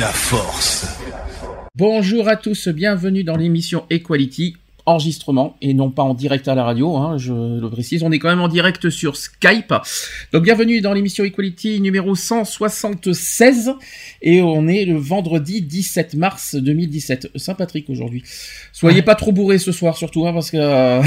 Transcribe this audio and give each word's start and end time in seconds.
la 0.00 0.08
force. 0.08 0.86
Bonjour 1.74 2.28
à 2.28 2.36
tous, 2.36 2.68
bienvenue 2.68 3.24
dans 3.24 3.36
l'émission 3.36 3.84
Equality, 3.88 4.56
enregistrement 4.84 5.56
et 5.62 5.72
non 5.72 5.90
pas 5.90 6.02
en 6.02 6.12
direct 6.12 6.48
à 6.48 6.54
la 6.54 6.64
radio, 6.64 6.96
hein, 6.96 7.16
je 7.16 7.32
le 7.32 7.70
précise, 7.70 8.02
on 8.02 8.10
est 8.12 8.18
quand 8.18 8.28
même 8.28 8.40
en 8.40 8.48
direct 8.48 8.90
sur 8.90 9.16
Skype. 9.16 9.72
Donc 10.32 10.42
bienvenue 10.42 10.82
dans 10.82 10.92
l'émission 10.92 11.24
Equality 11.24 11.80
numéro 11.80 12.14
176 12.14 13.72
et 14.20 14.42
on 14.42 14.68
est 14.68 14.84
le 14.84 14.96
vendredi 14.96 15.62
17 15.62 16.14
mars 16.14 16.56
2017, 16.56 17.30
Saint-Patrick 17.36 17.88
aujourd'hui. 17.88 18.22
Soyez 18.72 19.02
pas 19.02 19.14
trop 19.14 19.32
bourrés 19.32 19.58
ce 19.58 19.72
soir 19.72 19.96
surtout, 19.96 20.26
hein, 20.26 20.34
parce 20.34 20.50
que 20.50 20.58
euh, 20.58 21.02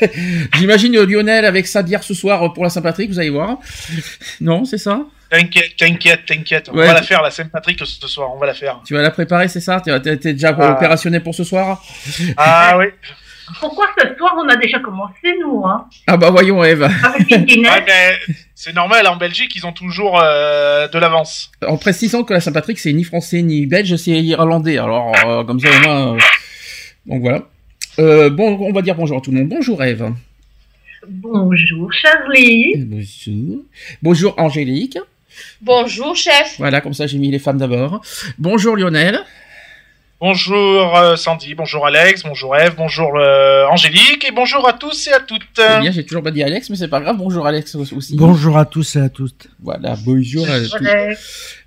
j'imagine 0.58 1.00
Lionel 1.00 1.44
avec 1.44 1.68
sa 1.68 1.82
bière 1.82 2.02
ce 2.02 2.14
soir 2.14 2.52
pour 2.54 2.64
la 2.64 2.70
Saint-Patrick, 2.70 3.10
vous 3.10 3.20
allez 3.20 3.30
voir. 3.30 3.60
Non, 4.40 4.64
c'est 4.64 4.78
ça? 4.78 5.06
T'inquiète, 5.32 5.76
t'inquiète, 5.78 6.26
t'inquiète. 6.26 6.68
On 6.70 6.76
Ouais. 6.76 6.86
va 6.86 6.92
la 6.92 7.02
faire, 7.02 7.22
la 7.22 7.30
Saint-Patrick, 7.30 7.78
ce 7.82 8.06
soir. 8.06 8.28
On 8.34 8.38
va 8.38 8.46
la 8.46 8.52
faire. 8.52 8.80
Tu 8.86 8.92
vas 8.92 9.00
la 9.00 9.10
préparer, 9.10 9.48
c'est 9.48 9.60
ça? 9.60 9.80
T'es 9.80 10.16
déjà 10.34 10.54
Ah. 10.58 10.72
opérationnel 10.72 11.22
pour 11.22 11.34
ce 11.34 11.42
soir? 11.42 11.82
Ah 12.36 12.76
oui. 12.78 12.84
Pourquoi 13.58 13.86
ce 13.98 14.14
soir 14.16 14.34
on 14.38 14.46
a 14.48 14.56
déjà 14.56 14.78
commencé 14.80 15.34
nous 15.40 15.64
hein? 15.66 15.86
Ah 16.06 16.16
bah 16.18 16.30
voyons 16.30 16.62
Eve. 16.62 16.86
Ouais, 17.30 18.18
c'est 18.54 18.74
normal, 18.74 19.06
en 19.08 19.16
Belgique, 19.16 19.52
ils 19.56 19.66
ont 19.66 19.72
toujours 19.72 20.20
euh, 20.22 20.86
de 20.88 20.98
l'avance. 20.98 21.50
En 21.66 21.76
précisant 21.78 22.22
que 22.24 22.34
la 22.34 22.40
Saint-Patrick, 22.40 22.78
c'est 22.78 22.92
ni 22.92 23.02
français 23.04 23.40
ni 23.42 23.64
belge, 23.66 23.96
c'est 23.96 24.10
irlandais. 24.12 24.76
Alors, 24.78 25.12
euh, 25.26 25.44
comme 25.44 25.58
ça, 25.60 25.68
au 25.70 25.80
moins. 25.86 26.14
euh, 26.14 26.18
Donc 27.06 27.22
voilà. 27.22 27.42
Euh, 27.98 28.28
bon, 28.30 28.58
on 28.60 28.72
va 28.72 28.82
dire 28.82 28.94
bonjour 28.94 29.16
à 29.18 29.20
tout 29.22 29.32
le 29.32 29.38
monde. 29.38 29.48
Bonjour 29.48 29.82
Eve. 29.82 30.12
Bonjour 31.08 31.92
Charlie. 31.92 32.74
Bonjour. 32.76 33.64
Bonjour 34.02 34.34
Angélique. 34.38 34.98
Bonjour, 35.60 36.16
chef. 36.16 36.54
Voilà, 36.58 36.80
comme 36.80 36.94
ça, 36.94 37.06
j'ai 37.06 37.18
mis 37.18 37.30
les 37.30 37.38
femmes 37.38 37.58
d'abord. 37.58 38.00
Bonjour 38.38 38.76
Lionel. 38.76 39.20
Bonjour 40.20 40.96
euh, 40.96 41.16
Sandy, 41.16 41.56
bonjour 41.56 41.84
Alex, 41.84 42.22
bonjour 42.22 42.56
Eve, 42.56 42.74
bonjour 42.76 43.10
euh, 43.16 43.66
Angélique, 43.66 44.24
et 44.24 44.30
bonjour 44.30 44.68
à 44.68 44.72
tous 44.72 45.08
et 45.08 45.12
à 45.12 45.18
toutes. 45.18 45.42
C'est 45.56 45.80
bien, 45.80 45.90
j'ai 45.90 46.06
toujours 46.06 46.22
pas 46.22 46.30
dit 46.30 46.44
Alex, 46.44 46.70
mais 46.70 46.76
c'est 46.76 46.86
pas 46.86 47.00
grave. 47.00 47.16
Bonjour 47.18 47.44
Alex 47.44 47.74
aussi. 47.74 48.14
Bonjour 48.16 48.56
à 48.56 48.64
tous 48.64 48.94
et 48.94 49.00
à 49.00 49.08
toutes. 49.08 49.48
Voilà, 49.60 49.96
bonjour 50.04 50.48
à 50.48 50.60
tous. 50.60 50.76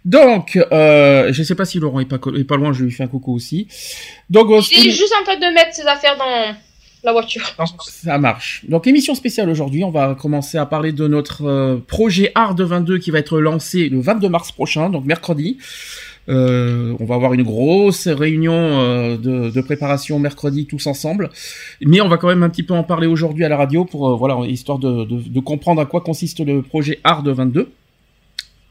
Donc, 0.05 0.57
euh, 0.71 1.33
je 1.33 1.43
sais 1.43 1.55
pas 1.55 1.65
si 1.65 1.79
Laurent 1.79 1.99
est 1.99 2.05
pas, 2.05 2.17
co- 2.17 2.33
est 2.33 2.45
pas 2.45 2.55
loin, 2.55 2.71
je 2.71 2.85
lui 2.85 2.91
fais 2.93 3.03
un 3.03 3.07
coucou 3.07 3.33
aussi. 3.35 3.67
Donc, 4.29 4.47
Il 4.71 4.87
est 4.87 4.91
juste 4.91 5.13
en 5.19 5.25
train 5.25 5.35
de 5.35 5.53
mettre 5.53 5.73
ses 5.73 5.85
affaires 5.85 6.15
dans 6.17 6.55
la 7.05 7.11
voiture. 7.13 7.43
Ça 8.03 8.17
marche. 8.17 8.63
Donc 8.67 8.87
émission 8.87 9.15
spéciale 9.15 9.49
aujourd'hui, 9.49 9.83
on 9.83 9.91
va 9.91 10.15
commencer 10.15 10.57
à 10.57 10.65
parler 10.65 10.91
de 10.91 11.07
notre 11.07 11.45
euh, 11.45 11.77
projet 11.87 12.31
Art 12.35 12.55
de 12.55 12.63
22 12.63 12.97
qui 12.97 13.11
va 13.11 13.19
être 13.19 13.39
lancé 13.39 13.89
le 13.89 13.99
22 14.01 14.27
mars 14.29 14.51
prochain, 14.51 14.89
donc 14.89 15.05
mercredi. 15.05 15.57
Euh, 16.27 16.95
on 16.99 17.05
va 17.05 17.13
avoir 17.13 17.33
une 17.35 17.43
grosse 17.43 18.07
réunion 18.07 18.53
euh, 18.55 19.15
de, 19.15 19.51
de 19.51 19.61
préparation 19.61 20.17
mercredi 20.17 20.65
tous 20.65 20.87
ensemble, 20.87 21.29
mais 21.81 22.01
on 22.01 22.07
va 22.07 22.17
quand 22.17 22.27
même 22.29 22.41
un 22.41 22.49
petit 22.49 22.63
peu 22.63 22.73
en 22.73 22.83
parler 22.83 23.05
aujourd'hui 23.05 23.45
à 23.45 23.49
la 23.49 23.57
radio 23.57 23.85
pour 23.85 24.09
euh, 24.09 24.15
voilà 24.15 24.35
histoire 24.47 24.79
de, 24.79 25.05
de, 25.05 25.19
de 25.29 25.39
comprendre 25.39 25.79
à 25.81 25.85
quoi 25.85 26.01
consiste 26.01 26.39
le 26.43 26.63
projet 26.63 26.99
Art 27.03 27.21
de 27.21 27.31
22. 27.31 27.69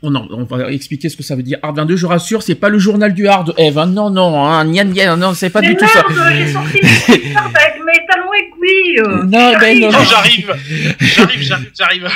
On, 0.03 0.15
en- 0.16 0.27
on 0.33 0.43
va 0.45 0.71
expliquer 0.72 1.09
ce 1.09 1.16
que 1.16 1.22
ça 1.22 1.37
veut 1.37 1.45
dire 1.45 1.59
Art 1.62 1.75
22. 1.75 1.95
Je 1.97 2.06
rassure, 2.06 2.43
c'est 2.43 2.56
pas 2.56 2.69
le 2.71 2.78
journal 2.81 3.15
du 3.15 3.28
Art, 3.28 3.51
Eve. 3.56 3.78
hein. 3.78 3.87
Non, 3.87 4.11
non, 4.11 4.45
hein, 4.45 4.65
gna, 4.66 4.84
gna, 4.84 5.15
non, 5.16 5.33
c'est 5.33 5.49
pas 5.51 5.61
Mais 5.61 5.69
du 5.69 5.77
tout 5.77 5.87
ça. 5.87 6.03
merde, 6.11 6.34
j'ai 6.37 6.53
sorti 6.53 6.81
mes 6.83 7.94
avec 8.14 8.50
euh. 8.98 9.25
Non, 9.25 9.52
ben 9.58 9.80
non, 9.80 9.91
j'arrive, 9.91 10.54
j'arrive, 11.00 11.42
j'arrive, 11.42 11.70
j'arrive. 11.76 12.08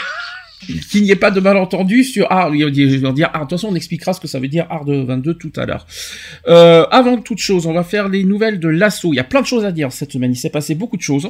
qu'il 0.91 1.03
n'y 1.03 1.11
ait 1.11 1.17
pas 1.17 1.31
de 1.31 1.41
malentendu 1.41 2.05
sur 2.05 2.31
art. 2.31 2.53
Je 2.53 2.65
vais 2.65 3.13
dire 3.13 3.31
art. 3.33 3.41
De 3.41 3.49
toute 3.49 3.59
façon, 3.59 3.69
on 3.69 3.75
expliquera 3.75 4.13
ce 4.13 4.21
que 4.21 4.29
ça 4.29 4.39
veut 4.39 4.49
dire 4.49 4.67
art 4.71 4.85
de 4.85 4.97
22 5.03 5.35
tout 5.35 5.53
à 5.57 5.67
l'heure. 5.67 5.87
Euh, 6.49 6.87
avant 6.91 7.19
toute 7.19 7.39
chose, 7.39 7.67
on 7.67 7.73
va 7.73 7.85
faire 7.85 8.09
les 8.09 8.25
nouvelles 8.25 8.61
de 8.61 8.69
l'assaut. 8.69 9.13
Il 9.13 9.17
y 9.17 9.21
a 9.21 9.25
plein 9.25 9.41
de 9.41 9.47
choses 9.47 9.65
à 9.65 9.73
dire 9.73 9.93
cette 9.93 10.13
semaine. 10.13 10.33
Il 10.33 10.37
s'est 10.37 10.51
passé 10.51 10.75
beaucoup 10.75 10.97
de 10.97 11.03
choses. 11.03 11.29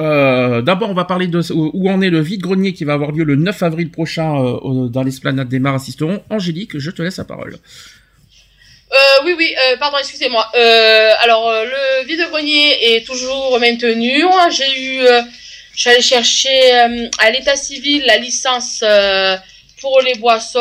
Euh, 0.00 0.62
D'abord, 0.62 0.90
on 0.90 0.94
va 0.94 1.04
parler 1.04 1.26
de 1.26 1.40
où 1.52 1.90
en 1.90 2.00
est 2.00 2.10
le 2.10 2.20
vide-grenier 2.20 2.72
qui 2.72 2.84
va 2.84 2.94
avoir 2.94 3.12
lieu 3.12 3.24
le 3.24 3.36
9 3.36 3.62
avril 3.62 3.90
prochain 3.90 4.42
euh, 4.42 4.88
dans 4.88 5.02
l'esplanade 5.02 5.48
des 5.48 5.58
Mares 5.58 5.74
à 5.74 5.78
Sisteron. 5.78 6.22
Angélique, 6.30 6.78
je 6.78 6.90
te 6.90 7.02
laisse 7.02 7.18
la 7.18 7.24
parole. 7.24 7.56
Euh, 8.92 8.96
oui, 9.24 9.34
oui, 9.38 9.54
euh, 9.54 9.76
pardon, 9.76 9.98
excusez-moi. 9.98 10.50
Euh, 10.54 11.12
alors, 11.20 11.52
le 11.52 12.06
vide-grenier 12.06 12.96
est 12.96 13.06
toujours 13.06 13.58
maintenu. 13.60 14.24
J'ai 14.50 14.80
eu, 14.80 15.06
allée 15.86 16.02
chercher 16.02 16.72
à 17.18 17.30
l'état 17.30 17.56
civil 17.56 18.04
la 18.06 18.16
licence 18.16 18.82
pour 19.80 20.00
les 20.00 20.14
boissons. 20.16 20.60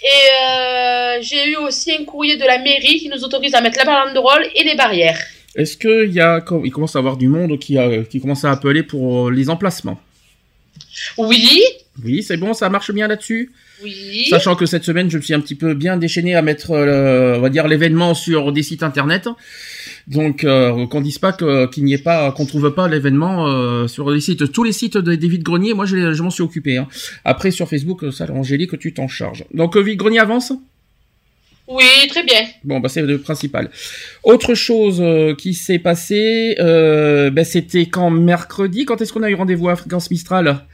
Et 0.00 1.20
j'ai 1.22 1.48
eu 1.48 1.56
aussi 1.56 1.92
un 1.92 2.04
courrier 2.04 2.36
de 2.36 2.44
la 2.44 2.58
mairie 2.58 3.00
qui 3.00 3.08
nous 3.08 3.24
autorise 3.24 3.54
à 3.54 3.60
mettre 3.60 3.78
la 3.78 3.84
banderole 3.84 4.46
et 4.54 4.62
les 4.62 4.76
barrières. 4.76 5.18
Est-ce 5.56 5.76
qu'il 5.76 6.14
y 6.14 6.20
a, 6.20 6.44
il 6.64 6.70
commence 6.70 6.94
à 6.94 7.00
avoir 7.00 7.16
du 7.16 7.26
monde 7.26 7.58
qui, 7.58 7.76
a, 7.76 8.04
qui 8.04 8.20
commence 8.20 8.44
à 8.44 8.52
appeler 8.52 8.84
pour 8.84 9.30
les 9.30 9.50
emplacements? 9.50 10.00
Oui, 11.16 11.62
Oui, 12.04 12.22
c'est 12.22 12.36
bon, 12.36 12.54
ça 12.54 12.68
marche 12.68 12.92
bien 12.92 13.08
là-dessus? 13.08 13.50
Oui. 13.82 14.26
Sachant 14.30 14.56
que 14.56 14.66
cette 14.66 14.84
semaine, 14.84 15.10
je 15.10 15.16
me 15.18 15.22
suis 15.22 15.34
un 15.34 15.40
petit 15.40 15.54
peu 15.54 15.74
bien 15.74 15.96
déchaîné 15.96 16.34
à 16.34 16.42
mettre, 16.42 16.72
euh, 16.72 17.36
on 17.36 17.40
va 17.40 17.48
dire, 17.50 17.68
l'événement 17.68 18.14
sur 18.14 18.52
des 18.52 18.62
sites 18.62 18.82
internet. 18.82 19.28
Donc, 20.06 20.44
euh, 20.44 20.86
qu'on 20.86 21.00
dise 21.00 21.18
pas 21.18 21.32
que- 21.32 21.66
qu'il 21.66 21.84
n'y 21.84 21.92
ait 21.94 21.98
pas, 21.98 22.32
qu'on 22.32 22.46
trouve 22.46 22.72
pas 22.74 22.88
l'événement 22.88 23.46
euh, 23.46 23.86
sur 23.88 24.10
les 24.10 24.20
sites, 24.20 24.50
tous 24.52 24.64
les 24.64 24.72
sites 24.72 24.96
de, 24.96 25.14
des 25.14 25.28
vides 25.28 25.42
greniers. 25.42 25.74
Moi, 25.74 25.84
je, 25.86 26.12
je 26.12 26.22
m'en 26.22 26.30
suis 26.30 26.42
occupé. 26.42 26.78
Hein. 26.78 26.88
Après, 27.24 27.50
sur 27.50 27.68
Facebook, 27.68 28.04
ça, 28.12 28.26
Angélique, 28.32 28.78
tu 28.78 28.94
t'en 28.94 29.08
charges. 29.08 29.44
Donc, 29.52 29.76
euh, 29.76 29.80
vide 29.80 29.98
grenier 29.98 30.18
avance? 30.18 30.52
Oui, 31.70 31.84
très 32.08 32.24
bien. 32.24 32.40
Bon, 32.64 32.80
bah 32.80 32.88
c'est 32.88 33.02
le 33.02 33.18
principal. 33.18 33.70
Autre 34.22 34.54
chose 34.54 35.00
euh, 35.02 35.34
qui 35.34 35.52
s'est 35.52 35.78
passé, 35.78 36.56
euh, 36.58 37.28
bah, 37.28 37.44
c'était 37.44 37.84
quand 37.84 38.08
mercredi? 38.08 38.86
Quand 38.86 39.02
est-ce 39.02 39.12
qu'on 39.12 39.22
a 39.22 39.30
eu 39.30 39.34
rendez-vous 39.34 39.68
à 39.68 39.76
Fréquence 39.76 40.10
Mistral? 40.10 40.64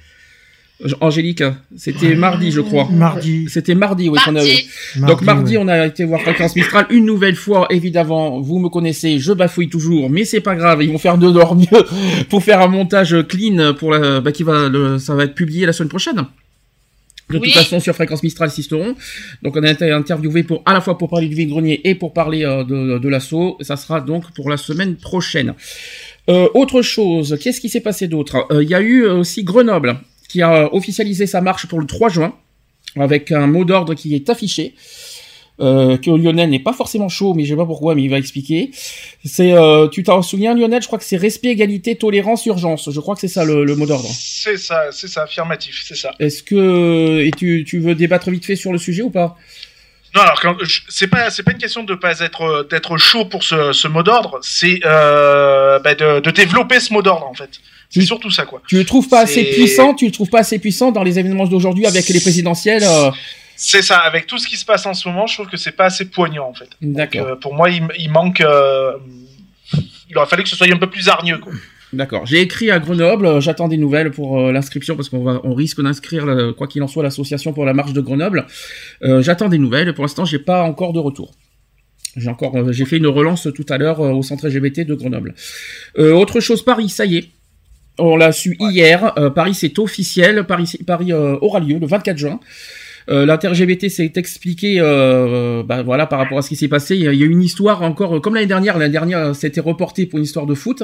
Angélique, 1.00 1.42
c'était 1.76 2.14
mardi, 2.14 2.50
je 2.50 2.60
crois. 2.60 2.86
Mardi. 2.90 3.46
C'était 3.48 3.74
mardi, 3.74 4.08
oui. 4.08 4.18
qu'on 4.24 4.32
a- 4.32 4.34
Mardi. 4.34 4.66
donc 5.00 5.22
mardi, 5.22 5.56
ouais. 5.56 5.62
on 5.64 5.68
a 5.68 5.86
été 5.86 6.04
voir 6.04 6.20
Fréquence 6.20 6.54
Mistral 6.56 6.86
une 6.90 7.06
nouvelle 7.06 7.36
fois. 7.36 7.66
Évidemment, 7.70 8.40
vous 8.40 8.58
me 8.58 8.68
connaissez, 8.68 9.18
je 9.18 9.32
bafouille 9.32 9.68
toujours, 9.70 10.10
mais 10.10 10.24
c'est 10.24 10.40
pas 10.42 10.54
grave. 10.56 10.82
Ils 10.82 10.90
vont 10.90 10.98
faire 10.98 11.16
de 11.18 11.30
leur 11.32 11.54
mieux 11.54 11.66
pour 12.28 12.42
faire 12.42 12.60
un 12.60 12.68
montage 12.68 13.16
clean 13.28 13.74
pour 13.74 13.92
la, 13.92 14.20
bah, 14.20 14.30
qui 14.32 14.42
va, 14.42 14.68
le, 14.68 14.98
ça 14.98 15.14
va 15.14 15.24
être 15.24 15.34
publié 15.34 15.64
la 15.66 15.72
semaine 15.72 15.88
prochaine. 15.88 16.24
De 17.30 17.38
Oui. 17.38 17.50
toute 17.50 17.54
façon, 17.62 17.80
sur 17.80 17.94
Fréquence 17.94 18.22
Mistral 18.22 18.50
Sisteron. 18.50 18.94
Donc, 19.42 19.56
on 19.56 19.62
a 19.62 19.70
été 19.70 19.90
interviewé 19.90 20.42
pour 20.42 20.62
à 20.66 20.75
la 20.75 20.82
fois 20.82 20.98
pour 20.98 21.08
parler 21.08 21.26
du 21.28 21.34
vide-grenier 21.34 21.80
et 21.88 21.94
pour 21.94 22.12
parler 22.12 22.44
euh, 22.44 22.64
de, 22.64 22.98
de 22.98 23.08
l'assaut. 23.08 23.56
Ça 23.62 23.76
sera 23.76 24.02
donc 24.02 24.25
pour 24.34 24.50
la 24.50 24.58
semaine 24.58 24.96
prochaine. 24.96 25.54
Euh, 26.28 26.48
autre 26.52 26.82
chose, 26.82 27.38
qu'est-ce 27.42 27.62
qui 27.62 27.70
s'est 27.70 27.80
passé 27.80 28.08
d'autre? 28.08 28.46
Euh, 28.50 28.62
Il 28.62 28.69
y 28.69 28.75
a 28.75 28.82
eu 28.82 29.04
euh, 29.06 29.14
aussi 29.14 29.42
Grenoble 29.42 29.96
qui 30.34 30.42
a 30.42 30.75
officialisé 30.75 31.28
sa 31.28 31.40
marche 31.40 31.66
pour 31.69 31.78
le 31.78 31.86
3 31.86 32.08
juin 32.08 32.34
avec 32.96 33.31
un 33.31 33.46
mot 33.46 33.64
d'ordre 33.64 33.94
qui 33.94 34.16
est 34.16 34.28
affiché. 34.28 34.75
Euh, 35.60 35.96
que 35.96 36.10
Lionel 36.10 36.50
n'est 36.50 36.58
pas 36.58 36.72
forcément 36.72 37.08
chaud, 37.08 37.34
mais 37.34 37.44
je 37.44 37.50
sais 37.50 37.56
pas 37.56 37.64
pourquoi, 37.64 37.94
mais 37.94 38.02
il 38.02 38.10
va 38.10 38.19
expliquer. 38.19 38.72
C'est, 39.25 39.52
euh, 39.52 39.86
tu 39.86 40.02
t'en 40.02 40.22
souviens, 40.22 40.52
Lionel? 40.56 40.82
Je 40.82 40.88
crois 40.88 40.98
que 40.98 41.04
c'est 41.04 41.16
respect, 41.16 41.50
égalité, 41.50 41.94
tolérance, 41.94 42.46
urgence. 42.46 42.90
Je 42.90 42.98
crois 42.98 43.14
que 43.14 43.20
c'est 43.20 43.28
ça 43.28 43.44
le, 43.44 43.64
le 43.64 43.76
mot 43.76 43.86
d'ordre. 43.86 44.08
C'est 44.12 44.56
ça, 44.56 44.90
c'est 44.90 45.06
ça, 45.06 45.22
affirmatif, 45.22 45.84
c'est 45.86 45.94
ça. 45.94 46.12
Est-ce 46.19 46.42
que 46.42 47.20
et 47.25 47.30
tu, 47.30 47.64
tu 47.64 47.78
veux 47.78 47.94
débattre 47.94 48.28
vite 48.30 48.44
fait 48.44 48.56
sur 48.56 48.72
le 48.72 48.78
sujet 48.78 49.02
ou 49.02 49.10
pas? 49.10 49.37
Non, 50.16 50.22
alors 50.22 50.56
c'est 50.88 51.06
pas 51.06 51.30
c'est 51.30 51.44
pas 51.44 51.52
une 51.52 51.58
question 51.58 51.84
de 51.84 51.94
pas 51.94 52.19
être 52.19 52.66
d'être 52.69 52.96
chaud 52.96 53.25
pour 53.25 53.44
ce, 53.44 53.72
ce 53.72 53.87
mot 53.87 54.02
d'ordre, 54.02 54.40
c'est 54.42 54.80
euh, 54.84 55.78
bah, 55.78 55.94
de, 55.94 56.19
de 56.19 56.30
développer 56.32 56.80
ce 56.80 56.92
mot 56.92 57.02
d'ordre 57.02 57.26
en 57.26 57.34
fait. 57.34 57.60
C'est 58.00 58.06
surtout 58.06 58.31
ça, 58.31 58.44
quoi. 58.44 58.61
Tu 58.67 58.76
le 58.76 58.85
trouves 58.85 59.08
pas 59.08 59.20
assez 59.20 59.44
puissant, 59.44 59.94
tu 59.94 60.06
le 60.06 60.11
trouves 60.12 60.29
pas 60.31 60.41
assez 60.41 60.58
puissant 60.58 60.91
dans 60.93 61.02
les 61.02 61.19
événements 61.19 61.46
d'aujourd'hui 61.46 61.87
avec 61.87 62.08
les 62.08 62.20
présidentielles. 62.20 62.82
euh, 62.85 63.11
C'est 63.56 63.82
ça, 63.82 63.99
avec 63.99 64.26
tout 64.26 64.38
ce 64.38 64.49
qui 64.49 64.56
se 64.56 64.64
passe 64.64 64.85
en 64.87 64.94
ce 64.94 65.08
moment, 65.08 65.26
je 65.26 65.35
trouve 65.35 65.49
que 65.49 65.56
c'est 65.56 65.73
pas 65.73 65.85
assez 65.87 66.06
poignant, 66.06 66.49
en 66.49 66.55
fait. 66.55 66.69
D'accord. 66.82 67.26
Euh, 67.26 67.37
pour 67.37 67.55
moi, 67.55 67.70
il, 67.70 67.82
il 67.99 68.11
manque. 68.11 68.41
euh, 68.41 68.93
il 70.11 70.19
aurait 70.19 70.26
fallu 70.26 70.43
que 70.43 70.49
ce 70.49 70.56
soit 70.56 70.67
un 70.73 70.76
peu 70.76 70.91
plus 70.91 71.08
hargneux, 71.08 71.38
quoi. 71.38 71.52
D'accord. 71.93 72.26
J'ai 72.26 72.41
écrit 72.41 72.73
à 72.73 72.81
Grenoble. 72.81 73.41
J'attends 73.41 73.69
des 73.69 73.76
nouvelles 73.76 74.11
pour 74.11 74.40
euh, 74.40 74.50
l'inscription 74.52 74.97
parce 74.97 75.08
qu'on 75.08 75.23
va, 75.23 75.40
on 75.44 75.55
risque 75.55 75.81
d'inscrire, 75.81 76.25
euh, 76.26 76.52
quoi 76.52 76.67
qu'il 76.67 76.82
en 76.82 76.88
soit, 76.88 77.05
l'association 77.05 77.52
pour 77.52 77.64
la 77.64 77.73
marche 77.73 77.93
de 77.93 78.00
Grenoble. 78.00 78.47
Euh, 79.05 79.23
J'attends 79.23 79.49
des 79.49 79.58
nouvelles. 79.58 79.94
Pour 79.94 80.02
l'instant, 80.02 80.25
j'ai 80.25 80.40
pas 80.40 80.64
encore 80.64 80.93
de 80.93 80.99
retour. 80.99 81.32
J'ai 82.17 82.29
encore, 82.29 82.73
j'ai 82.73 82.85
fait 82.85 82.97
une 82.97 83.06
relance 83.06 83.49
tout 83.55 83.67
à 83.69 83.79
l'heure 83.79 84.00
au 84.00 84.23
centre 84.23 84.49
LGBT 84.49 84.81
de 84.87 84.94
Grenoble. 84.94 85.35
Autre 85.99 86.38
chose, 86.40 86.64
Paris, 86.64 86.88
ça 86.88 87.06
y 87.06 87.17
est. 87.17 87.29
On 87.99 88.17
l'a 88.17 88.32
su 88.32 88.56
hier. 88.58 89.12
euh, 89.19 89.31
Paris, 89.31 89.55
c'est 89.55 89.79
officiel. 89.79 90.44
Paris, 90.44 90.79
Paris 90.87 91.12
euh, 91.12 91.37
aura 91.41 91.61
lieu 91.61 91.79
le 91.79 91.87
24 91.87 92.17
juin. 92.17 92.41
Euh, 93.11 93.26
s'est 93.88 94.12
expliqué, 94.17 94.76
euh, 94.81 95.62
bah, 95.62 95.82
voilà, 95.82 96.06
par 96.06 96.19
rapport 96.19 96.38
à 96.38 96.43
ce 96.43 96.49
qui 96.49 96.56
s'est 96.56 96.69
passé. 96.69 96.96
Il 96.96 97.02
y 97.02 97.08
a 97.08 97.12
eu 97.12 97.29
une 97.29 97.43
histoire 97.43 97.82
encore, 97.82 98.17
euh, 98.17 98.20
comme 98.20 98.35
l'année 98.35 98.46
dernière. 98.46 98.79
L'année 98.79 98.93
dernière, 98.93 99.35
c'était 99.35 99.61
reporté 99.61 100.06
pour 100.06 100.19
une 100.19 100.25
histoire 100.25 100.46
de 100.46 100.55
foot. 100.55 100.82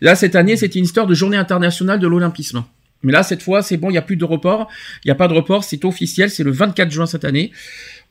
Là, 0.00 0.14
cette 0.14 0.36
année, 0.36 0.56
c'était 0.56 0.78
une 0.78 0.84
histoire 0.84 1.06
de 1.06 1.14
journée 1.14 1.36
internationale 1.36 1.98
de 1.98 2.06
l'olympisme. 2.06 2.64
Mais 3.02 3.12
là, 3.12 3.22
cette 3.22 3.42
fois, 3.42 3.62
c'est 3.62 3.78
bon, 3.78 3.88
il 3.88 3.92
n'y 3.92 3.98
a 3.98 4.02
plus 4.02 4.16
de 4.16 4.24
report. 4.24 4.68
Il 5.04 5.08
n'y 5.08 5.12
a 5.12 5.16
pas 5.16 5.28
de 5.28 5.34
report, 5.34 5.64
c'est 5.64 5.84
officiel, 5.84 6.30
c'est 6.30 6.44
le 6.44 6.52
24 6.52 6.90
juin 6.90 7.06
cette 7.06 7.24
année. 7.24 7.50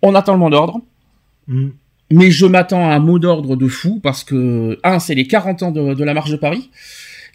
On 0.02 0.16
attend 0.16 0.34
le 0.34 0.40
mot 0.40 0.50
d'ordre. 0.50 0.82
Mm. 1.48 1.70
Mais 2.14 2.30
je 2.30 2.46
m'attends 2.46 2.90
à 2.90 2.96
un 2.96 3.00
mot 3.00 3.20
d'ordre 3.20 3.56
de 3.56 3.68
fou 3.70 4.02
parce 4.04 4.26
que, 4.26 4.78
un, 4.84 5.00
c'est 5.00 5.16
les 5.16 5.28
40 5.28 5.64
ans 5.64 5.72
de, 5.72 5.94
de 5.94 6.04
la 6.04 6.14
marche 6.14 6.32
de 6.32 6.36
Paris. 6.36 6.70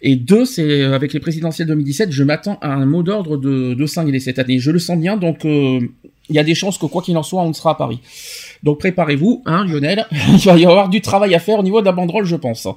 Et 0.01 0.15
deux, 0.15 0.45
c'est 0.45 0.81
euh, 0.83 0.93
avec 0.95 1.13
les 1.13 1.19
présidentielles 1.19 1.67
2017, 1.67 2.11
je 2.11 2.23
m'attends 2.23 2.57
à 2.61 2.71
un 2.73 2.85
mot 2.85 3.01
d'ordre 3.03 3.37
de, 3.37 3.73
de 3.73 3.85
cinglé 3.85 4.19
cette 4.19 4.37
année. 4.39 4.59
Je 4.59 4.71
le 4.71 4.79
sens 4.79 4.97
bien, 4.99 5.17
donc 5.17 5.43
euh, 5.45 5.79
il 6.29 6.35
y 6.35 6.39
a 6.39 6.43
des 6.43 6.55
chances 6.55 6.77
que 6.77 6.85
quoi 6.85 7.01
qu'il 7.01 7.17
en 7.17 7.23
soit, 7.23 7.41
on 7.41 7.53
sera 7.53 7.71
à 7.71 7.75
Paris. 7.75 7.99
Donc 8.63 8.79
préparez-vous, 8.79 9.41
hein, 9.45 9.65
Lionel. 9.65 10.05
il 10.11 10.37
va 10.45 10.57
y 10.57 10.65
avoir 10.65 10.89
du 10.89 11.01
travail 11.01 11.33
à 11.35 11.39
faire 11.39 11.59
au 11.59 11.63
niveau 11.63 11.79
de 11.81 11.85
la 11.85 11.93
banderole, 11.93 12.25
je 12.25 12.35
pense. 12.35 12.67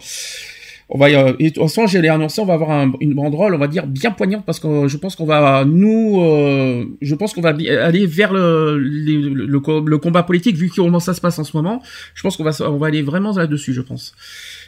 On 0.93 0.99
va 0.99 1.07
euh, 1.07 1.35
et 1.39 1.51
de 1.51 1.55
toute 1.55 1.63
façon, 1.63 1.87
j'ai 1.87 2.09
annoncé, 2.09 2.41
on 2.41 2.47
va 2.47 2.55
avoir 2.55 2.73
un- 2.73 2.93
une 3.01 3.15
banderole, 3.15 3.55
on 3.55 3.59
va 3.59 3.69
dire 3.69 3.87
bien 3.87 4.11
poignante 4.11 4.45
parce 4.45 4.59
que 4.59 4.67
euh, 4.67 4.89
je 4.89 4.97
pense 4.97 5.15
qu'on 5.15 5.25
va 5.25 5.65
nous, 5.65 6.21
euh, 6.21 6.85
je 7.01 7.15
pense 7.15 7.33
qu'on 7.33 7.43
va 7.43 7.53
bi- 7.53 7.69
aller 7.71 8.07
vers 8.07 8.33
le, 8.33 8.77
le, 8.77 9.29
le 9.47 9.47
le 9.87 9.99
combat 9.99 10.25
politique 10.25 10.57
vu 10.57 10.69
comment 10.75 10.99
ça 10.99 11.15
se 11.15 11.21
passe 11.21 11.39
en 11.39 11.45
ce 11.45 11.57
moment. 11.57 11.81
Je 12.15 12.23
pense 12.23 12.37
qu'on 12.37 12.43
va, 12.43 12.51
on 12.69 12.77
va 12.79 12.89
aller 12.89 13.03
vraiment 13.03 13.31
là-dessus, 13.33 13.73
je 13.73 13.83
pense. 13.83 14.15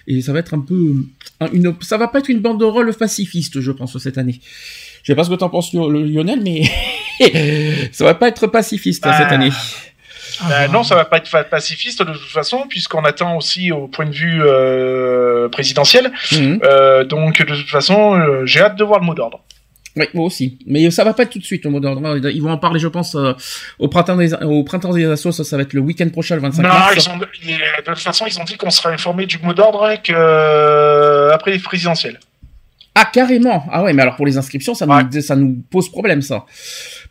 Et 0.06 0.20
ça 0.22 0.32
va 0.32 0.40
être 0.40 0.54
un 0.54 0.60
peu, 0.60 0.94
un- 1.40 1.50
une, 1.52 1.74
ça 1.80 1.96
va 1.96 2.08
pas 2.08 2.18
être 2.18 2.28
une 2.28 2.40
banderole 2.40 2.92
pacifiste, 2.94 3.60
je 3.60 3.70
pense 3.72 3.96
cette 3.98 4.18
année. 4.18 4.40
Je 5.02 5.12
sais 5.12 5.16
pas 5.16 5.24
ce 5.24 5.30
que 5.30 5.34
t'en 5.34 5.48
penses, 5.48 5.72
Lio- 5.72 5.90
Lionel, 5.90 6.40
mais 6.42 6.62
ça 7.92 8.04
va 8.04 8.14
pas 8.14 8.28
être 8.28 8.46
pacifiste 8.46 9.04
Ah. 9.06 9.16
cette 9.18 9.32
année. 9.32 9.50
Ah, 9.52 10.44
Euh, 10.44 10.48
bah, 10.48 10.68
non, 10.68 10.82
ça 10.82 10.94
va 10.94 11.04
pas 11.04 11.18
être 11.18 11.48
pacifiste 11.50 12.02
de 12.02 12.12
toute 12.12 12.22
façon, 12.30 12.64
puisqu'on 12.68 13.04
attend 13.04 13.36
aussi 13.36 13.70
au 13.70 13.86
point 13.86 14.06
de 14.06 14.14
vue 14.14 14.40
euh, 14.42 15.48
présidentiel. 15.48 16.10
Mhm. 16.32 16.60
Euh, 16.64 17.04
donc, 17.04 17.38
de 17.44 17.54
toute 17.54 17.68
façon, 17.68 18.18
euh, 18.18 18.46
j'ai 18.46 18.60
hâte 18.60 18.76
de 18.76 18.82
voir 18.84 18.98
le 19.00 19.06
mot 19.06 19.14
d'ordre. 19.14 19.40
Oui, 19.96 20.06
moi 20.14 20.24
aussi. 20.24 20.58
Mais 20.66 20.90
ça 20.90 21.04
va 21.04 21.12
pas 21.12 21.24
être 21.24 21.30
tout 21.30 21.38
de 21.38 21.44
suite 21.44 21.66
au 21.66 21.70
mot 21.70 21.78
d'ordre. 21.80 22.16
Ils 22.30 22.40
vont 22.42 22.50
en 22.50 22.56
parler, 22.58 22.78
je 22.80 22.88
pense, 22.88 23.14
euh, 23.14 23.32
au 23.78 23.88
printemps 23.88 24.16
des, 24.16 24.32
au 24.34 24.64
printemps 24.64 24.92
des 24.94 25.04
assos. 25.04 25.32
Ça, 25.32 25.44
ça 25.44 25.56
va 25.56 25.62
être 25.64 25.74
le 25.74 25.80
week-end 25.82 26.08
prochain, 26.08 26.34
le 26.36 26.40
25 26.40 26.62
Non, 26.62 26.68
mars. 26.70 26.94
ils 26.96 27.08
ont, 27.10 27.20
ils- 27.44 27.48
de 27.56 27.84
toute 27.84 27.98
façon, 27.98 28.24
ils 28.26 28.40
ont 28.40 28.44
dit 28.44 28.56
qu'on 28.56 28.70
serait 28.70 28.94
informé 28.94 29.26
du 29.26 29.38
mot 29.42 29.52
d'ordre 29.52 29.94
que 30.02 30.12
euh, 30.14 31.30
après 31.32 31.50
les 31.52 31.58
présidentielles. 31.58 32.18
Ah, 32.94 33.08
carrément. 33.10 33.64
Ah 33.72 33.82
ouais, 33.82 33.92
mais 33.94 34.02
alors 34.02 34.16
pour 34.16 34.26
les 34.26 34.36
inscriptions, 34.36 34.74
ça, 34.74 34.86
Ouais. 34.86 35.02
nous, 35.12 35.20
ça 35.22 35.34
nous 35.36 35.56
pose 35.70 35.90
problème, 35.90 36.20
ça. 36.22 36.44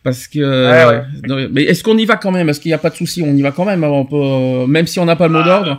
Parce 0.04 0.26
que. 0.28 0.38
Ouais, 0.40 0.84
ouais. 0.96 1.02
non, 1.28 1.48
mais 1.52 1.62
est-ce 1.64 1.82
qu'on 1.84 1.98
y 1.98 2.04
va 2.04 2.16
quand 2.16 2.30
même? 2.30 2.48
Est-ce 2.48 2.60
qu'il 2.60 2.70
n'y 2.70 2.74
a 2.74 2.78
pas 2.78 2.90
de 2.90 2.96
souci? 2.96 3.22
On 3.24 3.34
y 3.36 3.42
va 3.42 3.50
quand 3.52 3.64
même. 3.64 3.82
hein, 3.84 3.88
On 3.88 4.04
peut, 4.04 4.66
même 4.70 4.86
si 4.86 4.98
on 5.00 5.04
n'a 5.04 5.16
pas 5.16 5.26
le 5.28 5.32
mot 5.34 5.42
d'ordre, 5.42 5.78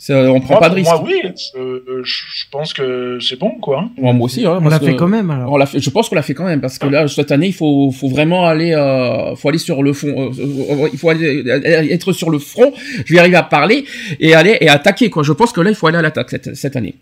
Euh, 0.00 0.24
c'est- 0.24 0.28
on 0.28 0.40
prend 0.40 0.54
moi, 0.54 0.60
pas 0.60 0.68
de 0.70 0.74
risque. 0.76 0.90
Moi, 0.90 1.04
oui, 1.04 1.20
euh, 1.56 2.00
je 2.04 2.22
je 2.34 2.44
pense 2.50 2.72
que 2.72 3.18
c'est 3.20 3.38
bon, 3.38 3.50
quoi. 3.60 3.88
Ouais, 3.98 4.12
moi 4.14 4.24
aussi. 4.26 4.46
hein, 4.46 4.58
on 4.62 4.68
l'a 4.68 4.78
fait 4.80 4.96
quand 4.96 5.08
même 5.08 5.30
alors. 5.30 5.52
On 5.52 5.56
l'a 5.58 5.66
fait. 5.66 5.78
Je 5.78 5.90
pense 5.90 6.08
qu'on 6.08 6.14
l'a 6.14 6.22
fait 6.22 6.32
quand 6.34 6.46
même 6.46 6.60
parce 6.62 6.78
que 6.78 6.86
là 6.86 7.06
cette 7.06 7.30
année 7.32 7.48
il 7.48 7.52
faut 7.54 7.90
faut 7.92 8.08
vraiment 8.08 8.46
aller 8.46 8.72
euh, 8.72 9.34
faut 9.36 9.48
aller 9.50 9.58
sur 9.58 9.82
le 9.82 9.92
fond 9.92 10.08
euh, 10.08 10.30
euh, 10.84 10.88
il 10.92 10.98
faut 10.98 11.10
aller 11.10 11.42
euh, 11.46 11.60
être 11.96 12.12
sur 12.12 12.30
le 12.30 12.38
front. 12.38 12.72
Je 13.04 13.12
vais 13.12 13.20
arriver 13.20 13.36
à 13.36 13.42
parler 13.42 13.84
et 14.18 14.34
aller 14.34 14.56
et 14.60 14.68
attaquer 14.68 15.10
quoi. 15.10 15.22
Je 15.22 15.32
pense 15.32 15.52
que 15.52 15.60
là 15.60 15.68
il 15.70 15.76
faut 15.76 15.86
aller 15.86 15.98
à 15.98 16.02
l'attaque 16.02 16.30
cette, 16.30 16.54
cette 16.56 16.76
année. 16.76 16.94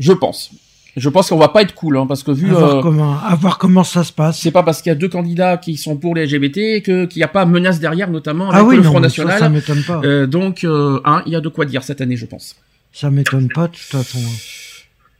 Je 0.00 0.12
pense. 0.12 0.50
Je 0.96 1.08
pense 1.08 1.30
qu'on 1.30 1.38
va 1.38 1.48
pas 1.48 1.62
être 1.62 1.74
cool 1.74 1.96
hein, 1.96 2.06
parce 2.06 2.22
que 2.22 2.30
vu 2.32 2.50
à, 2.50 2.54
voir 2.54 2.76
euh, 2.76 2.82
comment, 2.82 3.16
à 3.18 3.34
voir 3.34 3.56
comment 3.56 3.82
ça 3.84 4.04
se 4.04 4.12
passe. 4.12 4.38
c'est 4.40 4.50
pas 4.50 4.62
parce 4.62 4.82
qu'il 4.82 4.90
y 4.90 4.92
a 4.92 4.94
deux 4.94 5.08
candidats 5.08 5.56
qui 5.56 5.76
sont 5.78 5.96
pour 5.96 6.14
les 6.14 6.26
LGBT 6.26 6.82
que 6.82 7.06
qu'il 7.06 7.20
n'y 7.20 7.22
a 7.24 7.28
pas 7.28 7.46
menace 7.46 7.80
derrière 7.80 8.10
notamment 8.10 8.50
avec 8.50 8.60
Ah 8.60 8.64
oui, 8.64 8.76
le 8.76 8.82
non, 8.82 8.90
Front 8.90 9.00
mais 9.00 9.08
ça, 9.08 9.24
National. 9.24 9.38
ça 9.38 9.48
m'étonne 9.48 9.82
pas. 9.84 10.00
Euh, 10.04 10.26
donc 10.26 10.64
euh, 10.64 11.00
hein, 11.06 11.22
il 11.24 11.32
y 11.32 11.36
a 11.36 11.40
de 11.40 11.48
quoi 11.48 11.64
dire 11.64 11.82
cette 11.82 12.02
année 12.02 12.16
je 12.16 12.26
pense. 12.26 12.56
Ça 12.92 13.10
m'étonne 13.10 13.48
pas 13.48 13.68
de 13.68 13.72
toute 13.72 13.80
façon. 13.80 14.18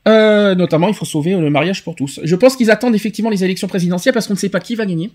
Euh, 0.07 0.53
notamment, 0.55 0.89
il 0.89 0.93
faut 0.93 1.05
sauver 1.05 1.31
le 1.31 1.49
mariage 1.49 1.83
pour 1.83 1.95
tous. 1.95 2.19
Je 2.23 2.35
pense 2.35 2.55
qu'ils 2.57 2.69
attendent 2.69 2.93
effectivement 2.93 3.29
les 3.29 3.43
élections 3.43 3.67
présidentielles 3.67 4.13
parce 4.13 4.27
qu'on 4.27 4.33
ne 4.33 4.39
sait 4.39 4.49
pas 4.49 4.59
qui 4.59 4.75
va 4.75 4.85
gagner. 4.85 5.11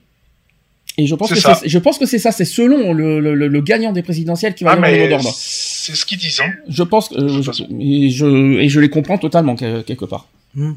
Et 0.97 1.07
je 1.07 1.15
pense 1.15 1.29
que 1.33 1.39
ça. 1.39 1.61
je 1.65 1.79
pense 1.79 1.99
que 1.99 2.07
c'est 2.07 2.19
ça, 2.19 2.33
c'est 2.33 2.45
selon 2.47 2.93
le, 2.93 3.21
le, 3.21 3.35
le- 3.47 3.61
gagnant 3.61 3.93
des 3.93 4.03
présidentielles 4.03 4.55
qui 4.55 4.65
va 4.65 4.71
Ah, 4.71 4.73
avoir 4.75 4.91
le 4.91 4.99
mot 4.99 5.09
d'ordre. 5.09 5.31
c'est 5.33 5.95
ce 5.95 6.05
qu'ils 6.05 6.19
disent. 6.19 6.41
Hein. 6.41 6.51
Je 6.69 6.83
pense 6.83 7.11
que, 7.11 7.15
euh, 7.17 7.43
je- 7.43 7.63
et 7.79 8.11
je, 8.11 8.27
et 8.59 8.69
je 8.69 8.81
les 8.81 8.89
comprends 8.89 9.19
totalement 9.19 9.55
que- 9.55 9.83
quelque 9.83 10.07
part. 10.07 10.27
Hmm. 10.59 10.73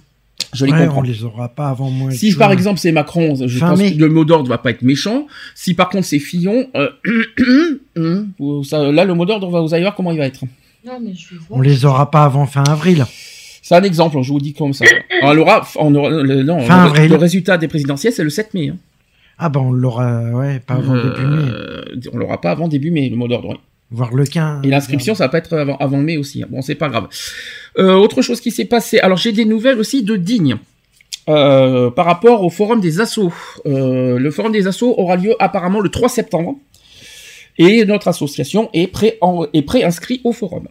Je 0.53 0.65
les 0.65 0.71
Ouais, 0.73 0.79
comprends. 0.85 0.99
on 0.99 1.03
les 1.03 1.23
aura 1.23 1.47
pas 1.49 1.69
avant 1.69 1.89
moi. 1.89 2.11
Si 2.11 2.33
par 2.35 2.51
exemple 2.51 2.77
c'est 2.79 2.91
Macron, 2.91 3.35
je 3.45 3.57
Fin 3.57 3.69
pense 3.69 3.79
mai. 3.79 3.93
que 3.95 3.99
le 3.99 4.09
mot 4.09 4.25
d'ordre 4.25 4.49
va 4.49 4.57
pas 4.57 4.71
être 4.71 4.81
méchant. 4.81 5.27
Si 5.55 5.73
par 5.73 5.87
contre 5.89 6.05
c'est 6.05 6.19
Fillon, 6.19 6.67
euh, 6.75 6.89
ça- 8.63 8.91
là 8.91 9.05
le 9.05 9.13
mot 9.13 9.25
d'ordre, 9.25 9.49
va- 9.49 9.61
vous 9.61 9.73
allez 9.73 9.83
voir 9.83 9.95
comment 9.95 10.11
il 10.11 10.17
va 10.17 10.25
être? 10.25 10.41
Non, 10.85 10.99
mais 11.01 11.13
je 11.13 11.29
vais 11.35 11.41
voir. 11.47 11.59
on 11.59 11.61
les 11.61 11.85
aura 11.85 12.09
pas 12.11 12.23
avant 12.23 12.45
fin 12.47 12.63
avril. 12.63 13.05
C'est 13.61 13.75
un 13.75 13.83
exemple, 13.83 14.17
je 14.21 14.31
vous 14.31 14.39
dis 14.39 14.53
comme 14.53 14.73
ça. 14.73 14.83
On 15.23 15.37
aura, 15.37 15.65
on 15.77 15.93
aura- 15.95 16.09
le, 16.09 16.43
non, 16.43 16.59
Fin 16.61 16.83
le- 16.85 16.89
avril. 16.89 17.09
le 17.11 17.15
résultat 17.17 17.57
des 17.57 17.67
présidentielles 17.67 18.11
c'est 18.13 18.23
le 18.23 18.29
7 18.31 18.53
mai. 18.53 18.69
hein. 18.69 18.77
Ah 19.37 19.49
ben 19.49 19.59
on 19.61 19.71
l'aura, 19.71 20.23
ouais, 20.31 20.59
pas 20.59 20.75
avant 20.75 20.95
Euh, 20.95 21.03
début 21.13 21.25
mai, 21.27 22.09
On 22.13 22.17
l'aura 22.17 22.41
pas 22.41 22.51
avant 22.51 22.67
début 22.67 22.91
mai, 22.91 23.07
le 23.09 23.15
mot 23.15 23.27
d'ordre. 23.27 23.49
oui. 23.49 23.55
Voire 23.91 24.13
le 24.13 24.25
15. 24.25 24.61
Et 24.63 24.69
l'inscription, 24.69 25.13
ça 25.15 25.25
va 25.25 25.29
pas 25.29 25.37
être 25.39 25.53
avant, 25.57 25.77
avant 25.77 25.97
mai 25.97 26.17
aussi. 26.17 26.41
hein. 26.43 26.47
Bon, 26.49 26.61
c'est 26.61 26.75
pas 26.75 26.89
grave. 26.89 27.07
Euh, 27.77 27.93
autre 27.93 28.21
chose 28.21 28.41
qui 28.41 28.51
s'est 28.51 28.65
passé. 28.65 28.99
Alors, 28.99 29.17
j'ai 29.17 29.31
des 29.31 29.45
nouvelles 29.45 29.79
aussi 29.79 30.03
de 30.03 30.15
Digne. 30.15 30.57
Euh, 31.29 31.91
par 31.91 32.07
rapport 32.07 32.43
au 32.43 32.49
forum 32.49 32.81
des 32.81 32.99
assos. 32.99 33.31
Euh, 33.67 34.17
le 34.17 34.31
forum 34.31 34.51
des 34.51 34.65
assos 34.67 34.95
aura 34.97 35.17
lieu 35.17 35.35
apparemment 35.39 35.79
le 35.79 35.89
3 35.89 36.09
septembre. 36.09 36.55
Et 37.57 37.85
notre 37.85 38.07
association 38.07 38.69
est 38.73 38.87
pré 38.87 39.19
est 39.53 39.61
pré-inscrit 39.61 40.21
au 40.23 40.31
forum. 40.31 40.67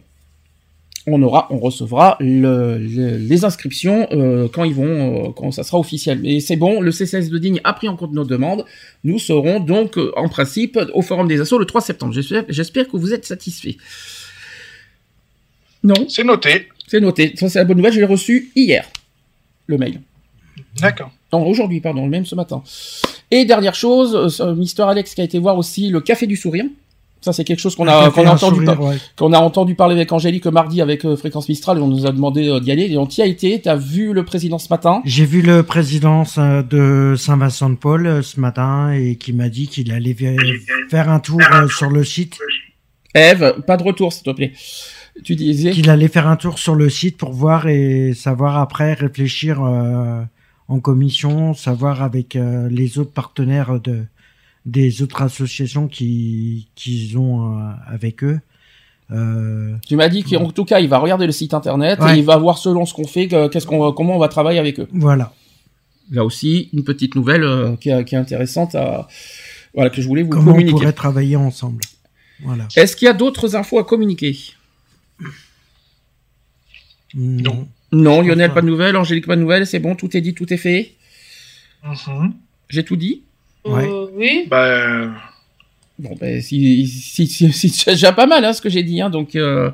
On 1.07 1.21
aura, 1.23 1.47
on 1.49 1.57
recevra 1.57 2.15
le- 2.19 2.77
le- 2.77 3.17
les 3.17 3.43
inscriptions 3.43 4.07
euh, 4.11 4.47
quand 4.47 4.63
ils 4.63 4.75
vont, 4.75 5.29
euh, 5.29 5.31
quand 5.35 5.51
ça 5.51 5.63
sera 5.63 5.79
officiel. 5.79 6.19
Mais 6.21 6.39
c'est 6.39 6.55
bon, 6.57 6.79
le 6.79 6.91
CCS 6.91 7.29
de 7.29 7.37
Digne 7.39 7.59
a 7.63 7.73
pris 7.73 7.87
en 7.87 7.95
compte 7.95 8.13
nos 8.13 8.23
demandes. 8.23 8.65
Nous 9.03 9.17
serons 9.17 9.59
donc, 9.59 9.97
euh, 9.97 10.11
en 10.15 10.29
principe, 10.29 10.79
au 10.93 11.01
forum 11.01 11.27
des 11.27 11.41
assos 11.41 11.57
le 11.57 11.65
3 11.65 11.81
septembre. 11.81 12.13
J'espère, 12.13 12.87
que 12.87 12.97
vous 12.97 13.13
êtes 13.13 13.25
satisfaits. 13.25 13.77
Non, 15.83 15.95
C'est 16.07 16.23
noté. 16.23 16.67
c'est 16.87 16.99
noté. 16.99 17.33
Ça, 17.35 17.49
c'est 17.49 17.59
la 17.59 17.65
bonne 17.65 17.77
nouvelle. 17.77 17.93
Je 17.93 17.99
l'ai 17.99 18.05
reçu 18.05 18.51
hier, 18.55 18.85
le 19.67 19.77
mail. 19.79 20.01
D'accord. 20.79 21.11
Non, 21.33 21.45
aujourd'hui, 21.47 21.81
pardon, 21.81 22.05
même 22.05 22.25
ce 22.25 22.35
matin. 22.35 22.61
Et 23.31 23.45
dernière 23.45 23.73
chose, 23.75 24.39
Mister 24.57 24.83
Alex 24.83 25.15
qui 25.15 25.21
a 25.21 25.23
été 25.23 25.39
voir 25.39 25.57
aussi 25.57 25.89
le 25.89 26.01
Café 26.01 26.27
du 26.27 26.35
Sourire. 26.35 26.65
Ça, 27.23 27.33
c'est 27.33 27.43
quelque 27.43 27.59
chose 27.59 27.75
qu'on 27.75 27.87
a, 27.87 28.09
qu'on 28.09 28.25
a 28.25 28.31
entendu, 28.33 28.65
par- 28.65 28.81
Ouais. 28.81 28.97
qu'on 29.15 29.31
a 29.31 29.37
entendu 29.37 29.75
parler 29.75 29.93
avec 29.95 30.11
Angélique 30.11 30.47
mardi 30.47 30.81
avec 30.81 31.05
euh, 31.05 31.15
Fréquence 31.15 31.47
Mistral 31.47 31.77
et 31.77 31.81
on 31.81 31.87
nous 31.87 32.07
a 32.07 32.11
demandé 32.11 32.47
euh, 32.49 32.59
d'y 32.59 32.71
aller. 32.71 32.89
Et 32.91 32.97
on 32.97 33.05
y 33.07 33.21
a 33.21 33.27
été. 33.27 33.61
T'as 33.61 33.75
vu 33.75 34.11
le 34.11 34.25
président 34.25 34.57
ce 34.57 34.69
matin? 34.69 35.03
J'ai 35.05 35.25
vu 35.25 35.43
le 35.43 35.61
président 35.61 36.23
euh, 36.39 36.63
de 36.63 37.15
Saint-Vincent-de-Paul 37.15 38.23
ce 38.23 38.39
matin 38.39 38.91
et 38.91 39.17
qui 39.17 39.33
m'a 39.33 39.49
dit 39.49 39.67
qu'il 39.67 39.91
allait 39.91 40.15
faire 40.89 41.09
un 41.09 41.19
tour 41.19 41.39
euh, 41.53 41.67
sur 41.67 41.91
le 41.91 42.03
site, 42.03 42.39
Eve, 43.13 43.61
pas 43.67 43.77
de 43.77 43.83
retour, 43.83 44.11
s'il 44.13 44.23
te 44.23 44.31
plaît. 44.31 44.53
Tu 45.23 45.35
disais? 45.35 45.71
qu'il 45.71 45.89
allait 45.91 46.07
faire 46.07 46.27
un 46.27 46.37
tour 46.37 46.57
sur 46.57 46.73
le 46.73 46.89
site 46.89 47.17
pour 47.17 47.33
voir 47.33 47.67
et 47.67 48.13
savoir 48.15 48.57
après 48.57 48.93
réfléchir 48.93 49.61
en 49.61 50.79
commission, 50.79 51.53
savoir 51.53 52.01
avec 52.01 52.35
les 52.69 52.97
autres 52.97 53.11
partenaires 53.11 53.79
de 53.81 54.05
des 54.65 55.01
autres 55.01 55.21
associations 55.21 55.87
qui 55.87 56.67
qu'ils 56.75 57.17
ont 57.17 57.57
euh, 57.59 57.71
avec 57.87 58.23
eux. 58.23 58.39
Euh, 59.11 59.75
Tu 59.87 59.95
m'as 59.95 60.07
dit 60.09 60.23
qu'en 60.23 60.49
tout 60.51 60.63
cas, 60.65 60.79
il 60.79 60.87
va 60.87 60.97
regarder 60.99 61.25
le 61.25 61.31
site 61.33 61.53
internet 61.53 61.99
Ouais. 61.99 62.15
et 62.15 62.19
il 62.19 62.25
va 62.25 62.37
voir 62.37 62.57
selon 62.57 62.85
ce 62.85 62.93
qu'on 62.93 63.07
fait, 63.07 63.27
que- 63.27 63.47
qu'est-ce 63.49 63.65
qu'on, 63.67 63.91
comment 63.91 64.15
on 64.15 64.19
va 64.19 64.27
travailler 64.29 64.59
avec 64.59 64.79
eux. 64.79 64.87
voilà. 64.91 65.33
Là 66.11 66.25
aussi, 66.25 66.69
une 66.73 66.83
petite 66.83 67.15
nouvelle 67.15 67.43
euh, 67.43 67.75
qui, 67.77 67.89
est- 67.89 68.03
qui 68.05 68.15
est 68.15 68.17
intéressante 68.17 68.75
à, 68.75 69.07
voilà, 69.73 69.89
que 69.89 70.01
je 70.01 70.07
voulais 70.07 70.23
vous 70.23 70.29
Comment 70.29 70.51
on 70.51 70.53
communiquer. 70.53 70.71
pourrait 70.79 70.93
travailler 70.93 71.35
ensemble. 71.37 71.81
Voilà. 72.43 72.67
Est-ce 72.75 72.95
qu'il 72.95 73.05
y 73.05 73.09
a 73.09 73.13
d'autres 73.13 73.55
infos 73.55 73.79
à 73.79 73.83
communiquer? 73.83 74.35
Non. 77.13 77.67
Non. 77.91 78.21
Lionel, 78.21 78.53
pas 78.53 78.61
de 78.61 78.67
nouvelles. 78.67 78.95
Angélique, 78.95 79.27
pas 79.27 79.35
de 79.35 79.41
nouvelles. 79.41 79.67
C'est 79.67 79.79
bon, 79.79 79.95
tout 79.95 80.15
est 80.15 80.21
dit, 80.21 80.33
tout 80.33 80.51
est 80.53 80.57
fait? 80.57 80.93
Mhm. 81.83 82.33
J'ai 82.69 82.83
tout 82.85 82.95
dit? 82.95 83.23
Ouais. 83.65 83.85
Euh, 83.87 84.07
oui. 84.13 84.45
Bah, 84.49 85.09
Bon, 85.99 86.15
ben, 86.19 86.41
si, 86.41 86.87
si, 86.87 87.27
si, 87.27 87.51
si- 87.53 87.69
c'est 87.69 87.91
déjà 87.91 88.11
pas 88.11 88.25
mal, 88.25 88.43
hein, 88.43 88.53
ce 88.53 88.61
que 88.61 88.69
j'ai 88.69 88.81
dit, 88.81 88.99
hein, 89.01 89.09
donc 89.11 89.35
euh, 89.35 89.69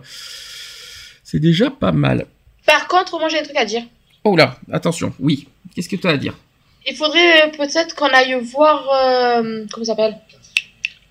c'est 1.24 1.39
déjà 1.39 1.70
pas 1.70 1.91
mal. 1.94 2.25
Par 2.65 2.88
contre, 2.88 3.17
moi 3.20 3.29
j'ai 3.29 3.39
un 3.39 3.44
truc 3.44 3.56
à 3.56 3.63
dire. 3.65 3.84
Oh 4.25 4.36
là, 4.36 4.58
attention, 4.74 5.13
oui. 5.20 5.48
Qu'est-ce 5.74 5.88
que 5.88 5.96
tu 5.96 6.06
as 6.08 6.12
à 6.12 6.17
dire? 6.17 6.34
Il 6.86 6.96
faudrait 6.98 7.50
peut-être 7.58 7.96
qu'on 7.96 8.08
aille 8.08 8.36
voir. 8.44 8.89
euh, 8.94 9.65
comment 9.72 9.86
ça 9.86 9.94
s'appelle? 9.94 10.17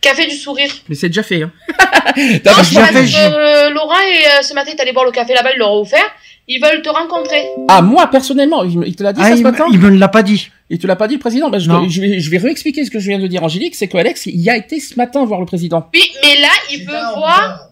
Café 0.02 0.26
du 0.26 0.36
Sourire. 0.36 0.70
Mais 0.88 0.94
c'est 0.94 1.08
déjà 1.08 1.22
fait. 1.22 1.42
Hein. 1.42 1.52
Non, 2.16 2.52
je 2.62 3.04
j'ai- 3.06 3.18
euh, 3.18 3.70
Laurent 3.70 3.98
et 4.00 4.26
euh, 4.38 4.42
ce 4.42 4.54
matin, 4.54 4.70
t'es 4.74 4.80
allé 4.82 4.92
boire 4.92 5.04
le 5.04 5.10
café 5.12 5.34
là-bas, 5.34 5.50
ils 5.54 5.58
l'auront 5.58 5.80
offert. 5.82 6.10
Ils 6.48 6.60
veulent 6.62 6.80
te 6.82 6.88
rencontrer. 6.88 7.44
Ah, 7.68 7.82
moi, 7.82 8.06
personnellement, 8.08 8.62
il, 8.62 8.78
me- 8.78 8.86
il 8.86 8.94
te 8.94 9.02
l'a 9.02 9.12
dit 9.12 9.20
Ah, 9.22 9.28
ça 9.30 9.32
ce 9.32 9.38
il, 9.38 9.42
matin 9.42 9.64
il 9.72 9.78
me 9.80 9.88
l'a 9.90 10.08
pas 10.08 10.22
dit. 10.22 10.48
Il 10.70 10.78
te 10.78 10.86
l'a 10.86 10.94
pas 10.96 11.08
dit, 11.08 11.14
le 11.14 11.20
président? 11.20 11.50
Ben, 11.50 11.58
je, 11.58 11.68
Non. 11.68 11.88
je 11.88 12.00
vais, 12.00 12.20
je 12.20 12.30
vais 12.30 12.38
réexpliquer 12.38 12.84
ce 12.84 12.90
que 12.90 12.98
je 13.00 13.08
viens 13.08 13.18
de 13.18 13.26
dire, 13.26 13.42
Angélique, 13.42 13.74
c'est 13.74 13.88
que 13.88 13.96
Alex 13.96 14.26
y 14.26 14.48
a 14.48 14.56
été 14.56 14.78
ce 14.80 14.94
matin 14.96 15.24
voir 15.24 15.40
le 15.40 15.46
président. 15.46 15.88
Oui, 15.92 16.02
mais 16.22 16.40
là, 16.40 16.48
il 16.70 16.84
veut 16.86 17.14
voir. 17.16 17.68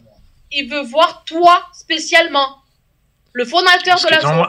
Il 0.52 0.68
veut 0.68 0.82
voir 0.82 1.22
toi 1.26 1.62
spécialement. 1.72 2.46
Le 3.32 3.44
fondateur 3.44 3.96
de 3.96 4.10
la 4.14 4.22
normal. 4.22 4.48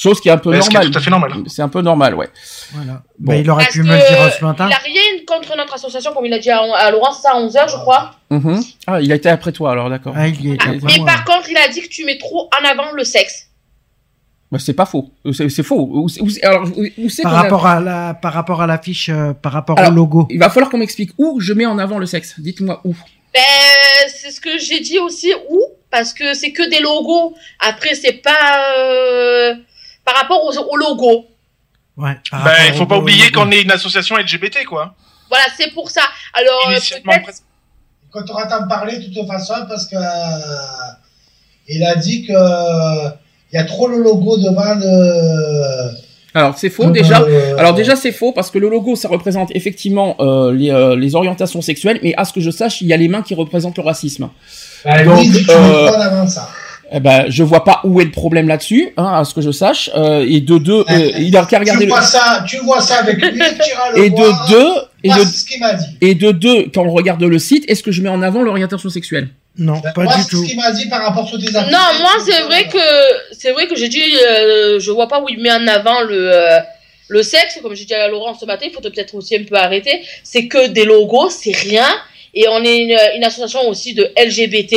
Chose 0.00 0.20
qui 0.20 0.28
est 0.28 0.32
un 0.32 0.38
peu 0.38 0.50
Ouais, 0.50 0.62
ce 0.62 0.68
qui 0.70 0.76
est 0.76 0.78
normale. 0.78 0.92
tout 0.92 0.98
à 0.98 1.02
fait 1.02 1.10
normal. 1.10 1.32
C'est 1.48 1.62
un 1.62 1.68
peu 1.68 1.80
normal, 1.82 2.14
ouais. 2.14 2.28
Voilà. 2.72 3.02
Bon. 3.18 3.32
Mais 3.32 3.40
il 3.40 3.50
aurait 3.50 3.64
Parce 3.64 3.74
pu 3.74 3.82
me 3.82 3.92
le 3.92 3.98
dire 3.98 4.32
ce 4.32 4.44
matin. 4.44 4.68
il 4.70 4.72
a 4.72 4.76
rien 4.78 5.24
contre 5.26 5.56
notre 5.56 5.74
association, 5.74 6.12
comme 6.14 6.24
il 6.26 6.32
a 6.32 6.38
dit 6.38 6.50
à, 6.50 6.60
à 6.60 6.90
Laurent, 6.92 7.12
c'est 7.12 7.22
ça 7.22 7.32
à 7.32 7.40
11h, 7.40 7.68
je 7.68 7.76
crois. 7.76 8.12
Mhm. 8.30 8.62
Ah, 8.86 9.00
il 9.00 9.10
a 9.10 9.16
été 9.16 9.28
après 9.28 9.50
toi, 9.50 9.72
alors 9.72 9.90
d'accord. 9.90 10.12
Ah, 10.16 10.28
il 10.28 10.40
y 10.46 10.52
était 10.52 10.64
Ah, 10.68 10.72
mais 10.84 10.96
moi. 10.98 11.06
par 11.06 11.24
contre, 11.24 11.50
il 11.50 11.56
a 11.56 11.66
dit 11.68 11.80
que 11.82 11.88
tu 11.88 12.04
mets 12.04 12.16
trop 12.18 12.48
en 12.60 12.64
avant 12.68 12.92
le 12.92 13.02
sexe. 13.02 13.46
Bah, 14.52 14.58
c'est 14.60 14.72
pas 14.72 14.86
faux. 14.86 15.10
C'est 15.32 15.48
c'est 15.50 15.62
faux. 15.64 15.88
Où, 15.92 16.08
c'est- 16.08 16.22
où 16.22 16.30
c'est- 16.30 16.42
alors, 16.44 16.66
où- 16.76 16.86
où 17.04 17.08
c'est 17.10 17.22
Par 17.22 17.34
a- 17.34 17.42
rapport 17.42 17.66
à 17.66 17.80
la, 17.80 18.14
par 18.14 18.32
rapport 18.32 18.62
à 18.62 18.66
l'affiche, 18.66 19.08
euh, 19.10 19.32
par 19.34 19.52
rapport 19.52 19.78
Alors, 19.78 19.90
au 19.90 19.94
logo. 19.94 20.26
Il 20.30 20.38
va 20.38 20.48
falloir 20.48 20.70
qu'on 20.70 20.78
m'explique 20.78 21.10
où 21.18 21.40
je 21.40 21.52
mets 21.52 21.66
en 21.66 21.78
avant 21.78 21.98
le 21.98 22.06
sexe. 22.06 22.34
Dites-moi 22.38 22.80
où. 22.84 22.94
Ben, 23.34 23.40
c'est 24.08 24.30
ce 24.30 24.40
que 24.40 24.56
j'ai 24.58 24.80
dit 24.80 24.98
aussi, 25.00 25.32
où 25.50 25.60
Parce 25.90 26.12
que 26.12 26.34
c'est 26.34 26.52
que 26.52 26.68
des 26.68 26.80
logos. 26.80 27.34
Après, 27.60 27.94
c'est 27.94 28.12
pas 28.22 28.62
euh, 28.78 29.54
par 30.08 30.22
rapport 30.22 30.42
aux, 30.42 30.56
aux 30.56 30.76
logos. 30.76 31.26
Ouais. 31.96 32.16
Ben, 32.32 32.52
il 32.68 32.74
faut 32.74 32.84
au 32.84 32.86
pas 32.86 32.94
logo. 32.94 33.06
oublier 33.06 33.30
qu'on 33.30 33.50
est 33.50 33.62
une 33.62 33.70
association 33.70 34.16
LGBT, 34.16 34.64
quoi. 34.66 34.94
Voilà, 35.28 35.44
c'est 35.56 35.72
pour 35.74 35.90
ça. 35.90 36.02
Alors, 36.32 36.70
euh, 36.70 36.78
peut-être. 37.04 37.42
Quand 38.10 38.30
auras 38.30 38.46
t'en 38.46 38.66
parler 38.66 38.96
de 38.98 39.12
toute 39.14 39.26
façon, 39.26 39.54
parce 39.68 39.84
que 39.84 39.96
euh, 39.96 40.92
il 41.68 41.84
a 41.84 41.94
dit 41.96 42.26
que 42.26 42.32
il 43.52 43.56
y 43.56 43.58
a 43.58 43.64
trop 43.64 43.88
le 43.88 43.98
logo 44.02 44.38
devant 44.38 44.74
le. 44.74 45.90
Alors, 46.34 46.56
c'est 46.56 46.70
faux 46.70 46.90
déjà. 46.90 47.24
Alors 47.58 47.74
déjà 47.74 47.96
c'est 47.96 48.12
faux 48.12 48.32
parce 48.32 48.50
que 48.50 48.58
le 48.58 48.68
logo 48.68 48.96
ça 48.96 49.08
représente 49.08 49.50
effectivement 49.54 50.14
euh, 50.20 50.52
les, 50.52 50.70
euh, 50.70 50.94
les 50.94 51.14
orientations 51.14 51.62
sexuelles 51.62 51.98
mais 52.02 52.14
à 52.16 52.24
ce 52.24 52.32
que 52.32 52.40
je 52.40 52.50
sache 52.50 52.80
il 52.82 52.86
y 52.86 52.92
a 52.92 52.96
les 52.96 53.08
mains 53.08 53.22
qui 53.22 53.34
représentent 53.34 53.78
le 53.78 53.82
racisme. 53.82 54.28
Bah, 54.84 55.02
donc, 55.04 55.26
euh, 55.48 55.88
avant 55.88 56.28
ça. 56.28 56.48
Eh 56.90 57.00
ben 57.00 57.26
je 57.28 57.42
vois 57.42 57.64
pas 57.64 57.80
où 57.84 58.00
est 58.00 58.04
le 58.04 58.10
problème 58.10 58.48
là-dessus 58.48 58.92
hein, 58.96 59.12
à 59.20 59.24
ce 59.24 59.34
que 59.34 59.40
je 59.42 59.50
sache 59.50 59.90
euh, 59.94 60.24
et 60.26 60.40
de 60.40 60.56
deux 60.56 60.84
euh, 60.88 61.10
il 61.18 61.36
a 61.36 61.44
qu'à 61.44 61.58
regarder 61.58 61.84
tu 61.84 61.86
le... 61.86 61.92
vois 61.92 62.02
ça, 62.02 62.44
tu 62.48 62.56
vois 62.58 62.80
ça 62.80 63.00
avec 63.00 63.16
lui, 63.20 63.30
le 63.38 64.04
et 64.04 64.08
voir. 64.08 64.48
de 64.48 64.52
deux 64.52 64.72
et 65.04 65.08
de 65.10 65.24
ce 65.24 65.44
qu'il 65.44 65.60
m'a 65.60 65.74
dit. 65.74 65.84
et 66.00 66.14
de 66.14 66.30
deux 66.30 66.68
quand 66.74 66.84
on 66.86 66.92
regarde 66.92 67.22
le 67.22 67.38
site 67.38 67.64
est-ce 67.68 67.82
que 67.82 67.92
je 67.92 68.00
mets 68.00 68.08
en 68.08 68.22
avant 68.22 68.42
l'orientation 68.42 68.88
sexuelle? 68.88 69.28
Non, 69.58 69.80
Ben, 69.82 69.92
pas 69.92 70.04
moi, 70.04 70.14
du 70.14 70.22
c'est 70.22 70.28
tout. 70.28 70.42
ce 70.42 70.46
qu'il 70.48 70.56
m'a 70.56 70.70
dit 70.70 70.88
par 70.88 71.02
rapport 71.02 71.24
affiches. 71.24 71.52
Non, 71.52 71.78
moi, 72.00 72.12
c'est 72.24 72.42
vrai 72.42 72.68
que 72.68 72.78
c'est 73.32 73.50
vrai 73.50 73.66
que 73.66 73.74
j'ai 73.74 73.88
dit, 73.88 74.00
euh, 74.30 74.78
je 74.78 74.90
vois 74.92 75.08
pas 75.08 75.20
où 75.20 75.28
il 75.28 75.40
met 75.40 75.50
en 75.50 75.66
avant 75.66 76.00
le 76.02 76.32
euh, 76.32 76.58
le 77.08 77.22
sexe. 77.24 77.58
Comme 77.60 77.74
j'ai 77.74 77.84
dit 77.84 77.94
à 77.94 78.06
Laurent 78.08 78.34
ce 78.38 78.46
matin, 78.46 78.66
il 78.68 78.72
faut 78.72 78.80
peut-être 78.80 79.14
aussi 79.16 79.34
un 79.36 79.42
peu 79.42 79.56
arrêter. 79.56 80.02
C'est 80.22 80.46
que 80.46 80.68
des 80.68 80.84
logos, 80.84 81.30
c'est 81.30 81.56
rien. 81.56 81.88
Et 82.34 82.46
on 82.48 82.62
est 82.62 82.78
une, 82.78 82.96
une 83.16 83.24
association 83.24 83.68
aussi 83.68 83.94
de 83.94 84.08
LGBT. 84.16 84.76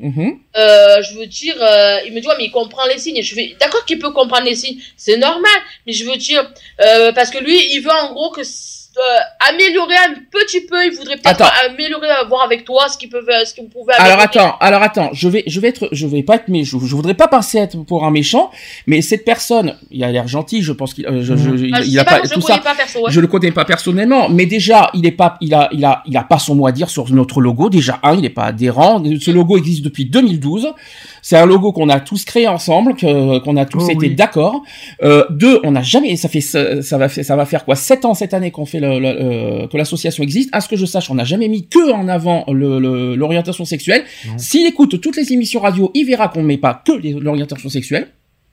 Mhm. 0.00 0.40
Euh, 0.56 1.02
je 1.02 1.18
veux 1.18 1.26
dire, 1.26 1.56
euh, 1.60 1.98
il 2.06 2.12
me 2.12 2.20
dit, 2.20 2.26
ouais, 2.26 2.34
mais 2.38 2.44
il 2.44 2.50
comprend 2.50 2.86
les 2.86 2.98
signes. 2.98 3.22
Je 3.22 3.58
d'accord 3.58 3.84
qu'il 3.84 3.98
peut 3.98 4.12
comprendre 4.12 4.44
les 4.44 4.54
signes, 4.54 4.80
c'est 4.96 5.18
normal. 5.18 5.52
Mais 5.86 5.92
je 5.92 6.04
veux 6.04 6.16
dire, 6.16 6.50
euh, 6.80 7.12
parce 7.12 7.30
que 7.30 7.38
lui, 7.38 7.74
il 7.74 7.80
veut 7.80 7.90
en 7.90 8.12
gros 8.14 8.30
que 8.30 8.42
améliorer 9.48 9.94
un 10.08 10.14
petit 10.30 10.60
peu. 10.62 10.84
Il 10.84 10.96
voudrait 10.96 11.16
peut-être 11.16 11.50
améliorer, 11.66 12.08
euh, 12.10 12.26
voir 12.28 12.44
avec 12.44 12.64
toi 12.64 12.88
ce 12.88 12.98
qu'il 12.98 13.08
peut, 13.08 13.24
ce 13.44 13.54
qu'il 13.54 13.68
pouvait. 13.68 13.92
Alors 13.98 14.18
attends, 14.20 14.56
alors 14.60 14.82
attends, 14.82 15.10
je 15.12 15.28
vais, 15.28 15.44
je 15.46 15.60
vais 15.60 15.68
être, 15.68 15.88
je 15.92 16.06
vais 16.06 16.22
pas 16.22 16.36
être, 16.36 16.48
mais 16.48 16.64
je, 16.64 16.70
je 16.72 16.94
voudrais 16.96 17.14
pas 17.14 17.28
passer 17.28 17.58
être 17.58 17.76
pour 17.84 18.04
un 18.04 18.10
méchant, 18.10 18.50
mais 18.86 19.00
cette 19.02 19.24
personne, 19.24 19.76
il 19.90 20.02
a 20.04 20.10
l'air 20.10 20.26
gentil, 20.28 20.62
je 20.62 20.72
pense 20.72 20.94
qu'il, 20.94 21.06
euh, 21.06 21.22
je- 21.22 21.36
je- 21.36 21.54
il, 21.84 21.98
a 21.98 22.04
pas, 22.04 22.20
tout 22.20 22.28
le 22.36 22.40
connais 22.42 22.46
ça. 22.54 22.58
pas 22.58 22.74
perso. 22.74 22.98
ouais. 23.04 23.10
Je 23.10 23.20
le 23.20 23.26
connais 23.26 23.52
pas 23.52 23.64
personnellement, 23.64 24.28
mais 24.28 24.46
déjà, 24.46 24.90
il 24.94 25.06
est 25.06 25.12
pas, 25.12 25.36
il 25.40 25.54
a, 25.54 25.68
il 25.72 25.84
a, 25.84 26.02
il 26.06 26.16
a 26.16 26.22
pas 26.24 26.38
son 26.38 26.54
mot 26.54 26.66
à 26.66 26.72
dire 26.72 26.90
sur 26.90 27.08
notre 27.10 27.40
logo. 27.40 27.70
Déjà, 27.70 27.98
un, 28.02 28.14
il 28.14 28.22
n'est 28.22 28.28
pas 28.30 28.44
adhérent. 28.46 29.02
Ce 29.20 29.30
logo 29.30 29.56
existe 29.56 29.82
depuis 29.82 30.04
2012. 30.06 30.72
C'est 31.22 31.36
un 31.36 31.46
logo 31.46 31.72
qu'on 31.72 31.88
a 31.88 32.00
tous 32.00 32.24
créé 32.24 32.46
ensemble, 32.48 32.94
que, 32.96 33.38
qu'on 33.40 33.56
a 33.56 33.64
tous 33.66 33.84
Oh 33.86 33.90
été 33.90 33.96
oui. 34.08 34.14
d'accord. 34.14 34.62
Euh, 35.02 35.24
deux, 35.30 35.60
on 35.64 35.72
n'a 35.72 35.82
jamais, 35.82 36.16
ça 36.16 36.28
fait, 36.28 36.40
ça, 36.40 36.98
va 36.98 37.08
faire, 37.08 37.24
ça 37.24 37.36
va 37.36 37.44
faire 37.46 37.64
quoi, 37.64 37.74
sept 37.76 38.04
ans 38.04 38.14
cette 38.14 38.32
année 38.34 38.50
qu'on 38.50 38.66
fait 38.66 38.80
le, 38.80 38.98
le- 38.98 39.08
euh, 39.08 39.66
que 39.68 39.76
l'association 39.76 40.22
existe. 40.22 40.48
À 40.52 40.60
ce 40.60 40.68
que 40.68 40.76
je 40.76 40.86
sache, 40.86 41.10
on 41.10 41.14
n'a 41.14 41.24
jamais 41.24 41.48
mis 41.48 41.66
que 41.68 41.92
en 41.92 42.08
avant 42.08 42.44
le, 42.48 42.78
le- 42.78 43.14
l'orientation 43.16 43.64
sexuelle. 43.64 44.04
S'il 44.36 44.66
écoute 44.66 45.00
toutes 45.00 45.16
les 45.16 45.32
émissions 45.32 45.60
radio, 45.60 45.90
il 45.94 46.04
verra 46.06 46.28
qu'on 46.28 46.42
met 46.42 46.56
pas 46.58 46.82
que 46.86 46.92
l'orientation 47.18 47.68
sexuelle. 47.68 48.08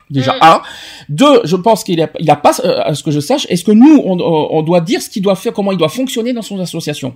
Déjà 0.09 0.33
Mm. 0.35 0.39
un, 0.41 0.61
deux, 1.09 1.41
je 1.43 1.57
pense 1.57 1.83
qu'il 1.83 2.01
a, 2.01 2.09
il 2.19 2.29
a 2.31 2.37
pas, 2.37 2.53
euh, 2.63 2.79
à 2.81 2.95
ce 2.95 3.03
que 3.03 3.11
je 3.11 3.19
sache, 3.19 3.45
est-ce 3.49 3.65
que 3.65 3.73
nous, 3.73 4.01
on, 4.05 4.17
on 4.21 4.61
doit 4.61 4.79
dire 4.79 5.01
ce 5.01 5.09
qu'il 5.09 5.21
doit 5.21 5.35
faire, 5.35 5.51
comment 5.51 5.73
il 5.73 5.77
doit 5.77 5.89
fonctionner 5.89 6.31
dans 6.31 6.41
son 6.41 6.57
association? 6.61 7.13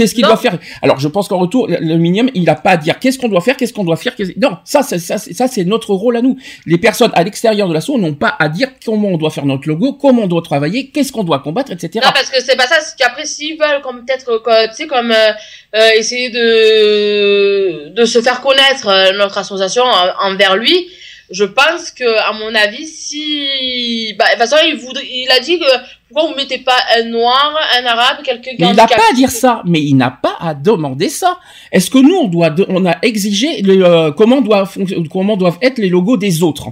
Qu'est-ce 0.00 0.14
qu'il 0.14 0.24
doit 0.24 0.36
faire? 0.38 0.58
Alors, 0.80 0.98
je 0.98 1.08
pense 1.08 1.28
qu'en 1.28 1.38
retour, 1.38 1.66
le- 1.68 1.96
minimum, 1.96 2.30
il 2.34 2.44
n'a 2.44 2.54
pas 2.54 2.70
à 2.70 2.76
dire 2.78 2.98
qu'est-ce 2.98 3.18
qu'on 3.18 3.28
doit 3.28 3.42
faire, 3.42 3.56
qu'est-ce 3.56 3.72
qu'on 3.74 3.84
doit 3.84 3.96
faire. 3.96 4.14
Non, 4.38 4.56
ça, 4.64 4.82
c'est- 4.82 4.98
ça, 4.98 5.18
c'est- 5.18 5.34
ça, 5.34 5.46
c'est 5.46 5.64
notre 5.64 5.92
rôle 5.92 6.16
à 6.16 6.22
nous. 6.22 6.38
Les 6.64 6.78
personnes 6.78 7.10
à 7.14 7.22
l'extérieur 7.22 7.68
de 7.68 7.74
l'asso 7.74 7.90
n'ont 7.98 8.14
pas 8.14 8.34
à 8.38 8.48
dire 8.48 8.68
comment 8.84 9.08
on 9.08 9.16
doit 9.18 9.30
faire 9.30 9.44
notre 9.44 9.68
logo, 9.68 9.92
comment 9.92 10.22
on 10.22 10.26
doit 10.26 10.40
travailler, 10.42 10.88
qu'est-ce 10.90 11.12
qu'on 11.12 11.24
doit 11.24 11.40
combattre, 11.40 11.72
etc. 11.72 12.00
Non, 12.04 12.12
parce 12.14 12.30
que 12.30 12.40
c'est 12.42 12.56
pas 12.56 12.66
ça. 12.66 12.76
C'est 12.80 12.96
qu'après, 12.96 13.26
s'ils 13.26 13.58
veulent, 13.58 13.82
comme 13.82 14.04
peut-être, 14.06 14.30
euh, 14.46 14.66
tu 14.68 14.74
sais, 14.74 14.86
comme 14.86 15.10
euh, 15.12 15.32
euh, 15.76 15.88
essayer 15.98 16.30
de 16.30 17.88
de 17.90 18.04
se 18.04 18.20
faire 18.22 18.40
connaître 18.40 18.88
euh, 18.88 19.12
notre 19.18 19.38
association 19.38 19.82
en- 19.84 20.30
envers 20.32 20.56
lui, 20.56 20.88
je 21.30 21.44
pense 21.44 21.90
que, 21.90 22.04
à 22.28 22.32
mon 22.32 22.54
avis, 22.54 22.86
si, 22.86 24.14
bah, 24.18 24.24
de 24.26 24.30
toute 24.32 24.40
façon, 24.40 24.56
il 24.66 24.76
voudrait, 24.76 25.04
il 25.06 25.30
a 25.30 25.40
dit 25.40 25.58
que 25.58 25.64
pourquoi 26.12 26.30
vous 26.30 26.36
mettez 26.36 26.58
pas 26.58 26.76
un 26.98 27.04
noir, 27.04 27.56
un 27.80 27.84
arabe, 27.86 28.22
quelqu'un 28.24 28.50
qui 28.50 28.56
il 28.58 28.74
n'a 28.74 28.86
pas 28.86 28.94
à 29.10 29.14
dire 29.14 29.30
ça, 29.30 29.62
mais 29.64 29.80
il 29.80 29.94
n'a 29.94 30.10
pas 30.10 30.36
à 30.40 30.54
demander 30.54 31.08
ça. 31.08 31.38
Est-ce 31.70 31.90
que 31.90 31.98
nous, 31.98 32.14
on 32.16 32.26
doit, 32.28 32.50
de- 32.50 32.66
on 32.68 32.84
a 32.86 32.96
exigé 33.02 33.62
le, 33.62 33.84
euh, 33.84 34.10
comment 34.12 34.40
doivent, 34.40 34.76
comment 35.10 35.36
doivent 35.36 35.58
être 35.62 35.78
les 35.78 35.88
logos 35.88 36.16
des 36.16 36.42
autres? 36.42 36.68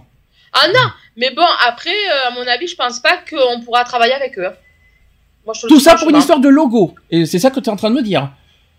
Ah 0.52 0.66
non, 0.68 0.90
mais 1.16 1.30
bon, 1.34 1.44
après, 1.66 1.90
euh, 1.90 2.28
à 2.28 2.30
mon 2.32 2.46
avis, 2.46 2.66
je 2.66 2.74
pense 2.74 2.98
pas 3.00 3.18
qu'on 3.30 3.60
pourra 3.60 3.84
travailler 3.84 4.14
avec 4.14 4.36
eux. 4.38 4.50
Moi, 5.44 5.54
je 5.54 5.60
te 5.62 5.66
le 5.66 5.70
Tout 5.72 5.80
ça 5.80 5.94
pour 5.96 6.10
une 6.10 6.16
histoire 6.16 6.40
de 6.40 6.48
logo. 6.48 6.94
Et 7.10 7.24
c'est 7.26 7.38
ça 7.38 7.50
que 7.50 7.60
tu 7.60 7.66
es 7.68 7.72
en 7.72 7.76
train 7.76 7.90
de 7.90 7.94
me 7.96 8.02
dire. 8.02 8.30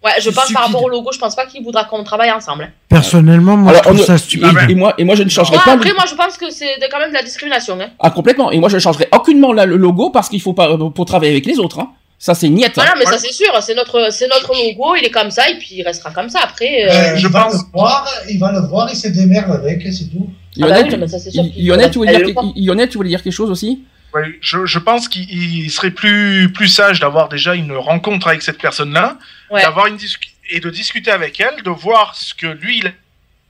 Ouais, 0.03 0.11
je 0.21 0.29
pense 0.29 0.51
par 0.53 0.65
rapport 0.65 0.83
au 0.83 0.87
logo, 0.89 1.09
je 1.13 1.19
pense 1.19 1.35
pas 1.35 1.45
qu'il 1.45 1.61
voudra 1.63 1.83
qu'on 1.83 2.03
travaille 2.05 2.31
ensemble. 2.31 2.71
Personnellement, 2.87 3.57
moi, 3.57 3.71
Alors, 3.71 3.83
je 3.83 3.89
trouve 3.89 4.01
on- 4.01 4.05
ça 4.05 4.15
Et, 4.15 4.17
stupide. 4.17 4.57
et 4.69 4.75
moi, 4.75 4.93
et 4.97 5.03
moi, 5.03 5.15
je 5.15 5.23
ne 5.23 5.29
changerai 5.29 5.55
Moi, 5.57 5.65
pas. 5.65 5.73
après, 5.73 5.89
le- 5.89 5.95
moi, 5.95 6.05
je 6.09 6.15
pense 6.15 6.37
que 6.37 6.49
c'est 6.49 6.67
quand 6.89 6.99
même 6.99 7.09
de 7.09 7.15
la 7.15 7.23
discrimination. 7.23 7.77
Hein. 7.81 7.89
Ah, 7.99 8.09
complètement. 8.09 8.49
Et 8.51 8.59
moi, 8.59 8.69
je 8.69 8.75
ne 8.75 8.79
changerai 8.79 9.09
aucunement 9.11 9.51
là, 9.51 9.65
le 9.65 9.75
logo 9.75 10.09
parce 10.09 10.29
qu'il 10.29 10.41
faut 10.41 10.53
pas, 10.53 10.77
pour 10.95 11.05
travailler 11.05 11.31
avec 11.33 11.45
les 11.45 11.59
autres, 11.59 11.79
hein. 11.79 11.89
Ça, 12.21 12.33
c'est 12.33 12.49
niette. 12.49 12.71
hein. 12.77 12.83
Voilà, 12.85 12.93
mais 12.97 13.05
ça 13.05 13.17
c'est 13.17 13.31
sûr, 13.31 13.47
c'est 13.61 13.75
notre, 13.75 14.11
c'est 14.11 14.27
notre 14.27 14.51
logo, 14.53 14.95
il 14.95 15.05
est 15.05 15.09
comme 15.09 15.31
ça 15.31 15.49
et 15.49 15.57
puis 15.57 15.69
il 15.71 15.83
restera 15.83 16.11
comme 16.11 16.27
ça 16.29 16.39
après. 16.43 16.83
euh, 16.85 16.89
Euh, 16.91 17.15
je 17.15 17.27
il 17.27 17.31
va 17.31 17.43
pense- 17.43 17.53
le 17.53 17.59
voir, 17.73 18.09
il 18.29 18.39
va 18.39 18.51
le 18.51 18.59
voir, 18.67 18.89
il 18.91 18.95
se 18.97 19.07
démerde 19.07 19.51
avec, 19.51 19.85
et 19.85 19.91
c'est 19.91 20.05
tout. 20.05 20.27
Ah 20.29 20.61
bah 20.61 20.67
Lionel, 20.67 20.83
oui, 20.85 20.89
tu- 20.91 20.97
mais 20.97 21.07
ça, 21.07 21.19
sûr 21.19 21.43
Lionel, 21.57 21.91
voulais 21.93 22.23
dire. 22.23 22.35
Lionel, 22.57 22.89
tu 22.89 22.97
voulais 22.97 23.09
dire 23.09 23.23
quelque 23.23 23.31
chose 23.33 23.49
aussi? 23.49 23.83
Je, 24.41 24.65
je 24.65 24.79
pense 24.79 25.07
qu'il 25.07 25.29
il 25.31 25.69
serait 25.69 25.91
plus, 25.91 26.51
plus 26.51 26.67
sage 26.67 26.99
d'avoir 26.99 27.29
déjà 27.29 27.55
une 27.55 27.73
rencontre 27.75 28.27
avec 28.27 28.41
cette 28.41 28.59
personne-là, 28.61 29.17
Ouais. 29.51 29.61
d'avoir 29.63 29.87
une 29.87 29.97
et 30.51 30.59
de 30.59 30.69
discuter 30.69 31.11
avec 31.11 31.39
elle, 31.39 31.61
de 31.63 31.69
voir 31.69 32.15
ce 32.15 32.33
que 32.33 32.47
lui 32.47 32.79
il 32.79 32.87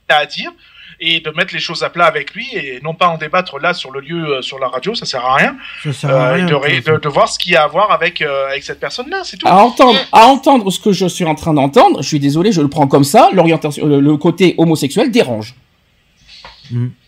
a 0.08 0.16
à 0.16 0.26
dire 0.26 0.50
et 1.02 1.20
de 1.20 1.30
mettre 1.30 1.54
les 1.54 1.60
choses 1.60 1.82
à 1.82 1.88
plat 1.88 2.04
avec 2.04 2.34
lui 2.34 2.46
et 2.52 2.78
non 2.82 2.92
pas 2.94 3.08
en 3.08 3.16
débattre 3.16 3.58
là 3.58 3.72
sur 3.72 3.90
le 3.90 4.00
lieu, 4.00 4.22
euh, 4.36 4.42
sur 4.42 4.58
la 4.58 4.68
radio, 4.68 4.94
ça 4.94 5.06
sert 5.06 5.24
à 5.24 5.34
rien. 5.36 5.56
Ça 5.82 5.92
sert 5.94 6.10
à 6.10 6.32
Euh, 6.32 6.36
et 6.36 6.44
rien. 6.56 6.98
de, 6.98 7.08
voir 7.08 7.28
ce 7.28 7.38
qu'il 7.38 7.52
y 7.52 7.56
a 7.56 7.62
à 7.62 7.66
voir 7.68 7.90
avec, 7.90 8.20
euh, 8.20 8.48
avec 8.48 8.62
cette 8.64 8.80
personne-là, 8.80 9.22
c'est 9.24 9.38
tout. 9.38 9.46
à 9.48 9.54
entendre, 9.56 9.98
à 10.12 10.26
entendre 10.26 10.70
ce 10.70 10.78
que 10.78 10.92
je 10.92 11.06
suis 11.06 11.24
en 11.24 11.34
train 11.34 11.54
d'entendre, 11.54 12.02
je 12.02 12.08
suis 12.08 12.20
désolé, 12.20 12.52
je 12.52 12.60
le 12.60 12.68
prends 12.68 12.86
comme 12.86 13.04
ça, 13.04 13.30
l'orientation, 13.32 13.86
le, 13.86 13.98
le 14.00 14.16
côté 14.18 14.54
homosexuel 14.58 15.10
dérange. 15.10 15.54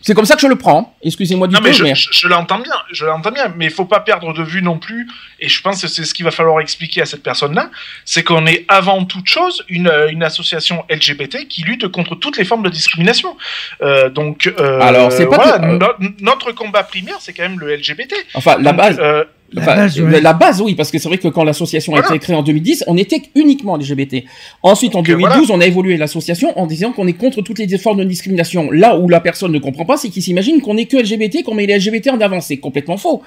C'est 0.00 0.14
comme 0.14 0.24
ça 0.24 0.34
que 0.34 0.40
je 0.40 0.46
le 0.48 0.56
prends. 0.56 0.96
Excusez-moi 1.02 1.46
du 1.48 1.54
Non, 1.54 1.60
peu, 1.60 1.68
mais 1.68 1.72
je, 1.72 1.82
mais 1.84 1.94
je- 1.94 2.08
je 2.12 2.26
l'entends 2.28 2.58
bien, 2.58 2.72
je 2.92 3.04
l'entends 3.06 3.30
bien, 3.30 3.52
mais 3.56 3.66
il 3.66 3.70
faut 3.70 3.84
pas 3.84 4.00
perdre 4.00 4.32
de 4.34 4.42
vue 4.42 4.62
non 4.62 4.78
plus, 4.78 5.08
et 5.40 5.48
je 5.48 5.60
pense 5.62 5.80
que 5.82 5.88
c'est 5.88 6.04
ce 6.04 6.12
qu'il 6.14 6.24
va 6.24 6.30
falloir 6.30 6.60
expliquer 6.60 7.02
à 7.02 7.06
cette 7.06 7.22
personne-là, 7.22 7.70
c'est 8.04 8.22
qu'on 8.24 8.46
est 8.46 8.64
avant 8.68 9.04
toute 9.04 9.28
chose 9.28 9.64
une, 9.68 9.88
euh, 9.88 10.10
une 10.10 10.22
association 10.22 10.84
LGBT 10.90 11.46
qui 11.48 11.62
lutte 11.62 11.86
contre 11.88 12.14
toutes 12.16 12.36
les 12.36 12.44
formes 12.44 12.62
de 12.64 12.70
discrimination. 12.70 13.36
Euh, 13.82 14.08
donc, 14.10 14.52
euh, 14.58 14.80
Alors, 14.80 15.12
c'est 15.12 15.26
pas 15.26 15.36
voilà, 15.36 15.58
que- 15.58 15.64
no- 16.02 16.08
notre 16.20 16.52
combat 16.52 16.82
primaire, 16.82 17.16
c'est 17.20 17.32
quand 17.32 17.42
même 17.44 17.60
le 17.60 17.74
LGBT. 17.76 18.14
Enfin, 18.34 18.56
la 18.60 18.72
base. 18.72 18.98
euh, 19.00 19.24
Enfin, 19.56 19.76
base, 19.76 19.98
la, 19.98 20.04
ouais. 20.04 20.20
la 20.20 20.32
base, 20.32 20.60
oui, 20.60 20.74
parce 20.74 20.90
que 20.90 20.98
c'est 20.98 21.08
vrai 21.08 21.18
que 21.18 21.28
quand 21.28 21.44
l'association 21.44 21.94
a 21.94 22.00
été 22.00 22.18
créée 22.18 22.36
en 22.36 22.42
2010, 22.42 22.84
on 22.86 22.96
était 22.96 23.22
uniquement 23.34 23.76
LGBT. 23.76 24.24
Ensuite, 24.62 24.94
en 24.94 24.98
Donc, 24.98 25.10
euh, 25.10 25.16
2012, 25.16 25.50
on 25.50 25.60
a 25.60 25.66
évolué 25.66 25.96
l'association 25.96 26.58
en 26.58 26.66
disant 26.66 26.92
qu'on 26.92 27.06
est 27.06 27.12
contre 27.12 27.42
toutes 27.42 27.58
les 27.58 27.78
formes 27.78 27.98
de 27.98 28.04
discrimination. 28.04 28.70
Là 28.70 28.96
où 28.98 29.08
la 29.08 29.20
personne 29.20 29.52
ne 29.52 29.58
comprend 29.58 29.84
pas, 29.84 29.96
c'est 29.96 30.08
qu'il 30.08 30.22
s'imagine 30.22 30.60
qu'on 30.60 30.76
est 30.76 30.86
que 30.86 30.96
LGBT, 30.96 31.42
qu'on 31.44 31.54
met 31.54 31.66
les 31.66 31.78
LGBT 31.78 32.10
en 32.10 32.20
avant. 32.20 32.40
C'est 32.40 32.58
complètement 32.58 32.96
faux. 32.96 33.22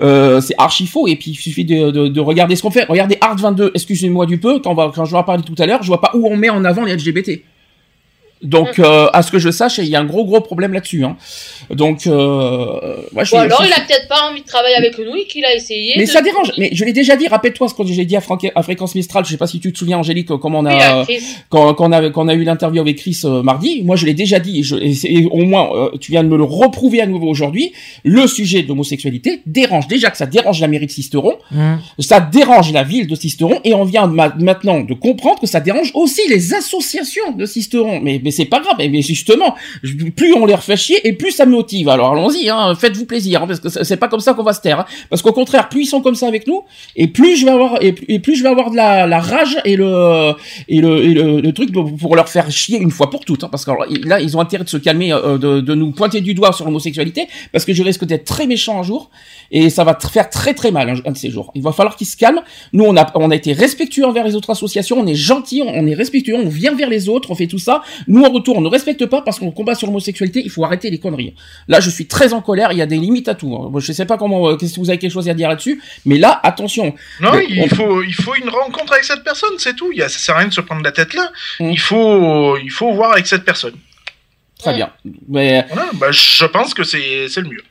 Euh, 0.00 0.40
c'est 0.40 0.54
archi 0.56 0.86
faux 0.86 1.06
et 1.08 1.16
puis 1.16 1.32
il 1.32 1.34
suffit 1.34 1.64
de, 1.64 1.90
de, 1.90 2.08
de 2.08 2.20
regarder 2.20 2.56
ce 2.56 2.62
qu'on 2.62 2.70
fait. 2.70 2.84
Regardez 2.84 3.18
Art 3.20 3.36
22, 3.36 3.72
excusez-moi 3.74 4.24
du 4.24 4.38
peu, 4.38 4.58
quand, 4.58 4.70
on 4.70 4.74
va, 4.74 4.90
quand 4.94 5.04
je 5.04 5.12
vais 5.12 5.18
en 5.18 5.24
parler 5.24 5.42
tout 5.42 5.54
à 5.58 5.66
l'heure, 5.66 5.82
je 5.82 5.88
vois 5.88 6.00
pas 6.00 6.12
où 6.14 6.26
on 6.26 6.36
met 6.36 6.48
en 6.48 6.64
avant 6.64 6.84
les 6.84 6.94
LGBT. 6.96 7.42
Donc, 8.42 8.78
euh, 8.78 9.08
à 9.12 9.22
ce 9.22 9.30
que 9.30 9.38
je 9.38 9.50
sache, 9.50 9.78
il 9.78 9.84
y 9.86 9.96
a 9.96 10.00
un 10.00 10.04
gros 10.04 10.24
gros 10.24 10.40
problème 10.40 10.72
là-dessus. 10.72 11.04
Hein. 11.04 11.16
Donc, 11.70 12.06
euh, 12.06 12.96
moi, 13.12 13.24
je 13.24 13.34
Ou 13.34 13.38
alors 13.38 13.62
je 13.62 13.68
il 13.68 13.72
a 13.72 13.80
peut-être 13.80 14.08
pas 14.08 14.30
envie 14.30 14.40
de 14.40 14.46
travailler 14.46 14.76
avec 14.76 14.98
nous 14.98 15.14
et 15.14 15.26
qu'il 15.26 15.44
a 15.44 15.54
essayé. 15.54 15.94
mais 15.96 16.04
de- 16.04 16.08
ça 16.10 16.22
dérange. 16.22 16.52
Mais 16.58 16.70
je 16.72 16.84
l'ai 16.84 16.92
déjà 16.92 17.16
dit. 17.16 17.28
Rappelle-toi 17.28 17.68
ce 17.68 17.74
que 17.74 17.84
j'ai 17.86 18.04
dit 18.04 18.16
à, 18.16 18.20
Franck- 18.20 18.50
à 18.54 18.62
fréquence 18.62 18.94
Mistral. 18.94 19.24
Je 19.24 19.30
sais 19.30 19.36
pas 19.36 19.46
si 19.46 19.60
tu 19.60 19.72
te 19.72 19.78
souviens, 19.78 19.98
Angélique, 19.98 20.28
comment 20.38 20.60
on 20.60 20.66
a 20.66 21.04
quand, 21.50 21.74
quand 21.74 21.88
on 21.88 21.92
a 21.92 22.10
quand 22.10 22.24
on 22.24 22.28
a 22.28 22.34
eu 22.34 22.44
l'interview 22.44 22.80
avec 22.80 22.96
Chris 22.96 23.20
euh, 23.24 23.42
mardi. 23.42 23.82
Moi, 23.84 23.96
je 23.96 24.06
l'ai 24.06 24.14
déjà 24.14 24.38
dit. 24.38 24.60
Et, 24.60 24.62
je, 24.62 24.76
et 24.76 24.94
c'est- 24.94 25.08
et 25.12 25.26
au 25.30 25.44
moins, 25.44 25.68
euh, 25.74 25.90
tu 26.00 26.10
viens 26.12 26.22
de 26.24 26.28
me 26.28 26.36
le 26.36 26.44
reprouver 26.44 27.00
à 27.02 27.06
nouveau 27.06 27.28
aujourd'hui. 27.28 27.72
Le 28.04 28.26
sujet 28.26 28.62
de 28.62 28.68
l'homosexualité 28.68 29.42
dérange 29.46 29.86
déjà 29.86 30.10
que 30.10 30.16
ça 30.16 30.26
dérange 30.26 30.60
la 30.60 30.68
mairie 30.68 30.86
de 30.86 30.90
Sisteron. 30.92 31.34
Hum. 31.54 31.78
Ça 31.98 32.20
dérange 32.20 32.72
la 32.72 32.84
ville 32.84 33.06
de 33.06 33.14
Sisteron 33.14 33.60
et 33.64 33.74
on 33.74 33.84
vient 33.84 34.06
ma- 34.06 34.34
maintenant 34.38 34.80
de 34.80 34.94
comprendre 34.94 35.40
que 35.40 35.46
ça 35.46 35.60
dérange 35.60 35.90
aussi 35.94 36.22
les 36.28 36.54
associations 36.54 37.32
de 37.36 37.44
Sisteron. 37.46 38.00
Mais, 38.00 38.20
mais 38.24 38.29
c'est 38.30 38.44
pas 38.44 38.60
grave. 38.60 38.74
Mais, 38.78 38.88
mais 38.88 39.02
justement, 39.02 39.54
plus 40.16 40.34
on 40.34 40.46
les 40.46 40.54
refait 40.54 40.76
chier 40.76 41.06
et 41.06 41.12
plus 41.12 41.32
ça 41.32 41.46
me 41.46 41.52
motive. 41.52 41.88
Alors 41.88 42.12
allons-y, 42.12 42.48
hein, 42.48 42.74
faites-vous 42.74 43.06
plaisir, 43.06 43.42
hein, 43.42 43.46
parce 43.46 43.60
que 43.60 43.68
c'est 43.84 43.96
pas 43.96 44.08
comme 44.08 44.20
ça 44.20 44.34
qu'on 44.34 44.42
va 44.42 44.52
se 44.52 44.60
taire. 44.60 44.80
hein. 44.80 44.86
Parce 45.08 45.22
qu'au 45.22 45.32
contraire, 45.32 45.68
plus 45.68 45.82
ils 45.82 45.86
sont 45.86 46.00
comme 46.00 46.14
ça 46.14 46.26
avec 46.26 46.46
nous, 46.46 46.62
et 46.96 47.08
plus 47.08 47.36
je 47.36 47.44
vais 47.44 47.52
avoir 47.52 47.82
et, 47.82 47.92
plus 48.18 48.36
je 48.36 48.42
vais 48.42 48.48
avoir 48.48 48.70
de 48.70 48.76
la, 48.76 49.20
rage 49.20 49.58
et 49.64 49.76
le 49.76 50.32
et 50.68 50.80
le, 50.80 51.04
et 51.04 51.14
le, 51.14 51.52
truc 51.52 51.72
pour, 51.72 52.16
leur 52.16 52.28
faire 52.28 52.50
chier 52.50 52.78
une 52.78 52.90
fois 52.90 53.10
pour 53.10 53.24
toutes. 53.24 53.44
hein, 53.44 53.48
parce 53.50 53.64
que 53.64 53.70
là, 54.06 54.20
ils 54.20 54.36
ont 54.36 54.40
intérêt 54.40 54.64
de 54.64 54.68
se 54.68 54.76
calmer, 54.76 55.12
euh, 55.12 55.38
de, 55.38 55.74
nous 55.74 55.92
pointer 55.92 56.20
du 56.20 56.34
doigt 56.34 56.52
sur 56.52 56.64
l'homosexualité, 56.64 57.26
parce 57.52 57.64
que 57.64 57.72
je 57.72 57.82
risque 57.82 58.04
d'être 58.04 58.24
très 58.24 58.46
méchant 58.46 58.80
un 58.80 58.82
jour 58.82 59.10
et 59.50 59.70
ça 59.70 59.84
va 59.84 59.98
faire 59.98 60.30
très 60.30 60.54
très 60.54 60.70
mal 60.70 60.88
un, 60.88 61.08
un 61.08 61.12
de 61.12 61.16
ces 61.16 61.30
jours. 61.30 61.52
Il 61.54 61.62
va 61.62 61.72
falloir 61.72 61.96
qu'ils 61.96 62.06
se 62.06 62.16
calment. 62.16 62.42
Nous, 62.72 62.84
on 62.84 62.96
a 62.96 63.10
on 63.14 63.30
a 63.30 63.34
été 63.34 63.52
respectueux 63.52 64.04
envers 64.04 64.24
les 64.24 64.34
autres 64.34 64.50
associations, 64.50 64.98
on 64.98 65.06
est 65.06 65.14
gentil, 65.14 65.62
on, 65.64 65.86
est 65.86 65.94
respectueux, 65.94 66.34
on 66.34 66.48
vient 66.48 66.74
vers 66.74 66.88
les 66.88 67.08
autres, 67.08 67.30
on 67.30 67.34
fait 67.34 67.46
tout 67.46 67.58
ça. 67.58 67.82
En 68.24 68.30
retour, 68.30 68.56
on 68.56 68.60
ne 68.60 68.68
respecte 68.68 69.04
pas 69.06 69.22
parce 69.22 69.38
qu'on 69.38 69.50
combat 69.50 69.74
sur 69.74 69.86
l'homosexualité. 69.86 70.40
Il 70.44 70.50
faut 70.50 70.64
arrêter 70.64 70.90
les 70.90 70.98
conneries. 70.98 71.34
Là, 71.68 71.80
je 71.80 71.90
suis 71.90 72.06
très 72.06 72.32
en 72.32 72.40
colère. 72.40 72.72
Il 72.72 72.78
y 72.78 72.82
a 72.82 72.86
des 72.86 72.96
limites 72.98 73.28
à 73.28 73.34
tout. 73.34 73.54
hein. 73.54 73.70
Je 73.78 73.92
sais 73.92 74.06
pas 74.06 74.16
comment, 74.18 74.48
euh, 74.48 74.56
qu'est-ce 74.56 74.74
que 74.74 74.80
vous 74.80 74.90
avez 74.90 74.98
quelque 74.98 75.12
chose 75.12 75.28
à 75.28 75.34
dire 75.34 75.48
là-dessus, 75.48 75.80
mais 76.04 76.18
là, 76.18 76.40
attention. 76.42 76.94
Non, 77.20 77.30
Mais 77.34 77.46
il 77.48 77.62
on- 77.62 77.68
faut, 77.74 78.02
il 78.02 78.14
faut 78.14 78.34
une 78.34 78.48
rencontre 78.48 78.92
avec 78.92 79.04
cette 79.04 79.22
personne, 79.24 79.50
c'est 79.58 79.74
tout. 79.76 79.90
Il 79.92 79.98
y 79.98 80.02
a, 80.02 80.08
ça 80.08 80.18
sert 80.18 80.36
à 80.36 80.38
rien 80.40 80.48
de 80.48 80.52
se 80.54 80.60
prendre 80.60 80.82
la 80.82 80.92
tête 80.92 81.14
là. 81.14 81.30
Mm. 81.60 81.70
Il 81.70 81.78
faut, 81.80 82.56
il 82.58 82.70
faut 82.70 82.92
voir 82.92 83.12
avec 83.12 83.26
cette 83.26 83.44
personne. 83.44 83.74
Très 84.58 84.74
bien. 84.74 84.90
Mais 85.28 85.64
Voilà, 85.72 85.88
bah, 85.94 86.10
je 86.12 86.44
pense 86.44 86.74
que 86.74 86.84
c'est, 86.84 87.28
c'est 87.28 87.40
le 87.40 87.48
mieux. 87.48 87.62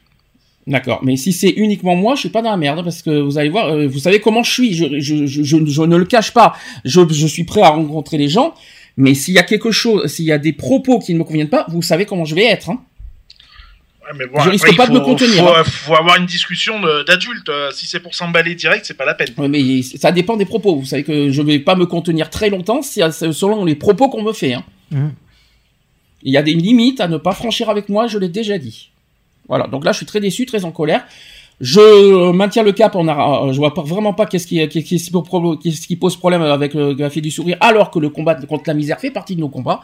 D'accord, 0.67 0.99
mais 1.03 1.17
si 1.17 1.33
c'est 1.33 1.49
uniquement 1.49 1.95
moi, 1.95 2.13
je 2.13 2.19
suis 2.19 2.29
pas 2.29 2.43
dans 2.43 2.51
la 2.51 2.57
merde 2.57 2.83
parce 2.83 3.01
que 3.01 3.21
vous 3.21 3.39
allez 3.39 3.49
voir, 3.49 3.69
euh, 3.69 3.87
vous 3.87 3.97
savez 3.99 4.19
comment 4.19 4.43
je 4.43 4.51
suis, 4.51 4.73
je, 4.75 4.99
je, 4.99 5.25
je, 5.25 5.43
je, 5.43 5.65
je 5.65 5.81
ne 5.81 5.95
le 5.95 6.05
cache 6.05 6.31
pas, 6.31 6.55
je, 6.85 7.01
je 7.09 7.25
suis 7.27 7.43
prêt 7.43 7.61
à 7.61 7.69
rencontrer 7.69 8.17
les 8.19 8.27
gens, 8.27 8.53
mais 8.99 9.13
s'il 9.13 9.33
y 9.33 9.39
a 9.39 9.43
quelque 9.43 9.71
chose, 9.71 10.07
s'il 10.07 10.25
y 10.25 10.31
a 10.33 10.37
des 10.37 10.51
propos 10.51 10.99
qui 10.99 11.13
ne 11.13 11.19
me 11.19 11.23
conviennent 11.23 11.47
pas, 11.47 11.65
vous 11.69 11.81
savez 11.81 12.05
comment 12.05 12.25
je 12.25 12.35
vais 12.35 12.43
être. 12.43 12.69
Hein. 12.69 12.83
Ouais, 14.03 14.17
mais 14.17 14.27
bon, 14.27 14.41
Je 14.41 14.49
risque 14.49 14.75
pas 14.75 14.87
de 14.87 14.91
me 14.91 14.99
contenir, 14.99 15.41
Faut, 15.41 15.55
hein. 15.55 15.63
faut 15.63 15.95
avoir 15.95 16.17
une 16.17 16.25
discussion 16.25 16.81
d'adulte. 17.07 17.47
Euh, 17.47 17.71
Si 17.71 17.87
c'est 17.87 18.01
pour 18.01 18.13
s'emballer 18.13 18.55
direct, 18.55 18.83
c'est 18.85 18.97
pas 18.97 19.05
la 19.05 19.13
peine. 19.13 19.29
Ouais, 19.37 19.47
mais 19.47 19.83
ça 19.83 20.11
dépend 20.11 20.35
des 20.35 20.43
propos. 20.43 20.75
Vous 20.75 20.85
savez 20.85 21.05
que 21.05 21.31
je 21.31 21.41
vais 21.41 21.59
pas 21.59 21.75
me 21.75 21.85
contenir 21.85 22.29
très 22.29 22.49
longtemps 22.49 22.81
c'est 22.81 23.09
selon 23.31 23.63
les 23.63 23.75
propos 23.75 24.09
qu'on 24.09 24.21
me 24.21 24.33
fait. 24.33 24.53
Hein. 24.55 24.65
Hum. 24.93 25.13
Il 26.23 26.33
y 26.33 26.37
a 26.37 26.41
des 26.43 26.53
limites 26.53 26.99
à 26.99 27.07
ne 27.07 27.15
pas 27.15 27.31
franchir 27.31 27.69
avec 27.69 27.87
moi, 27.87 28.07
je 28.07 28.17
l'ai 28.17 28.27
déjà 28.27 28.57
dit. 28.57 28.89
Voilà, 29.47 29.67
donc 29.67 29.85
là 29.85 29.93
je 29.93 29.97
suis 29.97 30.05
très 30.05 30.19
déçu, 30.19 30.45
très 30.45 30.65
en 30.65 30.71
colère. 30.71 31.05
Je 31.61 32.31
maintiens 32.31 32.63
le 32.63 32.71
cap, 32.71 32.95
on 32.95 33.07
a, 33.07 33.47
euh, 33.47 33.51
je 33.53 33.57
vois 33.57 33.73
pas, 33.73 33.81
vraiment 33.81 34.13
pas 34.13 34.25
qu'est-ce 34.25 34.47
qui, 34.47 34.55
qu'est-ce 34.69 34.85
qui, 34.85 35.11
qu'est-ce 35.61 35.87
qui 35.87 35.95
pose 35.97 36.15
problème 36.15 36.41
avec 36.41 36.73
le 36.73 36.93
graphique 36.93 37.23
du 37.23 37.31
sourire, 37.31 37.57
alors 37.59 37.91
que 37.91 37.99
le 37.99 38.09
combat 38.09 38.35
contre 38.35 38.63
la 38.67 38.73
misère 38.73 38.99
fait 38.99 39.11
partie 39.11 39.35
de 39.35 39.41
nos 39.41 39.49
combats. 39.49 39.81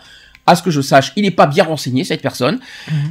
À 0.48 0.56
ce 0.56 0.62
que 0.62 0.70
je 0.70 0.80
sache, 0.80 1.12
il 1.16 1.24
n'est 1.24 1.32
pas 1.32 1.48
bien 1.48 1.64
renseigné 1.64 2.04
cette 2.04 2.22
personne. 2.22 2.60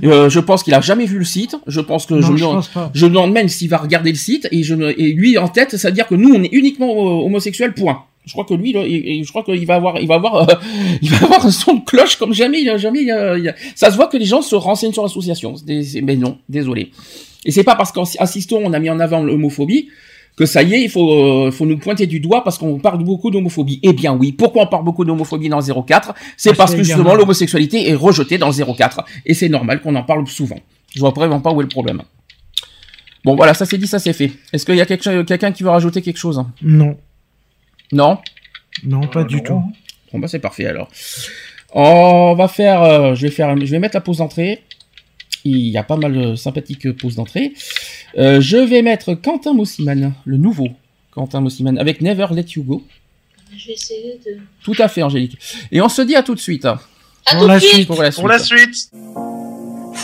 Euh, 0.04 0.30
je 0.30 0.38
pense 0.38 0.62
qu'il 0.62 0.72
a 0.72 0.80
jamais 0.80 1.04
vu 1.04 1.18
le 1.18 1.24
site. 1.24 1.56
Je 1.66 1.80
pense 1.80 2.06
que 2.06 2.14
Non, 2.14 2.36
je, 2.36 2.44
pense 2.44 2.68
pas. 2.68 2.90
je 2.94 3.06
demande 3.06 3.32
même 3.32 3.48
s'il 3.48 3.68
va 3.68 3.78
regarder 3.78 4.10
le 4.12 4.16
site 4.16 4.46
et 4.52 4.62
je 4.62 4.74
et 4.96 5.12
lui 5.14 5.36
en 5.36 5.48
tête, 5.48 5.76
ça 5.76 5.88
veut 5.88 5.94
dire 5.94 6.06
que 6.06 6.14
nous 6.14 6.32
on 6.32 6.42
est 6.44 6.52
uniquement 6.52 6.90
euh, 6.92 7.26
homosexuels. 7.26 7.74
Point. 7.74 8.04
Je 8.24 8.32
crois 8.32 8.44
que 8.44 8.54
lui, 8.54 8.72
là, 8.72 8.82
je 8.86 9.28
crois 9.28 9.42
qu'il 9.42 9.66
va 9.66 9.74
avoir, 9.74 9.98
il 10.00 10.06
va 10.06 10.14
avoir, 10.14 10.48
euh, 10.48 10.54
il 11.02 11.10
va 11.10 11.26
avoir 11.26 11.44
un 11.44 11.50
son 11.50 11.74
de 11.74 11.84
cloche 11.84 12.16
comme 12.16 12.32
jamais, 12.32 12.64
jamais, 12.78 13.10
a- 13.10 13.34
ça 13.74 13.90
se 13.90 13.96
voit 13.96 14.06
que 14.06 14.16
les 14.16 14.26
gens 14.26 14.40
se 14.40 14.54
renseignent 14.54 14.92
sur 14.92 15.02
l'association. 15.02 15.56
Mais 16.04 16.14
non, 16.16 16.38
désolé. 16.48 16.92
Et 17.44 17.50
c'est 17.52 17.64
pas 17.64 17.74
parce 17.76 17.92
qu'en 17.92 18.04
assistant 18.18 18.58
on 18.62 18.72
a 18.72 18.78
mis 18.78 18.90
en 18.90 19.00
avant 19.00 19.22
l'homophobie 19.22 19.88
que 20.36 20.46
ça 20.46 20.62
y 20.64 20.74
est, 20.74 20.82
il 20.82 20.90
faut, 20.90 21.12
euh, 21.12 21.50
faut 21.52 21.64
nous 21.64 21.78
pointer 21.78 22.08
du 22.08 22.18
doigt 22.18 22.42
parce 22.42 22.58
qu'on 22.58 22.80
parle 22.80 23.04
beaucoup 23.04 23.30
d'homophobie. 23.30 23.78
Eh 23.84 23.92
bien 23.92 24.12
oui, 24.14 24.32
pourquoi 24.32 24.64
on 24.64 24.66
parle 24.66 24.82
beaucoup 24.84 25.04
d'homophobie 25.04 25.48
dans 25.48 25.60
le 25.60 25.82
04 25.82 26.12
C'est 26.36 26.56
Parce 26.56 26.72
que 26.74 26.82
justement 26.82 27.14
l'homosexualité 27.14 27.88
est 27.88 27.94
rejetée 27.94 28.36
dans 28.38 28.48
le 28.48 28.74
04 28.74 29.04
et 29.26 29.34
c'est 29.34 29.48
normal 29.48 29.80
qu'on 29.80 29.94
en 29.94 30.02
parle 30.02 30.26
souvent. 30.26 30.58
Je 30.94 30.98
vois 31.00 31.10
vraiment 31.10 31.40
pas 31.40 31.52
où 31.52 31.60
est 31.60 31.64
le 31.64 31.68
problème. 31.68 32.02
Bon 33.24 33.36
voilà, 33.36 33.54
ça 33.54 33.64
c'est 33.64 33.78
dit, 33.78 33.86
ça 33.86 33.98
c'est 34.00 34.12
fait. 34.12 34.32
Est-ce 34.52 34.66
qu'il 34.66 34.74
y 34.76 34.80
a 34.80 34.86
quelqu'un 34.86 35.52
qui 35.52 35.62
veut 35.62 35.70
rajouter 35.70 36.02
quelque 36.02 36.18
chose? 36.18 36.44
Non, 36.62 36.96
Non? 37.92 38.18
Non, 38.82 39.06
pas 39.06 39.20
Euh, 39.20 39.24
du 39.24 39.36
non. 39.36 39.42
tout. 39.42 39.62
Bon 40.12 40.18
bah 40.18 40.26
c'est 40.28 40.40
parfait 40.40 40.66
alors. 40.66 40.88
On 41.72 42.34
va 42.34 42.48
faire, 42.48 42.82
euh, 42.82 43.14
je 43.14 43.22
vais 43.22 43.30
faire, 43.32 43.56
je 43.56 43.64
vais 43.70 43.78
mettre 43.78 43.96
la 43.96 44.00
pause 44.00 44.18
d'entrée. 44.18 44.62
Il 45.44 45.68
y 45.68 45.76
a 45.76 45.82
pas 45.82 45.96
mal 45.96 46.12
de 46.14 46.34
sympathiques 46.36 46.90
pauses 46.96 47.16
d'entrée. 47.16 47.52
Euh, 48.16 48.40
je 48.40 48.56
vais 48.56 48.80
mettre 48.82 49.14
Quentin 49.14 49.52
Mossiman, 49.52 50.14
le 50.24 50.36
nouveau 50.36 50.68
Quentin 51.10 51.40
Mossiman, 51.40 51.78
avec 51.78 52.00
Never 52.00 52.26
Let 52.32 52.46
You 52.56 52.62
Go. 52.62 52.82
Je 53.56 53.66
vais 53.68 53.72
essayer 53.74 54.18
de. 54.24 54.38
Tout 54.62 54.74
à 54.78 54.88
fait, 54.88 55.02
Angélique. 55.02 55.38
Et 55.70 55.80
on 55.80 55.88
se 55.88 56.02
dit 56.02 56.16
à 56.16 56.22
tout 56.22 56.34
de 56.34 56.40
suite. 56.40 56.64
À 56.64 56.80
Pour 57.30 57.40
tout 57.42 57.46
la 57.48 57.54
de 57.56 57.60
suite. 57.60 57.72
suite. 57.74 57.86
Pour 57.86 58.02
la 58.02 58.10
suite. 58.10 58.20
Pour 58.20 58.28
la 58.28 58.38
suite. 58.38 58.90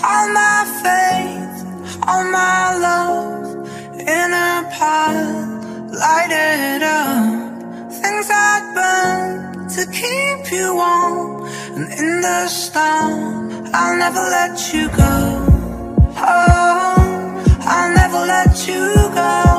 All 0.03 0.33
my 0.33 0.65
faith, 0.83 1.67
all 2.07 2.25
my 2.31 2.79
love 2.81 3.67
in 4.07 4.33
a 4.33 4.63
pile, 4.71 5.61
light 5.91 6.31
it 6.31 6.83
up. 6.83 7.91
Things 7.91 8.29
I'd 8.31 8.75
burn 8.75 9.69
to 9.69 9.85
keep 9.91 10.53
you 10.53 10.75
warm, 10.75 11.45
and 11.77 11.93
in 11.99 12.21
the 12.21 12.47
storm, 12.49 13.60
I'll 13.73 13.97
never 13.97 14.21
let 14.21 14.75
you 14.75 14.89
go. 14.89 15.47
Oh, 16.17 17.45
I'll 17.61 17.95
never 17.95 18.19
let 18.27 18.67
you 18.67 18.95
go. 19.15 19.50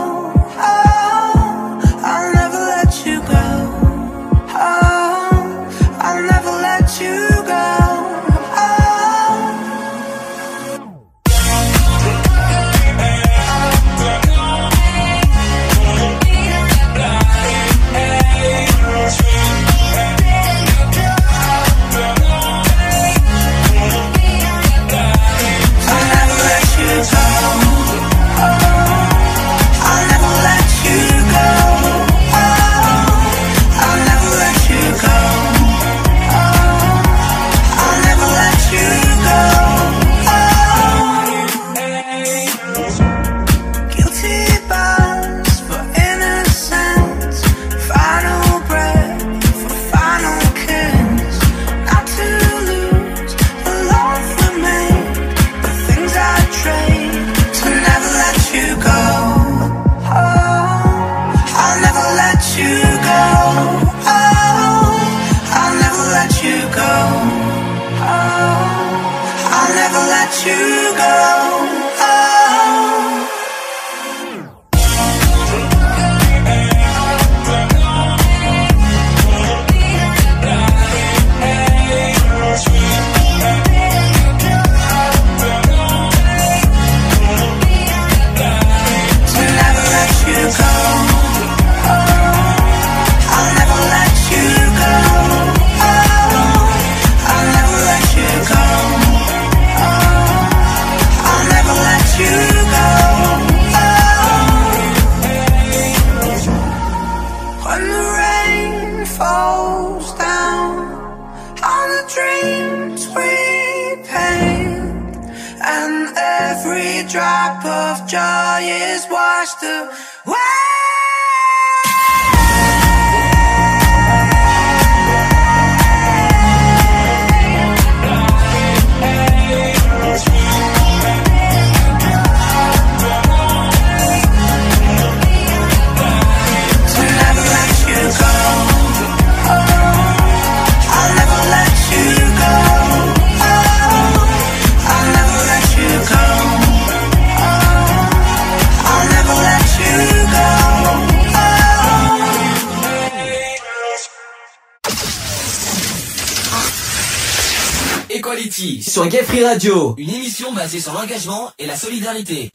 Sur 158.92 159.08
Gay 159.08 159.24
Free 159.24 159.42
Radio, 159.42 159.96
une 159.98 160.10
émission 160.10 160.52
basée 160.52 160.82
sur 160.82 160.92
l'engagement 160.92 161.50
et 161.58 161.66
la 161.66 161.78
solidarité. 161.78 162.50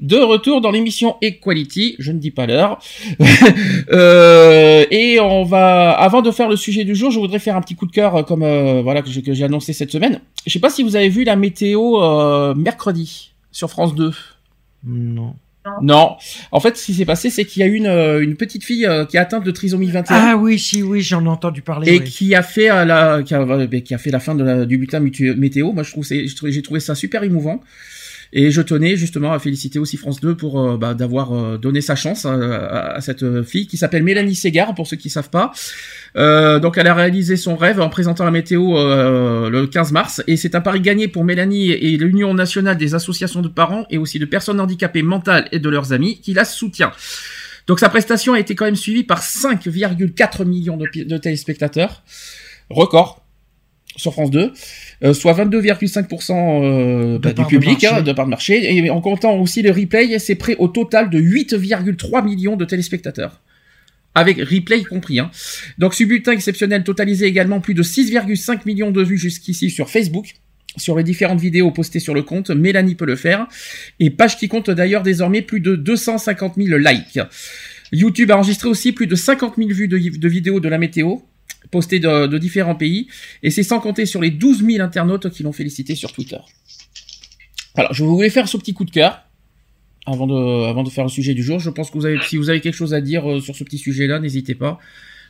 De 0.00 0.18
retour 0.18 0.60
dans 0.60 0.70
l'émission 0.70 1.16
Equality, 1.22 1.96
je 1.98 2.12
ne 2.12 2.18
dis 2.18 2.30
pas 2.30 2.46
l'heure. 2.46 2.78
Euh, 3.90 4.84
et 4.90 5.18
on 5.18 5.44
va, 5.44 5.92
avant 5.92 6.20
de 6.20 6.30
faire 6.30 6.48
le 6.48 6.56
sujet 6.56 6.84
du 6.84 6.94
jour, 6.94 7.10
je 7.10 7.18
voudrais 7.18 7.38
faire 7.38 7.56
un 7.56 7.62
petit 7.62 7.74
coup 7.74 7.86
de 7.86 7.92
cœur, 7.92 8.16
euh, 8.16 8.22
comme 8.22 8.42
euh, 8.42 8.82
voilà 8.82 9.00
que 9.00 9.08
j'ai 9.08 9.22
que 9.22 9.32
j'ai 9.32 9.44
annoncé 9.44 9.72
cette 9.72 9.90
semaine. 9.90 10.20
Je 10.46 10.52
sais 10.52 10.58
pas 10.58 10.68
si 10.68 10.82
vous 10.82 10.94
avez 10.94 11.08
vu 11.08 11.24
la 11.24 11.36
météo 11.36 12.02
euh, 12.02 12.54
mercredi 12.54 13.32
sur 13.50 13.70
France 13.70 13.94
2. 13.94 14.12
Non. 14.84 15.34
Non. 15.82 16.16
En 16.52 16.60
fait, 16.60 16.76
ce 16.76 16.86
qui 16.86 16.94
s'est 16.94 17.04
passé, 17.04 17.30
c'est 17.30 17.44
qu'il 17.44 17.60
y 17.60 17.62
a 17.64 17.68
eu 17.68 17.74
une, 17.74 17.86
euh, 17.86 18.20
une 18.22 18.36
petite 18.36 18.64
fille 18.64 18.86
euh, 18.86 19.04
qui 19.04 19.16
est 19.16 19.20
atteinte 19.20 19.44
de 19.44 19.50
trisomie 19.50 19.86
21 19.90 20.16
Ah 20.16 20.36
oui, 20.36 20.58
si, 20.58 20.82
oui, 20.82 21.00
j'en 21.00 21.24
ai 21.24 21.28
entendu 21.28 21.62
parler. 21.62 21.92
et 21.94 21.98
oui. 22.00 22.04
qui 22.04 22.34
a 22.34 22.42
fait 22.42 22.70
euh, 22.70 22.84
la 22.84 23.22
qui 23.22 23.34
a, 23.34 23.40
euh, 23.40 23.66
qui 23.80 23.94
a 23.94 23.98
fait 23.98 24.10
la 24.10 24.20
fin 24.20 24.34
de 24.34 24.44
la, 24.44 24.64
du 24.66 24.78
mutu- 24.78 25.34
météo. 25.36 25.72
Moi, 25.72 25.82
je 25.82 25.90
trouve 25.92 26.04
c'est- 26.04 26.26
je 26.26 26.36
trouve- 26.36 26.50
j'ai 26.50 26.62
trouvé 26.62 26.80
ça 26.80 26.94
super 26.94 27.22
émouvant. 27.24 27.60
Et 28.32 28.50
je 28.50 28.60
tenais 28.60 28.96
justement 28.96 29.32
à 29.32 29.38
féliciter 29.38 29.78
aussi 29.78 29.96
France 29.96 30.20
2 30.20 30.36
pour 30.36 30.60
euh, 30.60 30.76
bah, 30.76 30.92
d'avoir 30.94 31.32
euh, 31.32 31.56
donné 31.56 31.80
sa 31.80 31.96
chance 31.96 32.26
à, 32.26 32.34
à- 32.96 33.00
cette 33.00 33.22
euh, 33.22 33.42
fille 33.42 33.66
qui 33.66 33.76
s'appelle 33.78 34.02
Mélanie 34.02 34.34
Ségard 34.34 34.74
pour 34.74 34.86
ceux 34.86 34.96
qui 34.96 35.08
savent 35.08 35.30
pas. 35.30 35.52
Euh, 36.16 36.58
donc 36.58 36.76
elle 36.76 36.86
a 36.88 36.94
réalisé 36.94 37.36
son 37.36 37.56
rêve 37.56 37.80
en 37.80 37.88
présentant 37.88 38.24
la 38.24 38.30
météo 38.30 38.76
euh, 38.76 39.48
le 39.48 39.66
15 39.66 39.92
mars 39.92 40.22
et 40.26 40.36
c'est 40.36 40.54
un 40.54 40.60
pari 40.60 40.80
gagné 40.80 41.08
pour 41.08 41.24
Mélanie 41.24 41.70
et 41.70 41.96
l'Union 41.96 42.34
nationale 42.34 42.76
des 42.76 42.94
associations 42.94 43.40
de 43.40 43.48
parents 43.48 43.86
et 43.90 43.98
aussi 43.98 44.18
de 44.18 44.24
personnes 44.26 44.60
handicapées 44.60 45.02
mentales 45.02 45.48
et 45.52 45.58
de 45.58 45.68
leurs 45.70 45.92
amis 45.92 46.20
qui 46.20 46.34
la 46.34 46.44
soutient. 46.44 46.92
Donc 47.66 47.80
sa 47.80 47.88
prestation 47.88 48.32
a 48.34 48.40
été 48.40 48.54
quand 48.54 48.64
même 48.64 48.76
suivie 48.76 49.04
par 49.04 49.22
5,4 49.22 50.44
millions 50.44 50.76
de 50.78 51.16
téléspectateurs, 51.18 52.02
record 52.70 53.22
sur 53.96 54.12
France 54.12 54.30
2, 54.30 54.52
euh, 55.04 55.14
soit 55.14 55.34
22,5% 55.34 56.62
euh, 56.64 57.18
bah, 57.18 57.32
du 57.32 57.42
de 57.42 57.48
public, 57.48 57.82
marché. 57.82 57.86
hein, 57.86 58.02
de 58.02 58.12
part 58.12 58.24
de 58.24 58.30
marché, 58.30 58.76
et 58.76 58.90
en 58.90 59.00
comptant 59.00 59.36
aussi 59.36 59.62
le 59.62 59.70
replay, 59.70 60.18
c'est 60.18 60.34
près 60.34 60.56
au 60.58 60.68
total 60.68 61.10
de 61.10 61.20
8,3 61.20 62.24
millions 62.24 62.56
de 62.56 62.64
téléspectateurs. 62.64 63.40
Avec 64.14 64.38
replay 64.38 64.82
compris. 64.82 65.20
Hein. 65.20 65.30
Donc 65.78 65.94
ce 65.94 66.02
bulletin 66.02 66.32
exceptionnel 66.32 66.82
totalisait 66.82 67.28
également 67.28 67.60
plus 67.60 67.74
de 67.74 67.82
6,5 67.82 68.60
millions 68.66 68.90
de 68.90 69.02
vues 69.02 69.18
jusqu'ici 69.18 69.70
sur 69.70 69.88
Facebook, 69.88 70.34
sur 70.76 70.96
les 70.96 71.04
différentes 71.04 71.40
vidéos 71.40 71.70
postées 71.70 72.00
sur 72.00 72.14
le 72.14 72.22
compte, 72.22 72.50
Mélanie 72.50 72.94
peut 72.96 73.04
le 73.06 73.16
faire, 73.16 73.46
et 74.00 74.10
page 74.10 74.36
qui 74.36 74.48
compte 74.48 74.70
d'ailleurs 74.70 75.02
désormais 75.02 75.42
plus 75.42 75.60
de 75.60 75.76
250 75.76 76.54
000 76.56 76.78
likes. 76.78 77.20
YouTube 77.92 78.30
a 78.32 78.36
enregistré 78.36 78.68
aussi 78.68 78.92
plus 78.92 79.06
de 79.06 79.14
50 79.14 79.54
000 79.56 79.70
vues 79.70 79.88
de, 79.88 79.98
de 79.98 80.28
vidéos 80.28 80.60
de 80.60 80.68
la 80.68 80.78
météo, 80.78 81.18
postées 81.70 82.00
de, 82.00 82.26
de 82.26 82.38
différents 82.38 82.74
pays, 82.74 83.08
et 83.42 83.50
c'est 83.50 83.62
sans 83.62 83.80
compter 83.80 84.06
sur 84.06 84.20
les 84.20 84.30
12 84.30 84.64
000 84.64 84.82
internautes 84.82 85.30
qui 85.30 85.42
l'ont 85.42 85.52
félicité 85.52 85.94
sur 85.94 86.12
Twitter. 86.12 86.38
Alors, 87.76 87.92
je 87.92 88.02
voulais 88.04 88.30
faire 88.30 88.48
ce 88.48 88.56
petit 88.56 88.74
coup 88.74 88.84
de 88.84 88.90
cœur 88.90 89.22
avant 90.06 90.26
de, 90.26 90.68
avant 90.68 90.82
de 90.82 90.90
faire 90.90 91.04
le 91.04 91.10
sujet 91.10 91.34
du 91.34 91.42
jour. 91.42 91.60
Je 91.60 91.70
pense 91.70 91.90
que 91.90 91.98
vous 91.98 92.06
avez, 92.06 92.18
si 92.22 92.36
vous 92.36 92.50
avez 92.50 92.60
quelque 92.60 92.74
chose 92.74 92.94
à 92.94 93.00
dire 93.00 93.30
euh, 93.30 93.40
sur 93.40 93.54
ce 93.54 93.64
petit 93.64 93.78
sujet-là, 93.78 94.18
n'hésitez 94.18 94.54
pas. 94.54 94.78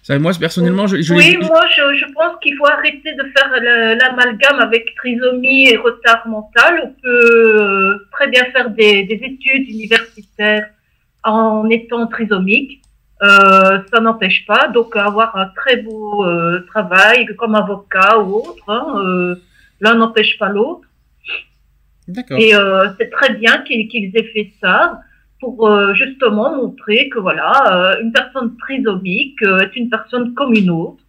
Ça, 0.02 0.18
moi, 0.18 0.32
personnellement, 0.38 0.86
je, 0.86 1.02
je 1.02 1.12
oui, 1.12 1.36
moi 1.38 1.60
je, 1.76 1.98
je 1.98 2.04
pense 2.14 2.38
qu'il 2.40 2.56
faut 2.56 2.66
arrêter 2.66 3.14
de 3.14 3.24
faire 3.36 3.50
l'amalgame 3.96 4.60
avec 4.60 4.94
trisomie 4.94 5.68
et 5.68 5.76
retard 5.76 6.26
mental. 6.28 6.80
On 6.84 6.92
peut 7.02 7.60
euh, 7.60 8.08
très 8.12 8.28
bien 8.28 8.44
faire 8.52 8.70
des, 8.70 9.04
des 9.04 9.14
études 9.14 9.68
universitaires 9.68 10.68
en 11.24 11.68
étant 11.68 12.06
trisomique. 12.06 12.80
Euh, 13.22 13.80
ça 13.92 14.00
n'empêche 14.00 14.46
pas 14.46 14.68
donc 14.68 14.94
avoir 14.94 15.36
un 15.36 15.46
très 15.56 15.76
beau 15.78 16.24
euh, 16.24 16.64
travail 16.68 17.26
comme 17.36 17.54
avocat 17.54 18.18
ou 18.20 18.36
autre. 18.36 18.64
hein, 18.68 18.94
euh, 18.98 19.34
L'un 19.80 19.94
n'empêche 19.94 20.38
pas 20.38 20.48
l'autre. 20.48 20.88
D'accord. 22.06 22.38
Et 22.38 22.54
euh, 22.54 22.88
c'est 22.98 23.10
très 23.10 23.34
bien 23.34 23.58
qu'ils 23.62 24.16
aient 24.16 24.30
fait 24.34 24.52
ça 24.60 25.00
pour 25.40 25.68
euh, 25.68 25.94
justement 25.94 26.56
montrer 26.56 27.08
que 27.10 27.18
voilà, 27.18 27.52
euh, 27.72 28.02
une 28.02 28.12
personne 28.12 28.56
trisomique 28.56 29.42
euh, 29.42 29.60
est 29.60 29.76
une 29.76 29.88
personne 29.88 30.34
comme 30.34 30.52
une 30.54 30.70
autre. 30.70 31.02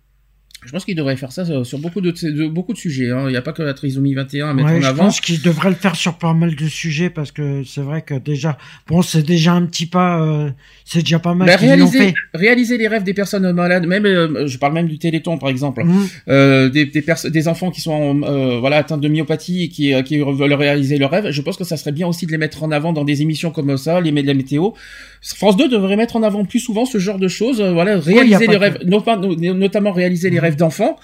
Je 0.65 0.71
pense 0.71 0.83
qu'il 0.83 0.95
devrait 0.95 1.15
faire 1.15 1.31
ça 1.31 1.45
sur 1.45 1.65
sur 1.65 1.79
beaucoup 1.79 2.01
de, 2.01 2.11
de- 2.11 2.47
beaucoup 2.47 2.73
de 2.73 2.77
sujets. 2.77 3.11
hein. 3.11 3.23
Il 3.27 3.31
n'y 3.31 3.37
a 3.37 3.41
pas 3.41 3.53
que 3.53 3.63
la 3.63 3.73
trisomie 3.73 4.13
21 4.13 4.49
à 4.49 4.53
mettre 4.53 4.67
Ouais, 4.69 4.77
en 4.77 4.81
je 4.81 4.87
avant. 4.87 5.03
pense 5.05 5.21
qu'il 5.21 5.41
devrait 5.41 5.69
le 5.69 5.75
faire 5.75 5.95
sur 5.95 6.17
pas 6.17 6.33
mal 6.33 6.53
de 6.55 6.67
sujets 6.67 7.09
parce 7.09 7.31
que 7.31 7.63
c'est 7.63 7.79
vrai 7.81 8.01
que 8.01 8.15
déjà, 8.15 8.57
bon, 8.87 9.01
c'est 9.01 9.23
déjà 9.23 9.53
un 9.53 9.65
petit 9.65 9.85
pas, 9.85 10.21
euh, 10.21 10.49
c'est 10.83 10.99
déjà 10.99 11.17
pas 11.19 11.33
mal 11.33 11.47
Bah, 11.47 11.55
réaliser, 11.55 11.97
fait. 12.09 12.13
réaliser 12.33 12.77
les 12.77 12.89
rêves 12.89 13.03
des 13.03 13.13
personnes 13.13 13.49
malades, 13.53 13.85
même 13.87 14.05
euh, 14.05 14.47
je 14.47 14.57
parle 14.57 14.73
même 14.73 14.87
du 14.89 14.99
Téléthon 14.99 15.37
par 15.37 15.47
exemple, 15.49 15.83
Mhm. 15.85 16.07
euh, 16.27 16.67
des, 16.69 16.85
des, 16.85 17.03
des 17.31 17.47
enfants 17.47 17.71
qui 17.71 17.79
sont 17.79 18.21
euh, 18.23 18.59
voilà 18.59 18.77
atteints 18.77 18.97
de 18.97 19.07
myopathie 19.07 19.63
et 19.63 19.69
qui, 19.69 19.93
euh, 19.93 20.01
qui 20.01 20.17
veulent 20.19 20.53
réaliser 20.53 20.97
leurs 20.97 21.11
rêves. 21.11 21.31
Je 21.31 21.41
pense 21.41 21.55
que 21.55 21.63
ça 21.63 21.77
serait 21.77 21.93
bien 21.93 22.07
aussi 22.07 22.25
de 22.25 22.31
les 22.31 22.37
mettre 22.37 22.63
en 22.63 22.71
avant 22.71 22.91
dans 22.91 23.05
des 23.05 23.21
émissions 23.21 23.51
comme 23.51 23.77
ça, 23.77 24.01
les 24.01 24.11
de 24.11 24.27
la 24.27 24.33
météo. 24.33 24.71
France 25.21 25.57
2 25.57 25.67
devrait 25.69 25.95
mettre 25.97 26.15
en 26.15 26.23
avant 26.23 26.45
plus 26.45 26.59
souvent 26.59 26.85
ce 26.85 26.97
genre 26.97 27.19
de 27.19 27.27
choses. 27.27 27.59
euh, 27.61 27.71
voilà, 27.73 27.99
réaliser 27.99 28.47
les 28.47 28.57
rêves, 28.57 28.77
no- 28.85 29.53
notamment 29.53 29.91
réaliser 29.91 30.29
les 30.29 30.39
rêves 30.39 30.55
d'enfants. 30.55 30.97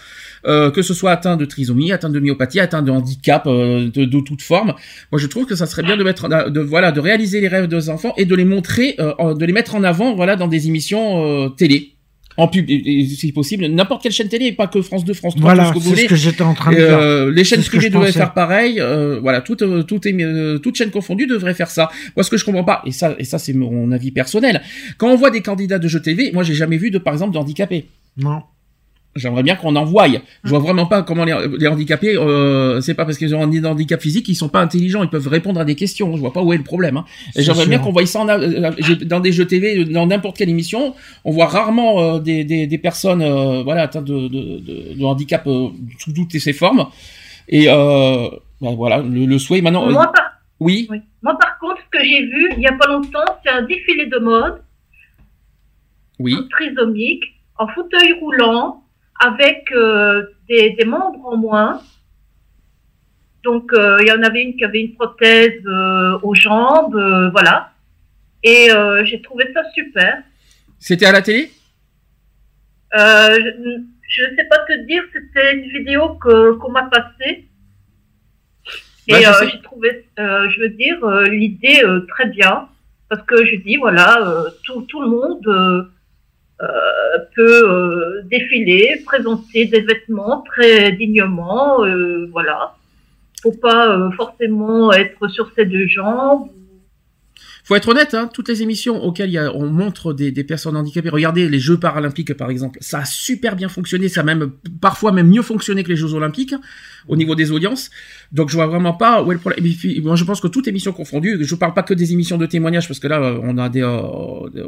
Euh, 0.47 0.69
que 0.69 0.84
ce 0.84 0.93
soit 0.93 1.10
atteint 1.12 1.38
de 1.38 1.45
trisomie, 1.45 1.91
atteint 1.91 2.12
de 2.12 2.19
myopathie, 2.19 2.60
atteint 2.60 2.84
de 2.84 2.91
handicap 2.91 3.47
euh, 3.47 3.89
de, 3.91 4.06
de 4.06 4.19
toute 4.19 4.43
forme. 4.43 4.75
Moi, 5.12 5.19
je 5.19 5.25
trouve 5.25 5.47
que 5.47 5.56
ça 5.56 5.65
serait 5.65 5.82
bien 5.82 5.97
de 5.97 6.04
mettre, 6.04 6.30
de 6.51 6.60
voilà, 6.60 6.91
de 6.91 6.99
réaliser 6.99 7.41
les 7.41 7.47
rêves 7.47 7.67
des 7.67 7.89
enfants 7.89 8.13
et 8.15 8.25
de 8.25 8.36
les 8.36 8.45
montrer, 8.45 8.93
euh, 8.99 9.34
de 9.34 9.43
les 9.43 9.54
mettre 9.54 9.73
en 9.73 9.84
avant, 9.84 10.13
voilà, 10.13 10.36
dans 10.36 10.47
des 10.47 10.67
émissions 10.67 11.25
euh, 11.25 11.49
télé, 11.49 11.95
en 12.38 12.48
pub, 12.50 12.67
si 12.67 13.32
possible, 13.32 13.65
n'importe 13.67 14.04
quelle 14.04 14.12
chaîne 14.12 14.28
télé, 14.28 14.52
pas 14.52 14.67
que 14.67 14.82
France 14.82 15.06
2, 15.06 15.13
France 15.13 15.36
3, 15.36 15.54
Voilà, 15.54 15.63
tout 15.63 15.69
ce 15.69 15.74
que 15.74 15.80
vous 15.80 15.84
c'est 15.84 15.89
voulez. 15.91 16.04
ce 16.04 16.08
que 16.10 16.15
j'étais 16.15 16.41
en 16.41 16.54
train 16.54 16.71
de 16.71 16.76
dire. 16.76 16.86
euh, 16.86 17.32
les 17.32 17.43
chaînes 17.45 17.63
privées 17.63 17.89
devraient 17.89 18.12
faire 18.12 18.34
pareil. 18.34 18.80
euh, 18.80 19.19
voilà, 19.21 19.41
toute, 19.41 19.62
euh, 19.62 19.84
toute, 19.84 20.06
euh, 20.08 20.58
toute 20.60 20.76
chaîne 20.76 20.91
confondue 20.91 21.28
devrait 21.28 21.54
faire 21.54 21.69
ça. 21.71 21.89
Moi, 22.15 22.24
ce 22.24 22.30
que 22.30 22.38
je 22.38 22.43
comprends 22.45 22.63
pas, 22.65 22.82
et 22.86 22.91
ça, 22.91 23.15
et 23.19 23.24
ça 23.24 23.39
c'est 23.39 23.54
mon 23.54 23.91
avis 23.91 24.12
personnel, 24.12 24.62
quand 24.98 25.10
on 25.10 25.15
voit 25.15 25.32
des 25.32 25.41
candidats 25.41 25.80
de 25.80 25.88
jeux 25.88 26.02
TV, 26.02 26.32
moi, 26.34 26.43
j'ai 26.43 26.56
jamais 26.56 26.78
vu 26.78 26.91
de, 26.91 26.98
par 26.98 27.13
exemple, 27.13 27.34
de 27.34 27.38
handicapés. 27.38 27.86
Non. 28.17 28.41
J'aimerais 29.15 29.43
bien 29.43 29.56
qu'on 29.56 29.78
en 29.78 29.86
voie. 29.86 30.08
Je 30.43 30.49
vois 30.49 30.60
vraiment 30.60 30.88
pas 30.88 31.01
comment 31.01 31.23
les, 31.23 31.34
les 31.58 31.67
handicapés, 31.67 32.17
euh, 32.17 32.82
c'est 32.82 32.95
pas 32.95 33.06
parce 33.06 33.17
qu'ils 33.17 33.34
ont 33.34 33.41
un 33.41 33.63
handicap 33.63 34.01
physique 34.01 34.25
qu'ils 34.25 34.36
sont 34.36 34.49
pas 34.49 34.60
intelligents, 34.60 35.04
ils 35.04 35.10
peuvent 35.10 35.30
répondre 35.30 35.58
à 35.58 35.63
des 35.63 35.75
questions. 35.75 36.13
Je 36.17 36.19
vois 36.19 36.34
pas 36.34 36.43
où 36.43 36.51
est 36.51 36.58
le 36.58 36.63
problème. 36.63 36.97
Hein. 36.97 37.06
J'aimerais 37.34 37.65
bien 37.67 37.80
qu'on 37.80 37.93
voie 37.93 38.06
ça 38.06 38.19
en, 38.19 38.28
euh, 38.28 38.71
j'ai- 38.80 38.97
dans 38.97 39.21
des 39.21 39.32
jeux 39.32 39.45
TV, 39.47 39.86
dans 39.86 40.06
n'importe 40.06 40.36
quelle 40.36 40.49
émission. 40.49 40.95
On 41.23 41.32
voit 41.32 41.45
rarement 41.45 42.01
euh, 42.01 42.19
des, 42.19 42.43
des, 42.43 42.67
des 42.67 42.78
personnes, 42.78 43.21
euh, 43.21 43.63
voilà, 43.63 43.84
atteintes 43.84 44.04
de, 44.04 44.28
de, 44.28 44.60
de, 44.60 44.93
de 44.99 45.04
handicap 45.06 45.47
euh, 45.47 45.69
sous 45.97 46.12
toutes 46.12 46.34
ses 46.38 46.51
formes. 46.51 46.88
Et 47.47 47.69
euh, 47.69 48.28
ben 48.60 48.75
voilà, 48.75 48.97
le, 48.97 49.25
le 49.25 49.39
souhait 49.39 49.62
maintenant. 49.62 49.88
euh, 49.88 49.91
Moi, 49.93 50.12
par, 50.13 50.25
oui. 50.60 50.88
oui. 50.91 50.99
Moi, 51.23 51.38
par 51.39 51.58
contre, 51.60 51.78
ce 51.86 51.97
que 51.97 52.04
j'ai 52.04 52.21
vu 52.25 52.49
il 52.58 52.63
y 52.63 52.67
a 52.67 52.73
pas 52.73 52.88
longtemps, 52.88 53.23
c'est 53.45 53.51
un 53.51 53.62
défilé 53.62 54.08
de 54.08 54.17
mode 54.19 54.62
Oui. 56.19 56.36
trisomique 56.51 57.23
en 57.58 57.67
fauteuil 57.69 58.12
roulant 58.19 58.82
avec 59.19 59.71
euh, 59.71 60.23
des, 60.47 60.71
des 60.71 60.86
membres 60.86 61.25
en 61.25 61.38
moins. 61.38 61.82
Donc, 63.43 63.73
euh, 63.73 63.97
il 64.01 64.08
y 64.08 64.12
en 64.12 64.23
avait 64.23 64.41
une 64.41 64.56
qui 64.56 64.63
avait 64.65 64.82
une 64.82 64.95
prothèse 64.95 65.62
euh, 65.65 66.17
aux 66.23 66.34
jambes, 66.34 66.95
euh, 66.95 67.30
voilà. 67.30 67.71
Et 68.43 68.71
euh, 68.71 69.06
j'ai 69.06 69.21
trouvé 69.21 69.51
ça 69.54 69.62
super. 69.73 70.23
C'était 70.80 71.06
à 71.06 71.12
la 71.12 71.21
télé? 71.21 71.51
Euh, 72.95 73.38
je 74.08 74.23
ne 74.23 74.36
sais 74.36 74.45
pas 74.49 74.60
te 74.67 74.86
dire, 74.86 75.04
c'était 75.13 75.56
une 75.58 75.69
vidéo 75.69 76.15
que 76.15 76.54
qu'on 76.54 76.71
m'a 76.71 76.84
passée. 76.89 77.45
Et 79.08 79.13
Ouais, 79.13 79.28
euh, 79.28 79.47
j'ai 79.51 79.62
trouvé, 79.62 80.08
euh, 80.17 80.49
je 80.49 80.62
veux 80.62 80.69
dire, 80.69 81.04
euh, 81.04 81.25
l'idée 81.25 81.84
euh, 81.84 82.06
très 82.08 82.28
bien. 82.28 82.69
Parce 83.10 83.21
que 83.23 83.45
je 83.45 83.58
dis, 83.58 83.78
voilà, 83.78 84.17
euh, 84.28 84.49
tout, 84.63 84.82
tout 84.84 85.01
le 85.01 85.08
monde 85.08 85.45
euh, 85.47 85.84
peut 87.36 87.70
euh, 87.70 88.22
défiler, 88.30 89.02
présenter 89.06 89.65
des 89.65 89.82
vêtements 89.82 90.41
très 90.41 90.94
dignement, 90.94 91.84
euh, 91.86 92.28
voilà. 92.32 92.76
Faut 93.44 93.52
pas 93.52 93.96
euh, 93.96 94.10
forcément 94.12 94.91
être 94.94 95.28
sur 95.28 95.52
ses 95.56 95.65
deux 95.65 95.88
jambes. 95.88 96.50
Faut 97.63 97.76
être 97.76 97.89
honnête, 97.89 98.13
hein, 98.13 98.30
toutes 98.32 98.48
les 98.48 98.62
émissions 98.62 99.04
auxquelles 99.04 99.52
on 99.56 99.65
montre 99.65 100.13
des, 100.13 100.32
des 100.32 100.44
personnes 100.44 100.78
handicapées. 100.78 101.10
Regardez 101.10 101.50
les 101.50 101.60
Jeux 101.60 101.80
paralympiques 101.80 102.36
par 102.36 102.52
exemple, 102.52 102.78
ça 102.82 103.00
a 103.00 103.06
super 103.06 103.56
bien 103.56 103.70
fonctionné, 103.70 104.08
ça 104.08 104.22
a 104.22 104.24
même 104.24 104.52
parfois 104.82 105.12
même 105.12 105.30
mieux 105.30 105.41
fonctionné 105.41 105.84
que 105.84 105.89
les 105.89 105.96
Jeux 105.96 106.13
olympiques 106.13 106.54
au 107.08 107.15
niveau 107.15 107.36
des 107.36 107.52
audiences. 107.52 107.89
Donc 108.32 108.50
je 108.50 108.56
vois 108.56 108.68
vraiment 108.68 108.94
pas 108.94 109.24
où 109.24 109.32
est 109.32 109.36
le 109.36 109.39
problème. 109.39 109.65
Et 109.65 109.70
puis, 109.70 110.02
moi 110.02 110.15
je 110.15 110.24
pense 110.24 110.41
que 110.41 110.48
toute 110.48 110.68
émission 110.68 110.91
confondue, 110.91 111.38
je 111.41 111.56
parle 111.56 111.74
pas 111.74 111.84
que 111.84 111.94
des 111.94 112.13
émissions 112.13 112.38
de 112.38 112.46
témoignages 112.46 112.88
parce 112.88 113.00
que 113.00 113.08
là 113.08 113.20
euh, 113.22 113.39
on 113.44 113.58
a 113.58 113.70
des, 113.70 113.82
euh, 113.82 114.00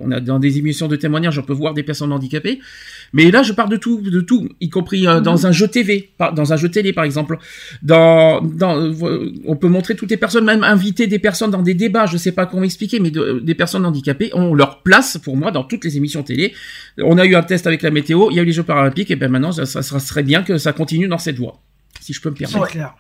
on 0.02 0.12
a 0.12 0.19
dans 0.19 0.39
des 0.39 0.58
émissions 0.58 0.88
de 0.88 0.95
témoignages 0.95 1.38
on 1.39 1.43
peut 1.43 1.54
voir 1.54 1.73
des 1.73 1.84
personnes 1.84 2.12
handicapées. 2.12 2.60
Mais 3.13 3.32
là 3.32 3.43
je 3.43 3.54
parle 3.54 3.69
de 3.69 3.78
tout, 3.78 4.02
de 4.02 4.21
tout, 4.21 4.50
y 4.62 4.69
compris 4.69 5.08
euh, 5.08 5.19
dans 5.21 5.47
un 5.47 5.52
jeu 5.52 5.67
TV, 5.67 6.10
par- 6.17 6.34
dans 6.34 6.54
un 6.54 6.58
jeu 6.58 6.69
télé 6.69 6.93
par 6.93 7.04
exemple. 7.04 7.38
Dans, 7.82 8.41
dans, 8.41 8.91
on 9.45 9.56
peut 9.56 9.67
montrer 9.69 9.95
toutes 9.95 10.12
les 10.12 10.17
personnes, 10.17 10.45
même 10.45 10.63
inviter 10.63 11.08
des 11.08 11.19
personnes 11.19 11.52
dans 11.52 11.62
des 11.62 11.73
débats. 11.73 12.06
Je 12.06 12.17
sais 12.17 12.32
pas 12.32 12.45
comment 12.45 12.63
expliquer, 12.63 13.00
mais 13.00 13.12
de- 13.12 13.39
des 13.43 13.56
personnes 13.56 13.86
handicapées 13.86 14.30
ont 14.34 14.54
leur 14.54 14.84
place 14.84 15.17
pour 15.17 15.36
moi 15.38 15.52
dans 15.52 15.63
toutes 15.63 15.84
les 15.86 15.97
émissions 15.97 16.23
télé. 16.23 16.54
On 17.00 17.17
a 17.17 17.26
eu 17.26 17.36
un 17.36 17.43
test 17.43 17.67
avec 17.67 17.82
la 17.82 17.91
météo, 17.91 18.30
il 18.32 18.38
y 18.38 18.39
a 18.39 18.43
eu 18.43 18.45
les 18.45 18.52
Jeux 18.52 18.63
paralympiques, 18.63 19.12
et 19.12 19.15
ben 19.15 19.30
maintenant 19.32 19.52
ça, 19.52 19.65
ça 19.65 20.00
serait 20.00 20.23
bien 20.23 20.43
que 20.43 20.58
ça 20.58 20.73
continue 20.73 21.08
dans 21.08 21.17
cette 21.17 21.38
voie, 21.38 21.62
si 22.08 22.13
je 22.13 22.22
peux 22.22 22.30
me 22.30 22.36
permettre. 22.36 22.65
C'est 22.67 22.72
clair. 22.72 22.96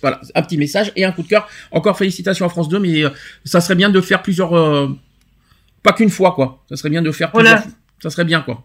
Voilà, 0.00 0.20
un 0.36 0.42
petit 0.42 0.56
message 0.56 0.92
et 0.94 1.04
un 1.04 1.10
coup 1.12 1.22
de 1.24 1.28
cœur. 1.28 1.48
Encore 1.72 1.98
félicitations 1.98 2.46
à 2.46 2.48
France 2.48 2.68
2, 2.68 2.78
mais 2.78 3.02
euh, 3.02 3.10
ça 3.44 3.60
serait 3.60 3.74
bien 3.74 3.88
de 3.90 4.00
faire 4.00 4.22
plusieurs, 4.22 4.56
euh, 4.56 4.88
pas 5.82 5.92
qu'une 5.92 6.10
fois 6.10 6.32
quoi. 6.32 6.62
Ça 6.68 6.76
serait 6.76 6.90
bien 6.90 7.02
de 7.02 7.10
faire 7.10 7.30
Voilà. 7.34 7.54
plusieurs. 7.56 7.74
Ça 8.02 8.10
serait 8.10 8.24
bien 8.24 8.40
quoi. 8.42 8.64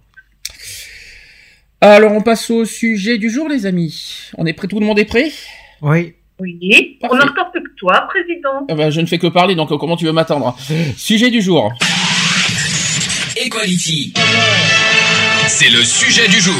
Alors 1.81 2.11
on 2.11 2.21
passe 2.21 2.49
au 2.51 2.63
sujet 2.65 3.17
du 3.17 3.29
jour, 3.31 3.47
les 3.49 3.65
amis. 3.65 4.29
On 4.37 4.45
est 4.45 4.53
prêt, 4.53 4.67
tout 4.67 4.79
le 4.79 4.85
monde 4.85 4.99
est 4.99 5.05
prêt? 5.05 5.31
Oui. 5.81 6.13
Oui, 6.39 6.97
on 7.01 7.07
Parfait. 7.09 7.25
n'entend 7.25 7.51
plus 7.51 7.63
que 7.63 7.69
toi, 7.77 8.07
président. 8.09 8.65
Ah 8.69 8.75
bah, 8.75 8.89
Je 8.91 9.01
ne 9.01 9.05
fais 9.07 9.17
que 9.17 9.27
parler, 9.27 9.55
donc 9.55 9.71
euh, 9.71 9.77
comment 9.77 9.97
tu 9.97 10.05
veux 10.05 10.11
m'attendre? 10.13 10.55
Sujet 10.95 11.31
du 11.31 11.41
jour. 11.41 11.73
Equality. 13.37 14.13
C'est 15.47 15.69
le 15.69 15.83
sujet 15.83 16.27
du 16.27 16.39
jour. 16.39 16.55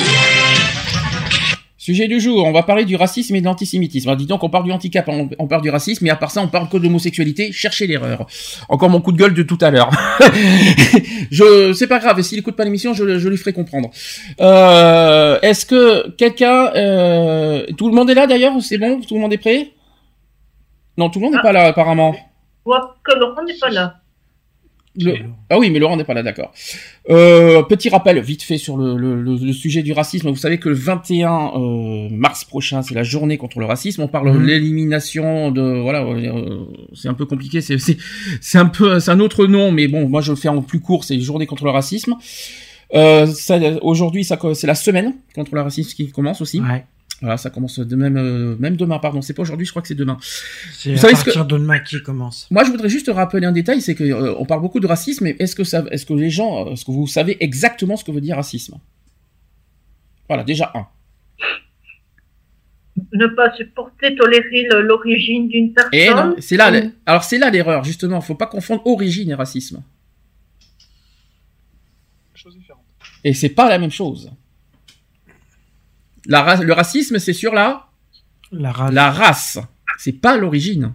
Sujet 1.90 2.08
du 2.08 2.20
jour, 2.20 2.46
on 2.46 2.52
va 2.52 2.62
parler 2.62 2.86
du 2.86 2.96
racisme 2.96 3.34
et 3.34 3.42
de 3.42 3.46
l'antisémitisme. 3.46 4.16
Dis 4.16 4.28
donc, 4.28 4.44
on 4.44 4.50
parle 4.52 4.64
du 4.64 4.72
handicap, 4.72 5.08
on, 5.08 5.28
on 5.40 5.48
parle 5.48 5.64
du 5.64 5.72
racisme, 5.72 6.04
mais 6.04 6.12
à 6.12 6.16
part 6.16 6.30
ça, 6.30 6.40
on 6.40 6.48
parle 6.48 6.70
que 6.70 6.78
d'homosexualité. 6.78 7.52
Cherchez 7.52 7.88
l'erreur. 7.88 8.28
Encore 8.70 8.92
mon 8.92 9.02
coup 9.02 9.12
de 9.12 9.18
gueule 9.18 9.34
de 9.34 9.42
tout 9.42 9.58
à 9.60 9.72
l'heure. 9.72 9.90
je, 11.32 11.74
c'est 11.74 11.88
pas 11.88 11.98
grave. 11.98 12.22
S'il 12.22 12.38
écoute 12.38 12.56
pas 12.56 12.64
l'émission, 12.64 12.94
je, 12.94 13.18
je 13.18 13.28
lui 13.28 13.38
ferai 13.38 13.54
comprendre. 13.54 13.90
Euh, 14.40 15.40
est-ce 15.42 15.66
que 15.66 16.12
quelqu'un, 16.12 16.68
euh, 16.76 17.66
tout 17.76 17.90
le 17.90 17.96
monde 17.96 18.12
est 18.12 18.14
là 18.14 18.28
d'ailleurs 18.28 18.54
C'est 18.62 18.78
bon? 18.78 19.02
Tout 19.02 19.16
le 19.16 19.22
monde 19.22 19.34
est 19.34 19.40
prêt? 19.40 19.72
Non, 20.96 21.10
tout 21.10 21.18
le 21.18 21.26
monde 21.26 21.34
n'est 21.34 21.42
pas 21.42 21.54
là 21.54 21.64
apparemment. 21.64 22.16
Vois 22.66 22.98
que 23.04 23.18
Laurent 23.18 23.44
n'est 23.44 23.58
pas 23.58 23.72
là. 23.72 23.96
Le- 25.00 25.16
Ah 25.50 25.58
oui, 25.58 25.70
mais 25.70 25.80
Laurent 25.80 25.96
n'est 25.98 26.04
pas 26.04 26.14
là, 26.14 26.24
d'accord. 26.24 26.52
Euh, 27.10 27.64
petit 27.64 27.90
rappel, 27.90 28.20
vite 28.20 28.44
fait, 28.44 28.58
sur 28.58 28.78
le, 28.78 28.96
le- 28.98 29.16
le- 29.22 29.54
sujet 29.54 29.82
du 29.82 29.94
racisme. 29.94 30.30
Vous 30.30 30.36
savez 30.36 30.58
que 30.60 30.70
le 30.70 30.76
21 30.76 31.52
euh, 31.56 32.08
mars 32.12 32.44
prochain, 32.44 32.82
c'est 32.82 32.94
la 32.96 33.04
journée 33.04 33.38
contre 33.38 33.60
le 33.60 33.66
racisme. 33.66 34.02
On 34.02 34.08
parle 34.08 34.34
de 34.34 34.38
Mhm. 34.38 34.46
l'élimination 34.46 35.52
de... 35.52 35.80
Voilà, 35.82 36.04
euh, 36.04 36.60
c'est 36.94 37.08
un 37.08 37.14
peu 37.14 37.26
compliqué. 37.26 37.62
C'est 37.62 37.78
c'est- 37.78 37.98
c'est 38.42 38.58
un 38.58 38.66
peu... 38.68 39.00
C'est 39.00 39.12
un 39.12 39.20
autre 39.20 39.46
nom, 39.46 39.72
mais 39.72 39.88
bon, 39.88 40.08
moi 40.10 40.22
je 40.22 40.32
le 40.32 40.38
fais 40.38 40.50
en 40.50 40.62
plus 40.62 40.80
court, 40.82 41.04
c'est 41.04 41.20
journée 41.20 41.46
contre 41.48 41.64
le 41.64 41.72
racisme. 41.72 42.16
Euh, 42.94 43.26
ça- 43.28 43.60
Aujourd'hui, 43.82 44.24
ça 44.24 44.38
c'est 44.54 44.68
la 44.68 44.76
semaine 44.76 45.14
contre 45.36 45.56
le 45.56 45.62
racisme 45.62 45.96
qui 45.96 46.12
commence 46.12 46.42
aussi. 46.42 46.60
Ouais. 46.60 46.84
Voilà, 47.22 47.36
ça 47.38 47.50
commence 47.50 47.80
de 47.80 47.96
même, 47.96 48.18
euh, 48.18 48.56
même 48.60 48.78
demain, 48.78 48.98
pardon. 49.00 49.22
C'est 49.22 49.34
pas 49.34 49.42
aujourd'hui, 49.42 49.66
je 49.66 49.72
crois 49.72 49.82
que 49.82 49.90
c'est 49.90 49.96
demain. 49.96 50.18
C'est 50.72 50.92
Vous 50.92 51.00
à 51.00 51.02
savez 51.02 51.16
ce 51.16 51.26
partir 51.26 51.46
de 51.46 51.58
demain 51.58 51.80
qui 51.80 52.02
commence. 52.02 52.48
Moi, 52.50 52.64
je 52.64 52.72
voudrais 52.72 52.88
juste 52.88 53.12
rappeler 53.14 53.46
un 53.46 53.52
détail, 53.52 53.82
c'est 53.82 53.96
que 53.96 54.06
euh, 54.06 54.36
on 54.38 54.46
parle 54.46 54.62
beaucoup 54.62 54.80
de 54.80 54.88
racisme, 54.88 55.26
mais 55.26 55.36
est-ce 55.40 55.56
que 55.56 55.66
ça, 55.66 55.84
est-ce 55.92 56.06
que 56.06 56.14
les 56.14 56.30
gens, 56.30 56.68
euh, 56.68 56.72
est-ce 56.72 56.86
que 56.86 56.92
vous 56.92 57.08
savez 57.08 57.36
exactement 57.44 57.98
ce 57.98 58.06
que 58.06 58.12
veut 58.12 58.22
dire 58.22 58.38
racisme? 58.38 58.78
Voilà, 60.30 60.44
déjà 60.44 60.72
un. 60.76 60.88
Ne 63.14 63.28
pas 63.28 63.54
supporter, 63.56 64.16
tolérer 64.16 64.68
l'origine 64.82 65.50
d'une 65.50 65.74
personne. 65.74 65.94
Et 65.94 66.10
non, 66.10 66.36
c'est 66.40 66.58
là, 66.58 66.72
alors 67.06 67.24
c'est 67.24 67.38
là 67.38 67.50
l'erreur 67.50 67.84
justement. 67.84 68.22
Faut 68.22 68.36
pas 68.36 68.46
confondre 68.46 68.86
origine 68.86 69.32
et 69.32 69.34
racisme. 69.34 69.82
Chose 72.34 72.56
différente. 72.58 72.84
Et 73.24 73.34
c'est 73.34 73.50
pas 73.50 73.70
la 73.70 73.80
même 73.80 73.92
chose. 73.92 74.32
La 76.30 76.44
ra- 76.44 76.56
le 76.64 76.72
racisme, 76.74 77.20
c'est 77.20 77.34
sur 77.34 77.54
la 77.54 77.88
La 78.52 78.72
race. 78.72 78.94
la 78.94 79.12
race. 79.12 79.60
C'est 79.98 80.14
pas 80.14 80.38
l'origine. 80.38 80.94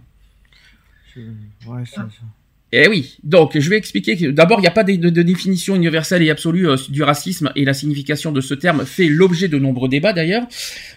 Ouais, 1.67 1.85
ça, 1.85 2.07
ça. 2.09 2.25
Eh 2.71 2.87
oui, 2.89 3.17
donc 3.23 3.57
je 3.57 3.69
vais 3.69 3.77
expliquer 3.77 4.17
que 4.17 4.25
d'abord 4.31 4.57
il 4.59 4.63
n'y 4.63 4.67
a 4.67 4.71
pas 4.71 4.83
de, 4.83 5.09
définition 5.21 5.75
universelle 5.75 6.23
et 6.23 6.31
absolue 6.31 6.67
euh, 6.67 6.75
du 6.89 7.03
racisme 7.03 7.51
et 7.55 7.63
la 7.63 7.75
signification 7.75 8.31
de 8.31 8.41
ce 8.41 8.55
terme 8.55 8.85
fait 8.87 9.07
l'objet 9.07 9.47
de 9.47 9.59
nombreux 9.59 9.87
débats 9.87 10.13
d'ailleurs. 10.13 10.47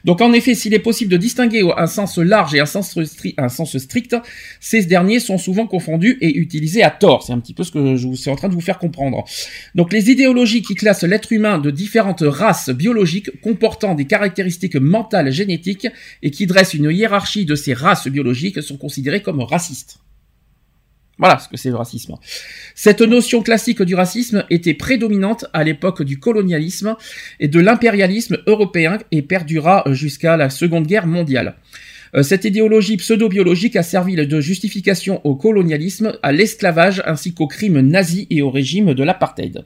Donc 0.04 0.22
en 0.22 0.32
effet, 0.32 0.54
s'il 0.54 0.72
est 0.72 0.78
possible 0.78 1.12
de 1.12 1.18
distinguer 1.18 1.62
un 1.76 1.86
sens 1.86 2.16
large 2.16 2.54
et 2.54 2.60
un 2.60 2.66
sens, 2.66 2.98
un 3.36 3.48
sens 3.50 3.76
strict, 3.76 4.16
ces 4.60 4.86
derniers 4.86 5.20
sont 5.20 5.36
souvent 5.36 5.66
confondus 5.66 6.16
et 6.22 6.38
utilisés 6.38 6.82
à 6.82 6.90
tort. 6.90 7.22
C'est 7.22 7.34
un 7.34 7.38
petit 7.38 7.54
peu 7.54 7.64
ce 7.64 7.70
que 7.70 7.96
je 7.96 8.12
suis 8.14 8.30
en 8.30 8.36
train 8.36 8.48
de 8.48 8.54
vous 8.54 8.62
faire 8.62 8.78
comprendre. 8.78 9.24
Donc 9.74 9.92
les 9.92 10.10
idéologies 10.10 10.62
qui 10.62 10.74
classent 10.74 11.04
l'être 11.04 11.32
humain 11.32 11.58
de 11.58 11.70
différentes 11.70 12.24
races 12.26 12.70
biologiques 12.70 13.40
comportant 13.42 13.94
des 13.94 14.06
caractéristiques 14.06 14.76
mentales 14.76 15.30
génétiques 15.30 15.86
et 16.22 16.30
qui 16.30 16.46
dressent 16.46 16.74
une 16.74 16.90
hiérarchie 16.90 17.44
de 17.44 17.54
ces 17.54 17.74
races 17.74 18.08
biologiques 18.08 18.62
sont 18.62 18.78
considérées 18.78 19.22
comme 19.22 19.40
racistes. 19.40 20.00
Voilà 21.18 21.38
ce 21.38 21.48
que 21.48 21.56
c'est 21.56 21.70
le 21.70 21.76
racisme. 21.76 22.14
Cette 22.74 23.00
notion 23.00 23.42
classique 23.42 23.82
du 23.82 23.94
racisme 23.94 24.44
était 24.50 24.74
prédominante 24.74 25.46
à 25.52 25.64
l'époque 25.64 26.02
du 26.02 26.18
colonialisme 26.20 26.96
et 27.40 27.48
de 27.48 27.60
l'impérialisme 27.60 28.38
européen 28.46 28.98
et 29.10 29.22
perdura 29.22 29.82
jusqu'à 29.88 30.36
la 30.36 30.48
Seconde 30.48 30.86
Guerre 30.86 31.06
mondiale. 31.06 31.56
Euh, 32.14 32.22
Cette 32.22 32.44
idéologie 32.44 32.96
pseudo-biologique 32.96 33.76
a 33.76 33.82
servi 33.82 34.14
de 34.14 34.40
justification 34.40 35.20
au 35.24 35.34
colonialisme, 35.34 36.18
à 36.22 36.32
l'esclavage 36.32 37.02
ainsi 37.04 37.34
qu'aux 37.34 37.48
crimes 37.48 37.80
nazis 37.80 38.26
et 38.30 38.40
au 38.42 38.50
régime 38.50 38.94
de 38.94 39.02
l'apartheid. 39.02 39.64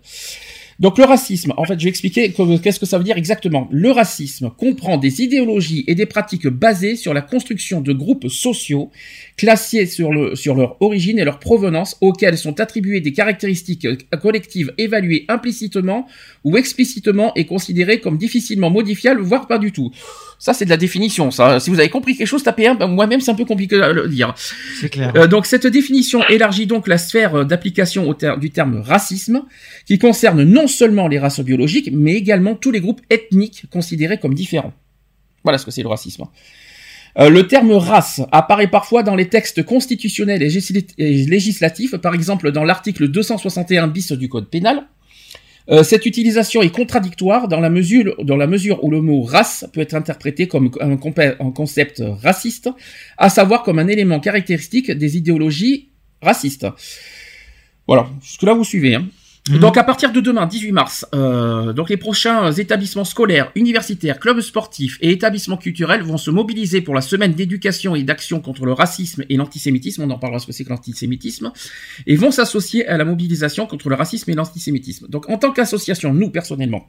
Donc 0.82 0.98
le 0.98 1.04
racisme, 1.04 1.54
en 1.56 1.64
fait, 1.64 1.78
je 1.78 1.84
vais 1.84 1.90
expliquer 1.90 2.32
que- 2.32 2.58
qu'est-ce 2.58 2.80
que 2.80 2.86
ça 2.86 2.98
veut 2.98 3.04
dire 3.04 3.16
exactement. 3.16 3.68
Le 3.70 3.92
racisme 3.92 4.50
comprend 4.50 4.98
des 4.98 5.22
idéologies 5.22 5.84
et 5.86 5.94
des 5.94 6.06
pratiques 6.06 6.48
basées 6.48 6.96
sur 6.96 7.14
la 7.14 7.22
construction 7.22 7.80
de 7.80 7.92
groupes 7.92 8.28
sociaux 8.28 8.90
classés 9.36 9.86
sur, 9.86 10.12
le, 10.12 10.34
sur 10.34 10.56
leur 10.56 10.76
origine 10.82 11.20
et 11.20 11.24
leur 11.24 11.38
provenance, 11.38 11.96
auxquels 12.00 12.36
sont 12.36 12.58
attribuées 12.58 13.00
des 13.00 13.12
caractéristiques 13.12 13.86
collectives 14.20 14.72
évaluées 14.76 15.24
implicitement 15.28 16.08
ou 16.42 16.56
explicitement 16.56 17.32
et 17.36 17.46
considérées 17.46 18.00
comme 18.00 18.18
difficilement 18.18 18.68
modifiables, 18.68 19.20
voire 19.22 19.46
pas 19.46 19.58
du 19.58 19.70
tout. 19.70 19.92
Ça, 20.44 20.52
c'est 20.54 20.64
de 20.64 20.70
la 20.70 20.76
définition. 20.76 21.30
Ça, 21.30 21.60
si 21.60 21.70
vous 21.70 21.78
avez 21.78 21.88
compris 21.88 22.16
quelque 22.16 22.26
chose, 22.26 22.42
tapez 22.42 22.66
un. 22.66 22.74
Ben, 22.74 22.88
Moi-même, 22.88 23.20
c'est 23.20 23.30
un 23.30 23.36
peu 23.36 23.44
compliqué 23.44 23.80
à 23.80 23.92
le 23.92 24.08
dire. 24.08 24.34
C'est 24.80 24.88
clair. 24.88 25.12
Euh, 25.14 25.28
donc 25.28 25.46
cette 25.46 25.68
définition 25.68 26.20
élargit 26.26 26.66
donc 26.66 26.88
la 26.88 26.98
sphère 26.98 27.36
euh, 27.36 27.44
d'application 27.44 28.12
ter- 28.12 28.38
du 28.38 28.50
terme 28.50 28.80
racisme, 28.80 29.44
qui 29.86 30.00
concerne 30.00 30.42
non 30.42 30.66
seulement 30.66 31.06
les 31.06 31.20
races 31.20 31.38
biologiques, 31.38 31.90
mais 31.92 32.14
également 32.14 32.56
tous 32.56 32.72
les 32.72 32.80
groupes 32.80 33.00
ethniques 33.08 33.66
considérés 33.70 34.18
comme 34.18 34.34
différents. 34.34 34.72
Voilà 35.44 35.58
ce 35.58 35.64
que 35.64 35.70
c'est 35.70 35.82
le 35.82 35.88
racisme. 35.88 36.24
Euh, 37.20 37.30
le 37.30 37.46
terme 37.46 37.70
race 37.74 38.20
apparaît 38.32 38.66
parfois 38.66 39.04
dans 39.04 39.14
les 39.14 39.28
textes 39.28 39.62
constitutionnels 39.62 40.42
et 40.42 41.24
législatifs, 41.26 41.94
par 41.98 42.14
exemple 42.14 42.50
dans 42.50 42.64
l'article 42.64 43.06
261 43.06 43.86
bis 43.86 44.10
du 44.10 44.28
Code 44.28 44.48
pénal. 44.50 44.88
Euh, 45.70 45.82
cette 45.82 46.06
utilisation 46.06 46.62
est 46.62 46.74
contradictoire 46.74 47.48
dans 47.48 47.60
la, 47.60 47.70
mesure, 47.70 48.14
où 48.82 48.90
le 48.90 49.00
mot 49.00 49.22
race 49.22 49.64
peut 49.72 49.80
être 49.80 49.94
interprété 49.94 50.48
comme 50.48 50.70
un, 50.80 50.92
un 50.92 51.50
concept 51.50 52.02
raciste, 52.22 52.68
à 53.16 53.28
savoir 53.28 53.62
comme 53.62 53.78
un 53.78 53.88
élément 53.88 54.20
caractéristique 54.20 54.90
des 54.90 55.16
idéologies 55.16 55.90
racistes. 56.20 56.66
Voilà, 57.86 58.08
jusque-là 58.22 58.54
vous 58.54 58.64
suivez. 58.64 58.94
Hein. 58.94 59.06
Mhm. 59.48 59.58
Donc 59.58 59.76
à 59.76 59.82
partir 59.82 60.12
de 60.12 60.20
demain, 60.20 60.46
18 60.46 60.70
mars, 60.70 61.06
euh, 61.14 61.72
donc 61.72 61.90
les 61.90 61.96
prochains 61.96 62.52
établissements 62.52 63.04
scolaires, 63.04 63.50
universitaires, 63.56 64.20
clubs 64.20 64.40
sportifs 64.40 64.98
et 65.00 65.10
établissements 65.10 65.56
culturels 65.56 66.02
vont 66.02 66.16
se 66.16 66.30
mobiliser 66.30 66.80
pour 66.80 66.94
la 66.94 67.00
semaine 67.00 67.32
d'éducation 67.32 67.96
et 67.96 68.04
d'action 68.04 68.40
contre 68.40 68.64
le 68.64 68.72
racisme 68.72 69.24
et 69.28 69.36
l'antisémitisme. 69.36 70.02
On 70.02 70.10
en 70.10 70.18
parlera 70.18 70.38
ce 70.38 70.46
que 70.46 70.52
c'est 70.52 70.62
que 70.64 70.70
l'antisémitisme 70.70 71.52
et 72.06 72.14
vont 72.14 72.30
s'associer 72.30 72.86
à 72.86 72.96
la 72.96 73.04
mobilisation 73.04 73.66
contre 73.66 73.88
le 73.88 73.96
racisme 73.96 74.30
et 74.30 74.34
l'antisémitisme. 74.34 75.08
Donc 75.08 75.28
en 75.28 75.38
tant 75.38 75.50
qu'association, 75.50 76.14
nous 76.14 76.30
personnellement 76.30 76.88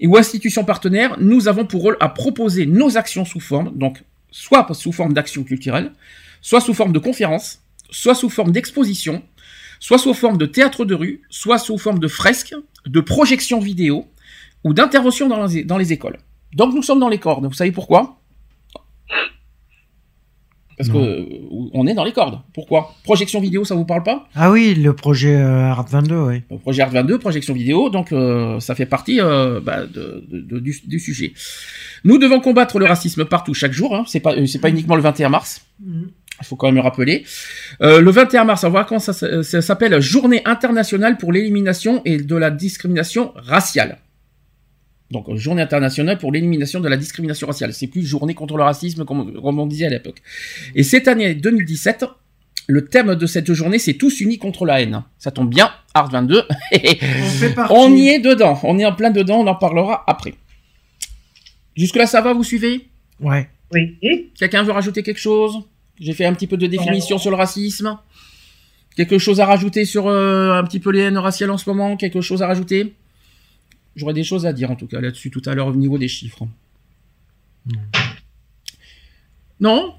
et 0.00 0.06
ou 0.06 0.16
institutions 0.16 0.64
partenaires, 0.64 1.16
nous 1.18 1.48
avons 1.48 1.64
pour 1.64 1.82
rôle 1.82 1.96
à 2.00 2.08
proposer 2.08 2.66
nos 2.66 2.96
actions 2.96 3.24
sous 3.24 3.40
forme, 3.40 3.76
donc 3.76 4.02
soit 4.30 4.66
sous 4.74 4.92
forme 4.92 5.12
d'actions 5.12 5.44
culturelles, 5.44 5.92
soit 6.40 6.60
sous 6.60 6.74
forme 6.74 6.92
de 6.92 6.98
conférences, 6.98 7.60
soit 7.90 8.14
sous 8.14 8.28
forme 8.28 8.52
d'expositions, 8.52 9.22
soit 9.80 9.98
sous 9.98 10.14
forme 10.14 10.36
de 10.38 10.46
théâtre 10.46 10.84
de 10.84 10.94
rue, 10.94 11.22
soit 11.30 11.58
sous 11.58 11.78
forme 11.78 11.98
de 11.98 12.08
fresques, 12.08 12.54
de 12.86 13.00
projection 13.00 13.60
vidéo 13.60 14.06
ou 14.64 14.72
d'intervention 14.74 15.28
dans 15.28 15.46
les, 15.46 15.64
dans 15.64 15.78
les 15.78 15.92
écoles. 15.92 16.18
Donc 16.54 16.74
nous 16.74 16.82
sommes 16.82 17.00
dans 17.00 17.08
les 17.08 17.18
cordes. 17.18 17.44
Vous 17.46 17.52
savez 17.52 17.72
pourquoi? 17.72 18.20
Parce 20.76 20.90
que 20.90 20.96
euh, 20.96 21.24
on 21.72 21.88
est 21.88 21.94
dans 21.94 22.04
les 22.04 22.12
cordes. 22.12 22.38
Pourquoi? 22.54 22.94
Projection 23.02 23.40
vidéo, 23.40 23.64
ça 23.64 23.74
vous 23.74 23.84
parle 23.84 24.04
pas? 24.04 24.28
Ah 24.36 24.48
oui, 24.52 24.74
le 24.76 24.92
projet 24.94 25.34
euh, 25.34 25.64
Art 25.72 25.84
22, 25.88 26.16
oui. 26.20 26.42
Le 26.52 26.58
projet 26.58 26.82
Art 26.82 26.90
22, 26.90 27.18
projection 27.18 27.52
vidéo, 27.52 27.90
donc 27.90 28.12
euh, 28.12 28.60
ça 28.60 28.76
fait 28.76 28.86
partie 28.86 29.20
euh, 29.20 29.60
bah, 29.60 29.86
de, 29.86 30.24
de- 30.30 30.40
de- 30.40 30.58
du, 30.60 30.80
du 30.84 31.00
sujet. 31.00 31.32
Nous 32.04 32.18
devons 32.18 32.38
combattre 32.38 32.78
le 32.78 32.84
racisme 32.86 33.24
partout, 33.24 33.54
chaque 33.54 33.72
jour. 33.72 33.92
Hein. 33.96 34.04
C'est 34.06 34.20
pas, 34.20 34.34
euh, 34.36 34.46
c'est 34.46 34.60
pas 34.60 34.70
uniquement 34.70 34.94
le 34.94 35.02
21 35.02 35.30
mars. 35.30 35.66
Il 36.40 36.46
faut 36.46 36.56
quand 36.56 36.66
même 36.68 36.76
le 36.76 36.80
rappeler. 36.82 37.24
Euh, 37.82 38.00
le 38.00 38.10
21 38.10 38.44
mars, 38.44 38.62
on 38.62 38.66
va 38.66 38.70
voir 38.70 38.86
quand 38.86 38.98
ça, 39.00 39.12
s- 39.12 39.42
ça 39.48 39.60
s'appelle 39.62 39.98
Journée 40.00 40.42
internationale 40.44 41.16
pour 41.18 41.32
l'élimination 41.32 42.00
et 42.04 42.18
de 42.18 42.36
la 42.36 42.50
discrimination 42.50 43.32
raciale. 43.36 43.98
Donc, 45.10 45.28
euh, 45.28 45.36
Journée 45.36 45.62
internationale 45.62 46.18
pour 46.18 46.30
l'élimination 46.32 46.80
de 46.80 46.88
la 46.88 46.96
discrimination 46.96 47.46
raciale. 47.46 47.72
C'est 47.72 47.86
plus 47.88 48.04
Journée 48.06 48.34
contre 48.34 48.56
le 48.56 48.62
racisme 48.62 49.04
comme, 49.04 49.32
comme 49.40 49.58
on 49.58 49.66
disait 49.66 49.86
à 49.86 49.90
l'époque. 49.90 50.18
Et 50.74 50.82
cette 50.82 51.08
année 51.08 51.34
2017, 51.34 52.04
le 52.70 52.84
thème 52.84 53.14
de 53.14 53.26
cette 53.26 53.50
journée, 53.54 53.78
c'est 53.78 53.94
tous 53.94 54.20
unis 54.20 54.36
contre 54.38 54.66
la 54.66 54.82
haine. 54.82 55.02
Ça 55.18 55.30
tombe 55.30 55.48
bien, 55.48 55.70
Art 55.94 56.10
22. 56.10 56.42
On 56.72 56.76
fait 56.78 57.54
partie. 57.54 57.74
on 57.74 57.90
y 57.96 58.08
est 58.10 58.18
dedans. 58.20 58.60
On 58.62 58.78
est 58.78 58.84
en 58.84 58.92
plein 58.94 59.10
dedans. 59.10 59.38
On 59.40 59.46
en 59.46 59.54
parlera 59.54 60.04
après. 60.06 60.34
Jusque 61.76 61.96
là, 61.96 62.06
ça 62.06 62.20
va 62.20 62.34
Vous 62.34 62.44
suivez? 62.44 62.86
Ouais. 63.20 63.48
Oui. 63.72 63.96
Quelqu'un 64.38 64.62
veut 64.62 64.72
rajouter 64.72 65.02
quelque 65.02 65.18
chose? 65.20 65.58
J'ai 66.00 66.12
fait 66.12 66.24
un 66.26 66.32
petit 66.34 66.46
peu 66.46 66.56
de 66.56 66.66
définition 66.66 67.18
sur 67.18 67.30
le 67.30 67.36
racisme. 67.36 67.98
Quelque 68.96 69.18
chose 69.18 69.40
à 69.40 69.46
rajouter 69.46 69.84
sur 69.84 70.06
euh, 70.08 70.52
un 70.52 70.64
petit 70.64 70.80
peu 70.80 70.90
les 70.90 71.00
haines 71.00 71.18
raciales 71.18 71.50
en 71.50 71.58
ce 71.58 71.68
moment? 71.68 71.96
Quelque 71.96 72.20
chose 72.20 72.42
à 72.42 72.46
rajouter? 72.46 72.94
J'aurais 73.96 74.14
des 74.14 74.24
choses 74.24 74.46
à 74.46 74.52
dire 74.52 74.70
en 74.70 74.76
tout 74.76 74.86
cas 74.86 75.00
là-dessus 75.00 75.30
tout 75.30 75.42
à 75.46 75.54
l'heure 75.54 75.68
au 75.68 75.74
niveau 75.74 75.98
des 75.98 76.08
chiffres. 76.08 76.46
Non? 79.60 79.94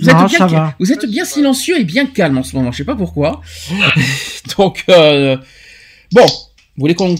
Vous 0.00 0.08
êtes, 0.08 0.14
Non, 0.14 0.26
bien, 0.26 0.74
vous 0.78 0.92
êtes 0.92 1.06
bien 1.06 1.24
silencieux 1.24 1.80
et 1.80 1.84
bien 1.84 2.06
calme 2.06 2.38
en 2.38 2.42
ce 2.44 2.54
moment, 2.54 2.70
je 2.70 2.78
sais 2.78 2.84
pas 2.84 2.94
pourquoi. 2.94 3.40
Donc, 4.58 4.84
euh, 4.88 5.36
bon, 6.12 6.24
vous 6.26 6.78
voulez 6.78 6.94
qu'on 6.94 7.16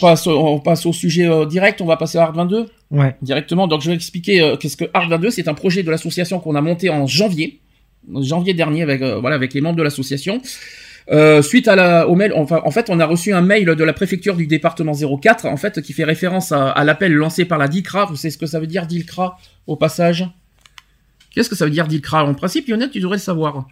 passe, 0.00 0.26
on 0.26 0.58
passe 0.58 0.86
au 0.86 0.92
sujet 0.94 1.28
euh, 1.28 1.44
direct? 1.44 1.82
On 1.82 1.86
va 1.86 1.98
passer 1.98 2.16
à 2.18 2.22
Art 2.24 2.32
22 2.32 2.66
Ouais. 2.90 3.16
directement. 3.22 3.66
Donc 3.66 3.80
je 3.82 3.90
vais 3.90 3.96
expliquer 3.96 4.40
euh, 4.40 4.56
qu'est-ce 4.56 4.76
que 4.76 4.84
Art 4.94 5.08
22. 5.08 5.30
C'est 5.30 5.48
un 5.48 5.54
projet 5.54 5.82
de 5.82 5.90
l'association 5.90 6.40
qu'on 6.40 6.54
a 6.54 6.60
monté 6.62 6.88
en 6.88 7.06
janvier, 7.06 7.60
janvier 8.20 8.54
dernier 8.54 8.82
avec 8.82 9.02
euh, 9.02 9.18
voilà 9.20 9.36
avec 9.36 9.54
les 9.54 9.60
membres 9.60 9.76
de 9.76 9.82
l'association. 9.82 10.40
Euh, 11.10 11.42
suite 11.42 11.68
à 11.68 11.76
la, 11.76 12.08
au 12.08 12.14
mail, 12.14 12.32
enfin, 12.34 12.62
en 12.64 12.70
fait, 12.70 12.86
on 12.88 12.98
a 12.98 13.04
reçu 13.04 13.34
un 13.34 13.42
mail 13.42 13.66
de 13.66 13.84
la 13.84 13.92
préfecture 13.92 14.36
du 14.36 14.46
département 14.46 14.94
04, 14.94 15.44
en 15.44 15.58
fait, 15.58 15.82
qui 15.82 15.92
fait 15.92 16.04
référence 16.04 16.50
à, 16.50 16.70
à 16.70 16.82
l'appel 16.82 17.12
lancé 17.12 17.44
par 17.44 17.58
la 17.58 17.68
DICRA. 17.68 18.06
Vous 18.06 18.16
savez 18.16 18.30
ce 18.30 18.38
que 18.38 18.46
ça 18.46 18.58
veut 18.58 18.66
dire, 18.66 18.86
DICRA, 18.86 19.36
au 19.66 19.76
passage? 19.76 20.26
Qu'est-ce 21.34 21.50
que 21.50 21.56
ça 21.56 21.66
veut 21.66 21.70
dire, 21.70 21.88
DICRA 21.88 22.24
En 22.24 22.32
principe, 22.32 22.68
Lionel, 22.68 22.90
tu 22.90 23.00
devrais 23.00 23.18
le 23.18 23.22
savoir. 23.22 23.66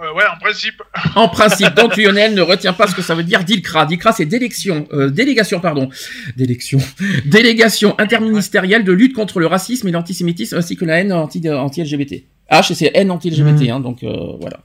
Euh, 0.00 0.12
ouais, 0.14 0.24
en 0.32 0.38
principe. 0.38 0.82
En 1.16 1.28
principe, 1.28 1.74
donc 1.74 1.96
Lionel 1.96 2.34
ne 2.34 2.42
retient 2.42 2.72
pas 2.72 2.86
ce 2.86 2.94
que 2.94 3.02
ça 3.02 3.14
veut 3.16 3.22
dire 3.24 3.42
DILCRA. 3.44 3.86
DILCRA, 3.86 4.12
c'est 4.12 4.26
délection, 4.26 4.86
euh, 4.92 5.08
délégation, 5.10 5.58
pardon, 5.60 5.88
délection, 6.36 6.78
délégation 7.26 7.94
interministérielle 7.98 8.84
de 8.84 8.92
lutte 8.92 9.14
contre 9.14 9.40
le 9.40 9.46
racisme 9.46 9.88
et 9.88 9.92
l'antisémitisme 9.92 10.56
ainsi 10.56 10.76
que 10.76 10.84
la 10.84 11.00
haine 11.00 11.12
anti- 11.12 11.48
anti-LGBT. 11.48 12.24
H, 12.50 12.74
c'est 12.74 12.90
haine 12.94 13.10
anti-LGBT, 13.10 13.70
hein, 13.70 13.80
donc 13.80 14.02
euh, 14.02 14.12
voilà. 14.40 14.60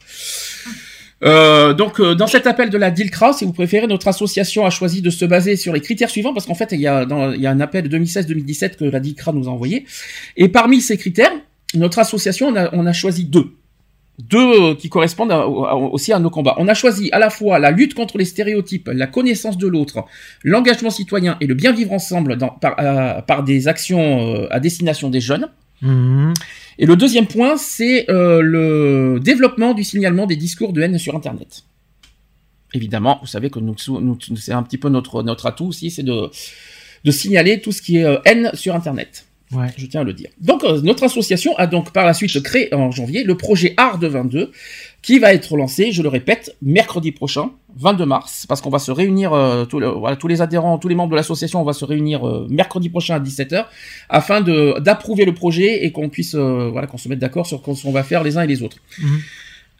Euh, 1.25 1.73
donc 1.73 1.99
euh, 1.99 2.15
dans 2.15 2.27
cet 2.27 2.47
appel 2.47 2.69
de 2.69 2.77
la 2.77 2.91
DILCRA, 2.91 3.33
si 3.33 3.43
vous 3.43 3.51
préférez, 3.51 3.87
notre 3.87 4.07
association 4.07 4.65
a 4.65 4.69
choisi 4.69 5.01
de 5.01 5.09
se 5.09 5.25
baser 5.25 5.57
sur 5.57 5.73
les 5.73 5.81
critères 5.81 6.09
suivants 6.09 6.33
parce 6.33 6.45
qu'en 6.45 6.55
fait 6.55 6.69
il 6.71 6.79
y 6.79 6.87
a 6.87 7.05
dans, 7.05 7.33
il 7.33 7.41
y 7.41 7.47
a 7.47 7.51
un 7.51 7.59
appel 7.59 7.89
de 7.89 7.97
2016-2017 7.97 8.77
que 8.77 8.85
la 8.85 9.01
DILCRA 9.01 9.33
nous 9.33 9.47
a 9.49 9.51
envoyé 9.51 9.85
et 10.37 10.47
parmi 10.47 10.79
ces 10.79 10.95
critères, 10.97 11.31
notre 11.75 11.99
association 11.99 12.47
on 12.47 12.55
a, 12.55 12.69
on 12.73 12.85
a 12.85 12.93
choisi 12.93 13.25
deux 13.25 13.51
deux 14.17 14.37
euh, 14.71 14.75
qui 14.75 14.87
correspondent 14.89 15.31
à- 15.31 15.39
à- 15.39 15.75
aussi 15.75 16.11
à 16.13 16.19
nos 16.19 16.29
combats. 16.29 16.55
On 16.57 16.67
a 16.69 16.73
choisi 16.73 17.09
à 17.13 17.19
la 17.19 17.29
fois 17.29 17.57
la 17.59 17.71
lutte 17.71 17.93
contre 17.95 18.17
les 18.17 18.25
stéréotypes, 18.25 18.89
la 18.93 19.07
connaissance 19.07 19.57
de 19.57 19.65
l'autre, 19.67 20.03
l'engagement 20.43 20.89
citoyen 20.89 21.37
et 21.41 21.47
le 21.47 21.53
bien 21.53 21.71
vivre 21.73 21.91
ensemble 21.93 22.35
dans- 22.37 22.49
par, 22.49 22.75
euh, 22.79 23.21
par 23.21 23.43
des 23.43 23.67
actions 23.69 24.35
euh, 24.35 24.47
à 24.51 24.59
destination 24.61 25.09
des 25.09 25.21
jeunes. 25.21 25.47
Mhm. 25.81 26.33
Et 26.81 26.85
le 26.85 26.95
deuxième 26.95 27.27
point, 27.27 27.57
c'est 27.57 28.09
euh, 28.09 28.41
le 28.41 29.19
développement 29.21 29.73
du 29.73 29.83
signalement 29.83 30.25
des 30.25 30.37
discours 30.37 30.71
de 30.73 30.81
haine 30.81 30.97
sur 30.97 31.15
Internet. 31.15 31.63
Évidemment, 32.73 33.19
vous 33.21 33.27
savez 33.27 33.49
que 33.49 33.59
nous, 33.59 33.75
nous- 33.89 34.17
c'est 34.37 34.53
un 34.53 34.63
petit 34.63 34.77
peu 34.77 34.89
notre, 34.89 35.21
notre 35.23 35.45
atout 35.47 35.65
aussi, 35.65 35.91
c'est 35.91 36.03
de, 36.03 36.29
de 37.03 37.11
signaler 37.11 37.59
tout 37.61 37.71
ce 37.71 37.81
qui 37.81 37.97
est 37.97 38.03
euh, 38.05 38.17
haine 38.25 38.49
sur 38.53 38.75
Internet. 38.75 39.25
Ouais. 39.51 39.67
Je 39.77 39.87
tiens 39.87 40.01
à 40.01 40.03
le 40.03 40.13
dire. 40.13 40.29
Donc, 40.39 40.63
euh, 40.63 40.79
notre 40.81 41.03
association 41.03 41.55
a 41.57 41.65
donc 41.67 41.91
par 41.91 42.05
la 42.05 42.13
suite 42.13 42.39
créé 42.43 42.73
en 42.73 42.91
janvier 42.91 43.23
le 43.23 43.35
projet 43.35 43.73
Art 43.77 43.97
de 43.97 44.05
22, 44.07 44.51
qui 45.01 45.17
va 45.19 45.33
être 45.33 45.55
lancé, 45.55 45.91
je 45.91 46.01
le 46.01 46.09
répète, 46.09 46.55
mercredi 46.61 47.11
prochain, 47.13 47.51
22 47.77 48.05
mars, 48.05 48.45
parce 48.49 48.59
qu'on 48.59 48.69
va 48.69 48.79
se 48.79 48.91
réunir, 48.91 49.31
euh, 49.33 49.63
le- 49.73 49.87
voilà, 49.87 50.17
tous 50.17 50.27
les 50.27 50.41
adhérents, 50.41 50.77
tous 50.77 50.89
les 50.89 50.95
membres 50.95 51.11
de 51.11 51.15
l'association, 51.15 51.61
on 51.61 51.63
va 51.63 51.71
se 51.73 51.85
réunir 51.85 52.27
euh, 52.27 52.45
mercredi 52.49 52.89
prochain 52.89 53.15
à 53.15 53.19
17h, 53.19 53.65
afin 54.09 54.41
de 54.41 54.77
d'approuver 54.79 55.23
le 55.25 55.33
projet 55.33 55.85
et 55.85 55.91
qu'on 55.91 56.09
puisse, 56.09 56.35
euh, 56.35 56.69
voilà, 56.71 56.87
qu'on 56.87 56.97
se 56.97 57.07
mette 57.07 57.19
d'accord 57.19 57.45
sur 57.47 57.61
ce 57.75 57.81
qu'on 57.83 57.91
va 57.91 58.03
faire 58.03 58.23
les 58.23 58.37
uns 58.37 58.41
et 58.43 58.47
les 58.47 58.61
autres. 58.61 58.77
Mhm. 59.01 59.19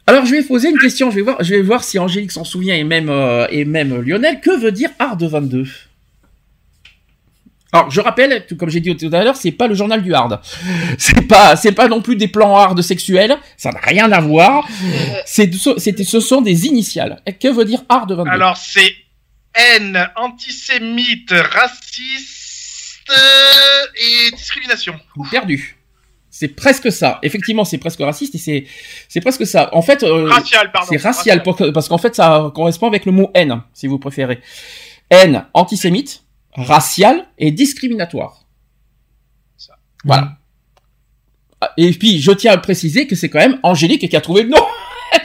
Alors, 0.06 0.24
je 0.24 0.32
vais 0.32 0.42
poser 0.42 0.70
une 0.70 0.78
question, 0.78 1.10
je 1.10 1.16
vais 1.16 1.22
voir, 1.22 1.36
je 1.42 1.54
vais 1.54 1.62
voir 1.62 1.84
si 1.84 1.98
Angélique 1.98 2.32
s'en 2.32 2.42
souvient 2.44 2.74
et 2.74 2.82
même, 2.84 3.10
euh, 3.10 3.46
et 3.50 3.64
même 3.64 4.00
Lionel, 4.00 4.40
que 4.40 4.58
veut 4.58 4.72
dire 4.72 4.90
Art 4.98 5.16
de 5.16 5.26
22 5.26 5.66
alors, 7.72 7.90
je 7.90 8.00
rappelle, 8.00 8.46
comme 8.58 8.68
j'ai 8.68 8.80
dit 8.80 8.96
tout 8.96 9.10
à 9.12 9.22
l'heure, 9.22 9.36
c'est 9.36 9.52
pas 9.52 9.66
le 9.68 9.74
journal 9.74 10.02
du 10.02 10.12
hard. 10.12 10.40
C'est 10.98 11.22
pas, 11.28 11.54
c'est 11.56 11.72
pas 11.72 11.86
non 11.88 12.02
plus 12.02 12.16
des 12.16 12.28
plans 12.28 12.56
hard 12.56 12.80
sexuels. 12.82 13.36
Ça 13.56 13.70
n'a 13.70 13.80
rien 13.80 14.10
à 14.10 14.20
voir. 14.20 14.66
C'est, 15.24 15.50
c'est- 15.78 16.02
ce 16.02 16.20
sont 16.20 16.40
des 16.40 16.66
initiales. 16.66 17.20
Et 17.26 17.32
que 17.34 17.48
veut 17.48 17.64
dire 17.64 17.82
hard 17.88 18.10
22 18.12 18.30
Alors, 18.30 18.56
c'est 18.56 18.92
haine, 19.54 20.08
antisémite, 20.16 21.32
raciste 21.32 23.10
euh, 23.10 23.86
et 23.96 24.30
discrimination. 24.36 24.94
Perdu. 25.30 25.76
C'est 26.32 26.48
presque 26.48 26.90
ça. 26.92 27.18
Effectivement, 27.22 27.64
c'est 27.64 27.78
presque 27.78 28.00
raciste 28.00 28.34
et 28.36 28.38
c'est, 28.38 28.64
c'est 29.08 29.20
presque 29.20 29.46
ça. 29.46 29.68
En 29.74 29.82
fait, 29.82 30.02
euh, 30.04 30.28
Racial, 30.28 30.70
pardon. 30.72 30.86
c'est 30.90 31.02
racial 31.02 31.42
pour 31.42 31.56
parce 31.74 31.88
qu'en 31.88 31.98
fait, 31.98 32.14
ça 32.14 32.50
correspond 32.54 32.86
avec 32.86 33.04
le 33.04 33.12
mot 33.12 33.30
haine, 33.34 33.60
si 33.74 33.86
vous 33.88 33.98
préférez. 33.98 34.40
Haine 35.10 35.44
antisémite, 35.54 36.22
raciale 36.54 37.26
et 37.38 37.50
discriminatoire. 37.50 38.46
Voilà. 40.04 40.38
Ah, 41.60 41.72
Et 41.76 41.90
puis, 41.92 42.20
je 42.20 42.32
tiens 42.32 42.52
à 42.52 42.58
préciser 42.58 43.06
que 43.06 43.14
c'est 43.14 43.28
quand 43.28 43.38
même 43.38 43.58
Angélique 43.62 44.08
qui 44.08 44.16
a 44.16 44.20
trouvé 44.20 44.42
le 44.42 44.50
nom. 44.50 44.64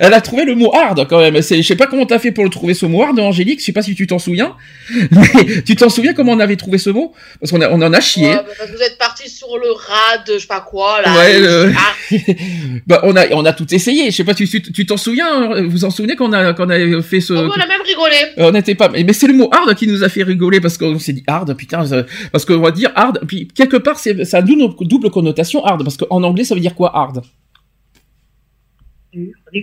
Elle 0.00 0.14
a 0.14 0.20
trouvé 0.20 0.44
le 0.44 0.54
mot 0.54 0.72
hard 0.74 1.06
quand 1.08 1.18
même. 1.20 1.36
Je 1.36 1.62
sais 1.62 1.76
pas 1.76 1.86
comment 1.86 2.06
t'as 2.06 2.18
fait 2.18 2.32
pour 2.32 2.44
le 2.44 2.50
trouver 2.50 2.74
ce 2.74 2.86
mot 2.86 3.02
hard, 3.02 3.18
Angélique. 3.18 3.60
Je 3.60 3.64
sais 3.66 3.72
pas 3.72 3.82
si 3.82 3.94
tu 3.94 4.06
t'en 4.06 4.18
souviens. 4.18 4.54
Mais 5.10 5.62
tu 5.66 5.76
t'en 5.76 5.88
souviens 5.88 6.14
comment 6.14 6.32
on 6.32 6.40
avait 6.40 6.56
trouvé 6.56 6.78
ce 6.78 6.90
mot? 6.90 7.12
Parce 7.40 7.50
qu'on 7.52 7.60
a- 7.60 7.70
on 7.70 7.80
en 7.82 7.92
a 7.92 8.00
chié. 8.00 8.28
Ouais, 8.28 8.34
bah, 8.36 8.44
parce 8.58 8.70
que 8.70 8.76
vous 8.76 8.82
êtes 8.82 8.98
parti 8.98 9.28
sur 9.28 9.48
le 9.56 9.70
rad, 9.72 10.22
je 10.32 10.38
sais 10.38 10.46
pas 10.46 10.60
quoi, 10.60 11.00
là. 11.02 11.14
Ouais, 11.16 11.40
le- 11.40 11.72
Ah, 11.76 11.94
bah, 12.86 13.00
on 13.04 13.16
a, 13.16 13.26
on 13.32 13.44
a 13.44 13.52
tout 13.52 13.72
essayé. 13.74 14.10
Je 14.10 14.16
sais 14.16 14.24
pas, 14.24 14.34
tu, 14.34 14.46
tu, 14.48 14.86
t'en 14.86 14.96
souviens 14.96 15.52
euh, 15.52 15.66
Vous 15.68 15.84
en 15.84 15.90
souvenez 15.90 16.16
qu'on 16.16 16.32
a, 16.32 16.52
qu'on 16.54 16.68
fait 17.02 17.20
ce. 17.20 17.32
on 17.32 17.50
a 17.50 17.66
même 17.66 17.82
rigolé. 17.86 18.16
Euh, 18.38 18.48
On 18.48 18.52
n'était 18.52 18.74
pas, 18.74 18.88
mais 18.88 19.12
c'est 19.12 19.26
le 19.26 19.34
mot 19.34 19.48
hard 19.52 19.74
qui 19.74 19.86
nous 19.86 20.02
a 20.04 20.08
fait 20.08 20.22
rigoler 20.22 20.60
parce 20.60 20.78
qu'on 20.78 20.98
s'est 20.98 21.12
dit 21.12 21.24
hard, 21.26 21.54
putain, 21.54 21.84
parce 22.32 22.44
qu'on 22.44 22.58
va 22.60 22.70
dire 22.70 22.90
hard, 22.94 23.20
puis 23.26 23.48
quelque 23.48 23.76
part 23.76 23.98
c'est, 23.98 24.24
ça 24.24 24.38
a 24.38 24.42
double, 24.42 24.74
double 24.82 25.10
connotation 25.10 25.64
hard, 25.64 25.82
parce 25.84 25.96
qu'en 25.96 26.22
anglais 26.22 26.44
ça 26.44 26.54
veut 26.54 26.60
dire 26.60 26.74
quoi 26.74 26.94
hard? 26.96 27.22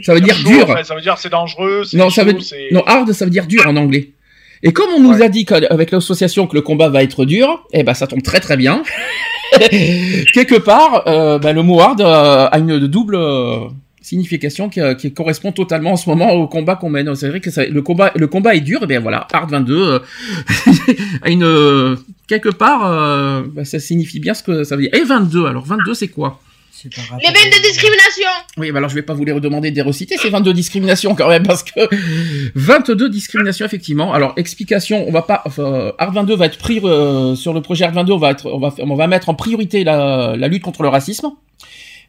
Ça 0.03 0.13
veut 0.13 0.21
dire 0.21 0.35
dur. 0.45 0.69
ouais, 0.69 0.83
ça 0.83 0.95
veut 0.95 1.01
dire 1.01 1.17
c'est 1.17 1.29
dangereux. 1.29 1.83
Non, 1.93 2.09
ça 2.09 2.23
veut, 2.23 2.31
chaud, 2.33 2.55
non 2.71 2.83
hard 2.85 3.11
ça 3.13 3.25
veut 3.25 3.31
dire 3.31 3.45
dur 3.45 3.63
en 3.67 3.75
anglais. 3.75 4.11
Et 4.63 4.73
comme 4.73 4.89
on 4.95 4.99
nous 4.99 5.21
a 5.21 5.27
dit 5.27 5.45
qu'avec 5.45 5.91
l'association 5.91 6.47
que 6.47 6.55
le 6.55 6.61
combat 6.61 6.89
va 6.89 7.03
être 7.03 7.25
dur, 7.25 7.63
eh 7.71 7.83
ben 7.83 7.93
ça 7.93 8.07
tombe 8.07 8.23
très 8.23 8.39
très 8.39 8.57
bien. 8.57 8.81
quelque 10.33 10.57
part, 10.57 11.03
euh, 11.07 11.37
ben, 11.39 11.53
le 11.53 11.61
mot 11.61 11.79
hard 11.79 12.01
euh, 12.01 12.47
a 12.51 12.57
une 12.57 12.79
double 12.87 13.15
euh, 13.15 13.59
signification 14.01 14.69
qui, 14.69 14.79
qui 14.97 15.13
correspond 15.13 15.51
totalement 15.51 15.91
en 15.91 15.95
ce 15.97 16.09
moment 16.09 16.31
au 16.33 16.47
combat 16.47 16.75
qu'on 16.75 16.89
mène. 16.89 17.13
C'est 17.15 17.29
vrai 17.29 17.41
que 17.41 17.51
ça- 17.51 17.65
le 17.65 17.81
combat, 17.81 18.11
le 18.15 18.27
combat 18.27 18.55
est 18.55 18.61
dur, 18.61 18.81
et 18.83 18.87
bien 18.87 18.99
voilà, 18.99 19.27
hard 19.31 19.51
22 19.51 19.75
euh, 19.77 19.99
a 21.21 21.29
une 21.29 21.97
quelque 22.27 22.49
part, 22.49 23.43
ben, 23.49 23.65
ça 23.65 23.79
signifie 23.79 24.19
bien 24.19 24.33
ce 24.33 24.41
que 24.41 24.63
ça 24.63 24.75
veut 24.75 24.83
dire. 24.83 24.93
Et 24.95 25.03
22, 25.03 25.45
alors 25.45 25.65
22 25.65 25.93
c'est 25.93 26.07
quoi? 26.07 26.39
Par 26.95 27.17
Les 27.19 27.27
veines 27.27 27.51
de 27.51 27.61
discrimination. 27.67 28.27
oui, 28.57 28.71
bah 28.71 28.77
alors 28.79 28.89
je 28.89 28.95
vais 28.95 29.01
pas 29.01 29.13
vous 29.13 29.23
les 29.25 29.31
redemander 29.31 29.71
de 29.71 29.75
les 29.75 29.81
reciter, 29.81 30.15
c'est 30.17 30.29
22 30.29 30.53
discriminations 30.53 31.15
quand 31.15 31.27
même, 31.29 31.43
parce 31.43 31.63
que 31.63 31.79
22 32.55 33.09
discriminations 33.09 33.65
effectivement. 33.65 34.13
Alors 34.13 34.33
explication, 34.37 35.05
on 35.07 35.11
va 35.11 35.21
pas, 35.21 35.41
enfin, 35.45 35.93
Art 35.97 36.11
22 36.13 36.35
va 36.35 36.45
être 36.47 36.57
pris 36.57 36.79
euh, 36.83 37.35
sur 37.35 37.53
le 37.53 37.61
projet 37.61 37.85
Art 37.85 37.93
22, 37.93 38.13
on 38.13 38.17
va 38.17 38.31
être, 38.31 38.45
on 38.51 38.59
va, 38.59 38.73
on 38.79 38.95
va 38.95 39.07
mettre 39.07 39.29
en 39.29 39.35
priorité 39.35 39.83
la, 39.83 40.35
la 40.37 40.47
lutte 40.47 40.63
contre 40.63 40.83
le 40.83 40.89
racisme, 40.89 41.31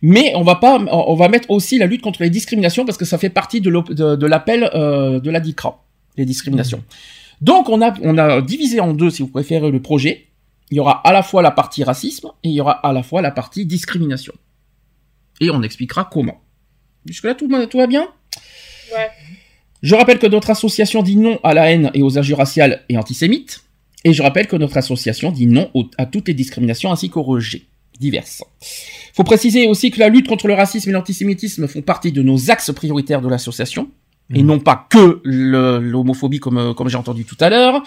mais 0.03 0.33
on 0.35 0.43
va 0.43 0.57
pas, 0.57 0.79
on 0.91 1.15
va 1.15 1.29
mettre 1.29 1.51
aussi 1.51 1.79
la 1.79 1.87
lutte 1.87 2.03
contre 2.03 2.23
les 2.23 2.31
discriminations 2.31 2.85
parce 2.85 2.99
que 2.99 3.05
ça 3.05 3.19
fait 3.19 3.31
partie 3.31 3.61
de 3.61 3.71
l'op- 3.71 3.93
de, 3.93 4.17
de 4.17 4.27
l'appel 4.27 4.71
euh, 4.75 5.21
de 5.21 5.31
la 5.31 5.41
DICRA. 5.41 5.83
les 6.17 6.25
discriminations. 6.25 6.83
Donc 7.41 7.69
on 7.69 7.81
a, 7.83 7.95
on 8.03 8.17
a 8.19 8.41
divisé 8.41 8.81
en 8.81 8.93
deux, 8.95 9.11
si 9.11 9.23
vous 9.23 9.29
préférez, 9.29 9.71
le 9.71 9.81
projet. 9.81 10.27
Il 10.71 10.77
y 10.77 10.81
aura 10.81 11.01
à 11.07 11.13
la 11.13 11.23
fois 11.23 11.43
la 11.43 11.53
partie 11.53 11.85
racisme 11.85 12.29
et 12.43 12.49
il 12.49 12.55
y 12.55 12.61
aura 12.61 12.73
à 12.73 12.93
la 12.93 13.03
fois 13.05 13.23
la 13.23 13.31
partie 13.31 13.67
discrimination. 13.67 14.33
Et 15.41 15.51
on 15.51 15.63
expliquera 15.63 16.09
comment. 16.11 16.41
Jusque-là, 17.07 17.35
tout, 17.35 17.49
tout 17.67 17.79
va 17.79 17.87
bien? 17.87 18.09
Ouais. 18.93 19.09
Je 19.83 19.95
rappelle 19.95 20.19
que 20.19 20.27
notre 20.27 20.51
association 20.51 21.03
dit 21.03 21.17
non 21.17 21.39
à 21.45 21.55
la 21.55 21.71
haine 21.71 21.91
et 21.95 22.03
aux 22.03 22.19
injures 22.19 22.39
raciales 22.39 22.85
et 22.89 22.97
antisémites. 22.97 23.63
Et 24.05 24.13
je 24.13 24.23
rappelle 24.23 24.47
que 24.47 24.57
notre 24.57 24.77
association 24.77 25.33
dit 25.33 25.47
non 25.47 25.71
à 25.99 26.07
toutes 26.07 26.29
les 26.29 26.35
discriminations 26.35 26.93
ainsi 26.93 27.11
qu'au 27.11 27.23
rejet 27.23 27.63
diverses. 27.99 28.45
Faut 29.15 29.25
préciser 29.25 29.69
aussi 29.69 29.91
que 29.91 29.99
la 29.99 30.09
lutte 30.09 30.29
contre 30.29 30.49
le 30.49 30.55
racisme 30.55 30.91
et 30.91 30.93
l'antisémitisme 30.93 31.67
font 31.67 31.83
partie 31.83 32.13
de 32.13 32.23
nos 32.23 32.51
axes 32.51 32.73
prioritaires 32.73 33.21
de 33.21 33.29
l'association. 33.29 33.91
Et 34.35 34.43
non 34.43 34.59
pas 34.59 34.89
que 34.91 35.21
l'homophobie 35.25 36.41
comme 36.41 36.59
euh, 36.59 36.75
comme 36.75 36.89
j'ai 36.89 36.97
entendu 36.97 37.25
tout 37.25 37.37
à 37.39 37.49
l'heure. 37.49 37.83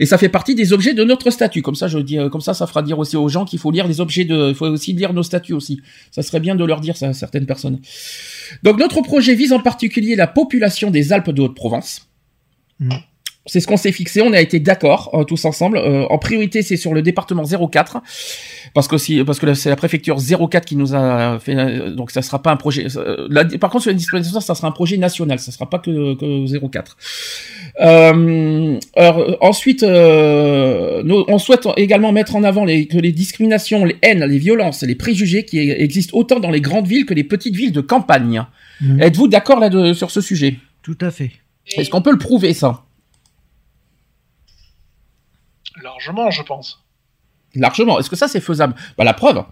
Et 0.00 0.06
ça 0.06 0.16
fait 0.16 0.30
partie 0.30 0.54
des 0.54 0.72
objets 0.72 0.94
de 0.94 1.04
notre 1.04 1.30
statut. 1.30 1.60
Comme 1.60 1.74
ça 1.74 1.86
je 1.86 1.98
dis 1.98 2.18
euh, 2.18 2.30
comme 2.30 2.40
ça 2.40 2.54
ça 2.54 2.66
fera 2.66 2.82
dire 2.82 2.98
aussi 2.98 3.16
aux 3.16 3.28
gens 3.28 3.44
qu'il 3.44 3.58
faut 3.58 3.70
lire 3.70 3.86
les 3.86 4.00
objets 4.00 4.24
de 4.24 4.48
il 4.48 4.54
faut 4.54 4.66
aussi 4.66 4.94
lire 4.94 5.12
nos 5.12 5.22
statuts 5.22 5.52
aussi. 5.52 5.82
Ça 6.10 6.22
serait 6.22 6.40
bien 6.40 6.54
de 6.54 6.64
leur 6.64 6.80
dire 6.80 6.96
ça 6.96 7.08
à 7.08 7.12
certaines 7.12 7.44
personnes. 7.44 7.78
Donc 8.62 8.78
notre 8.78 9.02
projet 9.02 9.34
vise 9.34 9.52
en 9.52 9.60
particulier 9.60 10.16
la 10.16 10.26
population 10.26 10.90
des 10.90 11.12
Alpes 11.12 11.30
de 11.30 11.42
Haute-Provence. 11.42 12.08
Mhm. 12.80 12.92
C'est 13.46 13.58
ce 13.58 13.66
qu'on 13.66 13.76
s'est 13.76 13.90
fixé, 13.90 14.22
on 14.22 14.32
a 14.32 14.40
été 14.40 14.60
d'accord 14.60 15.10
euh, 15.14 15.24
tous 15.24 15.44
ensemble. 15.44 15.76
Euh, 15.78 16.04
en 16.10 16.18
priorité, 16.18 16.62
c'est 16.62 16.76
sur 16.76 16.94
le 16.94 17.02
département 17.02 17.42
04 17.44 18.00
parce 18.74 18.86
que 18.86 18.96
si 18.98 19.22
parce 19.24 19.40
que 19.40 19.46
là, 19.46 19.54
c'est 19.56 19.68
la 19.68 19.74
préfecture 19.76 20.16
04 20.20 20.64
qui 20.64 20.76
nous 20.76 20.94
a 20.94 21.38
fait 21.40 21.56
euh, 21.56 21.90
donc 21.90 22.12
ça 22.12 22.22
sera 22.22 22.40
pas 22.40 22.52
un 22.52 22.56
projet 22.56 22.86
euh, 22.96 23.26
la- 23.28 23.44
par 23.44 23.70
contre 23.70 23.82
sur 23.82 23.90
la 23.90 23.96
discrimination 23.96 24.40
ça 24.40 24.54
sera 24.54 24.68
un 24.68 24.72
projet 24.72 24.96
national, 24.96 25.40
ça 25.40 25.50
sera 25.50 25.68
pas 25.68 25.80
que 25.80 26.14
que 26.14 26.68
04. 26.68 26.96
Euh, 27.80 28.78
alors, 28.96 29.36
ensuite, 29.40 29.82
euh, 29.82 31.02
nous- 31.04 31.24
on 31.28 31.38
souhaite 31.38 31.66
également 31.76 32.12
mettre 32.12 32.36
en 32.36 32.44
avant 32.44 32.64
les, 32.64 32.86
que 32.86 32.98
les 32.98 33.12
discriminations, 33.12 33.84
les 33.84 33.96
haines, 34.02 34.24
les 34.24 34.38
violences, 34.38 34.82
les 34.82 34.94
préjugés 34.94 35.44
qui 35.44 35.58
existent 35.70 36.16
autant 36.16 36.38
dans 36.40 36.50
les 36.50 36.60
grandes 36.60 36.86
villes 36.86 37.06
que 37.06 37.14
les 37.14 37.24
petites 37.24 37.56
villes 37.56 37.72
de 37.72 37.80
campagne. 37.80 38.44
Mhm. 38.80 39.00
Êtes-vous 39.02 39.28
d'accord 39.28 39.58
là 39.60 39.68
de, 39.68 39.92
sur 39.94 40.10
ce 40.10 40.20
sujet? 40.20 40.56
Tout 40.82 40.98
à 41.00 41.10
fait. 41.10 41.30
Est-ce 41.76 41.90
qu'on 41.90 42.02
peut 42.02 42.12
le 42.12 42.18
prouver 42.18 42.52
ça? 42.54 42.84
Largement, 45.82 46.30
je 46.30 46.42
pense. 46.42 46.82
Largement. 47.54 47.98
Est-ce 47.98 48.10
que 48.10 48.16
ça 48.16 48.28
c'est 48.28 48.40
faisable? 48.40 48.74
Bah 48.98 49.04
la 49.04 49.14
preuve. 49.14 49.44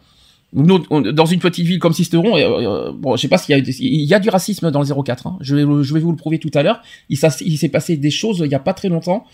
Nous, 0.52 0.78
dans 1.12 1.26
une 1.26 1.38
petite 1.38 1.64
ville 1.64 1.78
comme 1.78 1.92
Sisteron, 1.92 2.36
euh, 2.36 2.88
euh, 2.88 2.92
bon, 2.92 3.14
je 3.14 3.22
sais 3.22 3.28
pas 3.28 3.38
s'il 3.38 3.56
y 3.56 3.60
a, 3.60 3.62
il 3.78 4.02
y 4.02 4.14
a 4.14 4.18
du 4.18 4.30
racisme 4.30 4.72
dans 4.72 4.82
le 4.82 5.02
04. 5.04 5.26
hein. 5.28 5.38
Je, 5.40 5.54
vais, 5.54 5.62
vous 5.64 6.10
le 6.10 6.16
prouver 6.16 6.40
tout 6.40 6.50
à 6.54 6.64
l'heure. 6.64 6.82
Il, 7.08 7.16
s'est- 7.16 7.68
passé 7.68 7.96
des 7.96 8.10
choses 8.10 8.42
il 8.44 8.50
y 8.50 8.54
a 8.56 8.58
pas 8.58 8.74
très 8.74 8.88
longtemps, 8.88 9.24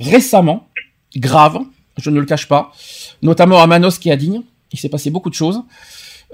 récemment, 0.00 0.66
graves, 1.16 1.60
je 1.96 2.10
ne 2.10 2.18
le 2.18 2.26
cache 2.26 2.48
pas, 2.48 2.72
notamment 3.22 3.62
à 3.62 3.68
Manos 3.68 3.98
qui 3.98 4.08
est 4.08 4.12
à 4.12 4.16
Digne. 4.16 4.42
Il 4.72 4.80
s'est 4.80 4.88
passé 4.88 5.10
beaucoup 5.10 5.30
de 5.30 5.34
choses. 5.34 5.62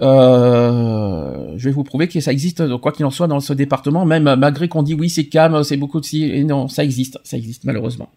Euh, 0.00 1.52
je 1.56 1.64
vais 1.68 1.74
vous 1.74 1.84
prouver 1.84 2.08
que 2.08 2.18
ça 2.20 2.32
existe, 2.32 2.76
quoi 2.78 2.92
qu'il 2.92 3.04
en 3.04 3.10
soit, 3.10 3.26
dans 3.26 3.40
ce 3.40 3.52
département, 3.52 4.06
même 4.06 4.34
malgré 4.36 4.68
qu'on 4.68 4.82
dit 4.82 4.94
oui, 4.94 5.10
c'est 5.10 5.26
calme, 5.26 5.62
c'est 5.64 5.76
beaucoup 5.76 6.00
de 6.00 6.42
non, 6.44 6.68
ça 6.68 6.82
existe, 6.82 7.18
ça 7.24 7.36
existe 7.36 7.64
malheureusement. 7.64 8.08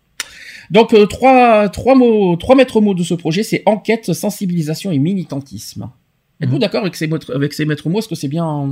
Donc 0.71 0.93
euh, 0.93 1.05
trois, 1.05 1.69
trois 1.69 1.95
mots, 1.95 2.35
trois 2.35 2.55
maîtres 2.55 2.81
mots 2.81 2.93
de 2.93 3.03
ce 3.03 3.13
projet, 3.13 3.43
c'est 3.43 3.63
enquête, 3.65 4.13
sensibilisation 4.13 4.91
et 4.91 4.99
militantisme. 4.99 5.89
Êtes-vous 6.41 6.55
Mhm. 6.55 6.61
d'accord 6.61 6.81
avec 6.81 6.95
ces, 6.95 7.07
maîtres- 7.07 7.33
avec 7.35 7.53
ces 7.53 7.65
maîtres 7.65 7.89
mots? 7.89 7.99
Est-ce 7.99 8.07
que 8.09 8.15
c'est 8.15 8.27
bien 8.27 8.45
à 8.45 8.63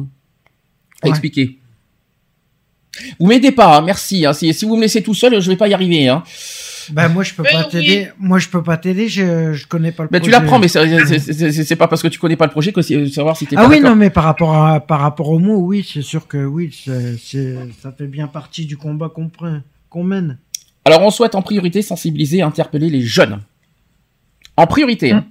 Ouais. 1.03 1.09
expliquer 1.09 1.59
Vous 3.19 3.25
m'aidez 3.27 3.51
pas, 3.51 3.77
hein, 3.77 3.81
merci. 3.81 4.25
hein. 4.25 4.33
Si, 4.33 4.53
si 4.53 4.65
vous 4.65 4.75
me 4.77 4.81
laissez 4.81 5.03
tout 5.03 5.13
seul, 5.13 5.41
je 5.41 5.49
vais 5.49 5.57
pas 5.57 5.67
y 5.67 5.73
arriver. 5.73 6.07
Hein. 6.07 6.23
Bah 6.91 7.09
moi 7.09 7.23
je 7.23 7.33
peux 7.33 7.41
Mais 7.43 7.51
pas 7.51 7.63
oui. 7.63 7.69
t'aider. 7.71 8.09
Moi 8.19 8.37
je 8.37 8.47
peux 8.47 8.61
pas 8.61 8.77
t'aider. 8.77 9.07
Je 9.09 9.53
je 9.53 9.65
connais 9.67 9.91
pas 9.91 10.03
le. 10.03 10.09
Mais 10.11 10.19
tu 10.19 10.29
projet. 10.29 10.39
l'apprends, 10.43 10.59
mais 10.59 10.67
c'est- 10.67 11.75
pas 11.75 11.87
parce 11.87 12.03
que 12.03 12.07
tu 12.09 12.19
connais 12.19 12.35
pas 12.35 12.45
le 12.45 12.51
projet 12.51 12.71
que 12.71 12.83
c'est 12.83 13.07
savoir 13.07 13.35
si 13.35 13.47
t'es 13.47 13.55
Ah 13.57 13.63
pas 13.63 13.69
oui 13.69 13.79
non 13.81 13.95
mais 13.95 14.11
par 14.11 14.23
rapport 14.23 14.55
à 14.55 14.79
par 14.79 14.99
rapport 14.99 15.29
au 15.29 15.39
mot 15.39 15.57
oui 15.57 15.83
c'est 15.91 16.03
sûr 16.03 16.27
que 16.27 16.45
oui 16.45 16.71
c'est 16.85 17.17
c'est- 17.17 17.57
ça 17.81 17.91
fait 17.91 18.05
bien 18.05 18.27
partie 18.27 18.67
du 18.67 18.77
combat 18.77 19.09
qu'on 19.09 19.29
prend 19.29 19.61
qu'on 19.89 20.03
mène. 20.03 20.37
Alors 20.85 21.01
on 21.01 21.09
souhaite 21.11 21.35
en 21.35 21.41
priorité 21.41 21.81
sensibiliser 21.81 22.37
et 22.37 22.41
interpeller 22.41 22.89
les 22.89 23.01
jeunes. 23.01 23.41
En 24.57 24.67
priorité. 24.67 25.11
hein. 25.11 25.25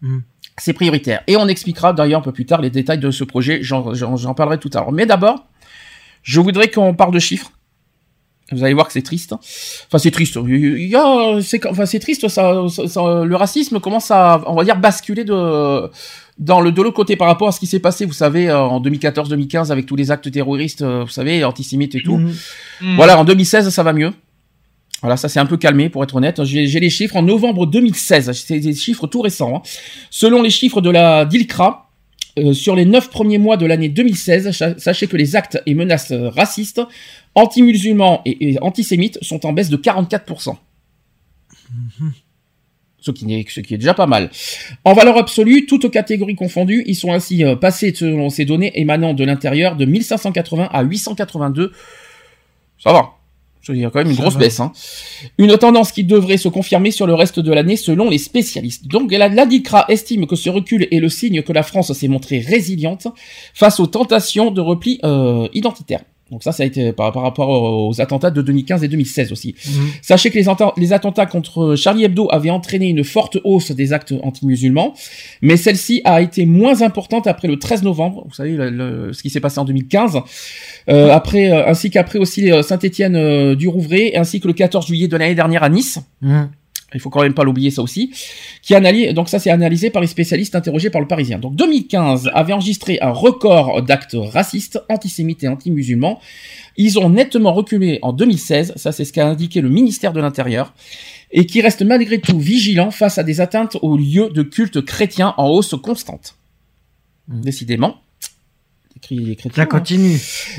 Mm. 0.00 0.18
C'est 0.58 0.72
prioritaire. 0.72 1.22
Et 1.26 1.36
on 1.36 1.48
expliquera 1.48 1.92
d'ailleurs 1.92 2.20
un 2.20 2.22
peu 2.22 2.32
plus 2.32 2.46
tard 2.46 2.60
les 2.60 2.70
détails 2.70 2.98
de 2.98 3.10
ce 3.10 3.24
projet. 3.24 3.60
J'en- 3.62 3.94
J'en 3.94 4.16
j'en 4.16 4.34
parlerai 4.34 4.58
tout 4.58 4.70
à 4.74 4.78
l'heure. 4.80 4.92
Mais 4.92 5.06
d'abord, 5.06 5.46
je 6.22 6.40
voudrais 6.40 6.68
qu'on 6.70 6.94
parle 6.94 7.12
de 7.12 7.18
chiffres. 7.18 7.50
Vous 8.50 8.62
allez 8.62 8.74
voir 8.74 8.86
que 8.86 8.92
c'est 8.92 9.02
triste. 9.02 9.32
Enfin, 9.32 9.96
c'est 9.98 10.10
triste. 10.10 10.38
Il 10.46 10.86
y 10.88 10.94
a, 10.94 11.40
c'est, 11.40 11.64
enfin, 11.66 11.86
c'est 11.86 12.00
triste. 12.00 12.28
Ça, 12.28 12.64
ça- 12.68 12.86
ça- 12.86 13.24
le 13.24 13.34
racisme 13.36 13.80
commence 13.80 14.10
à, 14.10 14.42
on 14.46 14.54
va 14.54 14.64
dire, 14.64 14.76
basculer 14.76 15.24
de, 15.24 15.90
dans 16.38 16.60
le 16.60 16.70
de 16.70 16.82
l'autre 16.82 16.94
côté 16.96 17.16
par 17.16 17.28
rapport 17.28 17.48
à 17.48 17.52
ce 17.52 17.58
qui 17.60 17.66
s'est 17.66 17.80
passé. 17.80 18.04
Vous 18.04 18.12
savez, 18.12 18.52
en 18.52 18.78
2014-2015 18.80 19.70
avec 19.72 19.86
tous 19.86 19.96
les 19.96 20.10
actes 20.10 20.30
terroristes, 20.30 20.82
euh, 20.82 21.04
vous 21.04 21.10
savez, 21.10 21.44
antisémites 21.44 21.94
et 21.94 22.02
tout. 22.02 22.18
Hmm. 22.18 22.96
Voilà, 22.96 23.18
en 23.18 23.24
2016, 23.24 23.70
ça 23.70 23.82
va 23.82 23.92
mieux. 23.94 24.12
Voilà, 25.02 25.16
ça 25.18 25.28
s'est 25.28 25.40
un 25.40 25.46
peu 25.46 25.56
calmé, 25.58 25.88
pour 25.90 26.02
être 26.04 26.14
honnête. 26.14 26.42
J'ai 26.44 26.80
les 26.80 26.88
chiffres 26.90 27.16
en 27.16 27.22
novembre 27.22 27.66
2016. 27.66 28.32
C'est 28.32 28.60
des 28.60 28.74
chiffres 28.74 29.06
tout 29.06 29.20
récents. 29.20 29.56
hein. 29.56 29.62
Selon 30.10 30.42
les 30.42 30.50
chiffres 30.50 30.80
de 30.80 30.88
la 30.90 31.24
DILCRA, 31.26 31.90
euh, 32.38 32.52
sur 32.54 32.74
les 32.76 32.84
neuf 32.86 33.10
premiers 33.10 33.36
mois 33.38 33.56
de 33.58 33.66
l'année 33.66 33.88
2016, 33.90 34.52
cha- 34.52 34.78
sachez 34.78 35.06
que 35.08 35.16
les 35.18 35.36
actes 35.36 35.60
et 35.66 35.74
menaces 35.74 36.12
euh, 36.12 36.28
racistes, 36.30 36.80
anti-musulmans 37.34 38.22
et, 38.24 38.52
et 38.52 38.62
antisémites 38.62 39.18
sont 39.22 39.44
en 39.44 39.52
baisse 39.52 39.68
de 39.68 39.76
44%. 39.76 40.56
Ce 43.00 43.10
qui, 43.10 43.34
est, 43.34 43.50
ce 43.50 43.60
qui 43.60 43.74
est 43.74 43.78
déjà 43.78 43.94
pas 43.94 44.06
mal. 44.06 44.30
En 44.84 44.92
valeur 44.92 45.16
absolue, 45.18 45.66
toutes 45.66 45.90
catégories 45.90 46.36
confondues, 46.36 46.84
ils 46.86 46.94
sont 46.94 47.12
ainsi 47.12 47.42
euh, 47.44 47.56
passés, 47.56 47.92
selon 47.92 48.30
ces 48.30 48.44
données 48.44 48.70
émanant 48.80 49.12
de 49.14 49.24
l'intérieur, 49.24 49.74
de 49.74 49.84
1580 49.84 50.68
à 50.72 50.82
882. 50.84 51.72
Ça 52.78 52.92
va. 52.92 53.10
Il 53.68 53.76
y 53.76 53.84
a 53.84 53.90
quand 53.90 54.00
même 54.00 54.10
une 54.10 54.16
grosse 54.16 54.36
baisse. 54.36 54.60
Hein. 54.60 54.72
Une 55.38 55.56
tendance 55.56 55.92
qui 55.92 56.04
devrait 56.04 56.36
se 56.36 56.48
confirmer 56.48 56.90
sur 56.90 57.06
le 57.06 57.14
reste 57.14 57.40
de 57.40 57.52
l'année 57.52 57.76
selon 57.76 58.10
les 58.10 58.18
spécialistes. 58.18 58.88
Donc 58.88 59.12
la, 59.12 59.28
la 59.28 59.46
DICRA 59.46 59.86
estime 59.88 60.26
que 60.26 60.36
ce 60.36 60.50
recul 60.50 60.88
est 60.90 61.00
le 61.00 61.08
signe 61.08 61.42
que 61.42 61.52
la 61.52 61.62
France 61.62 61.92
s'est 61.92 62.08
montrée 62.08 62.40
résiliente 62.40 63.06
face 63.54 63.80
aux 63.80 63.86
tentations 63.86 64.50
de 64.50 64.60
repli 64.60 64.98
euh, 65.04 65.48
identitaire. 65.54 66.02
Donc 66.32 66.42
ça, 66.42 66.50
ça 66.50 66.64
a 66.64 66.66
été 66.66 66.92
par, 66.92 67.12
par 67.12 67.22
rapport 67.22 67.48
aux 67.50 68.00
attentats 68.00 68.30
de 68.32 68.42
2015 68.42 68.82
et 68.82 68.88
2016 68.88 69.30
aussi. 69.30 69.54
Mhm. 69.68 69.86
Sachez 70.02 70.30
que 70.30 70.38
les, 70.38 70.46
atten- 70.46 70.72
les 70.78 70.92
attentats 70.92 71.26
contre 71.26 71.76
Charlie 71.76 72.04
Hebdo 72.04 72.26
avaient 72.32 72.50
entraîné 72.50 72.88
une 72.88 73.04
forte 73.04 73.36
hausse 73.44 73.70
des 73.70 73.92
actes 73.92 74.14
anti-musulmans, 74.22 74.94
mais 75.42 75.56
celle-ci 75.56 76.00
a 76.04 76.20
été 76.22 76.46
moins 76.46 76.82
importante 76.82 77.26
après 77.26 77.46
le 77.48 77.58
13 77.58 77.82
novembre, 77.82 78.24
vous 78.26 78.34
savez 78.34 78.52
le- 78.52 78.70
le- 78.70 79.12
ce 79.12 79.22
qui 79.22 79.28
s'est 79.30 79.40
passé 79.40 79.58
en 79.60 79.64
2015, 79.66 80.18
euh, 80.88 81.10
après 81.12 81.52
euh, 81.52 81.66
ainsi 81.68 81.90
qu'après 81.90 82.18
aussi 82.18 82.50
euh, 82.50 82.62
Saint-Étienne 82.62 83.14
euh, 83.14 83.54
du 83.54 83.68
Rouvray, 83.68 84.16
ainsi 84.16 84.40
que 84.40 84.48
le 84.48 84.54
14 84.54 84.86
juillet 84.86 85.08
de 85.08 85.16
l'année 85.18 85.34
dernière 85.34 85.62
à 85.62 85.68
Nice. 85.68 85.98
Mhm. 86.22 86.48
Il 86.94 87.00
faut 87.00 87.10
quand 87.10 87.22
même 87.22 87.34
pas 87.34 87.44
l'oublier 87.44 87.70
ça 87.70 87.82
aussi. 87.82 88.12
Qui 88.62 88.74
analyse, 88.74 89.12
donc 89.14 89.28
ça 89.28 89.38
c'est 89.38 89.50
analysé 89.50 89.90
par 89.90 90.02
les 90.02 90.08
spécialistes 90.08 90.54
interrogés 90.54 90.90
par 90.90 91.00
le 91.00 91.06
Parisien. 91.06 91.38
Donc 91.38 91.54
2015 91.56 92.30
avait 92.34 92.52
enregistré 92.52 92.98
un 93.00 93.10
record 93.10 93.82
d'actes 93.82 94.16
racistes, 94.18 94.80
antisémites 94.88 95.44
et 95.44 95.48
anti-musulmans. 95.48 96.20
Ils 96.76 96.98
ont 96.98 97.10
nettement 97.10 97.52
reculé 97.52 97.98
en 98.02 98.12
2016, 98.12 98.74
ça 98.76 98.92
c'est 98.92 99.04
ce 99.04 99.12
qu'a 99.12 99.28
indiqué 99.28 99.60
le 99.60 99.68
ministère 99.68 100.12
de 100.12 100.20
l'Intérieur, 100.20 100.74
et 101.30 101.46
qui 101.46 101.60
reste 101.60 101.82
malgré 101.82 102.20
tout 102.20 102.38
vigilant 102.38 102.90
face 102.90 103.18
à 103.18 103.22
des 103.22 103.40
atteintes 103.40 103.76
aux 103.82 103.96
lieux 103.96 104.30
de 104.30 104.42
culte 104.42 104.84
chrétiens 104.84 105.34
en 105.36 105.48
hausse 105.48 105.74
constante. 105.82 106.36
Mm. 107.28 107.40
Décidément. 107.40 107.96
Chrétiens, 109.02 109.50
Ça 109.52 109.62
hein. 109.62 109.66
continue. 109.66 110.16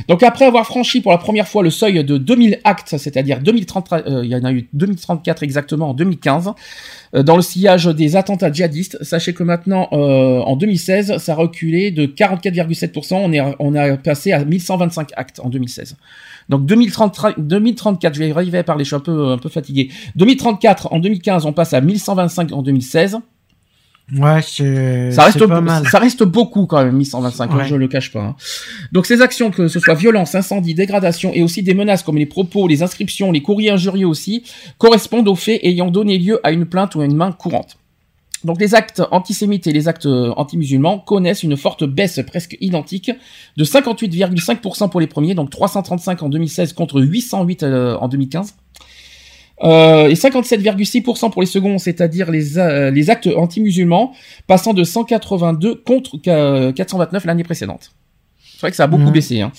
Donc 0.10 0.22
après 0.22 0.46
avoir 0.46 0.66
franchi 0.66 1.00
pour 1.00 1.12
la 1.14 1.18
première 1.18 1.48
fois 1.48 1.64
le 1.64 1.70
seuil 1.70 2.04
de 2.04 2.18
2000 2.18 2.60
actes, 2.66 2.96
c'est-à-dire 2.98 3.40
2030, 3.40 3.94
euh, 3.94 4.22
il 4.24 4.30
y 4.30 4.36
en 4.36 4.44
a 4.44 4.52
eu 4.52 4.68
2034 4.74 5.44
exactement 5.44 5.92
en 5.92 5.94
2015, 5.94 6.52
euh, 7.16 7.24
dans 7.24 7.38
le 7.38 7.42
sillage 7.42 7.86
des 7.86 8.16
attentats 8.18 8.52
djihadistes, 8.52 9.02
sachez 9.02 9.34
que 9.34 9.44
maintenant 9.44 9.88
euh, 9.94 10.40
en 10.40 10.58
2016, 10.58 11.18
ça 11.18 11.32
a 11.32 11.36
reculé 11.36 11.92
de 11.92 12.06
44,7%, 12.06 13.16
on 13.16 13.32
est 13.32 13.42
on 13.60 13.76
a 13.76 13.96
passé 13.96 14.34
à 14.34 14.44
1125 14.44 15.12
actes 15.16 15.40
en 15.40 15.50
2016. 15.50 15.96
Donc 16.50 16.66
2030, 16.66 17.40
2034, 17.40 18.14
je 18.14 18.20
vais 18.20 18.28
y 18.28 18.32
arriver 18.32 18.58
à 18.58 18.64
parler, 18.64 18.84
je 18.84 18.90
suis 18.90 18.96
un 18.96 19.00
peu 19.00 19.28
un 19.28 19.38
peu 19.38 19.50
fatigué. 19.50 19.90
2034 20.18 20.92
en 20.92 21.00
2015, 21.00 21.46
on 21.46 21.54
passe 21.54 21.74
à 21.74 21.80
1125 21.80 22.52
en 22.52 22.62
2016. 22.62 23.20
Ouais 24.12 24.42
c'est 24.42 25.12
Ça 25.12 25.24
reste, 25.24 25.46
pas 25.48 25.62
mal. 25.62 25.88
ça 25.88 25.98
reste 25.98 26.24
beaucoup 26.24 26.66
quand 26.66 26.84
même, 26.84 26.96
1125, 26.98 27.50
hein, 27.52 27.58
Ouais. 27.58 27.66
je 27.68 27.76
le 27.76 27.88
cache 27.88 28.12
pas. 28.12 28.20
hein. 28.22 28.36
Donc 28.92 29.06
ces 29.06 29.22
actions, 29.22 29.50
que 29.50 29.68
ce 29.70 29.80
soit 29.80 29.94
violence, 29.94 30.36
incendie, 30.36 30.74
dégradation 30.76 31.32
et 31.34 31.42
aussi 31.42 31.64
des 31.64 31.74
menaces 31.74 32.04
comme 32.04 32.18
les 32.18 32.26
propos, 32.26 32.68
les 32.68 32.84
inscriptions, 32.84 33.32
les 33.32 33.42
courriers 33.42 33.72
injurieux 33.72 34.06
aussi, 34.08 34.44
correspondent 34.78 35.28
aux 35.30 35.36
faits 35.36 35.60
ayant 35.64 35.90
donné 35.90 36.18
lieu 36.18 36.40
à 36.46 36.52
une 36.52 36.66
plainte 36.66 36.96
ou 36.96 37.02
à 37.02 37.06
une 37.06 37.16
main 37.16 37.32
courante. 37.32 37.78
Donc 38.44 38.60
les 38.60 38.76
actes 38.76 39.02
antisémites 39.12 39.68
et 39.68 39.72
les 39.72 39.88
actes 39.88 40.06
euh, 40.06 40.34
anti-musulmans 40.36 41.00
connaissent 41.00 41.44
une 41.44 41.56
forte 41.56 41.86
baisse 41.86 42.20
presque 42.28 42.58
identique 42.60 43.10
de 43.56 43.64
58,5% 43.64 44.90
pour 44.90 45.00
les 45.00 45.08
premiers, 45.08 45.34
donc 45.34 45.50
335 45.50 46.22
en 46.24 46.30
2016 46.30 46.74
contre 46.74 47.00
808 47.02 47.64
euh, 47.64 47.96
en 47.96 48.10
2015. 48.10 48.54
Euh, 49.64 50.08
et 50.10 50.14
57,6% 50.16 51.30
pour 51.32 51.42
les 51.42 51.48
seconds, 51.48 51.78
c'est-à-dire 51.78 52.30
les, 52.32 52.58
euh, 52.58 52.92
les 52.92 53.10
actes 53.10 53.30
anti-musulmans, 53.36 54.14
passant 54.48 54.74
de 54.74 54.84
182 54.84 55.76
contre 55.76 56.18
euh, 56.28 56.72
429 56.74 57.26
l'année 57.26 57.44
précédente. 57.44 57.92
C'est 58.56 58.62
vrai 58.62 58.72
que 58.72 58.78
ça 58.78 58.84
a 58.84 58.88
beaucoup 58.88 59.04
Mhm. 59.04 59.12
baissé. 59.12 59.42
Hein. 59.42 59.52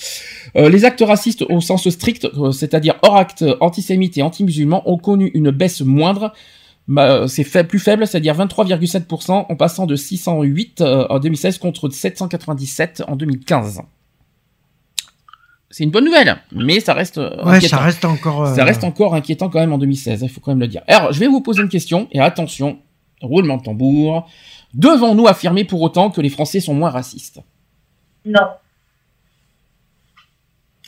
Euh, 0.57 0.69
les 0.69 0.85
actes 0.85 1.03
racistes 1.07 1.43
au 1.49 1.61
sens 1.61 1.89
strict, 1.89 2.25
euh, 2.25 2.53
c'est-à-dire 2.53 2.95
hors 3.03 3.17
actes 3.17 3.45
antisémites 3.61 4.17
et 4.19 4.23
anti-musulmans, 4.23 4.83
ont 4.89 4.97
connu 4.99 5.31
une 5.35 5.51
baisse 5.51 5.81
moindre. 5.83 6.33
Bah, 6.87 7.25
c'est 7.29 7.65
plus 7.67 7.79
faible, 7.79 8.07
c'est-à-dire 8.07 8.35
23,7%, 8.35 9.47
en 9.49 9.57
passant 9.57 9.87
de 9.87 9.97
608 9.97 10.81
euh, 10.83 11.07
en 11.09 11.19
2016 11.19 11.57
contre 11.59 11.89
797 11.89 13.03
en 13.09 13.17
2015. 13.17 13.81
C'est 15.77 15.83
une 15.83 15.91
bonne 15.91 16.05
nouvelle, 16.05 16.37
mais 16.53 16.79
ça 16.79 16.95
reste 16.95 17.19
euh, 17.19 17.43
Ouais, 17.45 17.57
inquiétant. 17.57 17.79
ça 17.79 17.83
reste 17.83 18.05
encore. 18.05 18.45
euh, 18.45 18.55
Ça 18.55 18.63
reste 18.65 18.85
encore 18.85 19.13
inquiétant 19.17 19.49
quand 19.49 19.59
même 19.59 19.73
en 19.73 19.79
2016, 19.79 20.21
il 20.23 20.29
faut 20.29 20.41
quand 20.41 20.53
même 20.53 20.61
le 20.61 20.69
dire. 20.69 20.83
Alors, 20.87 21.13
je 21.13 21.19
vais 21.19 21.27
vous 21.27 21.41
poser 21.41 21.63
une 21.63 21.69
question, 21.69 22.07
et 22.13 22.21
attention, 22.21 22.79
roulement 23.21 23.57
de 23.57 23.63
tambour. 23.65 24.31
Devons-nous 24.73 25.27
affirmer 25.27 25.65
pour 25.65 25.83
autant 25.83 26.11
que 26.13 26.21
les 26.21 26.29
Français 26.29 26.61
sont 26.61 26.75
moins 26.75 26.91
racistes? 26.91 27.41
Non. 28.25 28.47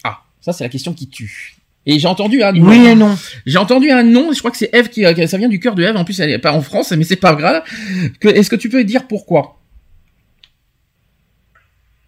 Ah, 0.05 0.21
ça 0.41 0.53
c'est 0.53 0.63
la 0.63 0.71
question 0.71 0.93
qui 0.95 1.09
tue. 1.09 1.57
Et 1.85 1.99
j'ai 1.99 2.07
entendu 2.07 2.45
un 2.45 2.55
Oui 2.55 2.87
et 2.87 2.95
non. 2.95 3.19
J'ai 3.45 3.59
entendu 3.59 3.91
un 3.91 4.05
non, 4.05 4.31
je 4.33 4.39
crois 4.39 4.53
que 4.53 4.57
c'est 4.57 4.73
Eve 4.73 4.89
qui, 4.89 5.03
qui- 5.15 5.27
ça 5.27 5.37
vient 5.37 5.49
du 5.49 5.59
cœur 5.59 5.75
de 5.75 5.83
Eve, 5.83 5.97
en 5.97 6.05
plus 6.05 6.21
elle 6.21 6.31
est 6.31 6.39
pas 6.39 6.53
en 6.53 6.63
France, 6.63 6.93
mais 6.93 7.03
c'est 7.03 7.17
pas 7.17 7.35
grave. 7.35 7.65
Que, 8.21 8.29
est-ce 8.29 8.51
que 8.51 8.57
tu 8.57 8.69
peux 8.69 8.85
dire 8.85 9.09
pourquoi? 9.09 9.59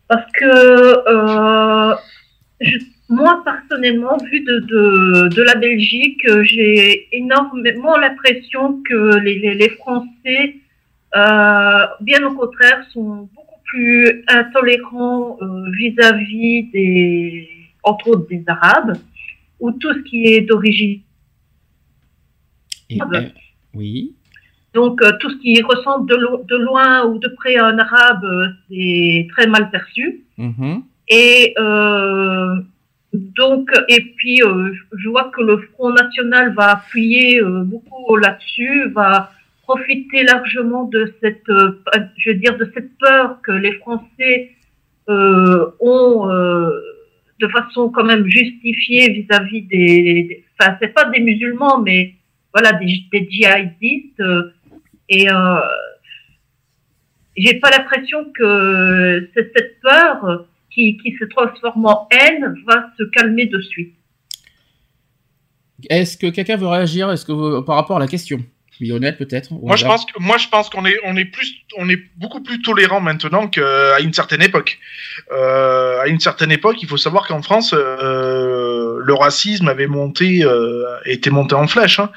Parce 0.07 0.31
que 0.33 1.09
euh, 1.09 1.95
je- 2.61 2.79
moi, 3.11 3.43
personnellement, 3.45 4.17
vu 4.31 4.41
de, 4.41 4.59
de, 4.61 5.29
de 5.35 5.43
la 5.43 5.55
Belgique, 5.55 6.21
euh, 6.29 6.45
j'ai 6.45 7.09
énormément 7.17 7.97
l'impression 7.97 8.83
que 8.83 9.17
les, 9.25 9.39
les, 9.39 9.55
les 9.55 9.71
Français, 9.71 10.57
euh, 11.17 11.87
bien 12.03 12.23
au 12.27 12.35
contraire, 12.35 12.85
sont 12.93 13.29
beaucoup 13.35 13.61
plus 13.65 14.25
intolérants 14.29 15.39
euh, 15.41 15.71
vis-à-vis 15.73 16.65
des, 16.71 17.49
entre 17.83 18.09
autres, 18.09 18.29
des 18.29 18.45
Arabes, 18.47 18.97
ou 19.61 19.73
tout 19.73 19.93
ce 19.95 20.01
qui 20.01 20.27
est 20.27 20.43
d'origine. 20.43 21.01
Oui. 23.75 24.15
Donc, 24.75 25.01
tout 25.21 25.31
ce 25.31 25.37
qui 25.37 25.61
ressemble 25.63 26.09
de, 26.11 26.15
lo- 26.17 26.45
de 26.45 26.57
loin 26.57 27.05
ou 27.07 27.19
de 27.19 27.29
près 27.29 27.57
à 27.57 27.67
un 27.67 27.79
arabe, 27.79 28.27
c'est 28.71 29.27
très 29.31 29.47
mal 29.47 29.71
perçu. 29.71 30.25
Mhm. 30.37 30.83
Et 31.09 31.55
euh, 31.59 32.57
donc, 33.13 33.71
et 33.89 34.01
puis, 34.17 34.43
euh, 34.43 34.73
je 34.97 35.09
vois 35.09 35.31
que 35.35 35.41
le 35.41 35.59
Front 35.73 35.91
National 35.91 36.55
va 36.55 36.73
appuyer 36.73 37.41
euh, 37.41 37.63
beaucoup 37.65 38.17
là-dessus, 38.17 38.91
va 38.91 39.33
profiter 39.63 40.25
largement 40.25 40.85
de 40.85 41.15
cette, 41.23 41.49
euh, 41.49 41.81
je 42.19 42.31
veux 42.31 42.37
dire, 42.37 42.57
de 42.59 42.71
cette 42.75 42.97
peur 42.99 43.41
que 43.43 43.53
les 43.53 43.73
Français 43.73 44.53
euh, 45.09 45.71
ont 45.81 46.31
euh, 46.31 46.71
de 47.41 47.49
façon 47.49 47.89
quand 47.89 48.05
même 48.05 48.27
justifiée 48.27 49.11
vis-à-vis 49.11 49.63
des, 49.63 50.45
enfin, 50.61 50.77
c'est 50.81 50.93
pas 50.93 51.07
des 51.07 51.21
musulmans, 51.21 51.81
mais 51.81 52.15
voilà, 52.53 52.73
des, 52.73 53.05
des 53.11 53.29
djihadistes. 53.31 54.23
et 55.09 55.29
j'ai 57.37 57.55
pas 57.61 57.71
l'impression 57.71 58.27
que 58.35 59.29
c'est 59.33 59.53
cette 59.55 59.81
peur 59.81 60.47
qui, 60.79 60.97
qui 60.99 61.17
se 61.19 61.25
transforme 61.25 61.87
en 61.87 62.07
haine 62.13 62.55
va 62.67 62.87
se 62.97 63.03
calmer 63.17 63.47
de 63.47 63.61
suite. 63.61 63.95
Est-ce 65.91 66.17
que 66.17 66.29
quelqu'un 66.29 66.57
veut 66.57 66.67
réagir 66.69 67.11
Est-ce 67.11 67.25
que 67.25 67.33
vous- 67.33 67.63
par 67.63 67.77
rapport 67.77 67.97
à 67.97 68.01
la 68.01 68.07
question? 68.07 68.39
Lionel 68.81 69.17
peut-être 69.17 69.51
Moi, 69.53 69.75
je 69.75 69.85
pense 69.85 70.05
que, 70.07 70.13
moi, 70.23 70.39
je 70.39 70.47
pense 70.49 70.71
qu'on 70.71 70.87
est, 70.87 70.97
on 71.05 71.17
est 71.17 71.25
plus, 71.25 71.53
on 71.79 71.89
est 71.89 71.99
beaucoup 72.17 72.41
plus 72.41 72.63
tolérant 72.63 73.01
maintenant 73.01 73.49
qu'à 73.49 73.99
une 73.99 74.13
certaine 74.13 74.41
époque. 74.41 74.79
Euh, 75.33 75.99
à 76.01 76.07
une 76.07 76.21
certaine 76.21 76.53
époque, 76.53 76.77
il 76.81 76.89
faut 76.89 76.97
savoir 76.97 77.27
qu'en 77.27 77.43
France, 77.43 77.75
euh, 77.77 78.99
le 79.03 79.15
racisme 79.15 79.67
avait 79.67 79.89
monté, 79.89 80.45
euh, 80.45 80.85
était 81.07 81.31
monté 81.31 81.57
en 81.57 81.67
flèche. 81.67 81.99
hein. 81.99 82.11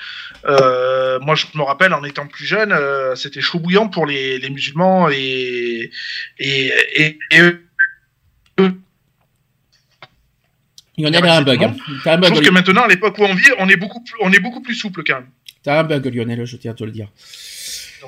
Euh, 0.46 1.20
moi, 1.22 1.34
je 1.34 1.46
me 1.56 1.64
rappelle, 1.64 1.94
en 1.96 2.04
étant 2.04 2.28
plus 2.28 2.46
jeune, 2.46 2.72
euh, 2.72 3.16
c'était 3.16 3.42
chaud 3.42 3.58
bouillant 3.60 3.88
pour 3.88 4.06
les, 4.06 4.38
les 4.38 4.50
musulmans 4.52 5.10
et 5.10 5.90
et 6.38 6.72
et, 6.96 7.18
et 7.32 7.42
eux. 7.42 7.66
Lionel 10.98 11.26
a 11.26 11.38
un 11.38 11.42
bug. 11.42 11.64
hein. 11.64 11.76
Un 12.06 12.16
Je 12.16 12.20
bug, 12.20 12.32
trouve 12.32 12.42
que 12.44 12.50
maintenant, 12.52 12.82
à 12.84 12.88
l'époque 12.88 13.18
où 13.18 13.24
on 13.24 13.34
vit, 13.34 13.50
on 13.60 13.68
est 13.70 13.78
beaucoup 13.78 14.02
plus, 14.04 14.14
on 14.22 14.32
est 14.32 14.40
beaucoup 14.40 14.62
plus 14.62 14.76
souple 14.76 15.04
quand 15.06 15.16
même. 15.16 15.30
T'as 15.64 15.80
un 15.80 15.84
bug, 15.84 16.06
Lionel, 16.14 16.46
je 16.46 16.58
tiens 16.58 16.72
à 16.72 16.74
te 16.74 16.84
le 16.84 16.92
dire. 16.92 17.10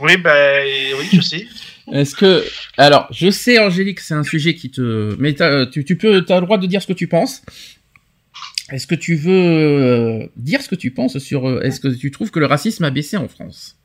Oui, 0.01 0.17
ben, 0.17 0.63
oui, 0.99 1.07
je 1.13 1.21
sais. 1.21 1.47
Est-ce 1.91 2.15
que 2.15 2.43
alors 2.77 3.07
je 3.11 3.29
sais 3.29 3.59
Angélique 3.59 3.99
c'est 3.99 4.13
un 4.13 4.23
sujet 4.23 4.55
qui 4.55 4.71
te 4.71 5.15
mais 5.19 5.33
t'as- 5.33 5.65
tu, 5.65 5.83
tu 5.83 5.97
peux 5.97 6.23
t'as 6.23 6.39
le 6.39 6.45
droit 6.45 6.57
de 6.57 6.65
dire 6.65 6.81
ce 6.81 6.87
que 6.87 6.93
tu 6.93 7.07
penses. 7.07 7.41
Est-ce 8.71 8.87
que 8.87 8.95
tu 8.95 9.15
veux 9.15 9.31
euh, 9.33 10.27
dire 10.37 10.61
ce 10.61 10.69
que 10.69 10.75
tu 10.75 10.91
penses 10.91 11.17
sur 11.19 11.47
euh, 11.47 11.61
est-ce 11.61 11.81
que 11.81 11.89
tu 11.89 12.09
trouves 12.09 12.31
que 12.31 12.39
le 12.39 12.45
racisme 12.45 12.85
a 12.85 12.89
baissé 12.89 13.17
en 13.17 13.27
France? 13.27 13.75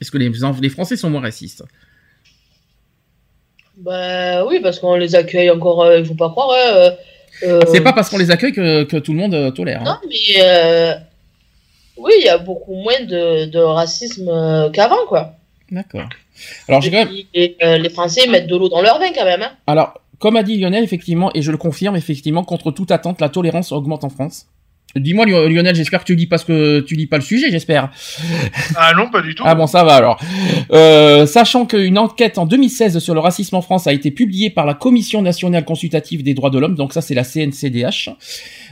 Est-ce 0.00 0.10
que 0.10 0.16
les, 0.18 0.30
les 0.62 0.68
Français 0.70 0.96
sont 0.96 1.10
moins 1.10 1.20
racistes? 1.20 1.62
Bah 3.76 4.44
oui, 4.46 4.60
parce 4.62 4.78
qu'on 4.78 4.96
les 4.96 5.14
accueille 5.14 5.50
encore, 5.50 5.82
euh, 5.82 5.98
il 5.98 6.04
faut 6.06 6.14
pas 6.14 6.30
croire. 6.30 6.50
hein, 6.52 6.72
euh, 6.74 6.90
euh, 7.44 7.60
C'est 7.72 7.82
pas 7.82 7.92
parce 7.92 8.08
qu'on 8.08 8.18
les 8.18 8.30
accueille 8.30 8.52
que, 8.52 8.84
que 8.84 8.96
tout 8.96 9.12
le 9.12 9.18
monde 9.18 9.34
euh, 9.34 9.50
tolère. 9.50 9.82
hein. 9.82 9.84
Non, 10.02 10.08
mais 10.08 10.42
euh, 10.42 10.94
oui, 11.98 12.12
il 12.20 12.24
y 12.24 12.28
a 12.28 12.38
beaucoup 12.38 12.74
moins 12.74 13.00
de, 13.00 13.46
de 13.46 13.58
racisme 13.58 14.28
euh, 14.28 14.70
qu'avant, 14.70 15.04
quoi. 15.08 15.32
D'accord. 15.70 16.08
Alors 16.68 16.80
j'ai 16.80 16.90
quand 16.90 16.98
même 17.04 17.14
Et 17.34 17.56
euh, 17.62 17.78
les 17.78 17.88
Français 17.90 18.26
mettent 18.28 18.46
de 18.46 18.56
l'eau 18.56 18.68
dans 18.68 18.82
leur 18.82 18.98
vin, 18.98 19.10
quand 19.14 19.24
même. 19.24 19.42
Hein. 19.42 19.52
alors 19.66 20.00
comme 20.18 20.36
a 20.36 20.42
dit 20.42 20.56
Lionel 20.58 20.82
effectivement 20.82 21.30
et 21.34 21.42
je 21.42 21.50
le 21.50 21.58
confirme 21.58 21.94
effectivement 21.96 22.42
contre 22.44 22.70
toute 22.70 22.90
attente 22.90 23.20
la 23.20 23.28
tolérance 23.28 23.72
augmente 23.72 24.02
en 24.04 24.08
France. 24.08 24.46
Dis-moi 24.94 25.26
Lio- 25.26 25.46
Lionel, 25.48 25.74
j'espère 25.76 26.00
que 26.00 26.06
tu 26.06 26.14
lis 26.14 26.26
pas 26.26 26.38
ce 26.38 26.46
que 26.46 26.80
tu 26.80 26.94
lis 26.94 27.06
pas 27.06 27.16
le 27.18 27.22
sujet, 27.22 27.50
j'espère. 27.50 27.90
Ah 28.76 28.92
non, 28.96 29.10
pas 29.10 29.20
du 29.20 29.34
tout. 29.34 29.42
Ah 29.46 29.54
bon, 29.54 29.66
ça 29.66 29.84
va 29.84 29.94
alors. 29.94 30.18
Euh, 30.72 31.26
sachant 31.26 31.66
qu'une 31.66 31.98
enquête 31.98 32.38
en 32.38 32.46
2016 32.46 32.98
sur 33.00 33.12
le 33.12 33.20
racisme 33.20 33.56
en 33.56 33.60
France 33.62 33.86
a 33.86 33.92
été 33.92 34.10
publiée 34.10 34.48
par 34.48 34.64
la 34.64 34.72
Commission 34.72 35.20
nationale 35.20 35.66
consultative 35.66 36.22
des 36.22 36.32
droits 36.32 36.48
de 36.48 36.58
l'homme, 36.58 36.76
donc 36.76 36.94
ça 36.94 37.02
c'est 37.02 37.12
la 37.14 37.24
CNCDH, 37.24 38.08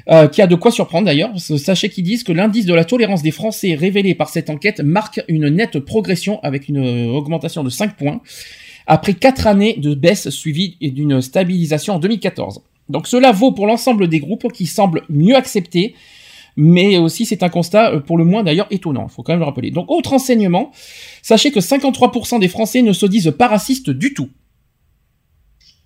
euh, 0.09 0.27
qui 0.29 0.41
a 0.41 0.47
de 0.47 0.55
quoi 0.55 0.71
surprendre 0.71 1.05
d'ailleurs. 1.07 1.31
Sachez 1.39 1.91
qu'ils 1.91 2.05
disent 2.05 2.25
que 2.25 2.33
l'indice 2.33 2.65
de 2.65 2.73
la 2.73 2.87
tolérance 2.87 3.23
des 3.23 3.31
Français 3.31 3.75
révélé 3.75 4.15
par 4.15 4.31
cette 4.31 4.49
enquête 4.49 4.81
marque 4.81 5.23
une 5.29 5.49
nette 5.51 5.79
progression 5.79 6.41
avec 6.43 6.69
une 6.69 6.79
euh, 6.79 7.13
augmentation 7.13 7.63
de 7.63 7.69
5 7.71 7.97
points 7.99 8.21
après 8.87 9.13
4 9.13 9.47
années 9.47 9.75
de 9.79 9.95
baisse 9.95 10.31
suivie 10.31 10.79
d'une 10.81 11.21
stabilisation 11.21 11.95
en 11.97 11.99
2014. 11.99 12.63
Donc 12.89 13.07
cela 13.07 13.33
vaut 13.33 13.53
pour 13.53 13.67
l'ensemble 13.67 14.09
des 14.09 14.21
groupes 14.21 14.53
qui 14.53 14.67
semblent 14.67 15.03
mieux 15.09 15.35
acceptés, 15.35 15.95
mais 16.57 16.99
aussi 16.99 17.27
c'est 17.27 17.43
un 17.43 17.49
constat 17.49 17.93
euh, 17.93 18.01
pour 18.01 18.19
le 18.19 18.25
moins 18.25 18.43
d'ailleurs 18.43 18.67
étonnant, 18.71 19.07
il 19.09 19.13
faut 19.13 19.23
quand 19.23 19.33
même 19.33 19.41
le 19.41 19.47
rappeler. 19.47 19.71
Donc 19.71 19.91
autre 19.91 20.13
enseignement, 20.13 20.71
sachez 21.23 21.51
que 21.51 21.61
53% 21.61 22.39
des 22.41 22.49
Français 22.49 22.83
ne 22.83 22.93
se 22.93 23.07
disent 23.07 23.35
pas 23.37 23.49
racistes 23.49 23.91
du 23.91 24.15
tout. 24.15 24.29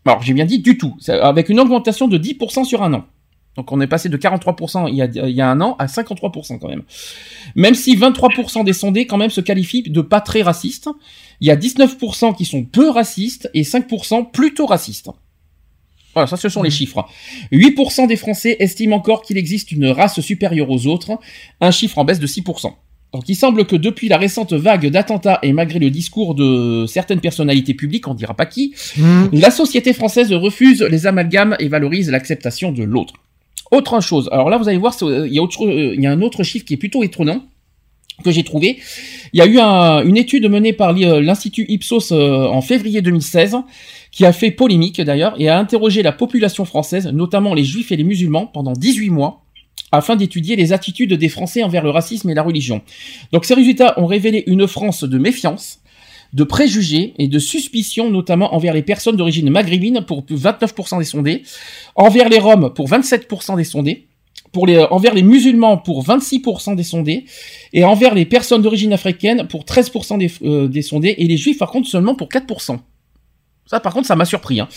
Alors 0.04 0.22
j'ai 0.22 0.34
bien 0.34 0.46
dit 0.46 0.58
du 0.58 0.78
tout, 0.78 0.96
avec 1.08 1.48
une 1.48 1.60
augmentation 1.60 2.08
de 2.08 2.18
10% 2.18 2.64
sur 2.64 2.82
un 2.82 2.94
an. 2.94 3.04
Donc 3.56 3.72
on 3.72 3.80
est 3.80 3.86
passé 3.88 4.08
de 4.08 4.16
43% 4.16 4.88
il 4.88 4.94
y, 4.94 5.02
a, 5.02 5.06
il 5.06 5.34
y 5.34 5.40
a 5.40 5.50
un 5.50 5.60
an 5.60 5.74
à 5.78 5.86
53% 5.86 6.58
quand 6.58 6.68
même. 6.68 6.84
Même 7.56 7.74
si 7.74 7.96
23% 7.96 8.64
des 8.64 8.72
sondés 8.72 9.06
quand 9.06 9.16
même 9.16 9.30
se 9.30 9.40
qualifient 9.40 9.82
de 9.82 10.00
pas 10.00 10.20
très 10.20 10.42
racistes, 10.42 10.88
il 11.40 11.48
y 11.48 11.50
a 11.50 11.56
19% 11.56 12.36
qui 12.36 12.44
sont 12.44 12.64
peu 12.64 12.88
racistes 12.88 13.50
et 13.54 13.62
5% 13.62 14.30
plutôt 14.30 14.66
racistes. 14.66 15.10
Voilà, 16.18 16.26
ça 16.26 16.36
ce 16.36 16.48
sont 16.48 16.62
les 16.64 16.70
chiffres. 16.70 17.06
8% 17.52 18.08
des 18.08 18.16
Français 18.16 18.56
estiment 18.58 18.96
encore 18.96 19.22
qu'il 19.22 19.38
existe 19.38 19.70
une 19.70 19.86
race 19.86 20.18
supérieure 20.20 20.68
aux 20.68 20.86
autres, 20.88 21.18
un 21.60 21.70
chiffre 21.70 21.96
en 21.98 22.04
baisse 22.04 22.18
de 22.18 22.26
6%. 22.26 22.72
Donc 23.12 23.22
il 23.28 23.36
semble 23.36 23.64
que 23.66 23.76
depuis 23.76 24.08
la 24.08 24.18
récente 24.18 24.52
vague 24.52 24.86
d'attentats 24.90 25.38
et 25.44 25.52
malgré 25.52 25.78
le 25.78 25.90
discours 25.90 26.34
de 26.34 26.86
certaines 26.88 27.20
personnalités 27.20 27.72
publiques, 27.72 28.08
on 28.08 28.14
dira 28.14 28.34
pas 28.34 28.46
qui, 28.46 28.74
Mhm. 28.96 29.30
la 29.32 29.50
société 29.52 29.92
française 29.92 30.32
refuse 30.32 30.82
les 30.82 31.06
amalgames 31.06 31.56
et 31.60 31.68
valorise 31.68 32.10
l'acceptation 32.10 32.72
de 32.72 32.82
l'autre. 32.82 33.14
Autre 33.70 34.00
chose, 34.00 34.28
alors 34.32 34.50
là 34.50 34.58
vous 34.58 34.68
allez 34.68 34.76
voir, 34.78 34.92
c'est- 34.94 35.06
il 35.26 35.32
y, 35.32 35.38
a 35.38 35.42
autre- 35.42 35.64
euh, 35.66 35.94
il 35.94 36.02
y 36.02 36.06
a 36.06 36.10
un 36.10 36.20
autre 36.20 36.42
chiffre 36.42 36.64
qui 36.64 36.74
est 36.74 36.78
plutôt 36.78 37.02
étonnant 37.04 37.44
que 38.24 38.30
j'ai 38.32 38.42
trouvé. 38.42 38.78
Il 39.32 39.38
y 39.38 39.42
a 39.42 39.46
eu 39.46 39.58
un- 39.60 40.02
une 40.04 40.16
étude 40.16 40.46
menée 40.50 40.72
par 40.72 40.90
euh, 40.96 41.20
l'Institut 41.20 41.64
Ipsos 41.68 42.10
euh, 42.12 42.46
en 42.48 42.60
février 42.62 43.00
2016 43.00 43.56
qui 44.18 44.26
a 44.26 44.32
fait 44.32 44.50
polémique 44.50 45.00
d'ailleurs 45.00 45.36
et 45.38 45.48
a 45.48 45.56
interrogé 45.56 46.02
la 46.02 46.10
population 46.10 46.64
française, 46.64 47.06
notamment 47.06 47.54
les 47.54 47.62
juifs 47.62 47.92
et 47.92 47.96
les 47.96 48.02
musulmans, 48.02 48.46
pendant 48.46 48.72
18 48.72 49.10
mois 49.10 49.44
afin 49.92 50.16
d'étudier 50.16 50.56
les 50.56 50.72
attitudes 50.72 51.14
des 51.14 51.28
Français 51.28 51.62
envers 51.62 51.84
le 51.84 51.90
racisme 51.90 52.28
et 52.28 52.34
la 52.34 52.42
religion. 52.42 52.82
Donc 53.30 53.44
ces 53.44 53.54
résultats 53.54 53.94
ont 53.96 54.06
révélé 54.06 54.42
une 54.48 54.66
France 54.66 55.04
de 55.04 55.18
méfiance, 55.18 55.78
de 56.32 56.42
préjugés 56.42 57.14
et 57.18 57.28
de 57.28 57.38
suspicion, 57.38 58.10
notamment 58.10 58.56
envers 58.56 58.74
les 58.74 58.82
personnes 58.82 59.14
d'origine 59.14 59.50
maghrébine 59.50 60.04
pour 60.04 60.24
29% 60.24 60.98
des 60.98 61.04
sondés, 61.04 61.44
envers 61.94 62.28
les 62.28 62.40
Roms 62.40 62.74
pour 62.74 62.88
27% 62.88 63.56
des 63.56 63.62
sondés, 63.62 64.08
pour 64.50 64.66
les, 64.66 64.80
envers 64.90 65.14
les 65.14 65.22
musulmans 65.22 65.78
pour 65.78 66.04
26% 66.04 66.74
des 66.74 66.82
sondés, 66.82 67.24
et 67.72 67.84
envers 67.84 68.16
les 68.16 68.24
personnes 68.24 68.62
d'origine 68.62 68.92
africaine 68.92 69.46
pour 69.46 69.62
13% 69.62 70.18
des, 70.18 70.32
euh, 70.42 70.66
des 70.66 70.82
sondés, 70.82 71.14
et 71.18 71.28
les 71.28 71.36
juifs 71.36 71.58
par 71.58 71.70
contre 71.70 71.86
seulement 71.86 72.16
pour 72.16 72.28
4%. 72.28 72.80
Ça, 73.68 73.80
par 73.80 73.92
contre, 73.92 74.06
ça 74.06 74.16
m'a 74.16 74.24
surpris. 74.24 74.60
Hein. 74.60 74.68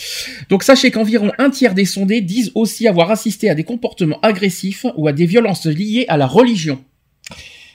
Donc, 0.50 0.62
sachez 0.62 0.90
qu'environ 0.90 1.32
un 1.38 1.48
tiers 1.48 1.74
des 1.74 1.86
sondés 1.86 2.20
disent 2.20 2.52
aussi 2.54 2.86
avoir 2.86 3.10
assisté 3.10 3.48
à 3.48 3.54
des 3.54 3.64
comportements 3.64 4.20
agressifs 4.20 4.84
ou 4.96 5.08
à 5.08 5.12
des 5.12 5.24
violences 5.24 5.64
liées 5.64 6.04
à 6.08 6.18
la 6.18 6.26
religion. 6.26 6.78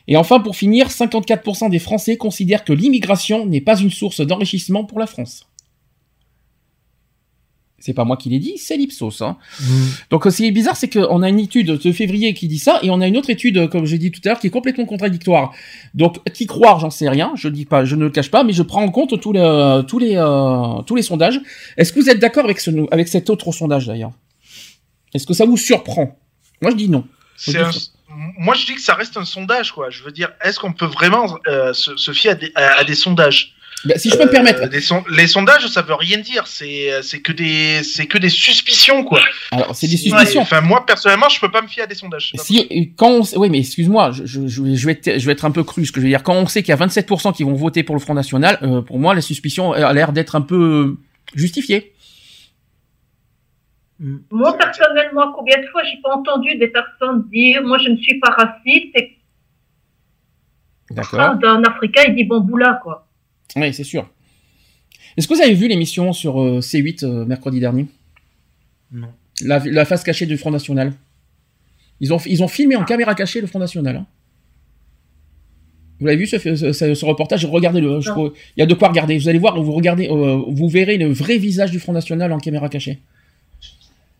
Et 0.07 0.15
enfin, 0.15 0.39
pour 0.39 0.55
finir, 0.55 0.89
54% 0.89 1.70
des 1.72 1.80
Français 1.80 2.18
considèrent 2.18 2.63
que 2.63 2.72
l'immigration 2.72 3.47
n'est 3.47 3.61
pas 3.61 3.80
une 3.80 3.89
source 3.89 4.22
d'enrichissement 4.22 4.86
pour 4.86 4.99
la 4.99 5.07
France. 5.07 5.47
C'est 7.88 7.93
pas 7.93 8.03
moi 8.03 8.17
qui 8.17 8.27
l'ai 8.27 8.39
dit, 8.39 8.57
c'est 8.57 8.75
l'Ipsos. 8.75 9.21
Hein. 9.21 9.38
Donc 10.09 10.25
ce 10.25 10.35
qui 10.35 10.45
est 10.45 10.51
bizarre, 10.51 10.75
c'est 10.75 10.89
qu'on 10.89 11.21
a 11.23 11.29
une 11.29 11.39
étude 11.39 11.67
de 11.67 11.91
février 11.93 12.33
qui 12.33 12.49
dit 12.49 12.59
ça, 12.59 12.79
et 12.83 12.89
on 12.89 12.99
a 12.99 13.07
une 13.07 13.15
autre 13.15 13.29
étude, 13.29 13.69
comme 13.69 13.85
j'ai 13.85 13.97
dit 13.97 14.11
tout 14.11 14.19
à 14.25 14.29
l'heure, 14.29 14.39
qui 14.39 14.47
est 14.47 14.49
complètement 14.49 14.83
contradictoire. 14.85 15.53
Donc 15.93 16.17
qui 16.33 16.47
croire, 16.47 16.81
j'en 16.81 16.89
sais 16.89 17.07
rien, 17.07 17.31
je 17.35 17.47
dis 17.47 17.63
pas, 17.63 17.85
je 17.85 17.95
ne 17.95 18.03
le 18.03 18.09
cache 18.09 18.29
pas, 18.29 18.43
mais 18.43 18.51
je 18.51 18.61
prends 18.61 18.83
en 18.83 18.89
compte 18.91 19.17
tous 19.21 19.31
les 19.31 19.81
tous 19.88 19.99
les 19.99 20.17
euh, 20.17 20.81
tous 20.85 20.95
les 20.95 21.01
sondages. 21.01 21.39
Est-ce 21.77 21.93
que 21.93 22.01
vous 22.01 22.09
êtes 22.09 22.19
d'accord 22.19 22.43
avec 22.43 22.59
ce 22.59 22.71
avec 22.91 23.07
cet 23.07 23.29
autre 23.29 23.53
sondage 23.53 23.88
d'ailleurs? 23.88 24.11
Est-ce 25.13 25.25
que 25.25 25.33
ça 25.33 25.45
vous 25.45 25.55
surprend? 25.57 26.19
Moi 26.61 26.71
je 26.71 26.75
dis 26.75 26.89
non. 26.89 27.05
Un- 27.63 27.71
Moi, 28.39 28.55
je 28.55 28.65
dis 28.65 28.73
que 28.73 28.81
ça 28.81 28.95
reste 28.95 29.15
un 29.17 29.25
sondage, 29.25 29.71
quoi. 29.73 29.89
Je 29.91 30.01
veux 30.03 30.11
dire, 30.11 30.29
est-ce 30.43 30.59
qu'on 30.59 30.73
peut 30.73 30.85
vraiment 30.88 31.38
euh, 31.47 31.71
se, 31.73 31.95
se 31.97 32.11
fier 32.11 32.31
à 32.31 32.35
des, 32.35 32.51
à- 32.55 32.79
à 32.79 32.83
des 32.83 32.95
sondages? 32.95 33.53
Bah, 33.86 33.93
si 33.97 34.09
je 34.09 34.15
peux 34.17 34.25
me 34.25 34.30
permettre. 34.32 34.61
son- 34.82 35.03
Les 35.11 35.28
sondages, 35.28 35.67
ça 35.67 35.84
veut 35.84 35.93
rien 35.93 36.17
dire. 36.17 36.47
C'est 36.47 37.01
c'est 37.03 37.21
que 37.21 37.32
des 37.32 37.84
c'est 37.84 38.07
que 38.07 38.17
des 38.17 38.30
suspicions, 38.30 39.03
quoi. 39.03 39.21
Alors 39.51 39.75
c'est 39.75 39.88
des 39.88 39.93
Ouais, 39.93 39.99
suspicions. 40.19 40.41
Enfin, 40.41 40.61
moi 40.61 40.84
personnellement, 40.86 41.30
je 41.30 41.39
peux 41.39 41.51
pas 41.51 41.61
me 41.61 41.67
fier 41.67 41.84
à 41.84 41.88
des 41.88 41.93
sondages. 41.95 42.32
Si, 42.38 42.93
quand 42.97 43.09
on, 43.09 43.23
sait- 43.23 43.38
oui, 43.38 43.49
mais 43.51 43.59
excuse-moi, 43.59 44.11
je, 44.11 44.25
je, 44.25 44.47
je 44.47 44.61
vais- 44.63 44.75
je 44.75 44.86
vais 44.88 44.93
être, 44.93 45.19
je 45.19 45.25
vais 45.25 45.32
être 45.34 45.45
un 45.45 45.51
peu 45.51 45.63
cru. 45.63 45.86
Ce 45.86 45.91
que 45.91 45.99
je 46.01 46.05
veux 46.05 46.09
dire, 46.09 46.23
quand 46.23 46.34
on 46.34 46.47
sait 46.47 46.63
qu'il 46.63 46.69
y 46.69 46.73
a 46.73 46.78
27% 46.78 47.32
qui 47.34 47.43
vont 47.43 47.53
voter 47.53 47.84
pour 47.84 47.93
le 47.95 48.01
Front 48.01 48.15
National, 48.15 48.57
euh, 48.63 48.82
pour 48.82 48.97
moi, 48.97 49.13
la 49.13 49.21
suspicion 49.21 49.73
a 49.73 49.93
l'air 49.93 50.11
d'être 50.11 50.36
un 50.36 50.41
peu 50.41 50.97
justifiée. 51.36 51.93
Moi, 54.32 54.55
personnellement, 54.57 55.32
combien 55.34 55.59
de 55.59 55.65
fois 55.67 55.84
j'ai 55.84 55.99
pas 56.03 56.13
entendu 56.15 56.55
des 56.57 56.67
personnes 56.67 57.28
dire, 57.32 57.63
moi, 57.63 57.78
je 57.84 57.89
ne 57.89 57.97
suis 57.97 58.19
pas 58.19 58.30
raciste, 58.32 58.95
et 58.95 59.17
d'un 60.91 61.63
Africain, 61.63 62.03
il 62.07 62.15
dit 62.15 62.23
bamboula, 62.23 62.80
quoi. 62.84 63.07
Oui, 63.56 63.74
c'est 63.74 63.84
sûr. 63.84 64.10
Est-ce 65.16 65.28
que 65.28 65.34
vous 65.34 65.41
avez 65.41 65.54
vu 65.56 65.68
l'émission 65.68 66.14
sur 66.14 66.41
euh, 66.41 66.60
C8 66.60 67.04
euh, 67.06 67.26
mercredi 67.26 67.60
dernier? 67.60 67.86
Non. 68.91 69.08
La, 69.41 69.60
la 69.66 69.86
face 69.86 70.04
cachée 70.04 70.26
du 70.26 70.38
Front 70.38 70.52
National. 70.52 70.93
Ils 72.00 72.14
ont, 72.14 72.20
ils 72.26 72.43
ont 72.43 72.48
filmé 72.48 72.76
en 72.76 72.84
caméra 72.84 73.16
cachée 73.16 73.41
le 73.41 73.48
Front 73.48 73.60
National. 73.60 73.95
hein. 73.98 74.06
Vous 76.00 76.06
l'avez 76.06 76.18
vu 76.20 76.28
ce, 76.28 76.38
ce, 76.38 76.72
ce- 76.74 76.93
ce 76.93 77.06
reportage? 77.06 77.43
Regardez-le. 77.45 78.00
crois- 78.12 78.32
Il 78.56 78.60
y 78.60 78.64
a 78.64 78.68
de 78.68 78.74
quoi 78.76 78.89
regarder. 78.89 79.18
Vous 79.18 79.30
allez 79.30 79.39
voir, 79.39 79.60
vous 79.60 79.72
regardez, 79.72 80.08
euh, 80.10 80.39
vous 80.48 80.70
verrez 80.70 80.98
le 81.00 81.12
vrai 81.12 81.38
visage 81.39 81.72
du 81.72 81.80
Front 81.80 81.93
National 81.93 82.32
en 82.32 82.38
caméra 82.38 82.70
cachée. 82.70 83.00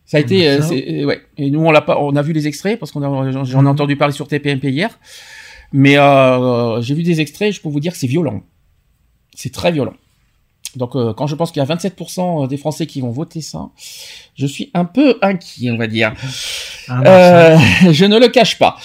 Ça 0.04 0.16
a 0.16 0.20
été, 0.20 0.48
euh, 0.48 0.58
euh, 1.02 1.04
ouais. 1.04 1.20
Et 1.36 1.50
nous 1.50 1.60
on 1.60 1.70
l'a 1.70 1.82
pas, 1.82 1.98
on 2.00 2.16
a 2.16 2.22
vu 2.22 2.32
les 2.32 2.48
extraits 2.48 2.78
parce 2.80 2.90
qu'on 2.90 3.02
a, 3.02 3.30
j'en- 3.44 3.64
ai 3.64 3.68
entendu 3.68 3.94
parler 3.96 4.14
sur 4.14 4.26
TPMP 4.26 4.64
hier. 4.70 4.98
Mais 5.72 5.94
j'ai 6.82 6.94
vu 6.94 7.02
des 7.04 7.20
extraits. 7.20 7.52
Je 7.54 7.60
peux 7.60 7.68
vous 7.68 7.78
dire 7.80 7.92
que 7.92 7.98
c'est 7.98 8.06
violent. 8.08 8.42
C'est 9.38 9.52
très 9.52 9.70
violent. 9.70 9.94
Donc 10.74 10.96
euh, 10.96 11.14
quand 11.14 11.28
je 11.28 11.36
pense 11.36 11.52
qu'il 11.52 11.62
y 11.62 11.64
a 11.64 11.72
27% 11.72 12.48
des 12.48 12.56
Français 12.56 12.86
qui 12.86 13.00
vont 13.00 13.12
voter 13.12 13.40
ça, 13.40 13.70
je 14.34 14.46
suis 14.46 14.68
un 14.74 14.84
peu 14.84 15.16
inquiet, 15.22 15.70
on 15.70 15.76
va 15.76 15.86
dire. 15.86 16.12
Ah, 16.88 17.02
Euh, 17.06 17.58
je 17.92 18.04
ne 18.04 18.18
le 18.18 18.28
cache 18.28 18.58
pas. 18.58 18.76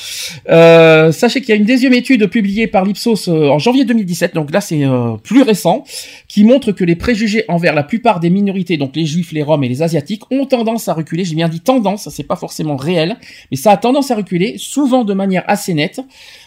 Euh, 0.50 1.12
sachez 1.12 1.42
qu'il 1.42 1.50
y 1.50 1.54
a 1.54 1.56
une 1.56 1.66
deuxième 1.66 1.94
étude 1.94 2.28
publiée 2.28 2.68
par 2.68 2.86
l'Ipsos 2.86 3.28
euh, 3.28 3.50
en 3.50 3.60
janvier 3.60 3.86
2017, 3.86 4.34
donc 4.36 4.52
là 4.52 4.62
c'est 4.62 4.86
euh, 4.86 5.16
plus 5.24 5.42
récent, 5.42 5.84
qui 6.28 6.44
montre 6.44 6.72
que 6.72 6.84
les 6.84 6.96
préjugés 6.96 7.46
envers 7.48 7.74
la 7.74 7.84
plupart 7.84 8.20
des 8.20 8.30
minorités, 8.30 8.78
donc 8.78 8.96
les 8.96 9.06
juifs, 9.06 9.32
les 9.32 9.44
roms 9.44 9.64
et 9.64 9.70
les 9.70 9.82
asiatiques, 9.82 10.24
ont 10.32 10.46
tendance 10.46 10.88
à 10.88 10.94
reculer. 10.94 11.24
J'ai 11.24 11.36
bien 11.36 11.50
dit 11.50 11.62
tendance, 11.62 12.10
c'est 12.10 12.24
pas 12.24 12.36
forcément 12.36 12.76
réel, 12.76 13.18
mais 13.52 13.58
ça 13.58 13.72
a 13.72 13.78
tendance 13.78 14.12
à 14.12 14.16
reculer, 14.16 14.56
souvent 14.58 15.04
de 15.04 15.14
manière 15.14 15.44
assez 15.48 15.74
nette. 15.74 16.02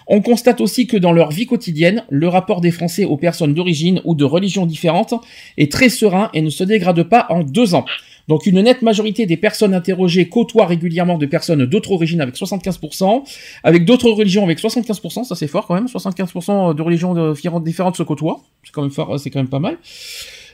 On 0.07 0.21
constate 0.21 0.61
aussi 0.61 0.87
que 0.87 0.97
dans 0.97 1.13
leur 1.13 1.31
vie 1.31 1.47
quotidienne, 1.47 2.05
le 2.11 2.29
rapport 2.29 2.61
des 2.61 2.71
Français 2.71 3.05
aux 3.05 3.17
personnes 3.17 3.55
d'origine 3.55 4.01
ou 4.05 4.15
de 4.15 4.25
religion 4.25 4.65
différentes 4.65 5.15
est 5.59 5.71
très 5.71 5.89
serein 5.89 6.31
et 6.33 6.43
ne 6.43 6.51
se 6.51 6.63
dégrade 6.63 7.03
pas 7.03 7.27
en 7.29 7.43
deux 7.43 7.75
ans. 7.75 7.85
Donc 8.29 8.47
une 8.47 8.61
nette 8.61 8.83
majorité 8.83 9.27
des 9.27 9.37
personnes 9.37 9.75
interrogées 9.75 10.29
côtoient 10.29 10.67
régulièrement 10.67 11.17
de 11.17 11.27
personnes 11.27 11.65
d'autres 11.67 11.93
origines 11.93 12.21
avec 12.21 12.35
75%, 12.35 13.23
avec 13.63 13.85
d'autres 13.85 14.11
religions 14.11 14.43
avec 14.43 14.59
75%, 14.59 15.25
ça 15.25 15.35
c'est 15.35 15.47
fort 15.47 15.67
quand 15.67 15.75
même, 15.75 15.87
75% 15.87 16.75
de 16.75 16.83
religions 16.83 17.33
différentes- 17.61 17.97
se 17.97 18.03
côtoient, 18.03 18.41
c'est 18.65 18.73
quand 18.73 18.83
même 18.83 18.91
fort, 18.91 19.19
c'est 19.19 19.31
quand 19.31 19.39
même 19.39 19.49
pas 19.49 19.61
mal. 19.61 19.79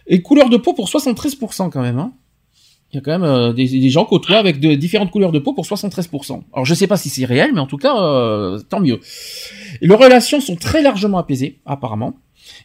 Et 0.06 0.20
couleur 0.20 0.50
de 0.50 0.56
peau 0.56 0.74
pour 0.74 0.88
73% 0.88 1.70
quand 1.70 1.82
même. 1.82 1.98
Hein. 1.98 2.12
Il 2.92 2.96
y 2.96 2.98
a 2.98 3.00
quand 3.00 3.12
même 3.12 3.24
euh, 3.24 3.52
des, 3.54 3.66
des 3.66 3.88
gens 3.88 4.04
côtoient 4.04 4.36
avec 4.36 4.60
de 4.60 4.74
différentes 4.74 5.10
couleurs 5.10 5.32
de 5.32 5.38
peau 5.38 5.54
pour 5.54 5.64
73%. 5.64 6.42
Alors 6.52 6.66
je 6.66 6.74
sais 6.74 6.86
pas 6.86 6.98
si 6.98 7.08
c'est 7.08 7.24
réel, 7.24 7.52
mais 7.54 7.60
en 7.60 7.66
tout 7.66 7.78
cas, 7.78 7.96
euh, 7.96 8.58
tant 8.68 8.80
mieux. 8.80 9.00
Et 9.80 9.86
leurs 9.86 9.98
relations 9.98 10.40
sont 10.40 10.56
très 10.56 10.82
largement 10.82 11.16
apaisées, 11.16 11.60
apparemment. 11.64 12.16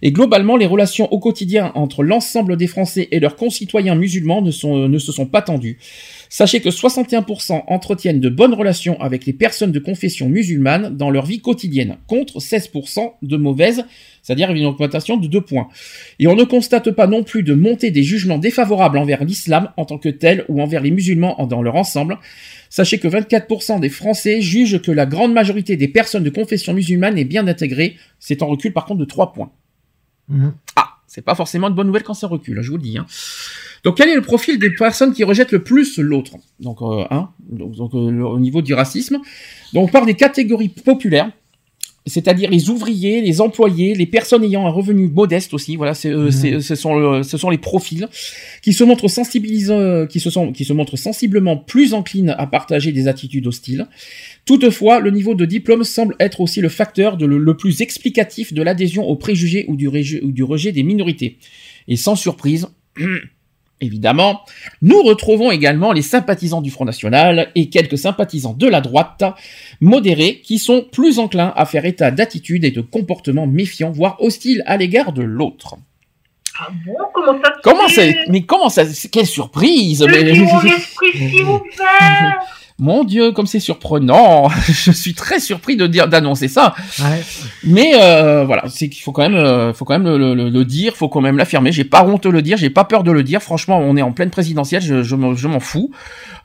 Et 0.02 0.12
globalement, 0.12 0.58
les 0.58 0.66
relations 0.66 1.12
au 1.12 1.20
quotidien 1.20 1.72
entre 1.76 2.04
l'ensemble 2.04 2.58
des 2.58 2.68
Français 2.68 3.08
et 3.12 3.20
leurs 3.20 3.36
concitoyens 3.36 3.96
musulmans 3.96 4.42
ne, 4.42 4.88
ne 4.88 4.98
se 4.98 5.12
sont 5.12 5.26
pas 5.26 5.42
tendues. 5.42 5.78
Sachez 6.30 6.60
que 6.60 6.70
61% 6.70 7.64
entretiennent 7.68 8.20
de 8.20 8.30
bonnes 8.30 8.54
relations 8.54 9.00
avec 9.02 9.26
les 9.26 9.34
personnes 9.34 9.72
de 9.72 9.80
confession 9.80 10.30
musulmane 10.30 10.96
dans 10.96 11.10
leur 11.10 11.26
vie 11.26 11.40
quotidienne, 11.40 11.98
contre 12.08 12.40
16% 12.40 13.14
de 13.22 13.38
mauvaises, 13.38 13.86
c'est-à-dire 14.22 14.52
une 14.52 14.66
augmentation 14.66 15.18
de 15.18 15.28
2 15.28 15.42
points. 15.42 15.70
Et 16.20 16.28
on 16.28 16.36
ne 16.36 16.44
constate 16.44 16.92
pas 16.92 17.08
non 17.08 17.24
plus 17.24 17.44
de 17.44 17.54
montée 17.54 17.92
des 17.92 18.04
jugements 18.04 18.38
défavorables 18.38 18.98
envers 18.98 19.24
l'islam 19.24 19.72
en 19.78 19.86
tant 19.86 19.98
que 19.98 20.10
tel 20.10 20.44
ou 20.50 20.62
envers 20.62 20.82
les 20.82 20.92
musulmans 20.92 21.48
dans 21.48 21.62
leur 21.62 21.76
ensemble. 21.76 22.18
Sachez 22.70 23.00
que 23.00 23.08
24% 23.08 23.80
des 23.80 23.90
Français 23.90 24.42
jugent 24.42 24.82
que 24.82 24.92
la 24.92 25.06
grande 25.06 25.34
majorité 25.34 25.78
des 25.78 25.88
personnes 25.88 26.24
de 26.24 26.30
confession 26.30 26.74
musulmane 26.74 27.18
est 27.18 27.26
bien 27.26 27.48
intégrée. 27.48 27.96
C'est 28.20 28.42
en 28.42 28.48
recul 28.48 28.74
par 28.74 28.86
contre 28.86 29.00
de 29.00 29.06
3 29.06 29.32
points. 29.32 29.52
Mhm. 30.30 30.54
Ah, 30.76 30.98
c'est 31.08 31.22
pas 31.22 31.36
forcément 31.36 31.68
une 31.68 31.76
bonne 31.76 31.88
nouvelle 31.88 32.04
quand 32.04 32.14
ça 32.14 32.28
recule, 32.28 32.62
je 32.62 32.70
vous 32.70 32.78
le 32.78 32.84
dis. 32.84 32.98
Hein. 32.98 33.06
Donc 33.84 33.98
quel 33.98 34.10
est 34.10 34.16
le 34.16 34.22
profil 34.22 34.60
des 34.60 34.72
personnes 34.72 35.14
qui 35.14 35.24
rejettent 35.24 35.52
le 35.52 35.64
plus 35.64 35.98
l'autre? 36.00 36.34
Donc, 36.60 36.82
euh, 36.82 37.06
hein, 37.10 37.30
donc, 37.50 37.94
euh, 37.94 38.22
au 38.22 38.40
niveau 38.40 38.62
du 38.62 38.74
racisme. 38.74 39.20
Donc 39.74 39.88
on 39.88 39.92
parle 39.92 40.06
des 40.06 40.16
catégories 40.16 40.70
populaires, 40.70 41.32
c'est-à-dire 42.08 42.50
les 42.50 42.70
ouvriers, 42.70 43.22
les 43.22 43.42
employés, 43.42 43.94
les 43.94 44.06
personnes 44.06 44.44
ayant 44.44 44.66
un 44.66 44.70
revenu 44.72 45.08
modeste 45.08 45.54
aussi. 45.54 45.76
Voilà, 45.76 45.94
c'est, 45.94 46.10
euh, 46.10 46.32
c'est- 46.32 46.62
ce 46.62 46.76
sont 46.76 46.96
le- 46.98 47.24
ce 47.24 47.38
sont 47.38 47.50
les 47.50 47.58
profils 47.58 48.08
qui 48.62 48.74
se 48.74 48.84
montrent 48.84 49.08
sensibilisants, 49.08 50.08
qui 50.08 50.20
se 50.20 50.30
sont, 50.30 50.52
qui 50.52 50.66
se 50.66 50.74
montrent 50.74 50.98
sensiblement 50.98 51.58
plus 51.58 51.94
enclines 51.94 52.34
à 52.38 52.48
partager 52.48 52.92
des 52.92 53.08
attitudes 53.08 53.46
hostiles. 53.48 53.88
Toutefois, 54.46 55.00
le 55.00 55.12
niveau 55.12 55.36
de 55.36 55.46
diplôme 55.46 55.84
semble 55.84 56.16
être 56.20 56.42
aussi 56.42 56.62
le 56.62 56.70
facteur 56.70 57.18
de 57.18 57.26
le, 57.26 57.38
le 57.38 57.58
plus 57.58 57.82
explicatif 57.82 58.54
de 58.54 58.62
l'adhésion 58.62 59.04
aux 59.08 59.16
préjugés 59.16 59.66
ou 59.68 59.76
du, 59.76 59.88
réju- 59.90 60.22
ou 60.24 60.32
du 60.32 60.44
rejet 60.44 60.72
des 60.72 60.84
minorités. 60.84 61.38
Et 61.88 61.96
sans 61.98 62.16
surprise, 62.16 62.68
évidemment, 63.82 64.42
nous 64.82 65.02
retrouvons 65.04 65.52
également 65.52 65.92
les 65.92 66.02
sympathisants 66.02 66.62
du 66.62 66.72
Front 66.72 66.86
National 66.86 67.50
et 67.56 67.70
quelques 67.70 67.98
sympathisants 67.98 68.54
de 68.54 68.68
la 68.68 68.82
droite 68.82 69.24
modérés 69.82 70.42
qui 70.44 70.60
sont 70.60 70.86
plus 70.92 71.20
enclins 71.20 71.54
à 71.56 71.66
faire 71.66 71.86
état 71.86 72.12
d'attitudes 72.12 72.66
et 72.66 72.72
de 72.72 72.82
comportements 72.82 73.48
méfiants, 73.48 73.92
voire 73.92 74.22
hostiles 74.22 74.64
à 74.66 74.78
l'égard 74.78 75.14
de 75.14 75.22
l'autre. 75.24 75.76
Ah 76.60 76.70
bon, 76.86 76.96
comment 77.14 77.34
ça 77.44 77.50
se 77.56 77.62
Comment 77.62 77.88
c'est 77.88 78.16
Mais 78.30 78.42
comment 78.42 78.70
ça 78.70 78.84
Quelle 79.12 79.28
surprise 79.28 80.04
mais- 80.10 80.34
si 81.14 81.44
Mon 82.80 83.04
Dieu, 83.04 83.32
comme 83.32 83.48
c'est 83.48 83.60
surprenant 83.60 84.50
Je 84.68 84.92
suis 84.92 85.16
très 85.16 85.40
surpris 85.40 85.76
de 85.78 85.88
dire 85.88 86.08
d'annoncer 86.08 86.48
ça. 86.48 86.76
Ouais. 87.00 87.24
Mais 87.64 87.94
euh, 87.96 88.46
voilà, 88.46 88.66
c'est 88.70 88.88
qu'il 88.88 89.02
faut 89.02 89.12
quand 89.12 89.24
même, 89.24 89.34
euh, 89.34 89.74
faut 89.74 89.84
quand 89.84 89.98
même 89.98 90.04
le, 90.18 90.36
le- 90.36 90.50
le 90.50 90.66
dire, 90.66 90.96
faut 90.96 91.10
quand 91.10 91.22
même 91.22 91.38
l'affirmer. 91.38 91.72
J'ai 91.72 91.86
pas 91.86 92.06
honte 92.06 92.24
de 92.26 92.30
le 92.30 92.44
dire, 92.44 92.56
j'ai 92.58 92.70
pas 92.70 92.84
peur 92.86 93.04
de 93.04 93.12
le 93.12 93.24
dire. 93.24 93.42
Franchement, 93.42 93.80
on 93.80 93.98
est 93.98 94.04
en 94.04 94.12
pleine 94.12 94.30
présidentielle, 94.30 94.84
je, 94.84 95.02
je 95.02 95.16
m'en 95.16 95.34
je 95.34 95.48
m'en 95.48 95.60
fous. 95.60 95.90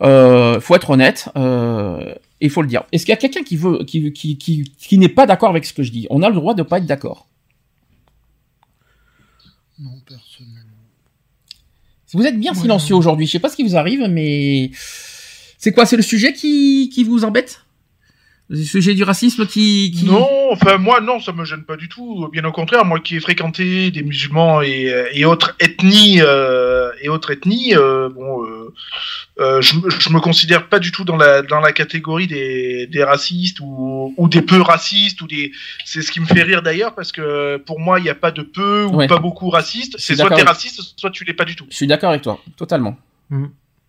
Euh, 0.01 0.59
faut 0.59 0.75
être 0.75 0.89
honnête. 0.91 1.29
Euh, 1.37 2.15
il 2.41 2.49
faut 2.51 2.63
le 2.63 2.69
dire. 2.69 2.85
Est-ce 2.93 3.05
qu'il 3.05 3.13
y 3.13 3.15
a 3.15 3.19
quelqu'un 3.21 3.43
qui 3.43 3.57
veut, 3.57 3.85
qui, 3.85 4.11
qui, 4.15 4.39
qui, 4.39 4.65
qui 4.79 4.97
n'est 4.99 5.09
pas 5.11 5.27
d'accord 5.27 5.51
avec 5.51 5.67
ce 5.67 5.75
que 5.75 5.83
je 5.83 5.93
dis? 5.93 6.07
On 6.09 6.23
a 6.23 6.29
le 6.31 6.35
droit 6.35 6.55
de 6.55 6.63
pas 6.63 6.79
être 6.79 6.87
d'accord. 6.87 7.27
Non, 9.79 9.91
personnellement. 10.09 10.61
Vous 12.15 12.25
êtes 12.25 12.39
bien 12.41 12.55
silencieux 12.55 12.95
aujourd'hui. 12.95 13.27
Je 13.27 13.33
sais 13.33 13.39
pas 13.39 13.49
ce 13.49 13.57
qui 13.57 13.63
vous 13.65 13.77
arrive, 13.77 14.07
mais 14.09 14.71
c'est 15.63 15.73
quoi 15.73 15.87
C'est 15.87 15.97
le 15.97 16.03
sujet 16.03 16.33
qui, 16.33 16.91
qui 16.93 17.05
vous 17.05 17.25
embête? 17.25 17.65
Le 18.49 18.57
sujet 18.65 18.95
du 18.95 19.05
racisme 19.05 19.47
qui, 19.47 19.93
qui... 19.97 20.05
Non, 20.05 20.29
enfin 20.51 20.77
moi 20.77 21.01
non, 21.01 21.21
ça 21.21 21.33
me 21.33 21.45
gêne 21.45 21.63
pas 21.63 21.77
du 21.77 21.89
tout. 21.89 22.29
Bien 22.33 22.45
au 22.45 22.53
contraire, 22.53 22.85
moi 22.85 22.99
qui 23.01 23.17
ai 23.17 23.21
fréquenté 23.21 23.91
des 23.93 24.03
musulmans 24.03 24.61
et, 24.61 24.93
et 25.15 25.25
autres 25.25 25.55
ethnies 25.61 26.21
euh, 26.21 26.91
et 27.01 27.09
autres 27.09 27.31
ethnies, 27.31 27.75
euh, 27.75 28.11
bon, 28.11 28.43
euh, 29.39 29.63
je, 29.63 29.75
je 29.99 30.11
me 30.11 30.19
considère 30.21 30.69
pas 30.69 30.81
du 30.81 30.91
tout 30.91 31.05
dans 31.05 31.17
la 31.17 31.41
dans 31.43 31.61
la 31.61 31.73
catégorie 31.73 32.27
des, 32.27 32.87
des 32.89 33.05
racistes 33.05 33.61
ou, 33.61 34.13
ou 34.19 34.29
des 34.29 34.43
peu 34.43 34.61
racistes 34.61 35.23
ou 35.23 35.27
des 35.29 35.53
c'est 35.87 36.03
ce 36.03 36.11
qui 36.13 36.21
me 36.21 36.27
fait 36.27 36.43
rire 36.43 36.61
d'ailleurs 36.61 36.95
parce 36.95 37.13
que 37.13 37.57
pour 37.59 37.79
moi 37.81 38.01
il 38.01 38.03
n'y 38.03 38.11
a 38.11 38.15
pas 38.17 38.33
de 38.33 38.43
peu 38.43 38.85
ou 38.85 38.97
Ouais. 38.97 39.07
pas 39.07 39.19
beaucoup 39.19 39.49
racistes 39.49 39.95
c'est 39.99 40.17
soit 40.17 40.29
t'es 40.29 40.35
avec- 40.35 40.49
raciste 40.49 40.81
soit 40.99 41.11
tu 41.11 41.25
l'es 41.25 41.33
pas 41.33 41.45
du 41.47 41.57
tout 41.57 41.67
Je 41.71 41.77
suis 41.77 41.87
d'accord 41.87 42.11
avec 42.11 42.23
toi, 42.23 42.39
totalement. 42.59 42.99
Mm. 43.31 43.47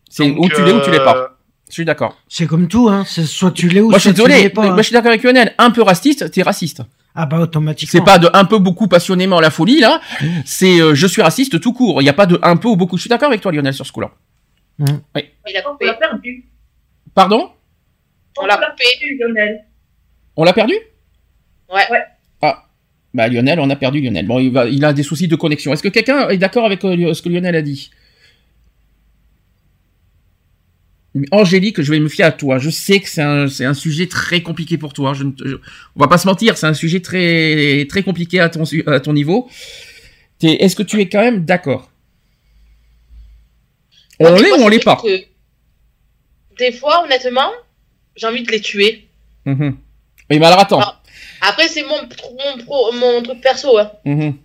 C'est 0.09 0.29
où 0.29 0.47
tu 0.47 0.63
l'es 0.63 0.71
ou 0.71 0.79
tu 0.81 0.91
l'es 0.91 0.99
pas. 1.03 1.31
Je 1.73 1.77
suis 1.77 1.85
d'accord. 1.85 2.15
C'est 2.29 2.45
comme 2.45 2.67
tout, 2.67 2.87
hein. 2.87 3.03
C'est 3.07 3.25
soit 3.25 3.49
tu 3.49 3.67
l'es 3.67 3.81
ou 3.81 3.89
Moi, 3.89 3.97
je 3.97 4.03
suis 4.09 4.15
soit 4.15 4.25
tu 4.25 4.29
désolé. 4.29 4.43
l'es 4.43 4.49
pas. 4.51 4.61
Moi, 4.61 4.73
hein. 4.73 4.77
je 4.77 4.83
suis 4.83 4.93
d'accord 4.93 5.09
avec 5.09 5.23
Lionel. 5.23 5.55
Un 5.57 5.71
peu 5.71 5.81
raciste, 5.81 6.29
t'es 6.29 6.43
raciste. 6.43 6.83
Ah 7.15 7.25
bah 7.25 7.39
automatiquement. 7.39 7.99
C'est 7.99 8.05
pas 8.05 8.19
de 8.19 8.29
un 8.31 8.45
peu 8.45 8.59
beaucoup 8.59 8.87
passionnément 8.87 9.39
la 9.39 9.49
folie 9.49 9.79
là. 9.79 9.99
C'est 10.45 10.79
euh, 10.79 10.93
je 10.93 11.07
suis 11.07 11.23
raciste 11.23 11.59
tout 11.59 11.73
court. 11.73 11.99
Il 11.99 12.03
n'y 12.03 12.11
a 12.11 12.13
pas 12.13 12.27
de 12.27 12.37
un 12.43 12.57
peu 12.57 12.67
ou 12.67 12.75
beaucoup. 12.75 12.97
Je 12.97 13.01
suis 13.01 13.09
d'accord 13.09 13.29
avec 13.29 13.41
toi 13.41 13.51
Lionel 13.51 13.73
sur 13.73 13.87
ce 13.87 13.91
coup-là. 13.91 14.11
Mm. 14.77 14.85
Oui. 15.15 15.23
Il 15.49 15.57
a 15.57 15.61
On 15.67 15.71
coupé. 15.71 15.87
l'a 15.87 15.93
perdu. 15.95 16.45
Pardon? 17.15 17.49
On 18.39 18.45
l'a 18.45 18.57
perdu, 18.57 19.17
Lionel. 19.19 19.65
On 20.35 20.43
l'a 20.43 20.53
perdu? 20.53 20.75
Ouais. 21.73 21.81
Ouais. 21.89 22.03
Ah. 22.43 22.65
Bah 23.15 23.27
Lionel, 23.29 23.59
on 23.59 23.69
a 23.71 23.75
perdu 23.75 23.99
Lionel. 23.99 24.27
Bon, 24.27 24.37
il, 24.37 24.51
va, 24.51 24.67
il 24.67 24.85
a 24.85 24.93
des 24.93 25.01
soucis 25.01 25.27
de 25.27 25.35
connexion. 25.35 25.73
Est-ce 25.73 25.81
que 25.81 25.87
quelqu'un 25.89 26.29
est 26.29 26.37
d'accord 26.37 26.65
avec 26.67 26.85
euh, 26.85 27.15
ce 27.15 27.23
que 27.23 27.29
Lionel 27.29 27.55
a 27.55 27.63
dit? 27.63 27.89
Angélique, 31.31 31.81
je 31.81 31.91
vais 31.91 31.99
me 31.99 32.09
fier 32.09 32.25
à 32.25 32.31
toi. 32.31 32.57
Je 32.57 32.69
sais 32.71 32.99
que 32.99 33.07
c'est 33.07 33.21
un, 33.21 33.47
c'est 33.47 33.65
un 33.65 33.75
sujet 33.75 34.07
très 34.07 34.41
compliqué 34.41 34.77
pour 34.79 34.93
toi. 34.93 35.13
Je 35.13 35.23
je- 35.45 35.55
on 35.95 35.99
va 35.99 36.07
pas 36.07 36.17
se 36.17 36.25
mentir, 36.27 36.57
c'est 36.57 36.65
un 36.65 36.73
sujet 36.73 37.01
très, 37.01 37.85
très 37.87 38.01
compliqué 38.01 38.39
à 38.39 38.49
ton, 38.49 38.65
su- 38.65 38.83
à 38.87 38.99
ton 38.99 39.13
niveau. 39.13 39.47
T'es- 40.39 40.63
Est-ce 40.63 40.75
que 40.75 40.81
tu 40.83 40.99
es 40.99 41.07
quand 41.09 41.21
même 41.21 41.45
d'accord? 41.45 41.91
On 44.19 44.25
Ah, 44.25 44.39
l'est 44.39 44.51
ou 44.53 44.55
on 44.63 44.67
l'est 44.69 44.83
pas? 44.83 44.95
que 45.03 45.23
Des 46.57 46.71
fois, 46.71 47.03
honnêtement, 47.03 47.51
j'ai 48.15 48.27
envie 48.27 48.43
de 48.43 48.51
les 48.51 48.61
tuer. 48.61 49.07
Oui, 49.45 49.55
mais 50.29 50.45
alors 50.45 50.59
attends. 50.59 50.79
Ah. 50.81 50.99
Après, 51.41 51.67
c'est 51.67 51.83
mon, 51.83 51.97
mon, 52.01 52.63
pro- 52.63 52.91
mon 52.93 53.21
truc 53.21 53.41
perso. 53.41 53.77
Hein. 53.77 53.91
Mhm. 54.05 54.35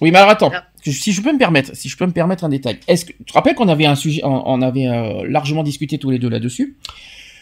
Oui, 0.00 0.10
mais 0.10 0.18
alors 0.18 0.30
attends. 0.30 0.52
Ah. 0.54 0.64
Si 0.84 1.12
je 1.12 1.20
peux 1.20 1.32
me 1.32 1.38
permettre, 1.38 1.70
si 1.74 1.88
je 1.88 1.96
peux 1.96 2.06
me 2.06 2.12
permettre 2.12 2.44
un 2.44 2.48
détail. 2.48 2.78
Est-ce 2.86 3.04
que 3.06 3.12
tu 3.12 3.24
te 3.24 3.32
rappelles 3.32 3.56
qu'on 3.56 3.68
avait 3.68 3.86
un 3.86 3.96
sujet, 3.96 4.20
on, 4.24 4.62
avait 4.62 4.86
euh, 4.86 5.26
largement 5.28 5.64
discuté 5.64 5.98
tous 5.98 6.10
les 6.10 6.18
deux 6.20 6.28
là-dessus? 6.28 6.76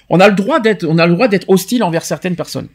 On 0.08 0.18
a 0.20 0.28
le 0.28 0.34
droit 0.34 0.60
d'être, 0.60 0.86
on 0.88 0.96
a 0.98 1.06
le 1.06 1.12
droit 1.12 1.28
d'être 1.28 1.48
hostile 1.50 1.82
envers 1.82 2.04
certaines 2.04 2.36
personnes. 2.36 2.68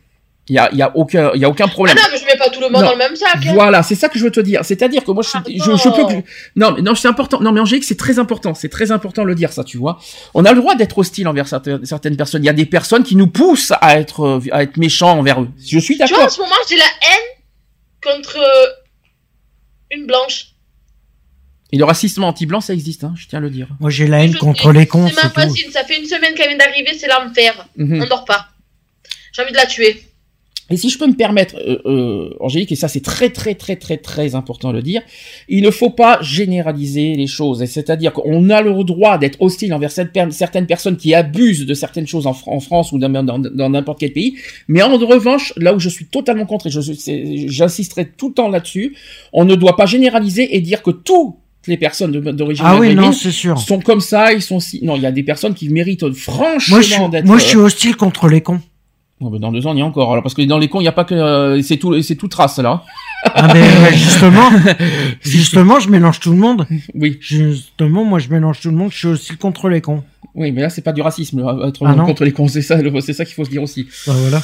Il 0.48 0.56
y 0.56 0.60
a, 0.60 0.70
y 0.74 0.82
a 0.82 0.96
aucun, 0.96 1.32
il 1.36 1.42
y 1.42 1.46
a 1.46 1.50
aucun 1.50 1.66
Ah 1.68 1.72
problème. 1.72 1.96
non, 1.96 2.02
mais 2.12 2.18
je 2.20 2.26
mets 2.26 2.38
pas 2.38 2.50
tout 2.50 2.60
le 2.60 2.70
monde 2.70 2.82
Non. 2.82 2.88
dans 2.88 2.92
le 2.94 2.98
même 2.98 3.16
sac. 3.16 3.36
hein. 3.36 3.52
Voilà, 3.54 3.82
c'est 3.84 3.94
ça 3.96 4.10
que 4.10 4.18
je 4.20 4.24
veux 4.24 4.32
te 4.32 4.40
dire. 4.40 4.66
C'est-à-dire 4.66 5.04
que 5.04 5.12
moi, 5.12 5.24
je, 5.24 5.30
je, 5.48 5.60
je 5.76 5.84
peux. 5.90 6.02
Pardon. 6.02 6.24
Non, 6.56 6.72
mais 6.72 6.82
non, 6.82 6.94
c'est 6.96 7.08
important. 7.08 7.40
Non, 7.40 7.52
mais 7.52 7.60
Angélique, 7.60 7.84
c'est 7.84 7.98
très 7.98 8.18
important. 8.20 8.54
C'est 8.56 8.70
très 8.70 8.92
important 8.92 9.22
de 9.24 9.28
le 9.28 9.36
dire, 9.36 9.52
ça, 9.54 9.64
tu 9.64 9.78
vois. 9.78 10.00
On 10.34 10.46
a 10.46 10.52
le 10.54 10.60
droit 10.60 10.74
d'être 10.76 10.98
hostile 11.00 11.28
envers 11.28 11.48
certaines, 11.48 11.86
certaines 11.86 12.16
personnes. 12.18 12.44
Il 12.44 12.48
y 12.48 12.50
a 12.50 12.54
des 12.54 12.66
personnes 12.66 13.04
qui 13.04 13.16
nous 13.16 13.28
poussent 13.28 13.74
à 13.82 14.00
être, 14.00 14.40
à 14.52 14.64
être 14.64 14.78
méchants 14.78 15.18
envers 15.20 15.40
eux. 15.42 15.50
Je 15.68 15.78
suis 15.80 15.98
Tu 15.98 16.06
vois, 16.06 16.18
en 16.18 16.20
d'accord. 16.22 16.32
ce 16.32 16.42
moment, 16.42 16.56
j'ai 16.68 16.78
la 16.78 16.84
haine 16.84 18.14
contre 18.14 18.38
euh, 18.40 18.66
une 19.92 20.06
blanche. 20.06 20.48
Et 21.72 21.78
le 21.78 21.86
racisme 21.86 22.24
anti-blanc, 22.24 22.62
ça 22.62 22.74
existe, 22.74 23.04
hein, 23.04 23.14
je 23.16 23.28
tiens 23.28 23.38
à 23.40 23.42
le 23.42 23.50
dire. 23.50 23.68
Moi 23.80 23.90
j'ai 23.90 24.08
la 24.08 24.24
haine 24.24 24.34
Je 24.34 24.38
contre 24.38 24.72
les 24.72 24.88
cons, 24.88 25.08
C'est 25.08 25.24
ma 25.24 25.30
voisine, 25.30 25.72
ça 25.72 25.84
fait 25.84 26.00
une 26.00 26.08
semaine 26.08 26.34
qu'elle 26.34 26.50
vient 26.50 26.58
d'arriver, 26.58 26.98
c'est 26.98 27.08
l'enfer. 27.08 27.68
Mhm. 27.76 28.02
On 28.02 28.08
dort 28.08 28.26
pas. 28.26 28.50
J'ai 29.32 29.44
envie 29.44 29.52
de 29.52 29.58
la 29.58 29.68
tuer. 29.68 30.09
Et 30.72 30.78
si 30.78 30.90
je 30.90 30.98
peux 30.98 31.08
me 31.08 31.16
permettre, 31.16 31.56
euh, 31.58 31.80
euh, 31.86 32.30
Angélique, 32.40 32.72
et 32.72 32.76
ça 32.76 32.88
c'est 32.88 33.00
très 33.04 33.30
très 33.30 33.56
très 33.56 33.76
très 33.76 33.98
très 33.98 34.36
important 34.36 34.70
de 34.72 34.78
le 34.78 34.82
dire, 34.84 35.02
il 35.48 35.64
ne 35.64 35.72
faut 35.72 35.90
pas 35.90 36.20
généraliser 36.22 37.16
les 37.16 37.28
choses. 37.28 37.64
C'est-à-dire 37.66 38.14
qu'on 38.14 38.50
a 38.50 38.62
le 38.62 38.84
droit 38.84 39.18
d'être 39.18 39.42
hostile 39.42 39.74
envers 39.74 39.92
certaines 39.92 40.68
personnes 40.68 40.98
qui 40.98 41.14
abusent 41.14 41.66
de 41.66 41.74
certaines 41.74 42.08
choses 42.08 42.28
en, 42.28 42.34
Fr- 42.34 42.48
en 42.50 42.60
France 42.60 42.92
ou 42.92 43.00
dans 43.00 43.70
n'importe 43.70 44.00
quel 44.00 44.14
pays. 44.14 44.36
Mais 44.68 44.82
en 44.82 44.96
revanche, 44.98 45.54
là 45.58 45.74
où 45.74 45.80
je 45.80 45.90
suis 45.90 46.06
totalement 46.06 46.46
contre, 46.46 46.68
et 46.68 47.48
j'insisterai 47.48 48.10
tout 48.18 48.30
le 48.30 48.34
temps 48.34 48.50
là-dessus, 48.50 48.96
on 49.34 49.46
ne 49.46 49.56
doit 49.56 49.76
pas 49.76 49.86
généraliser 49.86 50.56
et 50.56 50.62
dire 50.62 50.82
que 50.84 50.92
toutes 50.92 51.36
les 51.68 51.78
personnes 51.78 52.12
d'origine 52.12 52.66
Ah 52.68 52.78
oui, 52.80 52.96
non, 52.96 53.12
sûr. 53.12 53.58
sont 53.60 53.80
comme 53.80 54.02
ça, 54.02 54.34
ils 54.34 54.42
sont 54.42 54.60
si... 54.60 54.84
Non, 54.84 54.96
il 54.96 55.02
y 55.02 55.06
a 55.06 55.12
des 55.12 55.24
personnes 55.24 55.54
qui 55.54 55.70
méritent 55.70 56.12
franchement 56.14 57.10
d'être... 57.10 57.26
moi 57.26 57.38
je 57.38 57.46
suis 57.46 57.58
hostile 57.58 57.96
contre 57.96 58.28
les 58.28 58.42
cons. 58.42 58.62
Oh, 59.22 59.30
ben, 59.30 59.40
dans 59.40 59.52
deux 59.52 59.68
ans, 59.68 59.74
il 59.74 59.80
y 59.80 59.82
a 59.82 59.86
encore. 59.86 60.12
Alors, 60.12 60.24
parce 60.24 60.34
que 60.34 60.42
dans 60.44 60.58
les 60.58 60.70
cons, 60.70 60.80
il 60.80 60.84
n'y 60.84 60.88
a 60.88 60.94
pas 60.94 61.04
que. 61.04 61.14
euh, 61.14 61.62
c'est 61.62 61.78
tout, 61.78 62.02
c'est 62.02 62.16
toute 62.16 62.34
race, 62.34 62.58
là. 62.60 62.84
Ah 63.36 63.54
mais 63.54 63.62
euh, 63.62 63.92
justement, 63.94 64.50
justement, 65.22 65.80
je 65.80 65.90
mélange 65.90 66.20
tout 66.22 66.32
le 66.32 66.38
monde. 66.38 66.66
Oui. 66.96 67.18
Justement, 67.20 68.06
moi 68.06 68.20
je 68.20 68.30
mélange 68.30 68.62
tout 68.62 68.70
le 68.70 68.78
monde. 68.78 68.92
Je 68.92 68.98
suis 68.98 69.08
hostile 69.08 69.38
contre 69.38 69.68
les 69.70 69.82
cons. 69.82 70.04
Oui, 70.36 70.52
mais 70.54 70.62
là, 70.62 70.70
c'est 70.70 70.82
pas 70.84 70.94
du 70.94 71.02
racisme, 71.02 71.42
là, 71.44 71.68
être 71.68 71.86
Ah 71.86 71.94
contre 71.96 72.24
les 72.24 72.32
cons. 72.32 72.48
C'est 72.48 72.62
ça, 72.62 72.78
c'est 73.02 73.14
ça 73.14 73.26
qu'il 73.26 73.34
faut 73.36 73.44
se 73.44 73.50
dire 73.50 73.62
aussi. 73.64 73.88
Bah 74.08 74.14
voilà. 74.16 74.42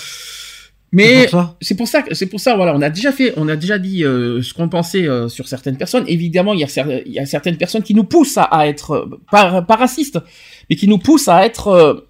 Mais 0.91 1.27
C'est 1.61 1.75
pour 1.75 1.87
ça. 1.87 2.03
c'est 2.11 2.25
pour 2.27 2.39
ça, 2.39 2.55
voilà, 2.55 2.73
on 2.75 2.81
a 2.81 2.89
déjà 2.89 3.11
fait, 3.11 3.33
on 3.37 3.49
a 3.49 3.55
déjà 3.55 3.77
dit 3.79 4.03
euh, 4.05 4.41
ce 4.41 4.53
qu'on 4.53 4.69
pensait 4.69 5.07
euh, 5.07 5.27
sur 5.29 5.47
certaines 5.47 5.77
personnes. 5.77 6.05
Évidemment, 6.07 6.53
il 6.53 6.59
y 6.59 6.63
a, 6.63 6.67
cer- 6.67 7.03
il 7.05 7.11
y 7.13 7.19
a 7.19 7.25
certaines 7.25 7.57
personnes 7.57 7.83
qui 7.83 7.93
nous 7.93 8.03
poussent 8.05 8.37
à, 8.37 8.43
à 8.43 8.67
être 8.67 8.91
euh, 8.91 9.19
pas, 9.31 9.61
pas 9.61 9.75
racistes, 9.75 10.19
mais 10.69 10.75
qui 10.77 10.87
nous 10.87 10.97
poussent 10.97 11.27
à 11.27 11.45
être 11.45 12.05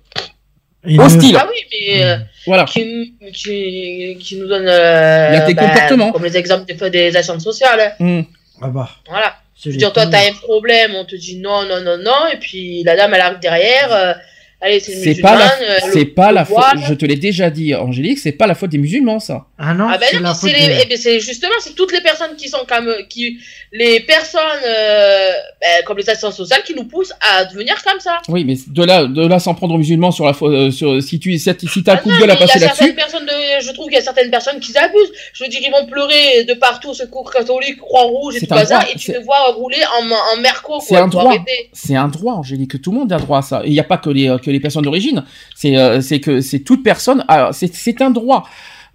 Il 0.87 0.99
hostiles. 1.01 1.37
Ah 1.39 1.47
oui, 1.49 1.57
mais 1.71 2.03
euh, 2.03 2.17
Voilà. 2.47 2.65
qui, 2.65 3.13
qui, 3.33 4.17
qui 4.19 4.35
nous 4.37 4.47
donne. 4.47 4.67
euh, 4.67 5.29
Il 5.31 5.33
y 5.35 5.37
a 5.41 5.45
des 5.45 5.53
bah, 5.53 5.67
comportements. 5.67 6.11
Comme 6.11 6.23
les 6.23 6.37
exemples 6.37 6.65
des, 6.65 6.89
des 6.89 7.15
actions 7.15 7.39
sociales. 7.39 7.79
hein. 7.99 8.03
Hmm. 8.03 8.21
Ah 8.61 8.67
bah. 8.67 8.89
Voilà. 9.09 9.35
Je 9.63 9.69
veux 9.69 9.77
dire, 9.77 9.91
toi, 9.93 10.05
t'as 10.07 10.19
un 10.29 10.33
problème, 10.33 10.95
on 10.95 11.05
te 11.05 11.15
dit 11.15 11.37
non, 11.37 11.63
non, 11.63 11.81
non, 11.81 11.97
non, 11.97 12.27
et 12.31 12.37
puis 12.37 12.83
la 12.83 12.95
dame, 12.95 13.13
elle 13.13 13.21
arrive 13.21 13.39
derrière. 13.39 13.91
euh, 13.93 14.13
allez, 14.61 14.79
c'est 14.79 14.93
une 14.93 14.99
C'est 15.03 15.21
pas 15.21 15.35
la, 15.37 15.45
euh, 15.45 15.77
c'est 15.93 16.05
pas 16.05 16.31
la 16.31 16.45
faute. 16.45 16.57
Je 16.87 16.93
te 16.93 17.05
l'ai 17.05 17.15
déjà 17.15 17.49
dit, 17.49 17.73
Angélique, 17.75 18.19
c'est 18.19 18.31
pas 18.31 18.47
la 18.47 18.55
faute 18.55 18.69
des 18.71 18.77
musulmans, 18.77 19.19
ça. 19.19 19.45
Ah 19.57 19.73
non, 19.73 19.87
Ah 19.89 19.97
ben 19.97 20.07
c'est 20.09 20.17
non, 20.17 20.23
la 20.23 20.33
faute 20.33 20.49
c'est 20.49 20.67
les, 20.67 20.79
eh 20.83 20.87
ben, 20.87 20.97
c'est 20.97 21.19
justement, 21.19 21.53
c'est 21.59 21.75
toutes 21.75 21.91
les 21.93 22.01
personnes 22.01 22.35
qui 22.37 22.49
sont 22.49 22.65
comme, 22.67 22.91
qui, 23.09 23.37
les 23.71 23.99
personnes, 24.01 24.41
euh, 24.67 25.31
ben, 25.61 25.83
comme 25.85 25.97
les 25.97 26.09
actions 26.09 26.31
sociales 26.31 26.61
qui 26.65 26.73
nous 26.73 26.85
poussent 26.85 27.13
à 27.21 27.45
devenir 27.45 27.75
comme 27.83 27.99
ça. 27.99 28.17
Oui, 28.27 28.43
mais 28.43 28.55
de 28.67 28.83
là, 28.83 29.05
de 29.05 29.25
là, 29.27 29.39
s'en 29.39 29.53
prendre 29.55 29.75
aux 29.75 29.77
musulmans 29.77 30.11
sur 30.11 30.25
la, 30.25 30.33
fa- 30.33 30.45
euh, 30.45 30.71
sur, 30.71 31.01
si 31.01 31.19
tu, 31.19 31.37
si 31.37 31.45
t'as 31.83 31.93
un 31.93 31.95
Ah 31.95 31.97
coup 31.97 32.11
de 32.11 32.17
gueule 32.17 32.31
à 32.31 32.33
mais 32.33 32.39
il 32.39 32.39
y 32.39 32.43
a 32.43 32.47
passer 32.47 32.59
certaines 32.59 32.87
là-dessus. 32.87 32.95
personnes 32.95 33.25
de, 33.25 33.61
je 33.65 33.71
trouve 33.71 33.85
qu'il 33.85 33.95
y 33.95 33.99
a 33.99 34.01
certaines 34.01 34.29
personnes 34.31 34.59
qui 34.59 34.77
abusent. 34.77 35.11
Je 35.33 35.43
veux 35.43 35.49
dire, 35.49 35.61
ils 35.63 35.71
vont 35.71 35.85
pleurer 35.85 36.43
de 36.45 36.53
partout, 36.55 36.93
secours 36.93 37.31
catholique, 37.31 37.77
croix 37.77 38.03
rouge 38.03 38.35
et 38.35 38.39
C'est 38.39 38.47
tout 38.47 38.53
un 38.55 38.65
ça, 38.65 38.79
droit, 38.79 38.89
et 38.91 38.97
tu 38.97 39.05
c'est- 39.11 39.13
te 39.19 39.23
vois 39.23 39.51
rouler 39.53 39.77
en, 40.01 40.05
en 40.37 40.41
merco, 40.41 40.79
C'est 40.81 40.89
quoi. 40.95 40.99
un 40.99 41.03
faut 41.03 41.09
droit. 41.11 41.29
arrêter. 41.29 41.69
C'est 41.73 41.95
un 41.95 42.07
droit, 42.07 42.33
Angélique. 42.33 42.81
Tout 42.81 42.91
le 42.91 42.97
monde 42.99 43.13
a 43.13 43.17
droit 43.17 43.39
à 43.39 43.41
ça. 43.41 43.61
Il 43.65 43.71
n'y 43.71 43.79
a 43.79 43.83
pas 43.83 43.97
que 43.97 44.09
les, 44.09 44.27
euh, 44.29 44.37
que 44.45 44.51
les 44.51 44.59
personnes 44.59 44.83
d'origine. 44.83 45.23
C'est, 45.55 45.75
euh, 45.75 45.99
que 46.23 46.41
c'est 46.41 46.59
toute 46.59 46.83
personne. 46.83 47.25
C'est, 47.51 48.01
un 48.01 48.11
droit. 48.11 48.47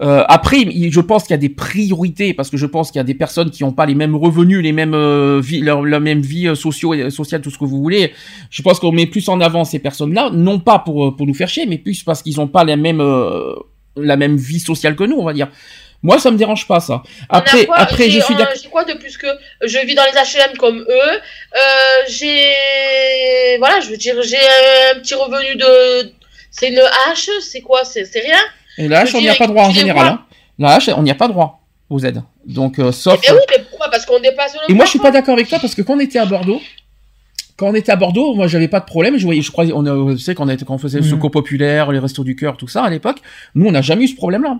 Euh, 0.02 0.24
après, 0.28 0.66
je 0.90 1.00
pense 1.00 1.24
qu'il 1.24 1.32
y 1.32 1.34
a 1.34 1.38
des 1.38 1.50
priorités 1.50 2.32
parce 2.32 2.48
que 2.48 2.56
je 2.56 2.64
pense 2.64 2.90
qu'il 2.90 2.98
y 2.98 3.00
a 3.00 3.04
des 3.04 3.14
personnes 3.14 3.50
qui 3.50 3.64
n'ont 3.64 3.72
pas 3.72 3.84
les 3.84 3.94
mêmes 3.94 4.16
revenus, 4.16 4.62
les 4.62 4.72
mêmes 4.72 4.94
euh, 4.94 5.40
vie, 5.42 5.60
leur, 5.60 5.82
même 5.82 6.20
vie 6.20 6.48
euh, 6.48 6.54
socio 6.54 6.94
et 6.94 7.10
sociale, 7.10 7.42
tout 7.42 7.50
ce 7.50 7.58
que 7.58 7.66
vous 7.66 7.80
voulez. 7.80 8.12
Je 8.50 8.62
pense 8.62 8.80
qu'on 8.80 8.92
met 8.92 9.06
plus 9.06 9.28
en 9.28 9.40
avant 9.40 9.64
ces 9.64 9.78
personnes-là, 9.78 10.30
non 10.32 10.58
pas 10.58 10.78
pour 10.78 11.06
euh, 11.06 11.10
pour 11.16 11.26
nous 11.26 11.34
faire 11.34 11.48
chier, 11.48 11.66
mais 11.66 11.76
plus 11.76 12.02
parce 12.02 12.22
qu'ils 12.22 12.36
n'ont 12.36 12.48
pas 12.48 12.64
la 12.64 12.76
même 12.76 13.00
euh, 13.00 13.52
la 13.96 14.16
même 14.16 14.36
vie 14.36 14.60
sociale 14.60 14.96
que 14.96 15.04
nous, 15.04 15.16
on 15.16 15.24
va 15.24 15.34
dire. 15.34 15.48
Moi, 16.02 16.18
ça 16.18 16.30
me 16.30 16.36
dérange 16.38 16.66
pas 16.66 16.80
ça. 16.80 17.02
Après, 17.28 17.66
quoi 17.66 17.76
après, 17.76 18.08
je 18.08 18.20
suis 18.20 18.34
d'accord. 18.34 18.54
J'ai 18.62 18.68
quoi 18.70 18.84
de 18.84 18.94
plus 18.94 19.18
que 19.18 19.26
je 19.62 19.78
vis 19.86 19.94
dans 19.94 20.04
les 20.04 20.12
HLM 20.12 20.56
comme 20.56 20.78
eux 20.78 20.86
euh, 20.88 21.58
J'ai 22.08 23.58
voilà, 23.58 23.80
je 23.80 23.90
veux 23.90 23.96
dire, 23.96 24.14
j'ai 24.22 24.36
un 24.94 25.00
petit 25.00 25.14
revenu 25.14 25.56
de. 25.56 26.12
C'est 26.50 26.68
une 26.68 26.80
hache, 27.08 27.28
c'est 27.40 27.60
quoi 27.60 27.84
C'est 27.84 28.04
c'est 28.04 28.20
rien 28.20 28.38
Et 28.78 28.88
la 28.88 29.00
hache, 29.00 29.10
Je 29.10 29.16
on 29.16 29.20
n'y 29.20 29.28
a 29.28 29.34
pas 29.34 29.46
droit 29.46 29.64
en 29.64 29.72
général. 29.72 30.06
Hein. 30.06 30.24
La 30.58 30.70
hache, 30.76 30.88
on 30.88 31.02
n'y 31.02 31.10
a 31.10 31.14
pas 31.14 31.28
droit 31.28 31.60
aux 31.90 31.98
aides. 32.00 32.22
Donc, 32.46 32.78
euh, 32.78 32.92
sauf. 32.92 33.20
Eh 33.28 33.32
oui, 33.32 33.38
mais 33.50 33.64
pourquoi? 33.68 33.90
Parce 33.90 34.06
qu'on 34.06 34.20
dépasse 34.20 34.54
le 34.54 34.72
Et 34.72 34.74
moi, 34.74 34.84
je 34.86 34.90
suis 34.90 34.98
pas 34.98 35.10
d'accord 35.10 35.34
avec 35.34 35.48
toi 35.48 35.58
parce 35.60 35.74
que 35.74 35.82
quand 35.82 35.94
on 35.96 36.00
était 36.00 36.18
à 36.18 36.24
Bordeaux, 36.24 36.60
quand 37.56 37.68
on 37.68 37.74
était 37.74 37.92
à 37.92 37.96
Bordeaux, 37.96 38.34
moi, 38.34 38.46
j'avais 38.46 38.68
pas 38.68 38.80
de 38.80 38.86
problème. 38.86 39.18
Je 39.18 39.24
voyais, 39.24 39.42
je 39.42 39.50
crois, 39.50 39.66
on 39.66 39.86
on, 39.86 40.14
était, 40.16 40.64
quand 40.64 40.74
on 40.74 40.78
faisait 40.78 40.98
le 40.98 41.04
Mhm. 41.04 41.10
secours 41.10 41.30
populaire, 41.30 41.92
les 41.92 41.98
restos 41.98 42.24
du 42.24 42.36
cœur, 42.36 42.56
tout 42.56 42.68
ça 42.68 42.84
à 42.84 42.90
l'époque, 42.90 43.18
nous, 43.54 43.66
on 43.66 43.72
n'a 43.72 43.82
jamais 43.82 44.04
eu 44.04 44.08
ce 44.08 44.16
problème-là. 44.16 44.58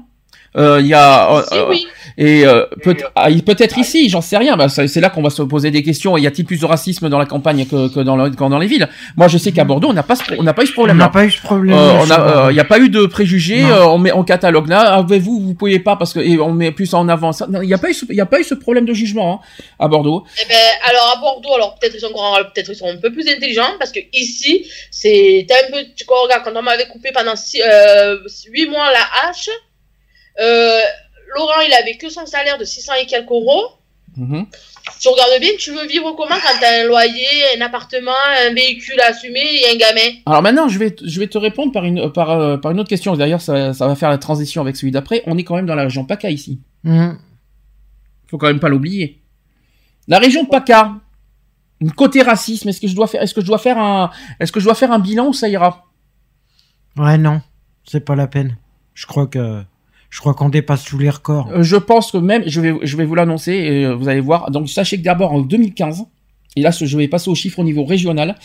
Euh, 0.57 0.79
Il 0.81 0.87
y 0.89 0.95
a 0.95 1.33
euh, 1.33 1.43
Si, 1.49 1.57
euh, 1.57 1.67
oui. 1.69 1.87
et 2.19 2.45
euh, 2.45 2.67
peut- 2.83 2.97
ah, 3.15 3.29
peut-être 3.47 3.79
ici, 3.79 4.09
j'en 4.09 4.21
sais 4.21 4.37
rien. 4.37 4.57
Bah, 4.57 4.69
c'est 4.69 5.01
là 5.01 5.09
qu'on 5.09 5.23
va 5.23 5.31
se 5.31 5.43
poser 5.43 5.71
des 5.71 5.83
questions. 5.85 6.17
Y 6.19 6.27
a-t-il 6.27 6.45
plus 6.45 6.61
de 6.61 6.67
racisme 6.67 7.09
dans 7.09 7.19
la 7.21 7.27
campagne 7.27 7.65
que, 7.67 7.93
que 7.95 8.01
dans, 8.01 8.17
le- 8.17 8.31
que 8.31 8.37
dans 8.37 8.59
les 8.59 8.67
villes? 8.67 8.89
Moi, 9.17 9.29
je 9.29 9.39
sais 9.39 9.53
qu'à 9.53 9.63
Bordeaux, 9.65 9.89
on 9.89 9.93
n'a 9.93 10.03
pas, 10.03 10.17
ce- 10.17 10.23
on 10.37 10.43
n'a 10.43 10.53
pas 10.53 10.65
eu 10.65 10.67
ce 10.67 10.73
On 10.81 10.87
n'a 10.95 11.09
pas 11.09 11.25
eu 11.25 11.31
ce 11.31 11.41
problème. 11.41 11.77
Euh, 11.79 12.47
il 12.51 12.55
n'y 12.55 12.61
a 12.61 12.65
pas 12.65 12.79
eu 12.81 12.89
de 12.89 13.07
préjugés. 13.07 13.63
Euh, 13.65 13.87
on 13.87 13.99
met 13.99 14.11
en 14.11 14.25
catalogue 14.25 14.69
là. 14.69 14.81
Avez-vous, 14.95 15.39
vous 15.41 15.55
pouvez 15.55 15.79
pas 15.79 15.95
parce 15.97 16.13
que 16.13 16.19
et 16.21 16.39
on 16.41 16.53
met 16.53 16.73
plus 16.73 16.95
en 16.95 17.09
avant. 17.09 17.31
ça. 17.33 17.47
Il 17.63 17.69
n'y 17.69 17.75
a 17.75 17.79
pas 17.79 17.91
eu, 17.91 17.95
ce- 17.95 18.07
il 18.11 18.17
y 18.17 18.21
a 18.21 18.27
pas 18.27 18.41
eu 18.41 18.45
ce 18.45 18.55
problème 18.55 18.87
de 18.87 18.93
jugement 18.93 19.43
hein, 19.45 19.65
à 19.79 19.87
Bordeaux. 19.87 20.25
Eh 20.43 20.49
ben, 20.49 20.57
alors 20.89 21.15
à 21.17 21.21
Bordeaux, 21.21 21.55
alors 21.55 21.77
peut-être 21.79 21.95
ils 21.95 22.01
sont 22.01 22.11
grands, 22.11 22.35
peut-être 22.53 22.71
ils 22.71 22.75
sont 22.77 22.89
un 22.89 22.97
peu 22.97 23.13
plus 23.13 23.29
intelligents 23.29 23.71
parce 23.79 23.93
que 23.93 24.01
ici, 24.13 24.67
c'est 24.91 25.47
un 25.49 25.71
peu, 25.73 25.79
tu 25.97 26.05
vois, 26.07 26.23
regarde, 26.25 26.43
quand 26.45 26.59
on 26.59 26.63
m'avait 26.63 26.89
coupé 26.89 27.11
pendant 27.15 27.37
six, 27.37 27.61
euh, 27.63 28.17
8 28.51 28.69
mois 28.69 28.89
la 28.91 29.29
hache, 29.29 29.49
euh, 30.41 30.81
Laurent 31.37 31.61
il 31.67 31.73
avait 31.73 31.97
que 31.97 32.09
son 32.09 32.27
salaire 32.27 32.59
de 32.59 32.65
600 32.65 32.93
et 33.03 33.07
quelques 33.07 33.31
euros. 33.31 33.73
Mhm. 34.17 34.47
Tu 35.01 35.09
regardes 35.09 35.41
bien, 35.41 35.51
tu 35.59 35.71
veux 35.73 35.87
vivre 35.87 36.13
comment 36.13 36.35
quand 36.35 36.59
t'as 36.61 36.83
un 36.83 36.85
loyer, 36.85 37.57
un 37.57 37.61
appartement, 37.61 38.11
un 38.47 38.53
véhicule 38.53 39.01
à 39.01 39.07
assumer 39.09 39.41
et 39.41 39.71
un 39.73 39.77
gamin? 39.77 40.17
Alors 40.27 40.43
maintenant, 40.43 40.69
je 40.69 40.79
vais, 40.79 40.95
je 41.03 41.21
vais 41.21 41.29
te 41.29 41.39
répondre 41.39 41.73
par 41.73 41.85
une, 41.85 42.13
par, 42.13 42.31
euh, 42.31 42.57
par 42.57 42.73
une 42.73 42.81
autre 42.81 42.89
question. 42.89 43.15
D'ailleurs, 43.17 43.41
ça, 43.41 43.73
ça 43.73 43.87
va 43.87 43.95
faire 43.95 44.11
la 44.11 44.19
transition 44.19 44.61
avec 44.61 44.77
celui 44.77 44.91
d'après. 44.91 45.23
On 45.27 45.39
est 45.39 45.45
quand 45.45 45.55
même 45.57 45.67
dans 45.67 45.75
la 45.75 45.85
région 45.85 46.05
PACA 46.05 46.31
ici. 46.31 46.61
Mhm. 46.85 47.19
Faut 48.29 48.39
quand 48.39 48.49
même 48.49 48.61
pas 48.61 48.69
l'oublier. 48.69 49.21
La 50.09 50.19
région 50.19 50.45
PACA, 50.45 50.95
côté 51.97 52.23
racisme, 52.23 52.69
est-ce 52.69 52.81
que 52.81 52.89
je 52.89 52.95
dois 52.95 53.07
faire, 53.07 53.23
est-ce 53.23 53.35
que 53.35 53.41
je 53.41 53.47
dois 53.47 53.59
faire 53.59 53.79
un, 53.79 54.11
est-ce 54.39 54.53
que 54.53 54.61
je 54.61 54.65
dois 54.65 54.75
faire 54.75 54.93
un 54.93 54.99
bilan 54.99 55.29
ou 55.29 55.33
ça 55.33 55.49
ira? 55.49 55.87
Ouais, 56.97 57.17
non, 57.17 57.41
c'est 57.85 58.05
pas 58.05 58.17
la 58.17 58.27
peine. 58.27 58.57
Je 58.95 59.07
crois 59.07 59.27
que 59.27 59.63
je 60.11 60.19
crois 60.21 60.35
qu'on 60.35 60.49
dépasse 60.49 60.85
tous 60.85 60.99
les 60.99 61.09
records. 61.11 61.49
Euh, 61.53 61.63
Je 61.63 61.77
pense 61.77 62.11
que 62.11 62.19
même, 62.19 62.43
je 62.47 62.61
vais, 62.61 63.05
vous 63.05 63.15
l'annoncer 63.15 63.85
euh, 63.85 63.95
vous 63.95 64.09
allez 64.09 64.21
voir. 64.21 64.51
Donc 64.51 64.69
sachez 64.69 64.99
que 64.99 65.03
d'abord 65.03 65.33
en 65.33 65.41
2015, 65.41 66.05
et 66.57 66.63
là 66.63 66.71
je 66.73 66.97
vais 66.97 67.09
passer 67.09 67.31
aux 67.31 67.35
chiffres 67.35 67.61
au 67.61 67.65
niveau 67.65 67.85
régional, 67.85 68.37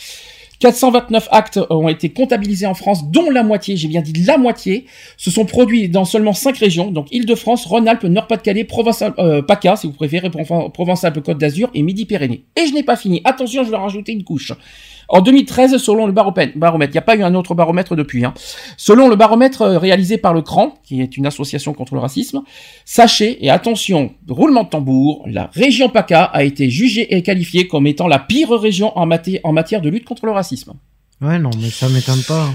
429 0.60 1.28
actes 1.32 1.60
ont 1.68 1.88
été 1.88 2.08
comptabilisés 2.10 2.66
en 2.66 2.74
France, 2.74 3.10
dont 3.10 3.30
la 3.30 3.42
moitié, 3.42 3.76
j'ai 3.76 3.88
bien 3.88 4.00
dit 4.00 4.12
la 4.24 4.38
moitié, 4.38 4.86
se 5.18 5.30
sont 5.30 5.44
produits 5.44 5.88
dans 5.88 6.04
seulement 6.06 6.32
5 6.32 6.56
régions, 6.56 6.90
donc 6.90 7.08
Île-de-France, 7.12 7.66
Rhône-Alpes, 7.66 8.04
Nord-Pas-de-Calais, 8.04 8.64
Provence, 8.64 9.02
euh, 9.18 9.42
si 9.76 9.86
vous 9.86 9.92
préférez, 9.92 10.28
Proven- 10.30 10.72
Provence-Alpes-Côte 10.72 11.36
d'Azur 11.38 11.68
et 11.74 11.82
Midi-Pyrénées. 11.82 12.44
Et 12.56 12.66
je 12.68 12.72
n'ai 12.72 12.82
pas 12.84 12.96
fini. 12.96 13.20
Attention, 13.24 13.64
je 13.64 13.70
vais 13.70 13.76
rajouter 13.76 14.12
une 14.12 14.24
couche. 14.24 14.52
En 15.08 15.20
2013, 15.20 15.76
selon 15.78 16.06
le 16.06 16.12
baromètre, 16.12 16.56
baromètre, 16.58 16.90
il 16.90 16.94
n'y 16.94 16.98
a 16.98 17.02
pas 17.02 17.16
eu 17.16 17.22
un 17.22 17.34
autre 17.34 17.54
baromètre 17.54 17.94
depuis. 17.94 18.24
Hein. 18.24 18.34
Selon 18.76 19.08
le 19.08 19.16
baromètre 19.16 19.62
euh, 19.62 19.78
réalisé 19.78 20.18
par 20.18 20.34
le 20.34 20.42
CRAN, 20.42 20.74
qui 20.82 21.00
est 21.00 21.16
une 21.16 21.26
association 21.26 21.74
contre 21.74 21.94
le 21.94 22.00
racisme, 22.00 22.42
sachez, 22.84 23.44
et 23.44 23.50
attention, 23.50 24.12
roulement 24.28 24.64
de 24.64 24.68
tambour, 24.68 25.24
la 25.26 25.50
région 25.54 25.88
PACA 25.88 26.24
a 26.24 26.42
été 26.42 26.70
jugée 26.70 27.14
et 27.16 27.22
qualifiée 27.22 27.68
comme 27.68 27.86
étant 27.86 28.08
la 28.08 28.18
pire 28.18 28.50
région 28.50 28.96
en, 28.98 29.06
maté- 29.06 29.40
en 29.44 29.52
matière 29.52 29.80
de 29.80 29.88
lutte 29.88 30.04
contre 30.04 30.26
le 30.26 30.32
racisme. 30.32 30.72
Ouais, 31.20 31.38
non, 31.38 31.50
mais 31.60 31.70
ça 31.70 31.88
m'étonne 31.88 32.22
pas. 32.26 32.48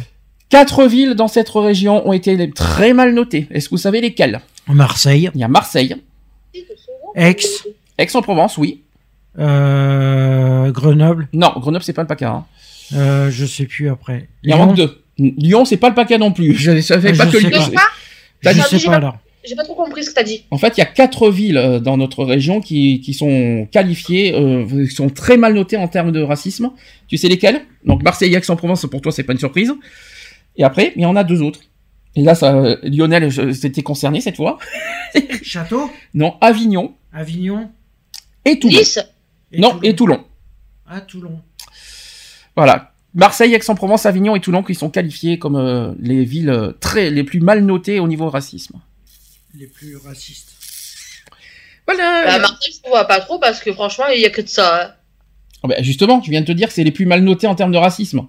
Quatre 0.50 0.86
villes 0.86 1.14
dans 1.16 1.30
cette 1.30 1.50
région 1.50 2.06
ont 2.08 2.12
été 2.14 2.50
très 2.52 2.94
mal 2.94 3.14
notées. 3.14 3.48
Est-ce 3.52 3.70
que 3.70 3.76
vous 3.76 3.78
savez 3.82 4.02
lesquelles? 4.02 4.42
Marseille, 4.68 5.30
Il 5.34 5.40
y 5.40 5.44
a 5.44 5.48
Marseille, 5.48 5.96
Aix, 7.16 7.36
Aix-en-Provence, 7.98 8.58
oui. 8.58 8.82
Euh, 9.40 10.72
Grenoble, 10.72 11.28
Non, 11.34 11.52
Grenoble, 11.58 11.84
c'est 11.84 11.94
pas 11.94 12.02
le 12.02 12.08
PACA. 12.08 12.30
hein. 12.30 12.46
euh, 12.96 13.30
je 13.32 13.46
sais 13.46 13.66
plus 13.66 13.90
après. 13.90 14.28
Il 14.44 14.50
y 14.50 14.54
en 14.54 14.58
Lyon, 14.58 14.66
manque 14.68 14.78
deux. 14.78 14.98
Lyon, 15.18 15.66
c'est 15.66 15.78
pas 15.78 15.90
le 15.90 15.96
PACA 15.96 16.18
non 16.18 16.32
plus. 16.32 16.56
Je 16.56 16.72
ne 16.72 16.82
savais 16.82 17.14
Je 17.14 17.18
pas 17.18 17.26
que 17.28 17.40
sais 17.40 17.50
Lyon- 17.50 17.52
pas. 17.74 17.90
Je 18.44 18.78
sais 18.78 18.86
pas 18.86 18.96
alors. 18.96 19.18
J'ai 19.44 19.56
pas 19.56 19.64
trop 19.64 19.74
compris 19.74 20.04
ce 20.04 20.12
que 20.12 20.16
t'as 20.16 20.24
dit. 20.24 20.46
En 20.52 20.58
fait, 20.60 20.78
il 20.78 20.82
y 20.82 20.84
a 20.84 20.86
quatre 20.86 21.32
villes 21.32 21.58
euh, 21.58 21.80
dans 21.80 21.98
notre 21.98 22.24
région 22.24 22.62
qui, 22.62 23.02
qui 23.02 23.14
sont 23.16 23.68
qualifiées, 23.72 24.36
euh, 24.36 24.86
qui 24.88 24.94
sont 24.94 25.10
très 25.10 25.36
mal 25.36 25.56
notées 25.56 25.78
en 25.78 25.88
termes 25.88 26.12
de 26.12 26.22
racisme. 26.22 26.70
Tu 27.08 27.18
sais 27.18 27.28
lesquelles? 27.28 27.62
Donc 27.84 28.04
Marseille, 28.04 28.34
Aix-en-Provence, 28.36 28.86
pour 28.92 29.02
toi, 29.02 29.12
c'est 29.12 29.24
pas 29.24 29.34
une 29.34 29.40
surprise. 29.40 29.74
Et 30.58 30.64
après, 30.64 30.94
il 30.96 31.02
y 31.02 31.06
en 31.08 31.16
a 31.16 31.24
deux 31.24 31.42
autres. 31.42 31.62
Et 32.16 32.22
là, 32.22 32.36
ça, 32.36 32.76
Lionel, 32.84 33.30
je- 33.32 33.52
c'était 33.52 33.82
concerné 33.82 34.22
cette 34.22 34.36
fois. 34.36 34.60
Château, 35.42 35.90
Non, 36.14 36.36
Avignon 36.42 36.94
Avignon 37.14 37.70
et 38.46 38.60
Toulon. 38.60 38.78
Nice 38.78 39.00
non, 39.60 39.80
et 39.84 39.96
Toulon. 39.96 40.24
Ah, 40.88 41.02
Toulon. 41.02 41.42
Voilà. 42.56 42.92
Marseille, 43.14 43.54
Aix-en-Provence, 43.54 44.06
Avignon 44.06 44.36
et 44.36 44.40
Toulon 44.40 44.64
qui 44.64 44.76
sont 44.76 44.90
qualifiés 44.90 45.38
comme 45.38 45.56
euh, 45.58 45.94
les 46.00 46.24
villes 46.24 46.50
euh, 46.50 46.72
très 46.80 47.10
les 47.10 47.24
plus 47.24 47.42
mal 47.42 47.64
notées 47.66 48.00
au 48.00 48.08
niveau 48.08 48.30
racisme. 48.30 48.80
Les 49.54 49.68
plus 49.68 49.98
racistes. 49.98 50.50
Voilà. 51.86 52.24
Bah, 52.26 52.40
Marseille, 52.40 52.74
je 52.84 52.90
vois 52.90 53.06
pas 53.06 53.20
trop 53.20 53.38
parce 53.40 53.60
que 53.60 53.74
franchement, 53.74 54.06
il 54.14 54.22
y 54.22 54.26
a 54.26 54.30
que 54.30 54.42
de 54.42 54.48
ça. 54.48 54.86
hein. 54.86 54.92
Bah, 55.68 55.76
justement, 55.82 56.22
je 56.24 56.32
viens 56.32 56.42
de 56.42 56.46
te 56.46 56.52
dire 56.54 56.70
que 56.70 56.74
c'est 56.74 56.84
les 56.84 56.92
plus 56.92 57.06
mal 57.06 57.22
notés 57.22 57.48
en 57.48 57.56
termes 57.56 57.72
de 57.72 57.78
racisme. 57.78 58.28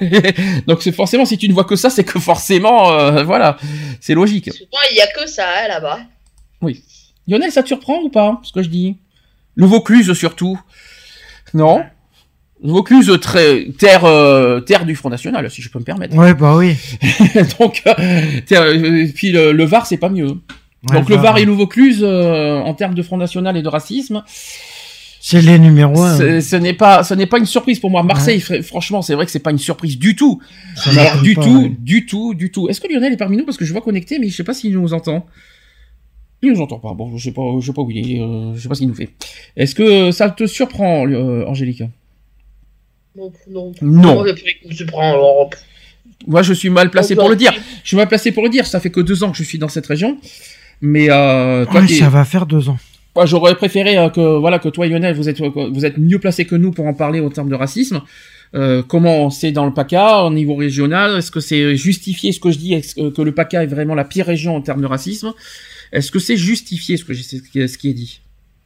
Donc 0.66 0.82
c'est 0.82 0.92
forcément, 0.92 1.24
si 1.24 1.38
tu 1.38 1.48
ne 1.48 1.52
vois 1.54 1.64
que 1.64 1.76
ça, 1.76 1.90
c'est 1.90 2.04
que 2.04 2.18
forcément, 2.18 2.92
euh, 2.92 3.22
voilà, 3.22 3.56
c'est 4.00 4.14
logique. 4.14 4.52
Souvent, 4.52 4.82
il 4.90 4.96
y 4.96 5.00
a 5.00 5.06
que 5.08 5.28
ça 5.28 5.46
hein, 5.46 5.68
là-bas. 5.68 6.00
Lionel, 7.28 7.52
ça 7.52 7.62
te 7.62 7.68
surprend 7.68 8.00
ou 8.02 8.08
pas, 8.08 8.40
ce 8.42 8.52
que 8.52 8.62
je 8.62 8.68
dis? 8.68 8.96
Le 9.54 9.66
Vaucluse 9.66 10.12
surtout. 10.14 10.58
Non 11.54 11.82
Le 12.64 12.70
Vaucluse, 12.70 13.12
très, 13.20 13.66
terre, 13.78 14.04
euh, 14.04 14.60
terre 14.60 14.84
du 14.86 14.94
Front 14.94 15.10
National, 15.10 15.50
si 15.50 15.60
je 15.62 15.68
peux 15.70 15.78
me 15.78 15.84
permettre. 15.84 16.16
Ouais, 16.16 16.32
bah 16.34 16.56
oui. 16.56 16.76
Donc, 17.60 17.82
euh, 17.86 18.22
terre- 18.46 18.62
euh, 18.62 19.06
puis 19.14 19.32
le, 19.32 19.52
le 19.52 19.64
Var, 19.64 19.84
c'est 19.86 19.96
pas 19.96 20.08
mieux. 20.08 20.28
Ouais, 20.88 20.96
Donc 20.98 21.08
le 21.08 21.16
bah, 21.16 21.22
Var 21.22 21.38
et 21.38 21.44
le 21.44 21.52
Vaucluse, 21.52 22.02
en 22.04 22.72
termes 22.74 22.94
de 22.94 23.02
Front 23.02 23.16
National 23.18 23.56
et 23.56 23.62
de 23.62 23.68
racisme, 23.68 24.22
C'est 25.20 25.40
les 25.42 25.58
numéros 25.58 26.02
1. 26.02 26.16
c'est- 26.16 26.40
ce 26.40 26.56
n'est 26.56 26.72
pas, 26.72 27.04
ce 27.04 27.14
n'est 27.14 27.26
pas 27.26 27.38
une 27.38 27.46
surprise 27.46 27.78
pour 27.78 27.90
moi. 27.90 28.02
Marseille, 28.02 28.38
fr- 28.38 28.62
franchement, 28.62 29.02
c'est 29.02 29.14
vrai 29.14 29.26
que 29.26 29.30
c'est 29.32 29.38
pas 29.38 29.50
une 29.52 29.58
surprise 29.58 29.98
du 29.98 30.16
tout. 30.16 30.40
Mais 30.94 31.06
alors, 31.06 31.22
du 31.22 31.34
tout, 31.34 31.76
du 31.78 32.06
tout, 32.06 32.34
du 32.34 32.50
tout. 32.50 32.68
Est-ce 32.68 32.80
que 32.80 32.92
Lionel 32.92 33.12
est 33.12 33.16
parmi 33.16 33.36
nous? 33.36 33.44
Parce 33.44 33.56
que 33.56 33.64
je 33.64 33.72
vois 33.72 33.82
connecté, 33.82 34.18
mais 34.18 34.28
je 34.28 34.34
sais 34.36 34.44
pas 34.44 34.54
s'il 34.54 34.72
nous 34.78 34.92
entend. 34.94 35.26
Il 36.42 36.52
nous 36.52 36.60
entend 36.60 36.78
pas. 36.78 36.92
Bon, 36.92 37.16
je 37.16 37.22
sais 37.24 37.32
pas, 37.32 37.42
je 37.60 37.66
sais 37.66 37.72
pas 37.72 37.82
où 37.82 37.90
il 37.90 37.98
est. 38.16 38.20
euh, 38.20 38.52
je 38.54 38.60
sais 38.60 38.68
pas 38.68 38.74
ce 38.74 38.80
qu'il 38.80 38.88
nous 38.88 38.94
fait. 38.94 39.10
Est-ce 39.56 39.74
que 39.74 40.10
ça 40.10 40.28
te 40.30 40.46
surprend, 40.46 41.06
euh, 41.08 41.44
Angélique? 41.46 41.84
Non, 43.16 43.32
non. 43.48 43.72
Non. 43.80 44.24
Moi, 46.26 46.42
je 46.42 46.52
suis 46.52 46.70
mal 46.70 46.90
placé 46.90 47.14
pour 47.14 47.28
le 47.28 47.36
dire. 47.36 47.52
Je 47.82 47.88
suis 47.88 47.96
mal 47.96 48.08
placé 48.08 48.32
pour 48.32 48.42
le 48.42 48.48
dire. 48.48 48.66
Ça 48.66 48.80
fait 48.80 48.90
que 48.90 49.00
deux 49.00 49.22
ans 49.24 49.30
que 49.30 49.36
je 49.36 49.42
suis 49.44 49.58
dans 49.58 49.68
cette 49.68 49.86
région. 49.86 50.18
Mais 50.80 51.08
euh, 51.10 51.64
toi, 51.66 51.80
Ouais, 51.80 51.88
ça 51.88 52.08
va 52.08 52.24
faire 52.24 52.46
deux 52.46 52.68
ans. 52.68 52.78
J'aurais 53.24 53.54
préféré 53.54 53.98
euh, 53.98 54.08
que 54.08 54.38
voilà 54.38 54.58
que 54.58 54.68
toi, 54.68 54.86
Lionel, 54.86 55.14
vous 55.14 55.28
êtes 55.28 55.38
vous 55.40 55.84
êtes 55.84 55.98
mieux 55.98 56.18
placé 56.18 56.44
que 56.46 56.54
nous 56.56 56.70
pour 56.72 56.86
en 56.86 56.94
parler 56.94 57.20
en 57.20 57.28
termes 57.28 57.50
de 57.50 57.54
racisme. 57.54 58.00
Euh, 58.54 58.82
comment 58.82 59.30
c'est 59.30 59.52
dans 59.52 59.66
le 59.66 59.72
PACA 59.72 60.24
au 60.24 60.30
niveau 60.32 60.54
régional? 60.54 61.18
Est-ce 61.18 61.30
que 61.30 61.40
c'est 61.40 61.76
justifié 61.76 62.32
ce 62.32 62.40
que 62.40 62.50
je 62.50 62.58
dis? 62.58 62.74
Est-ce 62.74 62.94
que, 62.94 63.10
que 63.10 63.22
le 63.22 63.32
PACA 63.32 63.62
est 63.64 63.66
vraiment 63.66 63.94
la 63.94 64.04
pire 64.04 64.26
région 64.26 64.56
en 64.56 64.60
termes 64.62 64.80
de 64.80 64.86
racisme? 64.86 65.32
Est-ce 65.92 66.10
que 66.10 66.18
c'est 66.18 66.36
justifié 66.38 66.96
ce 66.96 67.04
que 67.04 67.12
j'ai- 67.12 67.22
ce 67.68 67.76
qui 67.78 67.88
est- 67.90 67.94
dit? 67.94 68.20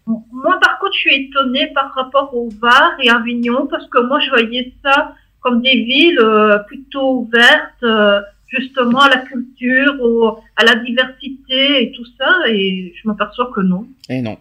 Moi, 0.07 0.59
par 0.61 0.79
contre, 0.79 0.93
je 0.95 1.01
suis 1.01 1.15
étonnée 1.27 1.67
par 1.75 1.93
rapport 1.93 2.33
au 2.35 2.49
Var 2.49 2.93
et 3.03 3.11
Avignon 3.11 3.67
parce 3.67 3.87
que 3.89 3.99
moi, 4.07 4.21
je 4.21 4.31
voyais 4.31 4.73
ça 4.85 5.15
comme 5.41 5.61
des 5.63 5.83
villes 5.85 6.19
euh, 6.21 6.59
plutôt 6.61 7.21
ouvertes, 7.23 7.83
euh, 7.83 8.21
justement 8.47 9.01
à 9.01 9.09
la 9.09 9.19
culture, 9.19 9.95
au- 10.01 10.39
à 10.57 10.65
la 10.65 10.77
diversité 10.77 11.83
et 11.83 11.93
tout 11.93 12.07
ça, 12.19 12.49
et 12.49 12.95
je 12.97 13.09
m'aperçois 13.09 13.51
que 13.55 13.61
non. 13.61 13.87
Eh 14.09 14.23
non, 14.23 14.39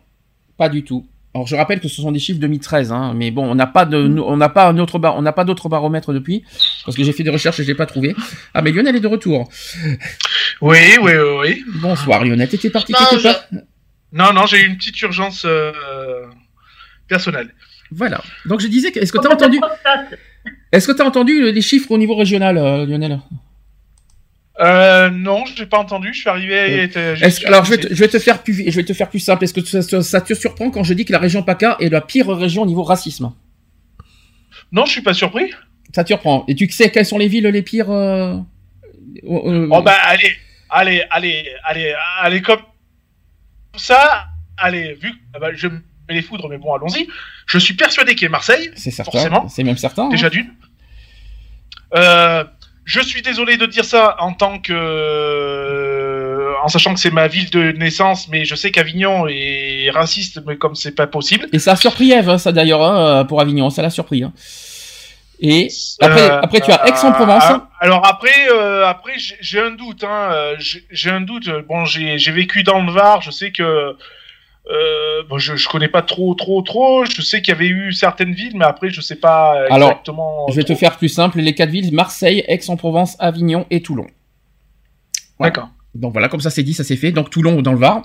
pas 0.58 0.70
du 0.70 0.84
tout. 0.84 1.04
Alors 1.36 1.48
je 1.48 1.56
rappelle 1.58 1.82
que 1.82 1.90
ce 1.90 2.02
sont 2.02 2.14
des 2.14 2.20
chiffres 2.20 2.40
2013, 2.40 2.94
hein, 2.94 3.14
mais 3.14 3.30
bon, 3.30 3.46
on 3.46 3.56
n'a 3.56 3.68
pas 3.68 3.84
de, 3.84 3.98
on 3.98 4.38
n'a 4.38 4.48
pas 4.48 4.70
un 4.70 4.78
autre 4.78 5.00
bar, 5.00 5.18
on 5.18 5.22
n'a 5.22 5.34
pas 5.34 5.44
d'autres 5.44 5.68
baromètres 5.68 6.14
depuis, 6.14 6.44
parce 6.86 6.96
que 6.96 7.04
j'ai 7.04 7.12
fait 7.12 7.24
des 7.24 7.30
recherches 7.30 7.60
et 7.60 7.64
je 7.64 7.68
l'ai 7.68 7.76
pas 7.76 7.86
trouvé. 7.86 8.16
Ah 8.54 8.62
mais 8.62 8.72
Lionel 8.72 8.96
est 8.96 9.02
de 9.02 9.08
retour. 9.08 9.50
Oui, 10.62 10.78
oui, 11.02 11.12
oui, 11.12 11.38
oui. 11.42 11.64
Bonsoir 11.82 12.24
Lionel, 12.24 12.48
t'étais 12.48 12.70
parti 12.70 12.94
Mange. 12.94 13.10
quelque 13.10 13.24
part 13.24 13.44
Non, 14.14 14.32
non, 14.32 14.46
j'ai 14.46 14.62
eu 14.62 14.66
une 14.68 14.78
petite 14.78 15.00
urgence 15.02 15.44
euh, 15.46 15.74
personnelle. 17.10 17.54
Voilà. 17.92 18.22
Donc 18.46 18.62
je 18.62 18.68
disais, 18.68 18.94
que- 18.94 19.00
est-ce 19.00 19.12
que 19.12 19.18
t'as 19.18 19.34
entendu, 19.34 19.60
est-ce 20.72 20.88
que 20.88 20.94
t'as 20.94 21.04
entendu 21.06 21.52
les 21.52 21.62
chiffres 21.62 21.92
au 21.92 21.98
niveau 21.98 22.16
régional, 22.16 22.58
euh, 22.58 22.86
Lionel? 22.86 23.20
Euh, 24.60 25.10
non, 25.10 25.44
j'ai 25.56 25.66
pas 25.66 25.80
entendu. 25.80 26.14
Je 26.14 26.20
suis 26.22 26.30
arrivé. 26.30 26.56
Est-ce 26.84 27.42
que- 27.42 27.48
alors 27.48 27.66
je 27.66 27.72
vais, 27.72 27.78
te, 27.78 27.88
je 27.90 28.00
vais 28.00 28.08
te 28.08 28.20
faire 28.20 28.42
plus, 28.42 28.70
je 28.70 28.76
vais 28.76 28.86
te 28.86 28.94
faire 28.94 29.10
plus 29.10 29.20
simple. 29.20 29.44
Est-ce 29.44 29.54
que 29.54 29.62
ça, 29.66 29.82
ça- 29.82 30.02
ça 30.02 30.22
te 30.22 30.34
surprend 30.34 30.72
quand 30.72 30.84
je 30.84 30.94
dis 30.94 31.04
que 31.06 31.12
la 31.12 31.20
région 31.20 31.44
PACA 31.44 31.78
est 31.82 31.90
la 31.90 32.02
pire 32.02 32.30
région 32.30 32.62
au 32.62 32.66
niveau 32.66 32.84
racisme? 32.84 33.34
Non, 34.72 34.86
je 34.86 34.92
suis 34.92 35.02
pas 35.02 35.14
surpris. 35.14 35.52
Ça 35.94 36.04
te 36.04 36.10
surprend. 36.10 36.46
Et 36.48 36.56
tu 36.56 36.70
sais 36.70 36.90
quelles 36.90 37.06
sont 37.06 37.18
les 37.18 37.28
villes 37.28 37.48
les 37.48 37.62
pires 37.62 37.92
euh, 37.92 38.38
euh, 39.26 39.68
Oh 39.72 39.82
bah 39.82 39.96
allez, 40.04 40.34
allez, 40.70 41.04
allez, 41.10 41.46
allez, 41.64 41.94
allez 42.22 42.42
comme 42.42 42.62
ça. 43.76 44.26
Allez, 44.58 44.94
vu 44.94 45.12
que 45.12 45.18
ah 45.34 45.40
bah, 45.40 45.50
je 45.54 45.68
me 45.68 45.74
mets 46.08 46.16
les 46.16 46.22
foudres, 46.22 46.48
mais 46.50 46.58
bon, 46.58 46.74
allons-y. 46.74 47.08
Je 47.46 47.58
suis 47.58 47.74
persuadé 47.74 48.16
qu'il 48.16 48.26
est 48.26 48.30
Marseille. 48.30 48.72
C'est 48.76 48.92
certain. 48.92 49.12
forcément. 49.12 49.50
C'est 49.50 49.64
même 49.64 49.78
certain. 49.78 50.08
Déjà 50.10 50.28
hein. 50.28 50.30
d'une. 50.30 50.54
Euh, 51.96 52.44
je 52.86 53.02
suis 53.02 53.22
désolé 53.22 53.58
de 53.58 53.66
dire 53.66 53.84
ça 53.86 54.16
en 54.20 54.34
tant 54.34 54.60
que, 54.60 56.54
en 56.64 56.68
sachant 56.68 56.94
que 56.94 57.00
c'est 57.00 57.12
ma 57.12 57.28
ville 57.28 57.50
de 57.50 57.72
naissance, 57.72 58.28
mais 58.30 58.46
je 58.46 58.56
sais 58.56 58.72
qu'Avignon 58.72 59.28
est 59.28 59.90
raciste, 59.94 60.42
mais 60.46 60.56
comme 60.58 60.76
c'est 60.76 60.96
pas 60.96 61.08
possible. 61.08 61.48
Et 61.54 61.60
ça 61.60 61.74
a 61.74 61.76
surpris 61.76 62.12
Eve, 62.12 62.30
hein, 62.30 62.38
ça 62.38 62.52
d'ailleurs, 62.52 62.84
hein, 62.84 63.26
pour 63.26 63.42
Avignon, 63.42 63.70
ça 63.70 63.82
l'a 63.82 63.90
surpris. 63.90 64.24
hein. 64.24 64.34
Et 65.42 65.68
après, 66.00 66.30
Euh, 66.32 66.40
après 66.42 66.62
tu 66.62 66.72
as 66.72 66.82
euh, 66.82 66.88
Aix-en-Provence. 66.88 67.44
euh, 67.52 67.58
alors 67.82 68.06
après, 68.08 68.48
euh, 68.50 68.88
après 68.88 69.14
j'ai 69.18 69.60
un 69.60 69.72
doute. 69.72 70.04
Hein, 70.06 70.54
j'ai 70.60 71.10
un 71.10 71.20
doute. 71.22 71.50
Bon, 71.68 71.84
j'ai 71.84 72.18
j'ai 72.18 72.32
vécu 72.32 72.64
dans 72.64 72.82
le 72.82 72.90
Var. 72.92 73.22
Je 73.22 73.32
sais 73.32 73.52
que 73.52 73.98
euh, 74.72 75.24
bon, 75.30 75.38
je 75.38 75.56
je 75.56 75.68
connais 75.70 75.88
pas 75.88 76.02
trop, 76.02 76.34
trop, 76.34 76.62
trop. 76.62 77.06
Je 77.06 77.22
sais 77.22 77.42
qu'il 77.42 77.54
y 77.54 77.56
avait 77.56 77.68
eu 77.68 77.94
certaines 77.94 78.34
villes, 78.34 78.54
mais 78.56 78.66
après, 78.66 78.90
je 78.90 79.02
sais 79.02 79.16
pas 79.16 79.52
Alors, 79.70 79.90
exactement. 79.90 80.48
je 80.50 80.56
vais 80.56 80.64
te 80.64 80.74
faire 80.76 80.98
plus 80.98 81.10
simple. 81.10 81.40
Les 81.40 81.54
quatre 81.54 81.70
villes 81.70 81.94
Marseille, 81.94 82.44
Aix-en-Provence, 82.48 83.16
Avignon 83.20 83.66
et 83.70 83.82
Toulon. 83.82 84.08
Voilà. 85.38 85.52
D'accord. 85.52 85.70
Donc 85.94 86.14
voilà, 86.14 86.30
comme 86.30 86.42
ça 86.42 86.50
c'est 86.50 86.64
dit, 86.64 86.74
ça 86.74 86.84
c'est 86.84 86.96
fait. 86.96 87.12
Donc 87.12 87.30
Toulon 87.30 87.62
dans 87.62 87.74
le 87.74 87.80
Var. 87.80 88.02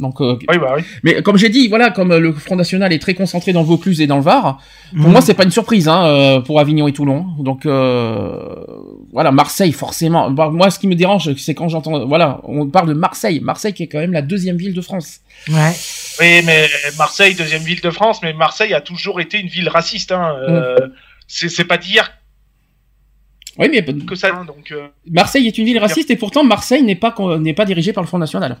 Donc, 0.00 0.20
euh, 0.20 0.36
Oui, 0.48 0.58
bah 0.58 0.74
oui. 0.76 0.82
mais 1.02 1.22
comme 1.22 1.36
j'ai 1.36 1.48
dit, 1.48 1.66
voilà, 1.66 1.90
comme 1.90 2.12
euh, 2.12 2.20
le 2.20 2.32
Front 2.32 2.54
National 2.54 2.92
est 2.92 3.00
très 3.00 3.14
concentré 3.14 3.52
dans 3.52 3.62
le 3.62 3.66
Vaucluse 3.66 4.00
et 4.00 4.06
dans 4.06 4.16
le 4.18 4.22
Var, 4.22 4.58
pour 4.92 5.06
Mhm. 5.06 5.10
moi 5.12 5.20
c'est 5.20 5.34
pas 5.34 5.42
une 5.42 5.50
surprise 5.50 5.88
hein, 5.88 6.06
euh, 6.06 6.40
pour 6.40 6.60
Avignon 6.60 6.86
et 6.86 6.92
Toulon. 6.92 7.26
Donc 7.40 7.66
euh, 7.66 8.54
voilà, 9.12 9.32
Marseille 9.32 9.72
forcément. 9.72 10.30
Bah, 10.30 10.50
moi, 10.50 10.70
ce 10.70 10.78
qui 10.78 10.86
me 10.86 10.94
dérange, 10.94 11.34
c'est 11.34 11.54
quand 11.54 11.68
j'entends, 11.68 12.06
voilà, 12.06 12.40
on 12.44 12.66
parle 12.68 12.88
de 12.88 12.92
Marseille, 12.94 13.40
Marseille 13.40 13.72
qui 13.72 13.82
est 13.82 13.88
quand 13.88 13.98
même 13.98 14.12
la 14.12 14.22
deuxième 14.22 14.56
ville 14.56 14.72
de 14.74 14.80
France. 14.80 15.18
Ouais. 15.48 15.72
Oui, 16.20 16.42
mais 16.46 16.68
Marseille, 16.96 17.34
deuxième 17.34 17.62
ville 17.62 17.80
de 17.80 17.90
France, 17.90 18.20
mais 18.22 18.32
Marseille 18.32 18.74
a 18.74 18.80
toujours 18.80 19.20
été 19.20 19.38
une 19.40 19.48
ville 19.48 19.68
raciste. 19.68 20.12
Hein. 20.12 20.36
Euh, 20.48 20.76
c'est 21.26 21.48
c'est 21.48 21.64
pas 21.64 21.76
dire 21.76 22.12
Oui, 23.58 23.68
mais 23.70 23.82
que 23.84 24.14
ça. 24.14 24.30
Donc, 24.30 24.70
euh, 24.70 24.86
Marseille 25.10 25.48
est 25.48 25.58
une 25.58 25.64
ville 25.64 25.78
raciste 25.80 26.10
et 26.12 26.16
pourtant 26.16 26.44
Marseille 26.44 26.84
n'est 26.84 26.94
pas 26.94 27.12
n'est 27.40 27.54
pas 27.54 27.64
dirigée 27.64 27.92
par 27.92 28.04
le 28.04 28.08
Front 28.08 28.18
National. 28.18 28.58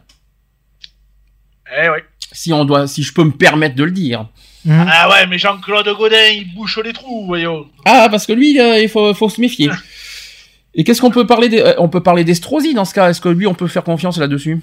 Eh 1.82 1.88
ouais. 1.88 2.04
Si 2.32 2.52
on 2.52 2.64
doit, 2.64 2.86
si 2.86 3.02
je 3.02 3.12
peux 3.12 3.24
me 3.24 3.30
permettre 3.32 3.74
de 3.74 3.84
le 3.84 3.90
dire. 3.90 4.28
Mhm. 4.64 4.86
Ah 4.90 5.08
ouais, 5.10 5.26
mais 5.26 5.38
Jean-Claude 5.38 5.88
Godin, 5.96 6.16
il 6.34 6.52
bouche 6.54 6.78
les 6.84 6.92
trous, 6.92 7.24
voyons. 7.26 7.66
Ah, 7.84 8.08
parce 8.10 8.26
que 8.26 8.32
lui, 8.32 8.60
euh, 8.60 8.78
il 8.80 8.88
faut, 8.88 9.14
faut 9.14 9.28
se 9.28 9.40
méfier. 9.40 9.70
Et 10.74 10.84
qu'est-ce 10.84 11.00
qu'on 11.00 11.10
peut 11.10 11.26
parler 11.26 11.48
des, 11.48 11.60
euh, 11.60 11.74
On 11.78 11.88
peut 11.88 12.02
parler 12.02 12.24
d'Estrosi 12.24 12.74
dans 12.74 12.84
ce 12.84 12.92
cas? 12.94 13.08
Est-ce 13.10 13.20
que 13.20 13.28
lui, 13.30 13.46
on 13.46 13.54
peut 13.54 13.66
faire 13.66 13.82
confiance 13.84 14.18
là-dessus? 14.18 14.60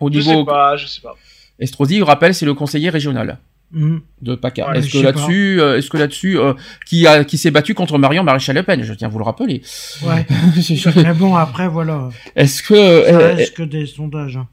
Au 0.00 0.10
Je 0.12 0.18
niveau 0.18 0.40
sais 0.40 0.44
pas, 0.44 0.76
je 0.76 0.86
sais 0.86 1.00
pas. 1.00 1.14
Estrosi, 1.60 1.98
je 1.98 2.02
rappelle, 2.04 2.34
c'est 2.34 2.46
le 2.46 2.54
conseiller 2.54 2.90
régional 2.90 3.38
Mhm. 3.72 4.00
de 4.22 4.34
PACA. 4.34 4.70
Ouais, 4.70 4.78
est-ce 4.78 4.88
je 4.88 4.98
que 4.98 5.04
là-dessus, 5.04 5.60
euh, 5.60 5.76
est-ce 5.78 5.90
que 5.90 5.96
là-dessus, 5.98 6.38
euh, 6.38 6.54
qui 6.86 7.06
a, 7.06 7.24
qui 7.24 7.36
s'est 7.38 7.50
battu 7.50 7.74
contre 7.74 7.98
Marion 7.98 8.22
Maréchal 8.22 8.56
Le 8.56 8.62
Pen? 8.62 8.82
Je 8.82 8.94
tiens 8.94 9.08
à 9.08 9.10
vous 9.10 9.18
le 9.18 9.24
rappeler. 9.24 9.62
Ouais. 10.02 10.26
Je- 10.56 10.88
Mais 11.02 11.12
bon, 11.14 11.34
après, 11.36 11.68
voilà. 11.68 12.08
est-ce 12.36 12.62
que 12.62 12.74
Ça 12.74 12.80
euh, 13.12 13.34
reste 13.34 13.54
que 13.56 13.62
des 13.62 13.86
sondages. 13.86 14.36
hein. 14.36 14.48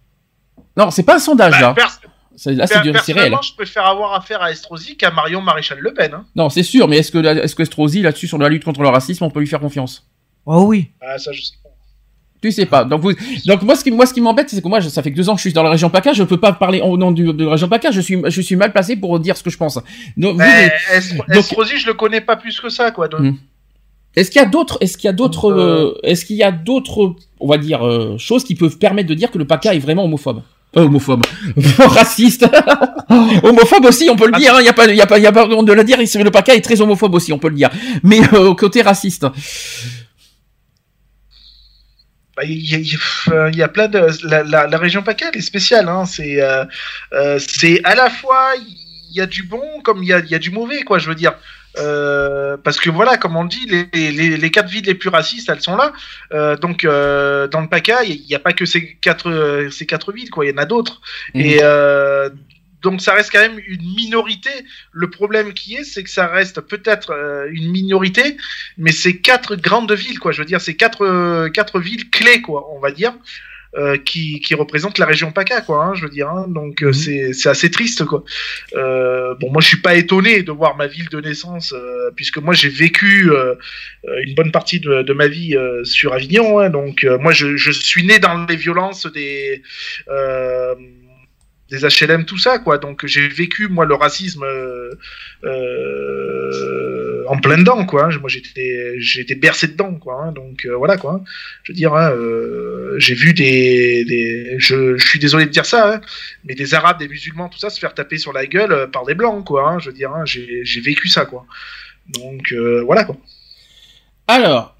Non, 0.77 0.91
c'est 0.91 1.03
pas 1.03 1.15
un 1.15 1.19
sondage 1.19 1.53
Bah, 1.53 1.61
là. 1.61 1.73
pers- 1.73 1.99
Là, 2.47 2.67
c'est 2.67 2.67
c'est 2.67 2.81
réel. 2.81 2.91
personnellement, 2.91 3.41
je 3.41 3.53
préfère 3.53 3.85
avoir 3.85 4.13
affaire 4.13 4.41
à 4.41 4.51
Estrosi 4.51 4.97
qu'à 4.97 5.09
Marion 5.09 5.39
Maréchal 5.39 5.77
Le 5.79 5.93
Pen. 5.93 6.11
Hein. 6.13 6.25
Non, 6.35 6.49
c'est 6.49 6.63
sûr. 6.63 6.85
Mais 6.89 6.97
est-ce 6.97 7.09
que, 7.09 7.19
que 7.19 7.61
Estrosi 7.61 8.01
là-dessus 8.01 8.27
sur 8.27 8.37
la 8.37 8.49
lutte 8.49 8.65
contre 8.65 8.81
le 8.81 8.89
racisme, 8.89 9.23
on 9.23 9.29
peut 9.29 9.39
lui 9.39 9.47
faire 9.47 9.61
confiance? 9.61 10.05
Oh 10.45 10.63
oui. 10.67 10.89
Ah, 11.01 11.17
ça, 11.17 11.31
je 11.31 11.41
sais 11.41 11.53
pas. 11.63 11.69
Tu 12.41 12.51
sais 12.51 12.65
pas. 12.65 12.83
Donc, 12.83 12.99
vous, 13.01 13.13
donc 13.45 13.61
moi, 13.61 13.77
ce 13.77 13.85
qui, 13.85 13.89
moi, 13.91 14.05
ce 14.05 14.13
qui 14.13 14.19
m'embête, 14.19 14.49
c'est 14.49 14.61
que 14.61 14.67
moi, 14.67 14.81
je- 14.81 14.89
ça 14.89 15.01
fait 15.01 15.11
que 15.11 15.15
deux 15.15 15.29
ans 15.29 15.33
que 15.35 15.37
je 15.39 15.43
suis 15.43 15.53
dans 15.53 15.63
la 15.63 15.69
région 15.69 15.89
PACA, 15.89 16.11
je 16.11 16.23
peux 16.23 16.37
pas 16.37 16.51
parler 16.51 16.81
au 16.81 16.97
nom 16.97 17.11
du, 17.13 17.23
de 17.33 17.45
la 17.45 17.51
région 17.51 17.69
PACA. 17.69 17.91
Je 17.91 18.01
suis, 18.01 18.21
je 18.27 18.41
suis 18.41 18.57
mal 18.57 18.73
placé 18.73 18.97
pour 18.97 19.17
dire 19.21 19.37
ce 19.37 19.41
que 19.43 19.49
je 19.49 19.57
pense. 19.57 19.75
Donc, 20.17 20.33
vous, 20.33 20.39
Mais 20.39 20.69
Est- 20.91 21.15
donc- 21.17 21.29
Estrosi, 21.37 21.77
je 21.77 21.87
le 21.87 21.93
connais 21.93 22.19
pas 22.21 22.35
plus 22.35 22.59
que 22.59 22.67
ça, 22.67 22.91
quoi. 22.91 23.07
donc- 23.07 23.21
Hmm. 23.21 23.35
est-ce 24.17 24.29
qu'il 24.29 24.41
y 24.41 24.43
a 24.43 24.47
d'autres, 24.47 24.77
est-ce 24.81 24.97
qu'il 24.97 25.07
y 25.07 25.09
a 25.09 25.13
d'autres, 25.13 25.49
Euh. 25.53 25.93
euh, 25.95 25.99
est-ce 26.03 26.25
qu'il 26.25 26.35
y 26.35 26.43
a 26.43 26.51
d'autres, 26.51 27.15
on 27.39 27.47
va 27.47 27.57
dire, 27.57 27.87
euh, 27.87 28.17
choses 28.17 28.43
qui 28.43 28.55
peuvent 28.55 28.77
permettre 28.77 29.07
de 29.07 29.13
dire 29.13 29.31
que 29.31 29.37
le 29.37 29.47
PACA 29.47 29.73
est 29.73 29.79
vraiment 29.79 30.03
homophobe? 30.03 30.41
Euh, 30.77 30.81
homophobe, 30.83 31.23
raciste, 31.79 32.45
homophobe 33.43 33.85
aussi, 33.85 34.09
on 34.09 34.15
peut 34.15 34.27
le 34.27 34.37
dire. 34.37 34.55
Il 34.59 34.65
y 34.65 34.69
a 34.69 34.73
pas, 34.73 34.85
il 34.87 34.95
y 34.95 35.01
a 35.01 35.05
pas, 35.05 35.17
il 35.17 35.23
y 35.23 35.27
a 35.27 35.31
pas 35.31 35.47
de 35.47 35.73
le 35.73 35.83
dire. 35.83 35.97
Le 35.97 36.29
PACA 36.31 36.55
est 36.55 36.61
très 36.61 36.81
homophobe 36.81 37.13
aussi, 37.15 37.31
on 37.33 37.39
peut 37.39 37.49
le 37.49 37.55
dire. 37.55 37.69
Mais 38.03 38.19
euh, 38.33 38.47
au 38.49 38.55
côté 38.55 38.81
raciste. 38.81 39.25
Bah, 42.35 42.43
Il 42.43 42.69
y, 42.69 42.75
a- 42.75 42.79
il 42.79 43.55
y 43.57 43.63
a- 43.63 43.67
plein 43.69 43.87
de 43.87 44.07
la, 44.23 44.43
la, 44.43 44.67
la 44.67 44.77
région 44.77 45.01
PACA 45.03 45.29
elle 45.31 45.37
est 45.37 45.41
spéciale 45.41 45.87
hein. 45.87 46.05
c'est 46.05 46.41
euh, 46.41 46.65
euh, 47.13 47.39
c'est 47.39 47.79
à 47.85 47.95
la 47.95 48.09
fois 48.09 48.55
il 48.59 49.15
y 49.15 49.21
a 49.21 49.25
du 49.25 49.43
bon 49.43 49.63
comme 49.85 50.03
il 50.03 50.09
y 50.09 50.13
a, 50.13 50.19
il 50.19 50.29
y 50.29 50.35
a 50.35 50.39
du 50.39 50.51
mauvais 50.51 50.81
quoi 50.83 50.99
je 50.99 51.07
veux 51.07 51.15
dire 51.15 51.33
Euh, 51.77 52.57
parce 52.63 52.79
que 52.79 52.89
voilà 52.89 53.17
comme 53.17 53.35
on 53.35 53.43
dit 53.45 53.65
les, 53.67 54.11
les, 54.11 54.37
les 54.37 54.51
quatre 54.51 54.69
villes 54.69 54.85
les 54.85 54.95
plus 54.95 55.09
racistes 55.09 55.49
elles 55.49 55.61
sont 55.61 55.75
là 55.75 55.91
Euh, 56.33 56.55
donc 56.55 56.85
euh, 56.85 57.47
dans 57.47 57.61
le 57.61 57.67
PACA 57.67 58.03
il 58.03 58.21
n'y 58.29 58.35
a 58.35 58.39
pas 58.39 58.53
que 58.53 58.65
ces 58.65 58.95
quatre 58.95 59.29
euh, 59.29 59.69
ces 59.69 59.85
quatre 59.85 60.13
villes 60.13 60.29
quoi 60.29 60.45
il 60.45 60.51
y 60.51 60.53
en 60.53 60.57
a 60.57 60.65
d'autres 60.65 61.01
Mhm. 61.33 61.41
et 61.41 61.59
euh, 61.61 62.29
donc 62.81 63.01
ça 63.01 63.13
reste 63.13 63.31
quand 63.31 63.39
même 63.39 63.59
une 63.65 63.95
minorité. 63.95 64.51
Le 64.91 65.09
problème 65.09 65.53
qui 65.53 65.73
est, 65.75 65.83
c'est 65.83 66.03
que 66.03 66.09
ça 66.09 66.27
reste 66.27 66.61
peut-être 66.61 67.11
euh, 67.11 67.47
une 67.51 67.71
minorité, 67.71 68.37
mais 68.77 68.91
c'est 68.91 69.17
quatre 69.17 69.55
grandes 69.55 69.91
villes, 69.91 70.19
quoi. 70.19 70.31
Je 70.31 70.39
veux 70.41 70.45
dire, 70.45 70.61
c'est 70.61 70.75
quatre 70.75 71.03
euh, 71.03 71.49
quatre 71.49 71.79
villes 71.79 72.11
clés, 72.11 72.41
quoi, 72.43 72.67
on 72.75 72.79
va 72.79 72.91
dire, 72.91 73.13
euh, 73.77 73.97
qui 73.97 74.39
qui 74.39 74.55
représentent 74.55 74.97
la 74.97 75.05
région 75.05 75.31
PACA, 75.31 75.61
quoi. 75.61 75.83
hein, 75.83 75.93
je 75.95 76.03
veux 76.03 76.09
dire, 76.09 76.29
hein. 76.29 76.45
donc 76.47 76.81
euh, 76.83 76.93
c'est 76.93 77.33
c'est 77.33 77.49
assez 77.49 77.69
triste, 77.69 78.05
quoi. 78.05 78.23
Euh, 78.75 79.35
bon, 79.35 79.51
moi, 79.51 79.61
je 79.61 79.67
suis 79.67 79.81
pas 79.81 79.95
étonné 79.95 80.43
de 80.43 80.51
voir 80.51 80.75
ma 80.77 80.87
ville 80.87 81.09
de 81.09 81.19
naissance, 81.21 81.73
euh, 81.73 82.11
puisque 82.15 82.37
moi, 82.37 82.53
j'ai 82.53 82.69
vécu 82.69 83.31
une 84.23 84.35
bonne 84.35 84.51
partie 84.51 84.79
de, 84.79 85.01
de 85.01 85.13
ma 85.13 85.27
vie 85.27 85.55
euh, 85.55 85.83
sur 85.83 86.13
Avignon, 86.13 86.59
hein. 86.59 86.69
donc 86.69 87.03
euh, 87.03 87.17
moi, 87.17 87.31
je, 87.31 87.57
je 87.57 87.71
suis 87.71 88.05
né 88.05 88.19
dans 88.19 88.45
les 88.45 88.55
violences 88.55 89.05
des 89.11 89.61
euh, 90.09 90.75
des 91.69 91.79
HLM, 91.79 92.25
tout 92.25 92.37
ça, 92.37 92.59
quoi. 92.59 92.77
Donc 92.77 93.05
j'ai 93.05 93.27
vécu 93.27 93.67
moi 93.67 93.85
le 93.85 93.95
racisme 93.95 94.43
euh, 94.43 94.91
euh, 95.43 97.23
en 97.27 97.37
plein 97.39 97.57
dedans, 97.57 97.85
quoi. 97.85 98.09
Moi 98.19 98.29
j'étais 98.29 98.97
été 99.17 99.35
bercé 99.35 99.67
dedans, 99.67 99.95
quoi. 99.95 100.23
hein. 100.23 100.31
Donc 100.31 100.65
euh, 100.65 100.75
voilà, 100.75 100.97
quoi. 100.97 101.23
Je 101.63 101.71
veux 101.71 101.75
dire, 101.75 101.93
hein, 101.95 102.13
j'ai 102.97 103.15
vu 103.15 103.33
des, 103.33 104.55
je, 104.59 104.97
suis 104.97 105.19
désolé 105.19 105.45
de 105.45 105.49
dire 105.51 105.65
ça, 105.65 105.95
hein, 105.95 106.01
mais 106.43 106.53
des 106.53 106.73
Arabes, 106.73 106.99
des 106.99 107.07
musulmans, 107.07 107.49
tout 107.49 107.59
ça 107.59 107.69
se 107.69 107.79
faire 107.79 107.93
taper 107.93 108.17
sur 108.17 108.31
la 108.33 108.45
gueule 108.45 108.89
par 108.91 109.05
des 109.05 109.15
blancs, 109.15 109.45
quoi. 109.45 109.69
hein. 109.71 109.79
Je 109.79 109.89
veux 109.89 109.95
dire, 109.95 110.11
hein, 110.13 110.23
j'ai 110.25 110.81
vécu 110.81 111.07
ça, 111.07 111.25
quoi. 111.25 111.45
Donc 112.07 112.53
voilà, 112.85 113.05
quoi. 113.05 113.17
Alors, 114.27 114.75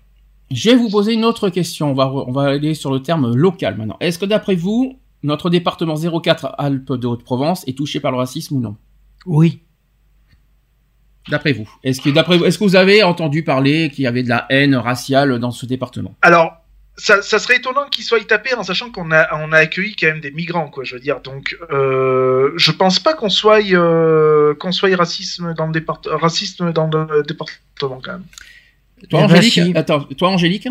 je 0.51 0.69
vais 0.69 0.75
vous 0.75 0.89
poser 0.89 1.13
une 1.13 1.25
autre 1.25 1.49
question. 1.49 1.91
On 1.91 1.93
va, 1.95 2.07
on 2.07 2.31
va 2.31 2.49
aller 2.49 2.75
sur 2.75 2.91
le 2.91 3.01
terme 3.01 3.35
local 3.35 3.75
maintenant. 3.77 3.97
Est-ce 3.99 4.19
que 4.19 4.25
d'après 4.25 4.55
vous, 4.55 4.99
notre 5.25 5.49
département 5.49 5.95
04 5.95 6.55
Alpes 6.57 6.93
de 6.93 7.07
Haute-Provence 7.07 7.67
est 7.67 7.77
touché 7.77 7.99
par 7.99 8.11
le 8.11 8.17
racisme 8.17 8.57
ou 8.57 8.59
non? 8.59 8.77
Oui. 9.25 9.61
D'après 11.29 11.53
vous 11.53 11.67
Est-ce 11.83 12.01
que, 12.01 12.09
d'après 12.09 12.37
vous, 12.37 12.45
est-ce 12.45 12.59
que 12.59 12.63
vous 12.63 12.75
avez 12.75 13.03
entendu 13.03 13.43
parler 13.43 13.89
qu'il 13.89 14.03
y 14.03 14.07
avait 14.07 14.23
de 14.23 14.29
la 14.29 14.45
haine 14.49 14.75
raciale 14.75 15.39
dans 15.39 15.51
ce 15.51 15.65
département? 15.65 16.15
Alors, 16.21 16.53
ça, 16.97 17.21
ça 17.21 17.39
serait 17.39 17.57
étonnant 17.57 17.87
qu'ils 17.89 18.05
soient 18.05 18.23
tapés 18.23 18.53
en 18.53 18.63
sachant 18.63 18.91
qu'on 18.91 19.11
a, 19.11 19.27
on 19.35 19.51
a 19.51 19.57
accueilli 19.57 19.95
quand 19.95 20.07
même 20.07 20.21
des 20.21 20.31
migrants, 20.31 20.69
quoi. 20.69 20.83
Je 20.83 20.95
veux 20.95 21.01
dire, 21.01 21.21
donc, 21.21 21.57
euh, 21.71 22.51
je 22.57 22.71
pense 22.71 22.99
pas 22.99 23.13
qu'on 23.13 23.29
soit, 23.29 23.63
euh, 23.63 24.53
qu'on 24.55 24.71
soit 24.71 24.95
racisme 24.95 25.53
dans 25.55 25.65
le 25.65 25.73
départ, 25.73 25.99
racisme 26.05 26.71
dans 26.71 26.87
le 26.87 27.23
département 27.23 27.99
quand 28.03 28.13
même. 28.13 28.25
Toi, 29.09 29.21
Eh 29.23 29.27
ben, 29.27 29.35
Angélique 29.35 29.53
si. 29.53 29.73
Attends, 29.75 30.03
toi, 30.03 30.29
Angélique? 30.29 30.67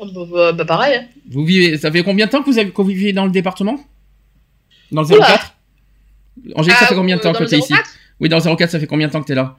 Bah, 0.00 0.06
bah, 0.30 0.52
bah, 0.52 0.64
pareil. 0.64 0.96
hein. 0.96 1.04
Vous 1.30 1.44
vivez, 1.44 1.76
ça 1.78 1.90
fait 1.90 2.02
combien 2.02 2.26
de 2.26 2.30
temps 2.30 2.42
que 2.42 2.50
vous, 2.50 2.58
avez, 2.58 2.70
que 2.70 2.76
vous 2.82 2.88
vivez 2.88 3.12
dans 3.12 3.24
le 3.24 3.30
département? 3.32 3.78
Dans 4.92 5.02
le 5.02 5.08
Oula. 5.08 5.26
04 5.26 5.54
Angélique, 6.54 6.78
ça 6.78 6.84
Ah, 6.84 6.88
fait 6.88 6.94
combien 6.94 7.16
de 7.16 7.20
euh, 7.20 7.24
temps 7.24 7.32
que 7.32 7.44
t'es 7.44 7.58
ici? 7.58 7.72
04? 7.72 7.90
Oui, 8.20 8.28
dans 8.28 8.38
le 8.38 8.56
04, 8.56 8.70
ça 8.70 8.78
fait 8.80 8.86
combien 8.86 9.08
de 9.08 9.12
temps 9.12 9.20
que 9.20 9.26
t'es 9.26 9.34
là? 9.34 9.56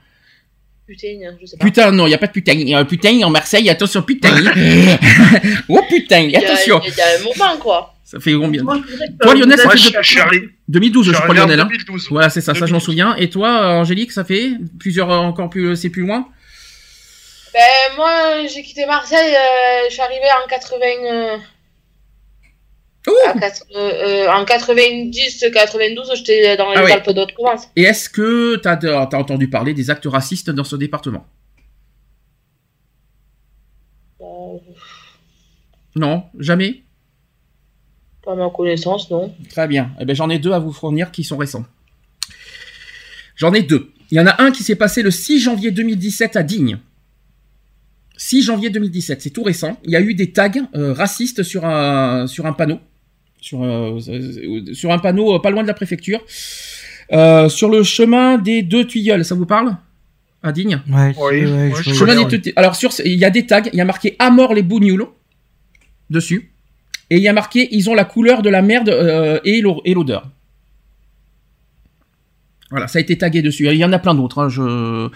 Putain, 0.87 1.07
je 1.39 1.45
sais 1.45 1.57
pas. 1.57 1.65
Putain, 1.65 1.91
non, 1.91 2.07
il 2.07 2.11
y 2.11 2.13
a 2.13 2.17
pas 2.17 2.25
de 2.27 2.31
putain. 2.31 2.53
Il 2.53 2.67
y 2.67 2.73
a 2.73 2.79
un 2.79 2.85
putain 2.85 3.21
en 3.23 3.29
Marseille, 3.29 3.69
attention, 3.69 4.01
putain. 4.01 4.29
oh 5.69 5.81
putain, 5.87 6.19
Il 6.21 6.31
y 6.31 6.35
a- 6.35 6.39
attention. 6.39 6.81
Il 6.83 6.93
y 6.95 7.01
a 7.01 7.19
un 7.19 7.23
moment, 7.23 7.57
quoi. 7.59 7.93
Ça 8.03 8.19
fait 8.19 8.33
combien 8.33 8.63
Moi, 8.63 8.79
Toi, 9.21 9.35
Lionel, 9.35 9.59
ça 9.59 9.69
fait 9.69 9.77
je, 9.77 9.89
de- 9.89 9.97
je 10.01 10.07
suis 10.09 10.19
arrivé, 10.19 10.49
2012, 10.67 11.05
je, 11.05 11.11
crois, 11.11 11.35
Lionel. 11.35 11.59
hein 11.59 11.65
2012. 11.69 12.07
Voilà, 12.09 12.29
c'est 12.31 12.41
ça, 12.41 12.53
ça 12.55 12.65
je 12.65 12.73
m'en 12.73 12.79
2012. 12.79 12.83
souviens. 12.83 13.15
Et 13.17 13.29
toi, 13.29 13.49
euh, 13.61 13.81
Angélique, 13.81 14.11
ça 14.11 14.23
fait 14.23 14.53
plusieurs, 14.79 15.11
euh, 15.11 15.17
encore 15.17 15.49
plus, 15.51 15.75
c'est 15.75 15.89
plus 15.91 16.01
loin? 16.01 16.27
Ben, 17.53 17.95
moi, 17.95 18.45
j'ai 18.47 18.61
quitté 18.63 18.85
Marseille, 18.85 19.35
euh, 19.35 19.85
je 19.89 19.93
suis 19.93 20.01
arrivé 20.01 20.25
en 20.43 20.47
80. 20.47 21.39
euh, 23.75 24.27
en 24.29 24.45
90, 24.45 25.45
92, 25.51 26.11
j'étais 26.15 26.57
dans 26.57 26.69
les 26.71 26.77
Ah. 26.77 26.93
Alpes 26.93 27.09
d'Haute-Provence. 27.11 27.67
Et 27.75 27.83
est-ce 27.83 28.09
que 28.09 28.57
t'as 28.57 28.77
as 28.83 29.15
entendu 29.17 29.49
parler 29.49 29.73
des 29.73 29.89
actes 29.89 30.05
racistes 30.05 30.49
dans 30.51 30.63
ce 30.63 30.75
département? 30.75 31.25
Euh, 34.21 34.25
Non, 35.95 36.25
jamais? 36.37 36.83
Pas 38.23 38.33
à 38.33 38.35
ma 38.35 38.49
connaissance, 38.51 39.09
non. 39.09 39.33
Très 39.49 39.67
bien. 39.67 39.91
Eh 39.99 40.05
ben, 40.05 40.15
j'en 40.15 40.29
ai 40.29 40.37
deux 40.37 40.51
à 40.51 40.59
vous 40.59 40.71
fournir 40.73 41.11
qui 41.11 41.23
sont 41.23 41.37
récents. 41.37 41.65
J'en 43.35 43.53
ai 43.53 43.63
deux. 43.63 43.91
Il 44.11 44.17
y 44.17 44.21
en 44.21 44.27
a 44.27 44.41
un 44.41 44.51
qui 44.51 44.63
s'est 44.63 44.75
passé 44.75 45.01
le 45.01 45.09
6 45.11 45.39
janvier 45.39 45.71
2017 45.71 46.35
à 46.35 46.43
Digne. 46.43 46.79
6 48.21 48.41
janvier 48.43 48.69
2017, 48.69 49.21
c'est 49.21 49.29
tout 49.29 49.43
récent. 49.43 49.79
Il 49.85 49.91
y 49.91 49.95
a 49.95 50.01
eu 50.01 50.13
des 50.13 50.31
tags 50.33 50.51
euh, 50.75 50.91
racistes 50.91 51.41
sur 51.41 51.65
un, 51.65 52.27
sur 52.27 52.45
un 52.45 52.51
panneau. 52.51 52.79
Sur, 53.39 53.63
euh, 53.63 53.97
sur 54.73 54.91
un 54.91 54.99
panneau 54.99 55.35
euh, 55.35 55.39
pas 55.39 55.51
loin 55.51 55.63
de 55.63 55.67
la 55.69 55.73
préfecture. 55.73 56.19
Euh, 57.13 57.47
sur 57.47 57.69
le 57.69 57.81
chemin 57.81 58.37
des 58.37 58.61
deux 58.61 58.85
tuyaules, 58.85 59.23
ça 59.23 59.35
vous 59.35 59.45
parle 59.45 59.77
À 60.43 60.51
Digne 60.51 60.81
Ouais, 60.89 61.15
Oui, 61.17 61.45
ouais, 61.45 61.71
je 61.81 62.03
vois. 62.03 62.25
Des 62.25 62.53
Alors, 62.57 62.75
sur, 62.75 62.91
il 63.05 63.17
y 63.17 63.23
a 63.23 63.29
des 63.29 63.45
tags, 63.45 63.63
il 63.71 63.77
y 63.77 63.81
a 63.81 63.85
marqué 63.85 64.17
À 64.19 64.29
mort 64.31 64.53
les 64.53 64.63
bougnoules 64.63 65.07
dessus. 66.09 66.51
Et 67.09 67.15
il 67.15 67.23
y 67.23 67.29
a 67.29 67.33
marqué 67.33 67.69
Ils 67.71 67.89
ont 67.89 67.95
la 67.95 68.03
couleur 68.03 68.41
de 68.41 68.49
la 68.49 68.61
merde 68.61 68.89
euh, 68.89 69.39
et 69.45 69.61
l'odeur. 69.61 70.29
Voilà, 72.69 72.89
ça 72.89 72.99
a 72.99 73.01
été 73.01 73.17
tagué 73.17 73.41
dessus. 73.41 73.65
Il 73.67 73.75
y 73.77 73.85
en 73.85 73.93
a 73.93 73.99
plein 73.99 74.13
d'autres. 74.13 74.39
hein, 74.39 74.49
je... 74.49 75.09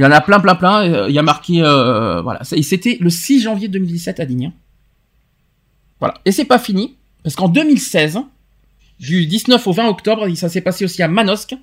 Il 0.00 0.02
y 0.02 0.06
en 0.06 0.12
a 0.12 0.22
plein, 0.22 0.40
plein, 0.40 0.54
plein. 0.54 0.82
euh, 0.90 1.10
Il 1.10 1.14
y 1.14 1.18
a 1.18 1.22
marqué. 1.22 1.60
euh, 1.60 2.22
voilà. 2.22 2.40
C'était 2.42 2.96
le 3.00 3.10
6 3.10 3.42
janvier 3.42 3.68
2017 3.68 4.18
à 4.18 4.24
Digne. 4.24 4.50
Voilà. 5.98 6.14
Et 6.24 6.32
c'est 6.32 6.46
pas 6.46 6.58
fini, 6.58 6.96
parce 7.22 7.36
qu'en 7.36 7.48
2016, 7.48 8.18
du 8.98 9.26
19 9.26 9.66
au 9.66 9.72
20 9.72 9.88
octobre. 9.88 10.26
Ça 10.36 10.48
s'est 10.48 10.62
passé 10.62 10.86
aussi 10.86 11.02
à 11.02 11.08
Manosque. 11.08 11.54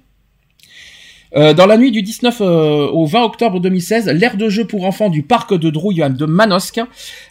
Euh, 1.36 1.56
dans 1.56 1.66
la 1.66 1.78
nuit 1.78 1.92
du 1.92 2.04
19 2.04 2.38
euh, 2.42 2.88
au 2.90 3.08
20 3.08 3.24
octobre 3.24 3.60
2016, 3.60 4.06
l'aire 4.10 4.38
de 4.38 4.50
jeu 4.50 4.66
pour 4.66 4.86
enfants 4.86 5.10
du 5.10 5.24
parc 5.24 5.56
de 5.56 5.72
Drouille 5.72 6.04
de 6.08 6.26
Manosque 6.26 6.80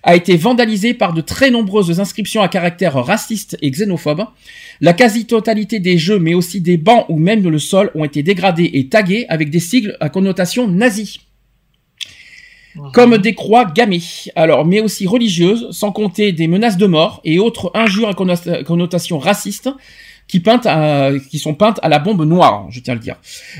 a 0.03 0.17
été 0.17 0.37
vandalisée 0.37 0.93
par 0.93 1.13
de 1.13 1.21
très 1.21 1.51
nombreuses 1.51 2.01
inscriptions 2.01 2.43
à 2.43 2.49
caractère 2.49 2.95
raciste 2.95 3.57
et 3.63 3.71
xénophobe. 3.71 4.27
La 4.81 4.93
quasi-totalité 4.93 5.81
des 5.81 5.99
jeux, 5.99 6.19
mais 6.19 6.35
aussi 6.35 6.61
des 6.61 6.77
bancs 6.77 7.07
ou 7.09 7.19
même 7.19 7.43
le 7.49 7.59
sol, 7.59 7.91
ont 7.95 8.05
été 8.05 8.23
dégradés 8.23 8.71
et 8.75 8.89
tagués 8.89 9.27
avec 9.29 9.51
des 9.51 9.61
sigles 9.61 9.97
à 10.01 10.09
connotation 10.09 10.69
nazie. 10.69 11.21
Comme 12.93 13.17
des 13.17 13.35
croix 13.35 13.65
gammées, 13.65 14.03
alors, 14.35 14.67
mais 14.67 14.81
aussi 14.81 15.07
religieuses, 15.07 15.69
sans 15.71 15.93
compter 15.93 16.33
des 16.33 16.47
menaces 16.47 16.77
de 16.77 16.85
mort 16.87 17.23
et 17.25 17.39
autres 17.39 17.71
injures 17.75 18.11
à 18.11 18.13
connota- 18.13 18.63
connotation 18.65 19.19
raciste 19.19 19.71
qui, 20.29 20.41
peintent 20.41 20.67
à- 20.67 21.11
qui 21.31 21.39
sont 21.39 21.55
peintes 21.55 21.79
à 21.83 21.89
la 21.89 21.99
bombe 22.01 22.25
noire, 22.25 22.67
je 22.71 22.81
tiens 22.81 22.93
à 22.93 22.95
le 22.97 23.01
dire. 23.01 23.17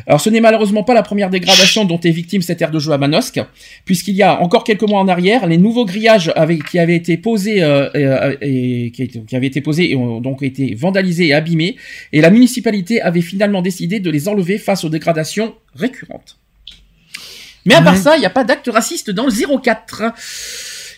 Alors 0.07 0.21
ce 0.21 0.31
n'est 0.31 0.41
malheureusement 0.41 0.83
pas 0.83 0.95
la 0.95 1.03
première 1.03 1.31
dégradation 1.31 1.85
dont 1.85 2.01
est 2.01 2.11
victime 2.11 2.43
cette 2.43 2.61
aire 2.61 2.71
de 2.73 2.79
jeu 2.81 2.93
à 2.93 2.99
Manosque, 2.99 3.41
puisqu'il 3.85 4.15
y 4.17 4.23
a 4.23 4.41
encore 4.41 4.65
quelques 4.65 4.83
mois 4.83 4.99
en 5.01 5.07
arrière, 5.09 5.47
les 5.47 5.59
nouveaux 5.59 5.85
grillages 5.85 6.33
qui 6.71 6.79
avaient 6.79 6.97
été 6.97 7.17
posés 7.17 7.63
euh, 7.63 7.89
euh, 7.95 8.37
et, 8.41 8.91
qui, 8.93 9.03
étaient- 9.05 9.21
qui 9.21 9.37
avaient 9.37 9.47
été 9.47 9.61
posés 9.61 9.91
et 9.93 9.97
ont 9.97 10.21
donc 10.21 10.43
été 10.43 10.75
vandalisés 10.75 11.29
et 11.29 11.35
abîmés, 11.35 11.77
et 12.13 12.21
la 12.21 12.31
municipalité 12.31 13.01
avait 13.01 13.21
finalement 13.21 13.63
décidé 13.63 14.01
de 14.01 14.11
les 14.11 14.29
enlever 14.29 14.59
face 14.59 14.83
aux 14.85 14.89
dégradations 14.89 15.55
récurrentes. 15.75 16.37
Mais 17.65 17.75
à 17.75 17.83
part 17.83 17.95
Ouais. 17.95 18.01
ça, 18.01 18.17
il 18.17 18.21
n'y 18.21 18.27
a 18.27 18.31
pas 18.31 18.45
d'acte 18.45 18.69
raciste 18.73 19.11
dans 19.11 19.27
le 19.27 19.33
04. 19.33 20.03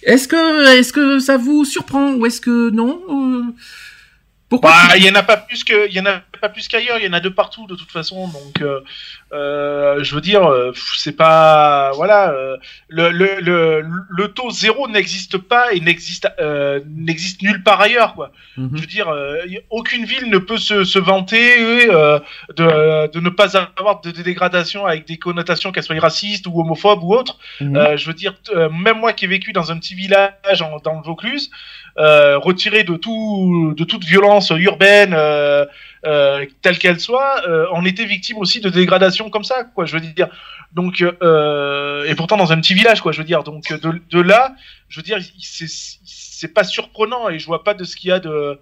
Est-ce 0.03 0.29
que, 0.29 0.79
est-ce 0.79 0.93
que 0.93 1.19
ça 1.19 1.37
vous 1.37 1.65
surprend 1.65 2.13
ou 2.15 2.27
est-ce 2.27 2.41
que 2.41 2.71
non 2.71 3.01
Euh, 3.11 3.43
Pourquoi 4.49 4.71
Bah, 4.71 4.97
il 4.97 5.05
y 5.05 5.11
en 5.11 5.15
a 5.15 5.23
pas 5.23 5.37
plus 5.37 5.63
que, 5.63 5.89
il 5.89 5.95
y 5.95 6.01
en 6.01 6.07
a 6.07 6.21
pas 6.41 6.49
plus 6.49 6.69
qu'ailleurs. 6.69 6.97
Il 6.99 7.05
y 7.05 7.09
en 7.09 7.13
a 7.13 7.21
de 7.21 7.29
partout 7.29 7.67
de 7.67 7.75
toute 7.75 7.91
façon. 7.91 8.29
Donc, 8.29 8.63
euh, 8.63 8.81
euh, 9.33 10.03
je 10.03 10.15
veux 10.15 10.23
dire, 10.23 10.45
euh, 10.51 10.73
c'est 10.97 11.17
pas, 11.17 11.91
voilà, 11.97 12.31
euh, 12.31 12.57
le, 12.89 13.11
le, 13.11 13.41
le, 13.41 13.85
le 14.09 14.29
taux 14.29 14.51
zéro 14.51 14.89
n'existe 14.89 15.37
pas 15.37 15.73
et 15.73 15.81
n'existe, 15.81 16.29
n'existe 16.87 17.43
nulle 17.43 17.63
part 17.63 17.81
ailleurs, 17.81 18.15
quoi. 18.15 18.33
Mhm. 18.57 18.71
Je 18.75 18.81
veux 18.81 18.87
dire, 18.87 19.13
aucune 19.71 20.05
ville 20.07 20.31
ne 20.31 20.39
peut 20.39 20.57
se, 20.59 20.85
se 20.85 20.99
vanter 20.99 21.87
de, 21.89 23.07
de 23.09 23.21
ne 23.21 23.29
pas 23.29 23.57
avoir 23.77 24.01
de, 24.01 24.11
de 24.11 24.23
dégradation 24.23 24.87
avec 24.87 25.07
des 25.07 25.19
connotations 25.19 25.73
qu'elles 25.73 25.83
soient 25.85 25.99
racistes 26.01 26.47
ou 26.47 26.59
homophobes 26.61 27.03
ou 27.03 27.15
autres. 27.15 27.39
Mhm. 27.61 27.97
Je 27.97 28.07
veux 28.07 28.15
dire, 28.15 28.35
même 28.73 28.99
moi 28.99 29.13
qui 29.13 29.27
ai 29.27 29.29
vécu 29.29 29.53
dans 29.53 29.71
un 29.73 29.79
petit 29.79 29.95
village 29.95 30.63
en- 30.63 30.79
dans 30.79 30.95
le 30.95 31.03
Vaucluse, 31.03 31.51
euh, 31.99 32.39
retiré 32.39 32.85
de 32.85 32.95
tout, 32.97 33.75
de 33.77 33.85
toute 33.85 34.05
violence 34.05 34.51
urbaine, 34.57 35.15
euh, 35.15 35.65
euh, 36.07 36.47
telle 36.63 36.79
qu'elle 36.79 37.01
soit, 37.01 37.43
euh, 37.49 37.67
on 37.73 37.85
était 37.85 38.05
victime 38.05 38.39
aussi 38.39 38.61
de 38.61 38.69
dégradations 38.69 39.31
comme 39.31 39.45
ça, 39.45 39.65
quoi. 39.65 39.85
Je 39.85 39.95
veux 39.97 40.01
dire. 40.01 40.29
Donc, 40.73 41.03
euh, 41.03 42.05
et 42.05 42.15
pourtant 42.15 42.37
dans 42.37 42.53
un 42.53 42.61
petit 42.61 42.75
village, 42.75 43.01
quoi. 43.01 43.13
Je 43.13 43.19
veux 43.19 43.25
dire. 43.25 43.43
Donc 43.43 43.73
de, 43.73 44.21
là, 44.21 44.55
je 44.89 45.01
veux 45.01 45.03
dire, 45.05 45.19
c'est 45.39 46.55
pas 46.55 46.65
surprenant 46.65 47.29
et 47.29 47.39
je 47.39 47.47
vois 47.47 47.65
pas 47.65 47.75
de 47.75 47.85
ce 47.85 47.97
qu'il 47.97 48.11
y 48.11 48.13
a 48.13 48.21
de. 48.21 48.61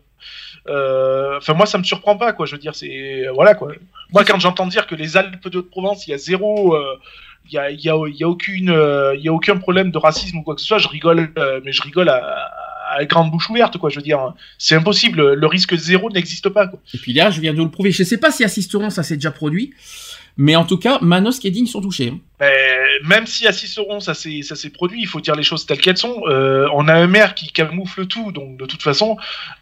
euh, 0.69 1.37
Enfin, 1.39 1.55
moi, 1.55 1.67
ça 1.67 1.79
me 1.79 1.85
surprend 1.85 2.17
pas, 2.17 2.33
quoi. 2.33 2.47
Je 2.47 2.53
veux 2.53 2.59
dire, 2.61 2.75
c'est 2.75 3.27
voilà, 3.35 3.55
quoi. 3.55 3.73
Moi, 4.13 4.25
quand 4.25 4.39
j'entends 4.41 4.67
dire 4.67 4.87
que 4.87 4.95
les 4.95 5.17
Alpes 5.17 5.49
de 5.49 5.61
Provence, 5.61 6.07
il 6.07 6.11
y 6.13 6.15
a 6.15 6.19
zéro. 6.19 6.75
euh, 6.75 6.97
il 7.49 7.55
y 7.55 7.59
a, 7.59 7.71
y, 7.71 7.77
y 8.19 8.25
a 8.25 8.29
aucune, 8.29 8.71
euh, 8.71 9.15
il 9.15 9.23
y 9.23 9.29
a 9.29 9.33
aucun 9.33 9.57
problème 9.57 9.93
de 9.93 9.99
racisme 9.99 10.39
ou 10.39 10.43
quoi 10.43 10.55
que 10.57 10.61
ce 10.61 10.67
soit. 10.67 10.79
Je 10.79 10.89
rigole, 10.89 11.31
euh, 11.39 11.61
mais 11.65 11.71
je 11.73 11.81
rigole 11.83 12.09
à, 12.09 12.19
à 12.89 13.05
grande 13.05 13.31
bouche 13.31 13.51
ouverte, 13.51 13.79
quoi. 13.79 13.91
Je 13.91 13.97
veux 13.97 14.03
dire, 14.03 14.35
c'est 14.59 14.75
impossible. 14.75 15.35
Le 15.35 15.47
risque 15.47 15.77
zéro 15.77 16.11
n'existe 16.11 16.49
pas, 16.49 16.67
quoi. 16.67 16.81
Et 16.95 16.99
puis 16.99 17.13
là, 17.13 17.31
je 17.31 17.41
viens 17.41 17.53
de 17.53 17.59
vous 17.59 17.65
le 17.65 17.71
prouver. 17.71 17.91
Je 17.91 18.03
sais 18.03 18.19
pas 18.19 18.31
si 18.31 18.45
assisteront, 18.45 18.91
ça 18.91 19.03
s'est 19.03 19.17
déjà 19.17 19.31
produit. 19.31 19.75
Mais 20.37 20.55
en 20.55 20.65
tout 20.65 20.77
cas, 20.77 20.99
Manos 21.01 21.43
et 21.45 21.51
Digne 21.51 21.67
sont 21.67 21.81
touchés. 21.81 22.13
hein. 22.15 22.19
Mais 22.41 22.53
même 23.03 23.27
si 23.27 23.47
à 23.47 23.53
Ciceron 23.53 24.01
ça 24.01 24.13
s'est 24.13 24.43
ça 24.43 24.57
s'est 24.57 24.69
produit, 24.69 25.01
il 25.01 25.07
faut 25.07 25.21
dire 25.21 25.35
les 25.35 25.43
choses 25.43 25.65
telles 25.65 25.81
qu'elles 25.81 25.97
sont. 25.97 26.23
Euh, 26.27 26.69
on 26.75 26.87
a 26.89 26.95
un 26.95 27.07
maire 27.07 27.35
qui 27.35 27.51
camoufle 27.51 28.07
tout, 28.07 28.33
donc 28.33 28.59
de 28.59 28.67
toute 28.67 28.83
façon, 28.83 29.17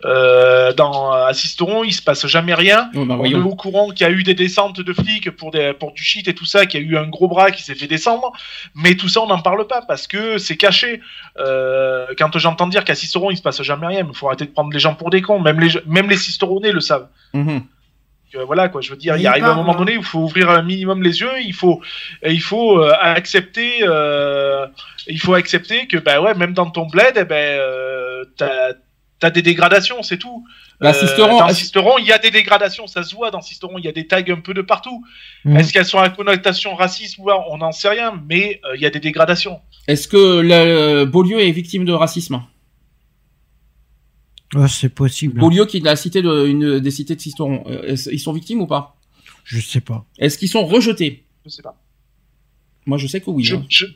euh, 0.04 0.72
dans 0.72 1.12
à 1.12 1.32
Cisteron, 1.34 1.84
il 1.84 1.92
se 1.92 2.02
passe 2.02 2.26
jamais 2.26 2.54
rien. 2.54 2.90
Oh, 2.96 3.04
bah, 3.04 3.16
on 3.20 3.24
est 3.24 3.34
au 3.34 3.54
courant 3.54 3.90
qu'il 3.90 4.04
y 4.04 4.10
a 4.10 4.12
eu 4.12 4.24
des 4.24 4.34
descentes 4.34 4.80
de 4.80 4.92
flics 4.92 5.30
pour 5.30 5.52
des 5.52 5.72
pour 5.72 5.92
du 5.92 6.02
shit 6.02 6.26
et 6.26 6.34
tout 6.34 6.46
ça, 6.46 6.66
qu'il 6.66 6.82
y 6.82 6.84
a 6.84 6.86
eu 6.86 6.96
un 6.96 7.06
gros 7.06 7.28
bras 7.28 7.52
qui 7.52 7.62
s'est 7.62 7.76
fait 7.76 7.86
descendre, 7.86 8.32
mais 8.74 8.96
tout 8.96 9.08
ça 9.08 9.20
on 9.20 9.28
n'en 9.28 9.40
parle 9.40 9.66
pas 9.68 9.82
parce 9.82 10.08
que 10.08 10.38
c'est 10.38 10.56
caché. 10.56 11.00
Euh, 11.38 12.06
quand 12.18 12.36
j'entends 12.38 12.66
dire 12.66 12.84
qu'à 12.84 12.96
Cisteron 12.96 13.30
il 13.30 13.36
se 13.36 13.42
passe 13.42 13.62
jamais 13.62 13.86
rien, 13.86 14.04
il 14.08 14.16
faut 14.16 14.26
arrêter 14.26 14.46
de 14.46 14.50
prendre 14.50 14.72
les 14.72 14.80
gens 14.80 14.94
pour 14.94 15.10
des 15.10 15.22
cons. 15.22 15.38
Même 15.38 15.60
les 15.60 15.70
même 15.86 16.08
les 16.10 16.16
le 16.72 16.80
savent. 16.80 17.06
Mhm. 17.34 17.62
Euh, 18.34 18.44
voilà 18.44 18.68
quoi, 18.68 18.80
je 18.80 18.90
veux 18.90 18.96
dire, 18.96 19.16
il 19.16 19.22
il 19.22 19.26
arrive 19.26 19.44
un 19.44 19.54
moment 19.54 19.74
donné 19.74 19.96
où 19.96 20.00
il 20.00 20.06
faut 20.06 20.20
ouvrir 20.20 20.50
un 20.50 20.62
minimum 20.62 21.02
les 21.02 21.20
yeux, 21.20 21.40
il 21.44 21.54
faut, 21.54 21.80
il 22.26 22.40
faut 22.40 22.80
euh, 22.80 22.92
accepter, 23.00 23.78
euh, 23.82 24.66
il 25.06 25.20
faut 25.20 25.34
accepter 25.34 25.86
que 25.86 25.98
bah 25.98 26.20
ouais, 26.20 26.34
même 26.34 26.52
dans 26.52 26.70
ton 26.70 26.86
bled, 26.86 27.14
eh 27.16 27.24
ben 27.24 27.34
euh, 27.58 28.24
t'as 28.36 28.72
t'as 29.20 29.30
des 29.30 29.42
dégradations, 29.42 30.02
c'est 30.02 30.18
tout. 30.18 30.44
Bah, 30.80 30.92
Sisteron- 30.92 31.38
dans 31.38 31.48
Sisteron, 31.48 31.98
il 31.98 32.06
y 32.06 32.12
a 32.12 32.18
des 32.18 32.32
dégradations, 32.32 32.86
ça 32.88 33.04
se 33.04 33.14
voit. 33.14 33.30
Dans 33.30 33.40
Sisteron, 33.40 33.78
il 33.78 33.84
y 33.84 33.88
a 33.88 33.92
des 33.92 34.06
tags 34.06 34.22
un 34.28 34.40
peu 34.40 34.52
de 34.52 34.60
partout. 34.60 35.04
Mhm. 35.44 35.56
Est-ce 35.56 35.72
qu'elles 35.72 35.86
sont 35.86 36.00
à 36.00 36.10
connotation 36.10 36.74
raciste 36.74 37.18
ou 37.18 37.24
pas 37.24 37.44
On 37.48 37.58
n'en 37.58 37.72
sait 37.72 37.88
rien, 37.88 38.20
mais 38.28 38.60
euh, 38.64 38.74
il 38.74 38.82
y 38.82 38.86
a 38.86 38.90
des 38.90 39.00
dégradations. 39.00 39.60
Est-ce 39.86 40.08
que 40.08 40.40
le 40.40 41.04
Beaulieu 41.04 41.40
est 41.40 41.52
victime 41.52 41.84
de 41.84 41.92
racisme? 41.92 42.42
Ouais, 44.54 44.68
c'est 44.68 44.88
possible. 44.88 45.40
Beaulieu, 45.40 45.66
qui 45.66 45.78
est 45.78 45.80
de 45.80 45.84
la 45.84 45.96
cité 45.96 46.22
de, 46.22 46.46
une 46.46 46.78
des 46.80 46.90
cités 46.90 47.16
de 47.16 47.20
Sisteron, 47.20 47.64
euh, 47.66 47.96
ils 48.10 48.20
sont 48.20 48.32
victimes 48.32 48.60
ou 48.60 48.66
pas? 48.66 48.96
Je 49.44 49.60
sais 49.60 49.80
pas. 49.80 50.06
Est-ce 50.18 50.38
qu'ils 50.38 50.48
sont 50.48 50.64
rejetés? 50.64 51.24
Je 51.44 51.50
sais 51.50 51.62
pas. 51.62 51.80
Moi, 52.86 52.98
je 52.98 53.06
sais 53.06 53.20
que 53.20 53.30
oui. 53.30 53.44
Je, 53.44 53.56
hein. 53.56 53.64
je, 53.68 53.86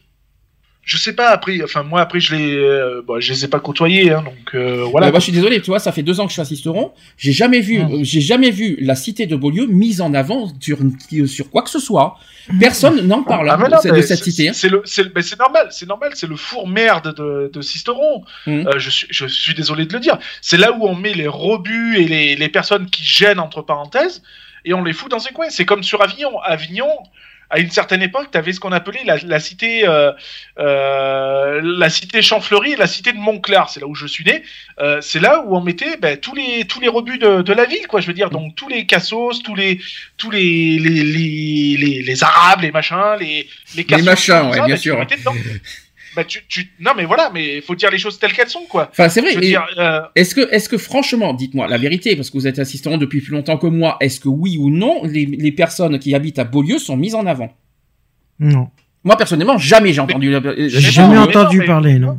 je 0.89 0.97
sais 0.97 1.13
pas. 1.13 1.29
Après, 1.29 1.61
enfin 1.63 1.83
moi 1.83 2.01
après 2.01 2.19
je 2.19 2.35
les, 2.35 2.57
euh, 2.57 3.03
bon, 3.07 3.21
je 3.21 3.33
les 3.33 3.45
ai 3.45 3.49
pas 3.49 3.61
côtoyés, 3.61 4.11
hein, 4.11 4.23
donc 4.25 4.55
euh, 4.55 4.85
voilà. 4.91 5.09
Euh, 5.09 5.11
moi, 5.11 5.21
je 5.21 5.25
suis 5.25 5.33
désolé, 5.33 5.61
tu 5.61 5.67
vois, 5.67 5.79
ça 5.79 5.93
fait 5.93 6.03
deux 6.03 6.19
ans 6.19 6.25
que 6.25 6.31
je 6.31 6.35
suis 6.35 6.41
à 6.43 6.47
Sisteron. 6.47 6.93
J'ai 7.19 7.33
jamais 7.33 7.61
vu, 7.61 7.79
euh, 7.81 7.99
j'ai 8.03 8.23
jamais 8.23 8.51
vu 8.51 8.77
la 8.81 8.95
cité 8.95 9.27
de 9.27 9.37
Beaulieu 9.37 9.67
mise 9.67 10.01
en 10.01 10.15
avant 10.15 10.49
sur, 10.61 11.51
quoi 11.51 11.63
que 11.63 11.71
ce 11.71 11.79
soit. 11.79 12.17
Personne 12.59 13.07
n'en 13.07 13.23
parle 13.23 13.51
Ah, 13.51 13.55
hein, 13.55 13.59
mais 13.61 13.67
de, 13.69 13.89
non, 13.89 13.97
de 13.97 14.01
cette 14.03 14.19
c'est- 14.19 14.31
cité. 14.31 14.49
hein. 14.49 14.53
C'est 14.55 14.71
le, 14.71 14.81
c'est 14.87 15.03
le- 15.03 15.13
mais 15.15 15.21
c'est 15.23 15.39
normal, 15.39 15.69
c'est 15.71 15.87
normal, 15.87 16.13
c'est 16.15 16.27
le 16.27 16.37
four 16.37 16.67
merde 16.67 17.15
de, 17.15 17.51
de 17.53 17.61
Sisteron. 17.61 18.25
Mhm. 18.47 18.67
Euh, 18.67 18.79
je, 18.79 18.89
suis, 18.89 19.07
je 19.11 19.27
suis 19.27 19.53
désolé 19.55 19.85
de 19.85 19.93
le 19.93 20.01
dire. 20.01 20.17
C'est 20.41 20.57
là 20.57 20.73
où 20.73 20.87
on 20.87 20.95
met 20.95 21.13
les 21.13 21.29
rebuts 21.29 21.99
et 21.99 22.09
les, 22.09 22.35
les 22.37 22.49
personnes 22.49 22.87
qui 22.89 23.05
gênent 23.05 23.39
entre 23.39 23.61
parenthèses 23.61 24.23
et 24.65 24.73
on 24.73 24.83
les 24.83 24.95
fout 24.95 25.11
dans 25.11 25.25
un 25.27 25.31
coin. 25.33 25.47
C'est 25.51 25.67
comme 25.67 25.83
sur 25.83 26.03
Avignon. 26.03 26.39
Avignon, 26.41 26.89
à 27.51 27.59
une 27.59 27.71
certaine 27.71 28.03
époque, 28.03 28.29
tu 28.31 28.39
avais 28.39 28.53
ce 28.53 28.61
qu'on 28.61 28.73
appelait 28.73 29.05
la, 29.05 29.17
la 29.17 29.41
cité, 29.41 29.89
euh, 29.89 30.13
euh, 30.59 31.61
la 31.63 31.89
cité 31.89 32.21
Champfleury 32.21 32.73
et 32.73 32.77
la 32.77 32.87
cité 32.87 33.13
de 33.13 33.19
Montclar. 33.19 33.71
C'est 33.71 33.81
là 33.81 33.87
où 33.87 33.95
je 33.95 34.07
suis 34.07 34.25
né. 34.25 34.43
Euh, 34.81 35.01
c'est 35.01 35.21
là 35.21 35.43
où 35.47 35.57
on 35.57 35.61
mettait 35.61 35.97
ben, 35.97 36.17
tous 36.19 36.35
les 36.35 36.67
tous 36.67 36.81
les 36.81 36.89
rebuts 36.89 37.19
de, 37.19 37.43
de 37.43 37.53
la 37.53 37.65
ville, 37.65 37.87
quoi. 37.87 38.01
Je 38.01 38.07
veux 38.07 38.13
dire, 38.13 38.31
donc 38.31 38.55
tous 38.55 38.69
les 38.69 38.85
cassos, 38.85 39.43
tous 39.43 39.55
les 39.55 39.81
tous 40.19 40.31
les 40.31 40.79
les 40.79 41.03
les, 41.05 41.77
les, 41.79 42.03
les 42.03 42.25
arabes, 42.25 42.61
les 42.61 42.71
machins, 42.71 43.17
les 43.19 43.49
les 43.77 43.85
cassos, 43.85 44.05
machins, 44.05 44.41
tout 44.41 44.49
ouais, 44.51 44.59
ça, 44.59 44.65
bien 44.67 44.75
ben, 44.75 44.81
sûr. 44.81 45.07
tu, 46.27 46.41
tu... 46.49 46.73
Non 46.81 46.93
mais 46.97 47.05
voilà, 47.05 47.31
mais 47.33 47.57
il 47.57 47.63
faut 47.63 47.75
dire 47.75 47.91
les 47.91 47.99
choses 47.99 48.19
telles 48.19 48.33
qu'elles 48.33 48.49
sont, 48.49 48.65
quoi. 48.69 48.89
Enfin, 48.91 49.09
c'est 49.09 49.21
vrai. 49.21 49.35
Euh, 49.79 50.01
Est-ce 50.15 50.35
que, 50.35 50.53
est-ce 50.53 50.69
que 50.69 50.79
franchement, 50.79 51.35
dites-moi 51.35 51.69
la 51.69 51.79
vérité, 51.79 52.17
parce 52.17 52.31
que 52.31 52.37
vous 52.39 52.47
êtes 52.47 52.59
assistant 52.59 52.97
depuis 52.97 53.21
plus 53.21 53.33
longtemps 53.33 53.57
que 53.59 53.67
moi, 53.67 53.97
est-ce 54.01 54.21
que 54.21 54.29
oui 54.29 54.57
ou 54.59 54.71
non, 54.71 55.03
les, 55.05 55.27
les 55.27 55.53
personnes 55.53 55.99
qui 55.99 56.15
habitent 56.15 56.39
à 56.39 56.45
Beaulieu 56.45 56.79
sont 56.79 56.97
mises 56.97 57.15
en 57.15 57.27
avant? 57.27 57.53
Non. 58.41 58.69
Moi, 59.05 59.17
personnellement, 59.17 59.59
jamais 59.59 59.93
j'ai 59.93 60.01
entendu. 60.01 60.33
J'ai 60.33 60.41
Mais 60.63 60.69
jamais 60.69 61.15
non, 61.15 61.27
mais 61.27 61.37
entendu 61.37 61.59
mais- 61.61 61.67
parler, 61.67 61.99
non. 61.99 62.19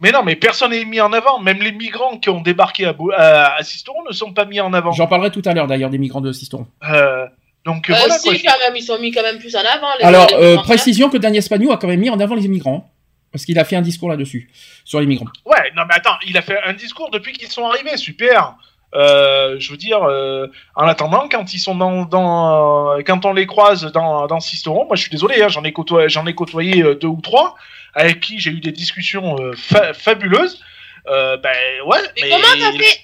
Mais 0.00 0.10
non, 0.10 0.24
mais 0.24 0.34
personne 0.34 0.72
n'est 0.72 0.84
mis 0.84 1.00
en 1.00 1.12
avant. 1.12 1.38
Même 1.40 1.58
les 1.62 1.70
migrants 1.70 2.18
qui 2.18 2.28
ont 2.28 2.40
débarqué 2.40 2.86
à, 2.86 2.94
à, 3.16 3.54
à 3.58 3.62
Sisteron 3.62 4.02
ne 4.08 4.12
sont 4.12 4.32
pas 4.32 4.44
mis 4.46 4.60
en 4.60 4.72
avant. 4.72 4.90
J'en 4.90 5.06
parlerai 5.06 5.30
tout 5.30 5.42
à 5.44 5.54
l'heure 5.54 5.68
d'ailleurs 5.68 5.90
des 5.90 5.98
migrants 5.98 6.20
de 6.20 6.32
Sisteron. 6.32 6.66
Euh, 6.90 7.26
donc 7.64 7.88
Euh, 7.88 7.94
voilà 7.96 8.18
si, 8.18 8.28
quoi. 8.28 8.36
quand 8.44 8.58
même, 8.66 8.74
ils 8.76 8.82
sont 8.82 8.98
mis 8.98 9.12
quand 9.12 9.22
même 9.22 9.38
plus 9.38 9.54
en 9.54 9.60
avant. 9.60 9.86
Les, 10.00 10.04
Alors, 10.04 10.26
les 10.30 10.34
euh, 10.34 10.48
migrants, 10.50 10.62
précision 10.64 11.08
que 11.08 11.18
Daniel 11.18 11.40
Spagnou 11.42 11.70
a 11.70 11.76
quand 11.78 11.86
même 11.86 12.00
mis 12.00 12.10
en 12.10 12.18
avant 12.18 12.34
les 12.34 12.44
immigrants. 12.46 12.91
Parce 13.32 13.44
qu'il 13.46 13.58
a 13.58 13.64
fait 13.64 13.76
un 13.76 13.82
discours 13.82 14.10
là-dessus, 14.10 14.50
sur 14.84 15.00
les 15.00 15.06
migrants. 15.06 15.26
Ouais, 15.46 15.72
non 15.74 15.84
mais 15.88 15.94
attends, 15.94 16.18
il 16.26 16.36
a 16.36 16.42
fait 16.42 16.58
un 16.64 16.74
discours 16.74 17.10
depuis 17.10 17.32
qu'ils 17.32 17.48
sont 17.50 17.66
arrivés, 17.66 17.96
super. 17.96 18.54
Euh, 18.94 19.56
je 19.58 19.70
veux 19.70 19.78
dire, 19.78 20.02
euh, 20.02 20.48
en 20.76 20.86
attendant, 20.86 21.26
quand 21.30 21.54
ils 21.54 21.58
sont 21.58 21.74
dans, 21.74 22.04
dans 22.04 22.98
quand 23.06 23.24
on 23.24 23.32
les 23.32 23.46
croise 23.46 23.90
dans, 23.90 24.26
dans 24.26 24.38
Sisteron, 24.38 24.84
moi 24.86 24.96
je 24.96 25.00
suis 25.02 25.10
désolé, 25.10 25.42
hein, 25.42 25.48
j'en 25.48 25.64
ai 25.64 25.72
côtoyé, 25.72 26.10
j'en 26.10 26.26
ai 26.26 26.34
côtoyé 26.34 26.82
euh, 26.82 26.94
deux 26.94 27.06
ou 27.08 27.20
trois 27.22 27.54
avec 27.94 28.20
qui 28.20 28.38
j'ai 28.38 28.50
eu 28.50 28.60
des 28.60 28.72
discussions 28.72 29.38
euh, 29.40 29.54
fa- 29.56 29.94
fabuleuses. 29.94 30.62
Euh, 31.08 31.38
ben 31.38 31.56
ouais, 31.86 31.98
Mais, 32.20 32.22
mais, 32.22 32.30
comment 32.30 32.42
t'as 32.60 32.78
fait? 32.78 33.00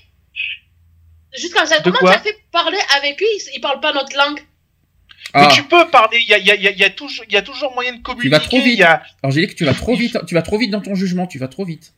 Juste 1.37 1.55
comme 1.55 1.67
ça, 1.67 1.81
De 1.81 1.91
comment 1.91 2.13
t'as 2.13 2.19
fait 2.21 2.37
parler 2.53 2.79
avec 2.99 3.21
eux? 3.23 3.27
Ils, 3.27 3.57
ils 3.57 3.61
parlent 3.61 3.81
pas 3.81 3.93
notre 3.93 4.15
langue. 4.17 4.41
Mais 5.35 5.41
Ah, 5.45 5.49
tu 5.53 5.63
peux 5.65 5.89
parler, 5.91 6.19
il 6.23 6.29
y 6.29 6.35
a, 6.35 6.39
il 6.39 6.47
y, 6.47 6.51
a, 6.51 6.55
il 6.57 6.63
y, 6.63 6.69
a, 6.69 6.71
il 6.73 6.79
y, 6.79 6.85
a 6.85 6.91
toujours- 6.91 7.25
il 7.29 7.35
y 7.35 7.37
a 7.37 7.43
toujours 7.43 7.73
moyen 7.75 7.95
de 7.95 8.03
communiquer. 8.03 8.29
vas 8.31 8.41
trop 8.41 8.61
vite. 8.61 8.83
Angélique, 9.23 9.55
tu 9.55 9.65
vas 9.65 9.75
trop 9.75 9.95
vite, 9.97 10.19
tu 10.27 10.35
vas 10.35 10.43
trop 10.43 10.59
vite 10.59 10.71
dans 10.71 10.81
ton 10.81 10.95
jugement, 10.95 11.27
tu 11.27 11.39
vas 11.39 11.49
trop 11.49 11.65
vite. 11.65 11.93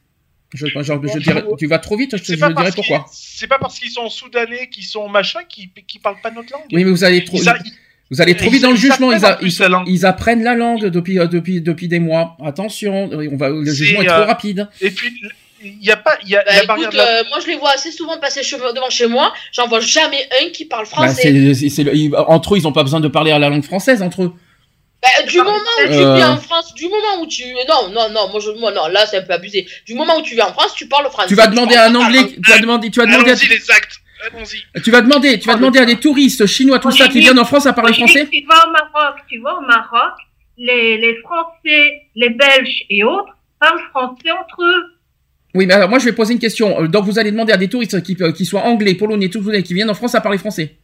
Je, 0.53 0.67
je- 0.67 0.73
je 0.83 1.19
dirais- 1.21 1.45
tu 1.59 1.67
vas 1.67 1.79
trop 1.79 1.97
vite, 1.97 2.17
je, 2.17 2.23
te- 2.23 2.33
je 2.33 2.45
dirais 2.45 2.73
pourquoi. 2.75 3.07
c'est 3.13 3.47
pas 3.47 3.59
parce 3.59 3.79
qu'ils 3.79 3.91
sont 3.93 4.09
soudanais, 4.09 4.69
qu'ils 4.69 4.83
sont 4.85 5.09
machin, 5.09 5.41
qu'ils 5.49 5.71
qu'ils 5.87 6.01
parlent 6.01 6.21
pas 6.21 6.33
notre 6.33 6.53
langue. 6.53 6.63
Oui, 6.73 6.83
mais 6.85 6.91
vous 6.91 7.05
allez 7.05 7.25
trop, 7.25 7.37
Ils 7.39 7.49
a- 7.49 7.57
vous 8.11 8.21
allez 8.21 8.35
trop 8.35 8.49
ils- 8.49 8.55
vite 8.55 8.63
dans 8.63 8.71
le 8.73 8.77
jugement. 8.77 9.13
Ils, 9.13 9.25
apprennent 9.25 9.37
plus 9.39 9.57
ils 9.59 9.63
la 9.63 9.69
langue. 9.69 9.89
ils 9.89 10.05
apprennent 10.07 10.43
la 10.43 10.57
langue 10.57 10.87
depuis, 10.87 11.21
euh, 11.21 11.27
depuis, 11.29 11.61
depuis 11.61 11.87
des 11.87 12.01
mois. 12.01 12.37
Attention, 12.45 13.09
on 13.13 13.37
va, 13.37 13.49
le 13.51 13.65
jugement 13.73 14.03
est 14.03 14.11
euh, 14.11 14.17
trop 14.17 14.27
rapide. 14.27 14.69
Et 14.81 14.91
puis, 14.91 15.13
il 15.63 15.83
y 15.85 15.91
a 15.91 15.97
pas, 15.97 16.17
il 16.23 16.29
y 16.31 16.37
a 16.37 16.43
Bah, 16.67 16.75
écoute, 16.79 16.93
de 16.93 16.97
la... 16.97 17.21
euh, 17.21 17.25
moi 17.29 17.39
je 17.41 17.47
les 17.49 17.57
vois 17.57 17.71
assez 17.71 17.93
souvent 17.93 18.19
passer 18.19 18.41
devant 18.75 18.91
chez 18.91 19.07
moi. 19.07 19.33
J'en 19.53 19.67
vois 19.69 19.81
jamais 19.81 20.29
un 20.43 20.51
qui 20.51 20.65
parle 20.65 20.85
Bah, 20.85 20.91
français. 21.09 21.31
le- 21.31 22.19
entre 22.31 22.55
eux, 22.55 22.59
ils 22.59 22.67
ont 22.67 22.73
pas 22.73 22.83
besoin 22.83 23.01
de 23.01 23.09
parler 23.09 23.31
à 23.33 23.39
la 23.39 23.49
langue 23.49 23.65
française 23.65 24.03
entre 24.03 24.23
eux. 24.23 24.33
Bah, 25.03 25.09
du 25.27 25.39
moment 25.39 25.55
où 25.55 25.87
tu 25.89 25.95
Euh. 25.95 26.15
vis 26.17 26.25
en 26.25 26.37
France, 26.37 26.75
du 26.75 26.85
moment 26.85 27.23
où 27.23 27.27
tu. 27.27 27.45
Non, 27.69 27.89
non, 27.91 28.11
non, 28.11 28.29
moi, 28.31 28.41
je... 28.41 28.51
moi 28.59 28.71
non, 28.73 28.87
là 28.89 29.07
c'est 29.07 29.19
un 29.19 29.23
peu 29.23 29.33
abusé. 29.33 29.67
Du 29.87 29.95
moment 29.95 30.19
où 30.19 30.23
tu 30.23 30.35
vis 30.35 30.43
en 30.43 30.53
France, 30.53 30.75
tu 30.75 30.89
parles 30.89 31.07
français. 31.11 31.29
Tu 31.29 31.35
vas 31.35 31.47
demander 31.47 31.75
à 31.77 31.87
un 31.87 31.95
anglais, 31.95 32.27
tu 32.43 32.51
vas 32.51 32.59
demander, 32.59 32.91
tu 32.91 33.01
vas 33.01 33.07
demander, 33.07 33.31
Allons-y, 33.31 33.49
les 33.49 33.71
actes. 33.71 33.97
Tu 34.85 34.91
vas 34.91 35.01
demander, 35.01 35.39
tu 35.39 35.47
vas 35.49 35.55
demander 35.55 35.79
à 35.79 35.87
des 35.87 35.97
touristes 35.99 36.45
chinois 36.47 36.79
tout 36.79 36.91
ça 36.91 37.09
qui 37.09 37.21
viennent 37.21 37.39
en 37.39 37.45
France 37.47 37.65
à 37.67 37.73
parler 37.73 37.95
français. 37.95 38.29
Tu 38.31 38.45
vas 38.47 38.67
au 38.67 38.71
Maroc, 38.71 39.17
tu 39.29 39.39
vas 39.41 39.55
au 39.57 39.61
Maroc, 39.63 40.13
les, 40.59 40.99
les 40.99 41.17
Français, 41.23 42.03
les 42.15 42.29
Belges 42.29 42.83
et 42.91 43.03
autres 43.03 43.35
parlent 43.59 43.81
français 43.91 44.31
entre 44.39 44.63
eux. 44.63 44.83
Oui, 45.55 45.67
mais 45.67 45.75
alors 45.75 45.89
moi 45.89 45.99
je 45.99 46.05
vais 46.05 46.13
poser 46.13 46.33
une 46.35 46.39
question. 46.39 46.83
Euh, 46.83 46.87
Donc 46.89 47.05
vous 47.05 47.19
allez 47.19 47.31
demander 47.33 47.53
à 47.53 47.57
des 47.57 47.69
touristes 47.69 48.03
qui, 48.03 48.17
euh, 48.21 48.33
qui 48.33 48.45
soient 48.45 48.63
anglais, 48.63 48.95
polonais, 48.95 49.29
tout 49.29 49.43
qui 49.65 49.75
viennent 49.75 49.91
en 49.91 49.95
France 49.95 50.15
à 50.15 50.21
parler 50.21 50.39
français. 50.39 50.77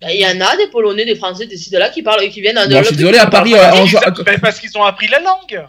Bah, 0.00 0.08
Il 0.12 0.20
y 0.20 0.26
en 0.26 0.44
a 0.44 0.56
des 0.56 0.66
Polonais, 0.70 1.04
des 1.04 1.14
Français, 1.14 1.46
des 1.46 1.78
là 1.78 1.88
qui 1.88 2.02
parlent, 2.02 2.28
qui 2.28 2.40
viennent. 2.40 2.58
Bon, 2.68 2.78
je 2.82 2.88
suis 2.88 2.96
désolé 2.96 3.18
à 3.18 3.26
Paris. 3.26 3.54
euh, 3.54 3.70
en- 3.70 4.22
Ben, 4.24 4.38
parce 4.40 4.58
qu'ils 4.58 4.76
ont 4.76 4.82
appris 4.84 5.06
la 5.08 5.20
langue. 5.20 5.64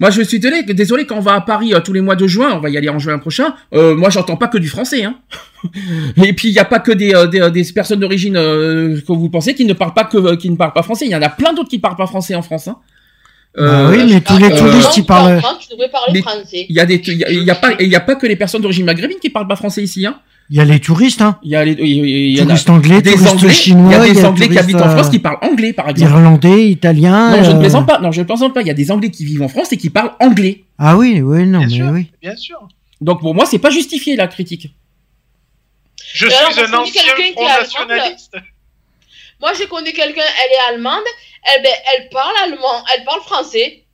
Moi, 0.00 0.10
je 0.10 0.22
suis 0.22 0.38
désolé, 0.38 0.62
désolé 0.62 1.06
quand 1.06 1.16
on 1.16 1.20
va 1.20 1.34
à 1.34 1.40
Paris 1.40 1.74
euh, 1.74 1.80
tous 1.80 1.92
les 1.92 2.00
mois 2.00 2.14
de 2.14 2.26
juin, 2.26 2.52
on 2.54 2.60
va 2.60 2.70
y 2.70 2.76
aller 2.76 2.88
en 2.88 2.98
juin 3.00 3.18
prochain. 3.18 3.54
Euh, 3.74 3.96
moi, 3.96 4.10
j'entends 4.10 4.36
pas 4.36 4.46
que 4.48 4.58
du 4.58 4.68
français. 4.68 5.04
Hein. 5.04 5.18
Et 6.24 6.32
puis, 6.34 6.48
il 6.48 6.54
y 6.54 6.58
a 6.60 6.64
pas 6.64 6.78
que 6.78 6.92
des, 6.92 7.14
euh, 7.14 7.26
des, 7.26 7.50
des 7.50 7.64
personnes 7.72 7.98
d'origine 8.00 8.36
euh, 8.36 9.00
que 9.00 9.12
vous 9.12 9.28
pensez 9.28 9.54
qui 9.54 9.64
ne 9.64 9.72
parlent 9.74 9.94
pas 9.94 10.04
que 10.04 10.36
qui 10.36 10.50
ne 10.50 10.56
parlent 10.56 10.72
pas 10.72 10.82
français. 10.84 11.06
Il 11.06 11.10
y 11.10 11.16
en 11.16 11.22
a 11.22 11.28
plein 11.28 11.52
d'autres 11.52 11.68
qui 11.68 11.78
parlent 11.80 11.96
pas 11.96 12.06
français 12.06 12.34
en 12.36 12.42
France. 12.42 12.68
Hein. 12.68 12.78
Bah 13.56 13.90
oui, 13.90 14.04
mais 14.12 14.20
tous 14.20 14.36
les 14.38 14.52
euh, 14.52 14.56
touristes, 14.56 14.98
En 14.98 15.02
parlent. 15.04 15.42
Tu 15.60 15.68
devrais 15.70 15.90
parler 15.90 16.12
Mais- 16.14 16.20
français. 16.20 16.66
Il 16.68 16.76
y 16.76 16.80
a 16.80 16.86
des, 16.86 16.96
il 17.06 17.18
y 17.18 17.24
a, 17.24 17.30
il 17.30 17.42
y 17.42 17.50
a 17.50 17.54
pas, 17.54 17.72
il 17.80 17.88
y 17.88 17.96
a 17.96 18.00
pas 18.00 18.14
que 18.14 18.26
les 18.26 18.36
personnes 18.36 18.62
d'origine 18.62 18.84
maghrébine 18.84 19.18
qui 19.20 19.30
parlent 19.30 19.48
pas 19.48 19.56
français 19.56 19.82
ici. 19.82 20.06
Hein. 20.06 20.20
Il 20.50 20.56
y 20.56 20.60
a 20.60 20.64
les 20.64 20.80
touristes, 20.80 21.20
hein. 21.20 21.38
Il 21.42 21.50
y 21.50 21.56
a 21.56 21.64
les, 21.64 21.72
y, 21.72 22.40
a 22.40 22.44
Touristes 22.44 22.70
anglais, 22.70 23.02
des 23.02 23.12
touristes 23.12 23.34
anglais, 23.34 23.52
chinois, 23.52 23.92
il 23.92 23.92
y 23.92 23.94
a 23.94 24.00
des 24.00 24.10
il 24.10 24.16
y 24.16 24.24
a 24.24 24.28
anglais 24.28 24.48
qui 24.48 24.58
habitent 24.58 24.76
en 24.76 24.88
France 24.88 25.08
euh, 25.08 25.10
qui 25.10 25.18
parlent 25.18 25.38
anglais, 25.42 25.74
par 25.74 25.90
exemple. 25.90 26.10
Irlandais, 26.10 26.70
italiens. 26.70 27.36
Non, 27.36 27.42
je 27.42 27.50
ne 27.50 27.56
euh, 27.56 27.60
plaisante 27.60 27.86
pas. 27.86 27.98
Non, 27.98 28.12
je 28.12 28.20
ne 28.20 28.26
plaisante 28.26 28.54
pas. 28.54 28.62
Il 28.62 28.66
y 28.66 28.70
a 28.70 28.74
des 28.74 28.90
anglais 28.90 29.10
qui 29.10 29.26
vivent 29.26 29.42
en 29.42 29.48
France 29.48 29.72
et 29.72 29.76
qui 29.76 29.90
parlent 29.90 30.12
anglais. 30.20 30.64
Ah 30.78 30.96
oui, 30.96 31.20
oui, 31.20 31.44
non, 31.46 31.60
mais 31.60 31.68
sûr. 31.68 31.90
oui. 31.92 32.10
Bien 32.22 32.34
sûr. 32.36 32.66
Donc 33.02 33.20
pour 33.20 33.34
moi, 33.34 33.44
c'est 33.44 33.58
pas 33.58 33.70
justifié 33.70 34.16
la 34.16 34.26
critique. 34.26 34.74
Je 36.14 36.26
Et 36.26 36.30
suis 36.30 36.60
un 36.60 36.72
ancien 36.78 37.02
qui 37.16 37.32
Front 37.32 37.46
Nationaliste. 37.46 38.36
Moi, 39.40 39.52
j'ai 39.56 39.66
connu 39.66 39.92
quelqu'un, 39.92 40.22
elle 40.22 40.72
est 40.72 40.74
allemande, 40.74 41.04
elle, 41.44 41.62
ben, 41.62 41.72
elle 41.96 42.08
parle 42.10 42.34
allemand, 42.44 42.84
elle 42.96 43.04
parle 43.04 43.20
français. 43.22 43.84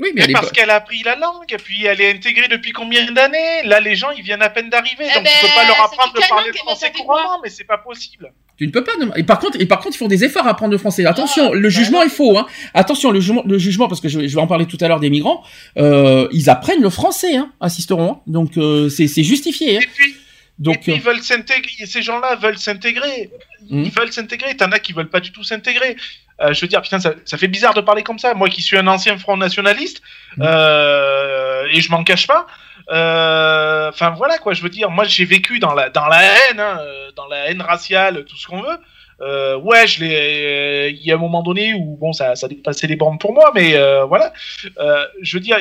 Oui, 0.00 0.10
Mais 0.12 0.26
parce 0.32 0.50
qu'elle 0.50 0.70
a 0.70 0.74
appris 0.76 1.04
la 1.04 1.14
langue, 1.14 1.44
et 1.52 1.56
puis 1.56 1.84
elle 1.86 2.00
est 2.00 2.10
intégrée 2.10 2.48
depuis 2.48 2.72
combien 2.72 3.08
d'années? 3.12 3.62
Là, 3.64 3.78
les 3.78 3.94
gens, 3.94 4.10
ils 4.10 4.24
viennent 4.24 4.42
à 4.42 4.50
peine 4.50 4.68
d'arriver, 4.68 5.06
Eh 5.08 5.14
donc 5.14 5.22
ben, 5.22 5.30
tu 5.40 5.46
peux 5.46 5.54
pas 5.54 5.66
leur 5.68 5.84
apprendre 5.84 6.12
de 6.14 6.20
parler 6.28 6.46
langue, 6.48 6.56
français 6.56 6.90
couramment, 6.90 7.38
mais 7.44 7.48
c'est 7.48 7.62
pas 7.62 7.78
possible. 7.78 8.32
Tu 8.58 8.66
ne 8.66 8.72
peux 8.72 8.82
pas. 8.82 8.92
Et 9.16 9.22
par 9.22 9.38
contre, 9.38 9.60
et 9.60 9.66
par 9.66 9.78
contre, 9.80 9.94
ils 9.94 9.98
font 9.98 10.08
des 10.08 10.24
efforts 10.24 10.46
à 10.48 10.50
apprendre 10.50 10.72
le 10.72 10.78
français. 10.78 11.04
Attention, 11.06 11.50
Ah, 11.52 11.54
le 11.54 11.62
bah 11.62 11.68
jugement 11.68 12.02
est 12.02 12.08
faux. 12.08 12.36
Hein. 12.38 12.46
Attention, 12.72 13.12
le 13.12 13.20
jugement, 13.20 13.42
le 13.46 13.56
jugement, 13.58 13.86
parce 13.88 14.00
que 14.00 14.08
je, 14.08 14.18
vais- 14.18 14.28
je 14.28 14.34
vais 14.34 14.40
en 14.40 14.46
parler 14.48 14.66
tout 14.66 14.78
à 14.80 14.88
l'heure 14.88 15.00
des 15.00 15.10
migrants. 15.10 15.44
Euh, 15.78 16.28
ils 16.32 16.50
apprennent 16.50 16.80
le 16.82 16.90
français, 16.90 17.36
hein, 17.36 17.52
assisteront. 17.60 18.12
hein. 18.12 18.20
Donc 18.26 18.56
euh, 18.56 18.88
c'est 18.88 19.06
c'est 19.08 19.22
justifié. 19.24 19.76
Hein. 19.76 19.80
Et 19.82 19.86
puis, 19.86 20.14
et 20.60 20.62
Donc 20.62 20.80
puis 20.82 20.92
euh, 20.92 20.96
ils 20.96 21.02
veulent 21.02 21.22
s'intégrer, 21.22 21.86
ces 21.86 22.02
gens-là 22.02 22.36
veulent 22.36 22.58
s'intégrer. 22.58 23.30
Ils 23.70 23.90
veulent 23.90 24.12
s'intégrer. 24.12 24.56
T'en 24.56 24.70
as 24.72 24.78
qui 24.78 24.92
veulent 24.92 25.08
pas 25.08 25.20
du 25.20 25.32
tout 25.32 25.42
s'intégrer. 25.42 25.96
Euh, 26.40 26.52
je 26.52 26.60
veux 26.60 26.68
dire, 26.68 26.82
putain, 26.82 26.98
ça, 27.00 27.14
ça 27.24 27.38
fait 27.38 27.48
bizarre 27.48 27.74
de 27.74 27.80
parler 27.80 28.02
comme 28.02 28.18
ça. 28.18 28.34
Moi 28.34 28.48
qui 28.48 28.60
suis 28.60 28.76
un 28.76 28.86
ancien 28.88 29.16
Front 29.18 29.36
Nationaliste, 29.36 30.02
euh, 30.40 31.66
et 31.70 31.80
je 31.80 31.90
m'en 31.90 32.04
cache 32.04 32.26
pas. 32.26 32.46
euh, 32.90 33.88
Enfin 33.88 34.10
voilà 34.10 34.38
quoi, 34.38 34.52
je 34.54 34.62
veux 34.62 34.68
dire, 34.68 34.90
moi 34.90 35.04
j'ai 35.04 35.24
vécu 35.24 35.58
dans 35.58 35.74
la 35.74 35.90
dans 35.90 36.06
la 36.06 36.22
haine, 36.22 36.60
hein, 36.60 36.80
dans 37.16 37.26
la 37.28 37.48
haine 37.48 37.62
raciale, 37.62 38.24
tout 38.24 38.36
ce 38.36 38.46
qu'on 38.46 38.62
veut. 38.62 38.78
Euh, 39.20 39.56
ouais, 39.58 39.86
je 39.86 40.00
l'ai. 40.04 40.90
Il 40.90 41.06
y 41.06 41.12
a 41.12 41.14
un 41.14 41.18
moment 41.18 41.42
donné 41.42 41.72
où 41.74 41.96
bon, 41.96 42.12
ça, 42.12 42.34
ça 42.34 42.48
dépassait 42.48 42.88
les 42.88 42.96
bornes 42.96 43.18
pour 43.18 43.32
moi, 43.32 43.52
mais 43.54 43.72
voilà. 44.08 44.32
Euh, 44.78 45.06
je 45.22 45.36
veux 45.36 45.40
dire, 45.40 45.58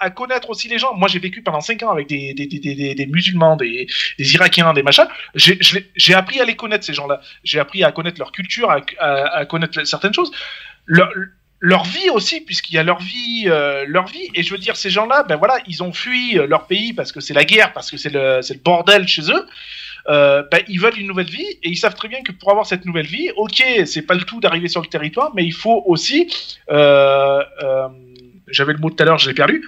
à, 0.00 0.10
connaître 0.10 0.50
aussi 0.50 0.68
les 0.68 0.78
gens. 0.78 0.94
Moi, 0.94 1.08
j'ai 1.08 1.18
vécu 1.18 1.42
pendant 1.42 1.60
5 1.60 1.82
ans 1.82 1.90
avec 1.90 2.08
des, 2.08 3.08
musulmans, 3.10 3.56
des, 3.56 3.86
Irakiens, 4.18 4.72
des 4.72 4.82
machins. 4.82 5.08
J'ai 5.34 6.14
appris 6.14 6.40
à 6.40 6.44
les 6.44 6.56
connaître, 6.56 6.84
ces 6.84 6.94
gens-là. 6.94 7.20
J'ai 7.44 7.58
appris 7.58 7.84
à 7.84 7.92
connaître 7.92 8.18
leur 8.18 8.32
culture, 8.32 8.70
à, 8.98 9.46
connaître 9.46 9.84
certaines 9.84 10.14
choses. 10.14 10.30
Leur, 10.86 11.84
vie 11.84 12.10
aussi, 12.10 12.40
puisqu'il 12.42 12.74
y 12.74 12.78
a 12.78 12.82
leur 12.82 13.00
vie, 13.00 13.44
euh, 13.46 13.84
leur 13.88 14.06
vie. 14.06 14.28
Et 14.34 14.42
je 14.42 14.52
veux 14.52 14.58
dire, 14.58 14.76
ces 14.76 14.90
gens-là, 14.90 15.24
ben 15.24 15.36
voilà, 15.36 15.58
ils 15.66 15.82
ont 15.82 15.92
fui 15.92 16.38
euh, 16.38 16.46
leur 16.46 16.66
pays 16.66 16.92
parce 16.92 17.12
que 17.12 17.20
c'est 17.20 17.34
la 17.34 17.44
guerre, 17.44 17.72
parce 17.72 17.90
que 17.90 17.96
c'est 17.96 18.12
le, 18.12 18.40
bordel 18.62 19.08
chez 19.08 19.22
eux. 19.30 19.46
Euh, 20.08 20.44
ben, 20.52 20.62
ils 20.68 20.80
veulent 20.80 20.98
une 20.98 21.08
nouvelle 21.08 21.30
vie 21.30 21.48
et 21.64 21.68
ils 21.68 21.76
savent 21.76 21.96
très 21.96 22.06
bien 22.06 22.22
que 22.22 22.30
pour 22.30 22.50
avoir 22.50 22.66
cette 22.66 22.84
nouvelle 22.84 23.06
vie, 23.06 23.30
ok, 23.36 23.64
c'est 23.86 24.02
pas 24.02 24.14
le 24.14 24.22
tout 24.22 24.38
d'arriver 24.38 24.68
sur 24.68 24.80
le 24.80 24.86
territoire, 24.86 25.32
mais 25.34 25.44
il 25.44 25.54
faut 25.54 25.82
aussi, 25.86 26.28
j'avais 28.48 28.72
le 28.72 28.78
mot 28.78 28.90
tout 28.90 29.02
à 29.02 29.06
l'heure, 29.06 29.18
je 29.18 29.28
l'ai 29.28 29.34
perdu. 29.34 29.64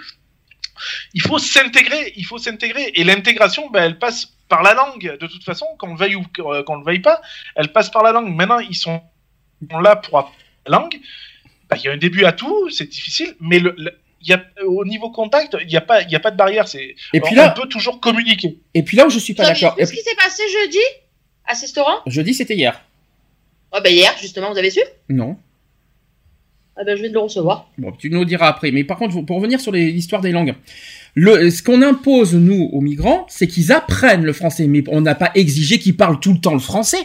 Il 1.14 1.22
faut 1.22 1.38
s'intégrer, 1.38 2.12
il 2.16 2.24
faut 2.24 2.38
s'intégrer 2.38 2.92
et 2.94 3.02
l'intégration, 3.05 3.68
ben, 3.70 3.82
elle 3.84 3.98
passe 3.98 4.26
par 4.48 4.62
la 4.62 4.74
langue 4.74 5.16
de 5.20 5.26
toute 5.26 5.44
façon, 5.44 5.66
qu'on 5.78 5.92
le 5.94 5.98
veuille 5.98 6.14
ou 6.14 6.24
euh, 6.38 6.62
qu'on 6.62 6.76
le 6.76 6.84
veuille 6.84 7.00
pas, 7.00 7.20
elle 7.56 7.72
passe 7.72 7.90
par 7.90 8.02
la 8.02 8.12
langue. 8.12 8.34
Maintenant, 8.34 8.60
ils 8.60 8.76
sont 8.76 9.02
là 9.82 9.96
pour 9.96 10.18
apprendre 10.18 10.34
la 10.66 10.78
langue. 10.78 11.00
Ben, 11.68 11.76
Il 11.76 11.84
y 11.84 11.88
a 11.88 11.92
un 11.92 11.96
début 11.96 12.24
à 12.24 12.32
tout, 12.32 12.70
c'est 12.70 12.86
difficile, 12.88 13.34
mais 13.40 13.59
le, 13.59 13.74
y 14.22 14.32
a, 14.32 14.42
au 14.66 14.84
niveau 14.84 15.10
contact, 15.10 15.56
il 15.60 15.66
n'y 15.66 15.76
a, 15.76 15.80
pas- 15.80 16.02
il 16.02 16.10
y 16.10 16.16
a 16.16 16.20
pas 16.20 16.30
de 16.30 16.36
barrière. 16.36 16.68
C'est, 16.68 16.94
Et 17.12 17.20
puis 17.20 17.32
on 17.32 17.36
là- 17.36 17.50
peut 17.50 17.68
toujours 17.68 18.00
communiquer. 18.00 18.59
et 18.74 18.82
puis 18.84 18.96
là 18.96 19.06
où 19.06 19.10
je 19.10 19.18
suis 19.18 19.34
pas 19.34 19.44
d'accord. 19.44 19.74
vu 19.76 19.84
ce 19.84 19.92
qui 19.92 20.00
s'est 20.02 20.16
passé 20.16 20.42
jeudi 20.62 20.78
à 21.44 21.55
ce 21.56 21.62
restaurant? 21.62 21.98
Jeudi, 22.06 22.34
c'était 22.34 22.55
hier. 22.55 22.80
Ouais, 23.72 23.80
ben 23.82 23.92
hier, 23.92 24.14
justement, 24.20 24.50
vous 24.52 24.59
avez 24.59 24.70
su? 24.70 24.80
Non. 25.10 25.36
Ah 26.80 26.84
ben 26.84 26.96
je 26.96 27.02
de 27.09 27.12
le 27.12 27.18
recevoir. 27.18 27.68
Bon, 27.76 27.90
tu 27.98 28.09
nous 28.10 28.20
le 28.20 28.24
diras 28.26 28.46
après. 28.48 28.70
Mais 28.70 28.84
par 28.84 28.96
contre, 28.98 29.20
pour 29.22 29.36
revenir 29.36 29.60
sur 29.60 29.72
l'histoire 29.72 30.20
des 30.22 30.30
langues, 30.30 30.55
le, 31.14 31.50
ce 31.50 31.62
qu'on 31.62 31.82
impose 31.82 32.34
nous 32.34 32.70
aux 32.72 32.80
migrants, 32.80 33.26
c'est 33.28 33.48
qu'ils 33.48 33.72
apprennent 33.72 34.24
le 34.24 34.32
français, 34.32 34.68
mais 34.68 34.84
on 34.88 35.00
n'a 35.00 35.16
pas 35.16 35.30
exigé 35.34 35.78
qu'ils 35.80 35.96
parlent 35.96 36.20
tout 36.20 36.32
le 36.32 36.38
temps 36.40 36.52
le 36.55 36.60
français. 36.60 36.98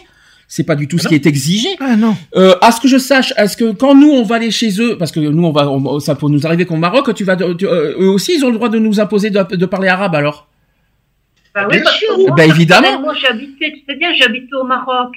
C'est 0.46 0.62
pas 0.64 0.76
du 0.76 0.86
tout 0.86 0.98
ce 0.98 1.08
qui 1.08 1.14
est 1.16 1.26
exigé. 1.26 1.68
Ah 1.80 1.96
non. 1.96 2.14
Euh, 2.36 2.54
à 2.60 2.70
ce 2.70 2.80
que 2.80 2.86
je 2.86 2.98
sache, 2.98 3.32
est-ce 3.36 3.56
que 3.56 3.72
quand 3.72 3.94
nous 3.96 4.10
on 4.12 4.22
va 4.22 4.36
aller 4.36 4.50
chez 4.52 4.80
eux, 4.80 4.96
parce 4.98 5.10
que 5.10 5.18
nous 5.18 5.42
on 5.44 5.50
va, 5.50 5.68
on- 5.68 5.98
ça 5.98 6.14
peut 6.14 6.28
nous 6.28 6.46
arriver 6.46 6.66
qu'au 6.66 6.76
Maroc, 6.76 7.12
tu 7.14 7.24
vas, 7.24 7.34
tu- 7.34 7.66
euh, 7.66 7.94
eux 7.98 8.08
aussi 8.10 8.34
ils 8.36 8.44
ont 8.44 8.50
le 8.50 8.54
droit 8.56 8.68
de 8.68 8.78
nous 8.78 9.00
imposer 9.00 9.30
de, 9.30 9.42
de 9.56 9.66
parler 9.66 9.88
arabe 9.88 10.14
alors? 10.14 10.46
Bah 11.54 11.66
oui, 11.68 11.76
Bien 11.76 11.84
parce 11.84 11.96
sûr. 11.96 12.14
que 12.16 12.20
moi, 12.26 12.34
Bah, 12.36 12.44
évidemment. 12.46 12.82
personnellement, 12.82 13.14
j'habitais, 13.14 13.72
tu 13.72 13.82
sais 13.88 13.96
bien, 13.96 14.12
j'habitais 14.14 14.54
au 14.54 14.64
Maroc. 14.64 15.14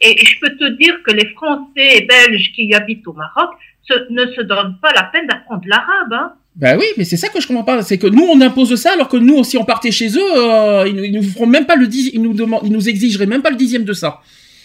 Et, 0.00 0.20
et 0.20 0.26
je 0.26 0.40
peux 0.40 0.50
te 0.56 0.76
dire 0.76 0.94
que 1.06 1.12
les 1.12 1.26
Français 1.34 1.98
et 1.98 2.00
Belges 2.06 2.52
qui 2.54 2.74
habitent 2.74 3.06
au 3.06 3.12
Maroc 3.12 3.50
se- 3.88 4.12
ne 4.12 4.26
se 4.34 4.40
donnent 4.42 4.76
pas 4.80 4.92
la 4.94 5.04
peine 5.04 5.26
d'apprendre 5.26 5.62
l'arabe. 5.66 6.12
Hein. 6.12 6.32
Bah 6.56 6.76
oui, 6.78 6.84
mais 6.96 7.04
c'est 7.04 7.16
ça 7.16 7.28
que 7.28 7.40
je 7.40 7.46
comprends 7.48 7.64
pas, 7.64 7.82
c'est 7.82 7.98
que 7.98 8.06
nous 8.06 8.22
on 8.24 8.40
impose 8.40 8.74
ça 8.76 8.92
alors 8.92 9.08
que 9.08 9.16
nous 9.16 9.42
si 9.44 9.56
on 9.56 9.64
partait 9.64 9.90
chez 9.90 10.08
eux, 10.16 10.38
euh, 10.38 10.84
ils, 10.86 10.94
nous- 10.94 11.04
ils 11.04 11.12
nous 11.12 11.22
feront 11.22 11.46
même 11.46 11.66
pas 11.66 11.74
le 11.76 11.86
dix, 11.88 12.10
ils 12.14 12.22
nous 12.22 12.32
demandent, 12.34 12.62
ils 12.64 12.70
nous 12.72 12.88
exigeraient 12.88 13.26
même 13.26 13.42
pas 13.42 13.50
le 13.50 13.56
dixième 13.56 13.84
de 13.84 13.92
ça. 13.92 14.20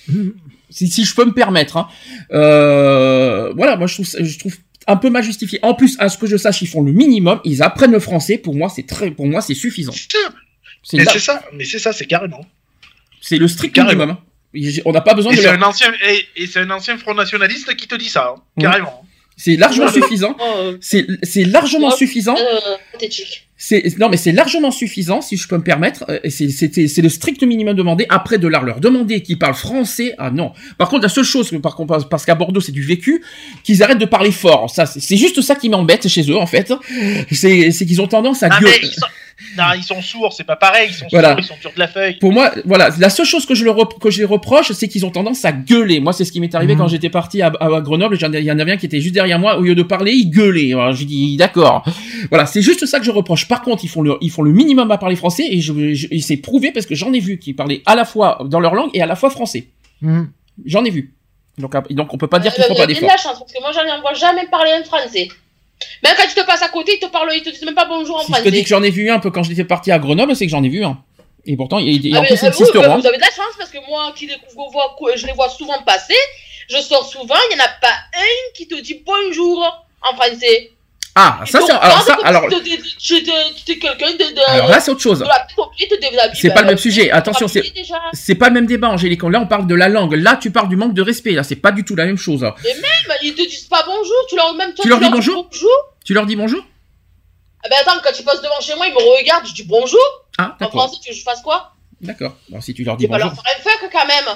si, 0.69 0.87
si 0.87 1.03
je 1.05 1.15
peux 1.15 1.25
me 1.25 1.33
permettre. 1.33 1.77
Hein. 1.77 1.87
Euh, 2.31 3.51
voilà, 3.55 3.75
moi 3.75 3.87
je 3.87 3.95
trouve, 3.95 4.05
ça- 4.05 4.23
je 4.23 4.37
trouve 4.39 4.55
un 4.87 4.95
peu 4.97 5.09
mal 5.09 5.23
justifié. 5.23 5.59
En 5.61 5.73
plus, 5.73 5.95
à 5.99 6.09
ce 6.09 6.17
que 6.17 6.27
je 6.27 6.37
sache, 6.37 6.61
ils 6.61 6.67
font 6.67 6.81
le 6.81 6.91
minimum, 6.91 7.39
ils 7.43 7.61
apprennent 7.61 7.91
le 7.91 7.99
français. 7.99 8.37
Pour 8.37 8.55
moi, 8.55 8.69
c'est 8.69 8.85
très, 8.87 9.11
pour 9.11 9.27
moi, 9.27 9.41
c'est 9.41 9.53
suffisant. 9.53 9.93
C'est 10.83 10.97
Mais 10.97 11.03
la- 11.03 11.11
c'est 11.11 11.19
ça, 11.19 11.43
mais 11.53 11.65
c'est 11.65 11.79
ça, 11.79 11.91
c'est 11.91 12.05
carrément. 12.05 12.45
c'est 13.21 13.37
le 13.37 13.47
strict 13.47 13.75
Carrément. 13.75 14.05
minimum. 14.05 14.17
hein. 14.17 14.81
On 14.85 14.91
n'a 14.91 15.01
pas 15.01 15.13
besoin 15.13 15.31
Et 15.31 15.35
de 15.35 15.41
c'est 15.41 15.47
leur... 15.51 15.61
un 15.61 15.67
ancien 15.67 15.91
et, 16.07 16.25
et 16.43 16.47
c'est 16.47 16.61
un 16.61 16.69
ancien 16.71 16.97
Front 16.97 17.13
Nationaliste 17.13 17.75
qui 17.75 17.87
te 17.87 17.95
dit 17.95 18.09
ça, 18.09 18.33
hein, 18.35 18.41
Mhm. 18.57 18.63
carrément. 18.63 19.05
C'est 19.41 19.55
largement 19.55 19.87
suffisant. 19.87 20.35
Oh, 20.37 20.71
C'est 20.81 21.07
c'est 21.23 21.45
largement 21.45 21.91
suffisant. 21.91 22.35
euh. 22.35 22.75
C'est 23.61 23.97
non 23.97 24.07
mais 24.09 24.15
c'est 24.17 24.31
largement 24.33 24.71
suffisant 24.71 25.21
si 25.21 25.35
je 25.37 25.47
peux 25.47 25.57
me 25.57 25.63
permettre. 25.63 26.03
Euh, 26.09 26.19
C'est 26.29 26.49
c'est 26.49 26.87
c'est 26.87 27.01
le 27.01 27.09
strict 27.09 27.41
minimum 27.43 27.73
demandé. 27.75 28.05
Après 28.09 28.37
de 28.37 28.47
là 28.49 28.61
leur 28.65 28.79
demander 28.81 29.21
qu'ils 29.21 29.39
parlent 29.39 29.53
français. 29.55 30.13
Ah 30.17 30.29
non. 30.29 30.51
Par 30.77 30.89
contre 30.89 31.03
la 31.03 31.09
seule 31.09 31.23
chose 31.23 31.51
par 31.63 31.75
contre 31.75 32.07
parce 32.09 32.25
qu'à 32.25 32.35
Bordeaux 32.35 32.59
c'est 32.61 32.71
du 32.73 32.81
vécu 32.83 33.23
qu'ils 33.63 33.81
arrêtent 33.83 33.97
de 33.97 34.05
parler 34.05 34.31
fort. 34.31 34.69
Ça 34.69 34.85
c'est 34.85 35.17
juste 35.17 35.41
ça 35.41 35.55
qui 35.55 35.69
m'embête 35.69 36.07
chez 36.09 36.23
eux 36.29 36.37
en 36.37 36.47
fait. 36.47 36.73
C'est 37.31 37.71
c'est 37.71 37.85
qu'ils 37.85 38.01
ont 38.01 38.07
tendance 38.07 38.43
à 38.43 38.49
Ah, 38.51 38.59
gueuler. 38.59 38.89
Non, 39.57 39.63
ils 39.75 39.83
sont 39.83 40.01
sourds, 40.01 40.33
c'est 40.33 40.43
pas 40.43 40.55
pareil. 40.55 40.89
Ils 40.91 40.95
sont 40.95 41.05
Voilà. 41.11 41.29
sourds, 41.31 41.39
ils 41.39 41.43
sont 41.45 41.55
sur 41.61 41.73
de 41.73 41.79
la 41.79 41.87
feuille. 41.87 42.17
Pour 42.19 42.31
moi, 42.31 42.51
voilà, 42.65 42.89
la 42.99 43.09
seule 43.09 43.25
chose 43.25 43.45
que 43.45 43.55
je, 43.55 43.63
le 43.63 43.71
rep- 43.71 43.97
que 43.99 44.09
je 44.11 44.19
les 44.19 44.25
reproche, 44.25 44.71
c'est 44.73 44.87
qu'ils 44.87 45.05
ont 45.05 45.11
tendance 45.11 45.43
à 45.45 45.51
gueuler. 45.51 45.99
Moi, 45.99 46.13
c'est 46.13 46.25
ce 46.25 46.31
qui 46.31 46.39
m'est 46.39 46.53
arrivé 46.55 46.73
Mhm. 46.73 46.79
quand 46.79 46.87
j'étais 46.87 47.09
parti 47.09 47.41
à, 47.41 47.47
à 47.59 47.81
Grenoble. 47.81 48.17
Il 48.21 48.43
y 48.43 48.51
en 48.51 48.59
avait 48.59 48.71
un 48.73 48.77
qui 48.77 48.85
était 48.85 48.99
juste 49.01 49.13
derrière 49.15 49.39
moi. 49.39 49.57
Au 49.57 49.61
lieu 49.61 49.75
de 49.75 49.83
parler, 49.83 50.11
il 50.11 50.29
gueulait. 50.29 50.73
Alors, 50.73 50.91
j'ai 50.93 51.05
dit, 51.05 51.37
d'accord. 51.37 51.83
Voilà, 52.29 52.45
c'est 52.45 52.61
juste 52.61 52.85
ça 52.85 52.99
que 52.99 53.05
je 53.05 53.11
reproche. 53.11 53.47
Par 53.47 53.61
contre, 53.61 53.83
ils 53.83 53.89
font 53.89 54.01
le, 54.01 54.17
ils 54.21 54.29
font 54.31 54.41
le 54.43 54.51
minimum 54.51 54.91
à 54.91 54.97
parler 54.97 55.15
français 55.15 55.45
et 55.49 55.61
je, 55.61 55.93
je- 55.93 56.07
et 56.11 56.19
c'est 56.19 56.37
prouvé 56.37 56.71
parce 56.71 56.85
que 56.85 56.95
j'en 56.95 57.11
ai 57.13 57.19
vu 57.19 57.39
qui 57.39 57.53
parlaient 57.53 57.81
à 57.85 57.95
la 57.95 58.05
fois 58.05 58.39
dans 58.45 58.59
leur 58.59 58.75
langue 58.75 58.89
et 58.93 59.01
à 59.01 59.05
la 59.05 59.15
fois 59.15 59.29
français. 59.29 59.67
Hmm. 60.01 60.25
J'en 60.65 60.83
ai 60.85 60.89
vu. 60.89 61.13
Donc, 61.57 61.75
à- 61.75 61.83
donc 61.89 62.13
on 62.13 62.17
peut 62.17 62.27
pas 62.27 62.39
dire 62.39 62.51
Euh, 62.51 62.55
qu'ils 62.55 62.65
font 62.65 62.75
pas 62.75 62.85
d'efforts. 62.87 63.09
la 63.09 63.17
chance, 63.17 63.39
parce 63.39 63.51
que 63.51 63.59
moi, 63.61 63.71
j'en 63.73 63.81
ai 63.81 63.99
vois 64.01 64.13
jamais 64.13 64.45
parler 64.49 64.71
un 64.71 64.83
français. 64.83 65.27
Même 66.03 66.13
quand 66.17 66.27
tu 66.27 66.35
te 66.35 66.45
passes 66.45 66.61
à 66.61 66.69
côté, 66.69 66.93
ils 66.95 66.99
te 66.99 67.05
parlent, 67.11 67.31
ils 67.33 67.41
te 67.41 67.49
disent 67.49 67.63
même 67.63 67.75
pas 67.75 67.85
bonjour 67.85 68.17
en 68.17 68.19
Si 68.19 68.25
je 68.27 68.31
te 68.31 68.35
français. 68.37 68.51
dis 68.51 68.63
que 68.63 68.69
j'en 68.69 68.83
ai 68.83 68.89
vu 68.89 69.09
un 69.09 69.19
peu 69.19 69.31
quand 69.31 69.43
j'étais 69.43 69.63
parti 69.63 69.91
à 69.91 69.99
Grenoble, 69.99 70.35
c'est 70.35 70.45
que 70.45 70.51
j'en 70.51 70.63
ai 70.63 70.69
vu 70.69 70.83
un. 70.83 70.97
Et 71.45 71.55
pourtant, 71.55 71.79
il, 71.79 72.05
il- 72.05 72.15
Ah, 72.15 72.19
en 72.19 72.23
plus, 72.23 72.43
euh, 72.43 72.49
vous, 72.49 72.65
roi. 72.65 72.97
vous 72.97 73.07
avez 73.07 73.17
de 73.17 73.21
la 73.21 73.27
chance 73.31 73.55
parce 73.57 73.69
que 73.71 73.77
moi 73.87 74.13
qui 74.15 74.27
les 74.27 74.35
vois, 74.55 74.95
je 75.15 75.25
les 75.25 75.33
vois 75.33 75.49
souvent 75.49 75.81
passer, 75.83 76.15
je 76.69 76.77
sors 76.81 77.05
souvent, 77.05 77.35
il 77.49 77.55
n'y 77.55 77.61
en 77.61 77.65
a 77.65 77.69
pas 77.81 77.95
un 78.13 78.53
qui 78.55 78.67
te 78.67 78.75
dit 78.79 79.01
bonjour 79.05 79.85
en 80.01 80.15
français. 80.15 80.71
Ah, 81.21 81.39
ça, 81.45 81.59
c'est, 81.65 81.71
alors 81.73 82.01
ça, 82.01 82.15
tu- 82.17 82.25
alors, 82.25 82.43
tu 82.47 82.55
tu 82.97 83.23
tu 83.75 83.79
là, 84.69 84.79
c'est 84.79 84.91
autre 84.91 85.01
chose. 85.01 85.19
petite. 85.19 86.41
C'est 86.41 86.47
Ben, 86.47 86.53
pas 86.53 86.61
le 86.61 86.67
même 86.67 86.77
sujet. 86.77 87.05
tu 87.07 87.11
Attention, 87.11 87.47
c'est, 87.49 87.63
c'est 88.13 88.35
pas 88.35 88.47
le 88.47 88.53
même 88.53 88.65
débat, 88.65 88.87
Angélique. 88.87 89.23
Là, 89.23 89.41
on 89.41 89.47
parle 89.47 89.67
de 89.67 89.75
la 89.75 89.89
langue. 89.89 90.13
Là, 90.13 90.37
tu 90.37 90.49
parles 90.49 90.69
du 90.69 90.77
manque 90.77 90.93
de 90.93 91.01
respect. 91.01 91.31
Là, 91.31 91.43
c'est 91.43 91.57
pas 91.57 91.73
du 91.73 91.83
tout 91.83 91.95
la 91.97 92.05
même 92.05 92.17
chose. 92.17 92.43
Et 92.43 92.73
même, 92.73 93.17
ils 93.21 93.35
te 93.35 93.41
disent 93.41 93.65
pas 93.67 93.83
bonjour, 93.85 94.15
tu 94.29 94.37
leur, 94.37 94.53
même 94.55 94.73
toi, 94.73 94.83
Tu 94.83 94.87
leur 94.89 94.99
dis 94.99 95.09
bonjour 95.09 95.49
Tu 96.05 96.13
leur 96.13 96.25
dis 96.25 96.37
bonjour 96.37 96.63
Ah 97.65 97.67
ben 97.69 97.75
attends, 97.81 97.99
quand 98.01 98.13
tu 98.13 98.23
passes 98.23 98.41
devant 98.41 98.61
chez 98.61 98.75
moi, 98.75 98.87
ils 98.87 98.93
me 98.93 99.17
regardent, 99.19 99.45
je 99.45 99.53
dis 99.53 99.63
bonjour. 99.63 99.99
Ah, 100.37 100.55
En 100.61 100.69
français, 100.69 100.95
tu 101.03 101.09
veux 101.09 101.13
que 101.15 101.19
je 101.19 101.23
fasse 101.23 101.41
quoi? 101.41 101.73
D'accord. 101.99 102.37
Alors, 102.49 102.63
si 102.63 102.73
tu 102.73 102.85
leur 102.85 102.95
dis 102.95 103.07
vais 103.07 103.09
pas 103.11 103.17
bonjour. 103.17 103.33
leur 103.33 103.43
faire 103.43 103.75
un 103.75 103.79
fuck 103.81 103.91
quand 103.91 104.07
même. 104.07 104.35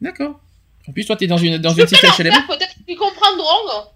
D'accord. 0.00 0.40
En 0.88 0.92
plus, 0.92 1.04
toi, 1.04 1.16
t'es 1.16 1.26
dans 1.26 1.36
une, 1.36 1.58
dans 1.58 1.74
une 1.74 1.84
leur 1.84 2.18
HLM. 2.18 2.32
peut-être 2.46 2.74
qu'ils 2.86 2.96
comprendront. 2.96 3.90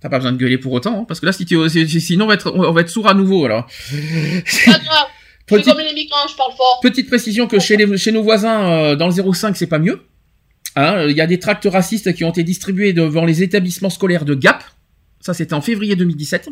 T'as 0.00 0.08
pas 0.08 0.18
besoin 0.18 0.32
de 0.32 0.36
gueuler 0.36 0.58
pour 0.58 0.72
autant, 0.72 1.00
hein, 1.00 1.04
parce 1.08 1.18
que 1.20 1.26
là, 1.26 1.32
si 1.32 1.44
tu, 1.44 1.56
si- 1.68 1.88
si- 1.88 2.00
sinon, 2.00 2.26
on 2.26 2.28
va 2.28 2.34
être, 2.34 2.52
on 2.54 2.72
va 2.72 2.80
être 2.82 2.88
sourd 2.88 3.08
à 3.08 3.14
nouveau, 3.14 3.44
alors. 3.44 3.66
Pas 3.90 4.72
grave. 4.78 4.82
Je 5.50 5.54
suis 5.54 5.62
Petite, 5.62 5.72
comme 5.74 5.82
les 5.82 5.94
migrants, 5.94 6.28
je 6.30 6.36
parle 6.36 6.52
fort. 6.56 6.78
petite 6.82 7.08
précision 7.08 7.46
que 7.46 7.58
chez 7.58 7.76
les, 7.78 7.96
chez 7.96 8.12
nos 8.12 8.22
voisins, 8.22 8.70
euh, 8.70 8.96
dans 8.96 9.08
le 9.08 9.32
05, 9.32 9.56
c'est 9.56 9.66
pas 9.66 9.78
mieux. 9.78 10.02
Hein, 10.76 11.06
Il 11.08 11.16
y 11.16 11.20
a 11.22 11.26
des 11.26 11.38
tracts 11.38 11.66
racistes 11.70 12.12
qui 12.14 12.22
ont 12.24 12.30
été 12.30 12.42
distribués 12.44 12.92
devant 12.92 13.24
les 13.24 13.42
établissements 13.42 13.88
scolaires 13.90 14.26
de 14.26 14.34
Gap. 14.34 14.62
Ça, 15.20 15.32
c'était 15.34 15.54
en 15.54 15.62
février 15.62 15.96
2017. 15.96 16.50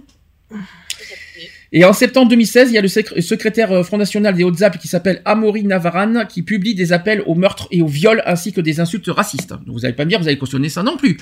Et 1.72 1.84
en 1.84 1.92
septembre 1.92 2.28
2016, 2.30 2.70
il 2.70 2.74
y 2.74 2.78
a 2.78 2.80
le 2.80 2.88
secr- 2.88 3.20
secrétaire 3.20 3.70
euh, 3.72 3.82
Front 3.82 3.98
National 3.98 4.34
des 4.34 4.44
Hautes-Alpes 4.44 4.78
qui 4.78 4.88
s'appelle 4.88 5.20
Amaury 5.24 5.64
Navaran 5.64 6.24
qui 6.26 6.42
publie 6.42 6.74
des 6.74 6.92
appels 6.92 7.22
au 7.26 7.34
meurtre 7.34 7.68
et 7.70 7.82
au 7.82 7.86
viol 7.86 8.22
ainsi 8.24 8.52
que 8.52 8.60
des 8.60 8.80
insultes 8.80 9.08
racistes. 9.08 9.50
Donc, 9.50 9.60
Vous 9.66 9.84
allez 9.84 9.94
pas 9.94 10.04
me 10.04 10.10
dire, 10.10 10.18
vous 10.20 10.28
allez 10.28 10.38
cautionner 10.38 10.68
ça 10.70 10.82
non 10.82 10.96
plus. 10.96 11.18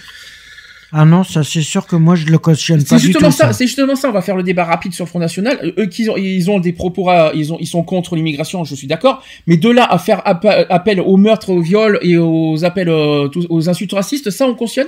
Ah 0.96 1.04
non, 1.04 1.24
ça 1.24 1.42
c'est 1.42 1.60
sûr 1.62 1.86
que 1.88 1.96
moi 1.96 2.14
je 2.14 2.26
le 2.26 2.38
cautionne 2.38 2.78
pas 2.84 2.84
C'est 2.90 2.96
du 3.06 3.06
justement 3.12 3.30
tout. 3.30 3.36
ça, 3.36 3.52
c'est 3.52 3.66
justement 3.66 3.96
ça. 3.96 4.08
On 4.10 4.12
va 4.12 4.22
faire 4.22 4.36
le 4.36 4.44
débat 4.44 4.64
rapide 4.64 4.92
sur 4.94 5.04
le 5.04 5.08
Front 5.08 5.18
National. 5.18 5.58
Euh, 5.62 5.72
Eux, 5.82 5.86
qu'ils 5.86 6.08
ont, 6.08 6.16
ils 6.16 6.48
ont 6.50 6.60
des 6.60 6.72
propos, 6.72 7.08
à- 7.10 7.32
ils 7.34 7.52
ont, 7.52 7.56
ils 7.58 7.66
sont 7.66 7.82
contre 7.82 8.14
l'immigration, 8.14 8.62
je 8.62 8.76
suis 8.76 8.86
d'accord. 8.86 9.20
Mais 9.48 9.56
de 9.56 9.68
là 9.68 9.84
à 9.90 9.98
faire 9.98 10.22
appe- 10.24 10.66
appel 10.70 11.00
au 11.00 11.16
meurtre, 11.16 11.50
au 11.50 11.60
viol 11.60 11.98
et 12.02 12.16
aux 12.16 12.64
appels, 12.64 12.88
euh, 12.88 13.28
aux 13.48 13.68
insultes 13.68 13.92
racistes, 13.92 14.30
ça 14.30 14.46
on 14.46 14.54
cautionne? 14.54 14.86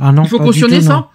Ah 0.00 0.10
non, 0.10 0.24
Il 0.24 0.28
faut 0.28 0.38
pas 0.38 0.44
du 0.44 0.48
cautionner 0.50 0.78
tout, 0.78 0.86
ça? 0.86 1.08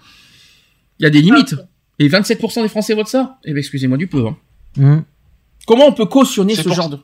Il 1.00 1.02
y 1.02 1.06
a 1.06 1.10
des 1.10 1.20
limites. 1.20 1.54
Et 1.98 2.08
27% 2.08 2.62
des 2.62 2.68
Français 2.68 2.94
votent 2.94 3.08
ça? 3.08 3.36
Eh 3.44 3.52
ben, 3.52 3.58
excusez-moi 3.58 3.98
du 3.98 4.06
peu. 4.06 4.26
hein. 4.26 4.36
Hmm. 4.78 5.00
Comment 5.66 5.86
on 5.86 5.92
peut 5.92 6.06
cautionner 6.06 6.54
C'est 6.54 6.62
ce 6.62 6.68
pour- 6.68 6.76
genre 6.76 6.88
de... 6.88 6.98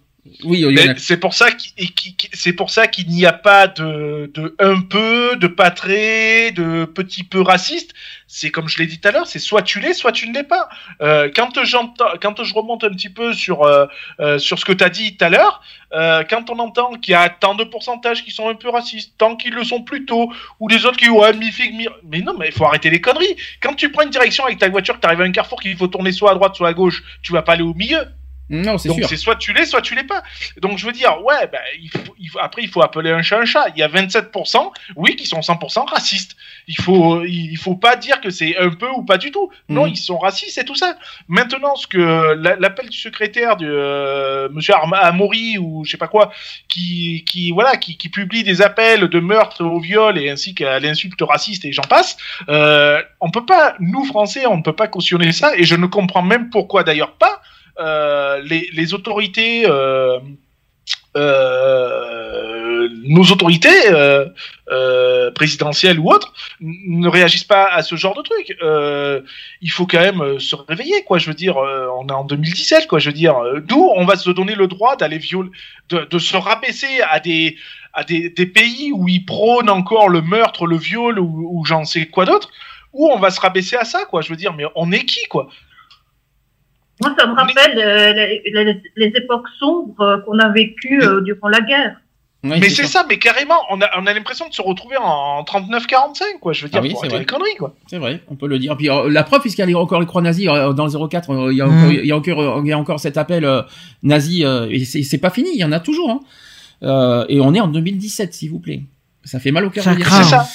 Oui, 0.45 0.61
Lionel. 0.61 0.99
c'est 0.99 1.17
pour 1.17 1.33
ça 1.33 1.51
qu'il 1.51 1.73
et 1.79 1.89
qui- 1.89 2.15
qui- 2.15 2.29
c'est 2.35 2.53
pour 2.53 2.69
ça 2.71 2.87
qu'il 2.87 3.09
n'y 3.09 3.25
a 3.25 3.33
pas 3.33 3.67
de, 3.67 4.31
de 4.35 4.55
un 4.59 4.81
peu, 4.83 5.37
de 5.37 5.47
pas 5.47 5.71
très, 5.71 6.51
de 6.53 6.85
petit 6.85 7.25
peu 7.25 7.41
raciste. 7.41 7.93
C'est 8.27 8.51
comme 8.51 8.69
je 8.69 8.79
l'ai 8.79 8.87
dit 8.87 9.01
tout 9.01 9.09
à 9.09 9.13
l'heure, 9.13 9.27
c'est 9.27 9.39
soit 9.39 9.63
tu 9.63 9.81
l'es, 9.81 9.95
soit 9.95 10.13
tu 10.13 10.29
ne 10.29 10.35
l'es 10.35 10.43
pas. 10.45 10.69
Euh, 11.01 11.31
quand 11.35 11.65
j'entends, 11.65 12.11
quand 12.21 12.43
je 12.45 12.55
remonte 12.55 12.85
un 12.85 12.91
petit 12.91 13.09
peu 13.09 13.33
sur 13.33 13.63
euh, 13.65 13.87
euh, 14.21 14.39
sur 14.39 14.59
ce 14.59 14.65
que 14.67 14.73
tu 14.73 14.85
as 14.85 14.91
dit 14.91 15.17
tout 15.17 15.25
à 15.25 15.31
l'heure, 15.31 15.63
euh, 15.95 16.23
quand 16.29 16.51
on 16.51 16.59
entend 16.59 16.93
qu'il 16.95 17.13
y 17.13 17.15
a 17.15 17.29
tant 17.31 17.55
de 17.55 17.65
pourcentages 17.65 18.23
qui 18.23 18.31
sont 18.31 18.49
un 18.49 18.55
peu 18.55 18.69
racistes, 18.69 19.15
tant 19.17 19.37
qu'ils 19.37 19.55
le 19.55 19.65
sont 19.65 19.83
plutôt, 19.83 20.31
ou 20.61 20.69
des 20.69 20.85
autres 20.85 20.99
qui 20.99 21.09
ouais 21.09 21.33
mi 21.33 21.51
figue 21.51 21.75
mi, 21.75 21.89
mais 22.05 22.21
non, 22.21 22.35
mais 22.39 22.49
il 22.49 22.53
faut 22.53 22.67
arrêter 22.67 22.91
les 22.91 23.01
conneries. 23.01 23.37
Quand 23.63 23.75
tu 23.75 23.91
prends 23.91 24.03
une 24.03 24.11
direction 24.11 24.45
avec 24.45 24.59
ta 24.59 24.69
voiture, 24.69 24.97
que 24.97 25.01
tu 25.01 25.07
arrives 25.07 25.23
à 25.23 25.25
un 25.25 25.33
carrefour 25.33 25.61
qu'il 25.61 25.77
faut 25.77 25.89
tourner 25.89 26.13
soit 26.13 26.31
à 26.31 26.35
droite, 26.35 26.55
soit 26.57 26.69
à 26.69 26.75
gauche, 26.75 27.03
tu 27.23 27.33
vas 27.33 27.43
pas 27.43 27.53
aller 27.55 27.63
au 27.63 27.75
milieu. 27.75 28.01
Non, 28.51 28.77
c'est 28.79 28.89
Donc 28.89 28.99
c'est 29.09 29.17
soit 29.17 29.37
tu 29.37 29.53
l'es, 29.53 29.65
soit 29.65 29.81
tu 29.81 29.95
l'es 29.95 30.05
pas. 30.05 30.23
Donc 30.61 30.77
je 30.77 30.85
veux 30.85 30.93
dire, 30.93 31.23
ouais, 31.25 31.49
il 31.81 31.89
faut, 31.89 32.15
il 32.19 32.29
faut- 32.29 32.41
après 32.41 32.63
il 32.63 32.69
faut 32.69 32.83
appeler 32.83 33.11
un 33.13 33.23
chat 33.23 33.39
un 33.39 33.45
chat. 33.45 33.67
Il 33.75 33.79
y 33.79 33.83
a 33.83 33.89
27%, 33.89 34.73
oui, 34.97 35.15
qui 35.17 35.25
sont 35.27 35.41
100% 35.41 35.85
racistes. 35.89 36.37
Il 36.67 36.77
faut, 36.77 37.23
il 37.25 37.57
faut 37.57 37.77
pas 37.77 37.95
dire 37.97 38.21
que 38.21 38.31
c'est 38.31 38.57
un 38.59 38.71
peu 38.71 38.89
ou 38.89 39.03
pas 39.05 39.19
du 39.19 39.31
tout. 39.31 39.51
Non, 39.69 39.85
Mhm. 39.85 39.91
ils 39.93 39.97
sont 39.97 40.19
racistes 40.19 40.59
et 40.59 40.65
tout 40.65 40.75
ça. 40.75 40.97
Maintenant, 41.29 41.77
ce 41.77 41.87
que 41.87 42.35
la- 42.35 42.57
l'appel 42.57 42.89
du 42.89 42.99
secrétaire 42.99 43.57
de 43.57 43.67
euh, 43.71 44.49
Monsieur 44.51 44.75
Amaury 44.75 45.57
ou 45.59 45.85
je 45.85 45.93
sais 45.93 45.97
pas 45.97 46.09
quoi, 46.09 46.33
qui, 46.69 47.25
qui 47.27 47.53
voilà, 47.53 47.77
qui, 47.77 47.97
qui 47.97 48.09
publie 48.09 48.43
des 48.43 48.63
appels 48.63 49.09
de 49.09 49.21
meurtre 49.21 49.65
au 49.65 49.79
viol 49.81 50.19
et 50.19 50.29
ainsi 50.29 50.55
qu'à 50.55 50.79
l'insulte 50.81 51.21
raciste 51.23 51.65
et 51.65 51.73
j'en 51.73 51.83
passe. 51.83 52.17
Euh, 52.49 53.01
on 53.21 53.31
peut 53.31 53.47
pas, 53.47 53.77
nous 53.79 54.05
Français, 54.05 54.47
on 54.47 54.57
ne 54.57 54.63
peut 54.63 54.73
pas 54.75 54.89
cautionner 54.89 55.33
ça 55.33 55.57
et 55.57 55.65
je 55.65 55.77
ne 55.77 55.87
comprends 55.87 56.23
même 56.23 56.51
pourquoi 56.51 56.83
d'ailleurs 56.83 57.13
pas 57.13 57.41
les, 57.79 58.69
les 58.73 58.95
autorités, 58.95 59.67
euh, 59.67 60.19
euh, 61.17 62.89
nos 63.05 63.25
autorités 63.25 63.89
euh, 63.89 64.27
euh, 64.71 65.31
présidentielles 65.33 65.99
ou 65.99 66.11
autres, 66.11 66.33
ne 66.61 67.09
réagissent 67.09 67.45
pas 67.45 67.67
à 67.67 67.83
ce 67.83 67.97
genre 67.97 68.15
de 68.15 68.23
truc. 68.23 68.57
Euh, 68.63 69.21
il 69.61 69.71
faut 69.71 69.87
quand 69.87 70.01
même 70.01 70.21
euh, 70.21 70.39
se 70.39 70.55
réveiller, 70.55 71.03
quoi. 71.05 71.19
Je 71.19 71.27
veux 71.27 71.35
dire, 71.35 71.59
euh, 71.59 71.89
on 71.99 72.07
est 72.07 72.13
en 72.13 72.25
2017, 72.25 72.87
quoi. 72.87 72.99
Je 72.99 73.09
veux 73.09 73.15
dire, 73.15 73.37
euh, 73.39 73.61
d'où 73.61 73.91
on 73.97 74.05
va 74.05 74.17
se 74.17 74.31
donner 74.31 74.55
le 74.55 74.67
droit 74.67 74.97
d'aller 74.97 75.19
violer, 75.19 75.51
de, 75.89 76.19
se 76.19 76.37
rabaisser 76.37 77.01
à 77.09 77.21
des 77.21 77.57
à 77.93 78.05
des 78.05 78.31
pays 78.31 78.93
où 78.95 79.09
ils 79.09 79.25
prônent 79.27 79.69
encore 79.69 80.09
le 80.09 80.23
meurtre, 80.23 80.69
le 80.69 80.77
viol 80.77 81.19
ou, 81.19 81.49
ou 81.51 81.65
j'en 81.65 81.85
sais 81.85 82.07
quoi 82.07 82.25
d'autre, 82.25 82.49
où 82.93 83.11
on 83.11 83.19
va 83.19 83.33
se 83.33 83.41
rabaisser 83.41 83.75
à 83.75 83.85
ça, 83.85 84.05
quoi. 84.05 84.23
Je 84.23 84.29
veux 84.29 84.37
dire, 84.37 84.55
mais 84.55 84.65
on 84.77 84.93
est 84.93 85.05
qui, 85.05 85.25
quoi? 85.29 85.49
Moi, 87.01 87.15
ça 87.19 87.27
me 87.27 87.35
rappelle 87.35 87.79
euh, 87.79 88.13
les, 88.13 88.43
les- 88.53 88.83
les 88.97 89.13
époques 89.17 89.47
sombres 89.59 90.01
euh, 90.01 90.19
qu'on 90.19 90.39
a 90.39 90.49
vécues 90.51 91.03
euh, 91.03 91.21
durant 91.23 91.49
la 91.49 91.61
guerre. 91.61 91.97
Oui, 92.43 92.59
Mais 92.59 92.71
c'est 92.71 92.87
ça, 92.87 93.05
mais 93.07 93.19
carrément, 93.19 93.59
on 93.71 93.83
a, 93.83 93.91
on 93.99 94.07
a 94.07 94.15
l'impression 94.15 94.49
de 94.49 94.55
se 94.55 94.63
retrouver 94.63 94.97
en 94.97 95.43
39-45, 95.43 96.39
quoi. 96.41 96.55
Je 96.55 96.63
veux 96.63 96.71
dire, 96.71 96.81
Ah 96.83 96.87
oui, 96.87 96.95
c'est 96.99 97.19
les 97.19 97.27
conneries, 97.27 97.55
quoi. 97.59 97.75
C'est 97.87 97.99
vrai, 97.99 98.23
on 98.29 98.35
peut 98.35 98.49
le 98.49 98.59
dire. 98.59 98.75
Puis 98.79 98.89
euh, 98.89 99.11
la 99.11 99.25
preuve, 99.25 99.43
puisqu'il 99.43 99.69
y 99.69 99.75
a 99.75 99.79
encore 99.79 100.01
les 100.01 100.07
croix 100.07 100.23
nazies 100.23 100.49
euh, 100.49 100.73
dans 100.73 100.87
le 100.87 101.09
04, 101.09 101.31
euh, 101.31 101.53
il 101.53 101.59
y 101.59 101.61
a 101.61 101.67
Mm. 101.67 101.71
encore, 101.79 101.93
il 101.93 102.07
y 102.07 102.13
a 102.13 102.17
encore, 102.17 102.63
il 102.65 102.69
y 102.69 102.73
a 102.73 102.79
encore 102.79 102.99
cet 102.99 103.19
appel 103.19 103.45
euh, 103.45 103.61
nazi, 104.03 104.45
euh, 104.47 104.69
et 104.71 104.85
c'est 104.87 105.19
pas 105.19 105.29
fini, 105.29 105.51
il 105.53 105.61
y 105.61 105.65
en 105.65 105.73
a 105.73 105.81
toujours. 105.81 106.11
Hein. 106.11 106.21
Euh, 106.83 107.27
et 107.29 107.41
on 107.41 107.53
est 107.53 107.61
en 107.61 107.69
2017, 107.69 108.33
s'il 108.33 108.51
vous 108.51 108.59
plaît. 108.61 108.81
Ça 109.25 109.39
fait 109.39 109.51
mal 109.51 109.67
au 109.67 109.71
cœur 109.71 109.85
Ça 109.85 109.91
de 109.93 109.97
dire 109.97 110.07
craint. 110.07 110.23
C'est 110.23 110.31
ça. 110.31 110.45
ça. 110.45 110.49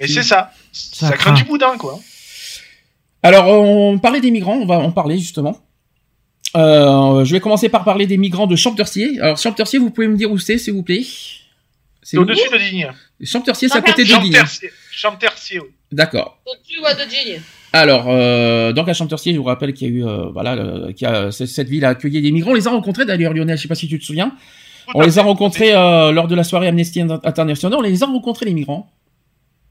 Et 0.00 0.08
c'est 0.08 0.22
ça. 0.24 0.50
Ça, 0.72 1.06
Ça 1.06 1.12
craint 1.12 1.30
craint. 1.30 1.32
du 1.34 1.44
boudin, 1.44 1.76
quoi. 1.78 2.00
Alors, 3.22 3.48
on 3.48 3.98
parlait 3.98 4.20
des 4.20 4.30
migrants, 4.30 4.56
on 4.56 4.66
va 4.66 4.78
en 4.78 4.92
parler 4.92 5.18
justement. 5.18 5.58
Euh, 6.56 7.24
je 7.24 7.32
vais 7.32 7.40
commencer 7.40 7.68
par 7.68 7.84
parler 7.84 8.06
des 8.06 8.16
migrants 8.16 8.46
de 8.46 8.56
Champtercier. 8.56 9.20
Alors, 9.20 9.36
Champtercier, 9.36 9.78
vous 9.78 9.90
pouvez 9.90 10.08
me 10.08 10.16
dire 10.16 10.30
où 10.30 10.38
c'est, 10.38 10.58
s'il 10.58 10.74
vous 10.74 10.82
plaît? 10.82 11.04
C'est 12.02 12.18
au-dessus 12.18 12.48
de 12.50 12.58
Digne. 12.58 12.92
Champtercier, 13.22 13.68
c'est 13.68 13.78
à 13.78 13.82
côté 13.82 14.04
de 14.04 14.20
Digne. 14.20 14.38
Champtercier, 14.92 15.60
oui. 15.60 15.68
D'accord. 15.90 16.38
Au-dessus 16.46 16.78
de 16.80 17.08
Digne? 17.08 17.40
Alors, 17.72 18.06
euh, 18.08 18.72
donc 18.72 18.88
à 18.88 18.94
Champtercier, 18.94 19.34
je 19.34 19.38
vous 19.38 19.44
rappelle 19.44 19.74
qu'il 19.74 19.88
y 19.88 19.90
a 19.90 19.94
eu, 19.94 20.06
euh, 20.06 20.30
voilà, 20.30 20.54
euh, 20.54 20.92
y 20.98 21.04
a, 21.04 21.30
cette 21.32 21.68
ville 21.68 21.84
a 21.84 21.90
accueilli 21.90 22.22
des 22.22 22.30
migrants. 22.30 22.52
On 22.52 22.54
les 22.54 22.68
a 22.68 22.70
rencontrés 22.70 23.04
d'ailleurs, 23.04 23.34
Lionel. 23.34 23.56
Je 23.56 23.62
sais 23.62 23.68
pas 23.68 23.74
si 23.74 23.88
tu 23.88 23.98
te 23.98 24.04
souviens. 24.04 24.32
On 24.94 25.02
les 25.02 25.18
a 25.18 25.22
rencontrés 25.22 25.74
euh, 25.74 26.12
lors 26.12 26.28
de 26.28 26.34
la 26.34 26.44
soirée 26.44 26.68
Amnesty 26.68 27.00
International. 27.00 27.78
On 27.78 27.82
les 27.82 28.02
a 28.02 28.06
rencontrés 28.06 28.46
les 28.46 28.54
migrants. 28.54 28.88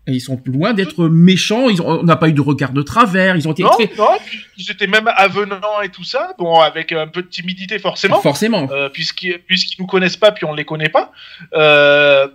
Et 0.07 0.13
ils 0.13 0.19
sont 0.21 0.39
loin 0.45 0.73
d'être 0.73 1.07
méchants. 1.07 1.67
Ils 1.69 1.81
ont, 1.81 1.87
on 2.01 2.03
n'a 2.03 2.15
pas 2.15 2.29
eu 2.29 2.33
de 2.33 2.41
regard 2.41 2.71
de 2.73 2.81
travers. 2.83 3.35
Ils 3.35 3.47
ont 3.47 3.53
été 3.53 3.63
Non, 3.63 3.69
très, 3.69 3.89
non, 3.97 4.09
ils 4.57 4.69
étaient 4.69 4.85
même 4.87 5.09
avenants 5.15 5.81
et 5.83 5.89
tout 5.89 6.03
ça. 6.03 6.33
Bon, 6.37 6.59
avec 6.59 6.91
un 6.91 7.07
peu 7.07 7.23
de 7.23 7.27
timidité, 7.27 7.79
forcément. 7.79 8.21
forcément. 8.21 8.67
euh, 8.71 8.89
puisqu'ils 8.89 9.39
puisqu'ils 9.39 9.81
nous 9.81 9.87
connaissent 9.87 10.17
pas 10.17 10.31
puis 10.31 10.45
on 10.45 10.53
les 10.53 10.63
connaît 10.65 10.89
pas. 10.89 11.11
Euh, 11.55 12.27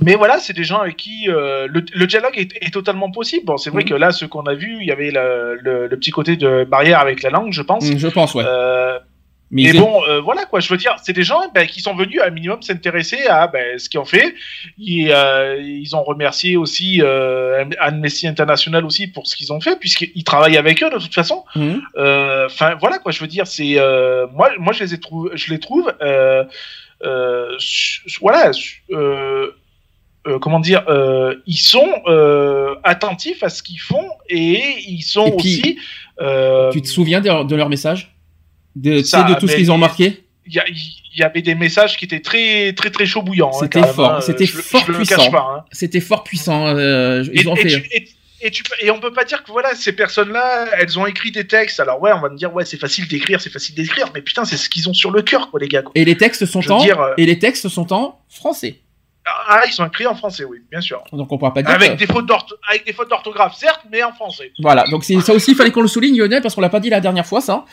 mais 0.00 0.14
voilà, 0.14 0.38
c'est 0.38 0.52
des 0.54 0.64
gens 0.64 0.78
avec 0.78 0.96
qui 0.96 1.28
euh, 1.28 1.66
le, 1.68 1.84
le 1.94 2.06
dialogue 2.06 2.32
est, 2.36 2.52
est 2.64 2.72
totalement 2.72 3.10
possible. 3.10 3.46
Bon, 3.46 3.56
c'est 3.56 3.70
vrai 3.70 3.82
Mhm. 3.82 3.88
que 3.90 3.94
là, 3.94 4.10
ce 4.12 4.24
qu'on 4.24 4.42
a 4.46 4.54
vu, 4.54 4.78
il 4.80 4.86
y 4.86 4.90
avait 4.92 5.10
le, 5.10 5.58
le- 5.60 5.86
le 5.88 5.96
petit 5.98 6.10
côté 6.12 6.36
de 6.36 6.64
barrière 6.64 6.98
avec 7.00 7.22
la 7.22 7.30
langue, 7.30 7.52
je 7.52 7.62
pense. 7.62 7.84
Mm, 7.90 7.98
Je 7.98 8.08
pense, 8.08 8.34
ouais. 8.34 8.44
Euh, 8.46 8.98
Mais 9.52 9.74
bon, 9.74 10.02
euh, 10.08 10.20
voilà 10.22 10.46
quoi, 10.46 10.60
je 10.60 10.68
veux 10.70 10.78
dire, 10.78 10.96
c'est 11.02 11.12
des 11.12 11.24
gens 11.24 11.42
ben, 11.54 11.66
qui 11.66 11.80
sont 11.82 11.94
venus 11.94 12.20
à 12.22 12.26
un 12.26 12.30
minimum 12.30 12.62
s'intéresser 12.62 13.26
à 13.26 13.48
ben, 13.48 13.78
ce 13.78 13.90
qu'ils 13.90 14.00
ont 14.00 14.06
fait. 14.06 14.34
Ils, 14.78 15.12
euh, 15.12 15.60
ils 15.60 15.94
ont 15.94 16.02
remercié 16.02 16.56
aussi 16.56 17.02
euh, 17.02 17.62
Amnesty 17.78 18.26
International 18.26 18.86
aussi 18.86 19.08
pour 19.08 19.26
ce 19.26 19.36
qu'ils 19.36 19.52
ont 19.52 19.60
fait, 19.60 19.78
puisqu'ils 19.78 20.24
travaillent 20.24 20.56
avec 20.56 20.82
eux 20.82 20.88
de 20.88 20.98
toute 20.98 21.14
façon. 21.14 21.44
Mhm. 21.54 21.82
Enfin 22.46 22.76
voilà 22.80 22.98
quoi, 22.98 23.12
je 23.12 23.20
veux 23.20 23.26
dire, 23.26 23.46
c'est 23.46 23.76
moi, 24.32 24.50
moi 24.58 24.72
je 24.72 24.84
les 24.84 24.94
ai 24.94 25.00
trouve, 25.00 25.30
je 25.34 25.52
les 25.52 25.60
trouve, 25.60 25.92
voilà, 28.20 28.50
comment 30.40 30.60
dire, 30.60 30.82
ils 31.46 31.60
sont 31.60 31.92
attentifs 32.84 33.42
à 33.42 33.50
ce 33.50 33.62
qu'ils 33.62 33.80
font 33.80 34.08
et 34.30 34.62
ils 34.88 35.02
sont 35.02 35.26
Et 35.26 35.36
puis, 35.36 35.78
aussi. 36.18 36.72
Tu 36.72 36.80
te 36.80 36.88
souviens 36.88 37.20
de, 37.20 37.44
de 37.44 37.54
leur 37.54 37.68
message? 37.68 38.11
De, 38.76 39.02
Ça, 39.02 39.22
de 39.24 39.34
tout 39.34 39.48
ce 39.48 39.56
qu'ils 39.56 39.70
ont 39.72 39.78
marqué 39.78 40.24
il 40.46 40.60
y, 41.14 41.22
avait 41.22 41.40
des 41.42 41.54
messages 41.54 41.96
qui 41.96 42.04
étaient 42.06 42.20
très 42.20 42.72
très 42.72 42.90
très 42.90 43.06
chaud 43.06 43.22
bouillants. 43.22 43.50
hein, 43.54 43.58
C'était 43.60 43.82
fort, 43.86 44.12
hein, 44.14 44.20
c'était 44.22 44.46
fort 44.46 44.82
je 44.86 44.92
le 44.92 44.98
puissant. 44.98 45.30
hein. 45.36 45.64
C'était 45.70 46.00
fort 46.00 46.24
puissant. 46.24 46.66
euh, 46.66 47.22
ils 47.32 47.42
Et, 47.42 47.46
ont 47.46 47.54
et 47.54 47.60
fait. 47.62 47.68
tu, 47.68 47.88
et, 47.92 48.08
et 48.40 48.50
tu 48.50 48.64
peux- 48.64 48.74
et 48.84 48.90
on 48.90 48.98
peut 48.98 49.12
pas 49.12 49.24
dire 49.24 49.44
que 49.44 49.52
voilà 49.52 49.74
ces 49.76 49.92
personnes-là, 49.92 50.66
elles 50.80 50.98
ont 50.98 51.06
écrit 51.06 51.30
des 51.30 51.46
textes. 51.46 51.78
Alors 51.78 52.02
ouais, 52.02 52.10
on 52.12 52.20
va 52.20 52.28
me 52.28 52.36
dire 52.36 52.52
ouais 52.52 52.64
c'est 52.64 52.76
facile 52.78 53.06
d'écrire, 53.06 53.40
c'est 53.40 53.50
facile 53.50 53.74
d'écrire, 53.76 54.08
mais 54.14 54.20
putain 54.22 54.44
c'est 54.44 54.56
ce 54.56 54.68
qu'ils 54.68 54.88
ont 54.88 54.94
sur 54.94 55.12
le 55.12 55.22
cœur 55.22 55.48
quoi 55.50 55.60
les 55.60 55.68
gars. 55.68 55.82
quoi. 55.82 55.92
Et 55.94 56.04
les 56.04 56.16
textes 56.16 56.44
sont 56.46 56.60
Je 56.60 56.70
en 56.72 56.82
dire, 56.82 57.00
euh, 57.00 57.14
et 57.18 57.24
les 57.26 57.38
textes 57.38 57.68
sont 57.68 57.92
en 57.92 58.18
français. 58.28 58.80
Ah 59.24 59.60
ils 59.68 59.72
sont 59.72 59.86
écrits 59.86 60.08
en 60.08 60.16
français 60.16 60.44
oui, 60.44 60.58
bien 60.72 60.80
sûr. 60.80 61.04
Donc 61.12 61.30
on 61.30 61.38
pourra 61.38 61.54
pas 61.54 61.62
dire. 61.62 61.70
Avec 61.70 61.92
que- 61.92 61.98
des 61.98 62.06
fautes 62.12 62.26
d'ortho- 62.26 62.56
avec 62.68 62.84
des 62.84 62.92
fautes 62.92 63.08
d'orthographe 63.08 63.54
certes, 63.54 63.82
mais 63.92 64.02
en 64.02 64.12
français. 64.12 64.50
Voilà, 64.58 64.84
donc 64.90 65.04
c'est 65.04 65.20
ça 65.20 65.32
aussi, 65.32 65.52
il 65.52 65.56
fallait 65.56 65.70
qu'on 65.70 65.82
le 65.82 65.86
souligne, 65.86 66.18
Lionel, 66.18 66.42
parce 66.42 66.56
qu'on 66.56 66.60
l'a 66.60 66.68
pas 66.68 66.80
dit 66.80 66.90
la 66.90 67.00
dernière 67.00 67.24
fois, 67.26 67.40
ça. 67.40 67.64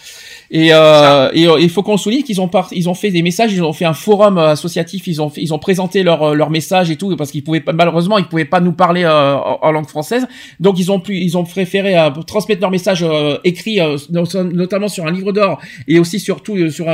Et, 0.52 0.70
euh, 0.74 1.30
et 1.34 1.48
euh, 1.48 1.60
il 1.60 1.70
faut 1.70 1.84
qu'on 1.84 1.98
souligne 1.98 2.24
qu'ils 2.24 2.42
ont 2.42 2.48
part, 2.48 2.70
ils 2.72 2.90
ont 2.90 2.96
fait 2.96 3.12
des 3.12 3.22
messages, 3.22 3.54
ils 3.54 3.64
ont 3.64 3.72
fait 3.72 3.86
un 3.86 3.94
forum 3.94 4.40
euh, 4.40 4.50
associatif, 4.50 5.06
ils 5.06 5.22
ont 5.22 5.30
fait- 5.30 5.42
ils 5.42 5.54
ont 5.54 5.60
présenté 5.60 6.02
leur 6.02 6.24
euh, 6.24 6.34
leur 6.34 6.50
message 6.50 6.90
et 6.90 6.96
tout, 6.96 7.16
parce 7.16 7.30
qu'ils 7.30 7.44
pouvaient 7.44 7.60
pas, 7.62 7.72
malheureusement, 7.72 8.18
ils 8.18 8.26
pouvaient 8.26 8.46
pas 8.46 8.60
nous 8.60 8.72
parler 8.74 9.04
euh, 9.04 9.36
en, 9.36 9.60
en 9.62 9.72
langue 9.72 9.88
française, 9.88 10.28
donc 10.60 10.80
ils 10.80 10.92
ont 10.92 11.00
pu, 11.00 11.18
ils 11.18 11.38
ont 11.38 11.44
préféré 11.44 11.96
euh, 12.00 12.10
transmettre 12.26 12.62
leur 12.62 12.72
message 12.72 13.04
euh, 13.04 13.38
écrit, 13.44 13.80
euh, 13.80 13.96
no- 14.10 14.26
notamment 14.52 14.88
sur 14.88 15.06
un 15.06 15.12
livre 15.12 15.32
d'or 15.32 15.60
et 15.88 16.00
aussi 16.00 16.20
surtout 16.20 16.70
sur 16.72 16.88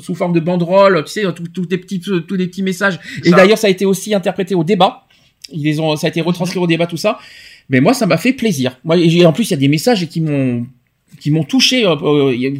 sous 0.00 0.14
forme 0.14 0.32
de 0.32 0.40
banderole, 0.40 1.02
tu 1.04 1.12
sais, 1.12 1.22
tous 1.34 1.48
tous 1.48 1.66
les 1.68 1.78
petits 1.78 1.98
tous 2.00 2.34
les 2.36 2.46
petits 2.46 2.62
messages. 2.62 3.00
Et 3.24 3.30
d'ailleurs, 3.32 3.58
ça 3.58 3.66
a 3.66 3.70
été 3.70 3.86
aussi 3.86 4.14
interprété 4.14 4.54
au 4.54 4.62
débat. 4.62 5.04
Ils 5.52 5.64
les 5.64 5.80
ont, 5.80 5.96
ça 5.96 6.06
a 6.06 6.10
été 6.10 6.20
retranscrit 6.20 6.60
au 6.60 6.66
débat, 6.68 6.86
tout 6.86 6.96
ça. 6.96 7.18
Mais 7.68 7.80
moi, 7.80 7.92
ça 7.92 8.06
m'a 8.06 8.18
fait 8.18 8.32
plaisir. 8.32 8.78
Moi, 8.84 8.96
et 8.98 9.26
en 9.26 9.32
plus, 9.32 9.48
il 9.48 9.50
y 9.50 9.54
a 9.54 9.56
des 9.56 9.68
messages 9.68 10.06
qui 10.08 10.20
m'ont, 10.20 10.64
qui 11.20 11.30
m'ont 11.30 11.44
touché. 11.44 11.84
euh, 11.86 11.94
euh, 12.02 12.50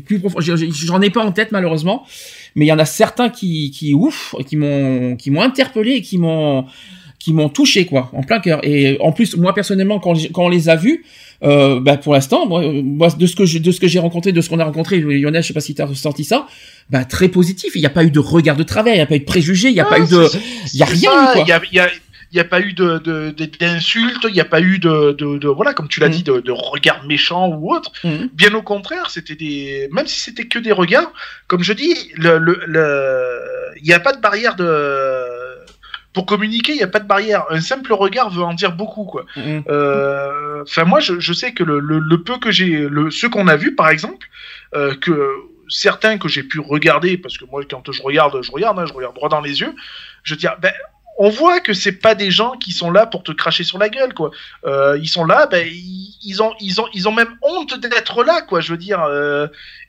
J'en 0.70 1.00
ai 1.00 1.10
pas 1.10 1.24
en 1.24 1.32
tête 1.32 1.50
malheureusement, 1.52 2.04
mais 2.54 2.66
il 2.66 2.68
y 2.68 2.72
en 2.72 2.78
a 2.78 2.84
certains 2.84 3.28
qui, 3.30 3.70
qui 3.70 3.94
ouf, 3.94 4.34
qui 4.46 4.56
m'ont, 4.56 5.16
qui 5.16 5.30
m'ont 5.30 5.42
interpellé 5.42 5.92
et 5.92 6.02
qui 6.02 6.18
m'ont, 6.18 6.66
qui 7.18 7.32
m'ont 7.32 7.48
touché 7.48 7.84
quoi, 7.86 8.10
en 8.14 8.22
plein 8.22 8.40
cœur. 8.40 8.60
Et 8.62 8.96
en 9.00 9.12
plus, 9.12 9.36
moi 9.36 9.54
personnellement, 9.54 9.98
quand, 9.98 10.14
quand 10.32 10.44
on 10.44 10.48
les 10.48 10.68
a 10.68 10.76
vus, 10.76 11.04
euh, 11.42 11.80
bah, 11.80 11.96
pour 11.96 12.12
l'instant, 12.14 12.46
moi, 12.46 12.62
euh, 12.62 12.82
moi, 12.82 13.08
de 13.08 13.26
ce 13.26 13.34
que 13.34 13.46
je, 13.46 13.58
de 13.58 13.72
ce 13.72 13.80
que 13.80 13.88
j'ai 13.88 13.98
rencontré, 13.98 14.30
de 14.32 14.40
ce 14.42 14.48
qu'on 14.50 14.58
a 14.58 14.64
rencontré, 14.64 15.00
Lionel, 15.00 15.42
je 15.42 15.48
sais 15.48 15.54
pas 15.54 15.60
si 15.60 15.74
tu 15.74 15.80
as 15.82 15.86
ressenti 15.86 16.22
ça, 16.24 16.46
bah 16.90 17.04
très 17.06 17.28
positif. 17.28 17.72
Il 17.74 17.80
n'y 17.80 17.86
a 17.86 17.90
pas 17.90 18.04
eu 18.04 18.10
de 18.10 18.18
regard 18.20 18.56
de 18.56 18.62
travers, 18.62 18.92
il 18.94 18.98
n'y 18.98 19.02
a 19.02 19.06
pas 19.06 19.16
eu 19.16 19.20
de 19.20 19.24
préjugés, 19.24 19.68
il 19.68 19.74
n'y 19.74 19.80
a 19.80 19.84
pas 19.86 19.98
eu 20.00 20.06
de, 20.06 20.28
il 20.74 20.80
y 20.80 20.82
a 20.82 20.86
rien 20.86 21.10
eu 21.10 21.32
quoi. 21.32 21.44
Il 21.46 21.48
y 21.48 21.52
a, 21.52 21.62
il 21.72 21.76
y 21.76 21.78
a- 21.80 21.88
il 22.32 22.36
y 22.36 22.40
a 22.40 22.44
pas 22.44 22.60
eu 22.60 22.72
de 22.72 22.98
de- 22.98 23.30
d'insultes, 23.58 24.24
il 24.28 24.32
n'y 24.34 24.40
a 24.40 24.44
pas 24.44 24.60
eu 24.60 24.78
de, 24.78 25.12
de, 25.12 25.38
de- 25.38 25.48
voilà 25.48 25.74
comme 25.74 25.88
tu 25.88 26.00
l'as 26.00 26.06
Mhm. 26.08 26.12
dit 26.12 26.22
de, 26.22 26.40
de 26.40 26.52
regards 26.52 27.04
méchants 27.06 27.48
ou 27.48 27.74
autre. 27.74 27.90
Mhm. 28.04 28.28
Bien 28.32 28.54
au 28.54 28.62
contraire, 28.62 29.10
c'était 29.10 29.34
des 29.34 29.88
même 29.92 30.06
si 30.06 30.20
c'était 30.20 30.46
que 30.46 30.58
des 30.58 30.72
regards, 30.72 31.12
comme 31.48 31.62
je 31.62 31.72
dis, 31.72 31.94
le 32.16 32.38
le- 32.38 32.62
le- 32.66 33.40
il 33.78 33.84
n'y 33.84 33.92
a 33.92 34.00
pas 34.00 34.12
de 34.12 34.20
barrière 34.20 34.54
de 34.56 34.68
pour 36.12 36.26
communiquer, 36.26 36.72
il 36.72 36.76
n'y 36.78 36.82
a 36.82 36.88
pas 36.88 36.98
de 36.98 37.06
barrière. 37.06 37.44
Un 37.50 37.60
simple 37.60 37.92
regard 37.92 38.30
veut 38.30 38.42
en 38.42 38.52
dire 38.54 38.72
beaucoup, 38.72 39.04
quoi. 39.04 39.24
Euh, 39.68 40.62
Enfin, 40.62 40.84
moi, 40.84 41.00
je, 41.00 41.18
je 41.20 41.32
sais 41.32 41.52
que 41.52 41.64
le, 41.64 41.78
le, 41.80 41.98
le 42.00 42.22
peu 42.22 42.36
que 42.38 42.50
j'ai, 42.50 42.86
le 42.88 43.10
ceux 43.10 43.30
qu'on 43.30 43.48
a 43.48 43.56
vu, 43.56 43.74
par 43.74 43.88
exemple, 43.88 44.26
euh, 44.74 44.94
que 44.94 45.14
certains 45.70 46.18
que 46.18 46.28
j'ai 46.28 46.42
pu 46.42 46.60
regarder, 46.60 47.16
parce 47.16 47.38
que 47.38 47.46
moi, 47.46 47.62
quand 47.70 47.90
je 47.90 48.02
regarde, 48.02 48.42
je 48.42 48.50
regarde, 48.52 48.78
hein, 48.78 48.84
je 48.86 48.92
regarde 48.92 49.14
droit 49.14 49.30
dans 49.30 49.40
les 49.40 49.60
yeux, 49.62 49.72
je 50.22 50.34
dis, 50.34 50.46
ah, 50.46 50.58
ben, 50.60 50.72
on 51.22 51.28
voit 51.28 51.60
que 51.60 51.74
c'est 51.74 51.92
pas 51.92 52.14
des 52.14 52.30
gens 52.30 52.52
qui 52.52 52.72
sont 52.72 52.90
là 52.90 53.04
pour 53.04 53.22
te 53.22 53.30
cracher 53.30 53.62
sur 53.62 53.76
la 53.76 53.90
gueule, 53.90 54.14
quoi. 54.14 54.30
Euh, 54.64 54.98
ils 55.02 55.08
sont 55.08 55.26
là, 55.26 55.46
ben, 55.46 55.68
ils, 55.70 56.42
ont, 56.42 56.54
ils 56.60 56.80
ont, 56.80 56.86
ils 56.94 57.08
ont 57.08 57.12
même 57.12 57.36
honte 57.42 57.78
d'être 57.78 58.24
là, 58.24 58.40
quoi. 58.40 58.62
Je 58.62 58.70
veux 58.72 58.78
dire, 58.78 59.02
euh, 59.02 59.46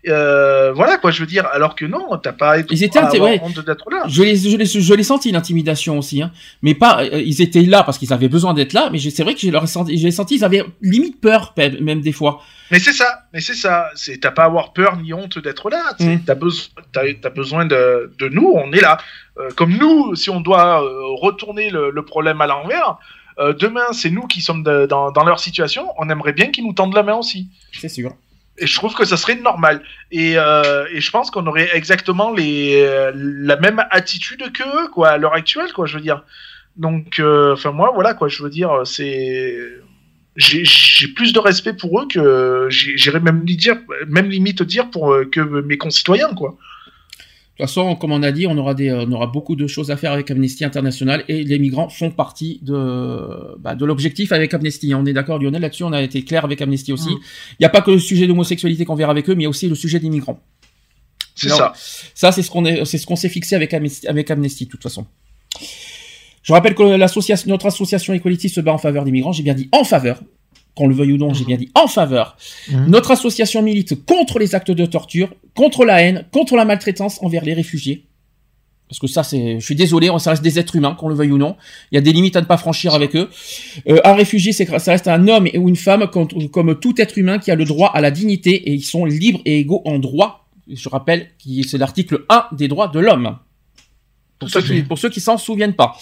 euh, 0.07 0.71
voilà, 0.73 0.97
quoi. 0.97 1.11
Je 1.11 1.19
veux 1.21 1.27
dire, 1.27 1.45
alors 1.53 1.75
que 1.75 1.85
non, 1.85 2.17
t'as 2.21 2.31
pas 2.31 2.59
Ils 2.59 2.83
étaient 2.83 2.99
à 2.99 3.07
avoir 3.07 3.29
ouais. 3.29 3.39
honte 3.43 3.59
d'être 3.65 3.89
là. 3.91 4.03
Je 4.07 4.23
les, 4.23 4.35
je 4.35 4.57
les, 4.57 4.65
je 4.65 4.93
les 4.93 5.03
senti 5.03 5.31
l'intimidation 5.31 5.97
aussi, 5.99 6.21
hein. 6.21 6.31
Mais 6.61 6.73
pas, 6.73 7.03
euh, 7.03 7.21
ils 7.21 7.41
étaient 7.41 7.61
là 7.61 7.83
parce 7.83 7.97
qu'ils 7.97 8.11
avaient 8.13 8.27
besoin 8.29 8.53
d'être 8.53 8.73
là, 8.73 8.89
mais 8.91 8.97
c'est 8.99 9.23
vrai 9.23 9.33
que 9.35 9.39
j'ai 9.39 9.51
leur 9.51 9.67
senti, 9.67 9.97
j'ai 9.97 10.11
senti, 10.11 10.35
ils 10.35 10.43
avaient 10.43 10.63
limite 10.81 11.21
peur, 11.21 11.53
pe- 11.53 11.79
même 11.81 12.01
des 12.01 12.11
fois. 12.11 12.41
Mais 12.71 12.79
c'est 12.79 12.93
ça, 12.93 13.23
mais 13.33 13.41
c'est 13.41 13.53
ça. 13.53 13.89
C'est 13.95 14.19
t'as 14.19 14.31
pas 14.31 14.43
à 14.43 14.45
avoir 14.45 14.73
peur 14.73 14.97
ni 14.97 15.13
honte 15.13 15.37
d'être 15.39 15.69
là. 15.69 15.83
Mm. 15.99 16.15
T'as 16.25 16.35
besoin, 16.35 16.69
t'as, 16.93 17.29
besoin 17.29 17.65
de, 17.65 18.11
de 18.17 18.27
nous. 18.29 18.51
On 18.55 18.71
est 18.71 18.81
là. 18.81 18.97
Euh, 19.37 19.49
comme 19.55 19.77
nous, 19.77 20.15
si 20.15 20.29
on 20.29 20.41
doit 20.41 20.81
retourner 21.19 21.69
le, 21.69 21.91
le 21.91 22.05
problème 22.05 22.41
à 22.41 22.47
l'envers, 22.47 22.97
demain 23.59 23.85
c'est 23.91 24.09
nous 24.11 24.27
qui 24.27 24.41
sommes 24.41 24.63
de- 24.63 24.85
dans, 24.85 25.11
dans 25.11 25.23
leur 25.25 25.39
situation. 25.39 25.87
On 25.97 26.09
aimerait 26.09 26.33
bien 26.33 26.47
qu'ils 26.51 26.63
nous 26.65 26.73
tendent 26.73 26.93
la 26.95 27.03
main 27.03 27.15
aussi. 27.15 27.47
C'est 27.71 27.89
sûr. 27.89 28.13
Et 28.57 28.67
je 28.67 28.75
trouve 28.75 28.93
que 28.93 29.05
ça 29.05 29.17
serait 29.17 29.35
normal. 29.35 29.81
Et, 30.11 30.33
euh, 30.37 30.85
et 30.91 31.01
je 31.01 31.11
pense 31.11 31.31
qu'on 31.31 31.45
aurait 31.47 31.69
exactement 31.75 32.31
les, 32.31 32.83
euh, 32.85 33.11
la 33.15 33.55
même 33.57 33.83
attitude 33.89 34.51
que 34.51 34.63
eux, 34.63 34.89
quoi, 34.89 35.09
à 35.09 35.17
l'heure 35.17 35.33
actuelle, 35.33 35.71
quoi, 35.73 35.85
je 35.85 35.95
veux 35.95 36.03
dire. 36.03 36.23
Donc, 36.77 37.19
euh, 37.19 37.53
enfin, 37.53 37.71
moi, 37.71 37.91
voilà, 37.93 38.13
quoi, 38.13 38.27
je 38.27 38.43
veux 38.43 38.49
dire, 38.49 38.81
c'est. 38.85 39.57
J'ai 40.37 41.09
plus 41.09 41.33
de 41.33 41.39
respect 41.39 41.73
pour 41.73 41.99
eux 41.99 42.07
que 42.07 42.67
j'irais 42.69 43.19
même 43.19 43.43
dire, 43.43 43.75
même 44.07 44.29
limite 44.29 44.63
dire 44.63 44.89
pour 44.89 45.13
que 45.29 45.41
mes 45.41 45.77
concitoyens, 45.77 46.33
quoi. 46.33 46.55
De 47.59 47.63
toute 47.65 47.69
façon, 47.69 47.95
comme 47.95 48.11
on 48.11 48.23
a 48.23 48.31
dit, 48.31 48.47
on 48.47 48.57
aura 48.57 48.73
des, 48.73 48.91
on 48.91 49.11
aura 49.11 49.27
beaucoup 49.27 49.55
de 49.55 49.67
choses 49.67 49.91
à 49.91 49.97
faire 49.97 50.13
avec 50.13 50.31
Amnesty 50.31 50.63
International 50.65 51.23
et 51.27 51.43
les 51.43 51.59
migrants 51.59 51.89
font 51.89 52.09
partie 52.09 52.59
de, 52.63 53.55
bah, 53.59 53.75
de 53.75 53.85
l'objectif 53.85 54.31
avec 54.31 54.53
Amnesty. 54.53 54.95
On 54.95 55.05
est 55.05 55.13
d'accord, 55.13 55.37
Lionel, 55.37 55.61
là-dessus, 55.61 55.83
on 55.83 55.91
a 55.93 56.01
été 56.01 56.23
clair 56.23 56.43
avec 56.45 56.61
Amnesty 56.61 56.91
aussi. 56.93 57.09
Il 57.09 57.15
Mm. 57.15 57.19
n'y 57.59 57.65
a 57.65 57.69
pas 57.69 57.81
que 57.81 57.91
le 57.91 57.99
sujet 57.99 58.25
d'homosexualité 58.25 58.85
qu'on 58.85 58.95
verra 58.95 59.11
avec 59.11 59.29
eux, 59.29 59.35
mais 59.35 59.41
il 59.41 59.43
y 59.43 59.47
a 59.47 59.49
aussi 59.49 59.67
le 59.67 59.75
sujet 59.75 59.99
des 59.99 60.09
migrants. 60.09 60.39
C'est 61.35 61.49
ça. 61.49 61.73
Ça, 62.15 62.31
c'est 62.31 62.41
ce 62.41 62.49
qu'on 62.49 62.65
est, 62.65 62.85
c'est 62.85 62.97
ce 62.97 63.05
qu'on 63.05 63.15
s'est 63.15 63.29
fixé 63.29 63.55
avec 63.55 63.73
Amnesty, 63.73 64.07
avec 64.07 64.31
Amnesty, 64.31 64.65
de 64.65 64.69
toute 64.71 64.81
façon. 64.83 65.05
Je 66.43 66.53
rappelle 66.53 66.73
que 66.73 66.83
l'association, 66.83 67.49
notre 67.49 67.67
association 67.67 68.13
Equality 68.13 68.49
se 68.49 68.61
bat 68.61 68.73
en 68.73 68.77
faveur 68.79 69.03
des 69.03 69.11
migrants. 69.11 69.31
J'ai 69.33 69.43
bien 69.43 69.53
dit 69.53 69.69
en 69.71 69.83
faveur. 69.83 70.21
Qu'on 70.75 70.87
le 70.87 70.95
veuille 70.95 71.13
ou 71.13 71.17
non, 71.17 71.33
j'ai 71.33 71.43
bien 71.45 71.57
dit 71.57 71.69
en 71.75 71.87
faveur. 71.87 72.37
Mhm. 72.71 72.87
Notre 72.87 73.11
association 73.11 73.61
milite 73.61 74.05
contre 74.05 74.39
les 74.39 74.55
actes 74.55 74.71
de 74.71 74.85
torture, 74.85 75.33
contre 75.53 75.83
la 75.83 76.01
haine, 76.01 76.25
contre 76.31 76.55
la 76.55 76.65
maltraitance 76.65 77.21
envers 77.21 77.43
les 77.43 77.53
réfugiés. 77.53 78.05
Parce 78.91 78.99
que 78.99 79.07
ça, 79.07 79.23
c'est, 79.23 79.57
je 79.57 79.63
suis 79.63 79.75
désolé, 79.75 80.09
ça 80.19 80.31
reste 80.31 80.43
des 80.43 80.59
êtres 80.59 80.75
humains, 80.75 80.95
qu'on 80.95 81.07
le 81.07 81.15
veuille 81.15 81.31
ou 81.31 81.37
non. 81.37 81.55
Il 81.91 81.95
y 81.95 81.97
a 81.97 82.01
des 82.01 82.11
limites 82.11 82.35
à 82.35 82.41
ne 82.41 82.45
pas 82.45 82.57
franchir 82.57 82.93
avec 82.93 83.15
eux. 83.15 83.29
Euh, 83.87 84.01
un 84.03 84.15
réfugié, 84.15 84.51
c'est, 84.51 84.65
ça 84.79 84.91
reste 84.91 85.07
un 85.07 85.29
homme 85.29 85.47
ou 85.55 85.69
une 85.69 85.77
femme 85.77 86.09
comme, 86.09 86.27
comme 86.49 86.77
tout 86.77 86.93
être 86.99 87.17
humain 87.17 87.39
qui 87.39 87.51
a 87.51 87.55
le 87.55 87.63
droit 87.63 87.89
à 87.93 88.01
la 88.01 88.11
dignité 88.11 88.51
et 88.51 88.73
ils 88.73 88.83
sont 88.83 89.05
libres 89.05 89.39
et 89.45 89.59
égaux 89.59 89.81
en 89.85 89.97
droit. 89.97 90.49
Je 90.69 90.89
rappelle 90.89 91.29
que 91.41 91.65
c'est 91.65 91.77
l'article 91.77 92.25
1 92.27 92.47
des 92.51 92.67
droits 92.67 92.89
de 92.89 92.99
l'homme. 92.99 93.37
Ceux 94.47 94.61
qui, 94.61 94.81
pour 94.81 94.97
ceux 94.97 95.09
qui 95.09 95.21
s'en 95.21 95.37
souviennent 95.37 95.75
pas. 95.75 95.97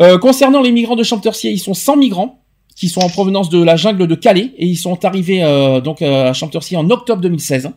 Euh, 0.00 0.16
concernant 0.16 0.62
les 0.62 0.72
migrants 0.72 0.96
de 0.96 1.02
Champtercier, 1.02 1.50
ils 1.50 1.58
sont 1.58 1.74
100 1.74 1.96
migrants 1.96 2.43
qui 2.74 2.88
sont 2.88 3.00
en 3.00 3.08
provenance 3.08 3.48
de 3.50 3.62
la 3.62 3.76
jungle 3.76 4.06
de 4.06 4.14
Calais 4.14 4.52
et 4.56 4.66
ils 4.66 4.76
sont 4.76 5.04
arrivés 5.04 5.42
euh, 5.42 5.80
donc 5.80 6.02
euh, 6.02 6.30
à 6.30 6.32
Champtercier 6.32 6.76
en 6.76 6.90
octobre 6.90 7.20
2016. 7.22 7.70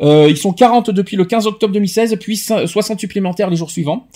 Euh, 0.00 0.26
ils 0.28 0.36
sont 0.36 0.52
40 0.52 0.90
depuis 0.90 1.16
le 1.16 1.24
15 1.24 1.46
octobre 1.46 1.72
2016, 1.72 2.16
puis 2.20 2.36
60 2.36 2.98
supplémentaires 2.98 3.50
les 3.50 3.56
jours 3.56 3.70
suivants. 3.70 4.06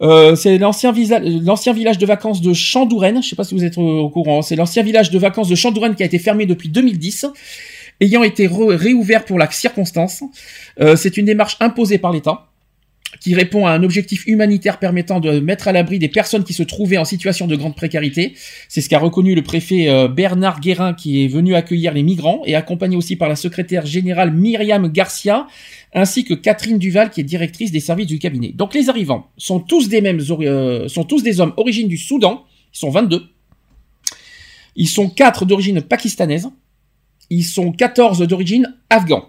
Euh, 0.00 0.36
c'est 0.36 0.58
l'ancien, 0.58 0.92
village 0.92 1.98
de 1.98 2.06
vacances 2.06 2.40
de 2.40 2.52
Chandourène. 2.52 3.22
Je 3.22 3.28
sais 3.28 3.36
pas 3.36 3.44
si 3.44 3.54
vous 3.54 3.64
êtes 3.64 3.78
au, 3.78 4.08
courant. 4.10 4.42
C'est 4.42 4.56
l'ancien 4.56 4.82
village 4.82 5.10
de 5.10 5.18
vacances 5.18 5.48
de 5.48 5.54
Chandourène 5.54 5.94
qui 5.94 6.02
a 6.02 6.06
été 6.06 6.18
fermé 6.18 6.46
depuis 6.46 6.68
2010, 6.68 7.26
ayant 8.00 8.22
été 8.22 8.48
réouvert 8.48 9.24
pour 9.24 9.38
la 9.38 9.50
circonstance. 9.50 10.22
Euh, 10.80 10.96
c'est 10.96 11.16
une 11.16 11.26
démarche 11.26 11.56
imposée 11.60 11.98
par 11.98 12.12
l'État 12.12 12.46
qui 13.20 13.34
répond 13.34 13.66
à 13.66 13.72
un 13.72 13.82
objectif 13.82 14.26
humanitaire 14.26 14.78
permettant 14.78 15.20
de 15.20 15.40
mettre 15.40 15.68
à 15.68 15.72
l'abri 15.72 15.98
des 15.98 16.08
personnes 16.08 16.44
qui 16.44 16.52
se 16.52 16.62
trouvaient 16.62 16.98
en 16.98 17.04
situation 17.04 17.46
de 17.46 17.56
grande 17.56 17.74
précarité. 17.74 18.34
C'est 18.68 18.80
ce 18.80 18.88
qu'a 18.88 18.98
reconnu 18.98 19.34
le 19.34 19.42
préfet 19.42 19.88
euh, 19.88 20.08
Bernard 20.08 20.60
Guérin 20.60 20.94
qui 20.94 21.24
est 21.24 21.28
venu 21.28 21.54
accueillir 21.54 21.92
les 21.92 22.02
migrants 22.02 22.42
et 22.44 22.54
accompagné 22.54 22.96
aussi 22.96 23.16
par 23.16 23.28
la 23.28 23.36
secrétaire 23.36 23.86
générale 23.86 24.32
Myriam 24.32 24.88
Garcia 24.88 25.46
ainsi 25.94 26.24
que 26.24 26.34
Catherine 26.34 26.78
Duval 26.78 27.10
qui 27.10 27.20
est 27.20 27.24
directrice 27.24 27.72
des 27.72 27.80
services 27.80 28.06
du 28.06 28.18
cabinet. 28.18 28.52
Donc 28.54 28.74
les 28.74 28.88
arrivants 28.88 29.30
sont 29.36 29.60
tous 29.60 29.88
des 29.88 30.00
mêmes 30.00 30.20
euh, 30.30 30.88
sont 30.88 31.04
tous 31.04 31.22
des 31.22 31.40
hommes 31.40 31.52
origine 31.56 31.88
du 31.88 31.96
Soudan, 31.96 32.44
ils 32.74 32.78
sont 32.78 32.90
22. 32.90 33.22
Ils 34.76 34.88
sont 34.88 35.10
4 35.10 35.44
d'origine 35.44 35.82
pakistanaise. 35.82 36.48
Ils 37.30 37.44
sont 37.44 37.72
14 37.72 38.20
d'origine 38.26 38.74
afghan. 38.88 39.28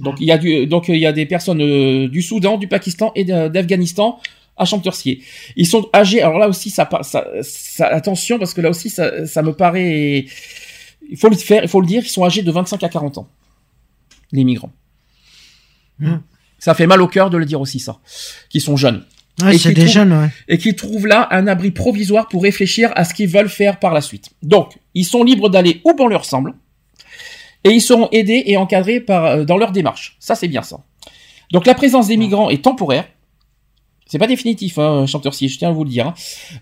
Donc 0.00 0.16
il 0.20 0.26
y 0.26 0.32
a 0.32 0.38
du, 0.38 0.66
donc 0.66 0.88
il 0.88 0.96
y 0.98 1.06
a 1.06 1.12
des 1.12 1.26
personnes 1.26 1.60
euh, 1.60 2.08
du 2.08 2.22
Soudan, 2.22 2.56
du 2.58 2.68
Pakistan 2.68 3.10
et 3.16 3.24
d'Afghanistan 3.24 4.18
à 4.56 4.64
Champtercier. 4.64 5.22
Ils 5.56 5.66
sont 5.66 5.88
âgés. 5.94 6.20
Alors 6.22 6.38
là 6.38 6.48
aussi, 6.48 6.70
ça, 6.70 6.88
ça, 7.02 7.26
ça- 7.42 7.86
attention 7.88 8.38
parce 8.38 8.54
que 8.54 8.60
là 8.60 8.70
aussi, 8.70 8.90
ça, 8.90 9.26
ça 9.26 9.42
me 9.42 9.52
paraît. 9.52 10.26
Il 11.10 11.16
faut 11.16 11.28
le 11.28 11.36
faire, 11.36 11.62
il 11.62 11.68
faut 11.68 11.80
le 11.80 11.86
dire, 11.86 12.02
ils 12.04 12.08
sont 12.08 12.24
âgés 12.24 12.42
de 12.42 12.50
25 12.50 12.82
à 12.82 12.88
40 12.88 13.18
ans, 13.18 13.28
les 14.32 14.44
migrants. 14.44 14.72
Hmm. 15.98 16.18
Ça 16.58 16.74
fait 16.74 16.86
mal 16.86 17.00
au 17.02 17.08
cœur 17.08 17.30
de 17.30 17.36
le 17.38 17.44
dire 17.44 17.60
aussi, 17.60 17.78
ça. 17.80 17.98
Qui 18.50 18.60
sont 18.60 18.76
jeunes. 18.76 19.04
Ouais, 19.42 19.54
Et 19.54 19.58
qui 19.58 19.68
des 19.68 19.74
trouvent- 19.74 19.86
jeunes, 19.88 20.12
ouais. 20.12 20.28
et 20.48 20.58
qui 20.58 20.74
trouvent 20.74 21.06
là 21.06 21.28
un 21.30 21.46
abri 21.46 21.70
provisoire 21.70 22.26
pour 22.28 22.42
réfléchir 22.42 22.90
à 22.96 23.04
ce 23.04 23.14
qu'ils 23.14 23.28
veulent 23.28 23.48
faire 23.48 23.78
par 23.78 23.94
la 23.94 24.00
suite. 24.00 24.30
Donc, 24.42 24.76
ils 24.94 25.04
sont 25.04 25.22
libres 25.22 25.48
d'aller 25.48 25.80
où 25.84 25.94
bon 25.94 26.08
leur 26.08 26.24
semble, 26.24 26.54
et 27.68 27.72
ils 27.72 27.80
seront 27.80 28.08
aidés 28.12 28.42
et 28.46 28.56
encadrés 28.56 29.00
par, 29.00 29.24
euh, 29.24 29.44
dans 29.44 29.56
leur 29.56 29.72
démarche. 29.72 30.16
Ça, 30.18 30.34
c'est 30.34 30.48
bien 30.48 30.62
ça. 30.62 30.80
Donc, 31.52 31.66
la 31.66 31.74
présence 31.74 32.08
des 32.08 32.16
migrants 32.16 32.50
est 32.50 32.62
temporaire. 32.62 33.04
C'est 34.06 34.18
pas 34.18 34.26
définitif, 34.26 34.78
hein, 34.78 35.04
chanteur 35.06 35.34
si, 35.34 35.48
je 35.48 35.58
tiens 35.58 35.68
à 35.68 35.72
vous 35.72 35.84
le 35.84 35.90
dire. 35.90 36.08
hein. 36.08 36.14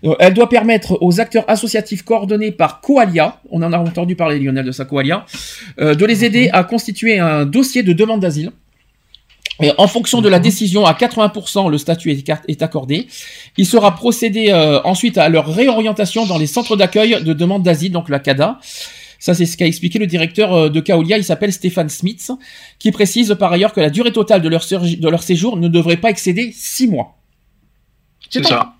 Euh, 0.03 0.15
elle 0.19 0.33
doit 0.33 0.49
permettre 0.49 0.97
aux 1.01 1.21
acteurs 1.21 1.45
associatifs 1.47 2.03
coordonnés 2.03 2.51
par 2.51 2.81
Coalia, 2.81 3.39
on 3.49 3.61
en 3.63 3.71
a 3.71 3.77
entendu 3.77 4.17
parler 4.17 4.37
Lionel 4.37 4.65
de 4.65 4.71
sa 4.73 4.83
Coalia, 4.83 5.25
euh, 5.79 5.95
de 5.95 6.05
les 6.05 6.25
aider 6.25 6.49
à 6.51 6.65
constituer 6.65 7.19
un 7.19 7.45
dossier 7.45 7.83
de 7.83 7.93
demande 7.93 8.19
d'asile. 8.19 8.51
Et 9.61 9.71
en 9.77 9.87
fonction 9.87 10.21
de 10.21 10.29
la 10.29 10.39
décision, 10.39 10.85
à 10.85 10.93
80%, 10.93 11.69
le 11.71 11.77
statut 11.77 12.11
est, 12.11 12.29
est 12.47 12.61
accordé. 12.61 13.07
Il 13.57 13.65
sera 13.65 13.95
procédé 13.95 14.49
euh, 14.49 14.81
ensuite 14.83 15.17
à 15.17 15.29
leur 15.29 15.47
réorientation 15.47 16.25
dans 16.25 16.37
les 16.37 16.47
centres 16.47 16.75
d'accueil 16.75 17.23
de 17.23 17.33
demande 17.33 17.63
d'asile, 17.63 17.91
donc 17.91 18.09
la 18.09 18.19
CADA. 18.19 18.59
Ça, 19.19 19.33
c'est 19.33 19.45
ce 19.45 19.57
qu'a 19.57 19.65
expliqué 19.65 19.99
le 19.99 20.07
directeur 20.07 20.53
euh, 20.53 20.69
de 20.69 20.79
Kaolia, 20.79 21.17
il 21.17 21.23
s'appelle 21.23 21.51
Stéphane 21.51 21.89
Smith, 21.89 22.31
qui 22.79 22.91
précise 22.91 23.35
par 23.39 23.51
ailleurs 23.51 23.73
que 23.73 23.81
la 23.81 23.89
durée 23.89 24.11
totale 24.11 24.41
de 24.41 24.49
leur, 24.49 24.63
séjour- 24.63 24.99
de 24.99 25.09
leur 25.09 25.23
séjour 25.23 25.57
ne 25.57 25.67
devrait 25.67 25.97
pas 25.97 26.09
excéder 26.09 26.51
six 26.53 26.87
mois. 26.87 27.17
C'est 28.29 28.43
ça. 28.45 28.73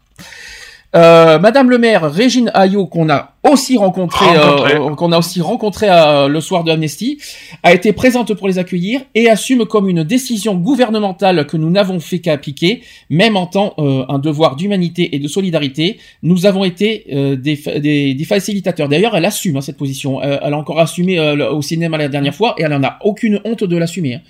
Euh, 0.95 1.37
Madame 1.37 1.69
le 1.69 1.77
maire 1.77 2.09
Régine 2.09 2.49
Ayot, 2.53 2.87
qu'on 2.87 3.09
a 3.09 3.33
aussi 3.43 3.77
rencontré, 3.77 4.25
Rencontré. 4.25 4.75
euh, 4.75 4.95
qu'on 4.95 5.11
a 5.11 5.17
aussi 5.17 5.41
rencontré 5.41 5.87
euh, 5.89 6.27
le 6.29 6.39
soir 6.39 6.63
de 6.63 6.71
Amnesty, 6.71 7.17
a 7.61 7.73
été 7.73 7.91
présente 7.91 8.33
pour 8.33 8.47
les 8.47 8.57
accueillir 8.57 9.01
et 9.13 9.29
assume 9.29 9.65
comme 9.65 9.89
une 9.89 10.03
décision 10.05 10.55
gouvernementale 10.55 11.45
que 11.45 11.57
nous 11.57 11.69
n'avons 11.69 11.99
fait 11.99 12.19
qu'appliquer, 12.19 12.83
même 13.09 13.35
en 13.35 13.47
tant 13.47 13.73
euh, 13.79 14.05
un 14.07 14.17
devoir 14.17 14.55
d'humanité 14.55 15.13
et 15.13 15.19
de 15.19 15.27
solidarité. 15.27 15.97
Nous 16.23 16.45
avons 16.45 16.63
été 16.63 17.05
euh, 17.11 17.35
des, 17.35 17.57
des, 17.79 18.13
des 18.13 18.25
facilitateurs. 18.25 18.87
D'ailleurs, 18.87 19.15
elle 19.15 19.25
assume 19.25 19.57
hein, 19.57 19.61
cette 19.61 19.77
position. 19.77 20.21
Euh, 20.23 20.37
elle 20.41 20.53
a 20.53 20.57
encore 20.57 20.79
assumé 20.79 21.19
euh, 21.19 21.51
au 21.51 21.61
cinéma 21.61 21.97
la 21.97 22.07
dernière 22.07 22.33
fois 22.33 22.55
et 22.57 22.63
elle 22.63 22.73
en 22.73 22.83
a 22.83 22.97
aucune 23.03 23.41
honte 23.43 23.65
de 23.65 23.77
l'assumer. 23.77 24.15
hein. 24.15 24.21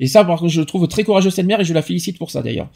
Et 0.00 0.06
ça, 0.08 0.26
je 0.46 0.60
trouve 0.62 0.88
très 0.88 1.04
courageux 1.04 1.30
cette 1.30 1.46
mère 1.46 1.60
et 1.60 1.64
je 1.64 1.72
la 1.74 1.82
félicite 1.82 2.18
pour 2.18 2.30
ça 2.30 2.42
d'ailleurs. 2.42 2.68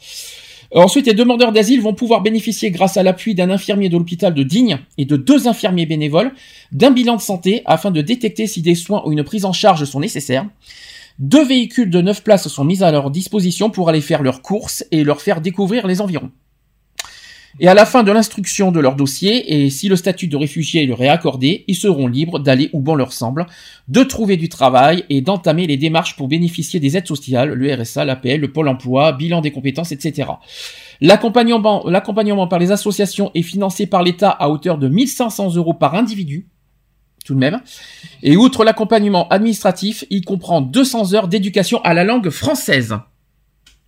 Euh, 0.73 0.81
Ensuite, 0.81 1.07
les 1.07 1.13
demandeurs 1.13 1.51
d'asile 1.51 1.81
vont 1.81 1.93
pouvoir 1.93 2.21
bénéficier, 2.21 2.71
grâce 2.71 2.97
à 2.97 3.03
l'appui 3.03 3.35
d'un 3.35 3.49
infirmier 3.49 3.89
de 3.89 3.97
l'hôpital 3.97 4.33
de 4.33 4.43
Digne 4.43 4.79
et 4.97 5.05
de 5.05 5.17
deux 5.17 5.47
infirmiers 5.47 5.85
bénévoles, 5.85 6.33
d'un 6.71 6.91
bilan 6.91 7.15
de 7.15 7.21
santé 7.21 7.61
afin 7.65 7.91
de 7.91 8.01
détecter 8.01 8.47
si 8.47 8.61
des 8.61 8.75
soins 8.75 9.03
ou 9.05 9.11
une 9.11 9.23
prise 9.23 9.45
en 9.45 9.53
charge 9.53 9.85
sont 9.85 9.99
nécessaires. 9.99 10.45
Deux 11.19 11.45
véhicules 11.45 11.89
de 11.89 12.01
9 12.01 12.23
places 12.23 12.47
sont 12.49 12.65
mis 12.65 12.83
à 12.83 12.91
leur 12.91 13.09
disposition 13.09 13.69
pour 13.69 13.87
aller 13.87 14.01
faire 14.01 14.21
leurs 14.21 14.41
courses 14.41 14.83
et 14.91 15.03
leur 15.03 15.21
faire 15.21 15.39
découvrir 15.39 15.87
les 15.87 16.01
environs. 16.01 16.31
Et 17.59 17.69
à 17.69 17.73
la 17.73 17.85
fin 17.85 18.03
de 18.03 18.11
l'instruction 18.11 18.73
de 18.73 18.81
leur 18.81 18.95
dossier, 18.95 19.63
et 19.63 19.69
si 19.69 19.87
le 19.87 19.95
statut 19.95 20.27
de 20.27 20.35
réfugié 20.35 20.85
leur 20.85 21.01
est 21.01 21.07
accordé, 21.07 21.63
ils 21.67 21.75
seront 21.75 22.07
libres 22.07 22.39
d'aller 22.39 22.69
où 22.73 22.81
bon 22.81 22.95
leur 22.95 23.13
semble, 23.13 23.45
de 23.87 24.03
trouver 24.03 24.35
du 24.35 24.49
travail 24.49 25.05
et 25.09 25.21
d'entamer 25.21 25.65
les 25.65 25.77
démarches 25.77 26.17
pour 26.17 26.27
bénéficier 26.27 26.81
des 26.81 26.97
aides 26.97 27.07
sociales, 27.07 27.53
le 27.53 27.73
RSA, 27.73 28.03
l'APL, 28.03 28.41
le 28.41 28.51
Pôle 28.51 28.67
emploi, 28.67 29.13
bilan 29.13 29.39
des 29.39 29.51
compétences, 29.51 29.93
etc. 29.93 30.31
L'accompagnement, 30.99 32.47
par 32.47 32.59
les 32.59 32.71
associations 32.71 33.31
est 33.33 33.41
financé 33.41 33.87
par 33.87 34.03
l'État 34.03 34.31
à 34.31 34.49
hauteur 34.49 34.77
de 34.77 34.89
1500 34.89 35.55
euros 35.55 35.73
par 35.73 35.95
individu, 35.95 36.49
tout 37.23 37.35
de 37.35 37.39
même. 37.39 37.61
Et 38.21 38.35
outre 38.35 38.65
l'accompagnement 38.65 39.29
administratif, 39.29 40.03
il 40.09 40.25
comprend 40.25 40.59
200 40.59 41.13
heures 41.13 41.29
d'éducation 41.29 41.81
à 41.83 41.93
la 41.93 42.03
langue 42.03 42.29
française. 42.29 42.97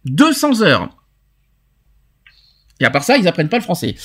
200 0.05 0.61
heures. 0.61 0.89
Et 2.79 2.85
à 2.85 2.89
part 2.89 3.03
ça, 3.03 3.17
ils 3.17 3.27
apprennent 3.27 3.49
pas 3.49 3.57
le 3.57 3.63
français. 3.63 3.95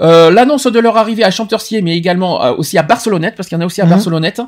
Euh, 0.00 0.30
L'annonce 0.30 0.66
de 0.66 0.78
leur 0.80 0.96
arrivée 0.96 1.24
à 1.24 1.30
Champtercier, 1.30 1.80
mais 1.80 1.96
également 1.96 2.42
euh, 2.42 2.54
aussi 2.54 2.76
à 2.76 2.82
Barcelonnette, 2.82 3.36
parce 3.36 3.48
qu'il 3.48 3.56
y 3.56 3.58
en 3.58 3.62
a 3.62 3.66
aussi 3.66 3.80
à 3.80 3.84
Mhm. 3.84 3.90
Barcelonnette, 3.90 4.42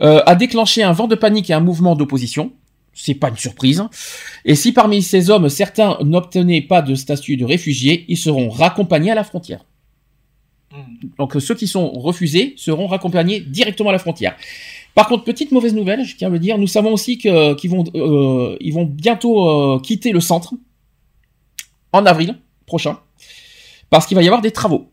euh, 0.00 0.22
a 0.24 0.34
déclenché 0.34 0.82
un 0.82 0.92
vent 0.92 1.06
de 1.06 1.14
panique 1.14 1.50
et 1.50 1.54
un 1.54 1.60
mouvement 1.60 1.94
d'opposition. 1.94 2.52
C'est 2.94 3.14
pas 3.14 3.28
une 3.28 3.36
surprise. 3.36 3.82
Et 4.46 4.54
si 4.54 4.72
parmi 4.72 5.02
ces 5.02 5.28
hommes, 5.28 5.50
certains 5.50 5.98
n'obtenaient 6.02 6.62
pas 6.62 6.80
de 6.80 6.94
statut 6.94 7.36
de 7.36 7.44
réfugié, 7.44 8.06
ils 8.08 8.16
seront 8.16 8.48
raccompagnés 8.48 9.10
à 9.10 9.14
la 9.14 9.24
frontière. 9.24 9.60
Donc 11.18 11.36
euh, 11.36 11.40
ceux 11.40 11.54
qui 11.54 11.66
sont 11.66 11.90
refusés 11.90 12.54
seront 12.56 12.86
raccompagnés 12.86 13.40
directement 13.40 13.90
à 13.90 13.92
la 13.92 13.98
frontière. 13.98 14.34
Par 14.94 15.08
contre, 15.08 15.24
petite 15.24 15.52
mauvaise 15.52 15.74
nouvelle, 15.74 16.04
je 16.04 16.16
tiens 16.16 16.28
à 16.28 16.30
le 16.30 16.38
dire, 16.38 16.56
nous 16.56 16.66
savons 16.66 16.92
aussi 16.92 17.18
que 17.18 17.54
qu'ils 17.54 17.70
vont 17.70 17.84
euh, 17.94 18.56
ils 18.60 18.72
vont 18.72 18.84
bientôt 18.86 19.48
euh, 19.48 19.78
quitter 19.80 20.12
le 20.12 20.20
centre 20.20 20.54
en 21.92 22.06
avril 22.06 22.36
prochain 22.66 22.98
parce 23.90 24.06
qu'il 24.06 24.16
va 24.16 24.22
y 24.22 24.26
avoir 24.26 24.42
des 24.42 24.50
travaux 24.50 24.90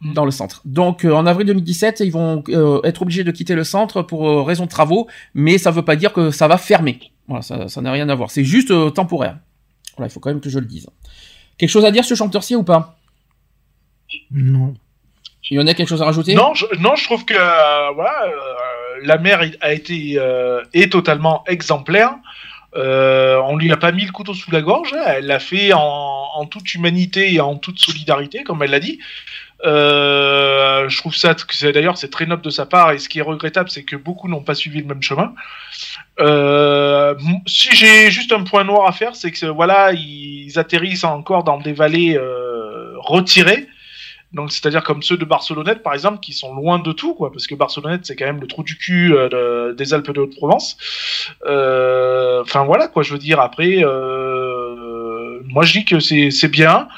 dans 0.00 0.24
le 0.24 0.30
centre. 0.30 0.62
Donc 0.64 1.04
euh, 1.04 1.12
en 1.12 1.26
avril 1.26 1.46
2017, 1.46 2.00
ils 2.00 2.10
vont 2.10 2.42
euh, 2.48 2.80
être 2.82 3.02
obligés 3.02 3.24
de 3.24 3.30
quitter 3.30 3.54
le 3.54 3.64
centre 3.64 4.02
pour 4.02 4.28
euh, 4.28 4.42
raison 4.42 4.64
de 4.64 4.70
travaux, 4.70 5.08
mais 5.34 5.58
ça 5.58 5.70
veut 5.70 5.84
pas 5.84 5.96
dire 5.96 6.12
que 6.12 6.30
ça 6.30 6.48
va 6.48 6.58
fermer. 6.58 6.98
Voilà, 7.28 7.42
ça 7.42 7.80
n'a 7.80 7.92
rien 7.92 8.08
à 8.08 8.14
voir. 8.14 8.30
C'est 8.30 8.44
juste 8.44 8.70
euh, 8.72 8.90
temporaire. 8.90 9.38
Voilà, 9.96 10.10
il 10.10 10.12
faut 10.12 10.20
quand 10.20 10.30
même 10.30 10.40
que 10.40 10.50
je 10.50 10.58
le 10.58 10.66
dise. 10.66 10.88
Quelque 11.58 11.70
chose 11.70 11.84
à 11.84 11.90
dire 11.90 12.04
sur 12.04 12.16
Chantercier 12.16 12.56
ou 12.56 12.64
pas? 12.64 12.98
Non. 14.30 14.74
Il 15.50 15.56
y 15.56 15.60
en 15.60 15.66
a 15.66 15.74
quelque 15.74 15.88
chose 15.88 16.00
à 16.00 16.06
rajouter? 16.06 16.34
Non, 16.34 16.54
je, 16.54 16.64
non, 16.78 16.94
je 16.94 17.04
trouve 17.04 17.24
que 17.24 17.34
euh, 17.34 17.90
voilà, 17.94 18.24
euh, 18.24 19.00
la 19.02 19.18
mère 19.18 19.42
a 19.60 19.72
été 19.72 20.14
euh, 20.16 20.62
est 20.72 20.90
totalement 20.90 21.44
exemplaire. 21.46 22.14
Euh, 22.74 23.36
on 23.44 23.56
lui 23.56 23.70
a 23.70 23.76
pas 23.76 23.92
mis 23.92 24.04
le 24.04 24.12
couteau 24.12 24.34
sous 24.34 24.50
la 24.50 24.62
gorge. 24.62 24.92
hein. 24.94 25.04
Elle 25.06 25.26
l'a 25.26 25.38
fait 25.38 25.72
en, 25.74 26.46
toute 26.50 26.74
humanité 26.74 27.34
et 27.34 27.40
en 27.40 27.56
toute 27.56 27.78
solidarité, 27.78 28.42
comme 28.42 28.62
elle 28.62 28.70
l'a 28.70 28.80
dit. 28.80 28.98
Euh, 29.64 30.88
je 30.88 30.98
trouve 30.98 31.14
ça, 31.14 31.36
d'ailleurs, 31.62 31.96
c'est 31.96 32.10
très 32.10 32.26
noble 32.26 32.42
de 32.42 32.50
sa 32.50 32.66
part. 32.66 32.92
Et 32.92 32.98
ce 32.98 33.08
qui 33.08 33.18
est 33.18 33.22
regrettable, 33.22 33.70
c'est 33.70 33.84
que 33.84 33.96
beaucoup 33.96 34.28
n'ont 34.28 34.42
pas 34.42 34.54
suivi 34.54 34.80
le 34.80 34.86
même 34.86 35.02
chemin. 35.02 35.34
Euh, 36.20 37.14
si 37.46 37.74
j'ai 37.74 38.10
juste 38.10 38.32
un 38.32 38.42
point 38.42 38.64
noir 38.64 38.88
à 38.88 38.92
faire, 38.92 39.14
c'est 39.14 39.30
que 39.30 39.46
voilà, 39.46 39.92
ils 39.92 40.58
atterrissent 40.58 41.04
encore 41.04 41.44
dans 41.44 41.58
des 41.58 41.72
vallées 41.72 42.16
euh, 42.16 42.94
retirées. 42.98 43.68
Donc, 44.32 44.50
c'est-à-dire 44.50 44.82
comme 44.82 45.02
ceux 45.02 45.18
de 45.18 45.24
Barcelonnette, 45.26 45.82
par 45.82 45.92
exemple, 45.92 46.18
qui 46.20 46.32
sont 46.32 46.54
loin 46.54 46.78
de 46.78 46.92
tout, 46.92 47.14
quoi, 47.14 47.30
parce 47.30 47.46
que 47.46 47.54
Barcelonnette, 47.54 48.06
c'est 48.06 48.16
quand 48.16 48.24
même 48.24 48.40
le 48.40 48.46
trou 48.46 48.62
du 48.62 48.76
cul 48.78 49.14
euh, 49.14 49.28
de- 49.28 49.74
des 49.74 49.92
Alpes 49.92 50.10
de 50.10 50.20
Haute-Provence. 50.20 50.76
Euh, 51.46 52.40
Enfin, 52.42 52.64
voilà, 52.64 52.88
quoi, 52.88 53.02
je 53.02 53.12
veux 53.12 53.18
dire. 53.18 53.38
Après, 53.40 53.84
euh, 53.84 55.40
moi, 55.44 55.64
je 55.64 55.72
dis 55.72 55.84
que 55.84 56.00
c'est 56.00 56.48
bien. 56.48 56.88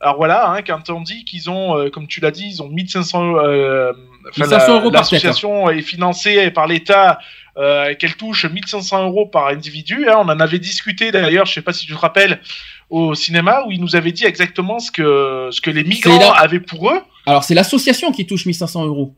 Alors 0.00 0.16
voilà, 0.16 0.50
hein, 0.50 0.60
quand 0.66 0.90
on 0.90 1.00
dit 1.00 1.24
qu'ils 1.24 1.48
ont, 1.50 1.78
euh, 1.78 1.88
comme 1.90 2.06
tu 2.06 2.20
l'as 2.20 2.30
dit, 2.30 2.44
ils 2.46 2.62
ont 2.62 2.68
1500 2.68 3.36
euh, 3.38 3.92
enfin, 4.28 4.44
1500 4.44 4.66
la- 4.74 4.74
euros 4.80 4.90
par 4.90 5.02
tête, 5.02 5.12
L'association 5.22 5.70
est 5.70 5.80
financée 5.80 6.50
par 6.50 6.66
l'État, 6.66 7.18
euh, 7.56 7.94
qu'elle 7.94 8.14
touche 8.16 8.44
1500 8.44 9.04
euros 9.04 9.26
par 9.26 9.46
individu. 9.46 10.06
hein. 10.08 10.16
on 10.18 10.28
en 10.28 10.40
avait 10.40 10.58
discuté 10.58 11.10
d'ailleurs, 11.10 11.46
je 11.46 11.54
sais 11.54 11.62
pas 11.62 11.72
si 11.72 11.86
tu 11.86 11.94
te 11.94 11.98
rappelles, 11.98 12.40
au 12.90 13.14
cinéma, 13.14 13.64
où 13.66 13.72
ils 13.72 13.80
nous 13.80 13.96
avaient 13.96 14.12
dit 14.12 14.24
exactement 14.24 14.78
ce 14.78 14.90
que, 14.90 15.48
ce 15.50 15.60
que 15.60 15.70
les 15.70 15.84
migrants 15.84 16.32
avaient 16.32 16.60
pour 16.60 16.90
eux. 16.90 17.00
Alors 17.26 17.44
c'est 17.44 17.54
l'association 17.54 18.12
qui 18.12 18.26
touche 18.26 18.46
1500 18.46 18.84
euros. 18.86 19.14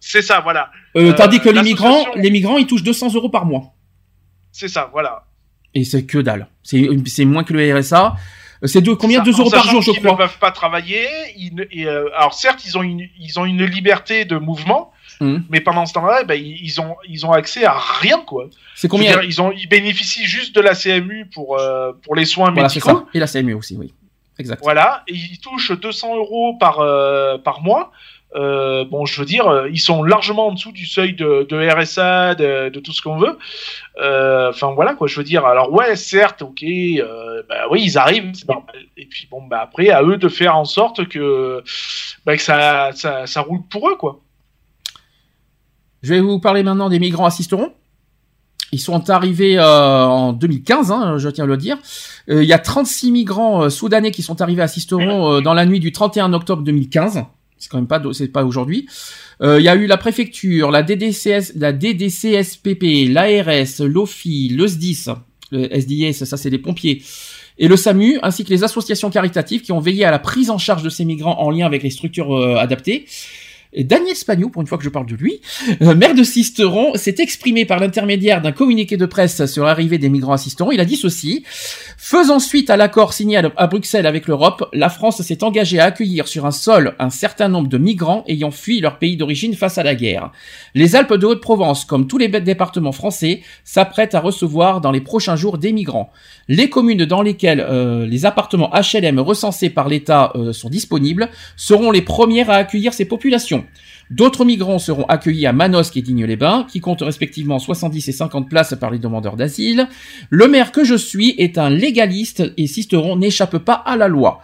C'est 0.00 0.22
ça, 0.22 0.40
voilà. 0.40 0.70
Euh, 0.96 1.10
Euh, 1.10 1.12
tandis 1.12 1.40
que 1.40 1.48
les 1.48 1.62
migrants, 1.62 2.04
les 2.16 2.30
migrants, 2.30 2.58
ils 2.58 2.66
touchent 2.66 2.82
200 2.82 3.14
euros 3.14 3.28
par 3.30 3.46
mois. 3.46 3.72
C'est 4.52 4.68
ça, 4.68 4.88
voilà. 4.92 5.24
Et 5.74 5.84
c'est 5.84 6.04
que 6.04 6.18
dalle. 6.18 6.46
C'est 6.62 7.24
moins 7.24 7.42
que 7.44 7.52
le 7.52 7.74
RSA. 7.78 8.14
C'est 8.64 8.82
combien 8.96 9.18
Ça, 9.18 9.24
2 9.24 9.34
en 9.34 9.38
euros 9.40 9.50
par 9.50 9.66
jour, 9.68 9.82
je 9.82 9.90
crois. 9.92 10.12
ne 10.12 10.16
peuvent 10.16 10.38
pas 10.38 10.50
travailler. 10.50 11.06
ils 11.36 11.54
ne- 11.54 11.64
et, 11.70 11.86
euh, 11.86 12.08
alors 12.16 12.32
certes, 12.34 12.64
ils 12.64 12.78
ont 12.78 12.82
une, 12.82 13.06
ils 13.18 13.38
ont 13.38 13.44
une 13.44 13.64
liberté 13.64 14.24
de 14.24 14.36
mouvement, 14.36 14.90
Hum. 15.20 15.44
mais 15.50 15.60
pendant 15.60 15.86
ce 15.86 15.92
temps-là, 15.94 16.24
ben, 16.24 16.34
ils 16.34 16.80
ont, 16.80 16.96
ils 17.08 17.24
ont 17.24 17.32
accès 17.32 17.64
à 17.64 17.76
rien, 18.00 18.20
quoi. 18.20 18.48
C'est 18.74 18.88
combien 18.88 19.12
dire, 19.12 19.22
ils 19.22 19.40
ont, 19.40 19.52
ils 19.52 19.68
bénéficient 19.68 20.26
juste 20.26 20.54
de 20.54 20.60
la 20.60 20.74
CMU 20.74 21.26
pour, 21.32 21.58
euh, 21.58 21.92
pour 22.02 22.14
les 22.16 22.24
soins 22.24 22.50
Voilà, 22.50 22.68
médicaux. 22.68 22.88
ça. 22.88 23.04
Et 23.14 23.18
la 23.18 23.26
CMU 23.26 23.54
aussi, 23.54 23.76
oui. 23.76 23.92
Exact. 24.38 24.60
Voilà, 24.62 25.04
et 25.06 25.14
ils 25.14 25.38
touchent 25.38 25.72
200 25.72 26.16
euros 26.16 26.54
par, 26.58 26.80
euh, 26.80 27.38
par 27.38 27.60
mois. 27.60 27.92
Euh, 28.36 28.84
bon, 28.84 29.06
je 29.06 29.20
veux 29.20 29.24
dire, 29.26 29.66
ils 29.70 29.78
sont 29.78 30.02
largement 30.02 30.48
en 30.48 30.52
dessous 30.52 30.72
du 30.72 30.86
seuil 30.86 31.12
de, 31.12 31.46
de 31.48 31.70
RSA, 31.70 32.34
de, 32.34 32.68
de 32.68 32.80
tout 32.80 32.90
ce 32.92 33.00
qu'on 33.00 33.16
veut. 33.16 33.38
Euh, 34.02 34.50
Enfin 34.50 34.72
voilà 34.72 34.94
quoi, 34.94 35.06
je 35.06 35.14
veux 35.16 35.22
dire. 35.22 35.46
Alors 35.46 35.72
ouais, 35.72 35.94
certes, 35.94 36.42
ok, 36.42 36.64
euh, 36.64 37.42
bah 37.48 37.66
oui, 37.70 37.82
ils 37.84 37.96
arrivent, 37.96 38.32
c'est 38.34 38.48
normal. 38.48 38.74
Et 38.96 39.06
puis 39.06 39.28
bon, 39.30 39.40
bah 39.42 39.60
après, 39.62 39.90
à 39.90 40.02
eux 40.02 40.16
de 40.16 40.28
faire 40.28 40.56
en 40.56 40.64
sorte 40.64 41.06
que, 41.06 41.62
bah, 42.26 42.36
que 42.36 42.42
ça, 42.42 42.90
ça, 42.94 43.28
ça 43.28 43.40
roule 43.40 43.60
pour 43.70 43.88
eux 43.88 43.94
quoi. 43.94 44.18
Je 46.04 46.12
vais 46.12 46.20
vous 46.20 46.38
parler 46.38 46.62
maintenant 46.62 46.90
des 46.90 46.98
migrants 46.98 47.24
assisteront. 47.24 47.72
Ils 48.72 48.78
sont 48.78 49.08
arrivés 49.08 49.56
euh, 49.58 50.04
en 50.04 50.34
2015, 50.34 50.90
hein, 50.90 51.16
je 51.16 51.30
tiens 51.30 51.44
à 51.44 51.46
le 51.46 51.56
dire. 51.56 51.78
Euh, 52.28 52.42
il 52.42 52.48
y 52.48 52.52
a 52.52 52.58
36 52.58 53.10
migrants 53.10 53.62
euh, 53.62 53.68
soudanais 53.70 54.10
qui 54.10 54.20
sont 54.20 54.42
arrivés 54.42 54.60
à 54.60 54.68
Sisteron 54.68 55.40
dans 55.40 55.54
la 55.54 55.64
nuit 55.64 55.80
du 55.80 55.92
31 55.92 56.34
octobre 56.34 56.62
2015. 56.62 57.24
C'est 57.56 57.70
quand 57.70 57.78
même 57.78 57.86
pas, 57.86 58.02
pas 58.34 58.44
aujourd'hui. 58.44 58.86
Il 59.40 59.62
y 59.62 59.68
a 59.68 59.74
eu 59.76 59.86
la 59.86 59.96
préfecture, 59.96 60.70
la 60.70 60.82
DDCS, 60.82 61.54
la 61.56 61.72
DDCSPP, 61.72 63.08
l'ARS, 63.08 63.80
l'OFI, 63.80 64.50
le 64.50 64.66
SDIS, 64.66 65.06
le 65.52 65.74
SDIS, 65.74 66.26
ça 66.26 66.36
c'est 66.36 66.50
les 66.50 66.58
pompiers, 66.58 67.02
et 67.56 67.66
le 67.66 67.76
SAMU, 67.76 68.18
ainsi 68.22 68.44
que 68.44 68.50
les 68.50 68.62
associations 68.62 69.08
caritatives 69.08 69.62
qui 69.62 69.72
ont 69.72 69.80
veillé 69.80 70.04
à 70.04 70.10
la 70.10 70.18
prise 70.18 70.50
en 70.50 70.58
charge 70.58 70.82
de 70.82 70.90
ces 70.90 71.06
migrants 71.06 71.40
en 71.40 71.50
lien 71.50 71.64
avec 71.64 71.82
les 71.82 71.90
structures 71.90 72.36
adaptées. 72.58 73.06
Daniel 73.82 74.14
Spagnou, 74.14 74.50
pour 74.50 74.62
une 74.62 74.68
fois 74.68 74.78
que 74.78 74.84
je 74.84 74.88
parle 74.88 75.06
de 75.06 75.16
lui, 75.16 75.40
euh, 75.82 75.94
maire 75.94 76.14
de 76.14 76.22
Sisteron, 76.22 76.94
s'est 76.94 77.16
exprimé 77.18 77.64
par 77.64 77.80
l'intermédiaire 77.80 78.40
d'un 78.40 78.52
communiqué 78.52 78.96
de 78.96 79.06
presse 79.06 79.46
sur 79.46 79.64
l'arrivée 79.64 79.98
des 79.98 80.08
migrants 80.08 80.34
à 80.34 80.38
Sisteron. 80.38 80.70
Il 80.70 80.80
a 80.80 80.84
dit 80.84 80.96
ceci. 80.96 81.44
Faisant 81.96 82.38
suite 82.38 82.70
à 82.70 82.76
l'accord 82.76 83.12
signé 83.12 83.38
à 83.38 83.44
à 83.56 83.66
Bruxelles 83.66 84.06
avec 84.06 84.26
l'Europe, 84.26 84.68
la 84.72 84.88
France 84.88 85.22
s'est 85.22 85.44
engagée 85.44 85.78
à 85.78 85.84
accueillir 85.84 86.28
sur 86.28 86.46
un 86.46 86.50
sol 86.50 86.94
un 86.98 87.10
certain 87.10 87.48
nombre 87.48 87.68
de 87.68 87.78
migrants 87.78 88.24
ayant 88.28 88.50
fui 88.50 88.80
leur 88.80 88.98
pays 88.98 89.16
d'origine 89.16 89.54
face 89.54 89.78
à 89.78 89.82
la 89.82 89.94
guerre. 89.94 90.30
Les 90.74 90.96
Alpes 90.96 91.14
de 91.14 91.26
Haute-Provence, 91.26 91.84
comme 91.84 92.06
tous 92.06 92.18
les 92.18 92.28
départements 92.28 92.92
français, 92.92 93.42
s'apprêtent 93.64 94.14
à 94.14 94.20
recevoir 94.20 94.80
dans 94.80 94.90
les 94.90 95.00
prochains 95.00 95.36
jours 95.36 95.58
des 95.58 95.72
migrants. 95.72 96.10
Les 96.48 96.68
communes 96.68 97.04
dans 97.04 97.22
lesquelles 97.22 97.60
euh, 97.60 98.06
les 98.06 98.26
appartements 98.26 98.70
HLM 98.72 99.18
recensés 99.18 99.70
par 99.70 99.88
l'État 99.88 100.32
euh, 100.34 100.52
sont 100.52 100.68
disponibles 100.68 101.28
seront 101.56 101.90
les 101.90 102.02
premières 102.02 102.50
à 102.50 102.54
accueillir 102.54 102.92
ces 102.92 103.04
populations. 103.04 103.63
D'autres 104.14 104.44
migrants 104.44 104.78
seront 104.78 105.06
accueillis 105.06 105.44
à 105.44 105.52
Manosque 105.52 105.96
et 105.96 106.02
Digne-les-Bains, 106.02 106.68
qui 106.70 106.78
comptent 106.78 107.02
respectivement 107.02 107.58
70 107.58 108.06
et 108.06 108.12
50 108.12 108.48
places 108.48 108.76
par 108.78 108.92
les 108.92 109.00
demandeurs 109.00 109.34
d'asile. 109.34 109.88
Le 110.30 110.46
maire 110.46 110.70
que 110.70 110.84
je 110.84 110.94
suis 110.94 111.34
est 111.36 111.58
un 111.58 111.68
légaliste 111.68 112.44
et 112.56 112.68
Sisteron 112.68 113.16
n'échappe 113.16 113.58
pas 113.58 113.74
à 113.74 113.96
la 113.96 114.06
loi. 114.06 114.40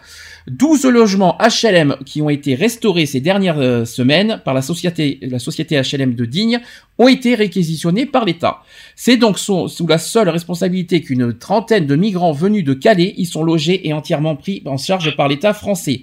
12 0.49 0.87
logements 0.87 1.39
HLM 1.39 1.99
qui 2.05 2.21
ont 2.21 2.31
été 2.31 2.57
restaurés 2.57 3.07
ces 3.07 3.21
dernières 3.21 3.61
euh, 3.61 3.85
semaines 3.85 4.41
par 4.45 4.55
la 4.55 4.63
société, 4.63 5.21
HLM 5.23 6.15
de 6.15 6.25
Digne 6.25 6.61
ont 6.99 7.07
été 7.07 7.37
réquisitionnés 7.37 8.07
par 8.07 8.25
l'État. 8.25 8.63
C'est 8.97 9.19
donc 9.19 9.39
sous 9.39 9.87
la 9.89 9.99
seule 9.99 10.31
responsabilité 10.31 11.01
qu'une 11.01 11.33
trentaine 11.39 11.87
de 11.87 11.95
migrants 11.95 12.33
venus 12.33 12.65
de 12.65 12.75
Calais 12.75 13.15
y 13.17 13.25
sont 13.25 13.45
logés 13.45 13.87
et 13.87 13.93
entièrement 13.93 14.35
pris 14.35 14.63
en 14.67 14.79
charge 14.79 15.15
par 15.15 15.29
l'État 15.29 15.53
français. 15.53 16.03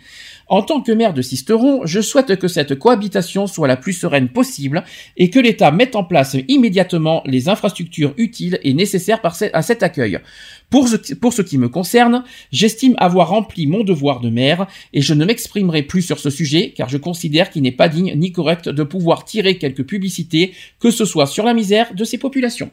En 0.49 0.61
tant 0.61 0.79
que 0.79 0.93
maire 0.93 1.13
de 1.13 1.21
Sisteron, 1.21 1.85
je 1.85 1.99
souhaite 1.99 2.37
que 2.37 2.47
cette 2.47 2.79
cohabitation 2.79 3.47
soit 3.47 3.67
la 3.67 3.75
plus 3.75 3.91
sereine 3.91 4.29
possible 4.29 4.83
et 5.17 5.29
que 5.29 5.39
l'État 5.39 5.71
mette 5.71 5.95
en 5.97 6.05
place 6.05 6.37
immédiatement 6.47 7.21
les 7.25 7.49
infrastructures 7.49 8.13
utiles 8.17 8.57
et 8.63 8.73
nécessaires 8.73 9.19
à 9.23 9.61
cet 9.61 9.83
accueil. 9.83 10.19
Pour 10.69 10.87
ce, 10.87 11.13
pour 11.15 11.33
ce 11.33 11.41
qui 11.41 11.57
me 11.57 11.67
concerne, 11.67 12.23
j'estime 12.51 12.95
avoir 12.97 13.29
rempli 13.29 13.67
mon 13.67 13.83
devoir 13.83 14.21
de 14.21 14.29
maire 14.29 14.67
et 14.93 15.01
je 15.01 15.13
ne 15.13 15.25
m'exprimerai 15.25 15.83
plus 15.83 16.01
sur 16.01 16.19
ce 16.19 16.29
sujet 16.29 16.73
car 16.75 16.87
je 16.87 16.97
considère 16.97 17.49
qu'il 17.49 17.63
n'est 17.63 17.71
pas 17.73 17.89
digne 17.89 18.13
ni 18.15 18.31
correct 18.31 18.69
de 18.69 18.83
pouvoir 18.83 19.25
tirer 19.25 19.57
quelques 19.57 19.85
publicités, 19.85 20.53
que 20.79 20.91
ce 20.91 21.03
soit 21.03 21.27
sur 21.27 21.43
la 21.43 21.53
misère 21.53 21.93
de 21.93 22.05
ces 22.05 22.17
populations. 22.17 22.71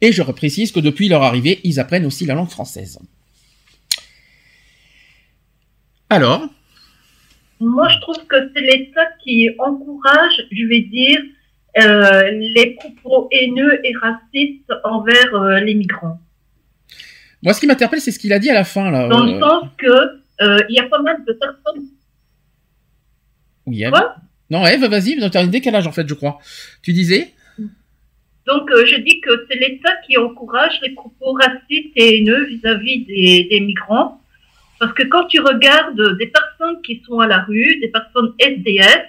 Et 0.00 0.12
je 0.12 0.22
précise 0.22 0.72
que 0.72 0.80
depuis 0.80 1.08
leur 1.08 1.22
arrivée, 1.22 1.60
ils 1.64 1.78
apprennent 1.78 2.06
aussi 2.06 2.24
la 2.24 2.34
langue 2.34 2.48
française. 2.48 2.98
Alors, 6.10 6.48
Moi, 7.60 7.88
je 7.88 7.98
trouve 8.00 8.26
que 8.26 8.36
c'est 8.52 8.60
l'État 8.62 9.06
qui 9.22 9.48
encourage, 9.58 10.44
je 10.50 10.66
vais 10.66 10.80
dire, 10.80 11.20
euh, 11.78 12.30
les 12.32 12.74
propos 12.74 13.28
haineux 13.30 13.80
et 13.86 13.92
racistes 13.96 14.72
envers 14.82 15.34
euh, 15.34 15.60
les 15.60 15.74
migrants. 15.74 16.18
moi 17.42 17.52
ce 17.54 17.60
qui 17.60 17.68
m'interpelle, 17.68 18.00
c'est 18.00 18.10
ce 18.10 18.18
qu'il 18.18 18.32
a 18.32 18.40
dit 18.40 18.50
à 18.50 18.54
la 18.54 18.64
fin 18.64 18.90
là. 18.90 19.06
Dans 19.06 19.22
euh, 19.22 19.32
le 19.32 19.40
sens 19.40 19.68
que 19.78 19.86
euh, 19.86 20.58
il 20.68 20.74
y 20.74 20.80
a 20.80 20.88
pas 20.88 21.00
mal 21.00 21.24
de 21.24 21.32
personnes. 21.32 21.86
Oui, 23.66 23.84
Eve. 23.84 23.90
Quoi? 23.90 24.16
Non, 24.50 24.66
Eve, 24.66 24.86
vas-y, 24.86 25.16
t'as 25.30 25.42
un 25.42 25.46
décalage 25.46 25.86
en 25.86 25.92
fait, 25.92 26.08
je 26.08 26.14
crois. 26.14 26.40
Tu 26.82 26.92
disais? 26.92 27.32
Donc, 28.46 28.68
euh, 28.72 28.84
je 28.84 28.96
dis 28.96 29.20
que 29.20 29.30
c'est 29.48 29.58
l'État 29.58 29.92
qui 30.08 30.16
encourage 30.16 30.80
les 30.82 30.90
propos 30.90 31.34
racistes 31.34 31.92
et 31.94 32.18
haineux 32.18 32.46
vis-à-vis 32.46 33.04
des, 33.04 33.46
des 33.48 33.60
migrants. 33.60 34.19
Parce 34.80 34.92
que 34.94 35.02
quand 35.04 35.26
tu 35.26 35.40
regardes 35.40 36.16
des 36.18 36.26
personnes 36.28 36.80
qui 36.82 37.02
sont 37.06 37.20
à 37.20 37.26
la 37.26 37.40
rue, 37.40 37.78
des 37.80 37.88
personnes 37.88 38.32
SDF, 38.38 39.04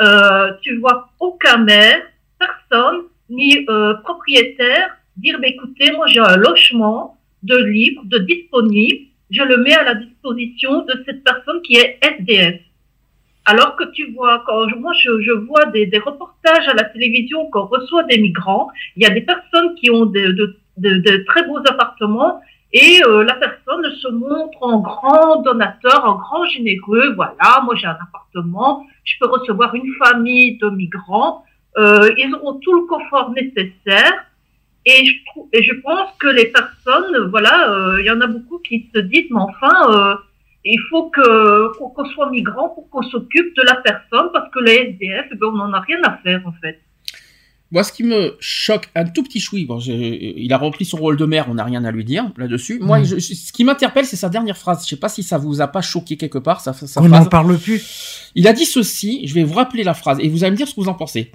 euh, 0.00 0.52
tu 0.62 0.76
vois 0.76 1.08
aucun 1.18 1.56
maire, 1.58 2.02
personne, 2.38 3.04
ni 3.30 3.66
euh, 3.68 3.94
propriétaire 4.04 4.90
dire, 5.16 5.38
bah, 5.40 5.48
écoutez, 5.48 5.90
moi 5.92 6.06
j'ai 6.06 6.20
un 6.20 6.36
logement 6.36 7.16
de 7.42 7.56
libre, 7.56 8.02
de 8.04 8.18
disponible, 8.18 9.06
je 9.30 9.42
le 9.42 9.56
mets 9.58 9.74
à 9.74 9.82
la 9.84 9.94
disposition 9.94 10.84
de 10.84 11.02
cette 11.06 11.24
personne 11.24 11.60
qui 11.62 11.76
est 11.76 11.98
SDF. 12.02 12.60
Alors 13.46 13.76
que 13.76 13.84
tu 13.92 14.12
vois, 14.12 14.44
quand 14.46 14.66
moi 14.76 14.92
je, 15.02 15.20
je 15.22 15.32
vois 15.32 15.64
des, 15.66 15.86
des 15.86 15.98
reportages 15.98 16.68
à 16.68 16.74
la 16.74 16.84
télévision 16.84 17.46
qu'on 17.50 17.64
reçoit 17.64 18.04
des 18.04 18.18
migrants, 18.18 18.68
il 18.96 19.02
y 19.02 19.06
a 19.06 19.10
des 19.10 19.22
personnes 19.22 19.74
qui 19.76 19.90
ont 19.90 20.04
de, 20.04 20.32
de- 20.32 20.56
de 20.78 21.24
très 21.24 21.44
beaux 21.46 21.58
appartements 21.58 22.40
et 22.72 23.00
euh, 23.06 23.24
la 23.24 23.34
personne 23.34 23.82
se 24.02 24.08
montre 24.08 24.62
en 24.62 24.80
grand 24.80 25.42
donateur, 25.42 26.04
en 26.04 26.16
grand 26.16 26.44
généreux. 26.46 27.14
Voilà, 27.14 27.62
moi 27.64 27.74
j'ai 27.76 27.86
un 27.86 27.96
appartement, 28.00 28.86
je 29.04 29.14
peux 29.20 29.26
recevoir 29.26 29.74
une 29.74 29.90
famille 30.04 30.58
de 30.58 30.68
migrants. 30.68 31.44
Euh, 31.78 32.10
ils 32.18 32.34
auront 32.34 32.58
tout 32.58 32.74
le 32.74 32.86
confort 32.86 33.30
nécessaire. 33.30 34.24
Et 34.84 35.04
je, 35.04 35.12
et 35.52 35.62
je 35.62 35.74
pense 35.82 36.10
que 36.18 36.28
les 36.28 36.46
personnes, 36.46 37.28
voilà, 37.30 37.70
euh, 37.70 38.00
il 38.00 38.06
y 38.06 38.10
en 38.10 38.20
a 38.20 38.26
beaucoup 38.26 38.58
qui 38.58 38.88
se 38.94 39.00
disent, 39.00 39.26
mais 39.30 39.40
enfin, 39.40 39.92
euh, 39.92 40.14
il 40.64 40.80
faut 40.88 41.10
qu'on 41.10 42.04
soit 42.06 42.30
migrant 42.30 42.70
pour 42.70 42.88
qu'on 42.90 43.02
s'occupe 43.02 43.54
de 43.56 43.62
la 43.62 43.76
personne, 43.76 44.30
parce 44.32 44.50
que 44.50 44.60
les 44.60 44.94
SDF, 44.94 45.28
ben, 45.30 45.48
on 45.48 45.52
n'en 45.52 45.72
a 45.72 45.80
rien 45.80 45.98
à 46.04 46.16
faire 46.18 46.42
en 46.46 46.52
fait. 46.52 46.80
Moi, 47.70 47.84
ce 47.84 47.92
qui 47.92 48.02
me 48.02 48.34
choque 48.40 48.88
un 48.94 49.04
tout 49.04 49.22
petit 49.22 49.40
chouï, 49.40 49.66
bon, 49.66 49.78
il 49.78 50.50
a 50.54 50.56
rempli 50.56 50.86
son 50.86 50.96
rôle 50.96 51.18
de 51.18 51.26
maire, 51.26 51.48
on 51.50 51.54
n'a 51.54 51.64
rien 51.64 51.84
à 51.84 51.90
lui 51.90 52.02
dire 52.02 52.30
là-dessus. 52.38 52.78
Moi, 52.80 53.02
je- 53.04 53.18
je- 53.18 53.34
ce 53.34 53.52
qui 53.52 53.62
m'interpelle, 53.62 54.06
c'est 54.06 54.16
sa 54.16 54.30
dernière 54.30 54.56
phrase. 54.56 54.84
Je 54.84 54.88
sais 54.88 54.96
pas 54.96 55.10
si 55.10 55.22
ça 55.22 55.36
vous 55.36 55.60
a 55.60 55.66
pas 55.68 55.82
choqué 55.82 56.16
quelque 56.16 56.38
part, 56.38 56.62
sa, 56.62 56.72
sa 56.72 57.00
On 57.02 57.08
n'en 57.08 57.18
parle 57.30 57.58
plus. 57.58 57.82
Il 58.34 58.46
a 58.48 58.54
dit 58.54 58.64
ceci, 58.64 59.26
je 59.26 59.34
vais 59.34 59.44
vous 59.44 59.52
rappeler 59.52 59.84
la 59.84 59.92
phrase, 59.92 60.18
et 60.22 60.28
vous 60.30 60.44
allez 60.44 60.52
me 60.52 60.56
dire 60.56 60.66
ce 60.66 60.74
que 60.74 60.80
vous 60.80 60.88
en 60.88 60.94
pensez. 60.94 61.30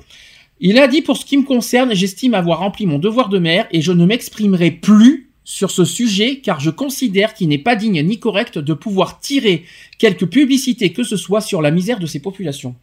Il 0.60 0.80
a 0.80 0.88
dit, 0.88 1.04
pour 1.04 1.18
ce 1.18 1.26
qui 1.26 1.38
me 1.38 1.44
concerne, 1.44 1.94
j'estime 1.94 2.34
avoir 2.34 2.60
rempli 2.60 2.88
mon 2.88 2.98
devoir 2.98 3.30
de 3.30 3.38
maire, 3.38 3.68
et 3.72 3.82
je 3.82 3.92
ne 3.92 4.04
m'exprimerai 4.06 4.72
plus 4.72 5.30
sur 5.44 5.70
ce 5.70 5.86
sujet, 5.86 6.38
car 6.40 6.60
je 6.60 6.72
considère 6.72 7.36
qu'il 7.36 7.50
n'est 7.50 7.58
pas 7.60 7.76
digne 7.76 8.02
ni 8.02 8.18
correct 8.18 8.58
de 8.58 8.74
pouvoir 8.74 9.20
tirer 9.20 9.66
quelque 10.00 10.26
publicité 10.26 10.94
que 10.94 11.04
ce 11.04 11.18
soit 11.18 11.42
sur 11.42 11.62
la 11.62 11.70
misère 11.70 12.00
de 12.00 12.08
ces 12.08 12.20
populations. 12.20 12.76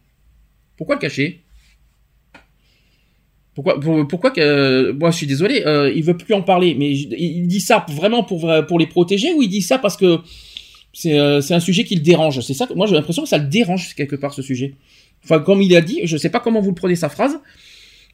Pourquoi 0.77 0.95
le 0.95 1.01
cacher? 1.01 1.41
Pourquoi, 3.55 3.79
pour- 3.79 4.07
pourquoi 4.07 4.31
que, 4.31 4.39
euh, 4.41 4.93
moi 4.93 5.11
je 5.11 5.17
suis 5.17 5.27
désolé, 5.27 5.63
euh, 5.65 5.91
il 5.93 6.03
veut 6.03 6.15
plus 6.17 6.33
en 6.33 6.41
parler, 6.41 6.75
mais 6.77 6.91
il 6.91 7.47
dit 7.47 7.61
ça 7.61 7.85
vraiment 7.89 8.23
pour, 8.23 8.51
pour 8.67 8.79
les 8.79 8.87
protéger 8.87 9.33
ou 9.33 9.41
il 9.41 9.49
dit 9.49 9.61
ça 9.61 9.77
parce 9.77 9.97
que 9.97 10.19
c'est 10.93 11.17
euh, 11.19 11.39
un 11.49 11.59
sujet 11.59 11.83
qui 11.83 11.95
le 11.95 12.01
dérange? 12.01 12.39
C'est 12.41 12.53
ça 12.53 12.67
que 12.67 12.73
moi 12.73 12.87
j'ai 12.87 12.95
l'impression 12.95 13.23
que 13.23 13.29
ça 13.29 13.37
le 13.37 13.47
dérange 13.47 13.93
quelque 13.95 14.15
part 14.15 14.33
ce 14.33 14.41
sujet. 14.41 14.73
Enfin, 15.23 15.39
comme 15.39 15.61
il 15.61 15.75
a 15.75 15.81
dit, 15.81 16.01
je 16.03 16.17
sais 16.17 16.29
pas 16.29 16.39
comment 16.39 16.61
vous 16.61 16.69
le 16.69 16.75
prenez 16.75 16.95
sa 16.95 17.09
phrase. 17.09 17.39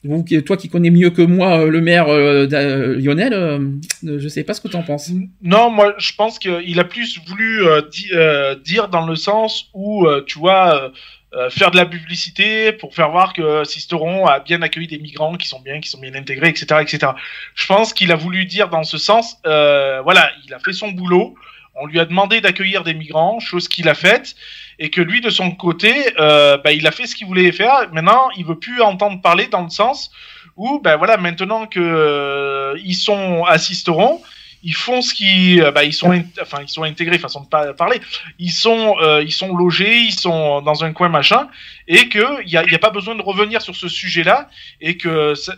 Vous, 0.03 0.23
toi 0.45 0.57
qui 0.57 0.69
connais 0.69 0.91
mieux 0.91 1.09
que 1.09 1.23
moi 1.23 1.61
euh, 1.61 1.69
le 1.69 1.81
maire 1.81 2.07
euh, 2.07 2.47
euh, 2.53 2.95
Lionel, 2.99 3.33
euh, 3.33 3.59
euh, 4.05 4.19
je 4.19 4.27
sais 4.27 4.43
pas 4.43 4.53
ce 4.53 4.61
que 4.61 4.67
tu 4.67 4.75
en 4.75 4.83
penses. 4.83 5.09
Non, 5.41 5.71
moi, 5.71 5.95
je 5.97 6.11
pense 6.15 6.37
qu'il 6.37 6.79
a 6.79 6.83
plus 6.83 7.19
voulu 7.27 7.63
euh, 7.65 7.81
di- 7.91 8.09
euh, 8.13 8.55
dire 8.63 8.89
dans 8.89 9.07
le 9.07 9.15
sens 9.15 9.69
où, 9.73 10.05
euh, 10.05 10.23
tu 10.27 10.37
vois, 10.37 10.91
euh, 11.37 11.49
faire 11.51 11.69
de 11.71 11.77
la 11.77 11.85
publicité 11.85 12.71
pour 12.71 12.95
faire 12.95 13.11
voir 13.11 13.33
que 13.33 13.63
Sisteron 13.63 14.25
a 14.25 14.39
bien 14.39 14.61
accueilli 14.63 14.87
des 14.87 14.97
migrants 14.97 15.35
qui 15.35 15.47
sont 15.47 15.59
bien, 15.59 15.79
qui 15.79 15.89
sont 15.89 15.99
bien 15.99 16.15
intégrés, 16.15 16.49
etc., 16.49 16.65
etc. 16.81 17.11
Je 17.53 17.65
pense 17.67 17.93
qu'il 17.93 18.11
a 18.11 18.15
voulu 18.15 18.45
dire 18.45 18.69
dans 18.69 18.83
ce 18.83 18.97
sens, 18.97 19.37
euh, 19.45 20.01
voilà, 20.01 20.31
il 20.45 20.53
a 20.53 20.59
fait 20.59 20.73
son 20.73 20.89
boulot. 20.89 21.35
On 21.75 21.85
lui 21.85 21.99
a 21.99 22.05
demandé 22.05 22.41
d'accueillir 22.41 22.83
des 22.83 22.95
migrants, 22.95 23.39
chose 23.39 23.67
qu'il 23.67 23.87
a 23.87 23.93
faite, 23.93 24.35
et 24.79 24.89
que 24.89 24.99
lui, 24.99 25.21
de 25.21 25.29
son 25.29 25.51
côté, 25.51 25.93
euh, 26.19 26.57
bah, 26.57 26.71
il 26.71 26.87
a 26.87 26.91
fait 26.91 27.05
ce 27.05 27.15
qu'il 27.15 27.27
voulait 27.27 27.51
faire. 27.51 27.87
Maintenant, 27.91 28.29
il 28.35 28.45
veut 28.45 28.57
plus 28.57 28.81
entendre 28.81 29.21
parler 29.21 29.45
dans 29.45 29.61
le 29.61 29.69
sens 29.69 30.11
où, 30.55 30.79
ben 30.79 30.97
voilà, 30.97 31.17
maintenant 31.17 31.67
que 31.67 31.79
euh, 31.79 32.79
ils 32.83 32.95
sont 32.95 33.43
assisteront, 33.45 34.21
ils 34.63 34.75
font 34.75 35.01
ce 35.01 35.13
qui, 35.13 35.61
euh, 35.61 35.71
bah, 35.71 35.83
ils 35.83 35.93
sont, 35.93 36.11
in- 36.11 36.23
enfin, 36.41 36.59
ils 36.61 36.69
sont 36.69 36.83
intégrés, 36.83 37.17
façon 37.19 37.41
de 37.41 37.47
pas 37.47 37.73
parler. 37.73 37.99
Ils 38.39 38.51
sont, 38.51 38.95
euh, 39.01 39.21
ils 39.23 39.31
sont 39.31 39.55
logés, 39.55 39.97
ils 39.97 40.13
sont 40.13 40.61
dans 40.61 40.83
un 40.83 40.93
coin 40.93 41.09
machin, 41.09 41.47
et 41.87 42.09
que 42.09 42.43
il 42.43 42.49
y 42.51 42.57
a, 42.57 42.63
y 42.65 42.75
a 42.75 42.79
pas 42.79 42.89
besoin 42.89 43.15
de 43.15 43.21
revenir 43.21 43.61
sur 43.61 43.75
ce 43.75 43.87
sujet-là, 43.87 44.49
et 44.81 44.97
que 44.97 45.35
ça- 45.35 45.55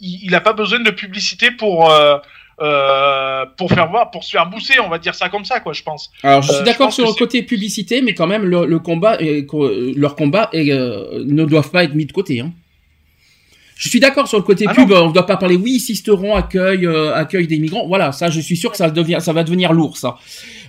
il 0.00 0.20
il 0.24 0.34
a 0.34 0.40
pas 0.40 0.52
besoin 0.52 0.80
de 0.80 0.90
publicité 0.90 1.50
pour. 1.50 1.90
euh, 1.90 2.16
euh, 2.60 3.46
pour 3.56 3.70
faire 3.70 3.88
voir, 3.88 4.10
pour 4.10 4.24
se 4.24 4.30
faire 4.32 4.46
bousser, 4.50 4.80
on 4.80 4.88
va 4.88 4.98
dire 4.98 5.14
ça 5.14 5.28
comme 5.28 5.44
ça, 5.44 5.60
quoi, 5.60 5.72
je 5.72 5.82
pense. 5.84 6.10
Alors 6.24 6.42
je 6.42 6.48
suis 6.52 6.64
d'accord 6.64 6.92
sur 6.92 7.04
le 7.04 7.10
côté 7.18 7.42
publicité, 7.44 8.02
mais 8.02 8.14
quand 8.14 8.26
même 8.26 8.44
le, 8.44 8.66
le 8.66 8.78
combat, 8.80 9.16
leur 9.96 10.16
combat 10.16 10.50
euh, 10.54 11.22
ne 11.24 11.44
doivent 11.44 11.70
pas 11.70 11.84
être 11.84 11.94
mis 11.94 12.04
de 12.06 12.10
côté. 12.12 12.40
Hein. 12.40 12.50
Je 13.80 13.88
suis 13.88 14.00
d'accord 14.00 14.26
sur 14.26 14.38
le 14.38 14.42
côté 14.42 14.64
Ah 14.66 14.74
pub. 14.74 14.90
non. 14.90 15.04
On 15.04 15.08
ne 15.10 15.12
doit 15.14 15.24
pas 15.24 15.36
parler. 15.36 15.54
Oui, 15.54 15.78
Sisteron 15.78 16.34
accueille 16.34 16.84
euh, 16.84 17.14
accueille 17.14 17.46
des 17.46 17.60
migrants. 17.60 17.86
Voilà, 17.86 18.10
ça, 18.10 18.28
je 18.28 18.40
suis 18.40 18.56
sûr 18.56 18.72
que 18.72 18.76
ça 18.76 18.90
devient, 18.90 19.18
ça 19.20 19.32
va 19.32 19.44
devenir 19.44 19.72
lourd, 19.72 19.96
ça. 19.96 20.16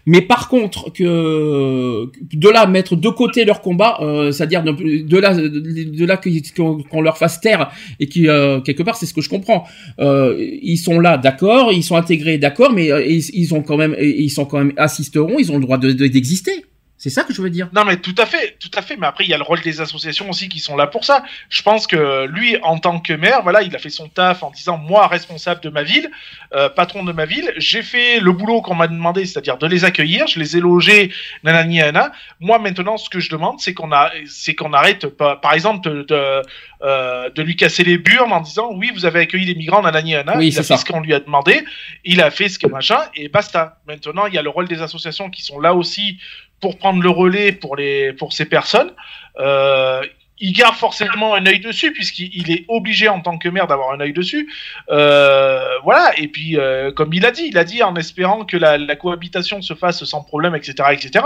Mais 0.06 0.22
par 0.22 0.48
contre, 0.48 0.92
que 0.94 2.06
de 2.34 2.50
là 2.50 2.68
mettre 2.68 2.96
de 2.96 3.10
côté 3.10 3.46
leur 3.46 3.62
combat, 3.62 3.98
euh, 4.02 4.32
c'est-à-dire 4.32 4.64
de, 4.64 4.72
de 5.02 5.18
là, 5.18 5.34
de 5.36 6.06
là 6.06 6.18
qu'on 6.56 7.02
leur 7.02 7.18
fasse 7.18 7.42
taire 7.42 7.72
et 8.00 8.06
qui 8.08 8.28
euh, 8.30 8.60
quelque 8.62 8.84
part, 8.84 8.96
c'est 8.96 9.08
ce 9.08 9.14
que 9.16 9.22
je 9.22 9.30
comprends. 9.30 9.66
Euh, 10.00 10.36
ils 10.62 10.78
sont 10.78 11.00
là, 11.00 11.18
d'accord, 11.18 11.74
ils 11.74 11.84
sont 11.84 11.96
intégrés, 11.96 12.38
d'accord, 12.38 12.72
mais 12.74 12.92
euh, 12.92 13.04
ils, 13.04 13.24
ils 13.34 13.54
ont 13.56 13.64
quand 13.64 13.78
même, 13.78 13.96
ils 14.00 14.30
sont 14.30 14.46
quand 14.46 14.60
même 14.60 14.74
assisteront, 14.78 15.38
ils 15.40 15.52
ont 15.52 15.56
le 15.58 15.62
droit 15.64 15.80
de- 15.80 15.92
de- 15.94 16.08
d'exister. 16.08 16.64
C'est 17.02 17.10
ça 17.10 17.24
que 17.24 17.34
je 17.34 17.42
veux 17.42 17.50
dire. 17.50 17.70
Non 17.74 17.86
mais 17.86 17.96
tout 17.96 18.14
à 18.18 18.26
fait, 18.26 18.58
tout 18.60 18.70
à 18.76 18.82
fait. 18.82 18.98
Mais 18.98 19.08
après 19.08 19.24
il 19.24 19.30
y 19.30 19.34
a 19.34 19.38
le 19.38 19.44
rôle 19.44 19.62
des 19.62 19.80
associations 19.80 20.30
aussi 20.30 20.50
qui 20.50 20.60
sont 20.60 20.76
là 20.76 20.86
pour 20.86 21.06
ça. 21.06 21.24
Je 21.48 21.62
pense 21.62 21.88
que 21.88 22.26
lui, 22.28 22.58
en 22.62 22.78
tant 22.78 23.00
que 23.00 23.14
maire, 23.14 23.42
voilà, 23.42 23.62
il 23.62 23.74
a 23.74 23.80
fait 23.80 23.90
son 23.90 24.10
taf 24.10 24.44
en 24.44 24.52
disant 24.52 24.78
moi 24.78 25.08
responsable 25.08 25.62
de 25.62 25.70
ma 25.70 25.84
ville, 25.84 26.12
euh, 26.54 26.68
patron 26.68 27.04
de 27.06 27.14
ma 27.14 27.26
ville, 27.26 27.54
j'ai 27.56 27.84
fait 27.84 28.20
le 28.20 28.34
boulot 28.34 28.62
qu'on 28.62 28.76
m'a 28.76 28.88
demandé, 28.88 29.26
c'est-à-dire 29.26 29.58
de 29.58 29.66
les 29.66 29.86
accueillir, 29.86 30.28
je 30.28 30.40
les 30.42 30.58
ai 30.58 30.60
logés, 30.60 31.10
nanani 31.44 31.78
nanana. 31.78 32.12
Moi 32.42 32.60
maintenant, 32.60 32.98
ce 32.98 33.10
que 33.10 33.22
je 33.22 33.30
demande, 33.30 33.62
c'est 33.62 33.74
qu'on 33.74 33.94
a, 33.94 34.12
c'est 34.28 34.54
qu'on 34.54 34.74
arrête, 34.74 35.08
par 35.08 35.54
exemple, 35.54 35.90
de, 35.90 36.04
de, 36.04 36.42
euh, 36.82 37.30
de 37.30 37.42
lui 37.42 37.56
casser 37.56 37.86
les 37.86 37.98
burnes 37.98 38.34
en 38.34 38.42
disant 38.42 38.72
oui, 38.74 38.92
vous 38.94 39.06
avez 39.06 39.22
accueilli 39.22 39.46
les 39.46 39.56
migrants, 39.56 39.82
nanani 39.82 40.12
nanana. 40.12 40.38
Oui, 40.38 40.48
il 40.48 40.52
c'est 40.52 40.60
a 40.60 40.64
ça. 40.64 40.76
fait 40.76 40.82
ce 40.82 40.92
qu'on 40.92 41.00
lui 41.00 41.14
a 41.14 41.22
demandé, 41.22 41.64
il 42.04 42.22
a 42.22 42.30
fait 42.30 42.50
ce 42.50 42.60
que 42.60 42.68
machin 42.68 43.00
et 43.16 43.30
basta. 43.30 43.78
Maintenant, 43.88 44.26
il 44.26 44.34
y 44.34 44.38
a 44.38 44.42
le 44.42 44.50
rôle 44.50 44.68
des 44.68 44.82
associations 44.82 45.30
qui 45.30 45.44
sont 45.44 45.62
là 45.62 45.74
aussi 45.74 46.20
pour 46.62 46.78
prendre 46.78 47.02
le 47.02 47.10
relais 47.10 47.52
pour 47.52 47.76
les 47.76 48.14
pour 48.14 48.34
ces 48.34 48.46
personnes. 48.46 48.92
Euh, 49.40 50.04
il 50.42 50.54
garde 50.54 50.76
forcément 50.76 51.36
un 51.36 51.46
œil 51.46 51.60
dessus 51.60 51.92
puisqu'il 51.92 52.30
il 52.34 52.50
est 52.50 52.64
obligé 52.70 53.10
en 53.10 53.20
tant 53.20 53.38
que 53.38 53.50
maire 53.50 53.68
d'avoir 53.68 53.92
un 53.92 54.00
œil 54.00 54.14
dessus. 54.14 54.50
Euh, 54.90 55.78
voilà. 55.84 56.12
Et 56.18 56.30
puis 56.30 56.58
euh, 56.58 56.92
comme 56.94 57.14
il 57.14 57.26
a 57.26 57.32
dit, 57.32 57.48
il 57.48 57.58
a 57.58 57.66
dit 57.66 57.84
en 57.84 57.96
espérant 57.96 58.46
que 58.46 58.56
la, 58.56 58.96
cohabitation 58.96 59.62
se 59.62 59.74
fasse 59.74 60.04
sans 60.06 60.24
problème, 60.24 60.56
etc., 60.56 60.76
etc. 60.92 61.26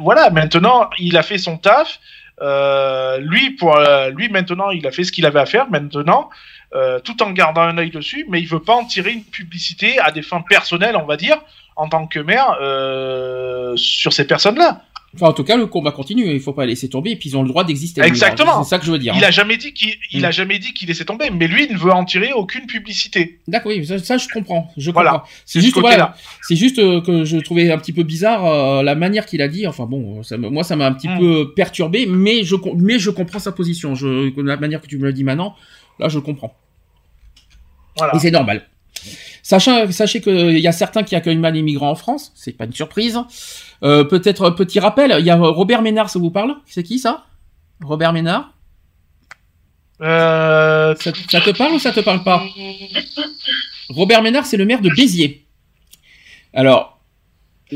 Voilà. 0.00 0.30
Maintenant, 0.30 0.88
il 0.98 1.16
a 1.16 1.22
fait 1.22 1.38
son 1.38 1.56
taf. 1.56 1.98
Lui 3.20 3.50
pour 3.52 3.78
lui 4.14 4.28
maintenant, 4.28 4.70
il 4.70 4.86
a 4.86 4.90
fait 4.90 5.04
ce 5.04 5.12
qu'il 5.12 5.24
avait 5.24 5.40
à 5.40 5.46
faire. 5.46 5.70
Maintenant. 5.70 6.28
tout 7.04 7.22
en 7.22 7.30
gardant 7.30 7.62
un 7.62 7.78
œil 7.78 7.90
dessus, 7.90 8.26
mais 8.28 8.40
il 8.40 8.48
veut 8.48 8.62
pas 8.62 8.74
en 8.74 8.84
tirer 8.84 9.12
une 9.12 9.24
publicité 9.24 9.98
à 9.98 10.10
des 10.10 10.22
fins 10.22 10.44
personnelles, 10.46 10.96
on 10.96 11.06
va 11.06 11.16
dire, 11.16 11.38
en 11.76 11.88
tant 11.88 12.06
que 12.06 12.18
maire, 12.20 12.56
euh, 12.60 13.74
sur 13.76 14.12
ces 14.12 14.26
personnes-là. 14.26 14.82
Enfin, 15.14 15.26
en 15.26 15.34
tout 15.34 15.44
cas, 15.44 15.58
le 15.58 15.66
combat 15.66 15.92
continue. 15.92 16.32
Il 16.32 16.40
faut 16.40 16.54
pas 16.54 16.64
laisser 16.64 16.88
tomber. 16.88 17.10
Et 17.10 17.16
puis 17.16 17.28
ils 17.28 17.36
ont 17.36 17.42
le 17.42 17.48
droit 17.48 17.64
d'exister. 17.64 18.00
Exactement. 18.00 18.64
C'est 18.64 18.70
ça 18.70 18.78
que 18.78 18.86
je 18.86 18.90
veux 18.90 18.98
dire. 18.98 19.12
Il 19.14 19.22
hein. 19.22 19.28
a 19.28 19.30
jamais 19.30 19.58
dit 19.58 19.74
qu'il 19.74 19.94
il 20.10 20.22
Mm. 20.22 20.24
a 20.24 20.30
jamais 20.30 20.58
dit 20.58 20.72
qu'il 20.72 20.88
laissait 20.88 21.04
tomber, 21.04 21.28
mais 21.28 21.46
lui 21.48 21.66
il 21.68 21.74
ne 21.74 21.78
veut 21.78 21.92
en 21.92 22.06
tirer 22.06 22.32
aucune 22.32 22.64
publicité. 22.64 23.38
D'accord, 23.46 23.72
oui, 23.72 23.84
ça, 23.84 23.98
ça, 23.98 24.16
je 24.16 24.26
comprends. 24.32 24.70
Je 24.78 24.90
Voilà. 24.90 25.10
comprends. 25.10 25.26
C'est 25.44 25.58
ce 25.60 25.64
juste, 25.66 25.78
voilà, 25.78 26.16
c'est 26.40 26.56
juste 26.56 26.78
euh, 26.78 27.02
que 27.02 27.26
je 27.26 27.36
trouvais 27.36 27.70
un 27.70 27.76
petit 27.76 27.92
peu 27.92 28.04
bizarre 28.04 28.46
euh, 28.46 28.82
la 28.82 28.94
manière 28.94 29.26
qu'il 29.26 29.42
a 29.42 29.48
dit. 29.48 29.66
Enfin 29.66 29.84
bon, 29.84 30.22
ça 30.22 30.38
moi 30.38 30.64
ça 30.64 30.76
m'a 30.76 30.86
un 30.86 30.92
petit 30.94 31.08
Mm. 31.08 31.18
peu 31.18 31.52
perturbé, 31.54 32.06
mais 32.06 32.42
je 32.42 32.56
mais 32.76 32.98
je 32.98 33.10
comprends 33.10 33.38
sa 33.38 33.52
position. 33.52 33.94
Je 33.94 34.32
la 34.40 34.56
manière 34.56 34.80
que 34.80 34.86
tu 34.86 34.96
me 34.96 35.04
le 35.04 35.12
dis 35.12 35.24
maintenant, 35.24 35.56
là 35.98 36.08
je 36.08 36.20
comprends. 36.20 36.54
Voilà. 37.98 38.16
Et 38.16 38.18
c'est 38.18 38.30
normal. 38.30 38.66
Sachant, 39.42 39.90
sachez 39.90 40.20
qu'il 40.20 40.58
y 40.58 40.68
a 40.68 40.72
certains 40.72 41.02
qui 41.02 41.16
accueillent 41.16 41.36
mal 41.36 41.54
les 41.54 41.62
migrants 41.62 41.90
en 41.90 41.96
France, 41.96 42.32
c'est 42.34 42.52
pas 42.52 42.64
une 42.64 42.72
surprise. 42.72 43.18
Euh, 43.82 44.04
Peut-être 44.04 44.46
un 44.46 44.52
petit 44.52 44.78
rappel, 44.78 45.14
il 45.18 45.26
y 45.26 45.30
a 45.30 45.36
Robert 45.36 45.82
Ménard, 45.82 46.10
ça 46.10 46.18
vous 46.20 46.30
parle? 46.30 46.56
C'est 46.66 46.84
qui 46.84 46.98
ça? 46.98 47.24
Robert 47.82 48.12
Ménard? 48.12 48.54
Euh, 50.00 50.94
ça, 50.98 51.12
ça 51.28 51.40
te 51.40 51.50
parle 51.50 51.72
ou 51.74 51.78
ça 51.78 51.92
te 51.92 52.00
parle 52.00 52.22
pas? 52.22 52.44
Robert 53.88 54.22
Ménard, 54.22 54.46
c'est 54.46 54.56
le 54.56 54.64
maire 54.64 54.80
de 54.80 54.90
Béziers. 54.90 55.44
Alors, 56.54 56.91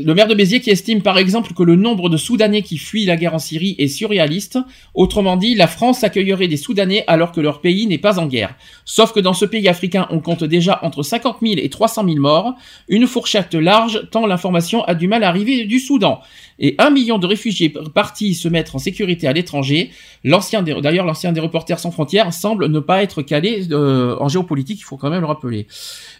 le 0.03 0.13
maire 0.13 0.27
de 0.27 0.35
Béziers 0.35 0.59
qui 0.59 0.69
estime 0.69 1.01
par 1.01 1.17
exemple 1.17 1.53
que 1.53 1.63
le 1.63 1.75
nombre 1.75 2.09
de 2.09 2.17
Soudanais 2.17 2.61
qui 2.61 2.77
fuient 2.77 3.05
la 3.05 3.17
guerre 3.17 3.33
en 3.33 3.39
Syrie 3.39 3.75
est 3.79 3.87
surréaliste. 3.87 4.59
Autrement 4.93 5.37
dit, 5.37 5.55
la 5.55 5.67
France 5.67 6.03
accueillerait 6.03 6.47
des 6.47 6.57
Soudanais 6.57 7.03
alors 7.07 7.31
que 7.31 7.41
leur 7.41 7.61
pays 7.61 7.87
n'est 7.87 7.97
pas 7.97 8.19
en 8.19 8.27
guerre. 8.27 8.55
Sauf 8.85 9.11
que 9.11 9.19
dans 9.19 9.33
ce 9.33 9.45
pays 9.45 9.67
africain, 9.67 10.07
on 10.11 10.19
compte 10.19 10.43
déjà 10.43 10.79
entre 10.83 11.01
50 11.01 11.37
000 11.41 11.55
et 11.57 11.69
300 11.69 12.05
000 12.05 12.17
morts. 12.17 12.53
Une 12.87 13.07
fourchette 13.07 13.55
large 13.55 14.07
tant 14.11 14.27
l'information 14.27 14.83
a 14.83 14.93
du 14.93 15.07
mal 15.07 15.23
à 15.23 15.29
arriver 15.29 15.65
du 15.65 15.79
Soudan. 15.79 16.21
Et 16.59 16.75
un 16.79 16.89
million 16.89 17.19
de 17.19 17.27
réfugiés 17.27 17.73
partis 17.93 18.33
se 18.33 18.47
mettre 18.47 18.75
en 18.75 18.79
sécurité 18.79 19.27
à 19.27 19.33
l'étranger. 19.33 19.91
L'ancien, 20.23 20.63
d'ailleurs, 20.63 21.05
l'ancien 21.05 21.31
des 21.31 21.39
Reporters 21.39 21.79
sans 21.79 21.91
frontières 21.91 22.33
semble 22.33 22.67
ne 22.67 22.79
pas 22.79 23.03
être 23.03 23.21
calé 23.21 23.67
euh, 23.71 24.15
en 24.19 24.27
géopolitique. 24.27 24.79
Il 24.79 24.83
faut 24.83 24.97
quand 24.97 25.09
même 25.09 25.21
le 25.21 25.27
rappeler. 25.27 25.67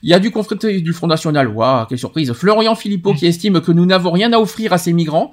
Il 0.04 0.10
y 0.10 0.14
a 0.14 0.20
du 0.20 0.32
confrété 0.32 0.82
du 0.82 0.94
Front 0.94 1.08
National. 1.08 1.48
Waouh, 1.48 1.86
quelle 1.88 1.98
surprise. 1.98 2.32
Florian 2.34 2.76
Philippot 2.76 3.14
qui 3.14 3.26
estime 3.26 3.62
que 3.62 3.72
nous 3.72 3.86
n'avons 3.86 4.12
rien 4.12 4.32
à 4.34 4.40
offrir 4.40 4.74
à 4.74 4.78
ces 4.78 4.94
migrants. 4.94 5.32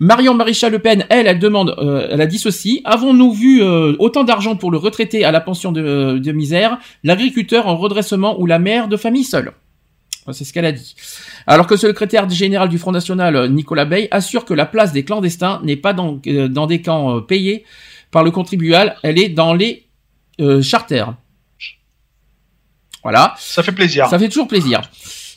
Marion 0.00 0.34
Maréchal 0.34 0.72
Le 0.72 0.78
Pen, 0.78 1.04
elle, 1.10 1.26
elle 1.26 1.38
demande, 1.38 1.74
euh, 1.78 2.08
elle 2.10 2.20
a 2.20 2.26
dit 2.26 2.38
ceci. 2.38 2.80
Avons-nous 2.84 3.32
vu 3.32 3.62
euh, 3.62 3.94
autant 3.98 4.24
d'argent 4.24 4.56
pour 4.56 4.70
le 4.70 4.78
retraité 4.78 5.24
à 5.24 5.32
la 5.32 5.40
pension 5.40 5.72
de, 5.72 6.18
de 6.18 6.32
misère, 6.32 6.78
l'agriculteur 7.04 7.66
en 7.66 7.76
redressement 7.76 8.40
ou 8.40 8.46
la 8.46 8.58
mère 8.58 8.88
de 8.88 8.96
famille 8.96 9.24
seule? 9.24 9.52
C'est 10.32 10.44
ce 10.44 10.52
qu'elle 10.52 10.64
a 10.64 10.72
dit. 10.72 10.96
Alors 11.46 11.66
que 11.66 11.74
le 11.74 11.78
secrétaire 11.78 12.28
général 12.28 12.68
du 12.68 12.78
Front 12.78 12.92
National, 12.92 13.36
euh, 13.36 13.48
Nicolas 13.48 13.84
Bay, 13.84 14.08
assure 14.10 14.44
que 14.44 14.54
la 14.54 14.66
place 14.66 14.92
des 14.92 15.04
clandestins 15.04 15.60
n'est 15.62 15.76
pas 15.76 15.92
dans, 15.92 16.20
euh, 16.26 16.48
dans 16.48 16.66
des 16.66 16.82
camps 16.82 17.16
euh, 17.16 17.20
payés 17.20 17.64
par 18.10 18.24
le 18.24 18.30
contribuable, 18.30 18.94
elle 19.02 19.18
est 19.18 19.28
dans 19.28 19.54
les 19.54 19.86
euh, 20.40 20.62
charters. 20.62 21.14
Voilà. 23.02 23.34
ça 23.38 23.62
fait 23.62 23.72
plaisir. 23.72 24.08
Ça 24.08 24.18
fait 24.18 24.28
toujours 24.28 24.48
plaisir. 24.48 24.82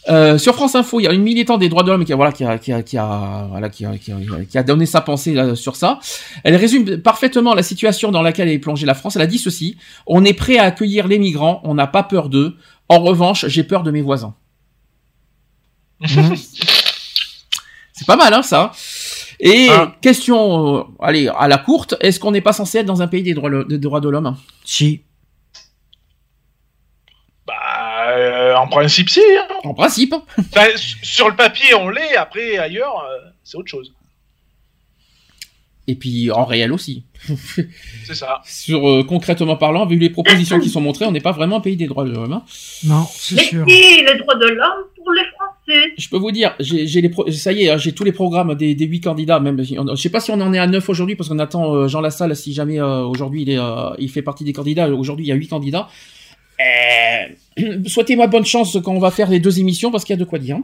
Euh, 0.09 0.37
sur 0.39 0.55
France 0.55 0.75
Info, 0.75 0.99
il 0.99 1.03
y 1.03 1.07
a 1.07 1.13
une 1.13 1.21
militante 1.21 1.59
des 1.59 1.69
droits 1.69 1.83
de 1.83 1.91
l'homme 1.91 2.03
qui 2.03 2.13
a, 2.13 2.15
voilà, 2.15 2.31
qui 2.31 2.43
a, 2.43 2.57
qui 2.57 2.71
a, 2.71 2.81
qui 2.81 2.97
a, 2.97 3.47
voilà, 3.49 3.69
qui 3.69 3.85
a, 3.85 3.97
qui 3.97 4.11
a, 4.11 4.15
qui 4.49 4.57
a 4.57 4.63
donné 4.63 4.87
sa 4.87 5.01
pensée 5.01 5.33
là, 5.33 5.55
sur 5.55 5.75
ça. 5.75 5.99
Elle 6.43 6.55
résume 6.55 6.97
parfaitement 6.97 7.53
la 7.53 7.61
situation 7.61 8.11
dans 8.11 8.23
laquelle 8.23 8.47
est 8.47 8.57
plongée 8.59 8.87
la 8.87 8.95
France. 8.95 9.17
Elle 9.17 9.21
a 9.21 9.27
dit 9.27 9.37
ceci 9.37 9.77
on 10.07 10.25
est 10.25 10.33
prêt 10.33 10.57
à 10.57 10.63
accueillir 10.63 11.07
les 11.07 11.19
migrants, 11.19 11.61
on 11.63 11.75
n'a 11.75 11.85
pas 11.85 12.03
peur 12.03 12.29
d'eux. 12.29 12.55
En 12.87 12.99
revanche, 12.99 13.45
j'ai 13.47 13.63
peur 13.63 13.83
de 13.83 13.91
mes 13.91 14.01
voisins. 14.01 14.33
C'est 17.93 18.07
pas 18.07 18.15
mal, 18.15 18.33
hein, 18.33 18.41
ça. 18.43 18.71
Et 19.41 19.67
Ah. 19.69 19.93
question, 20.01 20.77
euh, 20.77 20.83
allez, 21.01 21.27
à 21.37 21.47
la 21.47 21.57
courte, 21.57 21.95
est-ce 21.99 22.19
qu'on 22.19 22.31
n'est 22.31 22.41
pas 22.41 22.53
censé 22.53 22.77
être 22.79 22.85
dans 22.85 23.01
un 23.01 23.07
pays 23.07 23.23
des 23.23 23.33
droits, 23.33 23.49
des 23.65 23.77
droits 23.77 23.99
de 24.01 24.09
l'homme? 24.09 24.35
Si. 24.65 25.01
Bah, 27.45 27.53
euh, 28.11 28.55
en 28.55 28.67
principe 28.67 29.09
si. 29.09 29.21
hein. 29.21 29.47
En 29.63 29.73
principe. 29.73 30.13
Sur 31.01 31.29
le 31.29 31.35
papier 31.35 31.73
on 31.73 31.89
l'est, 31.89 32.15
après 32.15 32.57
ailleurs 32.57 33.03
euh, 33.03 33.29
c'est 33.43 33.57
autre 33.57 33.69
chose. 33.69 33.93
Et 35.91 35.95
puis 35.95 36.29
en 36.29 36.45
réel 36.45 36.71
aussi. 36.71 37.03
C'est 38.05 38.13
ça. 38.13 38.41
Sur 38.45 38.87
euh, 38.87 39.03
concrètement 39.03 39.55
parlant, 39.55 39.87
vu 39.87 39.97
les 39.97 40.11
propositions 40.11 40.59
qui 40.59 40.69
sont 40.69 40.81
montrées, 40.81 41.05
on 41.05 41.11
n'est 41.11 41.19
pas 41.19 41.31
vraiment 41.31 41.57
un 41.57 41.61
pays 41.61 41.75
des 41.77 41.87
droits 41.87 42.05
de 42.05 42.11
l'homme. 42.11 42.31
hein. 42.33 42.43
Non, 42.83 43.05
c'est 43.11 43.35
Mais 43.35 43.41
sûr. 43.43 43.65
si, 43.67 44.03
les 44.05 44.17
droits 44.19 44.35
de 44.35 44.45
l'homme 44.45 44.83
pour 44.95 45.11
les 45.13 45.21
Français. 45.35 45.93
Je 45.97 46.09
peux 46.09 46.17
vous 46.17 46.31
dire, 46.31 46.53
j'ai 46.59 46.85
j'ai 46.85 47.01
les 47.01 47.09
pro- 47.09 47.29
ça 47.31 47.51
y 47.53 47.63
est, 47.63 47.69
hein, 47.71 47.77
j'ai 47.77 47.93
tous 47.93 48.03
les 48.03 48.11
programmes 48.11 48.53
des, 48.55 48.75
des 48.75 48.85
huit 48.85 49.01
candidats. 49.01 49.39
Même, 49.39 49.63
je 49.63 49.95
sais 49.95 50.09
pas 50.09 50.19
si 50.19 50.29
on 50.31 50.39
en 50.41 50.53
est 50.53 50.59
à 50.59 50.67
neuf 50.67 50.87
aujourd'hui 50.89 51.15
parce 51.15 51.27
qu'on 51.29 51.39
attend 51.39 51.73
euh, 51.73 51.87
Jean 51.87 52.01
Lassalle. 52.01 52.35
Si 52.35 52.53
jamais 52.53 52.79
euh, 52.79 53.01
aujourd'hui 53.03 53.41
il 53.41 53.49
est, 53.49 53.57
euh, 53.59 53.89
il 53.97 54.09
fait 54.09 54.21
partie 54.21 54.43
des 54.43 54.53
candidats. 54.53 54.87
Aujourd'hui, 54.89 55.25
il 55.25 55.29
y 55.29 55.31
a 55.31 55.35
huit 55.35 55.47
candidats. 55.47 55.87
Euh, 56.59 57.73
Souhaitez-moi 57.87 58.27
bonne 58.27 58.45
chance 58.45 58.77
quand 58.83 58.93
on 58.93 58.99
va 58.99 59.11
faire 59.11 59.29
les 59.29 59.39
deux 59.39 59.59
émissions 59.59 59.91
parce 59.91 60.03
qu'il 60.05 60.13
y 60.13 60.19
a 60.19 60.23
de 60.23 60.29
quoi 60.29 60.39
dire. 60.39 60.57
hein. 60.57 60.63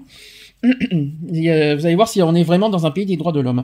Vous 0.63 1.85
allez 1.85 1.95
voir 1.95 2.07
si 2.07 2.21
on 2.23 2.33
est 2.33 2.43
vraiment 2.43 2.69
dans 2.69 2.85
un 2.85 2.91
pays 2.91 3.05
des 3.05 3.17
droits 3.17 3.31
de 3.31 3.39
l'homme. 3.39 3.63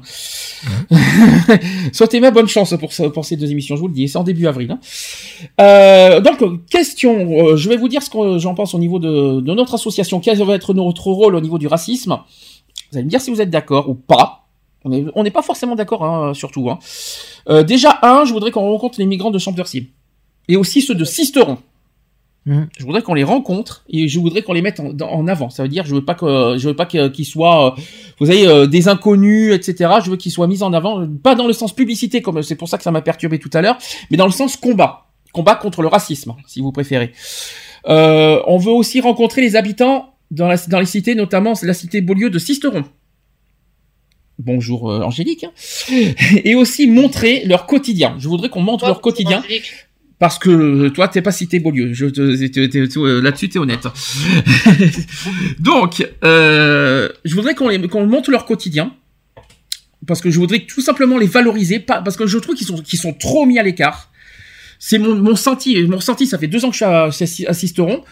Souhaitez-moi 1.93 2.31
bonne 2.31 2.47
chance 2.47 2.75
pour, 2.79 2.93
ce- 2.93 3.03
pour 3.03 3.25
ces 3.25 3.35
deux 3.35 3.49
émissions, 3.51 3.75
je 3.75 3.81
vous 3.81 3.87
le 3.87 3.93
dis, 3.93 4.07
c'est 4.07 4.17
en 4.17 4.23
début 4.23 4.47
avril. 4.47 4.71
hein. 4.71 4.79
Euh, 5.59 6.19
donc, 6.21 6.65
question, 6.67 7.15
euh, 7.47 7.55
je 7.55 7.69
vais 7.69 7.77
vous 7.77 7.87
dire 7.87 8.03
ce 8.03 8.09
que 8.09 8.37
j'en 8.37 8.53
pense 8.53 8.73
au 8.73 8.79
niveau 8.79 8.99
de, 8.99 9.41
de 9.41 9.53
notre 9.53 9.73
association, 9.73 10.19
quel 10.19 10.37
va 10.43 10.53
être 10.55 10.73
notre 10.73 11.07
rôle 11.07 11.35
au 11.35 11.41
niveau 11.41 11.57
du 11.57 11.67
racisme? 11.67 12.17
Vous 12.91 12.97
allez 12.97 13.05
me 13.05 13.09
dire 13.09 13.21
si 13.21 13.31
vous 13.31 13.41
êtes 13.41 13.49
d'accord 13.49 13.89
ou 13.89 13.95
pas. 13.95 14.37
On 14.83 15.23
n'est 15.23 15.31
pas 15.31 15.43
forcément 15.43 15.75
d'accord, 15.75 16.03
hein, 16.03 16.33
surtout. 16.33 16.69
Hein. 16.71 16.79
Euh, 17.49 17.61
déjà, 17.63 17.99
un, 18.01 18.25
je 18.25 18.33
voudrais 18.33 18.49
qu'on 18.51 18.61
rencontre 18.61 18.99
les 18.99 19.05
migrants 19.05 19.29
de 19.31 19.37
Champtercier. 19.37 19.91
Et 20.47 20.55
aussi 20.57 20.81
ceux 20.81 20.95
de 20.95 21.05
Sisteron. 21.05 21.57
Mhm. 22.45 22.69
Je 22.75 22.85
voudrais 22.85 23.03
qu'on 23.03 23.13
les 23.13 23.23
rencontre 23.23 23.83
et 23.87 24.07
je 24.07 24.19
voudrais 24.19 24.41
qu'on 24.41 24.53
les 24.53 24.63
mette 24.63 24.79
en, 24.79 25.27
avant. 25.27 25.49
Ça 25.49 25.63
veut 25.63 25.69
dire, 25.69 25.85
je 25.85 25.93
veux 25.93 26.03
pas 26.03 26.15
que, 26.15 26.57
je 26.57 26.69
veux 26.69 26.75
pas 26.75 26.87
qu'ils 26.87 27.25
soient, 27.25 27.73
euh, 27.73 27.81
vous 28.19 28.25
savez, 28.25 28.47
euh, 28.47 28.65
des 28.65 28.87
inconnus, 28.87 29.53
etc. 29.53 29.91
Je 30.03 30.09
veux 30.09 30.17
qu'ils 30.17 30.31
soient 30.31 30.47
mis 30.47 30.63
en 30.63 30.73
avant, 30.73 31.07
pas 31.21 31.35
dans 31.35 31.45
le 31.45 31.53
sens 31.53 31.73
publicité, 31.75 32.21
comme 32.21 32.41
c'est 32.41 32.55
pour 32.55 32.67
ça 32.67 32.77
que 32.77 32.83
ça 32.83 32.91
m'a 32.91 33.01
perturbé 33.01 33.37
tout 33.37 33.51
à 33.53 33.61
l'heure, 33.61 33.77
mais 34.09 34.17
dans 34.17 34.25
le 34.25 34.31
sens 34.31 34.57
combat, 34.57 35.05
combat 35.33 35.55
contre 35.55 35.83
le 35.83 35.87
racisme, 35.87 36.33
si 36.47 36.61
vous 36.61 36.71
préférez. 36.71 37.11
Euh, 37.87 38.41
on 38.47 38.57
veut 38.57 38.71
aussi 38.71 39.01
rencontrer 39.01 39.41
les 39.41 39.55
habitants 39.55 40.15
dans, 40.31 40.47
la, 40.47 40.57
dans 40.57 40.79
les 40.79 40.85
cités, 40.85 41.13
notamment 41.13 41.53
la 41.61 41.73
cité 41.73 42.01
Beaulieu 42.01 42.29
de 42.31 42.39
Sisteron. 42.39 42.83
Bonjour 44.39 44.89
euh, 44.89 45.01
Angélique. 45.01 45.43
hein. 45.43 45.51
Et 46.43 46.55
aussi 46.55 46.87
montrer 46.87 47.43
leur 47.45 47.67
quotidien. 47.67 48.15
Je 48.17 48.27
voudrais 48.27 48.49
qu'on 48.49 48.61
montre 48.61 48.87
leur 48.87 49.01
quotidien 49.01 49.43
Parce 50.21 50.37
que 50.37 50.89
toi, 50.89 51.07
t'es 51.07 51.23
pas 51.23 51.31
cité 51.31 51.59
Beaulieu. 51.59 51.93
Je 51.93 52.05
euh, 52.05 53.21
là-dessus, 53.23 53.49
t'es 53.49 53.57
honnête. 53.57 53.87
Donc, 55.59 56.07
euh, 56.23 57.09
je 57.25 57.33
voudrais 57.33 57.55
qu'on 57.55 57.69
les- 57.69 57.79
montre 57.79 58.29
leur 58.29 58.45
quotidien. 58.45 58.93
Parce 60.05 60.21
que 60.21 60.29
je 60.29 60.37
voudrais 60.37 60.59
tout 60.59 60.81
simplement 60.81 61.17
les 61.17 61.25
valoriser, 61.25 61.79
parce 61.79 62.17
que 62.17 62.27
je 62.27 62.37
trouve 62.37 62.53
qu'ils 62.53 62.67
sont, 62.67 62.77
qu'ils 62.83 62.99
sont 62.99 63.13
trop 63.13 63.47
mis 63.47 63.57
à 63.57 63.63
l'écart. 63.63 64.10
C'est 64.83 64.97
mon, 64.97 65.13
mon 65.15 65.31
ressenti, 65.33 65.79
mon 65.83 65.97
ressenti, 65.97 66.25
ça 66.25 66.39
fait 66.39 66.47
deux 66.47 66.65
ans 66.65 66.69
que 66.69 66.73
je 66.73 66.77
suis 66.77 66.85
à- 66.85 67.11
chez 67.11 67.47
Assisteron. 67.47 68.03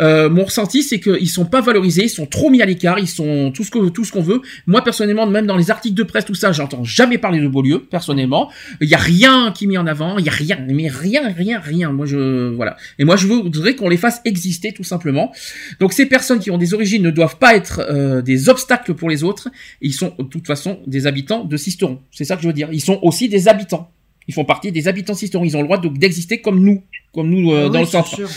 Euh, 0.00 0.30
mon 0.30 0.44
ressenti, 0.44 0.82
c'est 0.82 0.98
qu'ils 0.98 1.28
sont 1.28 1.44
pas 1.44 1.60
valorisés, 1.60 2.04
ils 2.04 2.08
sont 2.08 2.24
trop 2.24 2.48
mis 2.48 2.62
à 2.62 2.64
l'écart, 2.64 2.98
ils 2.98 3.06
sont 3.06 3.52
tout 3.54 3.62
ce 3.62 3.70
que 3.70 3.90
tout 3.90 4.04
ce 4.06 4.12
qu'on 4.12 4.22
veut. 4.22 4.40
Moi, 4.66 4.82
personnellement, 4.82 5.26
même 5.26 5.44
dans 5.46 5.58
les 5.58 5.70
articles 5.70 5.94
de 5.94 6.02
presse, 6.02 6.24
tout 6.24 6.34
ça, 6.34 6.50
j'entends 6.50 6.82
jamais 6.82 7.18
parler 7.18 7.40
de 7.40 7.46
Beaulieu, 7.46 7.80
personnellement. 7.80 8.50
Il 8.80 8.88
y 8.88 8.94
a 8.94 8.98
rien 8.98 9.52
qui 9.54 9.64
est 9.64 9.66
mis 9.66 9.76
en 9.76 9.86
avant, 9.86 10.16
il 10.16 10.24
y 10.24 10.30
a 10.30 10.32
rien, 10.32 10.58
mais 10.66 10.88
rien, 10.88 11.28
rien, 11.30 11.60
rien. 11.60 11.92
Moi, 11.92 12.06
je 12.06 12.54
voilà. 12.54 12.78
Et 12.98 13.04
moi, 13.04 13.16
je 13.16 13.26
voudrais 13.26 13.76
qu'on 13.76 13.90
les 13.90 13.98
fasse 13.98 14.22
exister, 14.24 14.72
tout 14.72 14.82
simplement. 14.82 15.30
Donc, 15.78 15.92
ces 15.92 16.06
personnes 16.06 16.38
qui 16.38 16.50
ont 16.50 16.56
des 16.56 16.72
origines 16.72 17.02
ne 17.02 17.10
doivent 17.10 17.36
pas 17.36 17.54
être 17.54 17.80
euh, 17.90 18.22
des 18.22 18.48
obstacles 18.48 18.94
pour 18.94 19.10
les 19.10 19.24
autres. 19.24 19.50
Ils 19.82 19.92
sont 19.92 20.14
de 20.18 20.24
toute 20.24 20.46
façon 20.46 20.80
des 20.86 21.06
habitants 21.06 21.44
de 21.44 21.56
Sisteron. 21.58 22.00
C'est 22.10 22.24
ça 22.24 22.36
que 22.36 22.42
je 22.42 22.46
veux 22.46 22.54
dire. 22.54 22.70
Ils 22.72 22.80
sont 22.80 22.98
aussi 23.02 23.28
des 23.28 23.46
habitants. 23.46 23.90
Ils 24.28 24.34
font 24.34 24.44
partie 24.44 24.72
des 24.72 24.88
habitants 24.88 25.12
de 25.12 25.18
Sisteron. 25.18 25.44
Ils 25.44 25.56
ont 25.56 25.60
le 25.60 25.66
droit 25.66 25.78
de- 25.78 25.88
d'exister 25.88 26.40
comme 26.40 26.60
nous, 26.64 26.82
comme 27.12 27.28
nous 27.30 27.52
euh, 27.52 27.64
Ah 27.66 27.68
dans 27.68 27.74
oui, 27.74 27.80
le 27.80 27.84
c'est 27.86 27.92
centre. 27.92 28.14
sûr. 28.14 28.28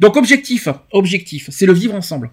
Donc 0.00 0.16
objectif, 0.16 0.68
objectif, 0.92 1.48
c'est 1.50 1.66
le 1.66 1.72
vivre 1.74 1.94
ensemble. 1.94 2.30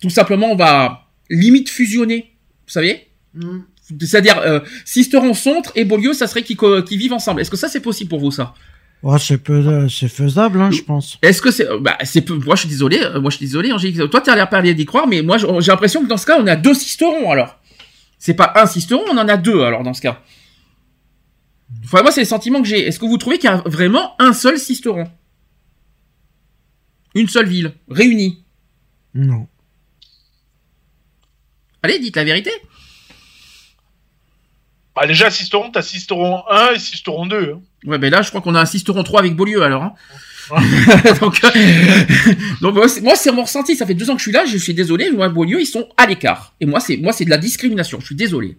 Tout 0.00 0.10
simplement, 0.10 0.50
on 0.52 0.56
va 0.56 1.08
limite 1.30 1.68
fusionner, 1.68 2.32
vous 2.66 2.72
savez 2.72 3.02
Mm. 3.34 3.58
C'est-à-dire, 4.00 4.38
euh, 4.38 4.60
Sisteron 4.86 5.34
Centre 5.34 5.70
et 5.76 5.84
Beaulieu, 5.84 6.12
ça 6.14 6.26
serait 6.26 6.42
qu'ils 6.42 6.56
qu'ils 6.56 6.98
vivent 6.98 7.12
ensemble. 7.12 7.40
Est-ce 7.42 7.50
que 7.50 7.56
ça 7.58 7.68
c'est 7.68 7.80
possible 7.80 8.08
pour 8.08 8.18
vous 8.18 8.30
ça? 8.30 8.54
Ouais, 9.02 9.18
c'est 9.20 9.36
peu, 9.38 9.88
c'est 9.90 10.08
faisable, 10.08 10.58
hein, 10.60 10.70
je 10.72 10.80
pense. 10.80 11.18
Est-ce 11.22 11.42
que 11.42 11.50
c'est, 11.50 11.68
euh, 11.68 11.78
bah 11.78 11.98
c'est 12.02 12.22
peu. 12.22 12.34
Moi 12.34 12.54
je 12.56 12.60
suis 12.60 12.68
désolé, 12.68 12.98
euh, 13.02 13.20
moi 13.20 13.30
je 13.30 13.36
suis 13.36 13.46
désolé. 13.46 13.70
Angélique. 13.72 14.10
Toi 14.10 14.20
tu 14.22 14.30
as 14.30 14.34
l'air 14.36 14.48
pas 14.48 14.62
d'y 14.62 14.86
croire, 14.86 15.06
mais 15.06 15.20
moi 15.22 15.36
j'ai 15.38 15.46
j'ai 15.60 15.70
l'impression 15.70 16.02
que 16.02 16.08
dans 16.08 16.16
ce 16.16 16.24
cas 16.26 16.38
on 16.40 16.46
a 16.46 16.56
deux 16.56 16.72
Sisterons 16.74 17.30
alors. 17.30 17.60
C'est 18.18 18.34
pas 18.34 18.52
un 18.56 18.64
Sisteron, 18.66 19.04
on 19.12 19.18
en 19.18 19.28
a 19.28 19.36
deux 19.36 19.60
alors 19.62 19.82
dans 19.82 19.92
ce 19.94 20.00
cas. 20.00 20.20
Enfin 21.84 22.02
moi 22.02 22.10
c'est 22.12 22.20
le 22.22 22.26
sentiment 22.26 22.60
que 22.62 22.68
j'ai. 22.68 22.86
Est-ce 22.86 22.98
que 22.98 23.06
vous 23.06 23.18
trouvez 23.18 23.38
qu'il 23.38 23.48
y 23.48 23.52
a 23.52 23.62
vraiment 23.66 24.14
un 24.20 24.32
seul 24.32 24.58
Sisteron? 24.58 25.08
Une 27.14 27.28
seule 27.28 27.46
ville 27.48 27.72
réunie 27.88 28.42
Non. 29.14 29.46
Allez, 31.82 31.98
dites 31.98 32.16
la 32.16 32.24
vérité. 32.24 32.50
Bah, 34.94 35.06
déjà, 35.06 35.30
Sisteron, 35.30 35.70
t'as 35.70 35.82
Sisteron 35.82 36.42
1 36.50 36.72
et 36.74 36.78
Sisteron 36.78 37.26
2. 37.26 37.52
hein. 37.54 37.60
Ouais, 37.86 37.98
ben 37.98 38.10
là, 38.10 38.22
je 38.22 38.30
crois 38.30 38.40
qu'on 38.40 38.54
a 38.54 38.60
un 38.60 38.66
Sisteron 38.66 39.02
3 39.02 39.20
avec 39.20 39.36
Beaulieu, 39.36 39.62
alors. 39.62 39.82
hein. 39.82 39.94
donc, 41.20 41.42
euh, 41.44 41.50
donc 42.60 42.74
moi, 42.74 42.88
c'est- 42.88 43.00
moi, 43.02 43.14
c'est 43.14 43.30
mon 43.32 43.42
ressenti. 43.42 43.76
Ça 43.76 43.84
fait 43.86 43.94
deux 43.94 44.08
ans 44.10 44.14
que 44.14 44.20
je 44.20 44.24
suis 44.24 44.32
là. 44.32 44.44
Je 44.46 44.56
suis 44.56 44.74
désolé. 44.74 45.10
Moi, 45.10 45.28
Beaulieu, 45.28 45.60
ils 45.60 45.66
sont 45.66 45.88
à 45.96 46.06
l'écart. 46.06 46.54
Et 46.60 46.66
moi, 46.66 46.80
c'est 46.80 46.96
moi, 46.96 47.12
c'est 47.12 47.24
de 47.26 47.30
la 47.30 47.36
discrimination. 47.38 48.00
Je 48.00 48.06
suis 48.06 48.14
désolé. 48.14 48.56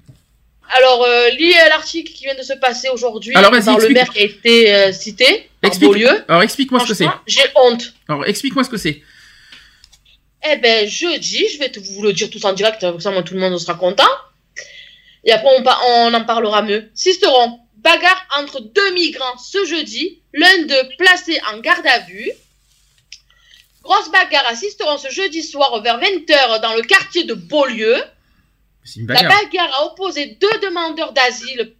Alors, 0.70 1.04
euh, 1.04 1.30
lis 1.30 1.54
euh, 1.54 1.70
l'article 1.70 2.12
qui 2.12 2.26
vient 2.26 2.36
de 2.36 2.42
se 2.42 2.54
passer 2.54 2.90
aujourd'hui 2.90 3.34
par 3.34 3.50
le 3.52 3.90
maire 3.90 4.10
qui 4.12 4.20
a 4.20 4.24
été 4.24 4.74
euh, 4.74 4.92
cité 4.92 5.50
Explique. 5.64 5.90
Beaulieu. 5.90 6.26
Alors, 6.28 6.44
explique-moi 6.44 6.80
ce 6.82 6.88
que 6.88 6.94
c'est. 6.94 7.08
J'ai 7.26 7.46
honte. 7.56 7.94
Alors, 8.08 8.26
explique-moi 8.26 8.64
ce 8.64 8.70
que 8.70 8.78
c'est. 8.78 9.02
Eh 10.50 10.58
ben, 10.58 10.88
jeudi, 10.88 11.48
je 11.50 11.60
vais 11.60 11.70
te, 11.70 11.80
vous 11.80 12.04
le 12.04 12.14
dire 12.14 12.30
tous 12.30 12.44
en 12.46 12.54
direct, 12.54 12.80
comme 12.80 13.00
ça, 13.00 13.12
moi, 13.12 13.24
tout 13.24 13.34
le 13.34 13.40
monde 13.40 13.58
sera 13.58 13.76
content. 13.76 14.08
Et 15.24 15.32
après, 15.32 15.50
on, 15.58 15.64
on 15.64 16.14
en 16.14 16.24
parlera 16.26 16.62
mieux. 16.62 16.90
Sisteron, 16.94 17.60
bagarre 17.78 18.28
entre 18.40 18.62
deux 18.62 18.94
migrants 18.94 19.38
ce 19.38 19.66
jeudi, 19.66 20.22
l'un 20.34 20.64
d'eux 20.64 20.90
placé 20.98 21.40
en 21.54 21.60
garde 21.60 21.86
à 21.88 22.00
vue. 22.00 22.32
Grosse 23.84 24.12
bagarre 24.12 24.46
à 24.48 24.56
Sisteron 24.56 24.98
ce 24.98 25.10
jeudi 25.10 25.42
soir 25.44 25.82
vers 25.82 26.00
20h 26.00 26.62
dans 26.62 26.76
le 26.76 26.82
quartier 26.82 27.24
de 27.24 27.34
Beaulieu. 27.34 27.96
C'est 28.88 29.02
une 29.02 29.08
La 29.08 29.24
bagarre. 29.24 29.74
a 29.74 29.86
opposé 29.86 30.38
deux 30.40 30.60
demandeurs 30.64 31.14
d'asile 31.14 31.76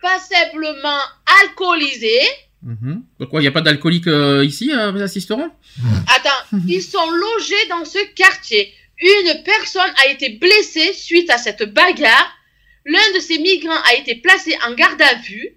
passablement 0.00 1.00
alcoolisés. 1.42 2.26
Mhm. 2.62 3.04
Pourquoi 3.18 3.40
il 3.40 3.44
n'y 3.44 3.48
a 3.48 3.52
pas 3.52 3.60
d'alcoolique 3.60 4.06
euh, 4.06 4.44
ici, 4.44 4.72
euh, 4.72 5.06
Sisteron 5.06 5.50
Attends, 6.16 6.58
ils 6.66 6.82
sont 6.82 7.10
logés 7.10 7.66
dans 7.68 7.84
ce 7.84 7.98
quartier. 8.14 8.74
Une 9.00 9.42
personne 9.44 9.92
a 10.04 10.08
été 10.08 10.30
blessée 10.30 10.92
suite 10.92 11.30
à 11.30 11.38
cette 11.38 11.62
bagarre. 11.72 12.32
L'un 12.84 13.12
de 13.14 13.20
ces 13.20 13.38
migrants 13.38 13.82
a 13.90 13.94
été 13.94 14.16
placé 14.16 14.56
en 14.66 14.74
garde 14.74 15.00
à 15.02 15.14
vue. 15.16 15.56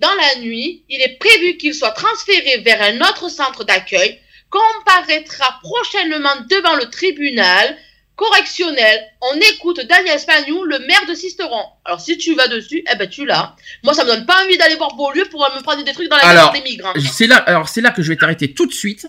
Dans 0.00 0.14
la 0.14 0.40
nuit, 0.40 0.84
il 0.88 1.00
est 1.00 1.16
prévu 1.18 1.56
qu'il 1.56 1.72
soit 1.72 1.92
transféré 1.92 2.58
vers 2.58 2.82
un 2.82 3.00
autre 3.00 3.30
centre 3.30 3.64
d'accueil, 3.64 4.18
comparaîtra 4.50 5.60
prochainement 5.62 6.36
devant 6.50 6.76
le 6.76 6.90
tribunal 6.90 7.78
correctionnel. 8.16 9.00
On 9.20 9.36
écoute 9.52 9.80
Daniel 9.88 10.18
Spagnou, 10.18 10.64
le 10.64 10.78
maire 10.80 11.04
de 11.08 11.14
Sisteron. 11.14 11.64
Alors 11.84 12.00
si 12.00 12.16
tu 12.16 12.34
vas 12.34 12.48
dessus, 12.48 12.84
eh 12.90 12.96
ben 12.96 13.08
tu 13.08 13.26
l'as. 13.26 13.56
Moi 13.82 13.94
ça 13.94 14.04
me 14.04 14.10
donne 14.10 14.26
pas 14.26 14.44
envie 14.44 14.56
d'aller 14.56 14.76
voir 14.76 14.94
Beaulieu 14.94 15.24
pour 15.30 15.40
me 15.40 15.62
prendre 15.62 15.84
des 15.84 15.92
trucs 15.92 16.08
dans 16.08 16.16
la 16.16 16.28
Alors, 16.28 16.52
des 16.52 16.62
migrants. 16.62 16.92
C'est 17.12 17.26
là, 17.26 17.36
alors 17.36 17.68
c'est 17.68 17.80
là 17.80 17.90
que 17.90 18.02
je 18.02 18.08
vais 18.08 18.16
t'arrêter 18.16 18.52
tout 18.54 18.66
de 18.66 18.72
suite. 18.72 19.08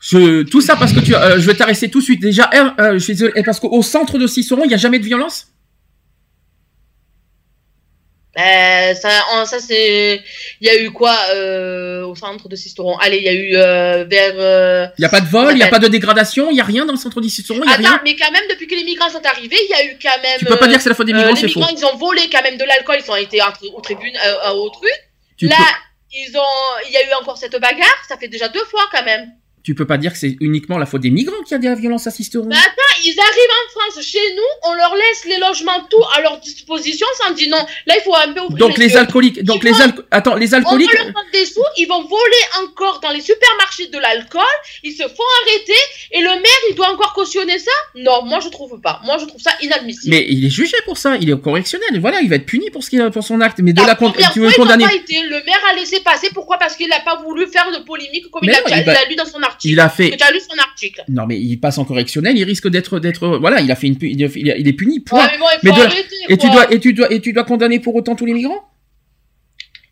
Je, 0.00 0.42
tout 0.42 0.60
ça 0.60 0.76
parce 0.76 0.92
que 0.92 1.00
tu, 1.00 1.14
euh, 1.14 1.40
je 1.40 1.46
vais 1.46 1.54
t'arrêter 1.54 1.90
tout 1.90 2.00
de 2.00 2.04
suite. 2.04 2.20
Déjà, 2.20 2.48
un, 2.52 2.74
euh, 2.78 2.92
je 2.94 2.98
suis 2.98 3.14
désolé, 3.14 3.42
parce 3.42 3.58
qu'au 3.58 3.82
centre 3.82 4.18
de 4.18 4.26
Sisteron, 4.26 4.64
il 4.64 4.68
n'y 4.68 4.74
a 4.74 4.78
jamais 4.78 4.98
de 4.98 5.04
violence? 5.04 5.48
Euh, 8.36 8.94
ça, 8.94 9.10
en- 9.32 9.46
ça 9.46 9.60
c'est. 9.60 10.20
Il 10.60 10.66
y 10.66 10.70
a 10.70 10.76
eu 10.80 10.90
quoi 10.90 11.16
euh, 11.34 12.04
au 12.04 12.16
centre 12.16 12.48
de 12.48 12.56
Sisteron? 12.56 12.96
Allez, 12.98 13.18
il 13.18 13.22
y 13.22 13.28
a 13.28 13.32
eu 13.32 13.52
euh, 13.54 14.04
vers. 14.10 14.32
euh, 14.36 14.86
Il 14.98 15.02
n'y 15.02 15.06
a 15.06 15.08
pas 15.08 15.20
de 15.20 15.28
vol, 15.28 15.52
il 15.52 15.56
n'y 15.56 15.62
a 15.62 15.68
pas 15.68 15.78
de 15.78 15.86
dégradation, 15.86 16.50
il 16.50 16.54
n'y 16.54 16.60
a 16.60 16.64
rien 16.64 16.84
dans 16.84 16.92
le 16.94 16.98
centre 16.98 17.20
de 17.20 17.28
Sisteron, 17.28 17.62
Attends, 17.62 17.76
rien? 17.78 18.00
mais 18.04 18.16
quand 18.16 18.30
même, 18.32 18.42
depuis 18.50 18.66
que 18.66 18.74
les 18.74 18.82
migrants 18.84 19.08
sont 19.10 19.24
arrivés, 19.24 19.58
il 19.62 19.70
y 19.70 19.74
a 19.74 19.84
eu 19.84 19.96
quand 20.02 20.20
même. 20.22 20.38
Tu 20.38 20.46
peux 20.46 20.56
pas 20.56 20.66
dire 20.66 20.78
que 20.78 20.82
c'est 20.82 20.88
la 20.88 20.94
faute 20.96 21.06
des 21.06 21.12
euh, 21.12 21.16
migrants, 21.16 21.34
les 21.34 21.40
c'est 21.40 21.46
migrants, 21.46 21.68
faux. 21.68 21.74
ils 21.78 21.84
ont 21.86 21.96
volé 21.96 22.22
quand 22.32 22.42
même 22.42 22.56
de 22.56 22.64
l'alcool, 22.64 22.96
ils 23.04 23.10
ont 23.10 23.16
été 23.16 23.40
aux 23.72 23.80
tribunes, 23.80 24.16
euh, 24.26 24.50
au 24.50 24.68
truc. 24.70 24.90
Tu 25.36 25.46
Là, 25.46 25.54
peux- 25.56 26.16
ils 26.16 26.36
ont, 26.36 26.80
il 26.88 26.92
y 26.92 26.96
a 26.96 27.08
eu 27.08 27.12
encore 27.20 27.38
cette 27.38 27.52
bagarre, 27.60 28.02
ça 28.08 28.16
fait 28.16 28.28
déjà 28.28 28.48
deux 28.48 28.64
fois 28.64 28.82
quand 28.92 29.04
même. 29.04 29.32
Tu 29.64 29.74
peux 29.74 29.86
pas 29.86 29.96
dire 29.96 30.12
que 30.12 30.18
c'est 30.18 30.36
uniquement 30.40 30.76
la 30.76 30.84
faute 30.84 31.00
des 31.00 31.10
migrants 31.10 31.40
qu'il 31.42 31.52
y 31.52 31.54
a 31.54 31.58
de 31.58 31.64
la 31.64 31.74
violence 31.74 32.06
à 32.06 32.10
Sisteron. 32.10 32.44
Mais 32.46 32.54
attends, 32.54 33.00
ils 33.02 33.18
arrivent 33.18 33.54
en 33.66 33.70
France, 33.80 34.04
chez 34.04 34.18
nous, 34.36 34.68
on 34.70 34.74
leur 34.74 34.94
laisse 34.94 35.24
les 35.24 35.38
logements 35.38 35.80
tout 35.88 36.04
à 36.14 36.20
leur 36.20 36.38
disposition, 36.38 37.06
sans 37.22 37.32
dire 37.32 37.48
non. 37.48 37.64
Là, 37.86 37.94
il 37.98 38.02
faut 38.04 38.14
un 38.14 38.32
peu 38.34 38.40
ouvrir 38.42 38.58
Donc 38.58 38.76
les 38.76 38.94
alcooliques, 38.94 39.42
donc 39.42 39.64
les 39.64 39.72
alco- 39.72 40.02
attends, 40.10 40.34
les 40.34 40.52
On 40.52 40.58
alcooliques, 40.58 40.92
va 40.94 41.04
leur 41.04 41.12
des 41.32 41.46
sous, 41.46 41.62
ils 41.78 41.86
vont 41.86 42.02
voler 42.02 42.44
encore 42.62 43.00
dans 43.00 43.10
les 43.10 43.22
supermarchés 43.22 43.86
de 43.86 43.98
l'alcool, 43.98 44.42
ils 44.82 44.92
se 44.92 45.02
font 45.04 45.30
arrêter, 45.46 45.72
et 46.12 46.20
le 46.20 46.28
maire, 46.28 46.60
il 46.70 46.74
doit 46.76 46.90
encore 46.90 47.14
cautionner 47.14 47.58
ça? 47.58 47.70
Non, 47.94 48.22
moi 48.26 48.40
je 48.40 48.50
trouve 48.50 48.78
pas. 48.82 49.00
Moi 49.04 49.16
je 49.18 49.24
trouve 49.24 49.40
ça 49.40 49.52
inadmissible. 49.62 50.14
mais 50.14 50.26
il 50.28 50.44
est 50.44 50.50
jugé 50.50 50.76
pour 50.84 50.98
ça, 50.98 51.16
il 51.18 51.30
est 51.30 51.40
correctionnel, 51.40 52.00
voilà, 52.00 52.20
il 52.20 52.28
va 52.28 52.36
être 52.36 52.44
puni 52.44 52.68
pour 52.70 52.84
ce 52.84 52.90
qu'il 52.90 53.00
a, 53.00 53.10
pour 53.10 53.24
son 53.24 53.40
acte. 53.40 53.60
Mais 53.62 53.72
de 53.72 53.80
la, 53.80 53.94
con- 53.94 54.10
Première 54.10 54.30
tu 54.30 54.40
veux 54.40 54.48
n'ont 54.48 54.52
condamner 54.52 54.84
pas 54.84 54.94
été, 54.94 55.22
le 55.22 55.42
maire 55.42 55.62
a 55.70 55.74
laissé 55.74 56.00
passer, 56.00 56.28
pourquoi? 56.34 56.58
Parce 56.58 56.76
qu'il 56.76 56.88
n'a 56.88 57.00
pas 57.00 57.16
voulu 57.22 57.46
faire 57.46 57.70
de 57.72 57.82
polémique 57.82 58.30
comme 58.30 58.42
Mais 58.44 58.52
il, 58.52 58.56
a, 58.56 58.60
non, 58.60 58.66
il 58.68 58.78
il 58.80 58.84
va- 58.84 59.00
a 59.00 59.04
lu 59.06 59.14
dans 59.16 59.24
son 59.24 59.38
article. 59.42 59.53
Il 59.62 59.78
a 59.80 59.88
fait- 59.88 60.16
tu 60.16 60.24
as 60.24 60.32
lu 60.32 60.40
son 60.40 60.58
article. 60.58 61.04
Non, 61.08 61.26
mais 61.26 61.38
il 61.38 61.58
passe 61.58 61.78
en 61.78 61.84
correctionnel, 61.84 62.36
il 62.36 62.44
risque 62.44 62.68
d'être, 62.68 62.98
d'être, 62.98 63.38
voilà, 63.38 63.60
il 63.60 63.70
a 63.70 63.76
fait 63.76 63.86
une, 63.86 63.96
il, 64.00 64.22
est 64.22 64.72
puni. 64.72 65.00
Point. 65.00 65.20
Ouais, 65.20 65.28
mais 65.32 65.38
bon, 65.38 65.44
il 65.52 65.68
faut 65.68 65.74
Mais 65.74 65.80
de 65.80 65.86
arrêter, 65.86 66.16
et 66.28 66.36
tu 66.36 66.46
quoi. 66.48 66.50
dois, 66.66 66.72
et 66.74 66.80
tu 66.80 66.92
dois, 66.92 67.12
et 67.12 67.20
tu 67.20 67.32
dois 67.32 67.44
condamner 67.44 67.78
pour 67.80 67.94
autant 67.94 68.14
tous 68.14 68.26
les 68.26 68.34
migrants? 68.34 68.68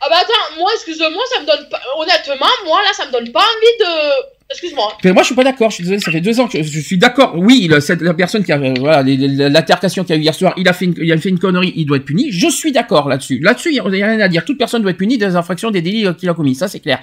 Ah 0.04 0.08
bah 0.10 0.16
attends, 0.20 0.58
moi, 0.58 0.70
excuse-moi, 0.74 1.22
ça 1.32 1.40
me 1.40 1.46
donne 1.46 1.68
pas. 1.70 1.80
Honnêtement, 1.96 2.46
moi 2.66 2.80
là, 2.82 2.88
ça 2.92 3.06
me 3.06 3.12
donne 3.12 3.30
pas 3.30 3.40
envie 3.40 3.78
de. 3.80 4.42
Excuse-moi. 4.50 4.98
Mais 5.04 5.12
moi, 5.12 5.22
je 5.22 5.26
suis 5.26 5.34
pas 5.34 5.44
d'accord. 5.44 5.70
Je 5.70 5.76
suis 5.76 5.84
désolé, 5.84 6.00
ça 6.00 6.10
fait 6.10 6.20
deux 6.20 6.38
ans 6.40 6.46
que 6.46 6.62
je, 6.62 6.80
suis 6.80 6.98
d'accord. 6.98 7.32
Oui, 7.36 7.70
cette- 7.80 8.02
la 8.02 8.12
personne 8.12 8.44
qui 8.44 8.52
a, 8.52 8.58
euh, 8.58 8.74
voilà, 8.78 9.02
l'altercation 9.48 10.02
qu'il 10.04 10.14
y 10.14 10.18
a 10.18 10.20
eu 10.20 10.24
hier 10.24 10.34
soir, 10.34 10.52
il 10.58 10.68
a 10.68 10.72
fait 10.74 10.84
une, 10.86 10.94
il 11.00 11.10
a 11.10 11.16
fait 11.16 11.30
une 11.30 11.38
connerie, 11.38 11.72
il 11.74 11.86
doit 11.86 11.96
être 11.96 12.04
puni. 12.04 12.30
Je 12.32 12.48
suis 12.48 12.70
d'accord 12.72 13.08
là-dessus. 13.08 13.38
Là-dessus, 13.38 13.70
il 13.70 13.76
y 13.76 13.80
a 13.80 13.84
rien 13.84 14.20
à 14.20 14.28
dire. 14.28 14.44
Toute 14.44 14.58
personne 14.58 14.82
doit 14.82 14.90
être 14.90 14.98
punie 14.98 15.16
des 15.16 15.36
infractions, 15.36 15.70
des 15.70 15.80
délits 15.80 16.06
euh, 16.06 16.12
qu'il 16.12 16.28
a 16.28 16.34
commis. 16.34 16.54
Ça, 16.54 16.68
c'est 16.68 16.80
clair. 16.80 16.98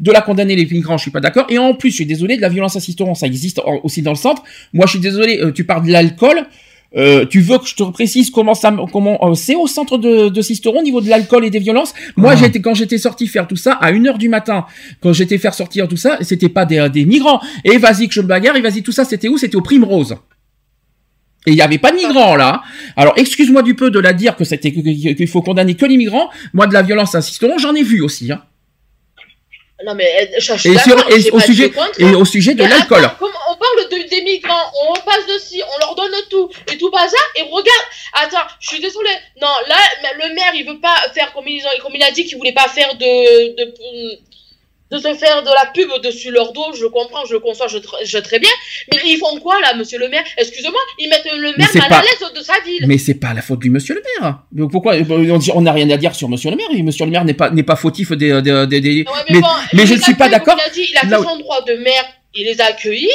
De 0.00 0.12
la 0.12 0.22
condamner 0.22 0.56
les 0.56 0.64
migrants, 0.64 0.96
je 0.96 1.02
suis 1.02 1.10
pas 1.10 1.20
d'accord. 1.20 1.46
Et 1.50 1.58
en 1.58 1.74
plus, 1.74 1.90
je 1.90 1.96
suis 1.96 2.06
désolé 2.06 2.36
de 2.36 2.40
la 2.40 2.48
violence 2.48 2.76
assistante, 2.76 3.16
ça 3.16 3.26
existe 3.26 3.60
aussi 3.82 4.00
dans 4.00 4.12
le 4.12 4.16
centre. 4.16 4.42
Moi, 4.72 4.86
je 4.86 4.92
suis 4.92 5.00
désolé. 5.00 5.40
euh, 5.42 5.52
tu 5.52 5.64
parles 5.64 5.84
de 5.86 5.92
l'alcool. 5.92 6.46
Euh, 6.96 7.26
tu 7.26 7.40
veux 7.40 7.58
que 7.58 7.66
je 7.66 7.74
te 7.74 7.82
précise 7.82 8.30
comment 8.30 8.54
ça, 8.54 8.74
comment 8.92 9.18
euh, 9.28 9.34
c'est 9.34 9.56
au 9.56 9.66
centre 9.66 9.98
de, 9.98 10.28
de 10.28 10.40
Sisteron 10.42 10.78
au 10.78 10.82
niveau 10.82 11.00
de 11.00 11.08
l'alcool 11.08 11.44
et 11.44 11.50
des 11.50 11.58
violences 11.58 11.92
Moi, 12.16 12.32
Ah. 12.32 12.36
j'étais 12.36 12.60
quand 12.60 12.74
j'étais 12.74 12.98
sorti 12.98 13.26
faire 13.26 13.48
tout 13.48 13.56
ça 13.56 13.72
à 13.72 13.90
1h 13.92 14.16
du 14.16 14.28
matin, 14.28 14.64
quand 15.00 15.12
j'étais 15.12 15.38
faire 15.38 15.54
sortir 15.54 15.88
tout 15.88 15.96
ça, 15.96 16.18
c'était 16.20 16.48
pas 16.48 16.64
des, 16.64 16.88
des 16.92 17.04
migrants. 17.04 17.40
Et 17.64 17.78
vas-y 17.78 18.06
que 18.08 18.14
je 18.14 18.20
me 18.20 18.26
bagarre, 18.28 18.54
et 18.56 18.60
vas-y 18.60 18.82
tout 18.82 18.92
ça, 18.92 19.04
c'était 19.04 19.26
où? 19.28 19.38
C'était 19.38 19.56
au 19.56 19.62
Primrose. 19.62 20.16
Et 21.46 21.50
il 21.50 21.56
y 21.56 21.62
avait 21.62 21.78
pas 21.78 21.90
de 21.90 21.96
migrants 21.96 22.36
là. 22.36 22.62
Alors 22.96 23.12
excuse-moi 23.16 23.62
du 23.62 23.74
peu 23.74 23.90
de 23.90 23.98
la 23.98 24.12
dire 24.14 24.34
que 24.34 24.44
c'était 24.44 24.72
qu'il 24.72 25.28
faut 25.28 25.42
condamner 25.42 25.74
que 25.74 25.84
les 25.84 25.96
migrants. 25.98 26.30
Moi, 26.54 26.66
de 26.66 26.72
la 26.72 26.80
violence 26.82 27.14
à 27.14 27.20
Sisteron, 27.20 27.58
j'en 27.58 27.74
ai 27.74 27.82
vu 27.82 28.00
aussi. 28.00 28.32
Hein. 28.32 28.40
Non 29.84 29.94
mais 29.94 30.10
euh, 30.20 30.36
je, 30.38 30.54
je 30.56 30.68
Et, 30.70 30.78
sur- 30.78 30.98
et 31.10 31.30
au 31.30 31.40
sujet 31.40 31.70
et 31.98 32.14
au 32.14 32.24
sujet 32.24 32.54
de 32.54 32.64
l'alcool. 32.64 33.08
comme 33.18 33.32
on 33.50 33.54
parle 33.56 33.88
de- 33.90 34.08
des 34.08 34.22
migrants, 34.22 34.66
on 34.88 34.94
passe 34.94 35.26
dessus, 35.26 35.62
on 35.74 35.78
leur 35.80 35.94
donne 35.94 36.14
tout 36.30 36.48
et 36.72 36.78
tout 36.78 36.90
bazar 36.90 37.20
et 37.36 37.42
regarde. 37.42 37.86
Attends, 38.14 38.46
je 38.60 38.68
suis 38.68 38.80
désolée. 38.80 39.10
Non, 39.40 39.48
là 39.68 39.76
le 40.18 40.34
maire 40.34 40.52
il 40.54 40.64
veut 40.66 40.80
pas 40.80 40.96
faire 41.14 41.32
comme 41.32 41.46
il, 41.48 41.62
comme 41.82 41.92
il 41.94 42.02
a 42.02 42.10
dit 42.10 42.24
qu'il 42.24 42.38
voulait 42.38 42.52
pas 42.52 42.68
faire 42.68 42.94
de 42.94 43.56
de, 43.56 43.74
de 44.94 44.98
se 44.98 45.14
faire 45.14 45.42
de 45.42 45.48
la 45.60 45.66
pub 45.74 45.90
dessus 46.02 46.30
leur 46.30 46.52
dos, 46.52 46.72
je 46.74 46.86
comprends, 46.86 47.24
je 47.26 47.36
conçois, 47.36 47.66
je, 47.68 47.78
tr- 47.78 48.04
je 48.04 48.18
très 48.18 48.38
bien. 48.38 48.50
Mais 48.92 49.00
ils 49.06 49.18
font 49.18 49.38
quoi 49.40 49.60
là, 49.60 49.74
monsieur 49.74 49.98
le 49.98 50.08
maire? 50.08 50.24
Excusez-moi, 50.38 50.80
ils 50.98 51.08
mettent 51.08 51.24
le 51.32 51.52
maire 51.58 51.68
mal 51.74 51.88
pas- 51.88 51.98
à 51.98 52.02
l'aise 52.02 52.32
de 52.34 52.42
sa 52.42 52.58
ville. 52.64 52.84
Mais 52.86 52.98
c'est 52.98 53.14
pas 53.14 53.34
la 53.34 53.42
faute 53.42 53.60
du 53.60 53.70
monsieur 53.70 53.94
le 53.94 54.02
maire. 54.20 54.38
Donc 54.52 54.70
pourquoi 54.72 54.94
on 55.54 55.60
n'a 55.62 55.72
rien 55.72 55.88
à 55.90 55.96
dire 55.96 56.14
sur 56.14 56.28
monsieur 56.28 56.50
le 56.50 56.56
maire. 56.56 56.68
Monsieur 56.82 57.04
le 57.06 57.10
maire 57.10 57.24
n'est 57.24 57.34
pas 57.34 57.50
n'est 57.50 57.62
pas 57.62 57.76
fautif 57.76 58.12
des 58.12 58.40
des 58.42 58.66
des. 58.80 59.04
Ouais, 59.06 59.12
mais 59.30 59.40
bon, 59.40 59.46
mais 59.72 59.86
je 59.86 59.94
ne 59.94 60.00
suis 60.00 60.14
pas 60.14 60.28
d'accord. 60.28 60.56
Il 60.58 60.70
a 60.70 60.72
dit, 60.72 60.86
il 60.90 60.96
a 60.98 61.02
Là 61.08 61.16
fait 61.18 61.24
où- 61.24 61.28
son 61.28 61.38
droit 61.38 61.62
de 61.62 61.74
maire, 61.74 62.04
il 62.34 62.44
les 62.46 62.60
a 62.60 62.66
accueillis. 62.66 63.08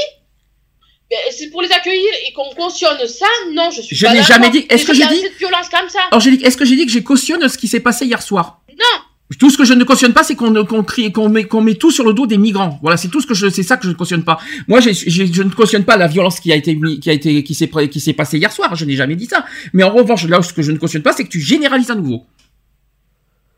Mais 1.11 1.17
c'est 1.31 1.49
pour 1.49 1.61
les 1.63 1.71
accueillir 1.71 2.11
et 2.27 2.33
qu'on 2.33 2.49
cautionne 2.53 2.99
ça 3.07 3.25
Non, 3.51 3.71
je 3.71 3.81
suis 3.81 3.95
Je 3.95 4.05
pas 4.05 4.11
n'ai 4.13 4.19
d'accord. 4.19 4.35
jamais 4.35 4.49
dit- 4.51 4.65
est-ce 4.69 4.85
que 4.85 4.93
j'ai 4.93 5.07
dit- 5.07 5.21
cette 5.21 5.37
violence 5.39 5.67
comme 5.69 5.89
ça 5.89 6.01
Angélique, 6.11 6.45
est-ce 6.45 6.55
que 6.55 6.65
j'ai 6.65 6.75
dit 6.75 6.85
que 6.85 6.91
j'ai 6.91 7.03
cautionne 7.03 7.47
ce 7.49 7.57
qui 7.57 7.67
s'est 7.67 7.79
passé 7.79 8.05
hier 8.05 8.21
soir? 8.21 8.61
Non. 8.69 9.01
Tout 9.37 9.51
ce 9.51 9.57
que 9.57 9.63
je 9.65 9.73
ne 9.73 9.83
cautionne 9.83 10.11
pas, 10.13 10.23
c'est 10.23 10.35
qu'on 10.35 10.65
qu'on 10.65 10.83
crie, 10.83 11.11
qu'on 11.11 11.29
met, 11.29 11.43
qu'on 11.43 11.61
met 11.61 11.75
tout 11.75 11.91
sur 11.91 12.03
le 12.03 12.13
dos 12.13 12.25
des 12.25 12.37
migrants. 12.39 12.79
Voilà, 12.81 12.97
c'est 12.97 13.09
tout 13.09 13.21
ce 13.21 13.27
que 13.27 13.35
je, 13.35 13.47
c'est 13.49 13.61
ça 13.61 13.77
que 13.77 13.83
je 13.85 13.89
ne 13.89 13.93
cautionne 13.93 14.23
pas. 14.23 14.39
Moi, 14.67 14.79
j'ai, 14.81 14.93
j'ai- 14.93 15.31
je 15.31 15.43
ne 15.43 15.51
cautionne 15.51 15.85
pas 15.85 15.97
la 15.97 16.07
violence 16.07 16.39
qui 16.39 16.51
a 16.51 16.55
été, 16.55 16.75
qui 16.99 17.09
a 17.11 17.13
été, 17.13 17.43
qui 17.43 17.53
s'est, 17.53 17.69
qui 17.89 17.99
s'est 17.99 18.13
passée 18.13 18.39
hier 18.39 18.51
soir. 18.51 18.75
Je 18.75 18.85
n'ai 18.85 18.95
jamais 18.95 19.15
dit 19.15 19.27
ça. 19.27 19.45
Mais 19.73 19.83
en 19.83 19.91
revanche, 19.93 20.25
là, 20.25 20.41
ce 20.41 20.51
que 20.51 20.63
je 20.63 20.71
ne 20.71 20.77
cautionne 20.79 21.03
pas, 21.03 21.13
c'est 21.13 21.25
que 21.25 21.29
tu 21.29 21.39
généralises 21.41 21.91
à 21.91 21.95
nouveau. 21.95 22.25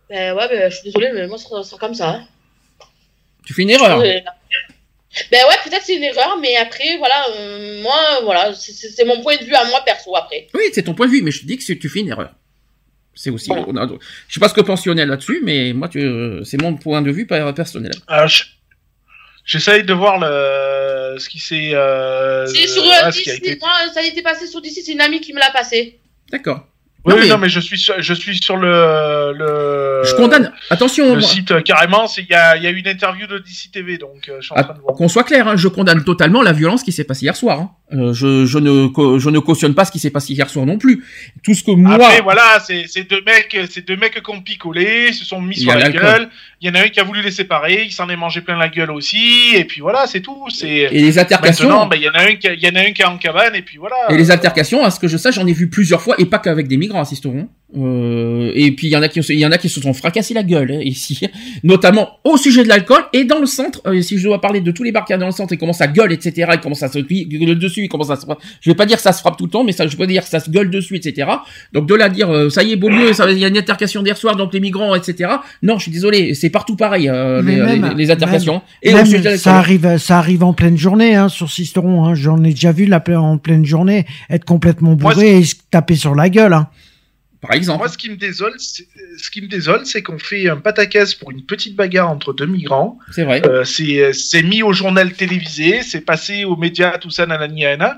Ben 0.09 0.35
ouais, 0.35 0.47
ben, 0.49 0.69
je 0.69 0.75
suis 0.75 0.85
désolée, 0.91 1.11
mais 1.13 1.27
moi, 1.27 1.37
ça 1.37 1.63
sera 1.63 1.77
comme 1.79 1.93
ça. 1.93 2.09
hein. 2.09 2.27
Tu 3.45 3.53
fais 3.53 3.61
une 3.61 3.69
erreur. 3.69 3.99
Ouais. 3.99 4.23
Ben 5.31 5.39
ouais, 5.49 5.55
peut-être 5.63 5.83
c'est 5.85 5.95
une 5.95 6.03
erreur, 6.03 6.37
mais 6.41 6.55
après, 6.57 6.97
voilà, 6.97 7.25
euh, 7.37 7.81
moi, 7.81 7.95
voilà, 8.23 8.53
c'est- 8.53 8.71
c'est 8.73 8.89
c'est 8.89 9.05
mon 9.05 9.21
point 9.21 9.37
de 9.37 9.43
vue 9.45 9.53
à 9.55 9.65
moi 9.65 9.81
perso 9.85 10.15
après. 10.15 10.47
Oui, 10.53 10.63
c'est 10.73 10.83
ton 10.83 10.93
point 10.93 11.07
de 11.07 11.11
vue, 11.11 11.21
mais 11.21 11.31
je 11.31 11.41
te 11.41 11.45
dis 11.45 11.57
que 11.57 11.63
c'est- 11.63 11.77
tu 11.79 11.89
fais 11.89 11.99
une 12.01 12.09
erreur. 12.09 12.33
C'est 13.13 13.29
aussi. 13.29 13.51
on 13.51 13.75
a- 13.77 13.87
je 14.27 14.33
sais 14.33 14.39
pas 14.39 14.47
ce 14.49 14.53
que 14.53 14.61
pense 14.61 14.85
Lionel 14.85 15.09
là-dessus, 15.09 15.41
mais 15.43 15.73
moi, 15.73 15.89
tu, 15.89 15.99
euh, 15.99 16.43
c'est 16.43 16.59
mon 16.61 16.75
point 16.75 17.01
de 17.01 17.11
vue 17.11 17.25
per- 17.27 17.51
personnel. 17.55 17.91
Alors, 18.07 18.27
je- 18.27 18.43
J'essaye 19.43 19.83
de 19.83 19.93
voir 19.93 20.19
le... 20.19 21.17
ce 21.19 21.27
qui 21.27 21.39
s'est. 21.39 21.71
Euh... 21.73 22.45
C'est 22.45 22.67
sur 22.67 22.83
ah, 22.85 23.07
euh, 23.07 23.11
ce 23.11 23.21
qui 23.21 23.29
a 23.31 23.33
Disney, 23.33 23.51
été- 23.53 23.59
moi, 23.59 23.71
ça 23.93 23.99
a 23.99 24.03
été 24.03 24.21
passé 24.21 24.45
sur 24.45 24.61
DC, 24.61 24.81
c'est 24.85 24.91
une 24.91 25.01
amie 25.01 25.19
qui 25.19 25.33
me 25.33 25.39
l'a 25.39 25.49
passé. 25.51 25.99
D'accord. 26.31 26.67
Oui, 27.03 27.13
Non, 27.15 27.19
mais- 27.19 27.27
non, 27.29 27.37
mais 27.39 27.49
je 27.49 27.59
suis 27.59 27.79
sur, 27.79 27.95
je 27.99 28.13
suis 28.13 28.37
sur 28.37 28.57
le. 28.57 29.33
le... 29.35 30.01
Je 30.05 30.13
condamne. 30.15 30.51
Attention, 30.69 31.15
Le 31.15 31.21
site 31.21 31.49
euh, 31.51 31.61
carrément, 31.61 32.05
il 32.17 32.25
y 32.29 32.33
a, 32.35 32.57
y 32.57 32.67
a 32.67 32.69
une 32.69 32.87
interview 32.87 33.25
de 33.25 33.39
DC 33.39 33.71
TV, 33.73 33.97
donc 33.97 34.29
euh, 34.29 34.37
je 34.39 34.45
suis 34.45 34.53
en 34.53 34.57
Ah, 34.57 34.63
train 34.65 34.73
de 34.75 34.79
voir. 34.81 34.95
Qu'on 34.95 35.07
soit 35.07 35.23
clair, 35.23 35.47
hein, 35.47 35.55
je 35.57 35.67
condamne 35.67 36.03
totalement 36.03 36.41
la 36.43 36.53
violence 36.53 36.83
qui 36.83 36.91
s'est 36.91 37.03
passée 37.03 37.23
hier 37.25 37.35
soir. 37.35 37.59
hein. 37.59 37.71
Euh, 37.93 38.13
je, 38.13 38.45
je, 38.45 38.57
ne, 38.57 38.87
je 39.19 39.29
ne 39.29 39.39
cautionne 39.39 39.73
pas 39.75 39.83
ce 39.83 39.91
qui 39.91 39.99
s'est 39.99 40.11
passé 40.11 40.31
hier 40.33 40.49
soir 40.49 40.65
non 40.65 40.77
plus. 40.77 41.03
Tout 41.43 41.53
ce 41.53 41.61
que 41.63 41.71
moi... 41.71 41.95
Après, 41.95 42.21
voilà, 42.21 42.59
c'est 42.65 43.03
deux 43.09 43.21
mecs, 43.25 43.57
c'est 43.69 43.85
deux 43.85 43.97
mecs 43.97 44.23
qui 44.23 44.31
ont 44.31 44.39
picolé, 44.41 45.11
se 45.11 45.25
sont 45.25 45.41
mis 45.41 45.57
sur 45.57 45.73
la 45.75 45.89
gueule. 45.89 46.29
Il 46.61 46.69
y 46.69 46.71
en 46.71 46.75
a 46.79 46.85
un 46.85 46.87
qui 46.89 46.99
a 46.99 47.03
voulu 47.03 47.21
les 47.21 47.31
séparer, 47.31 47.83
il 47.85 47.91
s'en 47.91 48.07
est 48.07 48.15
mangé 48.15 48.39
plein 48.41 48.55
la 48.57 48.69
gueule 48.69 48.91
aussi, 48.91 49.55
et 49.55 49.65
puis 49.65 49.81
voilà, 49.81 50.05
c'est 50.07 50.21
tout. 50.21 50.45
Et 50.63 50.87
les 50.89 51.17
altercations- 51.19 51.87
ben, 51.87 51.97
il 51.97 52.03
y 52.03 52.09
en 52.09 52.13
a 52.13 52.21
un 52.21 52.35
qui, 52.35 52.47
il 52.47 52.59
y 52.63 52.67
en 52.69 52.75
a 52.75 52.81
un 52.81 52.91
qui 52.93 53.01
est 53.01 53.05
en 53.05 53.17
cabane, 53.17 53.55
et 53.55 53.61
puis 53.63 53.77
voilà. 53.77 53.95
Et 54.09 54.15
les 54.15 54.29
altercations, 54.31 54.85
à 54.85 54.91
ce 54.91 54.99
que 54.99 55.07
je 55.09 55.17
sache, 55.17 55.35
j'en 55.35 55.47
ai 55.47 55.53
vu 55.53 55.67
plusieurs 55.69 56.01
fois, 56.01 56.15
et 56.19 56.25
pas 56.25 56.37
qu'avec 56.39 56.67
des 56.67 56.77
migrants, 56.77 56.90
assisteront. 56.99 57.47
Euh, 57.77 58.51
et 58.53 58.73
puis 58.73 58.87
il 58.87 58.89
y 58.89 58.97
en 58.97 59.01
a 59.01 59.07
qui, 59.07 59.21
il 59.21 59.39
y 59.39 59.45
en 59.45 59.51
a 59.53 59.57
qui 59.57 59.69
se 59.69 59.79
sont 59.79 59.93
fracassés 59.93 60.33
la 60.33 60.43
gueule 60.43 60.71
hein, 60.73 60.79
ici, 60.83 61.21
notamment 61.63 62.09
au 62.25 62.35
sujet 62.35 62.63
de 62.63 62.67
l'alcool 62.67 63.01
et 63.13 63.23
dans 63.23 63.39
le 63.39 63.45
centre. 63.45 63.81
euh, 63.85 64.01
si 64.01 64.17
je 64.17 64.27
dois 64.27 64.41
parler 64.41 64.59
de 64.59 64.71
tous 64.71 64.83
les 64.83 64.91
bars 64.91 65.05
qu'il 65.05 65.13
y 65.13 65.15
a 65.15 65.17
dans 65.17 65.25
le 65.27 65.31
centre, 65.31 65.53
ils 65.53 65.57
commencent 65.57 65.79
à 65.79 65.87
gueule, 65.87 66.11
etc. 66.11 66.49
Ils 66.53 66.59
commencent 66.59 66.83
à 66.83 66.89
se 66.89 66.99
gueule 66.99 67.57
dessus, 67.57 67.83
ils 67.83 67.87
commencent 67.87 68.09
à 68.09 68.17
se. 68.17 68.25
Je 68.59 68.69
vais 68.69 68.75
pas 68.75 68.85
dire 68.85 68.97
que 68.97 69.01
ça 69.03 69.13
se 69.13 69.21
frappe 69.21 69.37
tout 69.37 69.45
le 69.45 69.51
temps, 69.51 69.63
mais 69.63 69.71
ça, 69.71 69.87
je 69.87 69.95
peux 69.95 70.05
dire 70.05 70.21
que 70.21 70.29
ça 70.29 70.41
se 70.41 70.49
gueule 70.49 70.69
dessus, 70.69 70.97
etc. 70.97 71.29
Donc 71.71 71.87
de 71.87 71.95
là 71.95 72.05
à 72.05 72.09
dire, 72.09 72.29
euh, 72.29 72.49
ça 72.49 72.61
y 72.63 72.73
est, 72.73 72.75
beau 72.75 72.89
mieux, 72.89 73.13
ça- 73.13 73.31
il 73.31 73.37
y 73.39 73.45
a 73.45 73.47
une 73.47 73.55
altercation 73.57 74.03
d'hier 74.03 74.17
soir, 74.17 74.35
donc 74.35 74.53
les 74.53 74.59
migrants, 74.59 74.93
etc. 74.93 75.31
Non, 75.63 75.77
je 75.77 75.83
suis 75.83 75.91
désolé, 75.93 76.33
c'est 76.33 76.49
partout 76.49 76.75
pareil 76.75 77.07
euh, 77.07 77.41
les, 77.41 77.55
même- 77.55 77.89
les- 77.91 77.95
les 78.03 78.11
altercations. 78.11 78.53
même- 78.55 78.61
et 78.83 78.93
au 78.93 78.97
même 78.97 79.05
sujet 79.05 79.19
de 79.19 79.23
l'alcool. 79.23 79.39
ça 79.39 79.57
arrive, 79.57 79.97
ça 79.97 80.17
arrive 80.17 80.43
en 80.43 80.51
pleine 80.51 80.77
journée 80.77 81.15
hein, 81.15 81.29
sur 81.29 81.49
Sisteron. 81.49 82.03
Hein. 82.03 82.15
J'en 82.15 82.43
ai 82.43 82.49
déjà 82.49 82.73
vu 82.73 82.85
la, 82.85 83.01
en 83.17 83.37
pleine 83.37 83.65
journée 83.65 84.05
être 84.29 84.43
complètement 84.43 84.91
bourré 84.93 85.37
et 85.37 85.43
se 85.45 85.55
taper 85.71 85.95
sur 85.95 86.15
la 86.15 86.27
gueule. 86.29 86.51
Hein. 86.51 86.67
Par 87.41 87.53
exemple. 87.53 87.79
Moi, 87.79 87.89
ce 87.89 87.97
qui 87.97 88.09
me 88.11 88.15
désole, 88.17 88.53
c'est- 88.59 88.87
ce 89.17 89.31
qui 89.31 89.41
me 89.41 89.47
désole, 89.47 89.85
c'est 89.87 90.03
qu'on 90.03 90.19
fait 90.19 90.47
un 90.47 90.57
pataquès 90.57 91.15
pour 91.15 91.31
une 91.31 91.43
petite 91.43 91.75
bagarre 91.75 92.09
entre 92.09 92.33
deux 92.33 92.45
migrants. 92.45 92.99
C'est 93.11 93.23
vrai. 93.23 93.41
Euh, 93.47 93.63
c'est 93.63 94.13
c'est 94.13 94.43
mis 94.43 94.61
au 94.61 94.73
journal 94.73 95.11
télévisé, 95.13 95.81
c'est 95.81 96.01
passé 96.01 96.45
aux 96.45 96.55
médias, 96.55 96.99
tout 96.99 97.09
ça, 97.09 97.25
nanani, 97.25 97.61
nanana. 97.63 97.97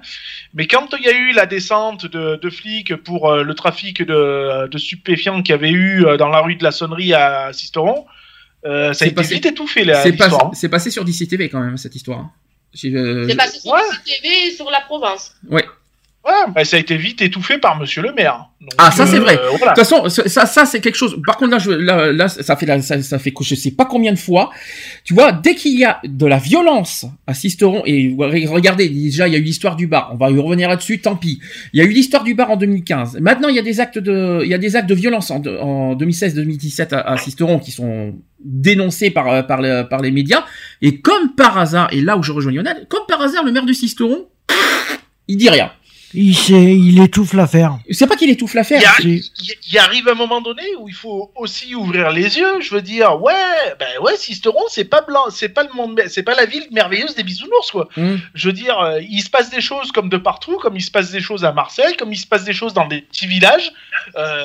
Mais 0.54 0.66
quand 0.68 0.88
il 0.98 1.04
y 1.04 1.10
a 1.10 1.12
eu 1.12 1.34
la 1.34 1.46
descente 1.46 2.06
de, 2.06 2.38
de 2.42 2.50
flics 2.50 2.96
pour 2.96 3.30
euh, 3.30 3.44
le 3.44 3.54
trafic 3.54 4.02
de, 4.02 4.68
de 4.68 4.78
stupéfiants 4.78 5.42
qu'il 5.44 5.52
y 5.54 5.58
avait 5.58 5.72
eu 5.72 6.06
euh, 6.06 6.16
dans 6.16 6.30
la 6.30 6.40
rue 6.40 6.56
de 6.56 6.64
la 6.64 6.72
Sonnerie 6.72 7.14
à 7.14 7.52
Sisteron, 7.52 8.06
euh, 8.66 8.94
ça 8.94 9.04
a 9.04 9.08
été 9.10 9.16
passé- 9.16 9.34
vite 9.36 9.46
étouffé 9.48 9.84
là, 9.84 10.04
C'est 10.04 10.14
pas- 10.14 10.30
c'est 10.54 10.70
passé 10.70 10.90
sur 10.90 11.04
DCTV 11.04 11.50
quand 11.50 11.60
même 11.60 11.76
cette 11.78 11.96
histoire. 11.96 12.20
hein. 12.20 12.32
Euh, 12.86 13.28
C'est 13.28 13.36
passé 13.36 13.60
sur 13.60 13.74
TV 14.06 14.48
et 14.48 14.52
sur 14.52 14.72
la 14.72 14.80
Provence. 14.82 15.36
Ouais. 15.50 15.66
Ouais, 16.26 16.32
bah, 16.56 16.64
ça 16.64 16.78
a 16.78 16.80
été 16.80 16.96
vite 16.96 17.22
étouffé 17.22 17.58
par 17.58 17.78
Monsieur 17.78 18.02
le 18.02 18.14
Maire. 18.14 18.46
Donc, 18.62 18.70
Ah 18.78 18.92
ça 18.92 19.06
c'est 19.06 19.18
euh, 19.18 19.20
vrai. 19.20 19.38
voilà. 19.58 19.74
De 19.74 19.82
toute 19.82 19.90
façon 19.90 20.08
ça 20.08 20.46
ça, 20.46 20.66
c'est 20.66 20.80
quelque 20.80 20.96
chose. 20.96 21.18
Par 21.28 21.36
contre 21.36 21.52
là 21.52 21.58
je 21.60 21.70
là, 21.72 22.14
là 22.14 22.30
ça 22.30 22.56
fait 22.56 22.66
la- 22.66 22.82
ça, 22.82 23.02
ça 23.02 23.20
fait 23.20 23.32
que 23.32 23.44
je 23.44 23.56
sais 23.56 23.72
pas 23.72 23.84
combien 23.84 24.14
de 24.14 24.18
fois. 24.18 24.50
Tu 25.04 25.14
vois 25.14 25.34
dès 25.34 25.54
qu'il 25.56 25.78
y 25.78 25.84
a 25.84 26.00
de 26.06 26.26
la 26.26 26.38
violence 26.38 27.06
à 27.28 27.34
Sisteron 27.34 27.82
et 27.86 28.16
regardez 28.18 28.88
déjà 28.88 29.28
il 29.28 29.34
y 29.34 29.36
a 29.36 29.40
eu 29.40 29.44
l'histoire 29.44 29.76
du 29.76 29.88
bar. 29.88 30.12
On 30.14 30.16
va 30.16 30.32
y 30.32 30.40
revenir 30.40 30.70
là-dessus. 30.70 31.00
Tant 31.02 31.18
pis. 31.18 31.42
Il 31.74 31.80
y 31.80 31.82
a 31.82 31.86
eu 31.86 31.90
l'histoire 31.92 32.24
du 32.24 32.36
bar 32.36 32.52
en 32.52 32.56
2015. 32.56 33.20
Maintenant 33.20 33.50
il 33.50 33.56
y 33.56 33.60
a 33.60 33.64
des 33.64 33.82
actes 33.82 34.00
de 34.00 34.40
il 34.46 34.48
y 34.50 34.54
a 34.54 34.58
des 34.58 34.78
actes 34.78 34.88
de 34.88 34.96
violence 34.96 35.30
en, 35.30 35.40
de- 35.40 35.58
en 35.58 35.96
2016-2017 35.98 36.94
à, 36.94 37.18
Sisteron 37.18 37.60
qui 37.60 37.72
sont 37.72 38.16
dénoncés 38.46 39.10
par 39.10 39.28
euh, 39.30 39.42
par 39.44 39.60
les, 39.62 39.84
par 39.90 40.00
les 40.02 40.12
médias 40.12 40.46
et 40.82 41.00
comme 41.02 41.36
par 41.36 41.58
hasard 41.58 41.90
et 41.92 42.00
là 42.00 42.16
où 42.18 42.24
je 42.24 42.32
rejoins 42.32 42.54
Lionel 42.54 42.86
comme 42.90 43.04
par 43.10 43.22
hasard 43.22 43.44
le 43.44 43.52
maire 43.52 43.66
de 43.66 43.74
Sisteron 43.74 44.26
il 45.28 45.38
dit 45.38 45.50
rien. 45.50 45.72
Il, 46.14 46.36
sait- 46.36 46.76
il 46.76 47.02
étouffe 47.02 47.34
l'affaire. 47.34 47.78
C'est 47.90 48.08
pas 48.08 48.16
qu'il 48.16 48.30
étouffe 48.30 48.54
l'affaire. 48.54 48.82
Il, 48.82 48.86
arri- 49.20 49.32
il- 49.72 49.78
arrive 49.80 50.08
un 50.08 50.14
moment 50.14 50.42
donné 50.42 50.62
où 50.80 50.88
il 50.88 50.94
faut 50.94 51.32
aussi 51.36 51.74
ouvrir 51.76 52.12
les 52.12 52.38
yeux. 52.38 52.62
Je 52.62 52.74
veux 52.74 52.82
dire, 52.82 53.22
ouais, 53.22 53.34
ben 53.80 53.88
ouais, 54.02 54.16
Sisteron, 54.18 54.62
c'est 54.70 54.86
pas 54.86 55.02
blanc, 55.02 55.26
c'est 55.30 55.50
pas 55.50 55.64
le 55.64 55.74
monde, 55.74 56.02
c'est 56.08 56.24
pas 56.24 56.36
la 56.36 56.46
ville 56.46 56.66
merveilleuse 56.72 57.16
des 57.16 57.24
bisounours, 57.24 57.72
quoi. 57.72 57.90
Mmh. 57.98 58.16
Je 58.34 58.48
veux 58.48 58.54
dire, 58.54 58.78
euh, 58.80 59.00
il 59.02 59.22
se 59.22 59.30
passe 59.30 59.50
des 59.50 59.62
choses 59.62 59.92
comme 59.92 60.10
de 60.10 60.18
partout, 60.18 60.58
comme 60.58 60.76
il 60.76 60.82
se 60.82 60.92
passe 60.92 61.12
des 61.12 61.22
choses 61.22 61.44
à 61.46 61.52
Marseille, 61.52 61.96
comme 61.98 62.14
il 62.14 62.18
se 62.18 62.28
passe 62.28 62.44
des 62.44 62.54
choses 62.54 62.74
dans 62.74 62.88
des 62.88 63.02
petits 63.02 63.28
villages. 63.28 63.72
Euh, 64.18 64.44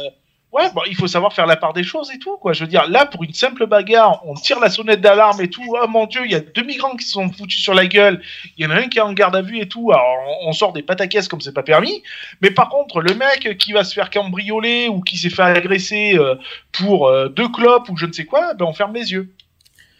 ouais, 0.52 0.70
bon, 0.74 0.82
il 0.88 0.96
faut 0.96 1.06
savoir 1.06 1.32
faire 1.32 1.46
la 1.46 1.56
part 1.56 1.72
des 1.72 1.82
choses 1.82 2.10
et 2.12 2.18
tout, 2.18 2.36
quoi. 2.36 2.52
Je 2.52 2.64
veux 2.64 2.70
dire, 2.70 2.88
là, 2.88 3.06
pour 3.06 3.22
une 3.24 3.34
simple 3.34 3.66
bagarre, 3.66 4.22
on 4.26 4.34
tire 4.34 4.60
la 4.60 4.70
sonnette 4.70 5.00
d'alarme 5.00 5.40
et 5.40 5.48
tout. 5.48 5.64
Oh 5.68 5.86
mon 5.88 6.06
dieu, 6.06 6.22
il 6.24 6.32
y 6.32 6.34
a 6.34 6.40
deux 6.40 6.62
migrants 6.62 6.96
qui 6.96 7.04
sont 7.06 7.28
foutus 7.30 7.62
sur 7.62 7.74
la 7.74 7.86
gueule. 7.86 8.22
Il 8.56 8.64
y 8.64 8.66
en 8.66 8.70
a 8.70 8.76
un 8.76 8.88
qui 8.88 8.98
est 8.98 9.02
en 9.02 9.12
garde 9.12 9.36
à 9.36 9.42
vue 9.42 9.60
et 9.60 9.68
tout. 9.68 9.90
Alors, 9.92 10.16
on 10.42 10.52
sort 10.52 10.72
des 10.72 10.82
pataquès 10.82 11.28
comme 11.28 11.40
c'est 11.40 11.52
pas 11.52 11.62
permis. 11.62 12.02
Mais 12.40 12.50
par 12.50 12.68
contre, 12.68 13.00
le 13.00 13.14
mec 13.14 13.56
qui 13.58 13.72
va 13.72 13.84
se 13.84 13.94
faire 13.94 14.10
cambrioler 14.10 14.88
ou 14.88 15.00
qui 15.00 15.16
s'est 15.16 15.30
fait 15.30 15.42
agresser 15.42 16.14
euh, 16.16 16.36
pour 16.72 17.08
euh, 17.08 17.28
deux 17.28 17.48
clopes 17.48 17.88
ou 17.88 17.96
je 17.96 18.06
ne 18.06 18.12
sais 18.12 18.24
quoi, 18.24 18.54
ben 18.54 18.64
on 18.64 18.72
ferme 18.72 18.94
les 18.94 19.12
yeux. 19.12 19.32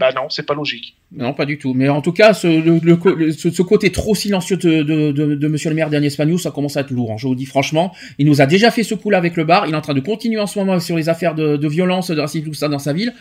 Bah 0.01 0.11
non, 0.15 0.29
c'est 0.31 0.47
pas 0.47 0.55
logique. 0.55 0.95
Non, 1.11 1.33
pas 1.33 1.45
du 1.45 1.59
tout. 1.59 1.75
Mais 1.75 1.89
en 1.89 2.01
tout 2.01 2.13
cas, 2.13 2.33
ce, 2.35 2.47
le, 2.47 2.79
le 2.81 2.97
co- 2.97 3.15
le- 3.15 3.33
ce, 3.33 3.51
ce 3.51 3.63
côté 3.63 3.91
trop 3.91 4.15
silencieux 4.15 4.57
de, 4.57 4.83
de, 4.85 5.11
de, 5.11 5.35
de 5.35 5.49
Monsieur 5.49 5.71
le 5.71 5.75
maire 5.77 5.91
d'Agnès 5.91 6.15
Pagnou, 6.15 6.39
ça 6.39 6.53
commence 6.53 6.77
à 6.77 6.83
être 6.83 6.91
lourd. 6.93 7.11
hein. 7.11 7.17
Je 7.19 7.27
vous 7.27 7.35
dis 7.35 7.47
franchement, 7.47 7.93
il 8.19 8.27
nous 8.27 8.41
a 8.41 8.47
déjà 8.47 8.71
fait 8.71 8.85
ce 8.85 8.95
coup-là 8.95 9.19
avec 9.19 9.37
le 9.37 9.43
bar. 9.45 9.67
Il 9.67 9.73
est 9.73 9.77
en 9.77 9.81
train 9.81 9.95
de 9.95 10.01
continuer 10.01 10.39
en 10.41 10.47
ce 10.47 10.57
moment 10.59 10.79
sur 10.79 10.97
les 10.97 11.09
affaires 11.09 11.35
de, 11.35 11.57
de 11.57 11.69
violence, 11.69 12.11
de 12.13 12.21
racisme, 12.21 12.47
tout 12.47 12.55
ça 12.55 12.69
dans 12.69 12.79
sa 12.79 12.93
ville. 12.93 13.13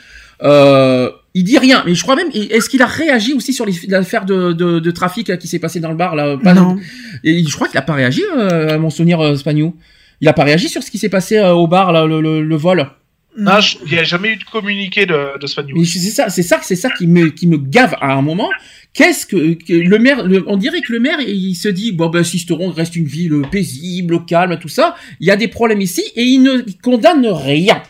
Euh, 0.43 1.09
il 1.33 1.43
dit 1.45 1.57
rien, 1.57 1.81
mais 1.85 1.95
je 1.95 2.03
crois 2.03 2.15
même. 2.15 2.27
Est-ce 2.33 2.69
qu'il 2.69 2.81
a 2.83 2.85
réagi 2.85 3.33
aussi 3.33 3.53
sur 3.53 3.65
les- 3.65 3.73
l'affaire 3.87 4.25
de, 4.25 4.53
de, 4.53 4.79
de 4.79 4.91
trafic 4.91 5.29
là, 5.29 5.37
qui 5.37 5.47
s'est 5.47 5.59
passé 5.59 5.79
dans 5.79 5.89
le 5.89 5.95
bar 5.97 6.15
là 6.15 6.37
pas- 6.37 6.53
Non. 6.53 6.77
Et 7.23 7.43
je 7.43 7.55
crois 7.55 7.67
qu'il 7.67 7.77
a 7.79 7.81
pas 7.83 7.93
réagi, 7.93 8.21
euh, 8.37 8.75
à 8.75 8.77
mon 8.77 8.89
souvenir, 8.91 9.19
euh, 9.19 9.35
Spagnou. 9.35 9.75
Il 10.21 10.27
a 10.27 10.33
pas 10.33 10.43
réagi 10.43 10.67
sur 10.69 10.83
ce 10.83 10.91
qui 10.91 10.97
s'est 10.99 11.09
passé 11.09 11.37
euh, 11.37 11.53
au 11.53 11.67
bar, 11.67 11.91
là, 11.91 12.05
le, 12.05 12.21
le, 12.21 12.41
le 12.43 12.55
vol. 12.55 12.87
Non, 13.35 13.59
je- 13.59 13.77
il 13.85 13.91
n'y 13.93 13.99
a 13.99 14.03
jamais 14.03 14.29
eu 14.33 14.35
de 14.37 14.43
communiqué 14.43 15.05
de, 15.05 15.13
de. 15.39 15.47
Mais 15.75 15.85
c'est 15.85 15.99
ça, 16.09 16.29
c'est 16.29 16.43
ça, 16.43 16.59
c'est 16.63 16.75
ça 16.75 16.89
qui 16.91 17.05
me, 17.07 17.29
qui 17.29 17.47
me 17.47 17.57
gave 17.57 17.95
à 18.01 18.13
un 18.13 18.21
moment. 18.21 18.49
Qu'est-ce 18.93 19.25
que, 19.27 19.53
que 19.53 19.73
le 19.73 19.99
maire, 19.99 20.23
le- 20.25 20.43
on 20.47 20.57
dirait 20.57 20.81
que 20.81 20.91
le 20.91 20.99
maire, 20.99 21.19
il 21.19 21.53
se 21.55 21.67
dit, 21.67 21.91
bon 21.91 22.09
ben, 22.09 22.23
Sisteron 22.23 22.71
reste 22.71 22.95
une 22.95 23.05
ville 23.05 23.43
paisible, 23.51 24.25
calme, 24.25 24.57
tout 24.59 24.69
ça. 24.69 24.95
Il 25.19 25.27
y 25.27 25.31
a 25.31 25.35
des 25.35 25.47
problèmes 25.47 25.81
ici 25.81 26.01
et 26.15 26.23
il 26.23 26.41
ne 26.41 26.63
il 26.65 26.77
condamne 26.77 27.27
rien. 27.27 27.83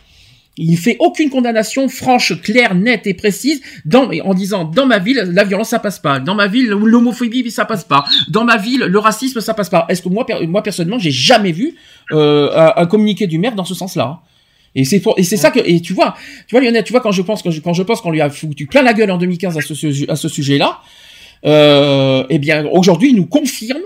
Il 0.58 0.76
fait 0.76 0.98
aucune 1.00 1.30
condamnation 1.30 1.88
franche, 1.88 2.42
claire, 2.42 2.74
nette 2.74 3.06
et 3.06 3.14
précise 3.14 3.62
dans, 3.86 4.10
en 4.24 4.34
disant 4.34 4.66
dans 4.66 4.88
ma 4.88 4.98
ville 4.98 5.22
la 5.32 5.44
violence 5.44 5.70
ça 5.70 5.78
passe 5.78 6.00
pas, 6.00 6.20
dans 6.20 6.34
ma 6.34 6.48
ville 6.48 6.70
l'homophobie 6.70 7.52
ça 7.52 7.64
passe 7.64 7.84
pas, 7.84 8.04
dans 8.28 8.44
ma 8.44 8.58
ville 8.58 8.80
le 8.90 8.98
racisme 9.00 9.40
ça 9.40 9.54
passe 9.54 9.70
pas. 9.70 9.86
Est-ce 9.88 10.02
que 10.02 10.10
moi 10.10 10.26
moi 10.48 10.64
personnellement 10.64 10.98
j'ai 10.98 11.12
jamais 11.12 11.52
vu 11.52 11.76
euh, 12.12 12.50
un, 12.56 12.74
un 12.82 12.86
communiqué 12.88 13.28
du 13.28 13.38
maire 13.38 13.54
dans 13.54 13.66
ce 13.66 13.76
sens-là? 13.76 14.20
Et 14.78 14.86
c'est 14.86 15.00
pour, 15.00 15.16
et 15.18 15.24
c'est 15.24 15.38
ça 15.38 15.50
que, 15.50 15.60
et 15.60 15.82
tu 15.82 15.94
vois, 15.94 16.14
tu 16.48 16.54
vois 16.54 16.62
Lionel, 16.62 16.84
tu 16.84 16.94
vois 16.94 17.02
quand 17.02 17.12
je 17.12 17.24
pense, 17.24 17.42
quand 17.42 17.50
je, 17.50 17.62
quand 17.62 17.74
je 17.74 17.82
pense 17.82 18.00
qu'on 18.00 18.12
lui 18.12 18.22
a 18.22 18.30
foutu 18.30 18.68
plein 18.68 18.84
la 18.84 18.94
gueule 18.94 19.10
en 19.10 19.18
2015 19.18 19.58
à 19.58 19.62
ce, 19.62 20.12
à 20.12 20.16
ce 20.16 20.30
sujet-là, 20.30 20.82
euh, 21.46 22.24
eh 22.30 22.38
bien 22.38 22.64
aujourd'hui 22.68 23.10
il 23.10 23.16
nous 23.16 23.26
confirme 23.26 23.82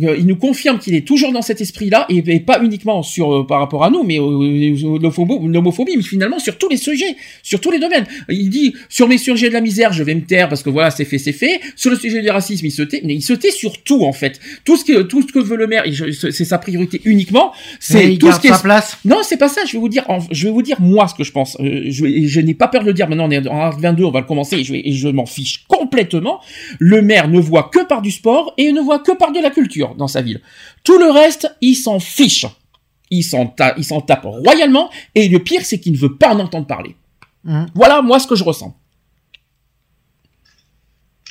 il 0.00 0.26
nous 0.26 0.36
confirme 0.36 0.78
qu'il 0.78 0.94
est 0.94 1.06
toujours 1.06 1.32
dans 1.32 1.42
cet 1.42 1.60
esprit-là 1.60 2.06
et, 2.08 2.22
et 2.26 2.40
pas 2.40 2.62
uniquement 2.62 3.02
sur 3.02 3.34
euh, 3.34 3.46
par 3.46 3.60
rapport 3.60 3.84
à 3.84 3.90
nous, 3.90 4.02
mais 4.04 4.18
euh, 4.18 4.98
l'homophobie, 5.00 5.96
mais 5.96 6.02
finalement 6.02 6.38
sur 6.38 6.58
tous 6.58 6.68
les 6.68 6.76
sujets, 6.76 7.16
sur 7.42 7.60
tous 7.60 7.70
les 7.70 7.78
domaines. 7.78 8.06
Il 8.28 8.50
dit 8.50 8.74
sur 8.88 9.08
mes 9.08 9.18
sujets 9.18 9.48
de 9.48 9.54
la 9.54 9.60
misère, 9.60 9.92
je 9.92 10.02
vais 10.02 10.14
me 10.14 10.22
taire 10.22 10.48
parce 10.48 10.62
que 10.62 10.70
voilà, 10.70 10.90
c'est 10.90 11.04
fait, 11.04 11.18
c'est 11.18 11.32
fait. 11.32 11.60
Sur 11.76 11.90
le 11.90 11.96
sujet 11.96 12.22
du 12.22 12.30
racisme, 12.30 12.66
il 12.66 12.70
se 12.70 12.82
tait, 12.82 13.00
mais 13.04 13.14
il 13.14 13.22
se 13.22 13.32
tait 13.32 13.50
sur 13.50 13.82
tout 13.82 14.04
en 14.04 14.12
fait. 14.12 14.40
Tout 14.64 14.76
ce 14.76 14.84
que 14.84 15.02
tout 15.02 15.22
ce 15.22 15.32
que 15.32 15.38
veut 15.38 15.56
le 15.56 15.66
maire, 15.66 15.84
c'est 16.12 16.44
sa 16.44 16.58
priorité 16.58 17.00
uniquement. 17.04 17.52
C'est 17.80 18.16
tout 18.18 18.32
ce 18.32 18.40
qui 18.40 18.48
est 18.48 18.52
sa 18.52 18.58
place. 18.58 18.98
non, 19.04 19.18
c'est 19.22 19.36
pas 19.36 19.48
ça. 19.48 19.62
Je 19.66 19.72
vais 19.72 19.78
vous 19.78 19.88
dire, 19.88 20.04
je 20.30 20.46
vais 20.46 20.52
vous 20.52 20.62
dire 20.62 20.80
moi 20.80 21.08
ce 21.08 21.14
que 21.14 21.24
je 21.24 21.32
pense. 21.32 21.56
Euh, 21.60 21.84
je, 21.86 22.26
je 22.26 22.40
n'ai 22.40 22.54
pas 22.54 22.68
peur 22.68 22.82
de 22.82 22.86
le 22.86 22.94
dire. 22.94 23.08
Maintenant, 23.08 23.28
on 23.28 23.30
est 23.30 23.46
en 23.48 23.60
Art 23.60 23.78
22, 23.78 24.04
on 24.04 24.10
va 24.10 24.20
le 24.20 24.26
commencer. 24.26 24.56
Et 24.56 24.64
je, 24.64 24.74
et 24.74 24.92
je 24.92 25.08
m'en 25.08 25.26
fiche 25.26 25.64
complètement. 25.68 26.40
Le 26.78 27.02
maire 27.02 27.28
ne 27.28 27.40
voit 27.40 27.70
que 27.72 27.84
par 27.86 28.02
du 28.02 28.10
sport 28.10 28.54
et 28.56 28.72
ne 28.72 28.80
voit 28.80 28.98
que 28.98 29.12
par 29.12 29.32
de 29.32 29.40
la 29.40 29.50
culture 29.50 29.87
dans 29.94 30.08
sa 30.08 30.22
ville. 30.22 30.40
Tout 30.84 30.98
le 30.98 31.10
reste, 31.10 31.54
il 31.60 31.74
s'en 31.74 32.00
fiche. 32.00 32.46
Il 33.10 33.22
s'en 33.22 33.46
ta- 33.46 33.74
il 33.78 33.84
s'en 33.84 34.00
tape 34.00 34.24
royalement. 34.24 34.90
Et 35.14 35.28
le 35.28 35.38
pire, 35.38 35.62
c'est 35.64 35.80
qu'il 35.80 35.92
ne 35.92 35.98
veut 35.98 36.16
pas 36.16 36.34
en 36.34 36.40
entendre 36.40 36.66
parler. 36.66 36.94
Hum. 37.46 37.66
Voilà 37.74 38.02
moi 38.02 38.18
ce 38.20 38.26
que 38.26 38.34
je 38.36 38.44
ressens. 38.44 38.76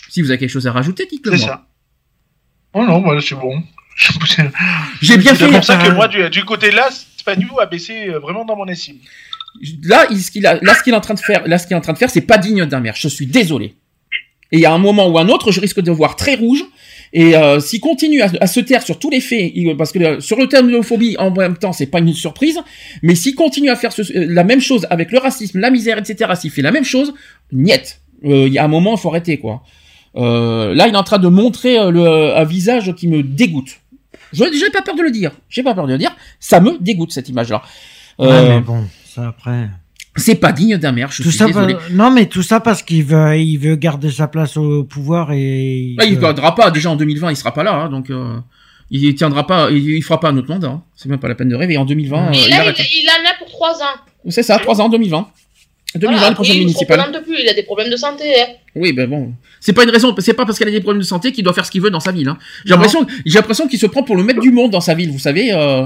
Si 0.09 0.21
vous 0.21 0.29
avez 0.31 0.39
quelque 0.39 0.49
chose 0.49 0.67
à 0.67 0.71
rajouter, 0.71 1.05
dites-le 1.09 1.37
C'est 1.37 1.45
moi. 1.45 1.55
ça. 1.55 1.67
Oh 2.73 2.83
non, 2.85 3.01
moi 3.01 3.19
c'est 3.21 3.35
bon. 3.35 3.61
J'ai 5.01 5.17
bien 5.17 5.33
C'est 5.35 5.45
fait. 5.47 5.51
pour 5.51 5.63
ça 5.63 5.77
que 5.77 5.91
moi, 5.91 6.07
du, 6.07 6.29
du 6.29 6.45
côté 6.45 6.71
là, 6.71 6.89
Spagnou 7.17 7.59
a 7.59 7.65
baissé 7.65 8.09
euh, 8.09 8.19
vraiment 8.19 8.45
dans 8.45 8.55
mon 8.55 8.67
estime. 8.67 8.97
là, 9.83 10.05
ce 10.09 10.29
qu'il 10.31 10.43
là, 10.43 10.59
ce 10.75 10.83
qu'il 10.83 10.93
est 10.93 10.97
en 10.97 11.01
train 11.01 11.15
de 11.15 11.19
faire, 11.19 11.47
là, 11.47 11.57
ce 11.57 11.65
qu'il 11.65 11.73
est 11.73 11.77
en 11.77 11.81
train 11.81 11.93
de 11.93 11.97
faire, 11.97 12.09
c'est 12.11 12.21
pas 12.21 12.37
digne 12.37 12.65
d'un 12.65 12.79
maire. 12.79 12.95
Je 12.95 13.07
suis 13.07 13.25
désolé. 13.27 13.75
Et 14.51 14.65
a 14.65 14.71
un 14.73 14.77
moment 14.77 15.07
ou 15.07 15.17
un 15.17 15.27
autre, 15.29 15.51
je 15.51 15.59
risque 15.59 15.81
de 15.81 15.91
voir 15.91 16.15
très 16.15 16.35
rouge. 16.35 16.63
Et 17.13 17.35
euh, 17.35 17.59
s'il 17.59 17.79
continue 17.79 18.21
à, 18.21 18.29
à 18.41 18.47
se 18.47 18.59
taire 18.59 18.81
sur 18.83 18.99
tous 18.99 19.09
les 19.09 19.21
faits, 19.21 19.51
il- 19.55 19.75
parce 19.77 19.91
que 19.91 19.99
euh, 19.99 20.19
sur 20.19 20.37
le 20.37 20.47
terme 20.47 20.67
de 20.67 20.71
l'homophobie, 20.71 21.15
en 21.17 21.31
même 21.31 21.57
temps, 21.57 21.73
c'est 21.73 21.85
pas 21.87 21.99
une 21.99 22.13
surprise. 22.13 22.59
Mais 23.01 23.15
s'il 23.15 23.35
continue 23.35 23.69
à 23.69 23.75
faire 23.75 23.91
ce- 23.93 24.01
euh, 24.01 24.25
la 24.29 24.43
même 24.43 24.59
chose 24.61 24.85
avec 24.89 25.11
le 25.11 25.19
racisme, 25.19 25.59
la 25.59 25.69
misère, 25.71 25.97
etc., 25.97 26.31
s'il 26.39 26.51
fait 26.51 26.61
la 26.61 26.71
même 26.71 26.83
chose, 26.83 27.13
niet. 27.51 27.99
Euh, 28.25 28.47
Il 28.47 28.53
y 28.53 28.57
a 28.57 28.63
un 28.65 28.67
moment, 28.67 28.95
il 28.95 28.99
faut 28.99 29.09
arrêter, 29.09 29.37
quoi. 29.37 29.63
Euh, 30.15 30.73
là, 30.73 30.87
il 30.87 30.93
est 30.93 30.97
en 30.97 31.03
train 31.03 31.19
de 31.19 31.27
montrer 31.27 31.75
le, 31.91 32.35
un 32.35 32.43
visage 32.43 32.93
qui 32.95 33.07
me 33.07 33.21
dégoûte. 33.23 33.77
Je 34.33 34.43
j'ai 34.53 34.69
pas 34.71 34.81
peur 34.81 34.95
de 34.95 35.01
le 35.03 35.11
dire. 35.11 35.31
J'ai 35.49 35.63
pas 35.63 35.73
peur 35.73 35.85
de 35.87 35.93
le 35.93 35.97
dire. 35.97 36.15
Ça 36.39 36.59
me 36.59 36.77
dégoûte 36.81 37.11
cette 37.11 37.29
image-là. 37.29 37.61
Ouais, 38.19 38.27
mais 38.49 38.59
bon, 38.61 38.83
ça 39.05 39.27
après. 39.27 39.69
C'est 40.17 40.35
pas 40.35 40.51
digne 40.51 40.77
d'un 40.77 40.91
maire, 40.91 41.09
je 41.11 41.23
Tout 41.23 41.29
suis 41.29 41.37
ça, 41.37 41.45
désolé. 41.45 41.73
pa- 41.75 41.81
non, 41.91 42.11
mais 42.11 42.25
tout 42.25 42.43
ça 42.43 42.59
parce 42.59 42.83
qu'il 42.83 43.03
veut, 43.03 43.37
il 43.37 43.57
veut 43.57 43.75
garder 43.75 44.11
sa 44.11 44.27
place 44.27 44.57
au 44.57 44.83
pouvoir 44.83 45.31
et. 45.31 45.95
Ah, 45.99 46.05
il 46.05 46.15
veut- 46.15 46.21
gardera 46.21 46.53
pas, 46.55 46.71
déjà 46.71 46.89
en 46.91 46.95
2020, 46.95 47.31
il 47.31 47.35
sera 47.37 47.53
pas 47.53 47.63
là, 47.63 47.73
hein, 47.73 47.89
donc 47.89 48.09
euh, 48.09 48.35
il 48.91 49.13
tiendra 49.15 49.45
pas, 49.47 49.69
il, 49.71 49.89
il 49.89 50.01
fera 50.03 50.19
pas 50.19 50.29
un 50.29 50.37
autre 50.37 50.49
mandat. 50.49 50.67
hein. 50.67 50.83
C'est 50.95 51.09
même 51.09 51.19
pas 51.19 51.27
la 51.27 51.35
peine 51.35 51.49
de 51.49 51.55
rêver. 51.55 51.77
En 51.77 51.85
2020, 51.85 52.27
euh, 52.29 52.31
Et 52.33 52.37
il 52.45 52.49
là, 52.49 52.59
arrête. 52.61 52.75
il, 52.79 53.03
il 53.03 53.09
en 53.09 53.29
a 53.29 53.37
pour 53.37 53.47
3 53.47 53.71
ans. 53.83 53.97
C'est 54.29 54.43
ça, 54.43 54.57
3 54.59 54.81
ans, 54.81 54.89
2020. 54.89 55.27
2020, 55.95 56.11
Voilà, 56.17 56.29
le 56.29 56.35
prochain 56.35 56.53
il 56.53 56.67
ne 56.67 57.19
plus, 57.23 57.35
il 57.41 57.47
a 57.49 57.53
des 57.53 57.63
problèmes 57.63 57.89
de 57.89 57.95
santé. 57.95 58.23
hein. 58.41 58.45
Oui, 58.75 58.91
ben 58.91 59.09
bon. 59.09 59.31
C'est 59.61 59.71
pas 59.73 59.83
une 59.83 59.89
raison, 59.89 60.13
c'est 60.19 60.33
pas 60.33 60.45
parce 60.45 60.59
qu'elle 60.59 60.67
a 60.67 60.71
des 60.71 60.81
problèmes 60.81 61.01
de 61.01 61.05
santé 61.07 61.31
qu'il 61.31 61.43
doit 61.45 61.53
faire 61.53 61.65
ce 61.65 61.71
qu'il 61.71 61.81
veut 61.81 61.89
dans 61.89 62.01
sa 62.01 62.11
ville. 62.11 62.27
Hein. 62.27 62.37
J'ai 62.65 62.71
l'impression, 62.73 63.07
j'ai 63.25 63.35
l'impression 63.39 63.67
qu'il 63.67 63.79
se 63.79 63.87
prend 63.87 64.03
pour 64.03 64.15
le 64.17 64.23
maître 64.23 64.41
du 64.41 64.51
monde 64.51 64.69
dans 64.71 64.81
sa 64.81 64.93
ville, 64.93 65.11
vous 65.11 65.17
savez. 65.17 65.51
Euh, 65.53 65.85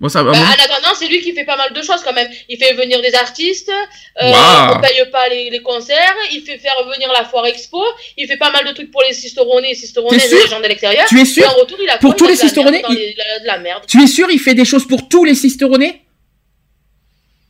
moi, 0.00 0.08
ça, 0.10 0.20
à 0.20 0.22
un 0.22 0.32
Bah, 0.32 0.38
en 0.38 0.64
attendant, 0.64 0.94
c'est 0.98 1.08
lui 1.08 1.20
qui 1.20 1.32
fait 1.34 1.44
pas 1.44 1.56
mal 1.58 1.72
de 1.72 1.82
choses 1.82 2.02
quand 2.02 2.12
même. 2.14 2.28
Il 2.48 2.56
fait 2.58 2.72
venir 2.72 3.00
des 3.02 3.14
artistes, 3.14 3.70
euh, 3.70 4.30
Waouh. 4.30 4.76
on 4.76 4.80
paye 4.80 5.02
pas 5.12 5.28
les, 5.28 5.50
les 5.50 5.60
concerts, 5.62 6.14
il 6.32 6.40
fait 6.40 6.58
faire 6.58 6.74
venir 6.92 7.12
la 7.12 7.24
foire 7.24 7.44
expo, 7.46 7.82
il 8.16 8.26
fait 8.26 8.38
pas 8.38 8.50
mal 8.50 8.64
de 8.66 8.72
trucs 8.72 8.90
pour 8.90 9.02
les 9.06 9.12
cisteronnais 9.14 9.72
et 9.72 9.74
cisteronnaises 9.74 10.32
les 10.32 10.48
gens 10.48 10.58
de 10.60 10.66
l'extérieur. 10.66 11.04
Tu 11.08 11.20
es 11.20 11.24
sûr 11.24 11.42
Et 11.44 11.46
en 11.46 11.54
retour, 11.60 11.78
il 11.82 11.88
a 11.90 11.98
Pour 11.98 12.10
quoi 12.10 12.18
tous 12.18 12.24
Il 12.24 12.28
a 12.28 12.30
les 12.32 12.36
cisteronnais, 12.38 12.82
il- 12.88 12.94
les- 12.96 13.14
la- 13.14 13.38
de 13.40 13.46
la 13.46 13.58
merde. 13.58 13.82
Tu 13.86 14.02
es 14.02 14.06
sûr, 14.06 14.28
il 14.30 14.38
fait 14.40 14.54
des 14.54 14.64
choses 14.64 14.86
pour 14.88 15.06
tous 15.08 15.24
les 15.24 15.34
cisteronnais? 15.34 16.00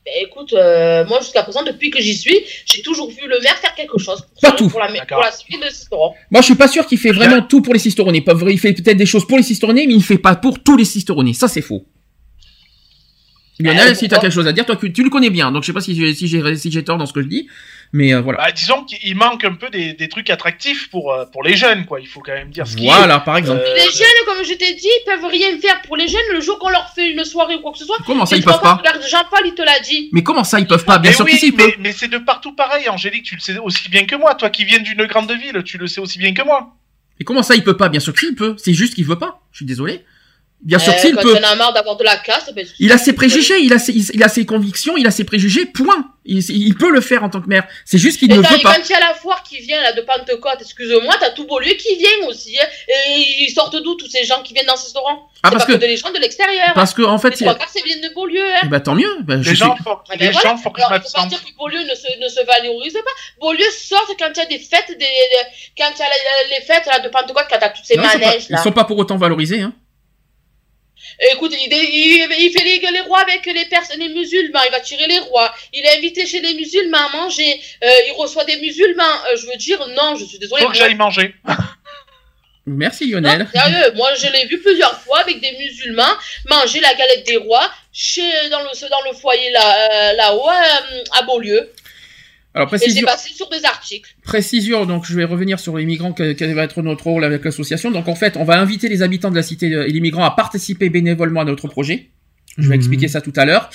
Bah, 0.05 0.13
écoute, 0.23 0.53
euh, 0.55 1.05
moi 1.05 1.21
jusqu'à 1.21 1.43
présent, 1.43 1.63
depuis 1.63 1.91
que 1.91 2.01
j'y 2.01 2.17
suis, 2.17 2.41
j'ai 2.65 2.83
toujours 2.83 3.11
vu 3.11 3.27
le 3.29 3.39
maire 3.41 3.57
faire 3.59 3.75
quelque 3.75 3.99
chose 3.99 4.23
pour, 4.23 4.41
Pas 4.41 4.49
ça, 4.49 4.53
tout. 4.57 4.69
pour, 4.69 4.81
la, 4.81 4.89
pour 5.05 5.21
la 5.21 5.31
suite 5.31 5.63
de 5.63 5.69
Cisteron. 5.69 6.15
Moi, 6.31 6.41
je 6.41 6.47
suis 6.47 6.55
pas 6.55 6.69
sûr 6.69 6.87
qu'il 6.87 6.99
fait 6.99 7.13
vraiment 7.13 7.43
tout 7.43 7.61
pour 7.61 7.75
les 7.75 7.79
cisteronnais. 7.81 8.25
Il 8.49 8.59
fait 8.59 8.73
peut-être 8.73 8.97
des 8.97 9.07
choses 9.07 9.27
pour 9.27 9.37
les 9.37 9.43
cisteronnais, 9.45 9.85
mais 9.87 9.95
il 9.95 10.03
fait 10.03 10.19
pas 10.19 10.35
pour 10.37 10.63
tous 10.63 10.77
les 10.77 10.87
cisteronnais. 10.87 11.35
Ça, 11.35 11.49
c'est 11.49 11.61
faux. 11.61 11.85
Lionel, 13.63 13.89
Euh, 13.91 13.95
si 13.95 14.09
tu 14.09 14.15
as 14.15 14.19
quelque 14.19 14.33
chose 14.33 14.47
à 14.47 14.53
dire, 14.53 14.65
toi, 14.67 14.77
tu 14.77 15.03
le 15.03 15.11
connais 15.11 15.31
bien, 15.31 15.53
donc 15.53 15.63
je 15.63 15.67
sais 15.69 15.73
pas 15.73 15.81
si 15.81 15.95
j'ai 15.95 16.15
si 16.15 16.27
j'ai 16.29 16.57
si 16.57 16.71
j'ai 16.71 16.85
tort 16.85 16.99
dans 16.99 17.07
ce 17.07 17.13
que 17.13 17.23
je 17.23 17.27
dis, 17.29 17.49
mais 17.93 18.15
euh, 18.15 18.21
voilà. 18.21 18.39
Bah, 18.39 18.53
disons 18.53 18.85
qu'il 18.85 19.17
manque 19.17 19.45
un 19.45 19.55
peu 19.55 19.69
des, 19.71 19.95
des 19.95 20.09
trucs 20.09 20.31
attractifs 20.31 20.89
pour, 20.91 21.13
euh, 21.13 21.25
pour 21.27 21.43
les 21.43 21.57
jeunes, 21.57 21.87
quoi. 21.87 22.01
Il 22.01 22.07
faut 22.07 22.21
quand 22.21 22.33
même 22.33 22.51
dire 22.51 22.67
ce 22.67 22.77
est. 22.77 22.83
Voilà, 22.85 23.21
par 23.21 23.37
exemple. 23.37 23.63
Euh, 23.67 23.75
Les 23.75 23.83
jeunes, 23.91 24.25
comme 24.27 24.45
je 24.45 24.55
t'ai 24.55 24.75
dit, 24.75 24.87
ils 24.87 25.05
peuvent 25.07 25.29
rien 25.31 25.59
faire 25.61 25.83
pour 25.83 25.97
les 25.97 26.07
jeunes 26.09 26.21
le 26.33 26.41
jour 26.41 26.59
qu'on 26.59 26.69
leur 26.71 26.89
fait 26.95 27.11
une 27.11 27.25
soirée 27.25 27.57
ou 27.57 27.61
quoi 27.61 27.73
que 27.73 27.79
ce 27.79 27.85
soit. 27.85 27.99
Comment 28.07 28.27
ça, 28.27 28.37
Et 28.37 28.39
ils 28.39 28.45
peuvent 28.45 28.61
pas 28.61 28.75
Regarde, 28.75 29.03
Jean-Paul, 29.09 29.41
il 29.45 29.55
te 29.55 29.63
l'a 29.63 29.81
dit. 29.81 30.09
Mais 30.13 30.23
comment 30.23 30.45
ça, 30.45 30.61
ils 30.61 30.67
peuvent 30.67 30.85
pas 30.85 30.99
Bien 30.99 31.11
mais 31.11 31.17
sûr 31.17 31.25
oui, 31.25 31.33
que 31.33 31.39
si, 31.39 31.49
ils 31.49 31.57
mais, 31.57 31.65
peuvent. 31.65 31.75
mais 31.81 31.93
c'est 31.93 32.09
de 32.09 32.19
partout 32.19 32.55
pareil, 32.55 32.89
Angélique, 32.89 33.25
tu 33.25 33.35
le 33.35 33.41
sais 33.41 33.59
aussi 33.59 33.89
bien 33.89 34.05
que 34.07 34.15
moi. 34.15 34.35
Toi 34.37 34.51
qui 34.51 34.65
viens 34.65 34.79
d'une 34.79 35.05
grande 35.07 35.31
ville, 35.33 35.63
tu 35.65 35.77
le 35.79 35.87
sais 35.89 36.01
aussi 36.01 36.19
bien 36.19 36.33
que 36.33 36.43
moi. 36.43 36.77
Mais 37.19 37.25
comment 37.25 37.43
ça, 37.43 37.55
il 37.57 37.65
peut 37.65 37.77
pas 37.77 37.89
Bien 37.89 38.01
sûr 38.01 38.13
que 38.15 38.21
si, 38.21 38.29
il 38.29 38.35
peut. 38.37 38.55
C'est 38.57 38.73
juste 38.73 38.95
qu'il 38.95 39.05
veut 39.05 39.19
pas. 39.19 39.41
Je 39.53 39.59
suis 39.59 39.67
désolé. 39.67 40.05
Bien 40.63 40.79
sûr 40.79 40.93
il 41.05 41.17
peut. 41.17 41.37
a 41.37 41.55
marre 41.57 41.73
d'avoir 41.73 41.97
de 41.97 42.05
la 42.05 42.19
casse, 42.19 42.53
ben, 42.55 42.67
Il 42.79 42.93
a 42.93 42.99
ses 42.99 43.15
préjugés, 43.15 43.59
il 43.61 43.73
a 43.73 43.79
ses, 43.79 43.93
il 43.93 44.23
a 44.23 44.29
ses 44.29 44.45
convictions, 44.45 44.95
il 44.99 45.07
a 45.07 45.11
ses 45.11 45.25
préjugés, 45.25 45.65
point. 45.65 46.13
Il, 46.27 46.39
il 46.51 46.75
peut 46.77 46.91
le 46.91 47.01
faire 47.01 47.25
en 47.25 47.31
tant 47.31 47.41
que 47.41 47.49
maire. 47.49 47.67
C'est 47.87 47.97
juste 47.97 48.19
qu'il 48.19 48.31
Et 48.31 48.37
ne 48.37 48.43
quand, 48.43 48.51
veut 48.51 48.59
pas. 48.61 48.75
quand 48.75 48.83
il 48.85 48.91
y 48.91 48.95
a 48.95 49.01
la 49.01 49.15
foire 49.15 49.43
qui 49.43 49.59
vient 49.61 49.81
là 49.81 49.93
de 49.95 50.03
Pentecôte, 50.03 50.59
excuse-moi, 50.61 51.15
t'as 51.19 51.31
tout 51.31 51.47
Beaulieu 51.47 51.73
qui 51.73 51.97
vient 51.97 52.29
aussi. 52.29 52.59
hein. 52.59 52.67
Et 52.89 53.21
ils 53.45 53.51
sortent 53.51 53.83
d'où 53.83 53.95
tous 53.95 54.07
ces 54.09 54.25
gens 54.25 54.43
qui 54.43 54.53
viennent 54.53 54.67
dans 54.67 54.77
ce 54.77 54.85
restaurant 54.85 55.29
Ah, 55.43 55.51
parce 55.51 55.65
pas 55.65 55.73
que, 55.73 55.79
que, 55.79 55.87
des 55.87 55.97
gens 55.97 56.11
de 56.13 56.19
l'extérieur. 56.19 56.73
parce 56.75 56.93
que, 56.93 57.03
en 57.03 57.19
fait, 57.19 57.31
Les 57.31 57.37
trois 57.47 57.55
quarts, 57.55 57.69
c'est 57.73 57.83
viennent 57.83 58.03
de 58.03 58.13
Beaulieu. 58.15 58.45
Hein. 58.55 58.61
eh 58.65 58.69
ben, 58.69 58.81
tant 58.81 58.95
mieux. 58.95 59.11
Ben, 59.23 59.41
Les 59.41 59.55
gens, 59.55 59.75
faut, 59.83 59.91
Ah 59.91 60.03
ben 60.11 60.19
les 60.27 60.31
voilà. 60.31 60.51
gens, 60.51 60.57
faut 60.59 60.71
que 60.71 60.83
je 60.83 60.87
Alors, 60.87 60.99
il 61.03 61.09
faut 61.11 61.23
pas 61.23 61.27
dire 61.27 61.43
que 61.43 61.57
Beaulieu 61.57 61.81
ne 61.81 61.95
se, 61.95 62.23
ne 62.23 62.29
se 62.29 62.45
valorise 62.45 62.93
pas. 62.93 63.01
Beaulieu 63.41 63.65
sort 63.71 64.07
quand 64.19 64.29
il 64.37 64.39
y 64.39 64.43
a 64.43 64.47
des 64.47 64.59
fêtes, 64.59 64.89
des, 64.91 64.97
des- 64.99 65.07
quand 65.79 65.91
il 65.97 66.01
y 66.01 66.03
a 66.03 66.59
les, 66.59 66.65
fêtes 66.67 66.85
là, 66.87 67.01
de 67.01 67.09
Pentecôte, 67.09 67.47
quand 67.51 67.59
t'as 67.59 67.71
toutes 67.71 67.87
ces 67.87 67.97
Non, 67.97 68.03
ils 68.05 68.11
sont 68.11 68.19
pas- 68.19 68.27
manèges 68.27 68.45
ils 68.51 68.53
là. 68.53 68.63
sont 68.63 68.73
pas 68.73 68.85
pour 68.85 68.99
autant 68.99 69.17
valorisés, 69.17 69.63
hein. 69.63 69.73
Écoute, 71.33 71.53
il, 71.53 71.73
il, 71.73 72.27
il 72.39 72.51
fait 72.53 72.65
les, 72.65 72.79
les 72.79 73.01
rois 73.01 73.21
avec 73.21 73.45
les 73.47 73.67
personnes, 73.67 74.01
les 74.01 74.09
musulmans, 74.09 74.61
il 74.67 74.71
va 74.71 74.81
tirer 74.81 75.07
les 75.07 75.19
rois. 75.19 75.55
Il 75.73 75.85
est 75.85 75.97
invité 75.99 76.27
chez 76.27 76.41
les 76.41 76.55
musulmans 76.55 77.07
à 77.07 77.17
manger. 77.17 77.61
Euh, 77.85 77.91
il 78.09 78.13
reçoit 78.13 78.45
des 78.45 78.57
musulmans. 78.57 79.03
Euh, 79.27 79.37
je 79.37 79.47
veux 79.47 79.57
dire, 79.57 79.87
non, 79.89 80.17
je 80.17 80.25
suis 80.25 80.39
désolée. 80.39 80.63
Faut 80.63 80.71
que 80.71 80.77
j'aille 80.77 80.95
manger. 80.95 81.35
Merci 82.67 83.07
Non, 83.09 83.19
Lionel. 83.21 83.49
sérieux, 83.53 83.93
moi 83.97 84.15
je 84.15 84.27
l'ai 84.31 84.47
vu 84.47 84.61
plusieurs 84.61 85.01
fois 85.01 85.21
avec 85.21 85.41
des 85.41 85.53
musulmans 85.59 86.13
manger 86.49 86.79
la 86.81 86.95
galette 86.95 87.27
des 87.27 87.37
rois 87.39 87.69
chez, 87.93 88.23
dans, 88.51 88.61
le, 88.61 88.89
dans 88.89 89.11
le 89.11 89.17
foyer 89.17 89.51
là, 89.51 89.89
euh, 89.91 90.13
là-haut 90.13 90.49
euh, 90.49 91.03
à 91.19 91.23
Beaulieu. 91.23 91.73
Alors 92.55 92.67
précision, 92.69 93.07
passé 93.07 93.33
sur 93.33 93.49
des 93.49 93.65
articles. 93.65 94.11
précision, 94.25 94.85
donc 94.85 95.05
je 95.07 95.15
vais 95.15 95.25
revenir 95.25 95.61
sur 95.61 95.77
les 95.79 95.85
migrants, 95.87 96.13
quel, 96.13 96.35
quel 96.35 96.53
va 96.55 96.65
être 96.65 96.83
notre 96.83 97.05
rôle 97.05 97.25
avec 97.25 97.45
l'association. 97.45 97.91
Donc 97.93 98.09
en 98.09 98.17
fait, 98.17 98.37
on 98.37 98.45
va 98.45 98.59
inviter 98.61 98.89
les 98.89 99.03
habitants 99.03 99.31
de 99.31 99.37
la 99.37 99.43
cité 99.43 99.73
euh, 99.73 99.87
et 99.87 99.93
les 99.93 100.01
migrants 100.01 100.25
à 100.25 100.33
participer 100.33 100.89
bénévolement 100.91 101.41
à 101.43 101.45
notre 101.45 101.69
projet. 101.69 102.11
Je 102.59 102.63
vais 102.63 102.69
Mhm. 102.71 102.81
expliquer 102.81 103.09
ça 103.09 103.21
tout 103.21 103.33
à 103.37 103.45
l'heure. 103.45 103.71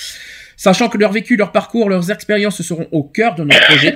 Sachant 0.58 0.90
que 0.90 0.98
leur 0.98 1.12
vécu, 1.14 1.36
leur 1.38 1.52
parcours, 1.52 1.90
leurs 1.90 2.12
expériences 2.12 2.62
seront 2.62 2.88
au 2.92 3.04
cœur 3.04 3.36
de 3.36 3.44
notre 3.46 3.66
projet. 3.66 3.96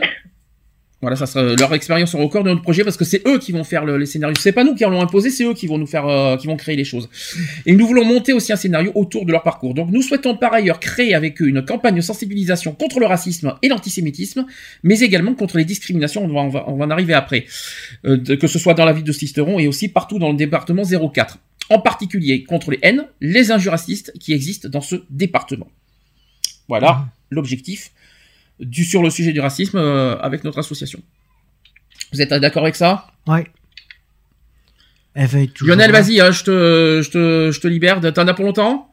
Voilà, 1.02 1.16
ça 1.16 1.26
sera, 1.28 1.56
leur 1.56 1.74
expérience 1.74 2.14
au 2.14 2.28
cœur 2.28 2.44
de 2.44 2.50
notre 2.50 2.62
projet 2.62 2.84
parce 2.84 2.98
que 2.98 3.06
c'est 3.06 3.26
eux 3.26 3.40
qui 3.40 3.54
vont 3.54 3.64
faire 3.64 3.86
le- 3.86 3.98
les 3.98 4.06
scénarios. 4.06 4.36
C'est 4.38 4.52
pas 4.52 4.66
nous 4.66 4.76
qui 4.76 4.84
l'ont 4.84 5.02
imposé, 5.02 5.30
c'est 5.30 5.46
eux 5.46 5.54
qui 5.54 5.66
vont 5.66 5.78
nous 5.78 5.88
faire, 5.88 6.06
euh, 6.06 6.36
qui 6.36 6.48
vont 6.48 6.58
créer 6.58 6.76
les 6.76 6.84
choses. 6.84 7.08
Et 7.66 7.74
nous 7.74 7.88
voulons 7.88 8.04
monter 8.04 8.34
aussi 8.34 8.52
un 8.52 8.58
scénario 8.58 8.92
autour 8.96 9.26
de 9.26 9.32
leur 9.32 9.44
parcours. 9.44 9.74
Donc 9.74 9.92
nous 9.92 10.02
souhaitons 10.02 10.36
par 10.36 10.52
ailleurs 10.52 10.82
créer 10.82 11.16
avec 11.16 11.42
eux 11.42 11.48
une 11.48 11.64
campagne 11.64 11.96
de 11.96 12.02
sensibilisation 12.02 12.74
contre 12.74 13.00
le 13.00 13.06
racisme 13.06 13.56
et 13.62 13.70
l'antisémitisme, 13.70 14.46
mais 14.84 15.00
également 15.00 15.36
contre 15.36 15.58
les 15.58 15.64
discriminations. 15.64 16.26
On 16.26 16.28
va, 16.28 16.42
on 16.42 16.50
va, 16.50 16.66
on 16.70 16.76
va 16.76 16.86
en 16.86 16.90
arriver 16.90 17.14
après, 17.14 17.46
Euh, 18.06 18.18
de- 18.18 18.36
que 18.36 18.48
ce 18.48 18.60
soit 18.60 18.74
dans 18.74 18.86
la 18.86 18.92
ville 18.92 19.06
de 19.06 19.12
Sisteron 19.14 19.58
et 19.58 19.68
aussi 19.70 19.88
partout 19.88 20.20
dans 20.20 20.32
le 20.32 20.38
département 20.38 20.84
04. 20.84 21.38
En 21.70 21.80
particulier 21.80 22.44
contre 22.44 22.72
les 22.72 22.80
haines, 22.82 23.06
les 23.22 23.52
injures 23.52 23.72
racistes 23.72 24.12
qui 24.20 24.34
existent 24.34 24.68
dans 24.68 24.82
ce 24.82 24.98
département. 25.10 25.70
Voilà 26.68 27.06
l'objectif 27.32 27.92
du 28.60 28.84
sur 28.84 29.02
le 29.02 29.10
sujet 29.10 29.32
du 29.32 29.40
racisme 29.40 29.78
euh, 29.78 30.18
avec 30.20 30.44
notre 30.44 30.60
association. 30.60 31.02
Vous 32.12 32.22
êtes 32.22 32.34
d'accord 32.34 32.64
avec 32.64 32.76
ça? 32.76 33.08
Ouais. 33.28 33.46
Elle 35.14 35.28
va 35.28 35.40
être 35.42 35.54
toujours 35.54 35.76
Lionel, 35.76 35.92
vas-y, 35.92 36.20
hein, 36.22 36.32
je 36.32 36.44
te, 36.44 37.02
je 37.04 37.10
te, 37.10 37.52
je 37.52 37.60
te 37.60 37.68
libère. 37.68 38.00
T'en 38.14 38.28
as 38.28 38.34
pour 38.34 38.46
longtemps? 38.46 38.92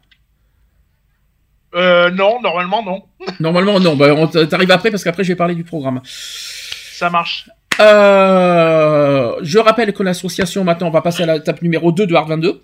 Euh, 1.74 2.10
non, 2.10 2.40
normalement, 2.40 2.82
non. 2.82 3.02
Normalement, 3.40 3.80
non. 3.80 3.96
Bah, 3.96 4.14
t'arrives 4.48 4.70
après 4.70 4.90
parce 4.90 5.04
qu'après 5.04 5.24
je 5.24 5.28
vais 5.28 5.36
parler 5.36 5.54
du 5.54 5.64
programme. 5.64 6.00
Ça 6.04 7.10
marche. 7.10 7.50
Euh, 7.80 9.36
je 9.42 9.58
rappelle 9.58 9.92
que 9.92 10.02
l'association, 10.02 10.64
maintenant, 10.64 10.88
on 10.88 10.90
va 10.90 11.02
passer 11.02 11.24
à 11.24 11.34
l'étape 11.34 11.60
numéro 11.60 11.92
2 11.92 12.06
de 12.06 12.14
Hard 12.14 12.28
22. 12.28 12.62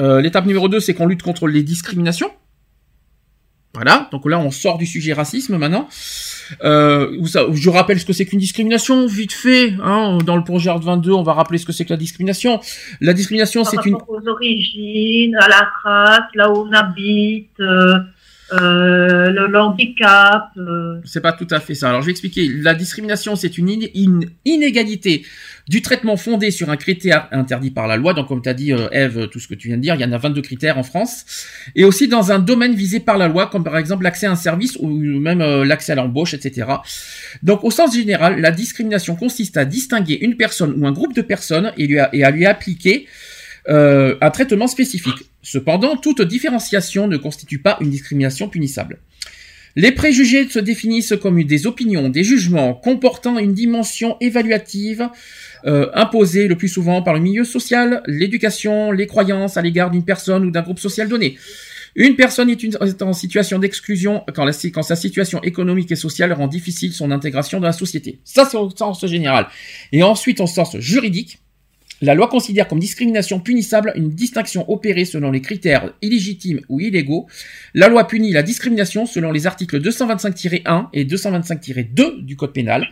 Euh, 0.00 0.20
l'étape 0.20 0.46
numéro 0.46 0.68
2, 0.68 0.80
c'est 0.80 0.94
qu'on 0.94 1.06
lutte 1.06 1.22
contre 1.22 1.46
les 1.46 1.62
discriminations. 1.62 2.30
Voilà, 3.76 4.08
donc 4.10 4.26
là, 4.26 4.38
on 4.38 4.50
sort 4.50 4.78
du 4.78 4.86
sujet 4.86 5.12
racisme 5.12 5.58
maintenant. 5.58 5.86
Euh, 6.64 7.14
je 7.52 7.68
rappelle 7.68 8.00
ce 8.00 8.06
que 8.06 8.14
c'est 8.14 8.24
qu'une 8.24 8.38
discrimination, 8.38 9.06
vite 9.06 9.34
fait. 9.34 9.74
Hein, 9.82 10.16
dans 10.24 10.36
le 10.36 10.44
projet 10.44 10.70
Art 10.70 10.80
22, 10.80 11.12
on 11.12 11.22
va 11.22 11.34
rappeler 11.34 11.58
ce 11.58 11.66
que 11.66 11.72
c'est 11.72 11.84
que 11.84 11.92
la 11.92 11.98
discrimination. 11.98 12.58
La 13.02 13.12
discrimination, 13.12 13.64
c'est 13.64 13.84
une... 13.84 13.96
aux 13.96 14.28
origines, 14.28 15.36
à 15.36 15.48
la 15.48 15.68
race, 15.84 16.30
là 16.34 16.50
où 16.50 16.66
on 16.66 16.72
habite, 16.72 17.60
euh, 17.60 17.98
euh, 18.52 19.30
le, 19.30 19.58
handicap. 19.58 20.50
euh, 20.56 21.00
C'est 21.04 21.20
pas 21.20 21.32
tout 21.32 21.48
à 21.50 21.58
fait 21.60 21.74
ça. 21.74 21.88
Alors 21.88 22.00
je 22.02 22.06
vais 22.06 22.12
expliquer. 22.12 22.48
La 22.48 22.74
discrimination, 22.74 23.34
c'est 23.36 23.58
une 23.58 23.68
in- 23.68 23.86
in- 23.96 24.20
inégalité 24.44 25.24
du 25.68 25.82
traitement 25.82 26.16
fondé 26.16 26.52
sur 26.52 26.70
un 26.70 26.76
critère 26.76 27.26
interdit 27.32 27.70
par 27.72 27.88
la 27.88 27.96
loi. 27.96 28.14
Donc 28.14 28.28
comme 28.28 28.40
tu 28.42 28.48
as 28.48 28.54
dit, 28.54 28.72
euh, 28.72 28.88
Eve, 28.92 29.28
tout 29.28 29.40
ce 29.40 29.48
que 29.48 29.54
tu 29.54 29.66
viens 29.68 29.76
de 29.76 29.82
dire, 29.82 29.94
il 29.96 30.00
y 30.00 30.04
en 30.04 30.12
a 30.12 30.18
22 30.18 30.42
critères 30.42 30.78
en 30.78 30.84
France. 30.84 31.24
Et 31.74 31.84
aussi 31.84 32.06
dans 32.06 32.30
un 32.30 32.38
domaine 32.38 32.74
visé 32.74 33.00
par 33.00 33.18
la 33.18 33.26
loi, 33.28 33.46
comme 33.48 33.64
par 33.64 33.76
exemple 33.76 34.04
l'accès 34.04 34.26
à 34.26 34.30
un 34.30 34.36
service 34.36 34.76
ou 34.80 34.88
même 34.88 35.40
euh, 35.40 35.64
l'accès 35.64 35.92
à 35.92 35.94
l'embauche, 35.96 36.34
etc. 36.34 36.68
Donc 37.42 37.64
au 37.64 37.70
sens 37.72 37.94
général, 37.94 38.40
la 38.40 38.52
discrimination 38.52 39.16
consiste 39.16 39.56
à 39.56 39.64
distinguer 39.64 40.18
une 40.20 40.36
personne 40.36 40.74
ou 40.80 40.86
un 40.86 40.92
groupe 40.92 41.14
de 41.14 41.22
personnes 41.22 41.72
et, 41.76 41.96
et 42.12 42.22
à 42.24 42.30
lui 42.30 42.46
appliquer 42.46 43.06
euh, 43.68 44.14
un 44.20 44.30
traitement 44.30 44.68
spécifique. 44.68 45.16
Cependant, 45.48 45.96
toute 45.96 46.22
différenciation 46.22 47.06
ne 47.06 47.16
constitue 47.16 47.60
pas 47.60 47.78
une 47.80 47.88
discrimination 47.88 48.48
punissable. 48.48 48.98
Les 49.76 49.92
préjugés 49.92 50.48
se 50.48 50.58
définissent 50.58 51.14
comme 51.22 51.40
des 51.44 51.68
opinions, 51.68 52.08
des 52.08 52.24
jugements 52.24 52.74
comportant 52.74 53.38
une 53.38 53.54
dimension 53.54 54.16
évaluative 54.20 55.08
euh, 55.64 55.88
imposée 55.94 56.48
le 56.48 56.56
plus 56.56 56.66
souvent 56.66 57.00
par 57.00 57.14
le 57.14 57.20
milieu 57.20 57.44
social, 57.44 58.02
l'éducation, 58.08 58.90
les 58.90 59.06
croyances 59.06 59.56
à 59.56 59.62
l'égard 59.62 59.92
d'une 59.92 60.04
personne 60.04 60.44
ou 60.44 60.50
d'un 60.50 60.62
groupe 60.62 60.80
social 60.80 61.08
donné. 61.08 61.38
Une 61.94 62.16
personne 62.16 62.50
est, 62.50 63.02
en 63.02 63.12
situation 63.12 63.60
d'exclusion 63.60 64.24
quand, 64.34 64.50
quand 64.74 64.82
sa 64.82 64.96
situation 64.96 65.40
économique 65.44 65.92
et 65.92 65.96
sociale 65.96 66.32
rend 66.32 66.48
difficile 66.48 66.92
son 66.92 67.12
intégration 67.12 67.60
dans 67.60 67.68
la 67.68 67.72
société. 67.72 68.18
Ça, 68.24 68.48
c'est 68.50 68.56
au 68.56 68.68
sens 68.70 69.06
général. 69.06 69.46
Et 69.92 70.02
ensuite, 70.02 70.40
en 70.40 70.48
sens 70.48 70.76
juridique, 70.78 71.38
la 72.02 72.14
loi 72.14 72.28
considère 72.28 72.68
comme 72.68 72.78
discrimination 72.78 73.40
punissable 73.40 73.92
une 73.96 74.10
distinction 74.10 74.70
opérée 74.70 75.04
selon 75.06 75.30
les 75.30 75.40
critères 75.40 75.94
illégitimes 76.02 76.60
ou 76.68 76.80
illégaux. 76.80 77.26
La 77.74 77.88
loi 77.88 78.06
punit 78.06 78.32
la 78.32 78.42
discrimination 78.42 79.06
selon 79.06 79.32
les 79.32 79.46
articles 79.46 79.80
225-1 79.80 80.88
et 80.92 81.04
225-2 81.04 82.20
du 82.20 82.36
Code 82.36 82.52
pénal. 82.52 82.88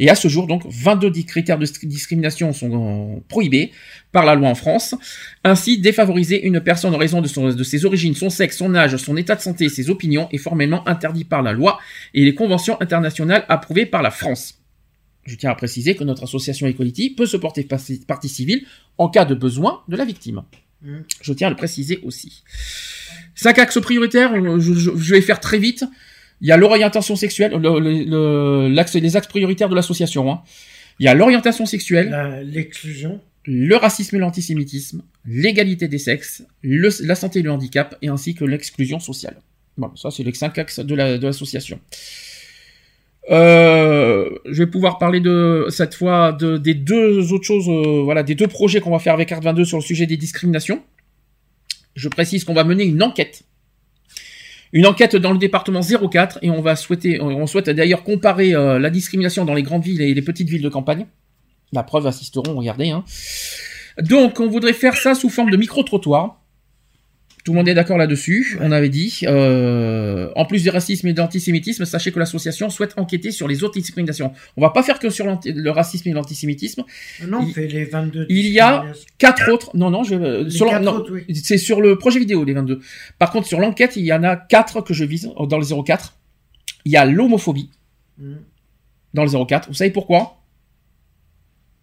Et 0.00 0.08
à 0.08 0.14
ce 0.14 0.28
jour, 0.28 0.46
donc, 0.46 0.62
22 0.66 1.10
di- 1.10 1.26
critères 1.26 1.58
de 1.58 1.66
discrimination 1.84 2.52
sont 2.52 3.16
euh, 3.16 3.20
prohibés 3.28 3.70
par 4.12 4.24
la 4.24 4.34
loi 4.34 4.48
en 4.48 4.54
France. 4.54 4.94
Ainsi, 5.44 5.78
défavoriser 5.78 6.44
une 6.46 6.60
personne 6.60 6.94
en 6.94 6.98
raison 6.98 7.20
de, 7.20 7.62
ses 7.62 7.84
origines, 7.84 8.14
son 8.14 8.30
sexe, 8.30 8.56
son 8.56 8.74
âge, 8.74 8.96
son 8.96 9.16
état 9.16 9.36
de 9.36 9.42
santé 9.42 9.68
ses 9.68 9.90
opinions 9.90 10.28
est 10.32 10.38
formellement 10.38 10.88
interdit 10.88 11.24
par 11.24 11.42
la 11.42 11.52
loi 11.52 11.78
et 12.14 12.24
les 12.24 12.34
conventions 12.34 12.80
internationales 12.80 13.44
approuvées 13.48 13.86
par 13.86 14.02
la 14.02 14.10
France. 14.10 14.59
Je 15.30 15.36
tiens 15.36 15.50
à 15.50 15.54
préciser 15.54 15.94
que 15.94 16.02
notre 16.02 16.24
association 16.24 16.66
Equality 16.66 17.10
peut 17.10 17.26
se 17.26 17.36
porter 17.36 17.62
partie 17.64 18.28
civile 18.28 18.66
en 18.98 19.08
cas 19.08 19.24
de 19.24 19.34
besoin 19.36 19.82
de 19.88 19.96
la 19.96 20.04
victime. 20.04 20.42
Mm. 20.82 20.98
Je 21.22 21.32
tiens 21.32 21.46
à 21.46 21.50
le 21.50 21.56
préciser 21.56 22.00
aussi. 22.02 22.42
Cinq 23.36 23.58
axes 23.60 23.80
prioritaires, 23.80 24.32
je, 24.58 24.72
je- 24.74 24.90
je 24.96 25.14
vais 25.14 25.20
faire 25.20 25.38
très 25.40 25.58
vite. 25.58 25.84
Il 26.40 26.48
y 26.48 26.52
a 26.52 26.56
l'orientation 26.56 27.14
sexuelle, 27.16 27.52
le- 27.52 27.78
le- 27.78 28.04
le- 28.04 28.68
l'axe- 28.74 28.94
les 28.96 29.14
axes 29.16 29.28
prioritaires 29.28 29.68
de 29.68 29.74
l'association. 29.76 30.32
hein. 30.32 30.42
Il 30.98 31.04
y 31.04 31.08
a 31.08 31.14
l'orientation 31.14 31.64
sexuelle, 31.64 32.08
L'exclusion. 32.44 33.20
le 33.44 33.76
racisme 33.76 34.16
et 34.16 34.18
l'antisémitisme, 34.18 35.02
l'égalité 35.26 35.86
des 35.86 35.98
sexes, 35.98 36.42
la 36.62 37.14
santé 37.14 37.38
et 37.38 37.42
le 37.42 37.52
handicap, 37.52 37.96
et 38.02 38.08
ainsi 38.08 38.34
que 38.34 38.44
l'exclusion 38.44 38.98
sociale. 39.00 39.36
Voilà, 39.76 39.94
ça 39.96 40.10
c'est 40.10 40.24
les 40.24 40.34
cinq 40.34 40.58
axes 40.58 40.80
de 40.80 40.94
la- 40.94 41.18
de 41.18 41.26
l'association. 41.26 41.78
Euh, 43.30 44.28
je 44.44 44.62
vais 44.62 44.66
pouvoir 44.66 44.98
parler 44.98 45.20
de 45.20 45.66
cette 45.70 45.94
fois 45.94 46.32
de, 46.32 46.56
des 46.56 46.74
deux 46.74 47.32
autres 47.32 47.44
choses, 47.44 47.68
euh, 47.68 48.02
voilà, 48.02 48.22
des 48.22 48.34
deux 48.34 48.48
projets 48.48 48.80
qu'on 48.80 48.90
va 48.90 48.98
faire 48.98 49.14
avec 49.14 49.30
Art 49.30 49.40
22 49.40 49.64
sur 49.64 49.78
le 49.78 49.82
sujet 49.82 50.06
des 50.06 50.16
discriminations. 50.16 50.82
Je 51.94 52.08
précise 52.08 52.44
qu'on 52.44 52.54
va 52.54 52.64
mener 52.64 52.84
une 52.84 53.02
enquête. 53.02 53.42
Une 54.72 54.86
enquête 54.86 55.16
dans 55.16 55.32
le 55.32 55.38
département 55.38 55.80
04 55.80 56.38
et 56.42 56.50
on 56.50 56.60
va 56.60 56.76
souhaiter, 56.76 57.20
on 57.20 57.46
souhaite 57.46 57.70
d'ailleurs 57.70 58.04
comparer 58.04 58.54
euh, 58.54 58.78
la 58.78 58.90
discrimination 58.90 59.44
dans 59.44 59.54
les 59.54 59.62
grandes 59.62 59.82
villes 59.82 60.00
et 60.00 60.14
les 60.14 60.22
petites 60.22 60.48
villes 60.48 60.62
de 60.62 60.68
campagne. 60.68 61.06
La 61.72 61.82
preuve 61.82 62.06
assisteront, 62.06 62.56
regardez. 62.56 62.90
Hein. 62.90 63.04
Donc, 64.00 64.40
on 64.40 64.48
voudrait 64.48 64.72
faire 64.72 64.96
ça 64.96 65.14
sous 65.14 65.28
forme 65.28 65.50
de 65.50 65.56
micro-trottoir. 65.56 66.40
Tout 67.44 67.52
le 67.52 67.56
monde 67.58 67.68
est 67.68 67.74
d'accord 67.74 67.96
là-dessus, 67.96 68.58
on 68.60 68.70
avait 68.70 68.90
dit. 68.90 69.20
Euh, 69.24 70.30
en 70.36 70.44
plus 70.44 70.62
du 70.62 70.68
racisme 70.68 71.08
et 71.08 71.14
de 71.14 71.18
l'antisémitisme, 71.18 71.86
sachez 71.86 72.12
que 72.12 72.18
l'association 72.18 72.68
souhaite 72.68 72.92
enquêter 72.98 73.30
sur 73.30 73.48
les 73.48 73.64
autres 73.64 73.74
discriminations. 73.78 74.32
On 74.58 74.60
va 74.60 74.68
pas 74.70 74.82
faire 74.82 74.98
que 74.98 75.08
sur 75.08 75.24
le 75.26 75.70
racisme 75.70 76.08
et 76.10 76.12
l'antisémitisme. 76.12 76.84
Non, 77.26 77.38
on 77.40 77.46
Il- 77.46 77.54
fait 77.54 77.66
les 77.66 77.84
22. 77.86 78.26
Il 78.28 78.46
y 78.48 78.60
a 78.60 78.84
quatre 79.16 79.50
autres. 79.50 79.70
Non, 79.74 79.88
non, 79.90 80.02
je, 80.04 80.14
euh, 80.16 80.80
non, 80.80 81.02
oui. 81.10 81.24
c'est 81.34 81.56
sur 81.56 81.80
le 81.80 81.96
projet 81.96 82.18
vidéo, 82.18 82.44
les 82.44 82.52
22. 82.52 82.80
Par 83.18 83.30
contre, 83.30 83.46
sur 83.46 83.58
l'enquête, 83.58 83.96
il 83.96 84.04
y 84.04 84.12
en 84.12 84.22
a 84.22 84.36
quatre 84.36 84.82
que 84.82 84.92
je 84.92 85.04
vise 85.04 85.30
euh, 85.40 85.46
dans 85.46 85.58
le 85.58 85.64
04. 85.64 86.18
Il 86.84 86.92
y 86.92 86.96
a 86.96 87.04
l'homophobie 87.06 87.70
Mm. 88.18 88.34
dans 89.14 89.24
le 89.24 89.30
04. 89.46 89.68
Vous 89.68 89.74
savez 89.74 89.90
pourquoi? 89.90 90.42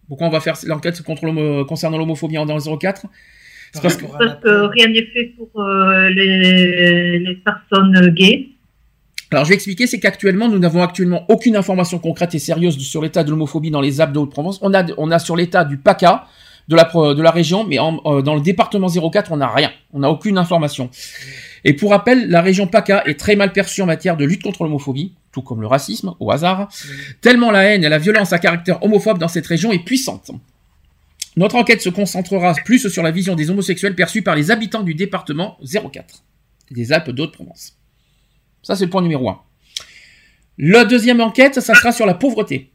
Pourquoi 0.06 0.28
on 0.28 0.30
va 0.30 0.40
faire 0.40 0.56
l'enquête 0.66 1.02
concernant 1.02 1.98
l'homophobie 1.98 2.36
dans 2.36 2.44
le 2.56 2.76
04 2.78 3.06
C'est 3.72 3.82
parce 3.82 3.96
que 4.42 4.66
rien 4.72 4.88
n'est 4.88 5.06
fait 5.06 5.32
pour 5.36 5.50
euh, 5.62 6.08
les, 6.10 7.18
les 7.18 7.34
personnes 7.36 8.08
gays. 8.14 8.48
Alors 9.30 9.44
je 9.44 9.50
vais 9.50 9.56
expliquer, 9.56 9.86
c'est 9.86 10.00
qu'actuellement 10.00 10.48
nous 10.48 10.58
n'avons 10.58 10.82
actuellement 10.82 11.26
aucune 11.28 11.54
information 11.54 11.98
concrète 11.98 12.34
et 12.34 12.38
sérieuse 12.38 12.78
sur 12.78 13.02
l'état 13.02 13.24
de 13.24 13.30
l'homophobie 13.30 13.70
dans 13.70 13.82
les 13.82 14.00
Alpes 14.00 14.12
de 14.12 14.18
Haute-Provence. 14.18 14.58
On 14.62 14.72
a, 14.72 14.84
on 14.96 15.10
a 15.10 15.18
sur 15.18 15.36
l'état 15.36 15.64
du 15.64 15.76
PACA 15.76 16.24
de 16.68 16.76
la, 16.76 16.84
de 17.14 17.22
la 17.22 17.30
région, 17.30 17.64
mais 17.64 17.78
en- 17.78 18.00
euh, 18.06 18.22
dans 18.22 18.34
le 18.34 18.40
département 18.40 18.88
04 18.88 19.30
on 19.32 19.36
n'a 19.38 19.48
rien, 19.48 19.70
on 19.92 19.98
n'a 20.00 20.08
aucune 20.10 20.38
information. 20.38 20.88
Et 21.64 21.74
pour 21.74 21.90
rappel, 21.90 22.30
la 22.30 22.40
région 22.40 22.66
PACA 22.66 23.02
est 23.06 23.18
très 23.20 23.36
mal 23.36 23.52
perçue 23.52 23.82
en 23.82 23.86
matière 23.86 24.16
de 24.16 24.24
lutte 24.24 24.42
contre 24.42 24.64
l'homophobie, 24.64 25.12
tout 25.32 25.42
comme 25.42 25.60
le 25.60 25.66
racisme, 25.66 26.14
au 26.20 26.30
hasard, 26.30 26.68
tellement 27.20 27.50
la 27.50 27.64
haine 27.64 27.84
et 27.84 27.88
la 27.90 27.98
violence 27.98 28.32
à 28.32 28.38
caractère 28.38 28.82
homophobe 28.82 29.18
dans 29.18 29.28
cette 29.28 29.46
région 29.46 29.72
est 29.72 29.84
puissante. 29.84 30.30
Notre 31.38 31.54
enquête 31.54 31.80
se 31.80 31.88
concentrera 31.88 32.52
plus 32.64 32.88
sur 32.88 33.04
la 33.04 33.12
vision 33.12 33.36
des 33.36 33.48
homosexuels 33.48 33.94
perçue 33.94 34.22
par 34.22 34.34
les 34.34 34.50
habitants 34.50 34.82
du 34.82 34.94
département 34.94 35.56
04, 35.62 36.24
des 36.72 36.90
Alpes 36.90 37.10
de 37.10 37.22
Haute-Provence. 37.22 37.78
Ça, 38.60 38.74
c'est 38.74 38.86
le 38.86 38.90
point 38.90 39.02
numéro 39.02 39.28
un. 39.28 39.38
La 40.58 40.84
deuxième 40.84 41.20
enquête, 41.20 41.60
ça 41.60 41.76
sera 41.76 41.92
sur 41.92 42.06
la 42.06 42.14
pauvreté. 42.14 42.72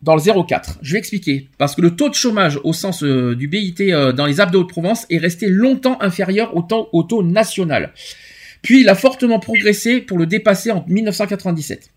Dans 0.00 0.16
le 0.16 0.22
04. 0.22 0.78
Je 0.80 0.94
vais 0.94 0.98
expliquer. 0.98 1.50
Parce 1.58 1.74
que 1.74 1.82
le 1.82 1.94
taux 1.94 2.08
de 2.08 2.14
chômage 2.14 2.58
au 2.64 2.72
sens 2.72 3.02
euh, 3.02 3.36
du 3.36 3.46
BIT 3.46 3.92
euh, 3.92 4.14
dans 4.14 4.24
les 4.24 4.40
Alpes 4.40 4.52
de 4.52 4.56
Haute-Provence 4.56 5.04
est 5.10 5.18
resté 5.18 5.50
longtemps 5.50 6.00
inférieur 6.00 6.56
au, 6.56 6.66
au 6.94 7.02
taux 7.02 7.22
national. 7.22 7.92
Puis 8.62 8.80
il 8.80 8.88
a 8.88 8.94
fortement 8.94 9.38
progressé 9.38 10.00
pour 10.00 10.16
le 10.16 10.24
dépasser 10.24 10.70
en 10.70 10.86
1997. 10.88 11.90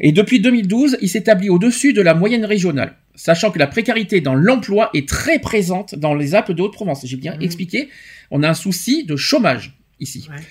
Et 0.00 0.12
depuis 0.12 0.40
2012, 0.40 0.98
il 1.00 1.08
s'établit 1.08 1.48
au-dessus 1.48 1.94
de 1.94 2.02
la 2.02 2.12
moyenne 2.12 2.44
régionale, 2.44 2.96
sachant 3.14 3.50
que 3.50 3.58
la 3.58 3.66
précarité 3.66 4.20
dans 4.20 4.34
l'emploi 4.34 4.90
est 4.94 5.08
très 5.08 5.38
présente 5.38 5.94
dans 5.94 6.14
les 6.14 6.34
Alpes 6.34 6.52
de 6.52 6.62
Haute-Provence. 6.62 7.04
J'ai 7.06 7.16
bien 7.16 7.34
Mhm. 7.36 7.42
expliqué, 7.42 7.88
on 8.30 8.42
a 8.42 8.48
un 8.48 8.54
souci 8.54 9.04
de 9.04 9.16
chômage 9.16 9.78
ici. 9.98 10.28
Ouais. 10.30 10.42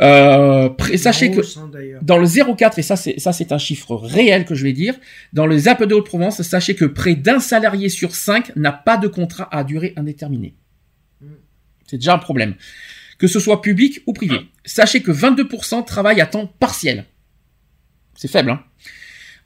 Euh, 0.00 0.68
sachez 0.96 1.30
que 1.30 1.40
hein, 1.40 1.70
dans 2.02 2.18
le 2.18 2.26
04, 2.26 2.80
et 2.80 2.82
ça 2.82 2.96
c'est 2.96 3.20
ça 3.20 3.32
c'est 3.32 3.52
un 3.52 3.58
chiffre 3.58 3.94
réel 3.94 4.44
que 4.44 4.56
je 4.56 4.64
vais 4.64 4.72
dire, 4.72 4.94
dans 5.32 5.46
les 5.46 5.68
Alpes 5.68 5.84
de 5.84 5.94
Haute-Provence, 5.94 6.42
sachez 6.42 6.74
que 6.74 6.84
près 6.84 7.14
d'un 7.14 7.38
salarié 7.38 7.88
sur 7.88 8.14
cinq 8.16 8.54
n'a 8.56 8.72
pas 8.72 8.96
de 8.96 9.06
contrat 9.06 9.48
à 9.52 9.62
durée 9.62 9.92
indéterminée. 9.96 10.54
Mm. 11.20 11.26
C'est 11.86 11.98
déjà 11.98 12.14
un 12.14 12.18
problème. 12.18 12.54
Que 13.18 13.28
ce 13.28 13.38
soit 13.38 13.62
public 13.62 14.02
ou 14.06 14.12
privé. 14.12 14.40
Sachez 14.64 15.00
que 15.00 15.12
22% 15.12 15.84
travaillent 15.84 16.20
à 16.20 16.26
temps 16.26 16.46
partiel. 16.58 17.04
C'est 18.16 18.26
faible, 18.28 18.50
hein. 18.50 18.64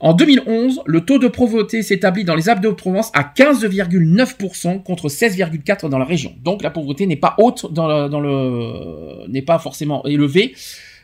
En 0.01 0.13
2011, 0.13 0.81
le 0.85 1.01
taux 1.01 1.19
de 1.19 1.27
pauvreté 1.27 1.83
s'établit 1.83 2.23
dans 2.23 2.35
les 2.35 2.47
Alpes 2.47 2.61
de 2.61 2.69
Haute-Provence 2.69 3.11
à 3.13 3.23
15,9% 3.23 4.81
contre 4.83 5.09
16,4% 5.09 5.89
dans 5.89 5.97
la 5.97 6.05
région. 6.05 6.33
Donc 6.41 6.63
la 6.63 6.71
pauvreté 6.71 7.05
n'est 7.05 7.17
pas 7.17 7.35
haute 7.37 7.73
dans 7.73 7.87
le, 7.87 8.09
dans 8.09 8.21
le 8.21 9.27
n'est 9.27 9.41
pas 9.41 9.59
forcément 9.59 10.05
élevée 10.05 10.55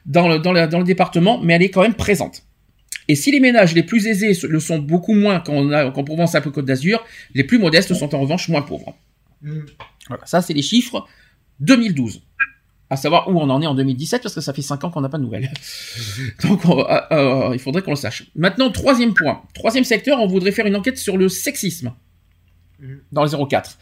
dans 0.05 0.29
le, 0.29 0.39
dans, 0.39 0.53
le, 0.53 0.67
dans 0.67 0.77
le 0.79 0.85
département, 0.85 1.41
mais 1.41 1.55
elle 1.55 1.63
est 1.63 1.71
quand 1.71 1.81
même 1.81 1.95
présente. 1.95 2.43
Et 3.07 3.15
si 3.15 3.31
les 3.31 3.41
ménages 3.41 3.75
les 3.75 3.83
plus 3.83 4.07
aisés 4.07 4.31
le 4.47 4.59
sont 4.59 4.79
beaucoup 4.79 5.13
moins 5.13 5.39
qu'en 5.41 5.91
qu'en 5.91 6.03
Provence 6.03 6.33
un 6.33 6.41
peu 6.41 6.51
Côte 6.51 6.65
d'Azur, 6.65 7.03
les 7.33 7.43
plus 7.43 7.59
modestes 7.59 7.93
sont 7.93 8.15
en 8.15 8.19
revanche 8.21 8.47
moins 8.47 8.61
pauvres. 8.61 8.95
Mm. 9.41 9.59
Voilà, 10.07 10.25
ça 10.25 10.41
c'est 10.41 10.53
les 10.53 10.61
chiffres 10.61 11.05
2012. 11.59 12.21
À 12.89 12.97
savoir 12.97 13.27
où 13.29 13.39
on 13.39 13.49
en 13.49 13.61
est 13.61 13.67
en 13.67 13.73
2017 13.73 14.21
parce 14.21 14.35
que 14.35 14.41
ça 14.41 14.53
fait 14.53 14.61
5 14.61 14.83
ans 14.83 14.89
qu'on 14.91 15.01
n'a 15.01 15.09
pas 15.09 15.17
de 15.17 15.23
nouvelles. 15.23 15.51
Donc 16.43 16.63
on- 16.65 16.79
euh, 16.87 16.99
euh, 17.11 17.49
il 17.53 17.59
faudrait 17.59 17.81
qu'on 17.81 17.91
le 17.91 17.95
sache. 17.97 18.25
Maintenant, 18.35 18.69
troisième 18.71 19.13
point. 19.13 19.41
Troisième 19.55 19.83
secteur, 19.83 20.19
on 20.21 20.27
voudrait 20.27 20.51
faire 20.51 20.67
une 20.67 20.75
enquête 20.75 20.97
sur 20.97 21.17
le 21.17 21.27
sexisme 21.29 21.93
dans 23.11 23.23
le 23.23 23.45
04. 23.47 23.77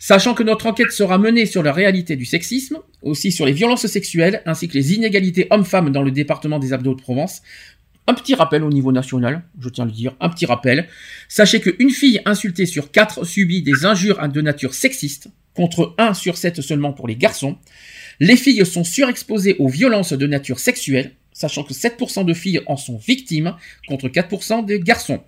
Sachant 0.00 0.34
que 0.34 0.42
notre 0.42 0.66
enquête 0.66 0.90
sera 0.92 1.16
menée 1.18 1.46
sur 1.46 1.62
la 1.62 1.72
réalité 1.72 2.16
du 2.16 2.24
sexisme, 2.24 2.78
aussi 3.02 3.30
sur 3.32 3.46
les 3.46 3.52
violences 3.52 3.86
sexuelles, 3.86 4.42
ainsi 4.44 4.68
que 4.68 4.74
les 4.74 4.94
inégalités 4.94 5.46
hommes-femmes 5.50 5.90
dans 5.90 6.02
le 6.02 6.10
département 6.10 6.58
des 6.58 6.72
Alpes 6.72 6.82
de 6.82 6.90
Haute-Provence, 6.90 7.40
Un 8.06 8.12
petit 8.12 8.34
rappel 8.34 8.62
au 8.64 8.68
niveau 8.68 8.92
national, 8.92 9.44
je 9.58 9.68
tiens 9.70 9.84
à 9.84 9.86
le 9.86 9.92
dire, 9.92 10.14
un 10.20 10.28
petit 10.28 10.44
rappel. 10.44 10.88
Sachez 11.28 11.58
qu'une 11.62 11.88
fille 11.88 12.20
insultée 12.26 12.66
sur 12.66 12.90
quatre 12.90 13.24
subit 13.24 13.62
des 13.62 13.86
injures 13.86 14.28
de 14.28 14.40
nature 14.42 14.74
sexiste, 14.74 15.28
contre 15.54 15.94
1 15.96 16.12
sur 16.12 16.36
7 16.36 16.60
seulement 16.60 16.92
pour 16.92 17.08
les 17.08 17.16
garçons. 17.16 17.56
Les 18.20 18.36
filles 18.36 18.64
sont 18.64 18.84
surexposées 18.84 19.56
aux 19.58 19.68
violences 19.68 20.12
de 20.12 20.26
nature 20.26 20.58
sexuelle, 20.58 21.12
sachant 21.32 21.64
que 21.64 21.74
7% 21.74 22.24
de 22.24 22.32
filles 22.32 22.60
en 22.66 22.76
sont 22.76 22.96
victimes, 22.96 23.56
contre 23.88 24.08
4% 24.08 24.64
des 24.64 24.80
garçons. 24.80 25.20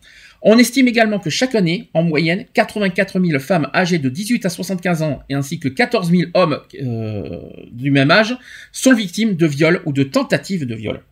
On 0.42 0.58
estime 0.58 0.86
également 0.86 1.18
que 1.18 1.30
chaque 1.30 1.54
année, 1.54 1.90
en 1.94 2.02
moyenne, 2.02 2.46
84 2.54 3.20
000 3.20 3.38
femmes 3.40 3.68
âgées 3.74 3.98
de 3.98 4.08
18 4.08 4.46
à 4.46 4.50
75 4.50 5.02
ans 5.02 5.22
et 5.28 5.34
ainsi 5.34 5.58
que 5.58 5.68
14 5.68 6.10
000 6.10 6.30
hommes 6.34 6.60
euh, 6.80 7.40
du 7.72 7.90
même 7.90 8.10
âge 8.10 8.36
sont 8.70 8.94
victimes 8.94 9.34
de 9.34 9.46
viols 9.46 9.82
ou 9.86 9.92
de 9.92 10.04
tentatives 10.04 10.66
de 10.66 10.74
viol. 10.74 11.02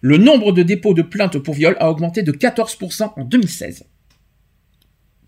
Le 0.00 0.18
nombre 0.18 0.50
de 0.50 0.64
dépôts 0.64 0.94
de 0.94 1.02
plaintes 1.02 1.38
pour 1.38 1.54
viol 1.54 1.76
a 1.78 1.90
augmenté 1.90 2.24
de 2.24 2.32
14% 2.32 3.12
en 3.16 3.24
2016. 3.24 3.84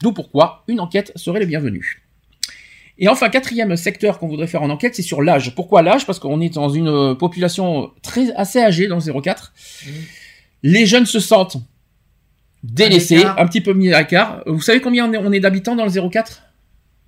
D'où 0.01 0.13
pourquoi 0.13 0.65
une 0.67 0.81
enquête 0.81 1.13
serait 1.15 1.41
le 1.41 1.47
bienvenu. 1.47 2.04
Et 2.99 3.09
enfin, 3.09 3.29
quatrième 3.29 3.77
secteur 3.77 4.19
qu'on 4.19 4.29
voudrait 4.29 4.47
faire 4.47 4.63
en 4.63 4.71
enquête, 4.71 4.95
c'est 4.95 5.03
sur 5.03 5.21
l'âge. 5.21 5.55
Pourquoi 5.55 5.83
l'âge? 5.83 6.07
Parce 6.07 6.19
qu'on 6.21 6.41
est 6.41 6.55
dans 6.55 6.69
une 6.69 6.89
euh, 6.89 7.15
population 7.15 7.91
très 8.03 8.33
assez 8.35 8.61
âgée 8.61 8.87
dans 8.87 8.99
le 8.99 9.21
04. 9.21 9.53
Les 10.63 10.87
jeunes 10.87 11.07
se 11.07 11.19
sentent 11.19 11.57
délaissés, 12.63 13.25
un 13.25 13.47
petit 13.47 13.61
peu 13.61 13.73
mis 13.75 13.93
à 13.93 14.01
l'écart. 14.01 14.43
Vous 14.47 14.63
savez 14.63 14.81
combien 14.81 15.07
on 15.13 15.33
est, 15.33 15.41
d'habitants 15.41 15.77
dans 15.77 15.85
le 15.85 16.09
04 16.09 16.43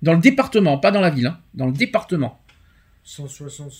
Dans 0.01 0.13
le 0.13 0.19
département, 0.19 0.77
pas 0.77 0.91
dans 0.91 1.01
la 1.01 1.09
ville, 1.09 1.27
hein, 1.27 1.39
dans 1.53 1.65
le 1.65 1.71
département. 1.71 2.39
160, 3.05 3.71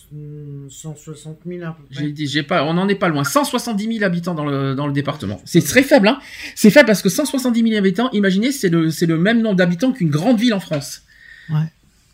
160 0.69 1.39
000 1.45 1.65
à 1.65 1.73
peu 1.73 1.83
J'ai 1.91 2.03
près. 2.03 2.11
dit, 2.11 2.27
j'ai 2.27 2.43
pas, 2.43 2.63
on 2.63 2.75
n'en 2.75 2.87
est 2.87 2.95
pas 2.95 3.09
loin. 3.09 3.25
170 3.25 3.95
000 3.97 4.05
habitants 4.05 4.33
dans 4.33 4.45
le, 4.45 4.73
dans 4.73 4.87
le 4.87 4.93
département. 4.93 5.41
C'est 5.43 5.61
très 5.61 5.83
faible, 5.83 6.07
hein. 6.07 6.19
C'est 6.55 6.69
faible 6.69 6.87
parce 6.87 7.01
que 7.01 7.09
170 7.09 7.61
000 7.61 7.75
habitants, 7.75 8.09
imaginez, 8.13 8.53
c'est 8.53 8.69
le, 8.69 8.89
c'est 8.89 9.05
le 9.05 9.17
même 9.17 9.41
nombre 9.41 9.57
d'habitants 9.57 9.91
qu'une 9.91 10.09
grande 10.09 10.39
ville 10.39 10.53
en 10.53 10.61
France. 10.61 11.01
Ouais. 11.49 11.59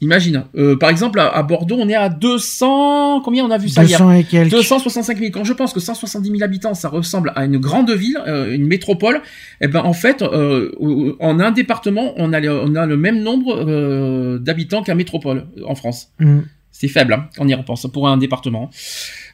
Imagine. 0.04 0.44
Euh, 0.56 0.76
par 0.76 0.90
exemple, 0.90 1.18
à, 1.18 1.30
à 1.30 1.44
Bordeaux, 1.44 1.78
on 1.80 1.88
est 1.88 1.96
à 1.96 2.10
200, 2.10 3.22
combien 3.22 3.46
on 3.46 3.52
a 3.52 3.58
vu 3.58 3.70
ça 3.70 3.86
hier 3.86 4.00
200 4.00 4.12
et 4.12 4.24
quelques. 4.26 4.52
265 4.52 5.18
000. 5.18 5.32
Quand 5.32 5.46
je 5.46 5.54
pense 5.54 5.72
que 5.72 5.80
170 5.80 6.30
000 6.30 6.44
habitants, 6.44 6.74
ça 6.74 6.90
ressemble 6.90 7.32
à 7.36 7.46
une 7.46 7.58
grande 7.58 7.90
ville, 7.90 8.20
euh, 8.28 8.54
une 8.54 8.68
métropole, 8.68 9.22
eh 9.62 9.70
ben 9.70 9.82
en 9.82 9.94
fait, 9.94 10.22
euh, 10.22 11.16
en 11.22 11.40
un 11.40 11.52
département, 11.52 12.14
on 12.18 12.34
a 12.34 12.42
le, 12.42 12.52
on 12.52 12.76
a 12.76 12.86
le 12.86 12.98
même 12.98 13.24
nombre 13.24 14.40
d'habitants 14.40 14.84
qu'un 14.84 14.96
métropole 14.96 15.46
en 15.66 15.76
France. 15.76 16.12
Mm. 16.20 16.40
C'est 16.72 16.90
faible, 16.90 17.14
hein, 17.14 17.30
on 17.40 17.48
y 17.48 17.54
repense, 17.54 17.88
pour 17.94 18.10
un 18.10 18.18
département. 18.18 18.70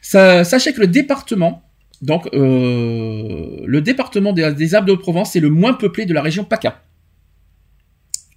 Ça, 0.01 0.43
sachez 0.43 0.71
que 0.73 0.81
le 0.81 0.87
département, 0.87 1.63
donc 2.03 2.29
le 2.31 3.79
département 3.79 4.33
des, 4.33 4.53
des 4.53 4.75
Alpes 4.75 4.87
de 4.87 4.93
Provence, 4.93 5.31
c'est 5.31 5.39
le 5.39 5.49
moins 5.49 5.73
peuplé 5.73 6.05
de 6.05 6.13
la 6.13 6.21
région 6.21 6.43
PACA. 6.43 6.83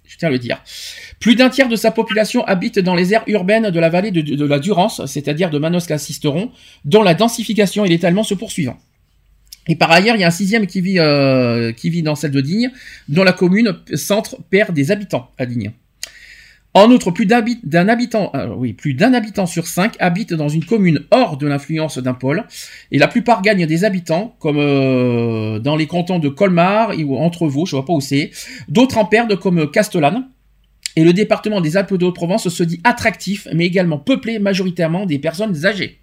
Je 0.07 0.17
tiens 0.17 0.29
à 0.29 0.31
le 0.31 0.39
dire. 0.39 0.61
Plus 1.23 1.35
d'un 1.35 1.47
tiers 1.47 1.69
de 1.69 1.77
sa 1.77 1.89
population 1.89 2.43
habite 2.43 2.79
dans 2.79 2.95
les 2.95 3.13
aires 3.13 3.23
urbaines 3.27 3.69
de 3.69 3.79
la 3.79 3.87
vallée 3.87 4.11
de, 4.11 4.45
la 4.45 4.59
Durance, 4.59 5.05
c'est-à-dire 5.05 5.49
de 5.49 5.57
Manosque-Sisteron, 5.57 6.51
dont 6.83 7.01
la 7.01 7.13
densification 7.13 7.85
et 7.85 7.87
l'étalement 7.87 8.23
se 8.23 8.33
poursuivent. 8.33 8.73
Et 9.69 9.77
par 9.77 9.89
ailleurs, 9.89 10.17
il 10.17 10.19
y 10.19 10.25
a 10.25 10.27
un 10.27 10.31
sixième 10.31 10.67
qui 10.67 10.81
vit, 10.81 10.99
euh, 10.99 11.71
qui 11.71 11.89
vit 11.89 12.03
dans 12.03 12.15
celle 12.15 12.31
de 12.31 12.41
Digne, 12.41 12.71
dont 13.07 13.23
la 13.23 13.31
commune 13.31 13.73
centre 13.93 14.35
perd 14.49 14.73
des 14.73 14.91
habitants 14.91 15.31
à 15.37 15.45
Digne. 15.45 15.71
En 16.73 16.91
outre, 16.91 17.09
plus 17.11 17.25
d'un 17.25 17.87
habitant, 17.87 18.29
euh, 18.35 18.53
oui, 18.57 18.73
plus 18.73 18.93
d'un 18.93 19.13
habitant 19.13 19.45
sur 19.45 19.65
cinq 19.65 19.95
habite 19.99 20.33
dans 20.33 20.49
une 20.49 20.65
commune 20.65 21.05
hors 21.11 21.37
de 21.37 21.47
l'influence 21.47 21.99
d'un 21.99 22.15
pôle, 22.15 22.43
et 22.91 22.99
la 22.99 23.07
plupart 23.07 23.41
gagnent 23.41 23.65
des 23.65 23.85
habitants, 23.85 24.35
comme 24.39 24.57
euh, 24.59 25.59
dans 25.59 25.77
les 25.77 25.87
cantons 25.87 26.19
de 26.19 26.27
Colmar 26.27 26.91
ou 26.99 27.15
Entrevaux, 27.15 27.65
je 27.65 27.77
vois 27.77 27.85
pas 27.85 27.93
où 27.93 28.01
c'est. 28.01 28.31
D'autres 28.67 28.97
en 28.97 29.05
perdent, 29.05 29.39
comme 29.39 29.71
Castellane. 29.71 30.27
Et 30.95 31.03
le 31.03 31.13
département 31.13 31.59
des 31.61 31.75
Alpes 31.77 31.95
de 31.95 32.05
Haute-Provence 32.05 32.49
se 32.49 32.63
dit 32.63 32.79
attractif, 32.83 33.47
mais 33.53 33.65
également 33.65 33.97
peuplé 33.97 34.39
majoritairement 34.39 35.05
des 35.05 35.19
personnes 35.19 35.65
âgées. 35.65 35.99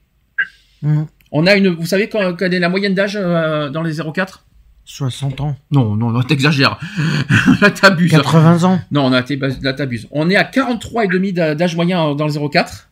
Mm. 0.83 1.03
On 1.33 1.47
a 1.47 1.55
une, 1.55 1.69
vous 1.69 1.87
savez 1.87 2.09
quelle 2.09 2.55
est 2.55 2.59
la 2.59 2.69
moyenne 2.69 2.95
d'âge 2.95 3.17
euh, 3.17 3.71
dans 3.71 3.83
les 3.83 3.97
04 4.13 4.45
60 4.85 5.41
ans. 5.41 5.57
Non, 5.71 5.95
non, 5.95 6.11
non, 6.11 6.23
t'exagères. 6.23 6.81
là, 7.61 7.71
t'abuses. 7.71 8.11
80 8.11 8.65
ans. 8.65 8.81
Non, 8.91 9.05
on 9.05 9.13
a, 9.13 9.23
t'es- 9.23 9.39
là, 9.63 9.73
t'abuses. 9.73 10.09
On 10.11 10.29
est 10.29 10.35
à 10.35 10.43
43,5 10.43 11.33
d'a- 11.33 11.55
d'âge 11.55 11.77
moyen 11.77 12.17
dans 12.17 12.27
le 12.27 12.49
04, 12.49 12.91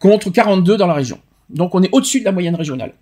contre 0.00 0.30
42 0.30 0.76
dans 0.76 0.88
la 0.88 0.94
région. 0.94 1.20
Donc 1.50 1.74
on 1.76 1.82
est 1.84 1.88
au-dessus 1.92 2.18
de 2.20 2.24
la 2.24 2.32
moyenne 2.32 2.56
régionale. 2.56 2.94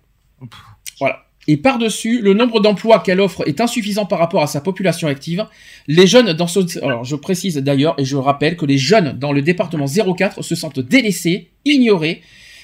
Voilà. 0.99 1.24
Et 1.47 1.57
par-dessus, 1.57 2.21
le 2.21 2.33
nombre 2.33 2.59
d'emplois 2.59 2.99
qu'elle 2.99 3.21
offre 3.21 3.47
est 3.47 3.61
insuffisant 3.61 4.05
par 4.05 4.17
rapport 4.19 4.41
à 4.41 4.47
sa 4.47 4.61
population 4.61 5.07
active. 5.07 5.45
Les 5.87 6.07
jeunes 6.07 6.33
dans 6.33 6.47
ce... 6.47 6.83
Alors 6.83 7.03
je 7.03 7.15
précise 7.15 7.57
d'ailleurs 7.57 7.93
et 7.99 8.05
je 8.05 8.17
rappelle 8.17 8.57
que 8.57 8.65
les 8.65 8.79
jeunes 8.79 9.17
dans 9.19 9.31
le 9.31 9.41
département 9.41 9.85
04 9.85 10.41
se 10.41 10.55
sentent 10.55 10.79
délaissés, 10.79 11.51
ignorés, 11.63 12.21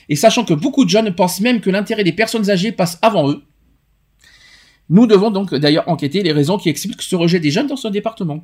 et 0.09 0.15
sachant 0.15 0.43
que 0.45 0.53
beaucoup 0.55 0.83
de 0.83 0.89
jeunes 0.89 1.13
pensent 1.13 1.41
même 1.41 1.61
que 1.61 1.69
l'intérêt 1.69 2.03
des 2.03 2.11
personnes 2.11 2.49
âgées 2.49 2.71
passe 2.71 2.97
avant 3.01 3.29
eux. 3.29 3.43
Nous 4.89 5.05
devons 5.05 5.31
donc 5.31 5.53
d'ailleurs 5.53 5.87
enquêter 5.87 6.23
les 6.23 6.31
raisons 6.31 6.57
qui 6.57 6.69
expliquent 6.69 7.01
ce 7.01 7.15
rejet 7.15 7.39
des 7.39 7.51
jeunes 7.51 7.67
dans 7.67 7.77
ce 7.77 7.87
département. 7.87 8.43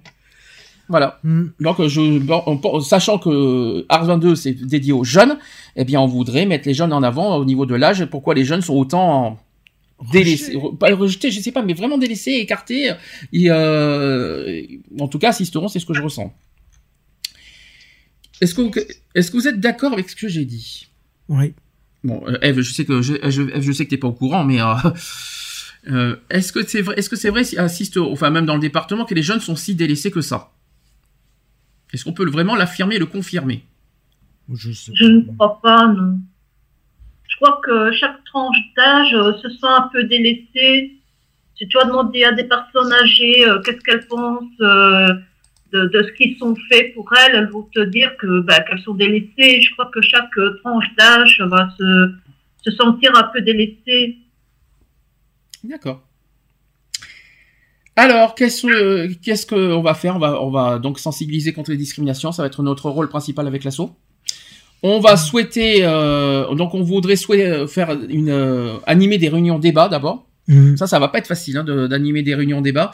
Voilà. 0.87 1.19
Mm. 1.23 1.47
Donc, 1.59 1.85
je, 1.87 2.19
bon, 2.19 2.41
on- 2.45 2.79
sachant 2.79 3.17
que 3.17 3.85
Ars 3.89 4.05
22 4.05 4.35
c'est 4.35 4.53
dédié 4.53 4.93
aux 4.93 5.03
jeunes, 5.03 5.37
eh 5.75 5.83
bien, 5.83 5.99
on 5.99 6.05
voudrait 6.07 6.45
mettre 6.45 6.67
les 6.67 6.73
jeunes 6.73 6.93
en 6.93 7.03
avant 7.03 7.35
au 7.35 7.43
niveau 7.43 7.65
de 7.65 7.75
l'âge. 7.75 8.05
Pourquoi 8.05 8.33
les 8.33 8.45
jeunes 8.45 8.61
sont 8.61 8.75
autant 8.75 9.37
re- 10.53 10.77
pas 10.77 10.93
rejetés, 10.95 11.31
je 11.31 11.39
sais 11.39 11.51
pas, 11.51 11.63
mais 11.63 11.73
vraiment 11.73 11.97
délaissés, 11.97 12.31
écartés. 12.33 12.93
Et, 13.33 13.49
euh, 13.49 14.61
en 14.99 15.07
tout 15.07 15.19
cas, 15.19 15.29
assisteront, 15.29 15.67
c'est 15.67 15.79
ce 15.79 15.85
que 15.85 15.93
je 15.93 16.01
ressens. 16.01 16.33
Est-ce 18.41 18.53
que, 18.53 18.61
vous- 18.61 18.71
est-ce 19.15 19.31
que 19.31 19.37
vous 19.37 19.47
êtes 19.47 19.59
d'accord 19.59 19.93
avec 19.93 20.09
ce 20.09 20.15
que 20.15 20.27
j'ai 20.27 20.45
dit? 20.45 20.87
Oui. 21.27 21.53
Bon, 22.03 22.23
euh, 22.27 22.37
Eve, 22.41 22.61
je 22.61 22.71
sais 22.73 22.85
que 22.85 23.01
je, 23.01 23.15
je, 23.29 23.41
Eve, 23.41 23.61
je 23.61 23.71
sais 23.71 23.85
que 23.85 23.89
t'es 23.89 23.97
pas 23.97 24.07
au 24.07 24.13
courant, 24.13 24.43
mais 24.43 24.61
euh, 24.61 24.73
euh, 25.89 26.15
est-ce 26.29 26.51
que 26.53 26.65
c'est 26.67 26.81
vrai, 26.81 26.95
est-ce 26.97 27.09
que 27.09 27.15
c'est 27.15 27.29
vrai, 27.31 27.43
si 27.43 27.57
assiste, 27.57 27.97
enfin 27.97 28.29
même 28.29 28.45
dans 28.45 28.53
le 28.53 28.61
département, 28.61 29.05
que 29.05 29.15
les 29.15 29.23
jeunes 29.23 29.39
sont 29.39 29.55
si 29.55 29.73
délaissés 29.73 30.11
que 30.11 30.21
ça? 30.21 30.51
Est-ce 31.93 32.03
qu'on 32.03 32.13
peut 32.13 32.29
vraiment 32.29 32.55
l'affirmer 32.55 32.95
et 32.95 32.99
le 32.99 33.05
confirmer? 33.07 33.63
Je 34.53 34.71
sais 34.71 34.91
Je 34.93 35.05
ne 35.05 35.21
crois 35.21 35.59
pas, 35.61 35.87
non. 35.87 36.19
Je 37.37 37.45
crois 37.45 37.61
que 37.63 37.91
chaque 37.91 38.23
tranche 38.23 38.57
d'âge 38.75 39.13
euh, 39.13 39.33
se 39.37 39.49
sent 39.49 39.67
un 39.67 39.89
peu 39.93 40.03
délaissée. 40.05 40.93
Si 41.55 41.67
tu 41.67 41.77
as 41.77 41.85
demandé 41.85 42.23
à 42.23 42.31
des 42.31 42.45
personnes 42.45 42.91
âgées 42.91 43.47
euh, 43.47 43.61
qu'est-ce 43.61 43.77
qu'elles 43.81 44.07
pensent 44.07 44.43
euh, 44.61 45.13
de, 45.71 46.03
ce 46.03 46.11
qu'ils 46.13 46.35
sont 46.39 46.55
faits 46.67 46.95
pour 46.95 47.07
elles, 47.15 47.35
elles 47.35 47.49
vont 47.49 47.67
te 47.71 47.81
dire 47.81 48.15
que 48.17 48.39
bah, 48.39 48.61
qu'elles 48.61 48.81
sont 48.81 48.95
délaissées. 48.95 49.61
Je 49.61 49.71
crois 49.73 49.91
que 49.93 50.01
chaque 50.01 50.33
tranche 50.63 50.85
d'âge 50.97 51.39
va 51.45 51.69
se, 51.77 52.11
se 52.63 52.71
sentir 52.71 53.11
un 53.15 53.29
peu 53.31 53.41
délaissée. 53.41 54.17
D'accord. 55.63 56.01
Alors, 57.95 58.33
qu'est-ce 58.33 59.13
qu'est-ce 59.21 59.45
qu'on 59.45 59.81
va 59.81 59.93
faire? 59.93 60.15
On 60.15 60.19
va, 60.19 60.41
on 60.41 60.49
va 60.49 60.79
donc 60.79 60.97
sensibiliser 60.99 61.53
contre 61.53 61.69
les 61.69 61.77
discriminations. 61.77 62.31
Ça 62.31 62.41
va 62.41 62.47
être 62.47 62.63
notre 62.63 62.89
rôle 62.89 63.09
principal 63.09 63.45
avec 63.45 63.63
l'assaut. 63.63 63.95
On 64.83 64.99
va 64.99 65.17
souhaiter, 65.17 65.79
euh, 65.81 66.53
donc 66.55 66.73
on 66.75 66.81
voudrait 66.83 67.15
souhaiter 67.15 67.47
euh, 67.47 67.67
faire 67.67 67.97
une 68.09 68.29
euh, 68.29 68.73
animer 68.85 69.17
des 69.17 69.29
réunions 69.29 69.59
débat 69.59 69.89
d'abord. 69.89 70.25
Mm. 70.47 70.77
Ça, 70.77 70.87
ça 70.87 70.97
va 70.99 71.07
pas 71.09 71.17
être 71.17 71.27
facile 71.27 71.57
hein, 71.57 71.63
de- 71.63 71.87
d'animer 71.87 72.21
des 72.23 72.33
réunions 72.35 72.61
débat, 72.61 72.91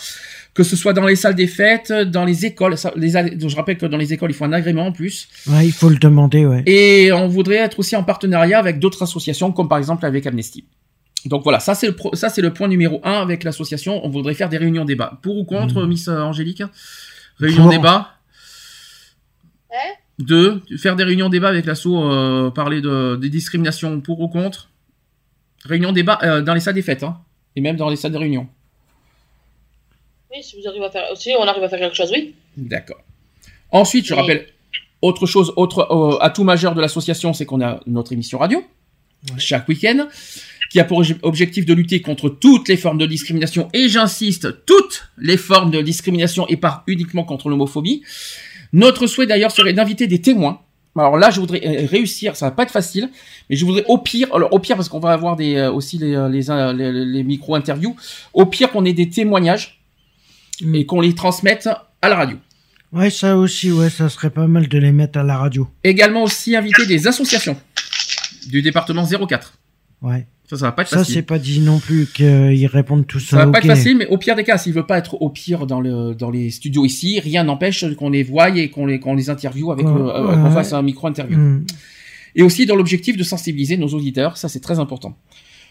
que 0.55 0.63
ce 0.63 0.75
soit 0.75 0.93
dans 0.93 1.05
les 1.05 1.15
salles 1.15 1.35
des 1.35 1.45
fêtes, 1.45 1.91
dans 1.91 2.25
les 2.25 2.45
écoles. 2.45 2.77
Ça, 2.77 2.91
les, 2.95 3.15
a- 3.15 3.25
je 3.27 3.55
rappelle 3.55 3.77
que 3.77 3.85
dans 3.85 3.97
les 3.97 4.11
écoles, 4.13 4.31
il 4.31 4.33
faut 4.33 4.45
un 4.45 4.53
agrément 4.53 4.87
en 4.87 4.91
plus. 4.91 5.27
Ouais, 5.47 5.65
il 5.67 5.71
faut 5.71 5.89
le 5.89 5.97
demander, 5.97 6.45
ouais. 6.47 6.63
Et 6.65 7.11
on 7.11 7.27
voudrait 7.27 7.57
être 7.57 7.77
aussi 7.79 7.95
en 7.95 8.03
partenariat 8.03 8.57
avec 8.57 8.79
d'autres 8.79 9.03
associations, 9.03 9.51
comme 9.51 9.67
par 9.67 9.77
exemple 9.77 10.05
avec 10.05 10.25
Amnesty. 10.25 10.65
Donc 11.25 11.43
voilà, 11.43 11.59
ça 11.59 11.75
c'est 11.75 11.87
le 11.87 11.95
pro- 11.95 12.13
ça 12.15 12.29
c'est 12.29 12.41
le 12.41 12.51
point 12.53 12.67
numéro 12.67 12.99
un 13.03 13.21
avec 13.21 13.43
l'association. 13.43 14.03
On 14.05 14.09
voudrait 14.09 14.33
faire 14.33 14.49
des 14.49 14.57
réunions 14.57 14.83
débat. 14.83 15.19
Pour 15.21 15.37
ou 15.37 15.43
contre, 15.45 15.85
Miss 15.85 16.07
euh, 16.07 16.19
Angélique? 16.21 16.63
Réunion 17.39 17.63
Pour. 17.63 17.71
débat. 17.71 18.09
Deux, 20.19 20.61
faire 20.77 20.95
des 20.95 21.03
réunions 21.03 21.29
débat 21.29 21.49
avec 21.49 21.65
l'asso, 21.65 21.87
euh, 21.87 22.51
parler 22.51 22.81
de, 22.81 23.15
des 23.15 23.29
discriminations 23.29 23.99
pour 23.99 24.21
ou 24.21 24.27
contre. 24.27 24.69
Réunion 25.65 25.91
débat 25.91 26.19
euh, 26.21 26.41
dans 26.41 26.53
les 26.53 26.59
salles 26.59 26.75
des 26.75 26.81
fêtes, 26.83 27.03
hein, 27.03 27.19
et 27.55 27.61
même 27.61 27.77
dans 27.77 27.89
les 27.89 27.95
salles 27.95 28.11
de 28.11 28.17
réunion. 28.17 28.47
Oui, 30.31 30.43
si 30.43 30.55
vous 30.59 30.67
arrivez 30.67 30.85
à 30.85 30.91
faire, 30.91 31.05
si 31.15 31.31
on 31.39 31.43
arrive 31.43 31.63
à 31.63 31.69
faire 31.69 31.79
quelque 31.79 31.95
chose, 31.95 32.11
oui. 32.11 32.35
D'accord. 32.57 33.01
Ensuite, 33.71 34.05
je 34.05 34.13
rappelle, 34.13 34.47
autre 35.01 35.25
chose, 35.25 35.51
autre 35.55 35.87
euh, 35.89 36.19
atout 36.21 36.43
majeur 36.43 36.75
de 36.75 36.81
l'association, 36.81 37.33
c'est 37.33 37.45
qu'on 37.45 37.61
a 37.61 37.79
notre 37.87 38.13
émission 38.13 38.37
radio 38.37 38.63
chaque 39.37 39.67
week-end, 39.69 40.07
qui 40.69 40.79
a 40.79 40.83
pour 40.83 41.01
obje- 41.01 41.17
objectif 41.21 41.65
de 41.65 41.73
lutter 41.73 42.01
contre 42.01 42.29
toutes 42.29 42.67
les 42.67 42.77
formes 42.77 42.97
de 42.97 43.05
discrimination, 43.05 43.69
et 43.73 43.89
j'insiste, 43.89 44.65
toutes 44.65 45.09
les 45.17 45.37
formes 45.37 45.71
de 45.71 45.81
discrimination 45.81 46.45
et 46.49 46.57
pas 46.57 46.83
uniquement 46.87 47.23
contre 47.23 47.49
l'homophobie. 47.49 48.03
Notre 48.73 49.07
souhait 49.07 49.27
d'ailleurs 49.27 49.51
serait 49.51 49.73
d'inviter 49.73 50.07
des 50.07 50.19
témoins 50.21 50.59
Alors 50.97 51.17
là, 51.17 51.29
je 51.31 51.39
voudrais 51.39 51.61
euh, 51.65 51.87
réussir, 51.87 52.35
ça 52.35 52.47
va 52.47 52.51
pas 52.51 52.63
être 52.63 52.71
facile, 52.71 53.09
mais 53.49 53.55
je 53.55 53.65
voudrais 53.65 53.85
au 53.87 53.97
pire, 53.97 54.33
alors 54.35 54.51
au 54.51 54.59
pire 54.59 54.75
parce 54.75 54.89
qu'on 54.89 54.99
va 54.99 55.13
avoir 55.13 55.35
des 55.35 55.55
euh, 55.55 55.71
aussi 55.71 55.97
les 55.97 56.15
euh, 56.15 56.27
les, 56.27 56.49
euh, 56.49 56.73
les, 56.73 56.91
les 56.91 57.23
micro 57.23 57.55
interviews, 57.55 57.95
au 58.33 58.45
pire 58.45 58.71
qu'on 58.71 58.83
ait 58.83 58.93
des 58.93 59.09
témoignages 59.09 59.79
Mm. 60.61 60.75
et 60.75 60.85
qu'on 60.85 61.01
les 61.01 61.15
transmette 61.15 61.69
à 62.01 62.09
la 62.09 62.15
radio. 62.15 62.37
Ouais, 62.91 63.09
ça 63.09 63.37
aussi, 63.37 63.71
ouais, 63.71 63.89
ça 63.89 64.07
serait 64.09 64.29
pas 64.29 64.47
mal 64.47 64.67
de 64.67 64.77
les 64.77 64.91
mettre 64.91 65.19
à 65.19 65.23
la 65.23 65.37
radio. 65.37 65.67
Également 65.83 66.23
aussi 66.23 66.55
inviter 66.55 66.85
des 66.85 67.07
associations 67.07 67.57
du 68.47 68.61
département 68.61 69.05
04. 69.05 69.53
Ouais. 70.01 70.27
Ça, 70.49 70.57
ça 70.57 70.65
va 70.65 70.71
pas 70.73 70.81
être 70.81 70.89
Ça, 70.89 70.97
facile. 70.99 71.13
c'est 71.15 71.21
pas 71.21 71.39
dit 71.39 71.61
non 71.61 71.79
plus 71.79 72.05
qu'ils 72.05 72.67
répondent 72.67 73.07
tout 73.07 73.19
Ça 73.19 73.37
ça. 73.37 73.45
va 73.45 73.51
pas 73.53 73.59
être 73.59 73.67
facile, 73.67 73.97
mais 73.97 74.07
au 74.07 74.17
pire 74.17 74.35
des 74.35 74.43
cas, 74.43 74.57
s'il 74.57 74.73
veut 74.73 74.85
pas 74.85 74.97
être 74.97 75.21
au 75.21 75.29
pire 75.29 75.65
dans 75.65 75.79
le 75.79 76.13
dans 76.13 76.29
les 76.29 76.51
studios 76.51 76.83
ici, 76.85 77.19
rien 77.21 77.43
n'empêche 77.45 77.85
qu'on 77.95 78.09
les 78.09 78.23
voie 78.23 78.49
et 78.57 78.69
qu'on 78.69 78.85
les 78.85 78.99
qu'on 78.99 79.15
les 79.15 79.29
interviewe 79.29 79.71
avec 79.71 79.85
le- 79.85 79.91
euh, 80.09 80.35
qu'on 80.35 80.51
fasse 80.51 80.73
un 80.73 80.81
micro 80.81 81.07
interview. 81.07 81.37
Mm. 81.37 81.65
Et 82.35 82.41
aussi 82.43 82.65
dans 82.65 82.75
l'objectif 82.75 83.15
de 83.15 83.23
sensibiliser 83.23 83.77
nos 83.77 83.87
auditeurs, 83.89 84.35
ça 84.37 84.49
c'est 84.49 84.59
très 84.59 84.79
important. 84.79 85.15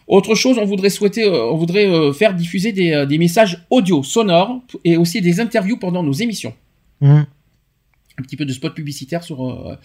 Autre 0.08 0.34
chose, 0.34 0.58
on 0.58 0.64
voudrait 0.64 0.90
souhaiter, 0.90 1.24
euh, 1.24 1.44
on 1.52 1.56
voudrait 1.56 1.86
euh, 1.88 2.12
faire 2.12 2.34
diffuser 2.34 2.72
des, 2.72 2.92
euh, 2.92 3.06
des 3.06 3.18
messages 3.18 3.64
audio, 3.70 4.02
sonores 4.02 4.62
et 4.84 4.96
aussi 4.96 5.20
des 5.20 5.38
interviews 5.38 5.76
pendant 5.76 6.02
nos 6.02 6.12
émissions. 6.12 6.54
Mm. 7.02 7.20
Un 8.18 8.22
petit 8.22 8.36
peu 8.36 8.44
de 8.44 8.52
spot 8.52 8.74
publicitaire 8.74 9.22
sur 9.22 9.48
euh, 9.48 9.76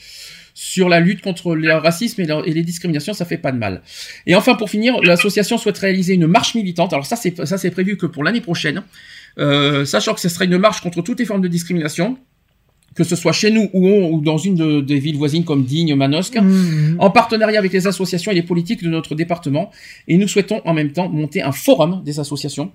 sur 0.59 0.89
la 0.89 0.99
lutte 0.99 1.21
contre 1.21 1.53
le 1.55 1.71
racisme 1.75 2.19
et, 2.19 2.51
les 2.51 2.63
discriminations, 2.63 3.13
ça 3.13 3.25
fait 3.25 3.37
pas 3.37 3.51
de 3.51 3.59
mal. 3.59 3.83
Et 4.25 4.33
enfin, 4.33 4.55
pour 4.55 4.71
finir, 4.71 4.99
l'association 5.03 5.59
souhaite 5.59 5.77
réaliser 5.77 6.15
une 6.15 6.25
marche 6.25 6.55
militante. 6.55 6.93
Alors 6.93 7.05
ça, 7.05 7.15
c'est 7.15 7.45
ça 7.45 7.59
c'est 7.59 7.69
prévu 7.69 7.95
que 7.95 8.07
pour 8.07 8.23
l'année 8.23 8.41
prochaine, 8.41 8.81
euh, 9.37 9.85
sachant 9.85 10.15
que 10.15 10.19
ce 10.19 10.29
sera 10.29 10.45
une 10.45 10.57
marche 10.57 10.81
contre 10.81 11.03
toutes 11.03 11.19
les 11.19 11.25
formes 11.25 11.41
de 11.41 11.47
discrimination, 11.47 12.17
que 12.95 13.03
ce 13.03 13.15
soit 13.15 13.33
chez 13.33 13.51
nous 13.51 13.69
ou, 13.73 13.87
ou 13.87 14.21
dans 14.21 14.39
une 14.39 14.55
de- 14.55 14.81
des 14.81 14.97
villes 14.97 15.17
voisines 15.17 15.43
comme 15.43 15.63
Digne, 15.63 15.93
Manosque 15.93 16.39
Mm. 16.41 16.95
en 16.97 17.11
partenariat 17.11 17.59
avec 17.59 17.71
les 17.71 17.85
associations 17.85 18.31
et 18.31 18.35
les 18.35 18.41
politiques 18.41 18.81
de 18.83 18.89
notre 18.89 19.13
département. 19.13 19.69
Et 20.07 20.17
nous 20.17 20.27
souhaitons 20.27 20.63
en 20.65 20.73
même 20.73 20.91
temps 20.91 21.07
monter 21.07 21.43
un 21.43 21.51
forum 21.51 22.01
des 22.03 22.19
associations 22.19 22.71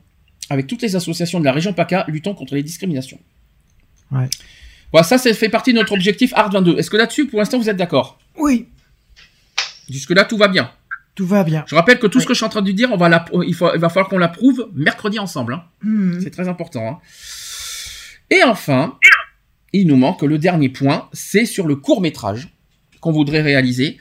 avec 0.51 0.69
toutes 0.69 0.83
les 0.83 0.95
associations 0.95 1.41
de 1.41 1.45
la 1.45 1.53
région 1.53 1.73
PACA 1.73 2.05
luttant 2.07 2.35
contre 2.35 2.55
les 2.55 2.63
discriminations. 2.63 3.19
Ouais. 4.13 4.29
Voilà, 4.93 5.07
ça, 5.07 5.19
ça 5.19 5.33
fait 5.35 5.49
partie 5.49 5.73
de 5.73 5.79
notre 5.79 5.93
objectif 5.93 6.33
ART 6.35 6.51
22. 6.51 6.79
Est-ce 6.79 6.91
que 6.91 6.97
là-dessus, 6.97 7.27
pour 7.27 7.39
l'instant, 7.39 7.59
vous 7.59 7.69
êtes 7.71 7.77
d'accord? 7.77 8.19
Oui, 8.37 8.69
Jusque-là, 9.91 10.25
tout 10.25 10.37
va 10.37 10.49
bien. 10.49 10.71
tout 11.15 11.27
va 11.27 11.45
bien. 11.45 11.65
Je 11.67 11.75
rappelle 11.75 11.99
que 11.99 12.07
tout 12.07 12.21
ce 12.21 12.27
que 12.27 12.33
je 12.35 12.39
suis 12.39 12.47
en 12.47 12.49
train 12.49 12.63
de 12.63 12.73
dire, 12.73 12.91
on 12.93 12.97
va 12.97 13.09
la- 13.09 13.25
il, 13.47 13.55
faut- 13.55 13.75
il 13.75 13.81
va 13.81 13.89
falloir 13.89 14.09
qu'on 14.09 14.17
l'approuve 14.19 14.71
mercredi 14.75 15.19
ensemble. 15.19 15.55
hein. 15.55 15.65
Mm. 15.83 16.21
C'est 16.23 16.31
très 16.31 16.49
important. 16.49 16.89
hein. 16.89 16.99
Et 18.31 18.43
enfin, 18.45 18.97
il 19.75 19.87
nous 19.87 19.97
manque 19.97 20.23
le 20.23 20.39
dernier 20.39 20.69
point, 20.71 21.09
c'est 21.13 21.45
sur 21.45 21.67
le 21.67 21.77
court 21.77 22.01
métrage 22.01 22.49
qu'on 23.01 23.13
voudrait 23.13 23.43
réaliser. 23.43 23.99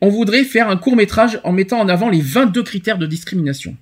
On 0.00 0.08
voudrait 0.08 0.42
faire 0.44 0.68
un 0.68 0.76
court 0.76 0.96
métrage 0.96 1.40
en 1.44 1.52
mettant 1.52 1.78
en 1.78 1.88
avant 1.88 2.08
les 2.08 2.20
22 2.20 2.62
critères 2.64 2.98
de 2.98 3.06
discrimination. 3.06 3.76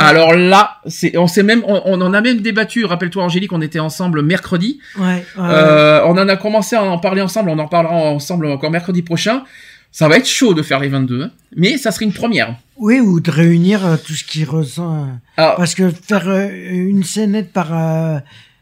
Alors 0.00 0.34
là, 0.34 0.78
c'est, 0.86 1.16
on 1.16 1.26
sait 1.26 1.42
même, 1.42 1.62
on, 1.66 1.80
on 1.84 2.00
en 2.00 2.12
a 2.14 2.20
même 2.20 2.40
débattu. 2.40 2.84
Rappelle-toi, 2.84 3.22
Angélique, 3.24 3.52
on 3.52 3.60
était 3.60 3.78
ensemble 3.80 4.22
mercredi. 4.22 4.80
Ouais, 4.98 5.04
ouais. 5.04 5.22
Euh, 5.38 6.00
on 6.06 6.12
en 6.18 6.28
a 6.28 6.36
commencé 6.36 6.76
à 6.76 6.82
en 6.84 6.98
parler 6.98 7.22
ensemble. 7.22 7.50
On 7.50 7.58
en 7.58 7.68
parlera 7.68 7.94
ensemble 7.94 8.46
encore 8.46 8.70
mercredi 8.70 9.02
prochain. 9.02 9.44
Ça 9.92 10.08
va 10.08 10.16
être 10.18 10.26
chaud 10.28 10.52
de 10.52 10.62
faire 10.62 10.78
les 10.80 10.88
22, 10.88 11.22
hein. 11.22 11.30
mais 11.56 11.78
ça 11.78 11.90
serait 11.90 12.04
une 12.04 12.12
première. 12.12 12.54
Oui, 12.76 13.00
ou 13.00 13.18
de 13.20 13.30
réunir 13.30 13.86
euh, 13.86 13.96
tout 13.96 14.12
ce 14.12 14.24
qui 14.24 14.44
ressent. 14.44 15.04
euh, 15.04 15.06
Alors, 15.38 15.56
Parce 15.56 15.74
que 15.74 15.88
faire 15.90 16.28
euh, 16.28 16.48
une 16.70 17.02
scénette 17.02 17.50
par, 17.50 17.68
euh, 17.72 18.18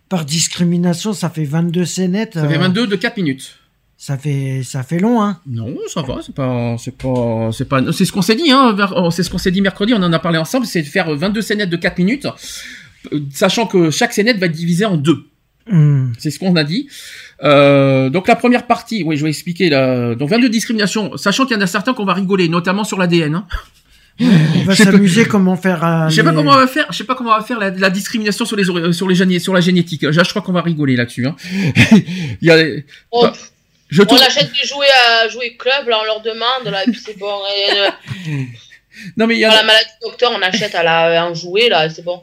par 0.09 0.25
discrimination, 0.25 1.13
ça 1.13 1.31
fait 1.31 1.43
22 1.45 1.85
scénettes. 1.87 2.35
ça 2.35 2.47
fait 2.47 2.55
euh, 2.57 2.61
22 2.61 2.87
de 2.87 2.95
4 2.95 3.17
minutes. 3.17 3.57
Ça 3.97 4.19
fait, 4.19 4.63
ça 4.65 4.83
fait 4.83 4.99
long, 4.99 5.23
hein. 5.23 5.41
Non, 5.47 5.75
ça 5.89 6.03
va, 6.03 6.17
c'est 6.25 6.35
pas, 6.35 6.77
c'est 6.79 6.97
pas, 6.97 7.51
c'est 7.53 7.65
pas, 7.69 7.81
c'est 7.93 8.05
ce 8.05 8.13
qu'on 8.13 8.23
s'est 8.23 8.35
dit, 8.35 8.51
hein, 8.51 8.77
oh, 8.97 9.11
c'est 9.11 9.23
ce 9.23 9.31
qu'on 9.31 9.39
s'est 9.39 9.53
dit 9.53 9.63
mercredi, 9.63 9.95
on 9.95 10.03
en 10.03 10.13
a 10.13 10.19
parlé 10.19 10.37
ensemble, 10.37 10.67
c'est 10.67 10.83
de 10.83 10.87
faire 10.89 11.15
22 11.15 11.41
scénettes 11.41 11.71
de 11.71 11.77
4 11.77 11.99
minutes, 11.99 12.27
euh, 13.13 13.21
sachant 13.33 13.67
que 13.67 13.91
chaque 13.91 14.13
scénette 14.13 14.39
va 14.39 14.47
être 14.47 14.53
divisée 14.53 14.85
en 14.85 14.97
deux. 14.97 15.27
Mm. 15.71 16.13
C'est 16.19 16.31
ce 16.31 16.39
qu'on 16.39 16.57
a 16.57 16.65
dit. 16.65 16.89
Euh, 17.43 18.11
donc 18.11 18.29
la 18.29 18.37
première 18.37 18.67
partie, 18.67 19.03
oui, 19.05 19.17
je 19.17 19.23
vais 19.23 19.31
expliquer 19.31 19.71
là. 19.71 20.15
Donc 20.15 20.29
22 20.29 20.49
discriminations, 20.51 21.17
sachant 21.17 21.47
qu'il 21.47 21.57
y 21.57 21.59
en 21.59 21.63
a 21.63 21.67
certains 21.67 21.95
qu'on 21.95 22.05
va 22.05 22.13
rigoler, 22.15 22.49
notamment 22.49 22.85
sur 22.85 22.99
l'ADN. 22.99 23.35
Hein. 23.37 23.47
On 24.21 24.25
va 24.65 24.75
s'amuser 24.77 25.25
comment 25.25 25.57
faire. 25.57 25.83
euh, 25.85 26.09
Je 26.09 26.17
sais 26.17 26.23
pas 26.23 26.33
comment 26.33 26.53
on 26.53 26.57
va 26.57 26.67
faire, 26.67 26.87
je 26.91 26.97
sais 26.99 27.05
pas 27.05 27.15
comment 27.15 27.31
on 27.31 27.39
va 27.39 27.43
faire 27.45 27.59
la, 27.59 27.71
la 27.71 27.91
discrimination 27.91 28.45
sur 28.45 28.57
les 28.57 28.65
sur 28.93 29.09
les 29.09 29.39
sur 29.39 29.55
la 29.55 29.61
génétique. 29.61 30.11
Je 30.11 30.21
crois 30.31 30.43
qu'on 30.43 30.53
va 30.53 30.63
rigoler 30.63 30.97
là-dessus. 30.97 31.27
Hein. 31.27 31.37
Il 32.43 32.49
y 32.49 32.51
a, 32.51 32.57
Bah, 33.11 33.33
je 33.95 34.03
on 34.03 34.17
achète 34.17 34.51
des 34.53 34.67
jouets 34.67 34.91
à 35.09 35.29
jouer 35.29 35.57
club, 35.57 35.89
là, 35.89 36.01
on 36.01 36.05
leur 36.05 36.21
demande, 36.21 36.65
là, 36.65 36.83
et 36.83 36.91
puis 36.91 37.01
c'est 37.01 37.17
bon. 37.17 37.41
Et, 37.57 37.79
euh, 37.79 37.91
non 39.17 39.29
mais 39.29 39.37
il 39.37 39.41
y 39.41 39.45
a, 39.45 39.49
pour 39.49 39.57
la 39.57 39.63
maladie 39.63 39.91
du 40.03 40.09
docteur, 40.09 40.33
on 40.35 40.43
achète 40.43 40.75
à 40.75 40.83
la, 40.83 41.25
un 41.25 41.35
jouet, 41.35 41.69
là, 41.69 41.89
c'est 41.89 42.03
bon. 42.03 42.21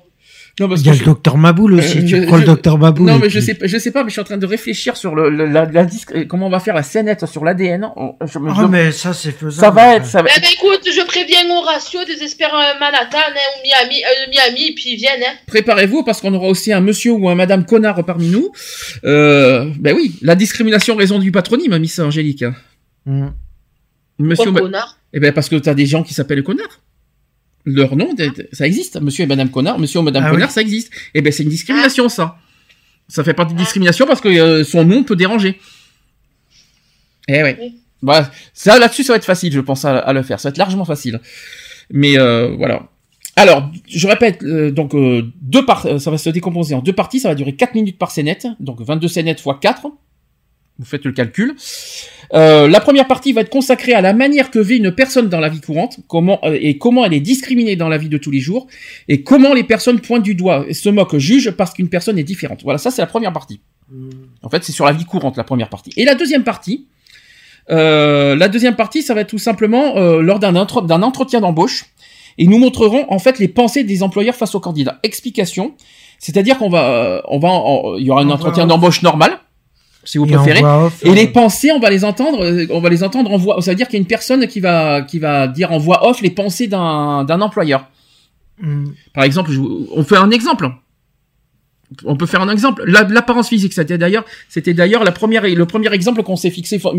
Non 0.59 0.67
parce 0.69 0.81
Il 0.81 0.87
y 0.87 0.89
a 0.89 0.93
que 0.93 0.99
le 0.99 1.05
docteur 1.05 1.37
Maboul 1.37 1.73
aussi. 1.75 1.97
Euh, 1.99 2.01
tu 2.01 2.07
je- 2.21 2.25
prends 2.27 2.37
le 2.37 2.43
docteur 2.43 2.77
Maboul. 2.77 3.07
Non, 3.07 3.19
mais 3.19 3.29
je 3.29 3.37
puis- 3.39 3.45
sais, 3.47 3.53
pas- 3.55 3.67
je 3.67 3.77
sais 3.77 3.91
pas, 3.91 4.03
mais 4.03 4.09
je 4.09 4.13
suis 4.13 4.21
en 4.21 4.25
train 4.25 4.37
de 4.37 4.45
réfléchir 4.45 4.97
sur 4.97 5.15
le, 5.15 5.29
le- 5.29 5.45
la, 5.47 5.65
la 5.65 5.85
disque, 5.85 6.11
euh, 6.13 6.25
comment 6.25 6.47
on 6.47 6.49
va 6.49 6.59
faire 6.59 6.75
la 6.75 6.83
scénette 6.83 7.25
sur 7.25 7.43
l'ADN. 7.45 7.81
Me- 7.81 8.11
Ah, 8.19 8.25
je- 8.61 8.67
mais 8.67 8.91
ça, 8.91 9.13
c'est 9.13 9.31
faisable. 9.31 9.53
ça 9.53 9.69
va 9.71 9.95
être, 9.95 10.05
ça 10.05 10.21
va 10.21 10.29
Eh 10.33 10.37
être 10.37 10.41
ben 10.43 10.49
écoute, 10.53 10.81
je 10.85 11.05
préviens 11.05 11.39
Horatio 11.49 11.99
des 12.05 12.21
experts 12.23 12.53
euh, 12.53 12.79
Manhattan 12.79 13.17
hein, 13.17 13.33
ou 13.57 13.63
Miami, 13.63 14.03
euh, 14.03 14.29
Miami, 14.29 14.73
puis 14.75 14.91
ils 14.93 14.97
viennent. 14.97 15.21
Hein. 15.25 15.33
Préparez-vous 15.47 16.03
parce 16.03 16.21
qu'on 16.21 16.33
aura 16.33 16.47
aussi 16.47 16.71
un 16.73 16.81
monsieur 16.81 17.11
ou 17.13 17.29
un 17.29 17.35
madame 17.35 17.65
connard 17.65 18.03
parmi 18.05 18.29
nous. 18.29 18.51
Euh, 19.05 19.69
ben 19.79 19.95
oui, 19.95 20.15
la 20.21 20.35
discrimination 20.35 20.95
raison 20.95 21.19
du 21.19 21.31
patronyme, 21.31 21.77
Miss 21.77 21.97
Angélique. 21.99 22.43
Mm. 23.05 23.27
Monsieur, 24.19 24.45
Pourquoi 24.45 24.51
ma- 24.53 24.59
connard? 24.67 24.97
Eh 25.13 25.19
ben 25.19 25.31
parce 25.33 25.49
que 25.49 25.55
t'as 25.55 25.73
des 25.73 25.85
gens 25.85 26.03
qui 26.03 26.13
s'appellent 26.13 26.43
connard. 26.43 26.81
Leur 27.65 27.95
nom, 27.95 28.09
ça 28.51 28.65
existe. 28.67 28.99
Monsieur 29.01 29.23
et 29.23 29.27
madame 29.27 29.49
connard, 29.49 29.77
monsieur 29.79 29.99
ou 29.99 30.03
madame 30.03 30.23
Ah 30.25 30.31
connard, 30.31 30.49
oui. 30.49 30.53
ça 30.53 30.61
existe. 30.61 30.91
Eh 31.13 31.21
ben 31.21 31.31
c'est 31.31 31.43
une 31.43 31.49
discrimination, 31.49 32.09
ça. 32.09 32.37
Ça 33.07 33.23
fait 33.23 33.33
partie 33.33 33.53
de 33.53 33.59
discrimination 33.59 34.05
parce 34.05 34.21
que 34.21 34.29
euh, 34.29 34.63
son 34.63 34.85
nom 34.85 35.03
peut 35.03 35.15
déranger. 35.15 35.59
Eh 37.27 37.43
ouais. 37.43 37.57
Oui. 37.59 37.75
Voilà. 38.01 38.31
Ça, 38.53 38.79
là-dessus, 38.79 39.03
ça 39.03 39.13
va 39.13 39.17
être 39.17 39.25
facile, 39.25 39.53
je 39.53 39.59
pense, 39.59 39.85
à, 39.85 39.97
à 39.99 40.13
le 40.13 40.23
faire. 40.23 40.39
Ça 40.39 40.49
va 40.49 40.51
être 40.51 40.57
largement 40.57 40.85
facile. 40.85 41.19
Mais 41.91 42.17
euh, 42.17 42.55
voilà. 42.57 42.89
Alors, 43.35 43.69
je 43.87 44.07
répète, 44.07 44.43
euh, 44.43 44.71
donc 44.71 44.93
euh, 44.93 45.31
deux 45.41 45.65
par 45.65 45.99
ça 45.99 46.11
va 46.11 46.17
se 46.17 46.29
décomposer 46.29 46.75
en 46.75 46.81
deux 46.81 46.93
parties, 46.93 47.19
ça 47.19 47.29
va 47.29 47.35
durer 47.35 47.55
4 47.55 47.75
minutes 47.75 47.97
par 47.97 48.11
scénette, 48.11 48.45
donc 48.59 48.81
22 48.81 49.07
scénettes 49.07 49.39
x 49.39 49.47
4. 49.61 49.87
Vous 50.81 50.87
faites 50.87 51.05
le 51.05 51.11
calcul. 51.11 51.55
Euh, 52.33 52.67
la 52.67 52.79
première 52.79 53.05
partie 53.05 53.33
va 53.33 53.41
être 53.41 53.51
consacrée 53.51 53.93
à 53.93 54.01
la 54.01 54.13
manière 54.13 54.49
que 54.49 54.57
vit 54.57 54.77
une 54.77 54.91
personne 54.91 55.29
dans 55.29 55.39
la 55.39 55.47
vie 55.47 55.61
courante, 55.61 55.99
comment 56.07 56.39
euh, 56.43 56.57
et 56.59 56.79
comment 56.79 57.05
elle 57.05 57.13
est 57.13 57.19
discriminée 57.19 57.75
dans 57.75 57.87
la 57.87 57.99
vie 57.99 58.09
de 58.09 58.17
tous 58.17 58.31
les 58.31 58.39
jours, 58.39 58.65
et 59.07 59.21
comment 59.21 59.53
les 59.53 59.63
personnes 59.63 59.99
pointent 59.99 60.23
du 60.23 60.33
doigt 60.33 60.65
et 60.67 60.73
se 60.73 60.89
moquent, 60.89 61.17
jugent 61.19 61.51
parce 61.51 61.71
qu'une 61.75 61.87
personne 61.89 62.17
est 62.17 62.23
différente. 62.23 62.61
Voilà, 62.63 62.79
ça 62.79 62.89
c'est 62.89 63.03
la 63.03 63.05
première 63.05 63.31
partie. 63.31 63.61
En 64.41 64.49
fait, 64.49 64.63
c'est 64.63 64.71
sur 64.71 64.85
la 64.85 64.93
vie 64.93 65.05
courante 65.05 65.37
la 65.37 65.43
première 65.43 65.69
partie. 65.69 65.91
Et 65.97 66.05
la 66.05 66.15
deuxième 66.15 66.43
partie, 66.43 66.87
euh, 67.69 68.35
la 68.35 68.47
deuxième 68.47 68.75
partie, 68.75 69.03
ça 69.03 69.13
va 69.13 69.21
être 69.21 69.29
tout 69.29 69.37
simplement 69.37 69.97
euh, 69.97 70.21
lors 70.21 70.39
d'un 70.39 70.55
entre- 70.55 70.81
d'un 70.81 71.03
entretien 71.03 71.41
d'embauche. 71.41 71.85
Et 72.39 72.47
nous 72.47 72.57
montrerons 72.57 73.05
en 73.09 73.19
fait 73.19 73.37
les 73.37 73.49
pensées 73.49 73.83
des 73.83 74.01
employeurs 74.01 74.35
face 74.35 74.55
aux 74.55 74.59
candidats. 74.61 74.99
Explication, 75.03 75.75
c'est-à-dire 76.17 76.57
qu'on 76.57 76.69
va, 76.69 77.21
on 77.27 77.37
va, 77.39 77.49
il 77.99 78.05
y 78.05 78.09
aura 78.09 78.21
un 78.21 78.29
En 78.29 78.31
entretien 78.31 78.65
d'embauche 78.65 79.01
normal, 79.03 79.37
si 80.03 80.17
vous 80.17 80.25
Et 80.25 80.31
préférez. 80.33 80.63
off, 80.63 80.99
Et 81.03 81.09
euh, 81.09 81.13
les 81.13 81.27
pensées, 81.27 81.71
on 81.71 81.79
va 81.79 81.89
les 81.89 82.03
entendre, 82.03 82.43
euh, 82.43 82.65
on 82.71 82.79
va 82.79 82.89
les 82.89 83.03
entendre 83.03 83.31
en 83.31 83.37
voix. 83.37 83.61
Ça 83.61 83.71
veut 83.71 83.75
dire 83.75 83.87
qu'il 83.87 83.95
y 83.95 83.99
a 83.99 84.01
une 84.01 84.07
personne 84.07 84.47
qui 84.47 84.59
va, 84.59 85.01
qui 85.03 85.19
va 85.19 85.47
dire 85.47 85.71
en 85.71 85.77
voix 85.77 86.07
off 86.07 86.21
les 86.21 86.31
pensées 86.31 86.67
d'un, 86.67 87.23
d'un 87.23 87.41
employeur. 87.41 87.87
mm. 88.61 88.85
Par 89.13 89.23
exemple, 89.23 89.51
je 89.51 89.59
on 89.59 90.03
fait 90.03 90.17
un 90.17 90.31
exemple. 90.31 90.69
On 92.05 92.15
peut 92.15 92.25
faire 92.25 92.41
un 92.41 92.49
exemple. 92.49 92.83
La- 92.87 93.03
L'apparence 93.03 93.49
physique, 93.49 93.73
c'était 93.73 93.97
d'ailleurs, 93.97 94.23
c'était 94.47 94.73
d'ailleurs 94.73 95.03
la 95.03 95.11
première, 95.11 95.43
le 95.43 95.65
premier 95.65 95.93
exemple 95.93 96.23
qu'on 96.23 96.37
s'est 96.37 96.49
fixé 96.51 96.77
fo- 96.77 96.95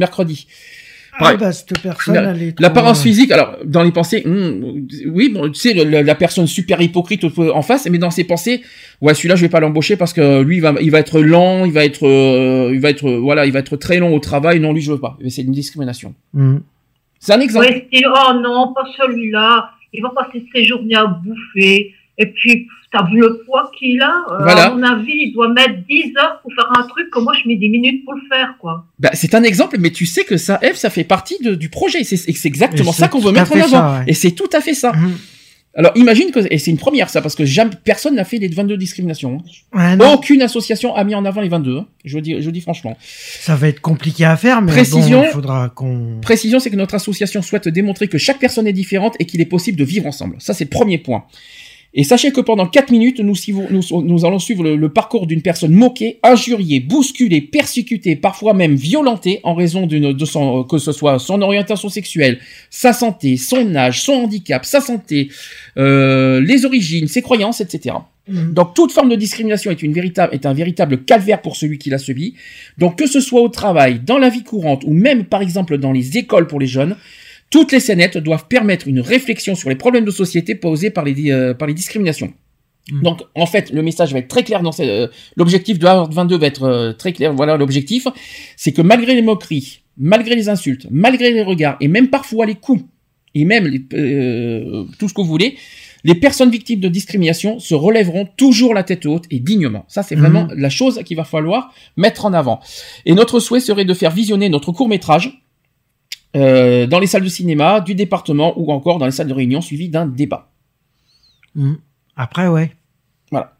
mercredi. 1.12 1.14
Ah, 1.14 1.18
Pareil. 1.18 1.38
bah, 1.38 1.52
cette 1.52 1.78
personne, 1.80 2.14
La- 2.14 2.30
elle 2.30 2.42
est 2.42 2.52
trop, 2.52 2.62
L'apparence 2.62 3.00
euh, 3.00 3.02
physique, 3.02 3.30
alors 3.30 3.56
dans 3.64 3.82
les 3.82 3.92
pensées, 3.92 4.22
hmm, 4.26 4.86
oui, 5.12 5.28
bon, 5.28 5.48
tu 5.50 5.54
sais, 5.60 5.74
le- 5.74 5.84
la, 5.84 6.02
la 6.02 6.14
personne 6.14 6.46
super 6.46 6.80
hypocrite 6.80 7.24
en 7.38 7.62
face, 7.62 7.86
mais 7.90 7.98
dans 7.98 8.10
ses 8.10 8.24
pensées, 8.24 8.62
ouais, 9.00 9.14
celui-là, 9.14 9.36
je 9.36 9.42
vais 9.42 9.48
pas 9.50 9.60
l'embaucher 9.60 9.96
parce 9.96 10.12
que 10.12 10.40
lui, 10.42 10.56
il 10.56 10.60
va, 10.62 10.74
il 10.80 10.90
va 10.90 10.98
être 11.00 11.20
lent, 11.20 11.64
il 11.66 11.72
va 11.72 11.84
être, 11.84 12.06
euh, 12.06 12.70
il 12.72 12.80
va 12.80 12.90
être, 12.90 13.06
euh, 13.08 13.18
voilà, 13.18 13.44
il 13.46 13.52
va 13.52 13.58
être 13.58 13.76
très 13.76 13.98
long 13.98 14.14
au 14.14 14.20
travail. 14.20 14.58
Non, 14.60 14.72
lui, 14.72 14.80
je 14.80 14.90
veux 14.92 15.00
pas. 15.00 15.16
Mais 15.22 15.30
C'est 15.30 15.42
une 15.42 15.52
discrimination. 15.52 16.14
mm. 16.34 16.56
C'est 17.20 17.34
un 17.34 17.40
exemple. 17.40 17.66
Ouais, 17.66 17.86
style, 17.92 18.06
oh 18.08 18.32
non, 18.42 18.72
pas 18.74 18.82
celui-là. 18.98 19.70
Il 19.92 20.02
va 20.02 20.10
passer 20.10 20.44
ses 20.54 20.64
journées 20.64 20.96
à 20.96 21.06
bouffer. 21.06 21.92
Et 22.18 22.26
puis, 22.26 22.66
t'as 22.92 23.04
vu 23.10 23.20
le 23.20 23.42
poids 23.46 23.70
qu'il 23.78 24.00
a 24.02 24.12
Euh, 24.30 24.42
Voilà. 24.42 24.66
À 24.66 24.74
mon 24.74 24.82
avis, 24.82 25.12
il 25.12 25.32
doit 25.32 25.48
mettre 25.52 25.74
10 25.88 26.12
heures 26.18 26.40
pour 26.42 26.52
faire 26.54 26.68
un 26.78 26.86
truc 26.86 27.10
que 27.10 27.18
moi, 27.20 27.32
je 27.42 27.48
mets 27.48 27.56
10 27.56 27.68
minutes 27.70 28.04
pour 28.04 28.14
le 28.14 28.20
faire, 28.30 28.54
quoi. 28.60 28.84
Bah, 28.98 29.10
c'est 29.14 29.34
un 29.34 29.42
exemple, 29.42 29.76
mais 29.80 29.90
tu 29.90 30.06
sais 30.06 30.24
que 30.24 30.36
ça, 30.36 30.58
Eve, 30.62 30.76
ça 30.76 30.90
fait 30.90 31.04
partie 31.04 31.38
de- 31.42 31.54
du 31.54 31.68
projet. 31.68 32.04
C'est 32.04 32.46
exactement 32.46 32.92
ça 32.92 33.08
qu'on 33.08 33.18
veut 33.20 33.32
mettre 33.32 33.52
en 33.52 33.56
avant. 33.60 33.68
ça, 33.68 33.98
ouais. 34.00 34.04
Et 34.08 34.14
c'est 34.14 34.32
tout 34.32 34.50
à 34.52 34.60
fait 34.60 34.74
ça. 34.74 34.92
Mm. 34.92 35.12
Alors 35.74 35.92
imagine 35.94 36.30
que 36.32 36.40
et 36.52 36.58
c'est 36.58 36.70
une 36.70 36.76
première 36.76 37.08
ça 37.08 37.22
parce 37.22 37.34
que 37.34 37.46
jamais 37.46 37.70
personne 37.82 38.14
n'a 38.16 38.24
fait 38.24 38.36
les 38.36 38.48
22 38.48 38.76
discriminations. 38.76 39.42
hein. 39.72 39.96
Ouais, 39.98 40.06
Aucune 40.12 40.42
association 40.42 40.94
a 40.94 41.02
mis 41.02 41.14
en 41.14 41.24
avant 41.24 41.40
les 41.40 41.48
22. 41.48 41.78
hein. 41.78 41.86
Je 42.04 42.18
dis 42.18 42.36
je 42.42 42.50
dis 42.50 42.60
franchement. 42.60 42.94
ça 43.00 43.56
va 43.56 43.68
être 43.68 43.80
compliqué 43.80 44.26
à 44.26 44.36
faire, 44.36 44.60
mais 44.60 44.70
Précision. 44.70 45.20
bon, 45.22 45.26
il 45.26 45.32
faudra 45.32 45.70
qu'on. 45.70 46.18
Précision, 46.20 46.60
c'est 46.60 46.68
que 46.68 46.76
notre 46.76 46.94
association 46.94 47.40
souhaite 47.40 47.68
démontrer 47.68 48.06
que 48.08 48.18
chaque 48.18 48.38
personne 48.38 48.66
est 48.66 48.74
différente 48.74 49.14
et 49.18 49.24
qu'il 49.24 49.40
est 49.40 49.46
possible 49.46 49.78
de 49.78 49.84
vivre 49.84 50.04
ensemble. 50.06 50.36
Ça, 50.40 50.52
c'est 50.52 50.64
le 50.64 50.68
premier 50.70 50.98
point. 50.98 51.24
Et 51.94 52.04
sachez 52.04 52.32
que 52.32 52.40
pendant 52.40 52.66
4 52.66 52.90
minutes, 52.90 53.20
nous, 53.20 53.34
suivons- 53.34 53.66
nous, 53.70 53.82
nous 54.02 54.24
allons 54.24 54.38
suivre 54.38 54.62
le, 54.62 54.76
le 54.76 54.88
parcours 54.88 55.26
d'une 55.26 55.42
personne 55.42 55.72
moquée, 55.72 56.18
injuriée, 56.22 56.80
bousculée, 56.80 57.42
persécutée, 57.42 58.16
parfois 58.16 58.54
même 58.54 58.76
violentée 58.76 59.40
en 59.42 59.54
raison 59.54 59.86
d'une, 59.86 60.12
de 60.14 60.24
son, 60.24 60.64
que 60.64 60.78
ce 60.78 60.92
soit 60.92 61.18
son 61.18 61.42
orientation 61.42 61.90
sexuelle, 61.90 62.38
sa 62.70 62.94
santé, 62.94 63.36
son 63.36 63.74
âge, 63.74 64.02
son 64.02 64.12
handicap, 64.14 64.64
sa 64.64 64.80
santé, 64.80 65.28
euh, 65.76 66.40
les 66.40 66.64
origines, 66.64 67.08
ses 67.08 67.20
croyances, 67.20 67.60
etc. 67.60 67.94
Mhm. 68.26 68.54
Donc 68.54 68.74
toute 68.74 68.92
forme 68.92 69.10
de 69.10 69.16
discrimination 69.16 69.70
est, 69.70 69.82
une 69.82 69.92
véritable, 69.92 70.34
est 70.34 70.46
un 70.46 70.54
véritable 70.54 71.04
calvaire 71.04 71.42
pour 71.42 71.56
celui 71.56 71.76
qui 71.78 71.90
l'a 71.90 71.98
subi. 71.98 72.34
Donc 72.78 72.96
que 72.96 73.06
ce 73.06 73.20
soit 73.20 73.42
au 73.42 73.48
travail, 73.48 74.00
dans 74.04 74.18
la 74.18 74.30
vie 74.30 74.44
courante 74.44 74.82
ou 74.86 74.94
même 74.94 75.24
par 75.24 75.42
exemple 75.42 75.76
dans 75.76 75.92
les 75.92 76.16
écoles 76.16 76.46
pour 76.46 76.60
les 76.60 76.66
jeunes, 76.68 76.96
toutes 77.52 77.70
les 77.70 77.78
scénettes 77.80 78.18
doivent 78.18 78.48
permettre 78.48 78.88
une 78.88 78.98
réflexion 79.00 79.54
sur 79.54 79.68
les 79.68 79.76
problèmes 79.76 80.06
de 80.06 80.10
société 80.10 80.56
posés 80.56 80.90
par 80.90 81.04
les, 81.04 81.30
euh, 81.30 81.54
par 81.54 81.68
les 81.68 81.74
discriminations. 81.74 82.32
Mhm. 82.90 83.02
Donc 83.02 83.20
en 83.36 83.46
fait 83.46 83.70
le 83.70 83.82
message 83.82 84.12
va 84.12 84.18
être 84.20 84.28
très 84.28 84.42
clair 84.42 84.62
dans 84.62 84.72
euh, 84.80 85.06
l'objectif 85.36 85.78
de 85.78 85.86
Howard 85.86 86.12
22 86.12 86.38
va 86.38 86.46
être 86.46 86.64
euh, 86.64 86.92
très 86.94 87.12
clair. 87.12 87.32
Voilà 87.34 87.56
l'objectif, 87.56 88.08
c'est 88.56 88.72
que 88.72 88.82
malgré 88.82 89.14
les 89.14 89.22
moqueries, 89.22 89.82
malgré 89.98 90.34
les 90.34 90.48
insultes, 90.48 90.86
malgré 90.90 91.30
les 91.30 91.42
regards 91.42 91.76
et 91.80 91.88
même 91.88 92.08
parfois 92.08 92.46
les 92.46 92.54
coups 92.56 92.82
et 93.34 93.44
même 93.44 93.66
les- 93.66 93.84
euh, 93.94 94.84
tout 94.98 95.08
ce 95.08 95.14
que 95.14 95.20
vous 95.20 95.26
voulez, 95.28 95.56
les 96.04 96.14
personnes 96.14 96.50
victimes 96.50 96.80
de 96.80 96.88
discrimination 96.88 97.58
se 97.58 97.74
relèveront 97.74 98.26
toujours 98.36 98.74
la 98.74 98.82
tête 98.82 99.06
haute 99.06 99.24
et 99.30 99.38
dignement. 99.38 99.84
Ça, 99.86 100.02
c'est 100.02 100.16
vraiment 100.16 100.48
la 100.56 100.68
chose 100.68 101.00
qu'il 101.04 101.16
va 101.16 101.24
falloir 101.24 101.72
mettre 101.96 102.24
en 102.24 102.32
avant. 102.32 102.58
Et 103.06 103.14
notre 103.14 103.38
souhait 103.38 103.60
serait 103.60 103.84
de 103.84 103.94
faire 103.94 104.10
visionner 104.10 104.48
notre 104.48 104.72
court 104.72 104.88
métrage 104.88 105.41
euh, 106.36 106.86
dans 106.86 106.98
les 106.98 107.06
salles 107.06 107.24
de 107.24 107.28
cinéma 107.28 107.80
du 107.80 107.94
département 107.94 108.58
ou 108.58 108.72
encore 108.72 108.98
dans 108.98 109.06
les 109.06 109.12
salles 109.12 109.28
de 109.28 109.34
réunion 109.34 109.60
suivi 109.60 109.88
d'un 109.88 110.06
débat. 110.06 110.50
Mhm. 111.54 111.78
Après, 112.16 112.48
ouais. 112.48 112.72
Voilà. 113.30 113.56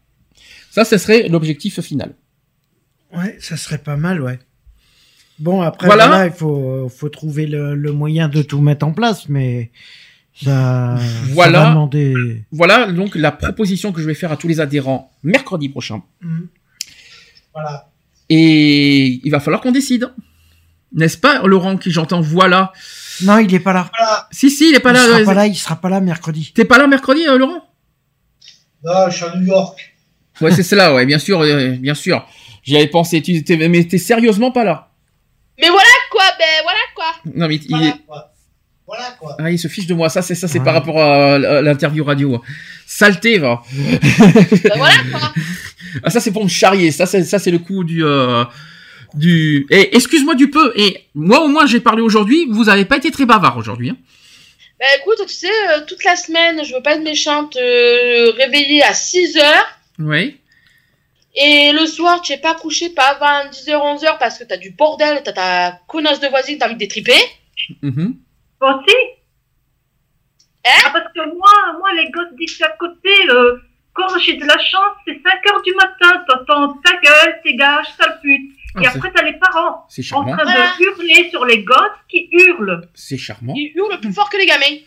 Ça, 0.71 0.83
ce 0.85 0.97
serait 0.97 1.27
l'objectif 1.29 1.79
final. 1.81 2.13
Ouais, 3.15 3.37
ça 3.39 3.57
serait 3.57 3.77
pas 3.77 3.95
mal, 3.95 4.21
ouais. 4.21 4.39
Bon, 5.39 5.61
après, 5.61 5.87
Voilà. 5.87 6.07
voilà, 6.07 6.25
il 6.27 6.31
faut, 6.31 6.89
faut 6.89 7.09
trouver 7.09 7.45
le, 7.47 7.75
le 7.75 7.91
moyen 7.91 8.27
de 8.27 8.41
tout 8.41 8.61
mettre 8.61 8.85
en 8.85 8.93
place, 8.93 9.29
mais 9.29 9.71
ça, 10.33 10.95
Voilà. 11.29 11.59
ça 11.59 11.63
va 11.65 11.69
demander. 11.71 12.43
Voilà 12.51 12.91
donc 12.91 13.15
la 13.15 13.31
proposition 13.31 13.91
que 13.91 14.01
je 14.01 14.07
vais 14.07 14.13
faire 14.15 14.31
à 14.31 14.37
tous 14.37 14.47
les 14.47 14.59
adhérents 14.59 15.11
mercredi 15.23 15.69
prochain. 15.69 16.01
Mhm. 16.21 16.47
Voilà. 17.53 17.89
Et 18.29 19.21
il 19.23 19.29
va 19.29 19.39
falloir 19.39 19.61
qu'on 19.61 19.71
décide. 19.71 20.09
N'est-ce 20.95 21.17
pas, 21.17 21.41
Laurent, 21.43 21.77
qui 21.77 21.91
j'entends 21.91 22.21
voilà 22.21 22.71
Non, 23.23 23.39
il 23.39 23.53
est 23.53 23.59
pas 23.59 23.73
là. 23.73 23.89
Voilà. 23.97 24.27
Si, 24.31 24.49
si, 24.51 24.69
il 24.69 24.75
est 24.75 24.79
pas 24.79 24.91
il 24.91 24.95
là. 24.95 25.05
sera 25.05 25.23
pas 25.25 25.33
là, 25.33 25.47
il 25.47 25.55
sera 25.55 25.75
pas 25.75 25.89
là 25.89 25.99
mercredi. 26.01 26.51
T'es 26.53 26.65
pas 26.65 26.77
là 26.77 26.87
mercredi, 26.87 27.25
euh, 27.27 27.37
Laurent? 27.37 27.61
Non, 28.83 29.09
je 29.09 29.15
suis 29.15 29.25
à 29.25 29.35
New 29.35 29.45
York. 29.47 29.95
Ouais, 30.41 30.51
c'est 30.51 30.63
cela, 30.63 30.93
ouais, 30.93 31.05
bien 31.05 31.19
sûr, 31.19 31.41
euh, 31.41 31.69
bien 31.79 31.93
sûr. 31.93 32.25
J'y 32.63 32.75
avais 32.75 32.87
pensé, 32.87 33.21
tu 33.21 33.43
t'es, 33.43 33.55
mais 33.67 33.83
t'es 33.85 33.97
sérieusement 33.97 34.51
pas 34.51 34.63
là. 34.63 34.89
Mais 35.61 35.67
voilà 35.69 35.85
quoi, 36.11 36.23
ben 36.39 36.45
voilà 36.63 36.79
quoi. 36.95 37.31
Non, 37.35 37.47
mais 37.47 37.55
il, 37.55 37.67
Voilà 37.69 37.87
est- 37.87 38.05
quoi. 38.07 38.29
Voilà 38.85 39.11
quoi. 39.19 39.35
ah, 39.39 39.51
il 39.51 39.57
se 39.59 39.67
fiche 39.67 39.85
de 39.87 39.93
moi. 39.93 40.09
Ça, 40.09 40.21
c'est 40.21 40.35
ça, 40.35 40.47
c'est 40.47 40.59
Ouais. 40.59 40.65
par 40.65 40.73
rapport 40.73 40.99
à, 40.99 41.35
à 41.35 41.61
l'interview 41.61 42.03
radio. 42.03 42.41
Saleté, 42.85 43.37
va. 43.39 43.61
Ben 43.73 44.71
voilà 44.75 44.93
quoi. 45.11 45.33
Ah, 46.03 46.09
ça, 46.09 46.19
c'est 46.19 46.31
pour 46.31 46.43
me 46.43 46.49
charrier. 46.49 46.91
Ça, 46.91 47.05
c'est, 47.05 47.23
ça, 47.23 47.37
c'est 47.39 47.51
le 47.51 47.59
coup 47.59 47.83
du, 47.83 48.03
euh, 48.03 48.43
du. 49.13 49.67
Et 49.69 49.95
excuse-moi 49.95 50.35
du 50.35 50.49
peu. 50.49 50.73
Et 50.75 51.05
moi, 51.15 51.41
au 51.41 51.47
moins, 51.47 51.65
j'ai 51.65 51.79
parlé 51.79 52.01
aujourd'hui. 52.01 52.47
Vous 52.49 52.69
avez 52.69 52.85
pas 52.85 52.97
été 52.97 53.11
très 53.11 53.25
bavard 53.25 53.57
aujourd'hui. 53.57 53.91
Hein. 53.91 53.97
Ben 54.79 54.87
écoute, 54.99 55.25
tu 55.27 55.33
sais, 55.33 55.47
euh, 55.69 55.85
toute 55.87 56.03
la 56.03 56.15
semaine, 56.15 56.63
je 56.65 56.75
veux 56.75 56.81
pas 56.81 56.95
être 56.95 57.03
méchante, 57.03 57.55
euh, 57.55 58.31
réveillée 58.31 58.83
à 58.83 58.93
6 58.93 59.37
heures. 59.37 59.79
Oui. 59.99 60.37
Et 61.35 61.71
le 61.71 61.85
soir, 61.85 62.21
tu 62.21 62.33
es 62.33 62.37
pas 62.37 62.53
couché 62.53 62.89
pas 62.89 63.15
avant 63.15 63.49
10h, 63.49 63.71
11h 63.71 64.17
parce 64.19 64.37
que 64.37 64.43
t'as 64.43 64.57
du 64.57 64.71
bordel, 64.71 65.21
t'as 65.23 65.31
ta 65.31 65.79
connasse 65.87 66.19
de 66.19 66.27
voisine, 66.27 66.57
t'as 66.57 66.65
envie 66.65 66.75
de 66.75 66.79
détriper. 66.79 67.15
Mhm. 67.81 68.15
Moi 68.61 68.79
aussi. 68.79 68.95
Hein? 70.65 70.81
Ah, 70.85 70.89
parce 70.91 71.13
que 71.13 71.37
moi, 71.37 71.51
moi, 71.79 71.93
les 71.93 72.09
gosses 72.11 72.33
d'ici 72.37 72.63
à 72.63 72.69
côté, 72.77 73.09
euh, 73.29 73.57
quand 73.93 74.17
j'ai 74.19 74.35
de 74.35 74.45
la 74.45 74.57
chance, 74.59 74.97
c'est 75.05 75.19
5 75.23 75.51
heures 75.51 75.61
du 75.61 75.73
matin, 75.75 76.23
t'entends 76.27 76.73
ta 76.83 76.91
gueule, 76.97 77.39
tes 77.43 77.55
gages, 77.55 77.87
sale 77.97 78.19
pute. 78.21 78.51
Ah, 78.75 78.81
Et 78.81 78.87
après, 78.87 79.11
t'as 79.13 79.23
les 79.23 79.33
parents 79.39 79.85
C'est 79.89 80.01
en 80.13 80.23
train 80.25 80.35
de 80.45 80.83
hurler 80.83 81.29
sur 81.29 81.45
les 81.45 81.63
gosses 81.63 81.77
qui 82.09 82.27
hurlent. 82.31 82.87
C'est 82.93 83.17
charmant. 83.17 83.53
Ils 83.55 83.71
hurlent 83.75 83.99
plus 83.99 84.13
fort 84.13 84.29
que 84.29 84.37
les 84.37 84.45
gamins. 84.45 84.77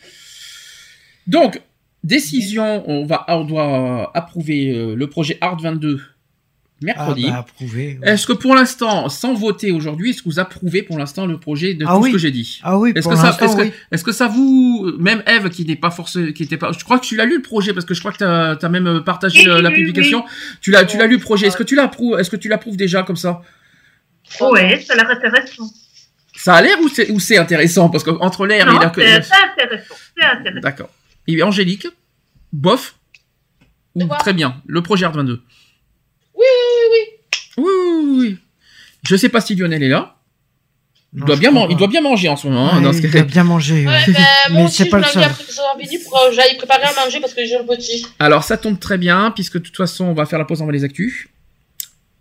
Donc, 1.27 1.61
décision. 2.05 2.85
On 2.89 3.05
va, 3.05 3.25
on 3.29 3.45
doit 3.45 4.11
approuver 4.15 4.71
euh, 4.77 4.95
le 4.95 5.07
projet 5.09 5.39
Art 5.41 5.61
22 5.61 6.01
Ah, 6.01 6.85
mercredi. 6.85 7.27
bah, 7.29 7.39
approuvé. 7.39 7.99
ouais. 8.03 8.09
Est-ce 8.11 8.27
que 8.27 8.33
pour 8.33 8.55
l'instant, 8.55 9.09
sans 9.09 9.35
voter 9.35 9.73
aujourd'hui, 9.73 10.11
est-ce 10.11 10.23
que 10.23 10.29
vous 10.29 10.39
approuvez 10.39 10.83
pour 10.83 10.99
l'instant 10.99 11.27
le 11.27 11.39
projet 11.39 11.75
de 11.75 11.85
Ah 11.89 11.95
tout 11.95 12.03
oui. 12.03 12.09
ce 12.11 12.13
que 12.15 12.19
j'ai 12.19 12.31
dit? 12.31 12.61
Ah 12.63 12.79
oui, 12.79 12.93
Est-ce 12.95 13.03
pour 13.03 13.13
que 13.13 13.19
ça, 13.19 13.25
l'instant, 13.27 13.47
est-ce 13.47 13.57
que, 13.57 13.63
oui. 13.63 13.73
est-ce 13.93 14.05
que 14.05 14.13
ça 14.13 14.29
vous, 14.29 14.93
même 14.99 15.23
Eve 15.27 15.49
qui 15.49 15.65
n'est 15.65 15.75
pas 15.77 15.91
forcé, 15.91 16.33
qui 16.33 16.45
était 16.45 16.57
pas, 16.59 16.71
je 16.73 16.85
crois 16.85 16.99
que 17.01 17.07
tu 17.07 17.17
l'as 17.17 17.25
lu 17.25 17.37
le 17.37 17.43
projet 17.43 17.73
parce 17.73 17.87
que 17.87 17.95
je 17.95 18.01
crois 18.01 18.13
que 18.13 18.19
t'as 18.19 18.55
as 18.55 18.69
même 18.69 19.03
partagé 19.05 19.41
Oui, 19.41 19.49
euh, 19.49 19.63
la 19.63 19.71
oui, 19.71 19.77
publication. 19.77 20.25
Tu 20.61 20.71
l'as, 20.71 20.85
tu 20.85 20.97
l'as 20.99 21.07
lu 21.07 21.17
le 21.17 21.21
projet. 21.23 21.47
Est-ce 21.49 21.57
que 21.57 21.63
tu 21.65 21.75
l'approuves, 21.77 22.19
est-ce 22.21 22.31
que 22.31 22.37
tu 22.37 22.49
l'approuves 22.49 22.77
déjà 22.77 23.03
comme 23.03 23.17
ça? 23.17 23.43
Ouais, 24.41 24.81
ça 24.81 24.93
a 24.93 24.97
l'air 24.97 25.11
intéressant. 25.11 25.71
Ça 26.37 26.55
a 26.55 26.63
l'air 26.63 26.77
ou 26.81 26.89
c'est, 27.19 27.39
intéressant? 27.39 27.89
Parce 27.89 28.05
que 28.05 28.11
entre 28.11 28.47
l'air 28.47 28.69
et 28.69 28.73
la, 28.73 28.93
c'est 28.95 29.23
c'est 29.23 29.35
intéressant. 29.63 29.95
C'est 30.17 30.25
intéressant. 30.25 30.61
d'accord. 30.61 30.91
Et 31.27 31.43
Angélique, 31.43 31.89
bof 32.53 32.95
ou 33.95 34.05
très 34.19 34.33
bien. 34.35 34.61
Le 34.67 34.83
projet 34.83 35.07
Art 35.07 35.13
22. 35.13 35.43
Oui, 36.35 36.45
oui, 36.45 36.87
oui, 36.93 37.65
Oui, 37.65 37.65
oui, 37.65 38.19
oui. 38.21 38.39
Je 39.03 39.17
sais 39.17 39.29
pas 39.31 39.41
si 39.41 39.55
Lionel 39.55 39.83
est 39.83 39.89
là. 39.89 40.13
Il 41.15 41.21
Non, 41.21 41.27
doit 41.27 41.37
bien, 41.37 41.51
il 41.51 41.69
pas. 41.69 41.75
doit 41.75 41.89
bien 41.89 42.01
manger 42.03 42.29
en 42.29 42.37
ce 42.37 42.47
moment. 42.47 42.71
hein, 42.73 42.77
Ouais, 42.79 42.83
dans 42.85 42.93
ce 42.93 42.99
il 42.99 43.11
cas- 43.11 43.21
doit 43.21 43.23
bien 43.23 43.45
manger. 43.45 43.75
oui. 43.75 43.87
ouais. 43.87 43.93
Ouais, 43.93 44.13
ben 44.13 44.25
Mais 44.51 44.55
moi 44.59 44.65
aussi, 44.67 44.77
c'est 44.77 44.85
je 44.85 44.91
pas 44.91 44.99
l'ai 44.99 45.03
le 45.05 45.07
envie 45.09 45.15
seul. 45.15 45.23
après 45.25 45.45
que 45.45 45.81
fini 45.89 45.99
pour 46.05 46.13
que 46.29 46.35
j'aille 46.35 46.57
préparer 46.59 46.83
à 46.85 46.93
manger 47.05 47.21
parce 47.21 47.33
que 47.33 47.45
j'ai 47.47 47.57
le 47.59 47.65
petit. 47.65 48.07
Alors 48.19 48.45
ça 48.45 48.59
tombe 48.59 48.79
très 48.79 48.99
bien 48.99 49.31
puisque 49.31 49.55
de 49.55 49.61
toute 49.61 49.77
façon 49.77 50.05
on 50.07 50.13
va 50.13 50.27
faire 50.27 50.39
la 50.39 50.45
pause, 50.45 50.61
on 50.61 50.67
va 50.67 50.73
les 50.73 50.85
actus. 50.85 51.29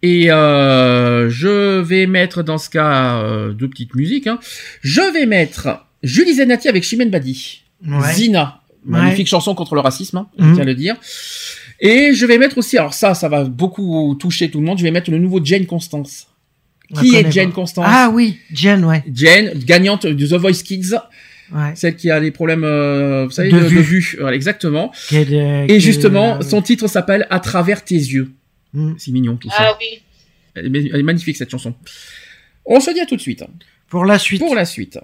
Et 0.06 0.32
euh, 0.32 1.30
je 1.30 1.80
vais 1.82 2.06
mettre 2.06 2.44
dans 2.44 2.58
ce 2.60 2.70
cas 2.70 3.18
euh, 3.18 3.54
deux 3.54 3.68
petites 3.68 3.96
musiques. 3.96 4.28
hein. 4.28 4.38
Je 4.82 5.02
vais 5.14 5.26
mettre 5.26 5.86
Julie 6.04 6.36
Zenati 6.36 6.68
avec 6.70 6.84
Chimène 6.84 7.10
Badi. 7.10 7.64
Ouais. 7.88 8.14
Zina, 8.14 8.62
Ouais. 8.88 9.00
magnifique 9.00 9.28
chanson 9.28 9.56
contre 9.56 9.74
le 9.74 9.82
racisme, 9.82 10.18
hein, 10.18 10.28
je 10.38 10.54
tiens 10.54 10.62
à 10.62 10.66
le 10.66 10.76
dire. 10.76 10.96
Et 11.80 12.14
je 12.14 12.24
vais 12.28 12.38
mettre 12.38 12.60
aussi, 12.60 12.78
alors 12.78 12.94
ça, 12.94 13.16
ça 13.16 13.28
va 13.30 13.44
beaucoup 13.44 14.16
toucher 14.20 14.52
tout 14.52 14.60
le 14.60 14.66
monde. 14.68 14.78
Je 14.78 14.84
vais 14.84 14.92
mettre 14.92 15.10
le 15.10 15.18
nouveau 15.18 15.44
Jane 15.44 15.66
Constance. 15.66 16.28
On 16.96 17.00
Qui 17.02 17.16
est 17.16 17.32
Jane 17.32 17.50
pas. 17.50 17.56
Constance 17.56 17.86
Ah 17.88 18.12
oui, 18.14 18.38
Jen, 18.54 18.86
ouais. 18.86 19.04
Jane, 19.12 19.54
gagnante 19.66 20.06
de 20.06 20.28
The 20.28 20.40
Voice 20.40 20.62
Kids, 20.64 20.92
ouais. 21.52 21.72
celle 21.74 21.96
qui 21.96 22.12
a 22.12 22.20
des 22.20 22.30
problèmes, 22.30 22.64
euh, 22.64 23.26
vous 23.26 23.32
savez, 23.32 23.50
De 23.50 23.58
de, 23.58 23.64
de 23.64 23.68
vue. 23.70 23.82
vue. 23.82 24.18
Voilà, 24.20 24.36
exactement. 24.36 24.92
Quel, 25.10 25.34
euh, 25.34 25.64
Et 25.64 25.68
quel, 25.68 25.80
justement, 25.82 26.36
euh, 26.36 26.42
son 26.42 26.62
titre 26.62 26.88
s'appelle 26.88 27.26
À 27.32 27.40
travers 27.40 27.84
tes 27.84 27.96
yeux. 27.96 28.30
Hmm. 28.76 28.96
C'est 28.98 29.12
mignon 29.12 29.38
tout 29.38 29.50
ça. 29.50 29.56
Ah 29.60 29.78
oui. 29.80 30.02
Elle, 30.56 30.76
est, 30.76 30.90
elle 30.94 31.00
est 31.00 31.04
magnifique 31.04 31.38
cette 31.38 31.50
chanson. 31.50 31.74
On 32.66 32.80
se 32.80 32.92
dit 32.92 33.00
à 33.00 33.06
tout 33.06 33.16
de 33.16 33.22
suite. 33.22 33.44
Pour 33.90 34.06
la 34.06 34.20
suite. 34.20 34.40
Pour 34.40 34.56
la 34.56 34.66
suite. 34.66 35.00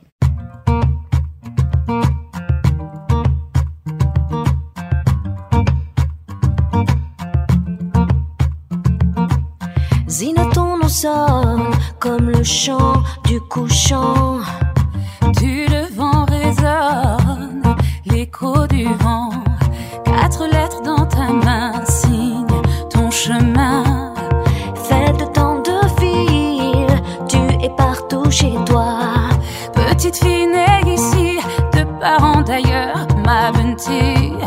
Zina, 10.08 10.46
ton 10.54 10.78
nom 10.78 10.90
sonne 10.90 11.72
comme 12.00 12.30
le 12.30 12.44
chant 12.44 13.02
du 13.26 13.40
couchant. 13.40 14.40
Du 15.40 15.66
devant 15.68 16.26
résonne 16.26 17.64
l'écho 18.06 18.68
du 18.68 18.86
chemin. 23.26 23.84
Faites 24.88 25.34
tant 25.34 25.58
de 25.70 25.80
fil, 26.00 26.88
tu 27.28 27.42
es 27.66 27.70
partout 27.78 28.30
chez 28.32 28.56
toi. 28.66 28.98
Petite 29.74 30.18
fille 30.24 30.48
née 30.48 30.94
ici, 30.98 31.38
de 31.76 31.84
parents 32.00 32.42
d'ailleurs, 32.42 33.06
ma 33.26 33.52
bonne-fille 33.52 34.44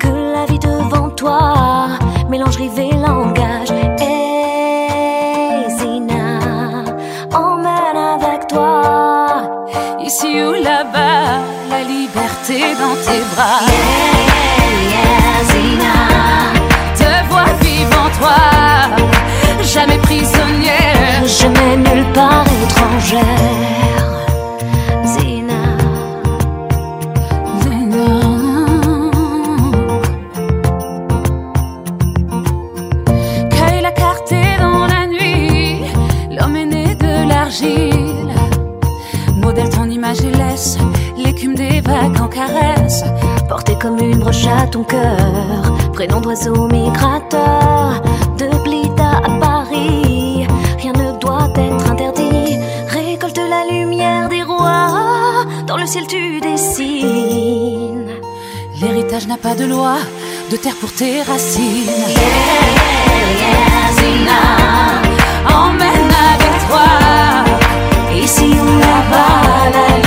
Que 0.00 0.08
la 0.34 0.44
vie 0.46 0.58
devant 0.58 1.10
toi 1.10 1.88
mélange 2.28 2.56
rive 2.56 2.78
et 2.78 2.94
langage. 3.06 3.72
Hey, 4.00 5.70
Zina, 5.78 6.40
emmène 7.32 8.00
avec 8.16 8.48
toi, 8.48 9.42
ici 10.00 10.42
ou 10.42 10.52
là-bas, 10.54 11.38
la 11.70 11.80
liberté 11.94 12.58
dans 12.82 12.96
tes 13.06 13.22
bras. 13.32 13.62
Yeah, 13.68 14.90
yeah, 14.90 15.02
yeah. 15.02 15.07
jamais 19.78 19.98
prisonnière. 19.98 21.22
Jamais 21.40 21.76
nulle 21.76 22.06
part 22.12 22.46
étrangère. 22.64 24.10
Zina. 25.04 25.62
Zina. 27.62 28.08
Cueille 33.50 33.82
la 33.82 33.92
carte 33.92 34.32
et 34.32 34.56
dans 34.64 34.86
la 34.94 35.06
nuit. 35.06 35.82
L'homme 36.34 36.56
est 36.56 36.66
né 36.66 36.94
de 36.94 37.28
l'argile. 37.28 38.32
Modèle 39.42 39.70
ton 39.70 39.84
image 39.84 40.20
et 40.20 40.34
laisse 40.42 40.78
l'écume 41.16 41.54
des 41.54 41.80
vagues 41.80 42.20
en 42.20 42.28
caresse. 42.28 43.04
Portée 43.48 43.76
comme 43.80 43.98
une 43.98 44.18
broche 44.18 44.46
à 44.46 44.66
ton 44.66 44.82
cœur. 44.82 45.60
Prénom 45.92 46.20
d'oiseau 46.20 46.66
migrateur. 46.68 48.02
De 48.38 48.46
ciel 55.88 56.06
tu 56.06 56.38
dessines. 56.40 58.10
L'héritage 58.80 59.26
n'a 59.26 59.38
pas 59.38 59.54
de 59.54 59.64
loi, 59.64 59.96
de 60.50 60.56
terre 60.56 60.76
pour 60.80 60.92
tes 60.92 61.22
racines. 61.22 62.04
Yeah, 62.08 62.28
yeah, 62.76 63.40
yeah, 63.40 63.88
Zina, 63.98 64.42
emmène 65.48 66.12
avec 66.34 66.54
toi, 66.68 66.88
ici 68.22 68.50
ou 68.64 68.78
là-bas. 68.78 69.70
Là 69.72 69.97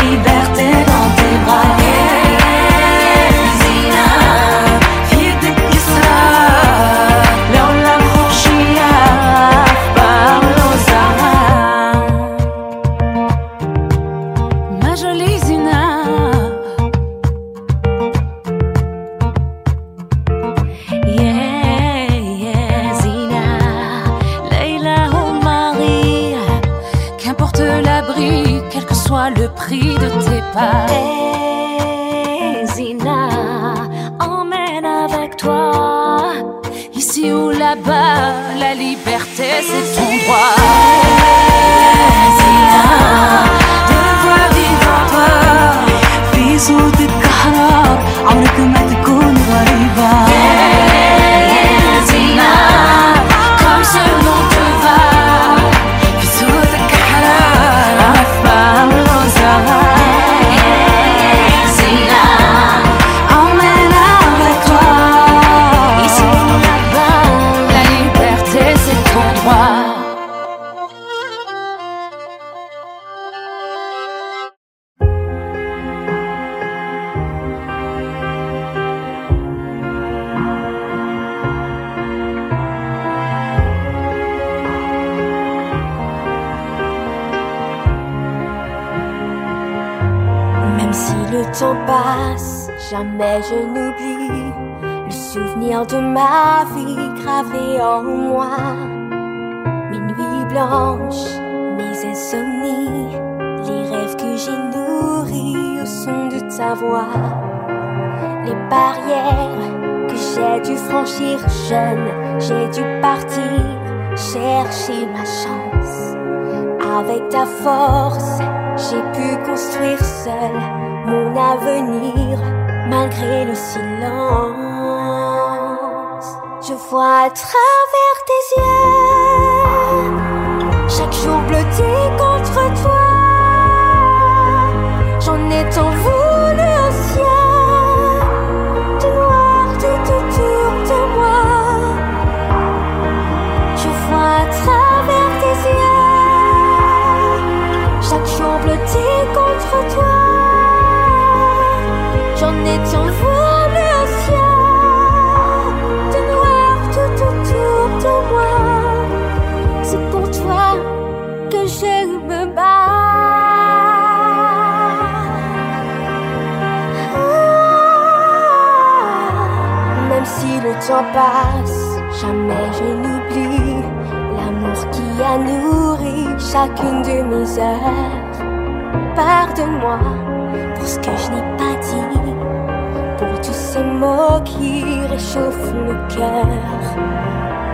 Chauffe 185.34 185.71
le 185.73 185.95
cœur. 186.13 186.47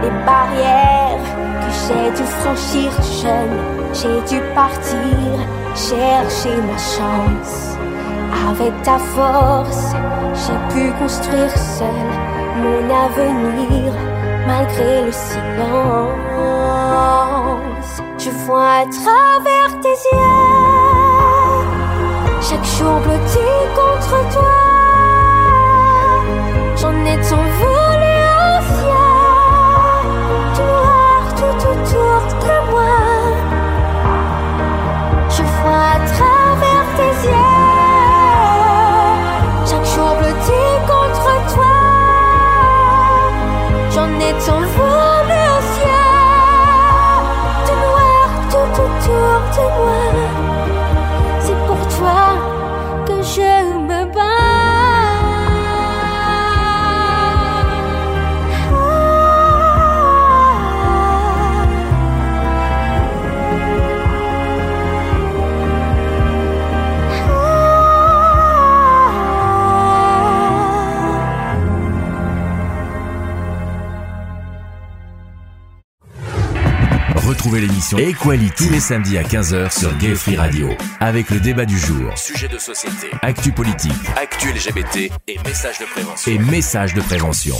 Les 0.03 0.13
barrières 0.27 1.27
que 1.61 1.71
j'ai 1.81 2.07
dû 2.11 2.23
franchir 2.23 2.91
jeune, 3.23 3.57
j'ai 3.93 4.19
dû 4.29 4.39
partir 4.53 5.39
chercher 5.73 6.55
ma 6.61 6.77
chance. 6.77 7.55
Avec 8.47 8.73
ta 8.83 8.99
force, 8.99 9.95
j'ai 10.35 10.59
pu 10.71 10.83
construire 10.99 11.57
seul 11.57 12.09
mon 12.61 12.81
avenir 13.05 13.91
malgré 14.45 15.05
le 15.05 15.11
silence. 15.11 15.47
Je 18.19 18.29
vois 18.45 18.81
à 18.81 18.85
travers 18.85 19.71
tes 19.81 19.97
yeux 20.13 20.77
chaque 22.39 22.65
jour 22.77 22.99
blottie 22.99 23.65
contre 23.75 24.15
toi 24.31 24.56
j'en 26.79 27.05
ai 27.05 27.17
tant 27.21 27.43
voulu. 27.43 27.86
L'émission 77.95 77.97
Equality 77.97 78.51
tous 78.57 78.69
les 78.71 78.79
samedis 78.79 79.17
à 79.17 79.23
15h 79.23 79.79
sur 79.79 79.95
Gay 79.97 80.15
Free 80.15 80.35
Radio. 80.35 80.69
Avec 80.99 81.29
le 81.29 81.39
débat 81.39 81.65
du 81.65 81.77
jour, 81.77 82.17
sujet 82.17 82.47
de 82.47 82.57
société, 82.57 83.07
actu 83.21 83.51
politique, 83.51 83.91
actu 84.15 84.49
LGBT 84.51 85.11
et 85.27 85.37
messages 85.45 85.79
de 85.79 85.85
prévention. 85.85 86.31
Et 86.31 86.37
messages 86.37 86.93
de 86.93 87.01
prévention. 87.01 87.55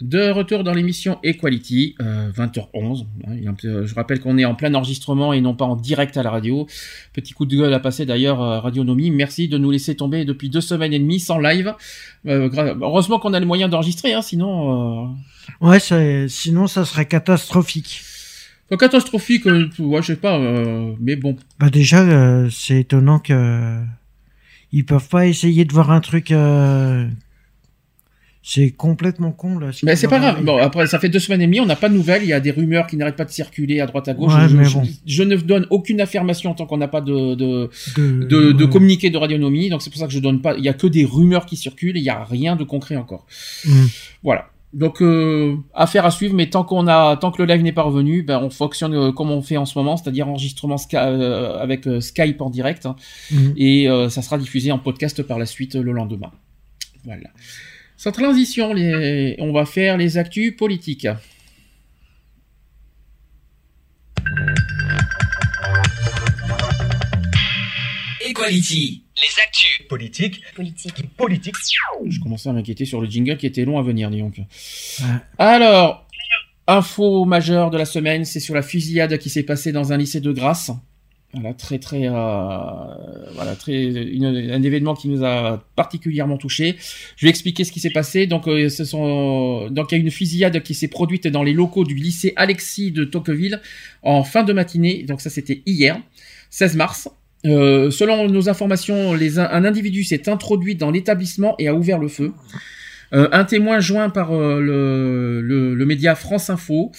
De 0.00 0.30
retour 0.30 0.64
dans 0.64 0.74
l'émission 0.74 1.18
Equality, 1.22 1.94
euh, 2.02 2.30
20h11. 2.36 3.06
hein, 3.26 3.32
il 3.36 3.44
y 3.44 3.46
a 3.46 3.50
un 3.50 3.54
peu- 3.54 3.86
Je 3.86 3.94
rappelle 3.94 4.20
qu'on 4.20 4.36
est 4.36 4.44
en 4.44 4.54
plein 4.54 4.74
enregistrement 4.74 5.32
et 5.32 5.40
non 5.40 5.54
pas 5.54 5.64
en 5.64 5.76
direct 5.76 6.16
à 6.16 6.22
la 6.22 6.30
radio. 6.30 6.66
Petit 7.14 7.32
coup 7.32 7.46
de 7.46 7.56
gueule 7.56 7.72
à 7.72 7.80
passer 7.80 8.04
d'ailleurs 8.04 8.42
à 8.42 8.60
Radionomie. 8.60 9.10
Merci 9.10 9.48
de 9.48 9.56
nous 9.56 9.70
laisser 9.70 9.94
tomber 9.96 10.24
depuis 10.24 10.50
deux 10.50 10.60
semaines 10.60 10.92
et 10.92 10.98
demie 10.98 11.20
sans 11.20 11.38
live. 11.38 11.74
Euh, 12.26 12.50
heureusement 12.82 13.18
qu'on 13.18 13.32
a 13.32 13.40
le 13.40 13.46
moyen 13.46 13.68
d'enregistrer, 13.68 14.12
hein, 14.12 14.22
sinon... 14.22 15.06
Euh... 15.62 15.66
Ouais, 15.66 15.78
sinon 16.28 16.66
ça 16.66 16.84
serait 16.84 17.06
catastrophique. 17.06 18.02
Pas 18.70 18.76
catastrophique, 18.78 19.46
euh, 19.46 19.68
ouais, 19.78 20.00
je 20.02 20.06
sais 20.08 20.16
pas, 20.16 20.38
euh, 20.38 20.92
mais 21.00 21.16
bon. 21.16 21.36
Bah 21.58 21.68
déjà, 21.70 22.00
euh, 22.00 22.48
c'est 22.50 22.80
étonnant 22.80 23.18
que 23.18 23.80
ils 24.72 24.84
peuvent 24.84 25.08
pas 25.08 25.26
essayer 25.26 25.64
de 25.64 25.72
voir 25.72 25.90
un 25.90 26.00
truc. 26.00 26.30
euh, 26.32 27.06
C'est 28.46 28.72
complètement 28.72 29.32
con 29.32 29.58
là. 29.58 29.72
ce 29.72 29.86
Mais 29.86 29.96
c'est 29.96 30.06
pas 30.08 30.18
grave. 30.18 30.44
Bon, 30.44 30.58
après, 30.58 30.86
ça 30.86 30.98
fait 30.98 31.08
deux 31.08 31.18
semaines 31.18 31.40
et 31.40 31.46
demie, 31.46 31.60
on 31.60 31.66
n'a 31.66 31.76
pas 31.76 31.88
de 31.88 31.94
nouvelles. 31.94 32.22
Il 32.24 32.28
y 32.28 32.32
a 32.34 32.40
des 32.40 32.50
rumeurs 32.50 32.86
qui 32.86 32.96
n'arrêtent 32.98 33.16
pas 33.16 33.24
de 33.24 33.30
circuler 33.30 33.80
à 33.80 33.86
droite 33.86 34.06
à 34.08 34.12
gauche. 34.14 34.34
Ouais, 34.34 34.48
je, 34.48 34.56
mais 34.56 34.64
je- 34.64 34.74
bon. 34.74 34.82
je 35.06 35.22
ne 35.22 35.36
donne 35.36 35.66
aucune 35.70 36.00
affirmation 36.02 36.52
tant 36.54 36.66
qu'on 36.66 36.76
n'a 36.76 36.88
pas 36.88 37.00
de, 37.00 37.34
de, 37.36 37.70
De- 37.96 38.24
de, 38.26 38.52
de 38.52 38.64
communiqué 38.66 39.08
de 39.08 39.16
radionomie. 39.16 39.70
Donc 39.70 39.80
c'est 39.80 39.88
pour 39.90 39.98
ça 39.98 40.06
que 40.06 40.12
je 40.12 40.18
donne 40.18 40.42
pas. 40.42 40.56
Il 40.58 40.64
y 40.64 40.68
a 40.68 40.74
que 40.74 40.86
des 40.86 41.04
rumeurs 41.06 41.46
qui 41.46 41.56
circulent. 41.56 41.96
et 41.96 42.00
Il 42.00 42.04
y 42.04 42.10
a 42.10 42.22
rien 42.24 42.54
de 42.56 42.64
concret 42.64 42.96
encore. 42.96 43.26
Mm. 43.66 43.84
Voilà. 44.22 44.50
Donc 44.74 45.00
euh, 45.00 45.56
affaire 45.72 46.04
à 46.04 46.10
suivre, 46.10 46.34
mais 46.34 46.50
tant 46.50 46.64
qu'on 46.64 46.88
a, 46.88 47.16
tant 47.16 47.30
que 47.30 47.40
le 47.40 47.46
live 47.46 47.62
n'est 47.62 47.72
pas 47.72 47.82
revenu, 47.82 48.22
ben 48.22 48.40
on 48.42 48.50
fonctionne 48.50 48.92
euh, 48.92 49.12
comme 49.12 49.30
on 49.30 49.40
fait 49.40 49.56
en 49.56 49.66
ce 49.66 49.78
moment, 49.78 49.96
c'est-à-dire 49.96 50.28
enregistrement 50.28 50.76
euh, 50.94 51.56
avec 51.60 51.88
Skype 52.00 52.40
en 52.40 52.50
direct, 52.50 52.84
hein. 52.84 52.96
Mhm. 53.30 53.54
et 53.56 53.88
euh, 53.88 54.08
ça 54.08 54.20
sera 54.20 54.36
diffusé 54.36 54.72
en 54.72 54.80
podcast 54.80 55.22
par 55.22 55.38
la 55.38 55.46
suite 55.46 55.76
le 55.76 55.92
lendemain. 55.92 56.32
Voilà. 57.04 57.30
Sans 57.96 58.10
transition, 58.10 58.74
les... 58.74 59.36
on 59.38 59.52
va 59.52 59.64
faire 59.64 59.96
les 59.96 60.18
actus 60.18 60.56
politiques. 60.56 61.06
Equality, 68.46 69.04
les 69.16 69.42
actus 69.42 69.86
politiques. 69.88 70.40
Politique. 70.54 70.94
Politique. 71.16 71.54
Je 72.08 72.20
commençais 72.20 72.48
à 72.48 72.52
m'inquiéter 72.52 72.84
sur 72.84 73.00
le 73.00 73.08
jingle 73.08 73.36
qui 73.36 73.46
était 73.46 73.64
long 73.64 73.78
à 73.78 73.82
venir, 73.82 74.10
dis 74.10 74.18
donc. 74.20 74.40
Alors, 75.38 76.06
info 76.66 77.24
majeure 77.24 77.70
de 77.70 77.78
la 77.78 77.84
semaine, 77.84 78.24
c'est 78.24 78.40
sur 78.40 78.54
la 78.54 78.62
fusillade 78.62 79.18
qui 79.18 79.30
s'est 79.30 79.42
passée 79.42 79.72
dans 79.72 79.92
un 79.92 79.96
lycée 79.96 80.20
de 80.20 80.32
Grasse. 80.32 80.70
Voilà, 81.36 81.52
très 81.52 81.80
très, 81.80 82.06
euh, 82.06 82.12
voilà, 82.12 83.56
très, 83.58 83.82
une- 83.82 84.24
un 84.52 84.62
événement 84.62 84.94
qui 84.94 85.08
nous 85.08 85.24
a 85.24 85.64
particulièrement 85.74 86.38
touché. 86.38 86.76
Je 87.16 87.26
vais 87.26 87.30
expliquer 87.30 87.64
ce 87.64 87.72
qui 87.72 87.80
s'est 87.80 87.90
passé. 87.90 88.28
Donc, 88.28 88.46
euh, 88.46 88.68
ce 88.68 88.84
sont, 88.84 89.68
donc 89.68 89.90
il 89.90 89.96
y 89.96 89.98
a 89.98 90.00
une 90.00 90.12
fusillade 90.12 90.62
qui 90.62 90.74
s'est 90.74 90.86
produite 90.86 91.26
dans 91.26 91.42
les 91.42 91.52
locaux 91.52 91.82
du 91.84 91.96
lycée 91.96 92.32
Alexis 92.36 92.92
de 92.92 93.02
Tocqueville 93.02 93.60
en 94.02 94.22
fin 94.22 94.44
de 94.44 94.52
matinée. 94.52 95.02
Donc 95.02 95.20
ça, 95.20 95.28
c'était 95.28 95.60
hier, 95.66 96.00
16 96.50 96.76
mars. 96.76 97.08
Euh, 97.46 97.90
selon 97.90 98.28
nos 98.28 98.48
informations, 98.48 99.12
les, 99.12 99.38
un 99.38 99.64
individu 99.64 100.02
s'est 100.04 100.28
introduit 100.28 100.76
dans 100.76 100.90
l'établissement 100.90 101.54
et 101.58 101.68
a 101.68 101.74
ouvert 101.74 101.98
le 101.98 102.08
feu. 102.08 102.32
Euh, 103.12 103.28
un 103.32 103.44
témoin 103.44 103.80
joint 103.80 104.08
par 104.10 104.32
euh, 104.32 104.60
le, 104.60 105.40
le- 105.42 105.74
le 105.74 105.86
média 105.86 106.14
France 106.14 106.48
Info 106.50 106.90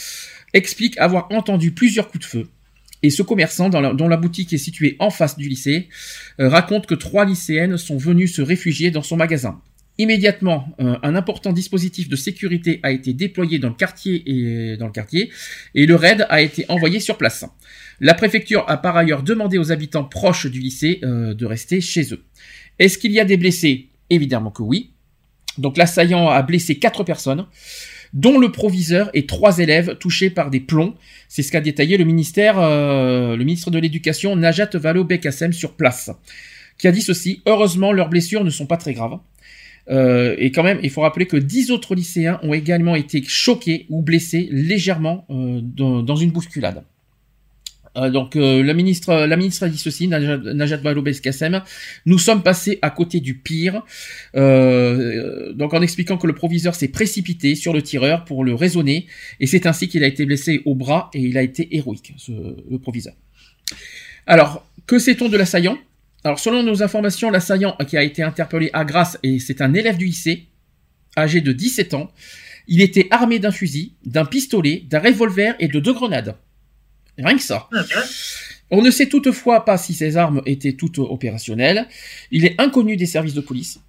explique 0.54 0.98
avoir 1.00 1.28
entendu 1.32 1.72
plusieurs 1.72 2.08
coups 2.08 2.26
de 2.26 2.30
feu. 2.30 2.48
Et 3.04 3.10
ce 3.10 3.22
commerçant, 3.22 3.70
dont 3.70 4.08
la 4.08 4.18
boutique 4.18 4.54
est 4.54 4.58
située 4.58 4.96
en 5.00 5.10
face 5.10 5.38
du 5.38 5.48
lycée, 5.50 5.90
euh, 6.40 6.48
raconte 6.48 6.86
que 6.88 6.96
trois 6.96 7.26
lycéennes 7.26 7.78
sont 7.78 7.98
venues 7.98 8.28
se 8.28 8.42
réfugier 8.42 8.90
dans 8.92 9.04
son 9.04 9.18
magasin. 9.18 9.60
Immédiatement, 9.98 10.76
un 10.80 11.16
important 11.16 11.54
dispositif 11.54 12.10
de 12.10 12.18
sécurité 12.18 12.82
a 12.84 12.92
été 12.92 13.14
déployé 13.14 13.60
dans 13.60 13.70
le 13.70 13.76
quartier 13.76 14.24
et 14.26 14.76
dans 14.76 14.88
le 14.88 14.92
quartier, 14.92 15.32
et 15.74 15.86
le 15.86 15.96
raid 15.96 16.26
a 16.30 16.42
été 16.42 16.66
envoyé 16.68 17.00
sur 17.00 17.18
place. 17.18 17.46
La 18.00 18.14
préfecture 18.14 18.66
a 18.68 18.78
par 18.78 18.98
ailleurs 18.98 19.24
demandé 19.24 19.58
aux 19.58 19.72
habitants 19.72 20.04
proches 20.04 20.48
du 20.48 20.60
lycée 20.60 21.00
euh, 21.04 21.34
de 21.34 21.46
rester 21.46 21.80
chez 21.82 22.14
eux. 22.14 22.24
Est-ce 22.80 22.98
qu'il 22.98 23.12
y 23.12 23.20
a 23.20 23.26
des 23.26 23.38
blessés? 23.38 23.90
Évidemment 24.10 24.52
que 24.52 24.64
oui. 24.64 24.92
Donc 25.58 25.78
l'assaillant 25.78 26.28
a 26.28 26.42
blessé 26.42 26.76
quatre 26.76 27.04
personnes, 27.04 27.46
dont 28.14 28.38
le 28.38 28.52
proviseur 28.52 29.10
et 29.14 29.26
trois 29.26 29.60
élèves 29.60 29.98
touchés 29.98 30.30
par 30.30 30.50
des 30.50 30.60
plombs. 30.60 30.96
C'est 31.30 31.42
ce 31.42 31.52
qu'a 31.52 31.62
détaillé 31.62 31.98
le 31.98 32.04
ministère, 32.04 32.60
euh, 32.60 33.38
le 33.38 33.44
ministre 33.46 33.72
de 33.72 33.80
l'Éducation, 33.80 34.36
Najat 34.36 34.70
Vallaud-Belkacem, 34.74 35.54
sur 35.54 35.76
place, 35.76 36.12
qui 36.78 36.88
a 36.88 36.92
dit 36.92 37.02
ceci 37.02 37.42
heureusement 37.46 37.94
leurs 37.94 38.10
blessures 38.10 38.44
ne 38.44 38.50
sont 38.50 38.66
pas 38.66 38.78
très 38.78 38.94
graves. 38.94 39.20
Euh, 39.90 40.36
et 40.38 40.52
quand 40.52 40.64
même, 40.64 40.80
il 40.84 40.90
faut 40.90 41.02
rappeler 41.02 41.28
que 41.28 41.38
dix 41.38 41.72
autres 41.72 41.96
lycéens 41.96 42.40
ont 42.44 42.54
également 42.54 42.96
été 42.96 43.24
choqués 43.26 43.86
ou 43.90 44.02
blessés 44.02 44.50
légèrement 44.52 45.26
dans 45.30 46.16
une 46.16 46.32
bousculade. 46.32 46.84
Euh, 47.98 48.10
donc 48.10 48.36
euh, 48.36 48.64
la 48.64 48.74
ministre, 48.74 49.14
la 49.14 49.38
ministre 49.38 49.64
a 49.64 49.70
dit 49.70 49.78
ceci, 49.78 50.08
Najat, 50.08 50.78
Vallaud-Belkacem, 50.78 51.62
nous 52.06 52.18
sommes 52.18 52.44
passés 52.44 52.80
à 52.82 52.90
côté 52.90 53.20
du 53.20 53.36
pire. 53.36 53.84
Euh, 54.36 55.54
donc 55.54 55.74
en 55.74 55.82
expliquant 55.82 56.18
que 56.18 56.28
le 56.28 56.34
proviseur 56.34 56.76
s'est 56.76 56.88
précipité 56.88 57.56
sur 57.56 57.74
le 57.74 57.82
tireur 57.82 58.26
pour 58.26 58.44
le 58.44 58.54
raisonner, 58.54 59.08
et 59.40 59.48
c'est 59.48 59.66
ainsi 59.66 59.88
qu'il 59.88 60.04
a 60.04 60.08
été 60.08 60.26
blessé 60.26 60.62
au 60.66 60.76
bras 60.76 61.10
et 61.14 61.22
il 61.22 61.38
a 61.38 61.42
été 61.42 61.76
héroïque, 61.76 62.14
ce, 62.18 62.32
le 62.32 62.80
proviseur. 62.80 63.14
Alors, 64.28 64.68
que 64.88 65.00
sait-on 65.00 65.30
de 65.30 65.38
l'assaillant? 65.38 65.78
Alors 66.24 66.40
selon 66.40 66.64
nos 66.64 66.82
informations, 66.82 67.30
l'assaillant 67.30 67.78
qui 67.88 67.98
a 67.98 68.04
été 68.04 68.24
interpellé 68.24 68.72
à 68.74 68.84
Grasse, 68.84 69.20
et 69.22 69.40
c'est 69.40 69.62
un 69.62 69.74
élève 69.74 69.98
du 69.98 70.06
lycée, 70.06 70.48
âgé 71.18 71.40
de 71.42 71.52
17 71.52 71.94
ans, 71.94 72.12
il 72.68 72.82
était 72.82 73.08
armé 73.12 73.38
d'un 73.38 73.52
fusil, 73.52 73.94
d'un 74.06 74.26
pistolet, 74.26 74.84
d'un 74.90 75.00
revolver 75.00 75.56
et 75.60 75.68
de 75.68 75.80
deux 75.80 75.94
grenades. 75.94 76.36
Rien 77.18 77.38
que 77.38 77.44
ça. 77.44 77.70
On 78.72 78.82
ne 78.82 78.92
sait 78.92 79.08
toutefois 79.08 79.64
pas 79.64 79.78
si 79.78 79.94
ces 79.94 80.18
armes 80.18 80.42
étaient 80.46 80.74
toutes 80.74 81.00
opérationnelles. 81.00 81.88
Il 82.32 82.46
est 82.46 82.60
inconnu 82.60 82.98
des 82.98 83.06
services 83.06 83.34
de 83.34 83.42
police. 83.42 83.80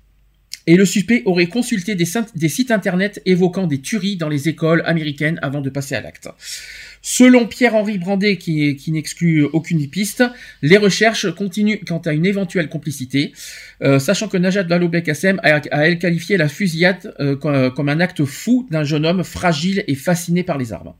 Et 0.69 0.77
le 0.77 0.85
suspect 0.85 1.23
aurait 1.27 1.47
consulté 1.47 1.95
des, 1.95 2.49
sites 2.49 2.71
internet 2.73 3.23
évoquant 3.25 3.69
des 3.69 3.81
tueries 3.81 4.17
dans 4.17 4.29
les 4.29 4.49
écoles 4.49 4.83
américaines 4.85 5.39
avant 5.41 5.61
de 5.61 5.71
passer 5.71 5.95
à 5.95 6.01
l'acte. 6.01 6.29
Selon 7.03 7.47
Pierre-Henri 7.47 7.99
Brandet, 7.99 8.37
qui, 8.37 8.75
qui 8.75 8.91
n'exclut 8.91 9.45
aucune 9.45 9.89
piste, 9.89 10.25
les 10.63 10.77
recherches 10.77 11.33
continuent 11.33 11.79
quant 11.87 11.99
à 11.99 12.13
une 12.13 12.27
éventuelle 12.27 12.69
complicité, 12.69 13.33
euh, 13.83 14.01
sachant 14.01 14.27
que 14.27 14.37
Najat 14.37 14.65
Vallaud-Belkacem 14.65 15.39
a, 15.45 15.61
a, 15.71 15.87
elle, 15.87 16.01
qualifié 16.01 16.37
la 16.37 16.49
fusillade 16.49 17.15
euh, 17.21 17.37
comme, 17.37 17.71
comme 17.71 17.89
un 17.89 18.01
acte 18.01 18.25
fou 18.25 18.67
d'un 18.69 18.83
jeune 18.83 19.07
homme 19.07 19.23
fragile 19.23 19.85
et 19.87 19.95
fasciné 19.95 20.43
par 20.43 20.59
les 20.59 20.73
armes. 20.73 20.95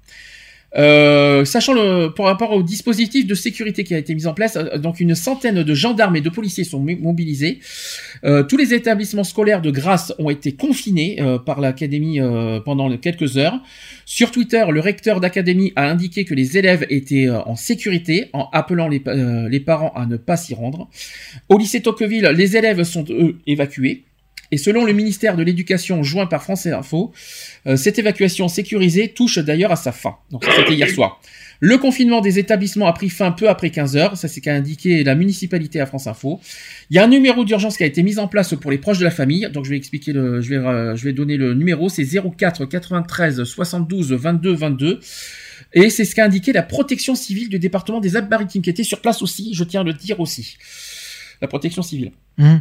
Euh, 0.77 1.45
sachant 1.45 1.73
le, 1.73 2.09
par 2.09 2.27
rapport 2.27 2.53
au 2.53 2.63
dispositif 2.63 3.27
de 3.27 3.35
sécurité 3.35 3.83
qui 3.83 3.95
a 3.95 3.99
été 3.99 4.15
mis 4.15 4.27
en 4.27 4.35
place, 4.35 4.57
euh, 4.57 4.77
donc 4.79 5.01
une 5.01 5.15
centaine 5.15 5.63
de 5.63 5.75
gendarmes 5.75 6.17
et 6.17 6.21
de 6.21 6.29
policiers 6.29 6.65
sont 6.65 6.81
mo- 6.81 6.97
mobilisés. 7.01 7.61
Euh, 8.25 8.43
tous 8.43 8.57
les 8.57 8.75
établissements 8.75 9.25
scolaires 9.25 9.63
de 9.63 9.71
Grasse 9.71 10.13
ont 10.19 10.29
été 10.31 10.53
confinés 10.53 11.19
par 11.45 11.61
l'académie 11.61 12.19
pendant 12.65 12.95
quelques 12.99 13.37
heures. 13.39 13.61
Sur 14.05 14.31
Twitter, 14.31 14.65
le 14.71 14.81
recteur 14.81 15.21
d'académie 15.21 15.73
a 15.77 15.89
indiqué 15.89 16.25
que 16.25 16.35
les 16.35 16.59
élèves 16.59 16.87
étaient 16.91 17.29
en 17.31 17.57
sécurité 17.57 18.29
en 18.33 18.49
appelant 18.53 18.89
les, 18.89 19.03
les 19.51 19.61
parents 19.61 19.93
à 19.95 20.07
ne 20.07 20.17
pas 20.17 20.37
s'y 20.37 20.55
rendre. 20.55 20.89
Au 21.49 21.59
lycée 21.59 21.81
Tocqueville, 21.81 22.27
les 22.37 22.57
élèves 22.57 22.83
sont 22.83 23.05
eux 23.11 23.37
évacués. 23.47 24.03
Et 24.53 24.59
selon 24.59 24.85
le 24.85 24.93
ministère 24.93 25.37
de 25.37 25.43
l'Éducation 25.43 26.03
joint 26.03 26.27
par 26.27 26.43
France 26.43 26.67
Info, 26.67 27.13
euh, 27.67 27.77
cette 27.77 27.99
évacuation 27.99 28.49
sécurisée 28.49 29.09
touche 29.09 29.39
d'ailleurs 29.39 29.73
à 29.73 29.77
sa 29.77 29.93
fin. 29.93 30.17
Donc 30.31 30.45
ça 30.45 30.51
c'était 30.57 30.75
hier 30.75 30.89
soir. 30.89 31.21
Le 31.61 31.79
confinement 31.79 32.21
des 32.21 32.39
établissements 32.39 32.87
a 32.87 32.93
pris 32.93 33.09
fin 33.09 33.31
peu 33.31 33.49
après 33.49 33.71
15 33.71 33.97
heures, 33.97 34.17
ça 34.17 34.29
c'est 34.29 34.41
qu'a 34.41 34.55
indiqué 34.55 35.05
la 35.05 35.15
municipalité 35.15 35.81
à 35.81 35.87
France 35.87 36.07
Info. 36.07 36.41
Il 36.91 36.97
y 36.97 36.99
a 36.99 37.05
un 37.05 37.09
numéro 37.09 37.45
d'urgence 37.45 37.77
qui 37.79 37.83
a 37.83 37.87
été 37.87 38.03
mis 38.03 38.19
en 38.19 38.29
place 38.29 38.55
pour 38.55 38.71
les 38.71 38.79
proches 38.79 38.99
de 38.99 39.05
la 39.05 39.11
famille, 39.11 39.49
donc 39.51 39.65
je 39.65 39.71
vais 39.71 39.77
expliquer 39.77 40.13
le, 40.13 40.41
je 40.43 40.51
vais, 40.51 40.57
euh, 40.57 40.97
je 40.97 41.05
vais 41.05 41.13
donner 41.13 41.37
le 41.37 41.55
numéro, 41.55 41.89
c'est 41.89 42.05
04 42.05 42.67
93 42.67 43.45
72 43.45 44.13
22 44.13 44.55
22. 44.55 45.01
Et 45.73 45.91
c'est 45.91 46.05
ce 46.05 46.15
qu'a 46.15 46.25
indiqué 46.25 46.53
la 46.53 46.63
protection 46.63 47.15
civile 47.15 47.49
du 47.49 47.59
département 47.59 48.01
des 48.01 48.17
Alpes-Maritimes 48.17 48.63
qui 48.63 48.71
était 48.71 48.85
sur 48.85 49.01
place 49.01 49.23
aussi, 49.23 49.55
je 49.55 49.65
tiens 49.65 49.81
à 49.81 49.85
le 49.85 49.95
dire 49.95 50.21
aussi. 50.21 50.59
la 51.41 51.49
protection 51.49 51.83
civile. 51.83 52.13
Hum. 52.39 52.61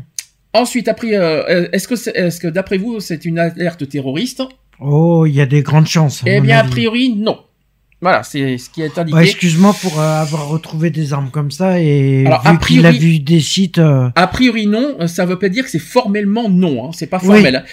Ensuite, 0.55 0.87
après, 0.87 1.13
euh, 1.15 1.67
est-ce 1.73 1.87
que, 1.87 1.95
c'est- 1.97 2.15
est-ce 2.15 2.39
que 2.39 2.47
d'après 2.47 2.77
vous, 2.77 2.99
c'est 3.01 3.25
une 3.25 3.39
alerte 3.39 3.87
terroriste? 3.89 4.41
Oh, 4.79 5.25
il 5.25 5.33
y 5.35 5.41
a 5.41 5.45
des 5.45 5.61
grandes 5.61 5.87
chances. 5.87 6.23
Eh 6.25 6.39
bien, 6.41 6.59
a 6.59 6.63
priori, 6.63 7.15
non. 7.15 7.37
Voilà, 8.05 8.21
c'est 8.21 8.59
ce 8.59 8.69
qui 8.69 8.83
est 8.83 8.95
indiqué. 8.99 9.15
Bah, 9.17 9.23
excuse-moi 9.23 9.75
pour 9.81 9.99
euh, 9.99 10.21
avoir 10.21 10.47
retrouvé 10.47 10.91
des 10.91 11.11
armes 11.11 11.31
comme 11.31 11.49
ça 11.49 11.81
et 11.81 12.23
Alors, 12.27 12.45
a 12.45 12.51
vu 12.51 12.55
a 12.55 12.59
priori- 12.59 12.99
vu 12.99 13.19
des 13.19 13.39
sites. 13.39 13.79
euh, 13.79 14.09
A 14.13 14.27
priori 14.27 14.67
non, 14.67 14.95
euh, 14.99 15.07
ça 15.07 15.25
veut 15.25 15.39
pas 15.39 15.49
dire 15.49 15.63
que 15.63 15.71
c'est 15.71 15.79
formellement 15.79 16.47
non, 16.47 16.85
hein, 16.85 16.91
c'est 16.93 17.07
pas 17.07 17.17
Oui. 17.23 17.25
formel. 17.41 17.65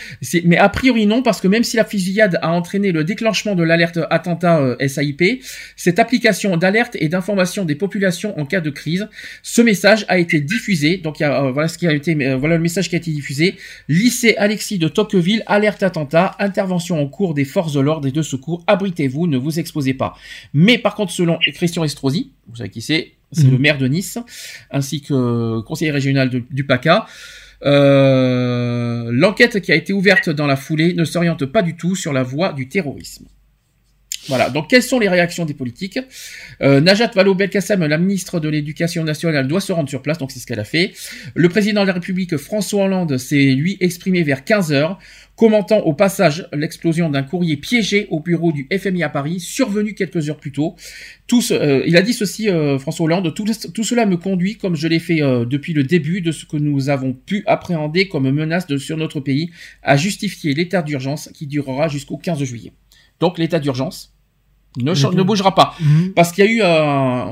Mais 0.45 0.57
a 0.57 0.71
priori 0.71 1.05
non, 1.05 1.23
parce 1.23 1.43
que 1.43 1.49
même 1.49 1.65
si 1.65 1.77
la 1.77 1.85
fusillade 1.85 2.39
a 2.41 2.49
entraîné 2.51 2.93
le 2.93 3.05
déclenchement 3.05 3.55
de 3.55 3.63
l'alerte 3.63 3.99
attentat 4.09 4.59
euh, 4.59 4.89
SAIP, 4.89 5.43
cette 5.77 5.99
application 5.99 6.57
d'alerte 6.57 6.97
et 6.99 7.11
d'information 7.11 7.67
des 7.67 7.75
populations 7.75 8.33
en 8.41 8.47
cas 8.47 8.63
de 8.63 8.71
crise, 8.71 9.09
ce 9.43 9.61
message 9.61 10.07
a 10.09 10.17
été 10.17 10.41
diffusé. 10.41 10.97
Donc 10.97 11.21
il 11.21 11.25
y 11.25 11.27
a, 11.27 11.51
voilà 11.51 11.69
ce 11.69 11.77
qui 11.77 11.87
a 11.87 11.93
été, 11.93 12.15
voilà 12.37 12.57
le 12.57 12.63
message 12.63 12.89
qui 12.89 12.95
a 12.95 12.99
été 12.99 13.11
diffusé. 13.11 13.57
Lycée 13.89 14.35
Alexis 14.39 14.79
de 14.79 14.89
Tocqueville, 14.89 15.43
alerte 15.47 15.83
attentat, 15.83 16.37
intervention 16.39 16.99
en 17.03 17.07
cours 17.07 17.35
des 17.35 17.45
forces 17.45 17.75
de 17.75 17.81
l'ordre 17.81 18.09
et 18.09 18.13
de 18.13 18.23
secours. 18.23 18.65
Abritez-vous, 18.67 19.27
ne 19.27 19.37
vous 19.37 19.59
exposez 19.59 19.93
pas. 19.93 20.15
Mais 20.55 20.79
par 20.79 20.95
contre, 20.95 21.13
selon 21.13 21.39
Christian 21.55 21.85
Estrosi, 21.85 22.33
vous 22.49 22.57
savez 22.57 22.71
qui 22.71 22.81
c'est, 22.83 23.13
c'est 23.33 23.45
Mhm. 23.45 23.51
le 23.53 23.59
maire 23.59 23.79
de 23.79 23.87
Nice, 23.89 24.19
ainsi 24.71 25.01
que 25.01 25.61
conseiller 25.61 25.91
régional 25.91 26.29
de- 26.31 26.43
du 26.51 26.65
PACA. 26.65 27.07
Euh, 27.65 29.09
L'enquête 29.13 29.61
qui 29.61 29.73
a 29.73 29.75
été 29.75 29.93
ouverte 29.93 30.29
dans 30.31 30.47
la 30.47 30.57
foulée 30.57 30.95
ne 30.95 31.05
s'oriente 31.05 31.45
pas 31.47 31.63
du 31.63 31.77
tout 31.77 31.95
sur 31.97 32.13
la 32.13 32.23
voie 32.23 32.53
du 32.53 32.69
terrorisme. 32.69 33.27
Voilà, 34.29 34.51
donc 34.51 34.69
quelles 34.71 34.85
sont 34.85 35.01
les 35.01 35.09
réactions 35.09 35.45
des 35.45 35.55
politiques? 35.55 35.99
Euh, 36.63 36.81
Najat 36.81 37.11
Vallaud-Belkacem, 37.13 37.85
la 37.85 37.99
ministre 37.99 38.39
de 38.39 38.49
l'Éducation 38.49 39.03
nationale, 39.03 39.49
doit 39.49 39.61
se 39.61 39.73
rendre 39.73 39.89
sur 39.89 40.01
place, 40.01 40.19
donc 40.19 40.31
c'est 40.31 40.39
ce 40.39 40.47
qu'elle 40.47 40.61
a 40.61 40.65
fait. 40.65 40.93
Le 41.35 41.49
président 41.49 41.83
de 41.83 41.89
la 41.89 41.95
République, 41.95 42.37
François 42.37 42.85
Hollande, 42.85 43.19
s'est 43.19 43.51
lui 43.51 43.77
exprimé 43.81 44.23
vers 44.23 44.45
15 44.45 44.71
heures, 44.73 45.01
commentant 45.37 45.81
au 45.81 45.95
passage 45.95 46.47
l'explosion 46.53 47.09
d'un 47.09 47.23
courrier 47.23 47.57
piégé 47.57 48.07
au 48.11 48.21
bureau 48.21 48.53
du 48.53 48.69
FMI 48.77 49.03
à 49.03 49.09
Paris, 49.09 49.41
survenu 49.41 49.95
quelques 49.95 50.29
heures 50.29 50.37
plus 50.37 50.53
tôt. 50.53 50.77
Euh, 51.51 51.83
il 51.87 51.97
a 51.97 52.03
dit 52.03 52.13
ceci, 52.13 52.49
euh, 52.49 52.79
François 52.79 53.07
Hollande, 53.07 53.35
tout, 53.35 53.47
cela 53.83 54.07
me 54.07 54.17
conduit, 54.17 54.57
comme 54.57 54.77
je 54.77 54.87
l'ai 54.89 54.99
fait 54.99 55.23
euh, 55.23 55.45
depuis 55.45 55.73
le 55.73 55.85
début, 55.85 56.21
de 56.21 56.31
ce 56.31 56.45
que 56.45 56.57
nous 56.57 56.91
avons 56.91 57.15
pu 57.15 57.43
appréhender 57.47 58.09
comme 58.09 58.31
menace 58.31 58.67
sur 58.77 58.97
notre 58.97 59.21
pays, 59.21 59.51
à 59.83 59.97
justifier 59.97 60.55
l'état 60.55 60.83
d'urgence 60.83 61.31
qui 61.33 61.47
durera 61.47 61.89
jusqu'au 61.89 62.19
15 62.19 62.43
juillet. 62.45 62.73
Donc 63.21 63.39
l'état 63.39 63.61
d'urgence 63.61 64.12
ne, 64.81 64.95
cha- 64.95 65.11
Mhm. 65.11 65.17
ne 65.17 65.23
bougera 65.23 65.55
pas. 65.55 65.75
Mhm. 65.81 66.13
Parce 66.15 66.33
qu'il 66.33 66.45
y 66.45 66.49
a 66.49 66.51
eu 66.51 66.61
euh, 66.63 67.25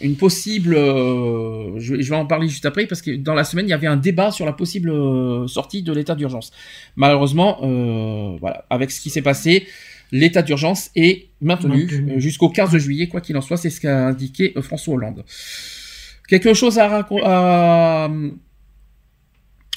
une 0.00 0.16
possible, 0.16 0.74
euh, 0.74 1.78
je, 1.78 1.94
vais- 1.94 2.02
je 2.02 2.10
vais 2.10 2.16
en 2.16 2.26
parler 2.26 2.48
juste 2.48 2.66
après, 2.66 2.86
parce 2.86 3.02
que 3.02 3.14
dans 3.16 3.34
la 3.34 3.44
semaine 3.44 3.66
il 3.66 3.70
y 3.70 3.74
avait 3.74 3.86
un 3.86 3.96
débat 3.96 4.30
sur 4.30 4.44
la 4.46 4.52
possible 4.52 4.90
euh, 4.90 5.46
sortie 5.46 5.82
de 5.82 5.92
l'état 5.92 6.14
d'urgence. 6.14 6.50
Malheureusement, 6.96 7.58
euh, 7.62 8.36
voilà, 8.40 8.64
avec 8.70 8.90
ce 8.90 9.00
qui 9.00 9.10
s'est 9.10 9.22
passé, 9.22 9.66
l'état 10.10 10.42
d'urgence 10.42 10.90
est 10.96 11.26
maintenu, 11.40 11.84
Maintenu. 11.84 12.12
euh, 12.16 12.18
jusqu'au 12.18 12.48
15 12.48 12.76
juillet, 12.78 13.06
quoi 13.08 13.20
qu'il 13.20 13.36
en 13.36 13.42
soit, 13.42 13.56
c'est 13.58 13.70
ce 13.70 13.80
qu'a 13.80 14.06
indiqué 14.08 14.54
François 14.62 14.94
Hollande. 14.94 15.24
Quelque 16.28 16.52
chose 16.54 16.78
à, 16.78 17.06
à, 17.24 18.08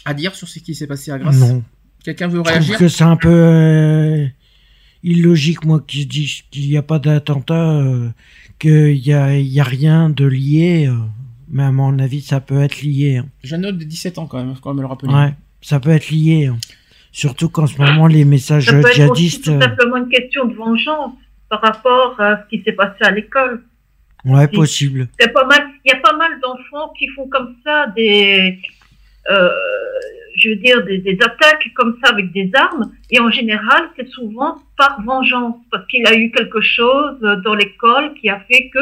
à 0.05 0.13
dire 0.13 0.33
sur 0.35 0.47
ce 0.47 0.59
qui 0.59 0.73
s'est 0.75 0.87
passé 0.87 1.11
à 1.11 1.19
Grasse? 1.19 1.41
Quelqu'un 2.03 2.27
veut 2.27 2.39
Je 2.39 2.43
trouve 2.43 2.47
réagir? 2.51 2.77
que 2.79 2.87
c'est 2.87 3.03
un 3.03 3.15
peu 3.15 3.29
euh, 3.29 4.25
illogique, 5.03 5.65
moi, 5.65 5.81
qui 5.85 6.05
dis 6.05 6.43
qu'il 6.51 6.67
n'y 6.69 6.77
a 6.77 6.81
pas 6.81 6.99
d'attentat, 6.99 7.77
euh, 7.79 8.09
qu'il 8.59 8.97
y 8.97 9.13
a, 9.13 9.35
il 9.37 9.47
y 9.47 9.59
a 9.59 9.63
rien 9.63 10.09
de 10.09 10.25
lié. 10.25 10.87
euh, 10.87 10.95
mais 11.53 11.63
à 11.63 11.71
mon 11.71 11.97
avis, 11.99 12.21
ça 12.21 12.39
peut 12.39 12.61
être 12.61 12.81
lié. 12.81 13.17
hein. 13.17 13.25
Jeune 13.43 13.65
homme 13.65 13.77
de 13.77 13.83
17 13.83 14.17
ans 14.19 14.25
quand 14.27 14.37
même, 14.43 14.53
faut 14.55 14.61
quand 14.61 14.73
même 14.73 14.81
le 14.81 14.87
rappeler. 14.87 15.13
Ouais, 15.13 15.33
ça 15.61 15.79
peut 15.79 15.89
être 15.89 16.09
lié. 16.09 16.45
hein. 16.47 16.57
Surtout 17.11 17.49
qu'en 17.49 17.67
ce 17.67 17.77
moment, 17.77 18.07
les 18.07 18.23
messages 18.23 18.67
Ça 18.67 18.71
peut 18.71 18.79
être 18.79 18.87
aussi 18.87 18.95
djihadistes. 19.29 19.43
tout 19.45 19.51
euh, 19.51 19.59
simplement 19.59 19.97
une 19.97 20.07
question 20.09 20.45
de 20.45 20.53
vengeance 20.53 21.11
par 21.49 21.59
rapport 21.61 22.15
à 22.21 22.43
ce 22.43 22.49
qui 22.55 22.63
s'est 22.63 22.71
passé 22.71 22.95
à 23.01 23.11
l'école. 23.11 23.63
Ouais, 24.23 24.47
possible. 24.47 25.09
Il 25.19 25.23
y 25.23 25.25
a 25.25 25.29
pas 25.29 25.45
mal, 25.45 25.67
il 25.83 25.89
y 25.89 25.91
a 25.93 25.97
pas 25.99 26.15
mal 26.15 26.31
d'enfants 26.41 26.93
qui 26.97 27.07
font 27.09 27.27
comme 27.27 27.55
ça 27.65 27.87
des, 27.95 28.57
euh, 29.29 29.49
je 30.35 30.49
veux 30.49 30.55
dire, 30.55 30.83
des, 30.85 31.17
attaques 31.21 31.71
comme 31.75 31.97
ça 32.03 32.11
avec 32.11 32.31
des 32.31 32.49
armes. 32.53 32.91
Et 33.09 33.19
en 33.19 33.29
général, 33.29 33.89
c'est 33.95 34.07
souvent 34.09 34.57
par 34.77 35.01
vengeance, 35.03 35.57
parce 35.71 35.85
qu'il 35.87 36.05
a 36.07 36.15
eu 36.15 36.31
quelque 36.31 36.61
chose 36.61 37.19
dans 37.43 37.55
l'école 37.55 38.13
qui 38.15 38.29
a 38.29 38.39
fait 38.41 38.69
que, 38.69 38.79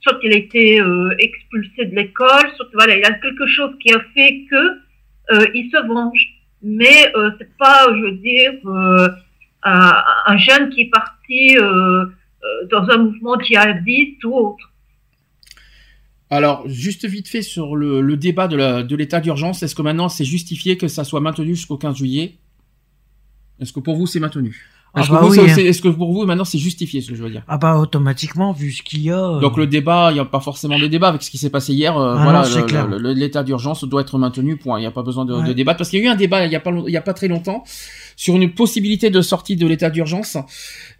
soit 0.00 0.18
il 0.22 0.32
a 0.32 0.36
été 0.36 0.80
euh, 0.80 1.14
expulsé 1.18 1.86
de 1.86 1.94
l'école, 1.94 2.50
soit 2.56 2.66
voilà, 2.74 2.96
il 2.96 3.00
y 3.00 3.04
a 3.04 3.12
quelque 3.12 3.46
chose 3.46 3.72
qui 3.80 3.92
a 3.92 4.00
fait 4.14 4.44
que 4.50 4.82
euh, 5.30 5.46
il 5.54 5.70
se 5.70 5.86
venge. 5.86 6.26
Mais 6.62 7.12
euh, 7.16 7.30
c'est 7.38 7.56
pas, 7.56 7.86
je 7.88 8.02
veux 8.02 8.12
dire, 8.12 8.52
euh, 8.66 9.08
un, 9.64 10.04
un 10.26 10.36
jeune 10.36 10.70
qui 10.70 10.82
est 10.82 10.90
parti 10.90 11.56
dans 12.70 12.90
un 12.90 12.96
mouvement 12.98 13.38
djihadiste 13.38 14.24
ou 14.24 14.34
autre. 14.34 14.71
Alors, 16.32 16.62
juste 16.66 17.06
vite 17.06 17.28
fait 17.28 17.42
sur 17.42 17.76
le, 17.76 18.00
le 18.00 18.16
débat 18.16 18.48
de 18.48 18.94
l'état 18.96 19.20
d'urgence, 19.20 19.62
est-ce 19.62 19.74
que 19.74 19.82
maintenant 19.82 20.08
c'est 20.08 20.24
justifié 20.24 20.76
que 20.78 20.88
ça 20.88 21.04
soit 21.04 21.20
maintenu 21.20 21.54
jusqu'au 21.54 21.76
15 21.76 21.96
juillet? 21.96 22.38
Est-ce 23.60 23.72
que 23.72 23.80
pour 23.80 23.96
vous 23.96 24.06
c'est 24.06 24.18
maintenu? 24.20 24.66
Ah 24.94 25.00
Est-ce 25.00 25.10
bah 25.10 25.20
oui, 25.24 25.38
hein. 25.40 25.46
est-ce 25.56 25.80
que 25.80 25.88
pour 25.88 26.12
vous 26.12 26.26
maintenant 26.26 26.44
c'est 26.44 26.58
justifié 26.58 27.00
ce 27.00 27.08
que 27.10 27.14
je 27.14 27.22
veux 27.22 27.30
dire? 27.30 27.42
Ah 27.48 27.56
bah 27.56 27.78
automatiquement, 27.78 28.52
vu 28.52 28.72
ce 28.72 28.82
qu'il 28.82 29.00
y 29.02 29.10
a. 29.10 29.18
euh, 29.18 29.40
Donc 29.40 29.56
le 29.56 29.66
débat, 29.66 30.08
il 30.10 30.14
n'y 30.14 30.20
a 30.20 30.24
pas 30.26 30.40
forcément 30.40 30.78
de 30.78 30.86
débat 30.86 31.08
avec 31.08 31.22
ce 31.22 31.30
qui 31.30 31.38
s'est 31.38 31.48
passé 31.50 31.72
hier. 31.72 31.96
euh, 31.96 32.14
Ah 32.18 32.22
voilà, 32.24 33.12
l'état 33.14 33.42
d'urgence 33.42 33.84
doit 33.84 34.02
être 34.02 34.18
maintenu. 34.18 34.56
Point. 34.58 34.78
Il 34.78 34.82
n'y 34.82 34.86
a 34.86 34.90
pas 34.90 35.02
besoin 35.02 35.24
de, 35.24 35.32
Ouais. 35.34 35.46
de 35.48 35.52
débattre 35.54 35.78
parce 35.78 35.88
qu'il 35.88 36.00
y 36.00 36.02
a 36.02 36.06
eu 36.06 36.08
un 36.08 36.16
débat 36.16 36.44
il 36.44 36.50
n'y 36.50 36.56
a 36.56 36.98
a 36.98 37.02
pas 37.02 37.14
très 37.14 37.28
longtemps 37.28 37.64
sur 38.16 38.36
une 38.36 38.52
possibilité 38.52 39.10
de 39.10 39.20
sortie 39.20 39.56
de 39.56 39.66
l'état 39.66 39.90
d'urgence. 39.90 40.36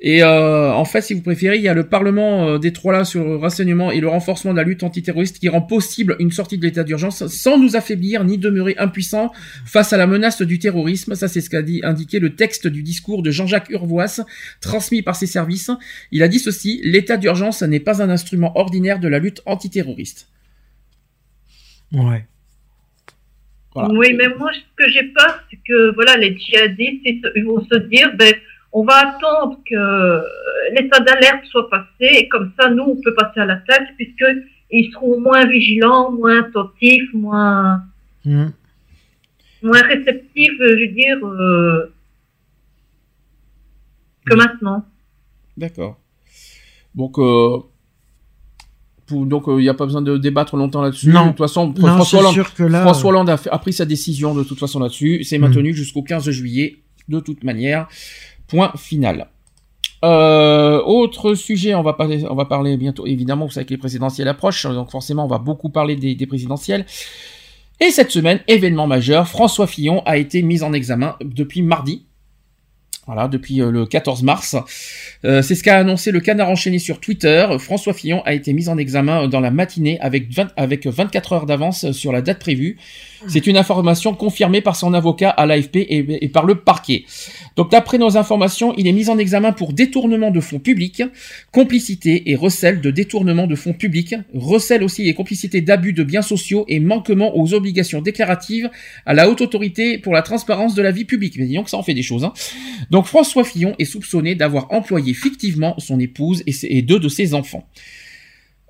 Et 0.00 0.22
euh, 0.22 0.72
en 0.72 0.84
fait, 0.84 1.00
si 1.00 1.14
vous 1.14 1.22
préférez, 1.22 1.56
il 1.56 1.62
y 1.62 1.68
a 1.68 1.74
le 1.74 1.88
Parlement 1.88 2.48
euh, 2.48 2.58
des 2.58 2.72
trois 2.72 2.92
là 2.92 3.04
sur 3.04 3.24
le 3.24 3.36
renseignement 3.36 3.90
et 3.90 4.00
le 4.00 4.08
renforcement 4.08 4.52
de 4.52 4.58
la 4.58 4.64
lutte 4.64 4.82
antiterroriste 4.82 5.38
qui 5.38 5.48
rend 5.48 5.62
possible 5.62 6.16
une 6.18 6.30
sortie 6.30 6.58
de 6.58 6.62
l'état 6.62 6.84
d'urgence 6.84 7.26
sans 7.28 7.58
nous 7.58 7.76
affaiblir 7.76 8.24
ni 8.24 8.38
demeurer 8.38 8.74
impuissants 8.78 9.32
face 9.64 9.92
à 9.92 9.96
la 9.96 10.06
menace 10.06 10.42
du 10.42 10.58
terrorisme. 10.58 11.14
Ça, 11.14 11.28
c'est 11.28 11.40
ce 11.40 11.50
qu'a 11.50 11.62
dit 11.62 11.80
indiqué 11.84 12.18
le 12.18 12.34
texte 12.34 12.66
du 12.66 12.82
discours 12.82 13.22
de 13.22 13.30
Jean-Jacques 13.30 13.70
Urvoas 13.70 14.20
transmis 14.60 15.02
par 15.02 15.16
ses 15.16 15.26
services. 15.26 15.70
Il 16.10 16.22
a 16.22 16.28
dit 16.28 16.38
ceci 16.38 16.80
l'état 16.84 17.16
d'urgence 17.16 17.62
n'est 17.62 17.80
pas 17.80 18.02
un 18.02 18.10
instrument 18.10 18.52
ordinaire 18.56 18.98
de 18.98 19.08
la 19.08 19.18
lutte 19.18 19.42
antiterroriste. 19.46 20.28
Ouais. 21.92 22.26
Voilà. 23.74 23.94
Oui, 23.94 24.14
mais 24.14 24.28
moi, 24.38 24.50
ce 24.52 24.60
que 24.84 24.90
j'ai 24.90 25.04
peur, 25.04 25.42
c'est 25.50 25.58
que 25.66 25.94
voilà, 25.94 26.16
les 26.16 26.36
djihadistes, 26.36 27.06
ils, 27.34 27.44
vont 27.44 27.64
se 27.64 27.78
dire, 27.78 28.14
ben, 28.16 28.34
on 28.72 28.84
va 28.84 28.94
attendre 29.08 29.58
que 29.68 29.74
euh, 29.74 30.20
l'état 30.72 31.00
d'alerte 31.00 31.44
soit 31.46 31.70
passé, 31.70 31.86
et 32.00 32.28
comme 32.28 32.52
ça, 32.58 32.68
nous, 32.68 32.84
on 32.84 33.00
peut 33.00 33.14
passer 33.14 33.40
à 33.40 33.46
l'attaque, 33.46 33.94
puisque 33.96 34.24
ils 34.70 34.90
seront 34.92 35.20
moins 35.20 35.46
vigilants, 35.46 36.12
moins 36.12 36.40
attentifs, 36.40 37.12
moins, 37.14 37.82
Mhm. 38.24 38.52
moins 39.62 39.82
réceptifs, 39.82 40.52
je 40.58 40.80
veux 40.80 40.94
dire, 40.94 41.26
euh, 41.26 41.92
que 44.26 44.34
maintenant. 44.34 44.84
D'accord. 45.56 45.98
Donc, 46.94 47.18
euh, 47.18 47.58
pour- 49.12 49.26
donc 49.26 49.44
il 49.48 49.56
n'y 49.56 49.68
a 49.68 49.74
pas 49.74 49.84
besoin 49.86 50.02
de 50.02 50.16
débattre 50.16 50.56
longtemps 50.56 50.82
là-dessus. 50.82 51.10
Non. 51.10 51.24
De 51.24 51.28
toute 51.28 51.38
façon, 51.38 51.66
Non, 51.68 51.86
François, 51.96 52.20
Hollande, 52.20 52.34
là, 52.68 52.82
euh, 53.06 53.08
Hollande 53.10 53.30
a, 53.30 53.36
fait- 53.36 53.50
a 53.50 53.58
pris 53.58 53.72
sa 53.72 53.84
décision 53.84 54.34
de 54.34 54.42
toute 54.42 54.58
façon 54.58 54.78
là-dessus. 54.80 55.22
C'est 55.24 55.38
maintenu 55.38 55.74
jusqu'au 55.74 56.02
15 56.02 56.28
juillet, 56.30 56.78
de 57.08 57.20
toute 57.20 57.44
manière. 57.44 57.86
Point 58.48 58.72
final. 58.76 59.28
Euh, 60.04 60.80
autre 60.84 61.34
sujet, 61.34 61.74
on 61.74 61.82
va 61.82 61.92
parler, 61.92 62.24
on 62.28 62.34
va 62.34 62.44
parler 62.44 62.76
bientôt. 62.76 63.06
Évidemment, 63.06 63.46
vous 63.46 63.52
savez 63.52 63.66
que 63.66 63.70
les 63.70 63.76
présidentielles 63.78 64.26
approchent, 64.28 64.66
donc 64.66 64.90
forcément, 64.90 65.24
on 65.24 65.28
va 65.28 65.38
beaucoup 65.38 65.68
parler 65.68 65.94
des, 65.96 66.14
des 66.14 66.26
présidentielles. 66.26 66.86
Et 67.80 67.90
cette 67.90 68.10
semaine, 68.10 68.40
événement 68.48 68.86
majeur, 68.86 69.28
François 69.28 69.66
Fillon 69.66 70.02
a 70.04 70.16
été 70.16 70.42
mis 70.42 70.62
en 70.62 70.72
examen 70.72 71.14
depuis 71.24 71.62
mardi. 71.62 72.04
Voilà, 73.12 73.28
depuis 73.28 73.60
euh, 73.60 73.70
le 73.70 73.84
14 73.84 74.22
mars. 74.22 74.56
Euh, 75.26 75.42
c'est 75.42 75.54
ce 75.54 75.62
qu'a 75.62 75.76
annoncé 75.76 76.12
le 76.12 76.20
canard 76.20 76.48
enchaîné 76.48 76.78
sur 76.78 76.98
Twitter. 76.98 77.46
François 77.58 77.92
Fillon 77.92 78.22
a 78.24 78.32
été 78.32 78.54
mis 78.54 78.70
en 78.70 78.78
examen 78.78 79.28
dans 79.28 79.40
la 79.40 79.50
matinée 79.50 80.00
avec, 80.00 80.32
20 80.32 80.48
avec 80.56 80.86
24 80.86 81.32
heures 81.34 81.46
d'avance 81.46 81.92
sur 81.92 82.10
la 82.10 82.22
date 82.22 82.38
prévue. 82.38 82.78
C'est 83.28 83.46
une 83.46 83.56
information 83.56 84.14
confirmée 84.14 84.60
par 84.60 84.76
son 84.76 84.94
avocat 84.94 85.30
à 85.30 85.46
l'AFP 85.46 85.76
et, 85.76 86.28
par 86.28 86.44
le 86.44 86.56
parquet. 86.56 87.04
Donc 87.56 87.70
d'après 87.70 87.98
nos 87.98 88.16
informations, 88.16 88.74
il 88.76 88.86
est 88.86 88.92
mis 88.92 89.08
en 89.08 89.18
examen 89.18 89.52
pour 89.52 89.72
détournement 89.72 90.30
de 90.30 90.40
fonds 90.40 90.58
publics, 90.58 91.02
complicité 91.52 92.30
et 92.30 92.36
recel 92.36 92.80
de 92.80 92.90
détournement 92.90 93.46
de 93.46 93.54
fonds 93.54 93.72
publics, 93.72 94.14
recel 94.34 94.82
aussi 94.82 95.08
et 95.08 95.14
complicité 95.14 95.60
d'abus 95.60 95.92
de 95.92 96.02
biens 96.02 96.22
sociaux 96.22 96.64
et 96.68 96.80
manquement 96.80 97.36
aux 97.36 97.54
obligations 97.54 98.00
déclaratives 98.00 98.70
à 99.06 99.14
la 99.14 99.28
haute 99.28 99.40
autorité 99.40 99.98
pour 99.98 100.12
la 100.12 100.22
transparence 100.22 100.74
de 100.74 100.82
la 100.82 100.90
vie 100.90 101.04
publique. 101.04 101.36
Mais 101.38 101.46
disons 101.46 101.64
que 101.64 101.70
ça 101.70 101.76
en 101.76 101.82
fait 101.82 101.94
des 101.94 102.02
choses. 102.02 102.24
Hein. 102.24 102.32
Donc 102.90 103.06
François 103.06 103.44
Fillon 103.44 103.74
est 103.78 103.84
soupçonné 103.84 104.34
d'avoir 104.34 104.72
employé 104.72 105.14
fictivement 105.14 105.74
son 105.78 106.00
épouse 106.00 106.42
et 106.46 106.82
deux 106.82 106.98
de 106.98 107.08
ses 107.08 107.34
enfants. 107.34 107.68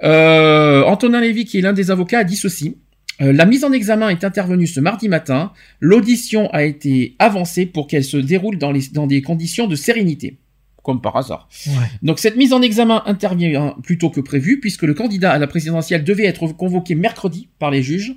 Euh, 0.02 0.82
Antonin 0.82 1.20
Lévy, 1.20 1.44
qui 1.44 1.58
est 1.58 1.60
l'un 1.60 1.72
des 1.72 1.90
avocats, 1.90 2.20
a 2.20 2.24
dit 2.24 2.36
ceci. 2.36 2.76
Euh, 3.22 3.32
la 3.32 3.44
mise 3.46 3.64
en 3.64 3.72
examen 3.72 4.08
est 4.08 4.24
intervenue 4.24 4.66
ce 4.66 4.80
mardi 4.80 5.08
matin. 5.08 5.52
L'audition 5.80 6.50
a 6.52 6.64
été 6.64 7.14
avancée 7.18 7.66
pour 7.66 7.86
qu'elle 7.86 8.04
se 8.04 8.16
déroule 8.16 8.58
dans, 8.58 8.72
les- 8.72 8.88
dans 8.92 9.06
des 9.06 9.22
conditions 9.22 9.66
de 9.66 9.76
sérénité. 9.76 10.38
Comme 10.82 11.00
par 11.00 11.16
hasard. 11.16 11.48
Donc 12.02 12.18
cette 12.18 12.34
mise 12.36 12.52
en 12.52 12.60
examen 12.60 13.04
intervient 13.06 13.76
plus 13.84 13.98
tôt 13.98 14.10
que 14.10 14.20
prévu 14.20 14.58
puisque 14.58 14.82
le 14.82 14.94
candidat 14.94 15.30
à 15.30 15.38
la 15.38 15.46
présidentielle 15.46 16.02
devait 16.02 16.24
être 16.24 16.48
convoqué 16.48 16.96
mercredi 16.96 17.46
par 17.60 17.70
les 17.70 17.84
juges. 17.84 18.16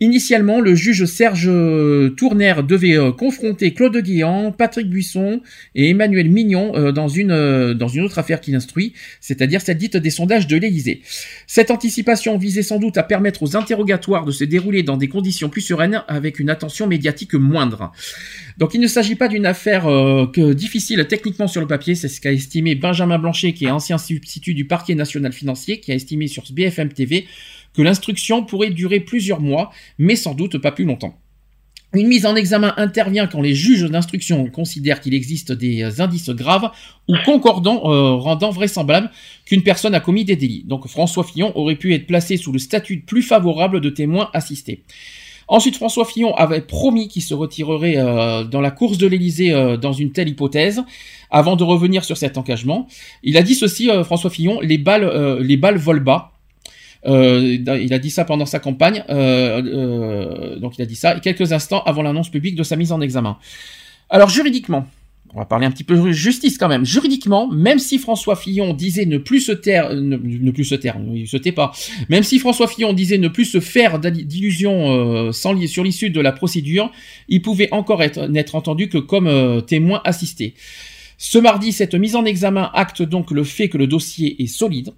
Initialement, 0.00 0.60
le 0.60 0.74
juge 0.74 1.04
Serge 1.04 1.48
Tournaire 2.16 2.64
devait 2.64 2.98
euh, 2.98 3.12
confronter 3.12 3.72
Claude 3.72 3.96
Guéant, 3.96 4.50
Patrick 4.50 4.90
Buisson 4.90 5.40
et 5.76 5.90
Emmanuel 5.90 6.28
Mignon 6.28 6.72
euh, 6.74 6.90
dans 6.90 7.06
une 7.06 7.30
euh, 7.30 7.74
dans 7.74 7.86
une 7.86 8.02
autre 8.02 8.18
affaire 8.18 8.40
qu'il 8.40 8.56
instruit, 8.56 8.92
c'est-à-dire 9.20 9.60
celle 9.60 9.78
dite 9.78 9.96
des 9.96 10.10
sondages 10.10 10.48
de 10.48 10.56
l'Élysée. 10.56 11.02
Cette 11.46 11.70
anticipation 11.70 12.36
visait 12.38 12.64
sans 12.64 12.80
doute 12.80 12.98
à 12.98 13.04
permettre 13.04 13.44
aux 13.44 13.56
interrogatoires 13.56 14.24
de 14.24 14.32
se 14.32 14.42
dérouler 14.42 14.82
dans 14.82 14.96
des 14.96 15.08
conditions 15.08 15.48
plus 15.48 15.60
sereines 15.60 16.02
avec 16.08 16.40
une 16.40 16.50
attention 16.50 16.88
médiatique 16.88 17.34
moindre. 17.34 17.92
Donc 18.58 18.74
il 18.74 18.80
ne 18.80 18.88
s'agit 18.88 19.14
pas 19.14 19.28
d'une 19.28 19.46
affaire 19.46 19.84
que 19.84 20.52
difficile 20.52 21.06
techniquement 21.08 21.48
sur 21.48 21.60
le 21.60 21.66
papier, 21.66 21.94
c'est 21.94 22.08
ce 22.08 22.20
qu'a 22.20 22.32
estimé 22.32 22.74
Benjamin 22.74 23.18
Blanchet, 23.18 23.52
qui 23.52 23.66
est 23.66 23.70
ancien 23.70 23.98
substitut 23.98 24.54
du 24.54 24.64
parquet 24.64 24.94
national 24.94 25.32
financier, 25.32 25.80
qui 25.80 25.92
a 25.92 25.94
estimé 25.94 26.26
sur 26.26 26.44
BFM 26.52 26.92
TV 26.92 27.26
que 27.74 27.82
l'instruction 27.82 28.44
pourrait 28.44 28.70
durer 28.70 29.00
plusieurs 29.00 29.40
mois, 29.40 29.70
mais 29.98 30.16
sans 30.16 30.34
doute 30.34 30.58
pas 30.58 30.72
plus 30.72 30.84
longtemps. 30.84 31.18
Une 31.94 32.08
mise 32.08 32.26
en 32.26 32.34
examen 32.34 32.74
intervient 32.76 33.28
quand 33.28 33.40
les 33.40 33.54
juges 33.54 33.84
d'instruction 33.84 34.46
considèrent 34.50 35.00
qu'il 35.00 35.14
existe 35.14 35.52
des 35.52 36.00
indices 36.00 36.30
graves 36.30 36.70
ou 37.08 37.14
concordants 37.24 37.82
euh, 37.84 38.16
rendant 38.16 38.50
vraisemblable 38.50 39.10
qu'une 39.46 39.62
personne 39.62 39.94
a 39.94 40.00
commis 40.00 40.24
des 40.24 40.34
délits. 40.34 40.64
Donc 40.66 40.88
François 40.88 41.22
Fillon 41.22 41.56
aurait 41.56 41.76
pu 41.76 41.94
être 41.94 42.08
placé 42.08 42.36
sous 42.36 42.50
le 42.50 42.58
statut 42.58 43.00
plus 43.00 43.22
favorable 43.22 43.80
de 43.80 43.90
témoin 43.90 44.28
assisté. 44.32 44.82
Ensuite, 45.46 45.76
François 45.76 46.04
Fillon 46.04 46.34
avait 46.34 46.62
promis 46.62 47.06
qu'il 47.06 47.22
se 47.22 47.34
retirerait 47.34 47.98
euh, 47.98 48.42
dans 48.42 48.60
la 48.60 48.72
course 48.72 48.98
de 48.98 49.06
l'Élysée 49.06 49.52
euh, 49.52 49.76
dans 49.76 49.92
une 49.92 50.10
telle 50.10 50.28
hypothèse, 50.28 50.82
avant 51.30 51.54
de 51.54 51.62
revenir 51.62 52.04
sur 52.04 52.16
cet 52.16 52.38
engagement. 52.38 52.88
Il 53.22 53.36
a 53.36 53.42
dit 53.42 53.54
ceci, 53.54 53.88
François 54.04 54.30
Fillon, 54.30 54.60
les 54.60 54.78
balles, 54.78 55.38
les 55.40 55.56
balles 55.56 55.76
volent 55.76 56.02
bas. 56.02 56.33
Euh, 57.06 57.58
il 57.80 57.92
a 57.92 57.98
dit 57.98 58.10
ça 58.10 58.24
pendant 58.24 58.46
sa 58.46 58.58
campagne, 58.58 59.04
euh, 59.10 59.62
euh, 59.62 60.58
donc 60.58 60.78
il 60.78 60.82
a 60.82 60.86
dit 60.86 60.96
ça 60.96 61.20
quelques 61.20 61.52
instants 61.52 61.82
avant 61.84 62.02
l'annonce 62.02 62.30
publique 62.30 62.56
de 62.56 62.62
sa 62.62 62.76
mise 62.76 62.92
en 62.92 63.00
examen. 63.00 63.36
Alors 64.08 64.30
juridiquement, 64.30 64.86
on 65.34 65.38
va 65.38 65.46
parler 65.46 65.66
un 65.66 65.70
petit 65.72 65.84
peu 65.84 65.96
de 65.96 66.12
justice 66.12 66.58
quand 66.58 66.68
même. 66.68 66.84
Juridiquement, 66.84 67.48
même 67.48 67.80
si 67.80 67.98
François 67.98 68.36
Fillon 68.36 68.72
disait 68.72 69.04
ne 69.04 69.18
plus 69.18 69.40
se 69.40 69.52
taire, 69.52 69.92
ne, 69.92 70.16
ne 70.16 70.50
plus 70.52 70.64
se 70.64 70.76
taire, 70.76 70.96
il 71.12 71.26
se 71.26 71.36
tait 71.36 71.52
pas. 71.52 71.72
Même 72.08 72.22
si 72.22 72.38
François 72.38 72.68
Fillon 72.68 72.92
disait 72.92 73.18
ne 73.18 73.28
plus 73.28 73.44
se 73.44 73.58
faire 73.58 73.98
d'illusions 73.98 74.92
euh, 74.92 75.32
sur 75.32 75.52
l'issue 75.82 76.10
de 76.10 76.20
la 76.20 76.30
procédure, 76.30 76.92
il 77.28 77.42
pouvait 77.42 77.68
encore 77.72 78.02
être 78.02 78.28
n'être 78.28 78.54
entendu 78.54 78.88
que 78.88 78.98
comme 78.98 79.26
euh, 79.26 79.60
témoin 79.60 80.00
assisté. 80.04 80.54
Ce 81.18 81.38
mardi, 81.38 81.72
cette 81.72 81.94
mise 81.94 82.14
en 82.14 82.24
examen 82.24 82.70
acte 82.72 83.02
donc 83.02 83.30
le 83.32 83.42
fait 83.42 83.68
que 83.68 83.78
le 83.78 83.88
dossier 83.88 84.40
est 84.42 84.46
solide. 84.46 84.92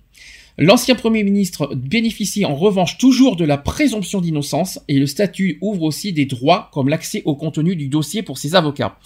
L'ancien 0.59 0.95
Premier 0.95 1.23
ministre 1.23 1.75
bénéficie 1.75 2.47
en 2.47 2.55
revanche 2.55 2.97
toujours 2.97 3.37
de 3.37 3.45
la 3.45 3.59
présomption 3.59 4.23
d'innocence 4.23 4.81
et 4.89 4.99
le 4.99 5.07
statut 5.07 5.59
ouvre 5.61 5.83
aussi 5.83 6.15
des 6.15 6.25
droits 6.25 6.71
comme 6.73 6.89
l'accès 6.89 7.21
au 7.27 7.35
contenu 7.35 7.77
du 7.77 7.89
dossier 7.89 8.23
pour 8.23 8.39
ses 8.39 8.55
avocats. 8.55 8.99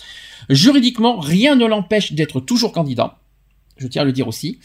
Juridiquement, 0.49 1.19
rien 1.19 1.57
ne 1.57 1.67
l'empêche 1.67 2.13
d'être 2.13 2.39
toujours 2.39 2.71
candidat, 2.71 3.19
je 3.81 3.89
tiens 3.89 4.03
à 4.03 4.05
le 4.05 4.13
dire 4.13 4.29
aussi, 4.29 4.61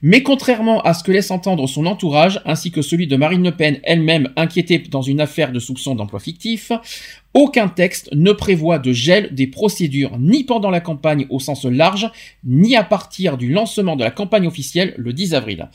mais 0.00 0.22
contrairement 0.22 0.80
à 0.82 0.94
ce 0.94 1.02
que 1.02 1.10
laisse 1.10 1.32
entendre 1.32 1.66
son 1.66 1.86
entourage, 1.86 2.40
ainsi 2.44 2.70
que 2.70 2.82
celui 2.82 3.08
de 3.08 3.16
Marine 3.16 3.42
Le 3.42 3.56
Pen 3.56 3.80
elle-même 3.82 4.30
inquiétée 4.36 4.78
dans 4.78 5.02
une 5.02 5.20
affaire 5.20 5.50
de 5.50 5.58
soupçon 5.58 5.96
d'emploi 5.96 6.20
fictif, 6.20 6.70
aucun 7.34 7.66
texte 7.66 8.10
ne 8.12 8.30
prévoit 8.30 8.78
de 8.78 8.92
gel 8.92 9.34
des 9.34 9.48
procédures 9.48 10.18
ni 10.20 10.44
pendant 10.44 10.70
la 10.70 10.80
campagne 10.80 11.26
au 11.30 11.40
sens 11.40 11.64
large, 11.64 12.10
ni 12.44 12.76
à 12.76 12.84
partir 12.84 13.38
du 13.38 13.50
lancement 13.50 13.96
de 13.96 14.04
la 14.04 14.12
campagne 14.12 14.46
officielle 14.46 14.94
le 14.98 15.12
10 15.12 15.34
avril. 15.34 15.68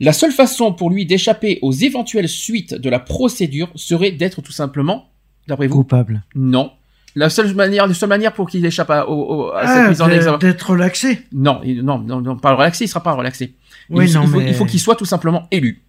La 0.00 0.12
seule 0.12 0.32
façon 0.32 0.72
pour 0.72 0.90
lui 0.90 1.04
d'échapper 1.06 1.58
aux 1.62 1.72
éventuelles 1.72 2.28
suites 2.28 2.74
de 2.74 2.88
la 2.90 2.98
procédure 2.98 3.68
serait 3.74 4.10
d'être 4.12 4.40
tout 4.42 4.52
simplement, 4.52 5.10
d'après 5.46 5.66
vous 5.66 5.76
Coupable. 5.76 6.22
Non. 6.34 6.72
La 7.16 7.28
seule 7.28 7.54
manière, 7.54 7.86
la 7.86 7.92
seule 7.94 8.08
manière 8.08 8.32
pour 8.32 8.48
qu'il 8.48 8.64
échappe 8.64 8.88
à, 8.90 9.06
au- 9.08 9.48
au- 9.48 9.52
à 9.52 9.66
cette 9.66 9.84
Ah, 9.84 9.88
mise 9.88 10.00
en 10.00 10.08
examen. 10.08 10.38
D'être 10.38 10.70
relaxé. 10.70 11.18
Non, 11.32 11.60
non, 11.64 11.98
non, 11.98 12.20
non, 12.20 12.36
pas 12.36 12.54
relaxé, 12.54 12.84
il 12.84 12.88
sera 12.88 13.02
pas 13.02 13.12
relaxé. 13.12 13.54
Oui, 13.90 14.06
il, 14.08 14.14
non, 14.14 14.22
il 14.22 14.28
faut, 14.28 14.38
mais- 14.38 14.48
il 14.48 14.54
faut 14.54 14.64
qu'il 14.64 14.78
soit 14.80 14.94
tout 14.96 15.04
simplement 15.04 15.46
élu 15.50 15.82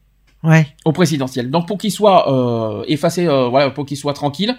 Ouais. 0.44 0.66
au 0.84 0.92
présidentiel. 0.92 1.52
Donc 1.52 1.68
pour 1.68 1.78
qu'il 1.78 1.92
soit 1.92 2.30
euh, 2.82 2.84
effacé, 2.88 3.28
euh, 3.28 3.48
voilà, 3.50 3.70
pour 3.70 3.86
qu'il 3.86 3.98
soit 3.98 4.14
tranquille, 4.14 4.56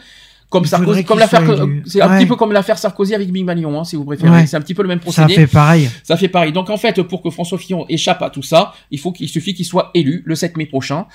comme 0.52 0.64
Sarkozy, 0.66 1.02
comme 1.04 1.18
l'affaire, 1.18 1.42
c'est 1.86 2.00
un 2.02 2.08
Ouais. 2.10 2.18
petit 2.18 2.26
peu 2.26 2.36
comme 2.36 2.52
l'affaire 2.52 2.78
Sarkozy 2.78 3.14
avec 3.14 3.32
Big 3.32 3.44
Malion, 3.44 3.76
hein, 3.80 3.84
si 3.84 3.96
vous 3.96 4.04
préférez. 4.04 4.30
Ouais. 4.30 4.46
C'est 4.46 4.56
un 4.56 4.60
petit 4.60 4.74
peu 4.74 4.82
le 4.82 4.88
même 4.88 5.00
Ça 5.00 5.04
procédé. 5.24 5.34
fait 5.34 5.46
pareil. 5.48 5.90
Ça 6.04 6.16
fait 6.16 6.28
pareil. 6.28 6.52
Donc 6.52 6.70
en 6.70 6.76
fait, 6.76 7.02
pour 7.02 7.22
que 7.22 7.30
François 7.30 7.58
Fillon 7.58 7.84
échappe 7.88 8.22
à 8.22 8.30
tout 8.30 8.42
ça, 8.42 8.72
il 8.92 9.00
faut 9.00 9.10
qu'il 9.10 9.28
suffit 9.28 9.54
qu'il 9.54 9.64
soit 9.64 9.90
élu 9.94 10.22
le 10.26 10.34
7 10.36 10.56
mai 10.56 10.66
prochain. 10.66 11.06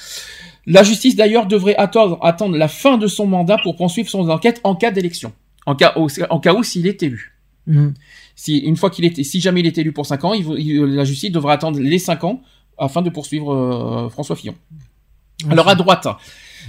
La 0.66 0.84
justice 0.84 1.16
d'ailleurs 1.16 1.46
devrait 1.46 1.76
attendre, 1.78 2.18
attendre 2.22 2.58
la 2.58 2.68
fin 2.68 2.98
de 2.98 3.08
son 3.08 3.26
mandat 3.28 3.58
pour 3.64 3.76
poursuivre 3.78 4.10
son 4.10 4.28
enquête 4.30 4.60
en 4.66 4.76
cas 4.76 4.92
d'élection. 4.92 5.32
En 5.66 5.76
cas, 5.76 5.94
au- 5.96 6.08
en 6.30 6.40
cas 6.40 6.54
où 6.54 6.64
s'il 6.64 6.88
est 6.88 7.02
élu. 7.04 7.34
Mhm. 7.68 7.94
Si 8.36 8.58
une 8.58 8.76
fois 8.76 8.90
qu'il 8.90 9.06
est, 9.06 9.24
si 9.24 9.40
jamais 9.40 9.60
il 9.62 9.66
est 9.68 9.78
élu 9.78 9.92
pour 9.94 10.06
5 10.06 10.24
ans, 10.26 10.34
il, 10.34 10.44
faut- 10.44 10.58
il- 10.58 10.84
la 10.84 11.04
justice 11.06 11.32
devra 11.32 11.54
attendre 11.54 11.80
les 11.80 12.00
5 12.00 12.24
ans 12.24 12.42
afin 12.78 13.02
de 13.02 13.10
poursuivre 13.10 13.54
euh, 13.54 14.10
François 14.10 14.36
Fillon. 14.36 14.56
Alors 15.50 15.68
à 15.70 15.76
droite, 15.76 16.08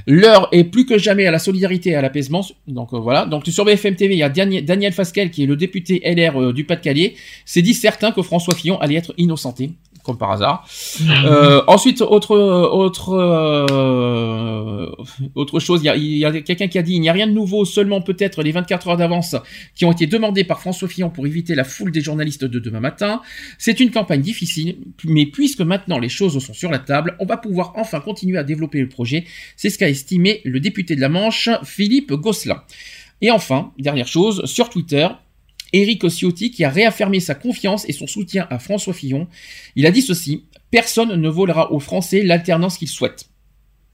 l'heure 0.06 0.48
est 0.52 0.64
plus 0.64 0.86
que 0.86 0.98
jamais 0.98 1.26
à 1.26 1.30
la 1.30 1.38
solidarité 1.38 1.90
et 1.90 1.94
à 1.94 2.02
l'apaisement. 2.02 2.44
Donc 2.66 2.92
euh, 2.92 2.98
voilà. 2.98 3.26
Donc 3.26 3.46
sur 3.46 3.64
BFM 3.64 3.96
TV, 3.96 4.14
il 4.14 4.18
y 4.18 4.22
a 4.22 4.28
Daniel, 4.28 4.92
Fasquelle 4.92 5.30
qui 5.30 5.42
est 5.42 5.46
le 5.46 5.56
député 5.56 6.00
LR 6.04 6.40
euh, 6.40 6.52
du 6.52 6.64
Pas-de-Calais. 6.64 7.14
C'est 7.44 7.62
dit 7.62 7.74
certain 7.74 8.12
que 8.12 8.22
François 8.22 8.54
Fillon 8.54 8.78
allait 8.80 8.96
être 8.96 9.14
innocenté, 9.18 9.70
comme 10.08 10.16
par 10.16 10.32
hasard. 10.32 10.66
Euh, 11.26 11.62
ensuite, 11.66 12.00
autre 12.00 12.34
autre 12.34 13.10
euh, 13.14 14.90
autre 15.34 15.60
chose, 15.60 15.82
il 15.82 15.86
y 15.86 15.88
a, 15.90 15.96
il 15.96 16.16
y 16.16 16.24
a 16.24 16.40
quelqu'un 16.40 16.66
qui 16.66 16.78
a 16.78 16.82
dit 16.82 16.94
il 16.94 17.00
n'y 17.00 17.10
a 17.10 17.12
rien 17.12 17.26
de 17.26 17.32
nouveau, 17.32 17.66
seulement 17.66 18.00
peut-être 18.00 18.42
les 18.42 18.50
24 18.52 18.88
heures 18.88 18.96
d'avance 18.96 19.36
qui 19.74 19.84
ont 19.84 19.92
été 19.92 20.06
demandées 20.06 20.44
par 20.44 20.60
François 20.60 20.88
Fillon 20.88 21.10
pour 21.10 21.26
éviter 21.26 21.54
la 21.54 21.64
foule 21.64 21.92
des 21.92 22.00
journalistes 22.00 22.46
de 22.46 22.58
demain 22.58 22.80
matin. 22.80 23.20
C'est 23.58 23.80
une 23.80 23.90
campagne 23.90 24.22
difficile, 24.22 24.78
mais 25.04 25.26
puisque 25.26 25.60
maintenant 25.60 25.98
les 25.98 26.08
choses 26.08 26.42
sont 26.42 26.54
sur 26.54 26.70
la 26.70 26.78
table, 26.78 27.14
on 27.20 27.26
va 27.26 27.36
pouvoir 27.36 27.74
enfin 27.76 28.00
continuer 28.00 28.38
à 28.38 28.44
développer 28.44 28.80
le 28.80 28.88
projet. 28.88 29.26
C'est 29.56 29.68
ce 29.68 29.76
qu'a 29.76 29.90
estimé 29.90 30.40
le 30.44 30.58
député 30.58 30.96
de 30.96 31.02
la 31.02 31.10
Manche, 31.10 31.50
Philippe 31.64 32.14
Gosselin. 32.14 32.62
Et 33.20 33.30
enfin, 33.30 33.72
dernière 33.78 34.08
chose, 34.08 34.42
sur 34.46 34.70
Twitter, 34.70 35.06
Éric 35.72 36.08
Ciotti 36.08 36.50
qui 36.50 36.64
a 36.64 36.70
réaffirmé 36.70 37.20
sa 37.20 37.34
confiance 37.34 37.88
et 37.88 37.92
son 37.92 38.06
soutien 38.06 38.46
à 38.50 38.58
François 38.58 38.94
Fillon. 38.94 39.28
Il 39.76 39.86
a 39.86 39.90
dit 39.90 40.02
ceci 40.02 40.44
Personne 40.70 41.14
ne 41.14 41.28
volera 41.28 41.72
aux 41.72 41.80
Français 41.80 42.22
l'alternance 42.22 42.76
qu'ils 42.78 42.88
souhaitent. 42.88 43.30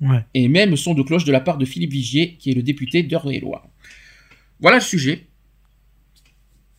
Ouais. 0.01 0.25
Et 0.35 0.49
même 0.49 0.77
son 0.77 0.95
de 0.95 1.03
cloche 1.03 1.25
de 1.25 1.33
la 1.33 1.41
part 1.41 1.57
de 1.57 1.65
Philippe 1.65 1.93
Vigier, 1.93 2.37
qui 2.39 2.51
est 2.51 2.55
le 2.55 2.63
député 2.63 3.03
d'Eure-et-Loire. 3.03 3.69
Voilà 4.61 4.79
le 4.79 4.83
sujet. 4.83 5.27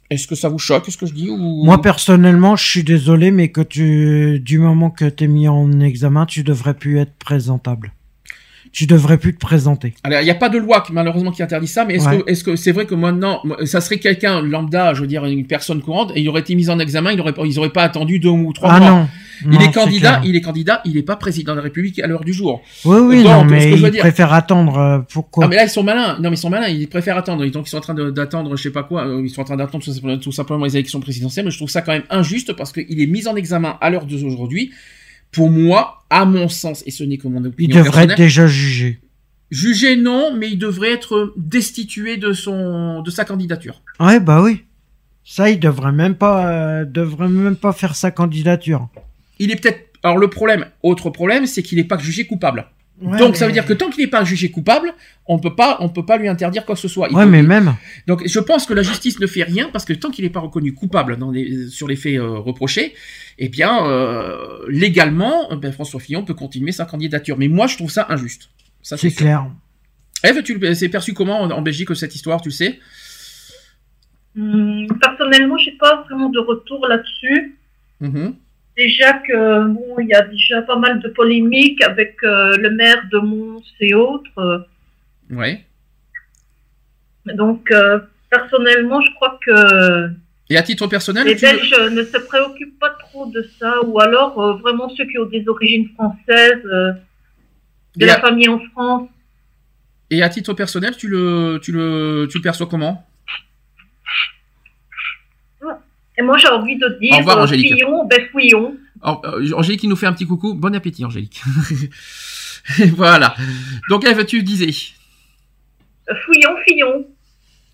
Est-ce 0.09 0.27
que 0.27 0.35
ça 0.35 0.49
vous 0.49 0.59
choque 0.59 0.85
ce 0.91 0.97
que 0.97 1.05
je 1.05 1.13
dis 1.13 1.29
ou... 1.29 1.63
Moi 1.65 1.81
personnellement, 1.81 2.55
je 2.55 2.65
suis 2.65 2.83
désolé, 2.83 3.31
mais 3.31 3.49
que 3.49 3.61
tu, 3.61 4.39
du 4.39 4.59
moment 4.59 4.91
que 4.91 5.05
t'es 5.05 5.27
mis 5.27 5.47
en 5.47 5.79
examen, 5.79 6.25
tu 6.25 6.43
devrais 6.43 6.75
plus 6.75 6.99
être 6.99 7.15
présentable. 7.15 7.93
Tu 8.75 8.87
devrais 8.87 9.17
plus 9.17 9.33
te 9.33 9.39
présenter. 9.39 9.93
Alors, 10.03 10.19
il 10.19 10.25
n'y 10.25 10.29
a 10.31 10.35
pas 10.35 10.49
de 10.49 10.57
loi 10.57 10.81
qui, 10.81 10.91
malheureusement 10.91 11.31
qui 11.31 11.41
interdit 11.41 11.65
ça, 11.67 11.85
mais 11.85 11.93
est-ce 11.95 12.09
Ouais. 12.09 12.17
que 12.23 12.29
est-ce 12.29 12.43
que 12.43 12.55
c'est 12.57 12.73
vrai 12.73 12.85
que 12.85 12.93
maintenant, 12.93 13.41
ça 13.63 13.79
serait 13.79 13.99
quelqu'un 13.99 14.41
lambda, 14.41 14.93
je 14.93 14.99
veux 14.99 15.07
dire 15.07 15.23
une 15.23 15.47
personne 15.47 15.81
courante, 15.81 16.11
et 16.13 16.19
il 16.19 16.27
aurait 16.27 16.41
été 16.41 16.55
mis 16.55 16.69
en 16.69 16.77
examen, 16.79 17.13
il 17.13 17.21
aurait 17.21 17.31
pas, 17.31 17.43
ils 17.45 17.57
auraient 17.57 17.69
pas 17.69 17.83
attendu 17.83 18.19
deux 18.19 18.27
ou 18.27 18.51
trois 18.51 18.69
Ah 18.73 18.79
mois. 18.81 18.89
non. 18.89 19.07
Il 19.43 19.49
Non, 19.51 19.59
est 19.61 19.71
candidat, 19.71 20.21
il 20.25 20.35
est 20.35 20.41
candidat, 20.41 20.81
il 20.83 20.95
n'est 20.95 21.03
pas 21.03 21.15
président 21.15 21.53
de 21.53 21.57
la 21.57 21.63
République 21.63 21.99
à 21.99 22.07
l'heure 22.07 22.25
du 22.25 22.33
jour. 22.33 22.61
Oui, 22.83 22.97
oui, 22.99 23.23
Donc, 23.23 23.31
non, 23.31 23.45
mais 23.45 23.71
ils 23.71 23.97
préfèrent 23.97 24.33
attendre. 24.33 24.77
euh, 24.77 24.99
pourquoi 25.11 25.45
Ah 25.45 25.47
mais 25.47 25.55
là 25.57 25.63
ils 25.63 25.69
sont 25.69 25.83
malins. 25.83 26.17
Non 26.21 26.29
mais 26.29 26.35
ils 26.35 26.39
sont 26.39 26.49
malins. 26.49 26.67
Ils 26.67 26.87
préfèrent 26.89 27.17
attendre. 27.17 27.45
Donc 27.45 27.67
ils 27.67 27.69
sont 27.69 27.77
en 27.77 27.81
train 27.81 27.93
d'attendre, 28.11 28.55
je 28.57 28.61
sais 28.63 28.71
pas 28.71 28.83
quoi. 28.83 29.05
euh, 29.07 29.21
Ils 29.23 29.29
sont 29.29 29.41
en 29.41 29.45
train 29.45 29.55
d'attendre 29.57 29.83
tout 29.83 29.91
simplement, 29.93 30.17
tout 30.17 30.31
simplement 30.33 30.65
les 30.65 30.75
élections 30.77 30.99
présidentielles. 31.01 31.45
Mais 31.45 31.51
je 31.51 31.57
trouve 31.57 31.69
ça 31.69 31.81
quand 31.81 31.91
même 31.93 32.03
injuste 32.09 32.53
parce 32.53 32.71
qu'il 32.73 33.01
est 33.01 33.07
mis 33.07 33.25
en 33.27 33.35
examen 33.35 33.77
à 33.81 33.89
l'heure 33.89 34.05
d'aujourd'hui. 34.05 34.71
Pour 35.35 35.49
moi, 35.49 36.03
à 36.09 36.25
mon 36.25 36.47
sens, 36.47 36.83
et 36.85 36.91
ce 36.91 37.03
n'est 37.03 37.17
que 37.17 37.27
mon 37.27 37.41
Il 37.41 37.47
opinion 37.47 37.77
devrait 37.83 38.03
être 38.05 38.17
déjà 38.17 38.47
jugé. 38.47 38.99
jugé 39.51 39.95
non, 39.95 40.33
mais 40.35 40.49
il 40.49 40.57
devrait 40.57 40.91
être 40.91 41.33
destitué 41.37 42.17
de 42.17 42.33
son 42.33 43.01
de 43.01 43.11
sa 43.11 43.25
candidature. 43.25 43.81
Ouais, 43.99 44.19
bah 44.19 44.41
oui. 44.41 44.63
Ça, 45.23 45.49
il 45.49 45.59
devrait 45.59 45.91
même 45.91 46.15
pas, 46.15 46.47
euh, 46.51 46.85
devrait 46.85 47.27
même 47.29 47.55
pas 47.55 47.73
faire 47.73 47.95
sa 47.95 48.11
candidature. 48.11 48.87
Il 49.39 49.51
est 49.51 49.55
peut-être. 49.55 49.81
Alors 50.03 50.17
le 50.19 50.29
problème, 50.29 50.65
autre 50.83 51.09
problème, 51.09 51.47
c'est 51.47 51.63
qu'il 51.63 51.79
n'est 51.79 51.83
pas 51.83 51.97
jugé 51.97 52.27
coupable. 52.27 52.67
Ouais, 53.01 53.19
Donc 53.19 53.35
ça 53.35 53.45
veut 53.45 53.51
dire 53.51 53.65
que 53.65 53.73
tant 53.73 53.89
qu'il 53.89 54.05
n'est 54.05 54.09
pas 54.09 54.23
jugé 54.23 54.49
coupable, 54.51 54.93
on 55.25 55.37
peut 55.37 55.53
pas, 55.53 55.77
on 55.81 55.89
peut 55.89 56.05
pas 56.05 56.17
lui 56.17 56.29
interdire 56.29 56.65
quoi 56.65 56.75
que 56.75 56.81
ce 56.81 56.87
soit. 56.87 57.09
Il 57.11 57.15
Ouais, 57.15 57.25
mais 57.25 57.43
même. 57.43 57.75
Donc 58.07 58.25
je 58.25 58.39
pense 58.39 58.65
que 58.65 58.73
la 58.73 58.83
justice 58.83 59.19
ne 59.19 59.27
fait 59.27 59.43
rien 59.43 59.69
parce 59.73 59.83
que 59.83 59.91
tant 59.91 60.11
qu'il 60.11 60.23
n'est 60.23 60.29
pas 60.31 60.39
reconnu 60.39 60.73
coupable 60.73 61.17
dans 61.17 61.29
les- 61.29 61.67
sur 61.67 61.87
les 61.89 61.97
faits 61.97 62.15
euh, 62.17 62.37
reprochés, 62.39 62.93
eh 63.37 63.49
bien 63.49 63.85
euh, 63.85 64.65
légalement, 64.69 65.51
euh, 65.51 65.57
ben, 65.57 65.73
François 65.73 65.99
Fillon 65.99 66.23
peut 66.23 66.33
continuer 66.35 66.71
sa 66.71 66.85
candidature. 66.85 67.37
Mais 67.37 67.49
moi 67.49 67.67
je 67.67 67.75
trouve 67.75 67.91
ça 67.91 68.05
injuste. 68.09 68.49
Ça 68.81 68.95
C'est 68.95 69.11
clair. 69.11 69.45
Eve, 70.23 70.41
tu 70.43 70.57
le- 70.57 70.73
c'est 70.73 70.87
perçu 70.89 71.13
comment 71.13 71.41
en, 71.41 71.51
en 71.51 71.61
Belgique 71.61 71.93
cette 71.95 72.15
histoire, 72.15 72.39
tu 72.41 72.47
le 72.49 72.53
sais? 72.53 72.79
Hum, 74.37 74.87
personnellement, 75.01 75.57
j'ai 75.57 75.71
pas 75.73 76.03
vraiment 76.03 76.29
de 76.29 76.39
retour 76.39 76.85
là-dessus. 76.87 77.57
Mhm. 77.99 78.35
Déjà 78.77 79.13
que 79.13 79.67
bon, 79.67 79.99
il 79.99 80.07
y 80.09 80.13
a 80.13 80.21
déjà 80.21 80.61
pas 80.63 80.75
mal 80.77 80.99
de 80.99 81.07
polémiques 81.09 81.81
avec 81.83 82.17
euh, 82.23 82.57
le 82.57 82.71
maire 82.71 83.03
de 83.11 83.19
Mons 83.19 83.63
et 83.79 83.93
autres. 83.93 84.67
Ouais. 85.29 85.63
Donc, 87.25 87.71
euh, 87.71 87.99
personnellement, 88.29 89.01
je 89.01 89.11
crois 89.15 89.39
que 89.45 90.09
Et 90.49 90.57
à 90.57 90.61
titre 90.63 90.87
personnel, 90.87 91.25
les 91.25 91.35
Belges 91.35 91.73
ne 91.91 92.03
se 92.03 92.17
préoccupent 92.17 92.77
pas 92.79 92.91
trop 92.91 93.25
de 93.31 93.41
ça, 93.59 93.81
ou 93.85 93.99
alors 93.99 94.39
euh, 94.41 94.53
vraiment 94.57 94.89
ceux 94.89 95.05
qui 95.05 95.17
ont 95.17 95.25
des 95.25 95.47
origines 95.47 95.89
françaises, 95.95 96.63
de 96.63 96.93
Et 98.03 98.05
la 98.05 98.15
à- 98.15 98.19
famille 98.19 98.49
en 98.49 98.59
France. 98.59 99.09
et 100.11 100.21
à 100.21 100.29
titre 100.29 100.53
personnel, 100.53 100.95
tu 100.97 101.07
le, 101.07 101.59
tu 101.63 101.71
le, 101.71 102.27
tu 102.29 102.37
le 102.39 102.43
perçois 102.43 102.67
comment? 102.67 103.07
Et 106.17 106.21
moi, 106.21 106.37
j'ai 106.37 106.47
envie 106.47 106.77
de 106.77 106.87
dire, 106.99 107.13
Au 107.13 107.17
revoir, 107.17 107.37
euh, 107.39 107.43
Angélique. 107.43 107.73
fuyons, 107.73 108.05
ben 108.05 108.21
fuyons. 108.31 108.77
Euh, 109.05 109.51
Angélique 109.53 109.81
qui 109.81 109.87
nous 109.87 109.95
fait 109.95 110.05
un 110.07 110.13
petit 110.13 110.25
coucou. 110.25 110.53
Bon 110.53 110.73
appétit, 110.75 111.03
Angélique. 111.05 111.41
voilà. 112.93 113.35
Donc, 113.89 114.05
Eve, 114.05 114.25
tu 114.25 114.41
disais. 114.43 114.69
Euh, 116.09 116.13
Fuyons, 116.25 116.55
fuyons. 116.67 117.05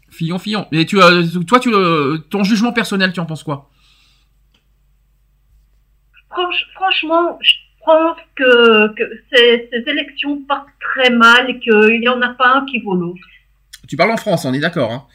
Fillon, 0.10 0.40
Fillon. 0.40 0.68
Et 0.74 0.86
tu, 0.86 1.02
euh, 1.02 1.24
toi, 1.48 1.60
tu, 1.60 1.70
euh, 1.74 2.18
ton 2.30 2.44
jugement 2.44 2.74
personnel, 2.74 3.14
tu 3.14 3.20
en 3.22 3.26
penses 3.26 3.44
quoi? 3.44 3.70
Franch- 6.30 6.66
franchement, 6.76 7.40
je 7.42 7.54
pense 7.86 8.18
que, 8.36 8.94
que 8.96 9.04
ces, 9.34 9.70
ces 9.72 9.90
élections 9.90 10.42
partent 10.44 10.68
très 10.80 11.10
mal 11.12 11.50
et 11.50 11.60
qu'il 11.60 12.00
n'y 12.00 12.08
en 12.10 12.22
a 12.22 12.30
pas 12.34 12.56
un 12.58 12.66
qui 12.66 12.80
vaut 12.82 12.96
l'autre. 12.96 13.22
Tu 13.88 13.96
parles 13.98 14.12
en 14.12 14.18
France, 14.18 14.46
on 14.46 14.54
est 14.54 14.60
d'accord. 14.60 14.92
Hein 14.92 15.06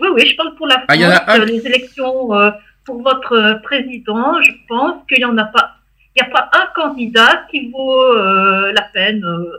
Oui, 0.00 0.08
oui, 0.14 0.26
je 0.26 0.36
parle 0.36 0.54
pour 0.56 0.66
la 0.66 0.74
France. 0.76 0.86
Ah, 0.88 0.96
il 0.96 1.02
y 1.02 1.06
en 1.06 1.10
a 1.10 1.30
un- 1.32 1.40
euh, 1.40 1.44
Les 1.44 1.66
élections 1.66 2.34
euh, 2.34 2.50
pour 2.84 3.02
votre 3.02 3.32
euh, 3.32 3.54
président, 3.56 4.40
je 4.42 4.52
pense 4.68 5.04
qu'il 5.08 5.18
n'y 5.18 5.24
en 5.24 5.36
a 5.38 5.44
pas. 5.44 5.76
Il 6.16 6.22
n'y 6.22 6.28
a 6.28 6.30
pas 6.32 6.50
un 6.52 6.66
candidat 6.74 7.46
qui 7.50 7.70
vaut 7.70 8.02
euh, 8.02 8.72
la 8.72 8.82
peine. 8.82 9.24
euh. 9.24 9.58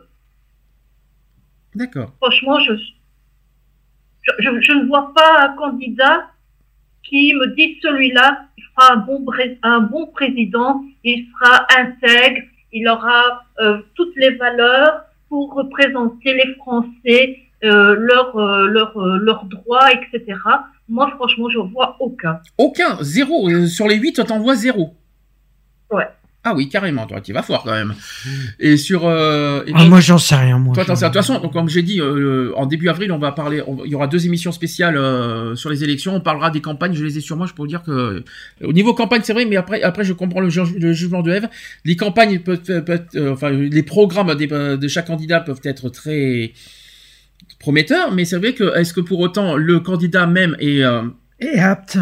D'accord. 1.76 2.12
franchement, 2.22 2.60
je, 2.60 2.74
je, 4.22 4.32
je- 4.40 4.62
je 4.62 4.72
ne 4.74 4.86
vois 4.86 5.12
pas 5.16 5.46
un 5.48 5.56
candidat 5.56 6.28
qui 7.02 7.34
me 7.34 7.48
dit 7.56 7.80
celui-là, 7.82 8.46
il 8.58 8.64
fera 8.76 8.94
un 8.94 8.98
bon, 8.98 9.26
un 9.64 9.80
bon 9.80 10.08
président, 10.08 10.84
il 11.04 11.28
sera 11.32 11.66
intègre, 11.78 12.42
il 12.72 12.88
aura 12.88 13.44
euh, 13.60 13.80
toutes 13.96 14.16
les 14.16 14.32
valeurs 14.36 15.02
pour 15.30 15.54
représenter 15.54 16.34
les 16.34 16.54
Français, 16.56 17.40
euh, 17.64 17.96
leurs 17.98 18.36
euh, 18.38 18.68
leurs, 18.68 18.98
euh, 18.98 19.18
leurs 19.20 19.46
droits, 19.46 19.90
etc. 19.92 20.38
Moi, 20.90 21.10
franchement, 21.16 21.50
je 21.50 21.60
vois 21.60 21.96
aucun. 22.00 22.40
Aucun, 22.58 22.98
zéro. 23.02 23.50
Euh, 23.50 23.68
Sur 23.68 23.88
les 23.88 23.96
8, 23.96 24.22
t'en 24.28 24.40
vois 24.40 24.56
zéro. 24.56 24.96
Ouais. 25.92 26.08
Ah 26.46 26.54
oui, 26.54 26.68
carrément. 26.68 27.06
Toi, 27.08 27.22
tu 27.22 27.32
vas 27.32 27.42
fort 27.42 27.64
quand 27.64 27.72
même. 27.72 27.94
Et 28.60 28.76
sur. 28.76 29.06
euh, 29.08 29.64
et 29.66 29.72
Ah, 29.74 29.80
donc- 29.80 29.88
moi, 29.90 30.02
j'en 30.02 30.18
sais 30.18 30.36
rien, 30.36 30.60
moi. 30.60 30.74
Toi, 30.76 30.84
t'en 30.84 30.94
sais- 30.94 31.06
de 31.06 31.08
toute 31.08 31.16
façon, 31.16 31.40
donc, 31.40 31.54
comme 31.54 31.70
j'ai 31.70 31.84
dit, 31.84 32.02
euh, 32.02 32.52
en 32.58 32.66
début 32.66 32.90
avril, 32.90 33.14
on 33.14 33.18
va 33.18 33.32
parler. 33.32 33.62
on- 33.66 33.86
il 33.86 33.92
y 33.92 33.96
aura 33.96 34.08
deux 34.08 34.26
émissions 34.26 34.52
spéciales 34.52 34.98
euh, 34.98 35.56
sur 35.56 35.70
les 35.70 35.86
élections. 35.86 36.14
On 36.16 36.20
parlera 36.20 36.50
des 36.52 36.60
campagnes. 36.60 36.96
Je 36.96 37.06
les 37.06 37.18
ai 37.18 37.22
sur 37.22 37.38
moi. 37.38 37.46
Je 37.48 37.54
peux 37.54 37.62
vous 37.62 37.68
dire 37.68 37.82
que 37.82 37.92
euh, 37.92 38.24
au 38.62 38.74
niveau 38.74 38.94
campagne, 38.94 39.22
c'est 39.24 39.32
vrai, 39.32 39.46
mais 39.46 39.56
après, 39.56 39.84
après, 39.84 40.04
je 40.04 40.12
comprends 40.12 40.42
le, 40.42 40.50
ju- 40.50 40.78
le 40.78 40.92
jugement 40.92 41.22
de 41.22 41.32
Eve. 41.32 41.48
Les 41.86 41.96
campagnes 41.96 42.40
peuvent, 42.40 42.60
peuvent- 42.84 43.06
euh, 43.16 43.32
enfin, 43.32 43.50
les 43.52 43.84
programmes 43.84 44.36
des- 44.36 44.48
de 44.48 44.88
chaque 44.90 45.08
candidat 45.08 45.40
peuvent 45.40 45.62
être 45.64 45.88
très 45.88 46.52
prometteurs, 47.60 48.12
mais 48.12 48.26
c'est 48.26 48.38
vrai 48.38 48.54
que 48.54 48.76
est-ce 48.78 48.94
que 48.94 49.02
pour 49.02 49.20
autant 49.20 49.56
le 49.56 49.80
candidat 49.80 50.26
même 50.28 50.56
est 50.60 50.84
euh, 50.84 51.04
apte. 51.58 51.98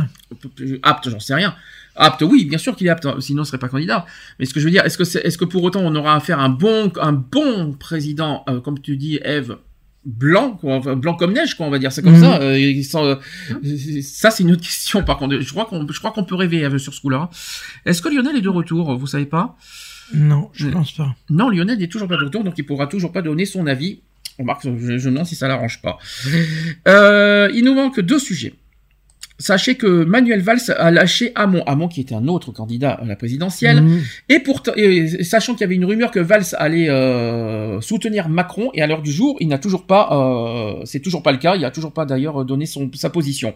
apte, 0.84 1.10
j'en 1.10 1.20
sais 1.20 1.36
rien. 1.36 1.56
Apte, 1.96 2.22
oui, 2.22 2.46
bien 2.46 2.58
sûr 2.58 2.76
qu'il 2.76 2.88
est 2.88 2.90
apte, 2.90 3.08
sinon 3.20 3.44
il 3.44 3.46
serait 3.46 3.58
pas 3.58 3.68
candidat. 3.68 4.06
Mais 4.40 4.46
ce 4.46 4.54
que 4.54 4.60
je 4.60 4.66
veux 4.66 4.72
dire, 4.72 4.86
est-ce 4.86 4.98
que, 4.98 5.04
est-ce 5.26 5.38
que 5.38 5.46
pour 5.46 5.64
autant 5.64 5.82
on 5.82 5.94
aura 5.96 6.16
affaire 6.16 6.40
à 6.40 6.44
un 6.46 6.50
bon, 6.50 6.92
un 7.02 7.12
bon 7.14 7.74
président, 7.74 8.44
euh, 8.50 8.62
comme 8.62 8.80
tu 8.80 8.96
dis, 8.98 9.20
Eve, 9.24 9.58
blanc, 10.06 10.52
quoi, 10.54 10.80
blanc 10.96 11.16
comme 11.16 11.34
neige, 11.34 11.56
quoi, 11.56 11.66
on 11.66 11.70
va 11.70 11.80
dire, 11.80 11.92
c'est 11.92 12.02
comme 12.02 12.14
Mhm. 12.16 12.22
ça. 12.22 12.42
euh, 12.42 12.82
euh, 12.96 14.02
ça, 14.02 14.32
c'est 14.32 14.44
une 14.44 14.52
autre 14.52 14.62
question, 14.64 15.04
par 15.04 15.18
contre. 15.18 15.40
Je 15.40 15.50
crois 15.52 15.66
qu'on, 15.66 15.86
je 15.88 16.00
crois 16.00 16.12
qu'on 16.12 16.24
peut 16.24 16.36
rêver 16.36 16.60
Eve 16.60 16.78
sur 16.78 16.94
ce 16.94 17.02
coup-là. 17.02 17.30
Est-ce 17.86 18.02
que 18.02 18.10
Lionel 18.10 18.36
est 18.38 18.42
de 18.42 18.50
retour? 18.50 18.98
Vous 18.98 19.08
savez 19.08 19.26
pas? 19.26 19.58
Non, 20.14 20.50
je 20.54 20.68
pense 20.70 20.92
pas. 20.94 21.16
Non, 21.30 21.50
Lionel 21.50 21.78
n'est 21.78 21.88
toujours 21.88 22.08
pas 22.08 22.18
de 22.18 22.24
retour, 22.26 22.44
donc 22.44 22.54
il 22.58 22.66
pourra 22.66 22.88
toujours 22.88 23.12
pas 23.12 23.22
donner 23.22 23.46
son 23.46 23.68
avis. 23.68 24.02
On 24.42 24.46
marque, 24.46 24.64
je, 24.64 24.98
je 24.98 25.08
me 25.10 25.14
demande 25.14 25.28
si 25.28 25.36
ça 25.36 25.48
l'arrange 25.48 25.82
pas. 25.82 25.98
Euh, 26.88 27.50
il 27.54 27.64
nous 27.64 27.74
manque 27.76 28.00
deux 28.00 28.20
sujets. 28.20 28.54
Sachez 29.38 29.74
que 29.76 30.04
Manuel 30.04 30.42
Valls 30.42 30.60
a 30.78 30.92
lâché 30.92 31.32
Hamon, 31.34 31.64
Hamon 31.66 31.88
qui 31.88 32.02
était 32.02 32.14
un 32.14 32.28
autre 32.28 32.52
candidat 32.52 32.92
à 32.92 33.06
la 33.06 33.16
présidentielle, 33.16 33.82
Mhm. 33.82 34.02
et 34.30 34.40
pourtant, 34.40 34.72
sachant 35.22 35.54
qu'il 35.54 35.62
y 35.62 35.64
avait 35.64 35.76
une 35.76 35.86
rumeur 35.86 36.12
que 36.12 36.20
Valls 36.20 36.46
allait 36.58 36.90
euh, 36.90 37.82
soutenir 37.82 38.30
Macron, 38.30 38.70
et 38.76 38.84
à 38.84 38.88
l'heure 38.88 39.02
du 39.02 39.12
jour, 39.12 39.38
il 39.40 39.48
n'a 39.48 39.58
toujours 39.58 39.88
pas, 39.88 40.10
euh, 40.12 40.82
c'est 40.86 41.00
toujours 41.00 41.24
pas 41.24 41.32
le 41.32 41.40
cas, 41.40 41.56
il 41.56 41.66
a 41.66 41.72
toujours 41.72 41.92
pas 41.92 42.06
d'ailleurs 42.06 42.46
donné 42.46 42.68
son, 42.68 42.92
sa 42.94 43.10
position. 43.10 43.54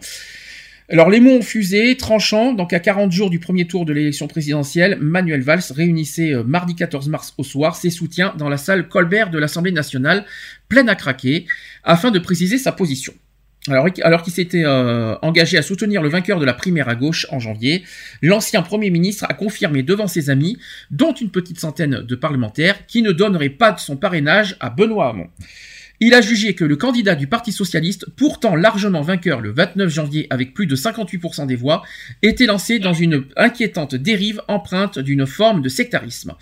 Alors 0.88 1.10
les 1.10 1.18
mots 1.18 1.32
ont 1.32 1.42
fusé, 1.42 1.96
tranchant, 1.96 2.52
donc 2.52 2.72
à 2.72 2.78
40 2.78 3.10
jours 3.10 3.28
du 3.28 3.40
premier 3.40 3.66
tour 3.66 3.84
de 3.84 3.92
l'élection 3.92 4.28
présidentielle, 4.28 4.98
Manuel 5.00 5.40
Valls 5.40 5.62
réunissait 5.74 6.32
euh, 6.32 6.44
mardi 6.44 6.76
14 6.76 7.08
mars 7.08 7.34
au 7.38 7.42
soir 7.44 7.74
ses 7.74 7.90
soutiens 7.90 8.34
dans 8.38 8.48
la 8.48 8.56
salle 8.56 8.88
Colbert 8.88 9.30
de 9.30 9.38
l'Assemblée 9.38 9.72
nationale, 9.72 10.24
pleine 10.68 10.88
à 10.88 10.94
craquer, 10.94 11.46
afin 11.84 12.10
de 12.10 12.18
préciser 12.18 12.58
sa 12.58 12.72
position. 12.72 13.14
Alors, 13.68 13.86
alors 14.02 14.22
qu'il 14.22 14.32
s'était 14.32 14.64
euh, 14.64 15.16
engagé 15.22 15.58
à 15.58 15.62
soutenir 15.62 16.02
le 16.02 16.08
vainqueur 16.08 16.38
de 16.38 16.44
la 16.44 16.54
primaire 16.54 16.88
à 16.88 16.94
gauche 16.94 17.26
en 17.30 17.40
janvier, 17.40 17.84
l'ancien 18.22 18.62
Premier 18.62 18.90
ministre 18.90 19.26
a 19.28 19.34
confirmé 19.34 19.82
devant 19.82 20.06
ses 20.06 20.30
amis, 20.30 20.58
dont 20.90 21.12
une 21.12 21.30
petite 21.30 21.58
centaine 21.58 22.02
de 22.02 22.14
parlementaires, 22.14 22.86
qui 22.86 23.02
ne 23.02 23.10
donneraient 23.10 23.48
pas 23.48 23.72
de 23.72 23.80
son 23.80 23.96
parrainage 23.96 24.56
à 24.60 24.70
Benoît 24.70 25.08
Hamon. 25.08 25.28
Il 26.00 26.12
a 26.12 26.20
jugé 26.20 26.54
que 26.54 26.64
le 26.64 26.76
candidat 26.76 27.14
du 27.14 27.26
Parti 27.26 27.52
socialiste, 27.52 28.06
pourtant 28.16 28.54
largement 28.54 29.00
vainqueur 29.00 29.40
le 29.40 29.50
29 29.50 29.88
janvier 29.88 30.26
avec 30.30 30.52
plus 30.52 30.66
de 30.66 30.76
58% 30.76 31.46
des 31.46 31.56
voix, 31.56 31.82
était 32.22 32.46
lancé 32.46 32.78
dans 32.78 32.92
une 32.92 33.24
inquiétante 33.36 33.94
dérive 33.94 34.42
empreinte 34.48 34.98
d'une 34.98 35.26
forme 35.26 35.62
de 35.62 35.68
sectarisme. 35.68 36.34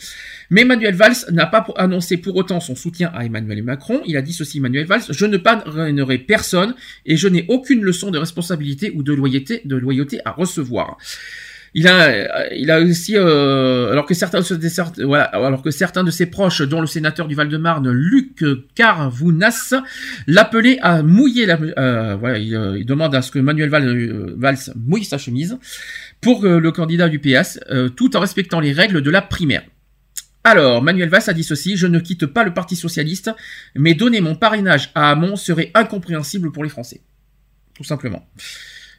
Mais 0.51 0.65
Manuel 0.65 0.95
Valls 0.95 1.31
n'a 1.31 1.47
pas 1.47 1.67
annoncé 1.77 2.17
pour 2.17 2.37
autant 2.37 2.61
son 2.61 2.75
soutien 2.75 3.13
à 3.15 3.25
Emmanuel 3.25 3.63
Macron. 3.63 4.03
Il 4.07 4.17
a 4.17 4.23
dit 4.23 4.33
ceci, 4.33 4.61
Manuel 4.61 4.87
Valls, 4.87 5.05
je 5.11 5.27
ne 5.27 5.37
parrainerai 5.37 6.19
personne 6.19 6.75
et 7.07 7.17
je 7.17 7.29
n'ai 7.29 7.47
aucune 7.49 7.83
leçon 7.83 8.11
de 8.11 8.19
responsabilité 8.19 8.91
ou 8.95 9.03
de 9.03 9.13
loyauté 9.13 10.21
à 10.25 10.33
recevoir. 10.33 10.99
Il 11.77 11.89
a, 11.89 12.07
euh, 12.07 12.49
il 12.57 12.71
a 12.71 12.81
aussi, 12.81 13.17
euh, 13.17 13.91
alors 13.91 14.07
que 14.07 14.15
certains, 14.15 14.39
de 14.39 16.11
ses- 16.11 16.27
proches, 16.27 16.63
dont 16.63 16.81
le 16.81 16.87
sénateur 16.87 17.27
du 17.27 17.35
Val-de-Marne, 17.35 17.91
Luc 17.91 18.45
Carvounas, 18.77 19.75
l'appelaient 20.29 20.79
à 20.83 21.03
mouiller 21.03 21.47
la, 21.47 21.59
euh, 21.61 22.17
euh, 22.23 22.79
il 22.79 22.87
demande 22.87 23.15
à 23.15 23.23
ce 23.23 23.33
que 23.33 23.41
Manuel 23.41 23.71
Valls, 23.71 24.57
mouille 24.77 25.05
sa 25.05 25.19
chemise 25.19 25.59
pour 26.21 26.45
le 26.45 26.71
candidat 26.71 27.09
du 27.09 27.19
PS, 27.19 27.59
tout 27.97 28.17
en 28.17 28.21
respectant 28.21 28.61
les 28.61 28.73
règles 28.73 29.03
de 29.03 29.11
la 29.11 29.21
primaire. 29.21 29.63
Alors, 30.45 30.81
Manuel 30.83 31.09
Valls 31.09 31.25
a 31.27 31.33
dit 31.33 31.43
ceci, 31.43 31.77
je 31.77 31.87
ne 31.87 31.99
quitte 31.99 32.27
pas 32.27 32.45
le 32.45 32.55
Parti 32.55 32.77
Socialiste, 32.77 33.31
mais 33.75 33.95
donner 33.95 34.21
mon 34.21 34.35
parrainage 34.37 34.91
à 34.95 35.11
Hamon 35.11 35.37
serait 35.37 35.71
incompréhensible 35.75 36.53
pour 36.53 36.63
les 36.63 36.71
Français. 36.71 37.01
Tout 37.75 37.85
simplement. 37.85 38.27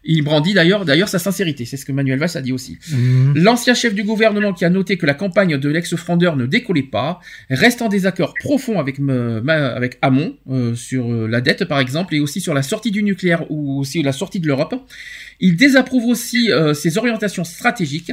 Il 0.08 0.22
brandit 0.22 0.54
d'ailleurs, 0.54 0.86
d'ailleurs 0.86 1.10
sa 1.10 1.18
sincérité, 1.20 1.66
c'est 1.66 1.78
ce 1.78 1.86
que 1.86 1.92
Manuel 1.92 2.20
Valls 2.20 2.30
a 2.36 2.42
dit 2.42 2.52
aussi. 2.52 2.78
Mhm. 2.92 3.34
L'ancien 3.38 3.74
chef 3.74 3.94
du 3.96 4.04
gouvernement 4.04 4.54
qui 4.54 4.64
a 4.64 4.70
noté 4.70 4.98
que 4.98 5.06
la 5.06 5.16
campagne 5.16 5.58
de 5.58 5.70
l'ex-frondeur 5.70 6.36
ne 6.36 6.46
décollait 6.46 6.84
pas, 6.84 7.20
reste 7.50 7.82
en 7.82 7.90
désaccord 7.90 8.34
profond 8.40 8.80
avec, 8.80 9.00
me- 9.00 9.42
avec 9.50 9.98
Hamon, 10.04 10.36
euh, 10.52 10.76
sur 10.76 11.12
euh, 11.12 11.28
la 11.28 11.42
dette 11.42 11.66
par 11.66 11.80
exemple, 11.80 12.14
et 12.16 12.20
aussi 12.20 12.40
sur 12.40 12.54
la 12.54 12.62
sortie 12.62 12.92
du 12.92 13.02
nucléaire 13.04 13.46
ou 13.50 13.80
aussi 13.80 14.04
la 14.04 14.12
sortie 14.12 14.40
de 14.40 14.48
l'Europe. 14.48 14.76
Il 15.40 15.56
désapprouve 15.58 16.06
aussi 16.06 16.52
euh, 16.52 16.74
ses 16.74 16.98
orientations 16.98 17.44
stratégiques. 17.44 18.12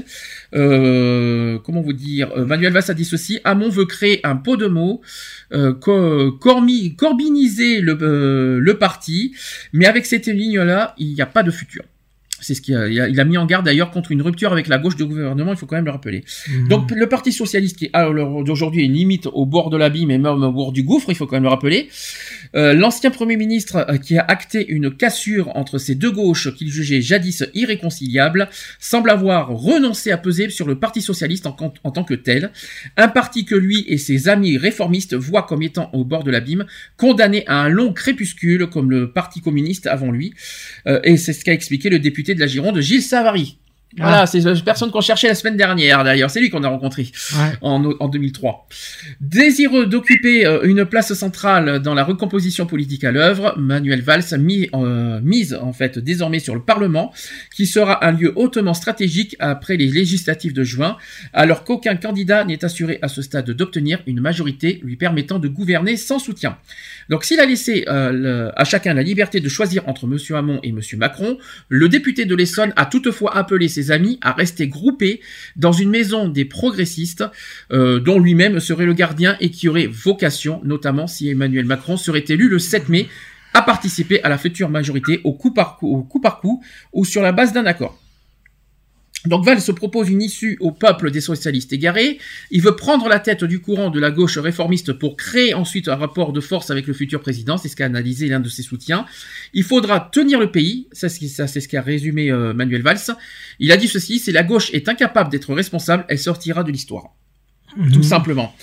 Euh, 0.54 1.58
comment 1.64 1.80
vous 1.80 1.92
dire 1.92 2.30
euh, 2.36 2.44
Manuel 2.44 2.72
Valls 2.72 2.90
a 2.90 2.94
dit 2.94 3.04
ceci, 3.04 3.40
Hamon 3.44 3.68
veut 3.68 3.86
créer 3.86 4.20
un 4.24 4.36
pot 4.36 4.56
de 4.56 4.66
mots, 4.66 5.00
euh, 5.52 5.72
corbiniser 5.72 7.80
le, 7.80 7.98
euh, 8.00 8.58
le 8.60 8.78
parti, 8.78 9.34
mais 9.72 9.86
avec 9.86 10.06
cette 10.06 10.26
ligne-là, 10.26 10.94
il 10.98 11.14
n'y 11.14 11.22
a 11.22 11.26
pas 11.26 11.42
de 11.42 11.50
futur. 11.50 11.82
C'est 12.42 12.54
ce 12.54 12.60
qu'il 12.60 12.74
a, 12.74 12.88
il 12.88 13.20
a, 13.20 13.24
mis 13.24 13.38
en 13.38 13.46
garde 13.46 13.64
d'ailleurs 13.64 13.90
contre 13.90 14.12
une 14.12 14.20
rupture 14.20 14.52
avec 14.52 14.68
la 14.68 14.78
gauche 14.78 14.96
du 14.96 15.04
gouvernement, 15.04 15.52
il 15.52 15.56
faut 15.56 15.66
quand 15.66 15.76
même 15.76 15.84
le 15.84 15.90
rappeler. 15.90 16.24
Mhm. 16.48 16.68
Donc 16.68 16.90
le 16.90 17.08
Parti 17.08 17.32
socialiste 17.32 17.76
qui 17.76 17.88
à 17.92 18.08
l'heure 18.08 18.44
d'aujourd'hui 18.44 18.84
est 18.84 18.88
limite 18.88 19.28
au 19.32 19.46
bord 19.46 19.70
de 19.70 19.76
l'abîme 19.76 20.10
et 20.10 20.18
même 20.18 20.42
au 20.42 20.52
bord 20.52 20.72
du 20.72 20.82
gouffre, 20.82 21.10
il 21.10 21.14
faut 21.14 21.26
quand 21.26 21.36
même 21.36 21.44
le 21.44 21.48
rappeler. 21.48 21.88
Euh, 22.54 22.74
L'ancien 22.74 23.10
Premier 23.10 23.36
ministre 23.36 23.86
euh, 23.88 23.96
qui 23.96 24.18
a 24.18 24.24
acté 24.26 24.66
une 24.68 24.94
cassure 24.94 25.56
entre 25.56 25.78
ces 25.78 25.94
deux 25.94 26.10
gauches 26.10 26.54
qu'il 26.54 26.68
jugeait 26.68 27.00
jadis 27.00 27.44
irréconciliables 27.54 28.48
semble 28.78 29.10
avoir 29.10 29.48
renoncé 29.48 30.10
à 30.10 30.18
peser 30.18 30.50
sur 30.50 30.66
le 30.66 30.78
Parti 30.78 31.00
socialiste 31.00 31.46
en, 31.46 31.56
en 31.84 31.90
tant 31.90 32.04
que 32.04 32.14
tel, 32.14 32.50
un 32.96 33.08
parti 33.08 33.44
que 33.44 33.54
lui 33.54 33.84
et 33.88 33.98
ses 33.98 34.28
amis 34.28 34.58
réformistes 34.58 35.14
voient 35.14 35.44
comme 35.44 35.62
étant 35.62 35.90
au 35.92 36.04
bord 36.04 36.24
de 36.24 36.30
l'abîme, 36.30 36.66
condamné 36.96 37.44
à 37.46 37.60
un 37.62 37.68
long 37.68 37.92
crépuscule 37.92 38.66
comme 38.66 38.90
le 38.90 39.12
Parti 39.12 39.40
communiste 39.40 39.86
avant 39.86 40.10
lui. 40.10 40.34
Euh, 40.86 41.00
et 41.04 41.16
c'est 41.16 41.32
ce 41.32 41.44
qu'a 41.44 41.52
expliqué 41.52 41.90
le 41.90 41.98
député 41.98 42.31
de 42.34 42.40
la 42.40 42.46
Gironde, 42.46 42.80
Gilles 42.80 43.02
Savary. 43.02 43.58
Voilà, 43.98 44.22
Ah. 44.22 44.26
c'est 44.26 44.40
la 44.40 44.54
personne 44.56 44.90
qu'on 44.90 45.00
cherchait 45.00 45.28
la 45.28 45.34
semaine 45.34 45.56
dernière 45.56 46.02
d'ailleurs, 46.04 46.30
c'est 46.30 46.40
lui 46.40 46.48
qu'on 46.50 46.64
a 46.64 46.68
rencontré 46.68 47.02
Ouais. 47.36 47.52
en, 47.60 47.84
en 48.00 48.08
2003. 48.08 48.66
Désireux 49.20 49.86
d'occuper 49.86 50.46
euh, 50.46 50.62
une 50.64 50.84
place 50.84 51.12
centrale 51.14 51.80
dans 51.80 51.94
la 51.94 52.04
recomposition 52.04 52.66
politique 52.66 53.04
à 53.04 53.12
l'œuvre, 53.12 53.54
Manuel 53.58 54.00
Valls 54.02 54.24
a 54.32 54.38
mis, 54.38 54.68
euh, 54.74 55.20
mise 55.22 55.54
en 55.54 55.72
fait 55.72 55.98
désormais 55.98 56.38
sur 56.38 56.54
le 56.54 56.62
Parlement, 56.62 57.12
qui 57.54 57.66
sera 57.66 58.04
un 58.06 58.12
lieu 58.12 58.32
hautement 58.36 58.74
stratégique 58.74 59.36
après 59.38 59.76
les 59.76 59.86
législatives 59.88 60.52
de 60.54 60.64
juin, 60.64 60.96
alors 61.32 61.64
qu'aucun 61.64 61.96
candidat 61.96 62.44
n'est 62.44 62.64
assuré 62.64 62.98
à 63.02 63.08
ce 63.08 63.22
stade 63.22 63.50
d'obtenir 63.50 64.00
une 64.06 64.20
majorité 64.20 64.80
lui 64.82 64.96
permettant 64.96 65.38
de 65.38 65.48
gouverner 65.48 65.96
sans 65.96 66.18
soutien. 66.18 66.56
Donc 67.10 67.24
s'il 67.24 67.40
a 67.40 67.46
laissé 67.46 67.84
euh, 67.88 68.12
le- 68.12 68.50
à 68.56 68.64
chacun 68.64 68.94
la 68.94 69.02
liberté 69.02 69.40
de 69.40 69.48
choisir 69.48 69.86
entre 69.88 70.06
Monsieur 70.06 70.36
Hamon 70.36 70.60
et 70.62 70.72
Monsieur 70.72 70.96
Macron, 70.96 71.38
le 71.68 71.88
député 71.88 72.24
de 72.24 72.34
l'Essonne 72.34 72.72
a 72.76 72.86
toutefois 72.86 73.36
appelé 73.36 73.68
ses 73.68 73.81
amis 73.90 74.18
à 74.20 74.32
rester 74.32 74.68
groupés 74.68 75.20
dans 75.56 75.72
une 75.72 75.90
maison 75.90 76.28
des 76.28 76.44
progressistes 76.44 77.24
euh, 77.72 78.00
dont 78.00 78.18
lui-même 78.18 78.60
serait 78.60 78.86
le 78.86 78.94
gardien 78.94 79.36
et 79.40 79.50
qui 79.50 79.68
aurait 79.68 79.86
vocation, 79.86 80.60
notamment 80.64 81.06
si 81.06 81.28
Emmanuel 81.28 81.64
Macron 81.64 81.96
serait 81.96 82.24
élu 82.28 82.48
le 82.48 82.58
7 82.58 82.88
mai, 82.88 83.08
à 83.54 83.62
participer 83.62 84.22
à 84.22 84.28
la 84.28 84.38
future 84.38 84.70
majorité 84.70 85.20
au 85.24 85.32
coup 85.32 85.52
par 85.52 85.76
coup, 85.76 85.88
au 85.88 86.02
coup, 86.02 86.20
par 86.20 86.40
coup 86.40 86.62
ou 86.92 87.04
sur 87.04 87.22
la 87.22 87.32
base 87.32 87.52
d'un 87.52 87.66
accord. 87.66 88.01
Donc 89.26 89.44
Valls 89.44 89.60
se 89.60 89.72
propose 89.72 90.08
une 90.08 90.20
issue 90.20 90.56
au 90.60 90.72
peuple 90.72 91.10
des 91.10 91.20
socialistes 91.20 91.72
égarés. 91.72 92.18
Il 92.50 92.60
veut 92.62 92.74
prendre 92.74 93.08
la 93.08 93.20
tête 93.20 93.44
du 93.44 93.60
courant 93.60 93.90
de 93.90 94.00
la 94.00 94.10
gauche 94.10 94.38
réformiste 94.38 94.92
pour 94.92 95.16
créer 95.16 95.54
ensuite 95.54 95.88
un 95.88 95.96
rapport 95.96 96.32
de 96.32 96.40
force 96.40 96.70
avec 96.70 96.86
le 96.86 96.92
futur 96.92 97.20
président. 97.20 97.56
C'est 97.56 97.68
ce 97.68 97.76
qu'a 97.76 97.86
analysé 97.86 98.28
l'un 98.28 98.40
de 98.40 98.48
ses 98.48 98.62
soutiens. 98.62 99.06
Il 99.54 99.62
faudra 99.62 100.10
tenir 100.12 100.40
le 100.40 100.50
pays. 100.50 100.88
Ça, 100.92 101.08
c'est 101.08 101.28
ce 101.60 101.68
qu'a 101.68 101.82
résumé 101.82 102.30
euh, 102.30 102.52
Manuel 102.52 102.82
Valls. 102.82 102.98
Il 103.60 103.70
a 103.70 103.76
dit 103.76 103.88
ceci 103.88 104.18
si 104.18 104.32
la 104.32 104.42
gauche 104.42 104.70
est 104.72 104.88
incapable 104.88 105.30
d'être 105.30 105.54
responsable, 105.54 106.04
elle 106.08 106.18
sortira 106.18 106.64
de 106.64 106.72
l'histoire. 106.72 107.14
Mhm. 107.76 107.92
Tout 107.92 108.02
simplement. 108.02 108.54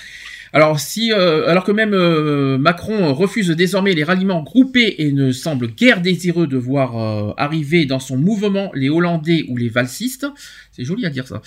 Alors 0.52 0.80
si, 0.80 1.12
euh, 1.12 1.48
alors 1.48 1.64
que 1.64 1.72
même 1.72 1.94
euh, 1.94 2.58
Macron 2.58 3.14
refuse 3.14 3.50
désormais 3.50 3.94
les 3.94 4.04
ralliements 4.04 4.42
groupés 4.42 4.96
et 5.00 5.12
ne 5.12 5.32
semble 5.32 5.68
guère 5.68 6.02
désireux 6.02 6.48
de 6.48 6.58
voir 6.58 6.98
euh, 6.98 7.34
arriver 7.38 7.86
dans 7.86 8.00
son 8.00 8.18
mouvement 8.18 8.72
les 8.74 8.90
Hollandais 8.90 9.46
ou 9.50 9.58
les 9.58 9.70
valsistes, 9.70 10.26
c'est 10.72 10.84
joli 10.84 11.06
à 11.06 11.10
dire 11.10 11.28
ça. 11.28 11.42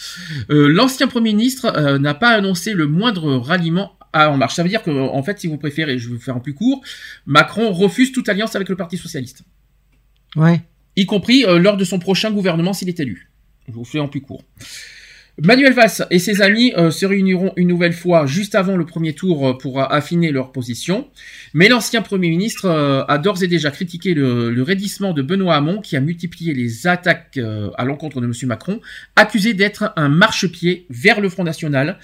euh, 0.51 0.69
L'ancien 0.69 1.09
Premier 1.09 1.33
ministre 1.33 1.73
euh, 1.77 1.99
n'a 1.99 2.15
pas 2.15 2.31
annoncé 2.31 2.75
le 2.75 2.87
moindre 2.87 3.37
ralliement 3.39 3.93
à 4.13 4.31
En 4.31 4.37
Marche. 4.37 4.55
Ça 4.55 4.63
veut 4.63 4.69
dire 4.69 4.83
que, 4.83 4.91
en 4.91 5.23
fait, 5.23 5.41
si 5.41 5.47
vous 5.47 5.57
préférez, 5.57 5.99
je 5.99 6.09
vais 6.09 6.15
vous 6.17 6.21
faire 6.21 6.37
en 6.37 6.41
plus 6.41 6.55
court, 6.55 6.83
Macron 7.27 7.73
refuse 7.73 8.13
toute 8.13 8.29
alliance 8.29 8.55
avec 8.55 8.69
le 8.69 8.77
Parti 8.77 8.99
socialiste, 8.99 9.43
Ouais. 10.37 10.61
y 10.97 11.07
compris 11.07 11.45
euh, 11.45 11.59
lors 11.59 11.77
de 11.77 11.85
son 11.85 11.99
prochain 11.99 12.31
gouvernement 12.31 12.73
s'il 12.73 12.89
est 12.89 13.01
élu. 13.01 13.31
Je 13.69 13.73
vous 13.73 13.85
fais 13.85 14.01
en 14.01 14.09
plus 14.09 14.21
court. 14.21 14.45
Manuel 15.41 15.73
Valls 15.73 16.07
et 16.11 16.19
ses 16.19 16.43
amis 16.43 16.75
euh, 16.77 16.91
se 16.91 17.07
réuniront 17.07 17.55
une 17.57 17.69
nouvelle 17.69 17.95
fois 17.95 18.27
juste 18.27 18.55
avant 18.55 18.77
le 18.77 18.85
premier 18.85 19.15
tour 19.15 19.49
euh, 19.49 19.53
pour 19.57 19.81
affiner 19.81 20.31
leur 20.31 20.53
position. 20.53 21.09
Mais 21.55 21.71
l'ancien 21.71 22.03
Premier 22.03 22.29
ministre 22.29 22.67
euh, 22.67 23.03
a 23.09 23.17
d'ores 23.17 23.43
et 23.43 23.47
déjà 23.47 23.71
critiqué 23.71 24.13
le, 24.13 24.63
raidissement 24.63 25.15
de 25.15 25.23
Benoît 25.23 25.57
Hamon 25.57 25.81
qui 25.81 25.97
a 25.97 26.01
multiplié 26.01 26.53
les 26.53 26.87
attaques 26.87 27.41
à 27.77 27.85
l'encontre 27.85 28.21
de 28.21 28.27
M. 28.27 28.33
Macron, 28.45 28.81
accusé 29.17 29.55
d'être 29.55 29.93
un 29.97 30.09
marchepied 30.09 30.87
vers 30.91 31.21
le 31.21 31.29
Front 31.29 31.45
National. 31.45 31.99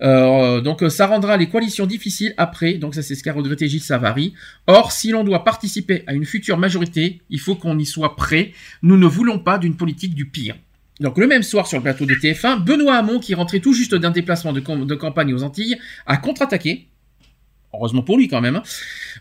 Donc 0.00 0.84
ça 0.90 1.06
rendra 1.06 1.38
les 1.38 1.48
coalitions 1.48 1.86
difficiles 1.86 2.34
après, 2.36 2.74
donc 2.74 2.94
ça 2.94 3.02
c'est 3.02 3.14
ce 3.14 3.22
qu'a 3.22 3.32
regretté 3.32 3.68
Gilles 3.68 3.80
Savary. 3.80 4.34
Or, 4.66 4.92
si 4.92 5.10
l'on 5.10 5.24
doit 5.24 5.44
participer 5.44 6.02
à 6.06 6.12
une 6.12 6.26
future 6.26 6.58
majorité, 6.58 7.22
il 7.30 7.40
faut 7.40 7.54
qu'on 7.54 7.78
y 7.78 7.86
soit 7.86 8.16
prêt. 8.16 8.52
Nous 8.82 8.98
ne 8.98 9.06
voulons 9.06 9.38
pas 9.38 9.56
d'une 9.56 9.76
politique 9.76 10.14
du 10.14 10.26
pire. 10.26 10.56
Donc 11.00 11.18
le 11.18 11.26
même 11.26 11.42
soir 11.42 11.66
sur 11.66 11.78
le 11.78 11.82
plateau 11.82 12.06
de 12.06 12.14
TF1, 12.14 12.64
Benoît 12.64 12.96
Hamon, 12.96 13.18
qui 13.18 13.34
rentrait 13.34 13.60
tout 13.60 13.72
juste 13.72 13.94
d'un 13.94 14.10
déplacement 14.10 14.52
de, 14.52 14.60
de 14.60 14.94
campagne 14.94 15.34
aux 15.34 15.42
Antilles, 15.42 15.78
a 16.06 16.16
contre-attaqué. 16.16 16.88
Heureusement 17.76 18.02
pour 18.02 18.16
lui 18.18 18.28
quand 18.28 18.40
même. 18.40 18.56
hein, 18.56 18.62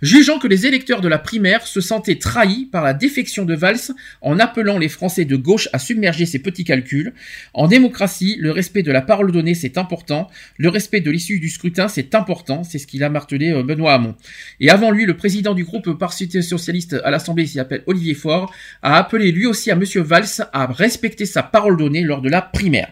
Jugeant 0.02 0.40
que 0.40 0.48
les 0.48 0.66
électeurs 0.66 1.02
de 1.02 1.08
la 1.08 1.18
primaire 1.18 1.66
se 1.66 1.82
sentaient 1.82 2.18
trahis 2.18 2.66
par 2.66 2.84
la 2.84 2.94
défection 2.94 3.46
de 3.46 3.56
Valls 3.56 3.94
en 4.22 4.40
appelant 4.40 4.78
les 4.78 4.90
Français 4.90 5.26
de 5.26 5.36
gauche 5.36 5.70
à 5.74 5.80
submerger 5.80 6.26
ses 6.26 6.40
petits 6.40 6.64
calculs. 6.64 7.14
En 7.54 7.68
démocratie, 7.68 8.36
le 8.40 8.52
respect 8.52 8.84
de 8.84 8.92
la 8.92 9.02
parole 9.02 9.32
donnée, 9.32 9.56
c'est 9.56 9.78
important. 9.78 10.30
Le 10.58 10.70
respect 10.70 11.02
de 11.02 11.12
l'issue 11.12 11.40
du 11.40 11.50
scrutin, 11.50 11.88
c'est 11.88 12.16
important. 12.16 12.64
C'est 12.64 12.80
ce 12.80 12.88
qu'il 12.88 13.04
a 13.04 13.10
martelé 13.10 13.52
euh, 13.52 13.64
Benoît 13.64 13.94
Hamon. 13.94 14.16
Et 14.60 14.70
avant 14.70 14.92
lui, 14.92 15.06
le 15.06 15.16
président 15.16 15.54
du 15.54 15.64
groupe 15.64 15.98
Parti 15.98 16.30
Socialiste 16.42 16.96
à 17.04 17.12
l'Assemblée, 17.12 17.46
qui 17.46 17.54
s'appelle 17.54 17.84
Olivier 17.88 18.14
Faure, 18.14 18.52
a 18.82 18.98
appelé 18.98 19.32
lui 19.32 19.46
aussi 19.46 19.72
à 19.72 19.76
Monsieur 19.76 20.02
Valls 20.02 20.26
à 20.52 20.66
respecter 20.66 21.26
sa 21.26 21.44
parole 21.44 21.78
donnée 21.78 22.02
lors 22.02 22.22
de 22.22 22.30
la 22.30 22.42
primaire. 22.42 22.90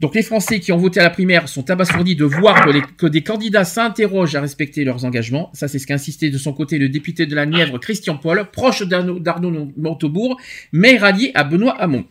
Donc 0.00 0.14
les 0.14 0.22
Français 0.22 0.60
qui 0.60 0.72
ont 0.72 0.76
voté 0.76 1.00
à 1.00 1.04
la 1.04 1.10
primaire 1.10 1.48
sont 1.48 1.70
abasourdis 1.70 2.16
de 2.16 2.24
voir 2.24 2.66
que, 2.98 3.06
des 3.06 3.22
candidats 3.22 3.64
s'interrogent 3.64 4.34
à 4.34 4.42
respecter 4.42 4.84
leurs 4.84 5.04
engagements. 5.04 5.50
Ça, 5.54 5.68
c'est 5.68 5.78
ce 5.78 5.86
qu'a 5.86 5.94
insisté 5.94 6.28
de 6.30 6.36
son 6.36 6.52
côté 6.52 6.78
le 6.78 6.90
député 6.90 7.24
de 7.24 7.34
la 7.34 7.46
Nièvre, 7.46 7.78
Christian 7.80 8.18
Paul, 8.18 8.44
proche 8.52 8.82
d'Arnaud 8.82 9.18
d'Arnaud 9.18 9.72
Montebourg, 9.76 10.38
mais 10.72 10.98
rallié 10.98 11.30
à 11.34 11.44
Benoît 11.44 11.80
Hamon. 11.80 12.04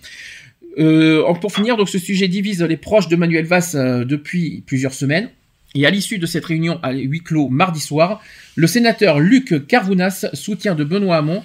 Euh, 0.80 1.32
pour 1.36 1.54
finir, 1.54 1.78
donc 1.78 1.88
ce 1.88 2.00
sujet 2.00 2.28
divise 2.28 2.64
les 2.64 2.78
proches 2.78 3.08
de 3.08 3.16
Manuel 3.16 3.46
Valls 3.46 3.64
euh, 3.76 4.04
depuis 4.04 4.64
plusieurs 4.66 4.94
semaines. 4.94 5.30
Et 5.76 5.86
à 5.86 5.90
l'issue 5.90 6.18
de 6.18 6.26
cette 6.26 6.46
réunion 6.46 6.80
à 6.84 6.94
huis 6.94 7.22
clos 7.22 7.50
mardi 7.50 7.82
soir, 7.82 8.24
le 8.56 8.66
sénateur 8.66 9.20
Luc 9.20 9.68
Carvounas, 9.68 10.26
soutien 10.34 10.74
de 10.74 10.86
Benoît 10.86 11.18
Hamon, 11.18 11.44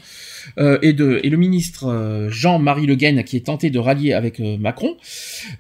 euh, 0.59 0.79
et, 0.83 0.93
le 0.93 1.37
ministre 1.37 1.87
euh, 1.89 2.31
Jean-Marie 2.31 2.87
Le 2.87 2.95
Guen, 2.95 3.23
qui 3.25 3.37
est 3.37 3.47
tenté 3.47 3.71
de 3.71 3.79
rallier 3.79 4.13
avec 4.13 4.41
euh, 4.41 4.57
Macron, 4.59 4.97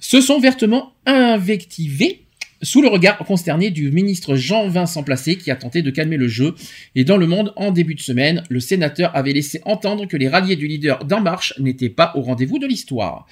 se 0.00 0.20
sont 0.20 0.40
vertement 0.40 0.92
invectivés 1.06 2.22
sous 2.62 2.82
le 2.82 2.88
regard 2.88 3.16
consterné 3.18 3.70
du 3.70 3.90
ministre 3.90 4.36
Jean-Vincent 4.36 5.02
Placé 5.02 5.36
qui 5.36 5.50
a 5.50 5.56
tenté 5.56 5.80
de 5.80 5.90
calmer 5.90 6.18
le 6.18 6.28
jeu. 6.28 6.54
Et 6.94 7.04
dans 7.04 7.16
le 7.16 7.26
monde, 7.26 7.52
en 7.56 7.70
début 7.70 7.94
de 7.94 8.00
semaine, 8.00 8.44
le 8.50 8.60
sénateur 8.60 9.16
avait 9.16 9.32
laissé 9.32 9.62
entendre 9.64 10.06
que 10.06 10.16
les 10.16 10.28
ralliés 10.28 10.56
du 10.56 10.66
leader 10.66 11.04
d'En 11.04 11.20
Marche 11.20 11.54
n'étaient 11.58 11.88
pas 11.88 12.12
au 12.16 12.20
rendez-vous 12.20 12.58
de 12.58 12.66
l'histoire. 12.66 13.26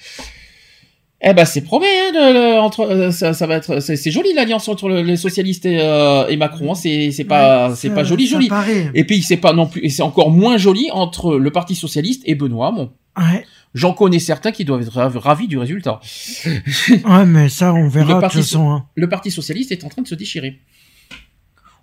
Eh 1.21 1.33
ben 1.33 1.43
c'est 1.43 1.61
promet, 1.61 1.85
hein, 2.15 2.59
entre, 2.61 2.81
euh, 2.81 3.11
ça, 3.11 3.33
ça 3.33 3.45
va 3.45 3.55
être, 3.55 3.81
c'est 3.81 4.09
joli 4.11 4.33
l'alliance 4.33 4.69
entre 4.69 4.87
le- 4.87 5.01
les 5.01 5.17
socialistes 5.17 5.65
et, 5.65 5.77
euh, 5.81 6.27
et 6.27 6.37
Macron. 6.37 6.71
hein, 6.71 6.75
C'est 6.75 7.11
c'est 7.11 7.25
pas, 7.25 7.69
Ouais, 7.69 7.75
c'est 7.75 7.89
pas 7.89 8.05
joli, 8.05 8.25
joli. 8.25 8.47
paraît. 8.47 8.89
Et 8.93 9.03
puis 9.03 9.21
c'est 9.21 9.35
pas 9.37 9.51
non 9.51 9.67
plus, 9.67 9.81
et 9.83 9.89
c'est 9.89 10.01
encore 10.03 10.31
moins 10.31 10.55
joli 10.57 10.89
entre 10.91 11.35
le 11.37 11.51
Parti 11.51 11.75
socialiste 11.75 12.21
et 12.25 12.35
Benoît 12.35 12.67
Hamon. 12.69 12.91
Ouais. 13.17 13.43
J'en 13.73 13.91
connais 13.93 14.19
certains 14.19 14.51
qui 14.53 14.63
doivent 14.63 14.81
être 14.81 14.93
rav- 14.93 15.17
ravis 15.17 15.47
du 15.47 15.57
résultat. 15.57 15.99
Ouais, 17.05 17.25
mais 17.25 17.49
ça, 17.49 17.73
on 17.73 17.89
verra 17.89 18.07
le, 18.07 18.15
de 18.15 18.19
parti, 18.21 18.37
toute 18.37 18.45
façon. 18.45 18.69
hein. 18.71 18.85
le 18.95 19.09
Parti 19.09 19.29
socialiste 19.29 19.71
est 19.73 19.83
en 19.83 19.89
train 19.89 20.01
de 20.01 20.07
se 20.07 20.15
déchirer. 20.15 20.59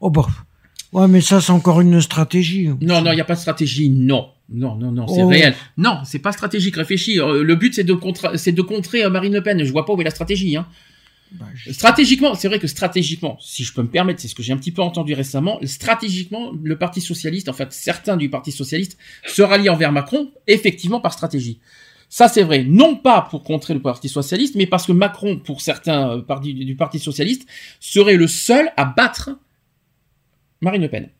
Oh 0.01 0.09
bah. 0.11 0.27
Ouais, 0.93 1.09
mais 1.09 1.21
ça, 1.21 1.41
c'est 1.43 1.53
encore 1.53 1.81
une 1.83 2.01
stratégie. 2.01 2.69
Non, 2.81 3.03
non, 3.03 3.13
il 3.13 3.17
n'y 3.17 3.21
a 3.21 3.25
pas 3.25 3.35
de 3.35 3.39
stratégie. 3.41 3.91
Non, 3.91 4.29
non, 4.49 4.76
non, 4.76 4.92
non, 4.92 5.08
c'est 5.08 5.23
Oh. 5.23 5.28
réel. 5.28 5.55
Non, 5.76 6.00
c'est 6.05 6.20
pas 6.20 6.33
stratégique. 6.33 6.76
Réfléchis. 6.76 7.18
Euh, 7.20 7.42
Le 7.42 7.55
but 7.57 7.75
c'est 7.75 7.84
de 7.84 7.92
de 7.94 8.62
contrer 8.62 9.05
euh, 9.05 9.10
Marine 9.10 9.33
Le 9.34 9.42
Pen. 9.42 9.62
Je 9.65 9.73
vois 9.73 9.84
pas 9.84 9.92
où 9.92 10.00
est 10.00 10.05
la 10.05 10.10
stratégie. 10.10 10.57
Hein. 10.57 10.66
Bah, 11.33 11.47
je- 11.55 11.73
Stratégiquement, 11.73 12.34
c'est 12.36 12.47
vrai 12.47 12.60
que 12.60 12.68
stratégiquement, 12.68 13.36
si 13.41 13.65
je 13.65 13.75
peux 13.75 13.83
me 13.83 13.89
permettre, 13.89 14.20
c'est 14.20 14.28
ce 14.28 14.34
que 14.36 14.44
j'ai 14.44 14.52
un 14.52 14.57
petit 14.57 14.70
peu 14.70 14.83
entendu 14.83 15.12
récemment, 15.15 15.58
stratégiquement, 15.65 16.52
le 16.62 16.78
Parti 16.78 17.00
Socialiste, 17.00 17.49
en 17.49 17.52
fait, 17.52 17.73
certains 17.73 18.16
du 18.16 18.31
Parti 18.31 18.52
Socialiste 18.52 18.97
se 19.26 19.42
rallient 19.42 19.68
envers 19.70 19.91
Macron, 19.91 20.31
effectivement 20.47 21.00
par 21.00 21.12
stratégie. 21.12 21.58
Ça, 22.08 22.28
c'est 22.28 22.44
vrai. 22.44 22.62
Non 22.62 22.94
pas 22.94 23.23
pour 23.28 23.42
contrer 23.42 23.75
le 23.75 23.83
Parti 23.83 24.08
Socialiste, 24.08 24.55
mais 24.55 24.66
parce 24.68 24.86
que 24.86 24.92
Macron, 24.92 25.39
pour 25.41 25.60
certains 25.60 26.18
euh, 26.18 26.41
du 26.41 26.76
Parti 26.76 27.00
Socialiste, 27.00 27.49
serait 27.81 28.16
le 28.16 28.28
seul 28.28 28.70
à 28.76 28.84
battre 28.84 29.31
Marine 30.60 30.83
Le 30.83 30.89
Pen. 30.89 31.10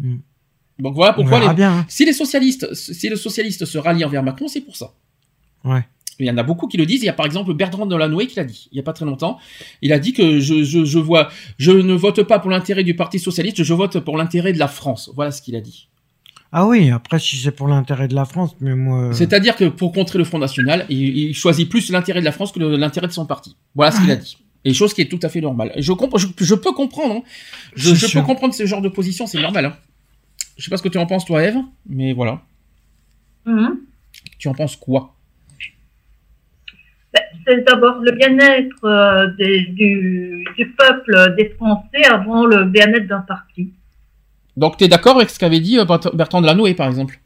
Hmm. 0.00 0.16
Donc 0.78 0.94
voilà 0.94 1.12
pourquoi 1.14 1.38
verra 1.40 1.52
les- 1.52 1.56
bien. 1.56 1.72
hein. 1.78 1.84
si 1.88 2.04
les 2.04 2.12
socialistes, 2.12 2.72
si 2.74 3.08
le 3.08 3.16
socialiste 3.16 3.64
se 3.64 3.78
rallie 3.78 4.04
envers 4.04 4.22
Macron, 4.22 4.46
c'est 4.48 4.60
pour 4.60 4.76
ça. 4.76 4.92
Ouais. 5.64 5.84
Il 6.18 6.26
y 6.26 6.30
en 6.30 6.38
a 6.38 6.42
beaucoup 6.42 6.66
qui 6.66 6.76
le 6.78 6.86
disent. 6.86 7.02
Il 7.02 7.06
y 7.06 7.10
a 7.10 7.12
par 7.12 7.26
exemple 7.26 7.52
Bertrand 7.54 7.84
Delanoë 7.86 8.26
qui 8.26 8.36
l'a 8.36 8.44
dit 8.44 8.68
il 8.72 8.76
y 8.76 8.80
a 8.80 8.82
pas 8.82 8.92
très 8.94 9.04
longtemps. 9.04 9.38
Il 9.82 9.92
a 9.92 9.98
dit 9.98 10.12
que 10.14 10.40
je, 10.40 10.64
je, 10.64 10.84
je 10.84 10.98
vois, 10.98 11.28
je 11.58 11.70
ne 11.72 11.92
vote 11.94 12.22
pas 12.22 12.38
pour 12.38 12.50
l'intérêt 12.50 12.84
du 12.84 12.94
Parti 12.96 13.18
socialiste, 13.18 13.62
je 13.62 13.74
vote 13.74 13.98
pour 14.00 14.16
l'intérêt 14.16 14.52
de 14.54 14.58
la 14.58 14.68
France. 14.68 15.10
Voilà 15.14 15.30
ce 15.30 15.42
qu'il 15.42 15.56
a 15.56 15.60
dit. 15.60 15.88
Ah 16.52 16.66
oui, 16.66 16.90
après 16.90 17.18
si 17.18 17.36
c'est 17.36 17.50
pour 17.50 17.68
l'intérêt 17.68 18.08
de 18.08 18.14
la 18.14 18.24
France, 18.24 18.56
mais 18.60 18.74
moi. 18.74 19.12
C'est-à-dire 19.12 19.56
que 19.56 19.64
pour 19.64 19.92
contrer 19.92 20.16
le 20.18 20.24
Front 20.24 20.38
National, 20.38 20.86
il, 20.88 21.18
il 21.18 21.34
choisit 21.34 21.68
plus 21.68 21.90
l'intérêt 21.90 22.20
de 22.20 22.24
la 22.24 22.32
France 22.32 22.52
que 22.52 22.60
l'intérêt 22.60 23.08
de 23.08 23.12
son 23.12 23.26
parti. 23.26 23.56
Voilà 23.74 23.90
ce 23.92 24.00
qu'il 24.00 24.10
a 24.10 24.16
dit. 24.16 24.38
Et 24.64 24.72
chose 24.74 24.94
qui 24.94 25.00
est 25.02 25.08
tout 25.10 25.20
à 25.22 25.28
fait 25.28 25.40
normale. 25.40 25.72
Je, 25.76 25.92
comprends, 25.92 26.18
je, 26.18 26.26
je 26.40 26.54
peux 26.54 26.72
comprendre. 26.72 27.14
hein. 27.16 27.22
Je, 27.76 27.90
peux 28.12 28.22
comprendre 28.22 28.54
ce 28.54 28.64
genre 28.66 28.80
de 28.80 28.88
position, 28.88 29.26
c'est 29.26 29.40
normal. 29.40 29.66
hein. 29.66 29.76
Je 30.56 30.64
sais 30.64 30.70
pas 30.70 30.76
ce 30.76 30.82
que 30.82 30.88
tu 30.88 30.98
en 30.98 31.06
penses, 31.06 31.24
toi, 31.24 31.42
Eve, 31.42 31.56
mais 31.88 32.12
voilà. 32.12 32.40
Mhm. 33.44 33.78
Tu 34.38 34.48
en 34.48 34.54
penses 34.54 34.76
quoi? 34.76 35.14
Ben, 37.12 37.20
C'est 37.46 37.64
d'abord 37.64 37.98
le 38.00 38.12
bien-être 38.12 38.84
euh, 38.84 39.26
du, 39.38 40.44
du 40.56 40.70
peuple, 40.72 41.34
des 41.36 41.50
Français, 41.50 42.04
avant 42.10 42.44
le 42.46 42.64
bien-être 42.64 43.06
d'un 43.06 43.20
parti. 43.20 43.70
Donc, 44.56 44.76
tu 44.78 44.84
es 44.84 44.88
d'accord 44.88 45.16
avec 45.16 45.30
ce 45.30 45.38
qu'avait 45.38 45.60
dit 45.60 45.78
euh, 45.78 45.84
Bert- 45.84 46.14
Bertrand 46.14 46.40
Delanoë, 46.40 46.74
par 46.74 46.88
exemple? 46.88 47.20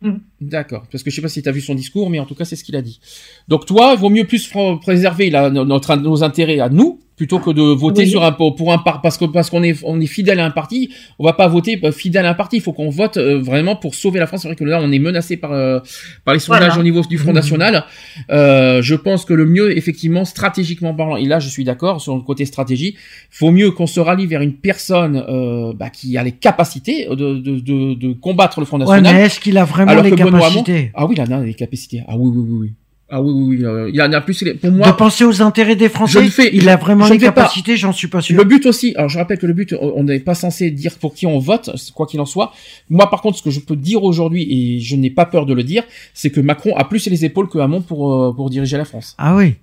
Mm. 0.00 0.14
D'accord. 0.40 0.86
Parce 0.90 1.02
que 1.02 1.10
je 1.10 1.16
sais 1.16 1.22
pas 1.22 1.28
si 1.28 1.42
tu 1.42 1.48
as 1.48 1.52
vu 1.52 1.60
son 1.60 1.74
discours, 1.74 2.08
mais 2.08 2.18
en 2.18 2.24
tout 2.24 2.34
cas, 2.34 2.44
c'est 2.44 2.56
ce 2.56 2.64
qu'il 2.64 2.76
a 2.76 2.82
dit. 2.82 3.00
Donc, 3.48 3.66
toi, 3.66 3.92
il 3.94 4.00
vaut 4.00 4.10
mieux 4.10 4.26
plus 4.26 4.50
préserver 4.80 5.28
la- 5.30 5.50
notre, 5.50 5.96
nos 5.96 6.22
intérêts 6.24 6.60
à 6.60 6.68
nous, 6.68 7.00
plutôt 7.18 7.38
que 7.40 7.50
de 7.50 7.60
voter 7.60 8.02
Oui. 8.04 8.08
sur 8.10 8.24
un, 8.24 8.32
pour 8.32 8.72
un 8.72 8.78
par, 8.78 9.02
parce 9.02 9.18
que, 9.18 9.26
parce 9.26 9.50
qu'on 9.50 9.62
est, 9.62 9.76
on 9.84 10.00
est 10.00 10.06
fidèle 10.06 10.40
à 10.40 10.46
un 10.46 10.50
parti. 10.50 10.90
On 11.18 11.24
va 11.24 11.34
pas 11.34 11.48
voter 11.48 11.78
euh, 11.84 11.92
fidèle 11.92 12.24
à 12.24 12.30
un 12.30 12.34
parti. 12.34 12.56
Il 12.56 12.62
faut 12.62 12.72
qu'on 12.72 12.88
vote 12.88 13.16
euh, 13.18 13.38
vraiment 13.40 13.76
pour 13.76 13.94
sauver 13.94 14.20
la 14.20 14.26
France. 14.26 14.42
C'est 14.42 14.48
vrai 14.48 14.54
que 14.56 14.64
là, 14.64 14.80
on 14.82 14.90
est 14.92 14.98
menacé 15.00 15.36
par, 15.36 15.52
euh, 15.52 15.80
par 16.24 16.32
les 16.32 16.40
sondages 16.40 16.68
Voilà. 16.68 16.80
au 16.80 16.82
niveau 16.84 17.02
du 17.02 17.18
Front 17.18 17.32
National. 17.32 17.84
Euh, 18.30 18.80
je 18.82 18.94
pense 18.94 19.24
que 19.24 19.34
le 19.34 19.44
mieux, 19.44 19.76
effectivement, 19.76 20.24
stratégiquement 20.24 20.94
parlant, 20.94 21.16
et 21.16 21.24
là, 21.26 21.40
je 21.40 21.48
suis 21.48 21.64
d'accord 21.64 22.00
sur 22.00 22.14
le 22.14 22.22
côté 22.22 22.44
stratégie, 22.46 22.96
faut 23.30 23.50
mieux 23.50 23.72
qu'on 23.72 23.86
se 23.88 24.00
rallie 24.00 24.26
vers 24.26 24.40
une 24.40 24.54
personne 24.54 25.22
euh, 25.28 25.72
bah, 25.74 25.90
qui 25.90 26.16
a 26.16 26.22
les 26.22 26.32
capacités 26.32 27.06
de, 27.10 27.14
de, 27.14 27.58
de, 27.58 27.94
de 27.94 28.12
combattre 28.12 28.60
le 28.60 28.66
Front 28.66 28.78
Ouais, 28.78 28.84
National. 29.00 29.14
mais 29.14 29.22
est-ce 29.26 29.40
qu'il 29.40 29.58
a 29.58 29.64
vraiment 29.64 30.00
les 30.00 30.12
Hamon- 30.12 30.30
capacités? 30.30 30.92
Ah 30.94 31.04
oui, 31.06 31.16
il 31.18 31.20
en 31.22 31.30
a 31.40 31.42
les 31.44 31.54
capacités. 31.54 32.02
Ah 32.06 32.16
oui, 32.16 32.30
oui, 32.32 32.44
oui, 32.48 32.58
oui. 32.60 32.72
Ah 33.10 33.22
oui, 33.22 33.32
oui, 33.32 33.56
oui. 33.60 33.64
euh, 33.64 33.90
il 33.92 34.02
en 34.02 34.12
a 34.12 34.20
plus. 34.20 34.44
Pour 34.60 34.70
moi, 34.70 34.86
De 34.86 34.92
penser 34.96 35.24
aux 35.24 35.40
intérêts 35.40 35.76
des 35.76 35.88
Français 35.88 36.22
je 36.24 36.28
fais- 36.30 36.50
Il 36.54 36.68
a 36.68 36.76
vraiment 36.76 37.06
je 37.06 37.14
les 37.14 37.18
capacités, 37.18 37.74
j'en 37.76 37.92
suis 37.92 38.08
pas 38.08 38.20
sûr. 38.20 38.36
Le 38.36 38.44
but 38.44 38.66
aussi, 38.66 38.94
alors 38.96 39.08
je 39.08 39.16
rappelle 39.18 39.38
que 39.38 39.46
le 39.46 39.54
but, 39.54 39.74
on 39.80 40.04
n'est 40.04 40.20
pas 40.20 40.34
censé 40.34 40.70
dire 40.70 40.92
pour 41.00 41.14
qui 41.14 41.26
on 41.26 41.38
vote, 41.38 41.70
quoi 41.94 42.06
qu'il 42.06 42.20
en 42.20 42.26
soit. 42.26 42.52
Moi, 42.90 43.08
par 43.08 43.22
contre, 43.22 43.38
ce 43.38 43.42
que 43.42 43.50
je 43.50 43.60
peux 43.60 43.76
dire 43.76 44.04
aujourd'hui, 44.04 44.46
et 44.76 44.80
je 44.80 44.94
n'ai 44.94 45.08
pas 45.08 45.24
peur 45.24 45.46
de 45.46 45.54
le 45.54 45.62
dire, 45.64 45.84
c'est 46.12 46.28
que 46.30 46.40
Macron 46.40 46.76
a 46.76 46.84
plus 46.84 47.06
les 47.08 47.24
épaules 47.24 47.48
que 47.48 47.58
Hamon 47.58 47.80
pour, 47.80 48.12
euh, 48.12 48.32
pour 48.34 48.50
diriger 48.50 48.76
la 48.76 48.84
France. 48.84 49.14
Ah 49.16 49.34
oui. 49.36 49.54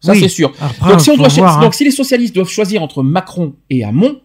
Ça, 0.00 0.10
Oui. 0.12 0.18
c'est 0.20 0.28
sûr. 0.28 0.52
Après, 0.60 0.90
donc, 0.90 1.00
si 1.00 1.10
on 1.10 1.16
doit, 1.16 1.28
voir, 1.28 1.58
hein. 1.58 1.60
donc, 1.62 1.74
si 1.74 1.84
les 1.84 1.92
socialistes 1.92 2.34
doivent 2.34 2.48
choisir 2.48 2.82
entre 2.82 3.04
Macron 3.04 3.54
et 3.70 3.84
Hamon, 3.84 4.18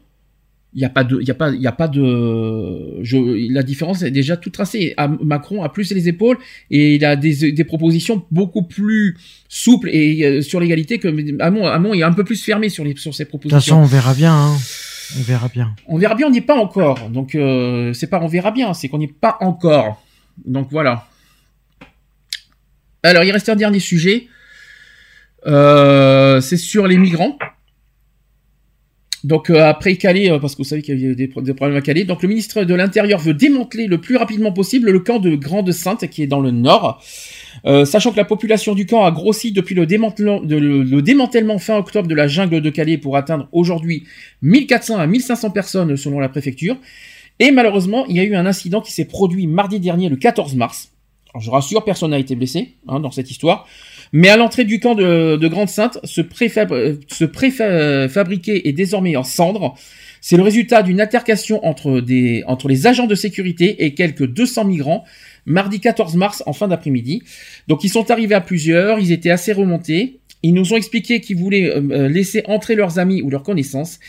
il 0.74 0.80
n'y 0.80 0.86
a 0.86 0.90
pas 0.90 1.04
de, 1.04 1.18
il 1.22 1.28
y 1.28 1.32
a 1.32 1.34
pas, 1.34 1.50
il 1.52 1.62
y 1.62 1.66
a 1.68 1.72
pas 1.72 1.88
de, 1.88 3.02
je, 3.02 3.18
la 3.52 3.64
différence 3.64 4.02
est 4.04 4.12
déjà 4.12 4.38
tout 4.38 4.50
tracée. 4.50 4.94
Macron 5.24 5.64
a 5.64 5.70
plus 5.70 5.92
les 5.92 6.08
épaules 6.08 6.38
et 6.70 6.96
il 6.96 7.06
a 7.06 7.16
des, 7.16 7.52
des 7.52 7.64
propositions 7.64 8.26
beaucoup 8.32 8.64
plus 8.64 9.18
souples 9.48 9.90
et 9.92 10.24
euh, 10.26 10.42
sur 10.42 10.60
l'égalité 10.60 11.00
que 11.00 11.08
Hamon. 11.42 11.66
Hamon 11.68 11.94
est 11.94 12.04
un 12.04 12.12
peu 12.14 12.24
plus 12.24 12.44
fermé 12.44 12.70
sur 12.70 12.84
les, 12.84 12.96
sur 12.96 13.16
ses 13.16 13.24
De 13.24 13.30
propositions. 13.30 13.58
toute 13.60 13.64
façon, 13.66 13.78
on 13.82 13.86
verra 13.86 14.14
bien. 14.14 14.34
hein. 14.34 14.58
On 15.18 15.22
verra 15.22 15.48
bien. 15.48 15.74
On 15.88 15.98
verra 15.98 16.16
bien, 16.16 16.28
on 16.28 16.32
n'y 16.32 16.40
est 16.40 16.42
pas 16.42 16.58
encore. 16.58 17.10
Donc 17.10 17.34
euh, 17.34 17.94
c'est 17.94 18.08
pas 18.08 18.20
on 18.22 18.28
verra 18.28 18.52
bien, 18.52 18.74
c'est 18.74 18.90
qu'on 18.90 18.98
n'y 18.98 19.06
est 19.06 19.20
pas 19.20 19.38
encore. 19.40 20.04
Donc 20.46 20.68
voilà. 20.70 21.08
Alors 23.04 23.24
il 23.24 23.32
reste 23.32 23.48
un 23.50 23.56
dernier 23.56 23.80
sujet. 23.80 24.28
Euh, 25.46 26.42
c'est 26.42 26.58
sur 26.58 26.88
les 26.88 26.98
migrants. 26.98 27.38
Donc 29.28 29.50
euh, 29.50 29.62
après 29.66 29.98
Calais, 29.98 30.32
euh, 30.32 30.40
parce 30.40 30.54
que 30.54 30.60
vous 30.60 30.64
savez 30.64 30.82
qu'il 30.82 30.98
y 31.00 31.12
a 31.12 31.14
des, 31.14 31.28
pro- 31.28 31.42
des 31.42 31.54
problèmes 31.54 31.78
à 31.78 31.82
Calais, 31.82 32.06
donc 32.06 32.22
le 32.22 32.30
ministre 32.30 32.64
de 32.64 32.74
l'Intérieur 32.74 33.20
veut 33.20 33.34
démanteler 33.34 33.88
le 33.88 34.00
plus 34.00 34.16
rapidement 34.16 34.54
possible 34.54 34.90
le 34.90 35.00
camp 35.00 35.20
de 35.20 35.36
Grande-Sainte 35.36 36.08
qui 36.10 36.24
est 36.24 36.28
dans 36.28 36.40
le 36.40 36.52
nord. 36.52 37.04
Euh, 37.66 37.84
sachant 37.84 38.12
que 38.12 38.18
la 38.18 38.24
population 38.24 38.74
du 38.74 38.86
camp 38.86 39.04
a 39.04 39.12
grossi 39.12 39.52
depuis 39.52 39.76
le 39.76 39.86
démantèlement, 39.86 41.58
fin 41.60 41.78
octobre 41.78 42.08
de 42.08 42.16
la 42.16 42.28
jungle 42.30 42.62
de 42.62 42.70
Calais 42.70 42.98
pour 42.98 43.18
atteindre 43.18 43.50
aujourd'hui 43.52 44.06
1400 44.44 44.98
à 44.98 45.08
1500 45.08 45.50
personnes 45.52 45.98
selon 45.98 46.20
la 46.20 46.30
préfecture. 46.30 46.78
Et 47.40 47.52
malheureusement, 47.52 48.06
il 48.08 48.16
y 48.16 48.20
a 48.22 48.24
eu 48.24 48.34
un 48.36 48.46
incident 48.46 48.80
qui 48.80 48.94
s'est 48.94 49.06
produit 49.06 49.46
mardi 49.46 49.80
dernier, 49.82 50.08
le 50.08 50.16
14 50.16 50.56
mars. 50.56 50.92
Je 51.38 51.50
rassure, 51.52 51.84
personne 51.84 52.12
n'a 52.12 52.20
été 52.20 52.36
blessé 52.36 52.76
hein, 52.88 53.02
dans 53.02 53.12
cette 53.12 53.30
histoire. 53.30 53.68
Mais 54.14 54.30
à 54.30 54.38
l'entrée 54.38 54.64
du 54.64 54.80
camp 54.80 54.96
de, 54.96 55.36
de 55.36 55.48
Grande-Sainte, 55.48 56.00
ce, 56.04 56.22
préfab, 56.22 56.72
euh, 56.72 56.96
préfabriqué 57.32 58.68
est 58.68 58.74
désormais 58.74 59.16
en 59.16 59.24
cendres. 59.24 59.76
C'est 60.22 60.38
le 60.38 60.44
résultat 60.44 60.84
d'une 60.84 61.00
altercation 61.00 61.66
entre, 61.66 62.02
les 62.02 62.88
agents 62.88 63.08
de 63.08 63.16
sécurité 63.16 63.86
et 63.86 63.94
quelques 63.94 64.26
200 64.26 64.66
migrants, 64.66 65.06
mardi 65.46 65.80
14 65.80 66.16
mars 66.16 66.44
en 66.46 66.54
fin 66.54 66.68
d'après-midi. 66.68 67.24
Donc 67.68 67.84
ils 67.84 67.90
sont 67.90 68.12
arrivés 68.12 68.36
à 68.36 68.42
plusieurs, 68.42 69.00
ils 69.00 69.12
étaient 69.12 69.30
assez 69.30 69.54
remontés. 69.54 70.20
Ils 70.44 70.54
nous 70.54 70.74
ont 70.74 70.78
expliqué 70.78 71.22
qu'ils 71.22 71.38
voulaient 71.38 71.70
euh, 71.70 71.82
euh, 71.92 72.10
laisser 72.10 72.44
entrer 72.46 72.76
leurs 72.76 73.00
amis 73.00 73.22
ou 73.22 73.30
leurs 73.30 73.44
connaissances. 73.44 74.00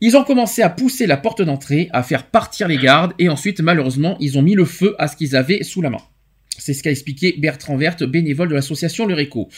Ils 0.00 0.16
ont 0.16 0.24
commencé 0.24 0.60
à 0.60 0.68
pousser 0.68 1.06
la 1.06 1.16
porte 1.16 1.40
d'entrée, 1.40 1.88
à 1.92 2.02
faire 2.02 2.24
partir 2.24 2.68
les 2.68 2.76
gardes, 2.76 3.14
et 3.18 3.30
ensuite, 3.30 3.60
malheureusement, 3.60 4.16
ils 4.20 4.36
ont 4.36 4.42
mis 4.42 4.54
le 4.54 4.66
feu 4.66 4.94
à 4.98 5.08
ce 5.08 5.16
qu'ils 5.16 5.36
avaient 5.36 5.62
sous 5.62 5.80
la 5.80 5.88
main. 5.88 6.02
C'est 6.58 6.74
ce 6.74 6.82
qu'a 6.82 6.90
expliqué 6.90 7.34
Bertrand 7.38 7.76
Verte, 7.76 8.04
bénévole 8.04 8.48
de 8.48 8.54
l'association 8.54 9.06
Le 9.06 9.14
Réco, 9.14 9.48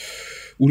ou. 0.58 0.68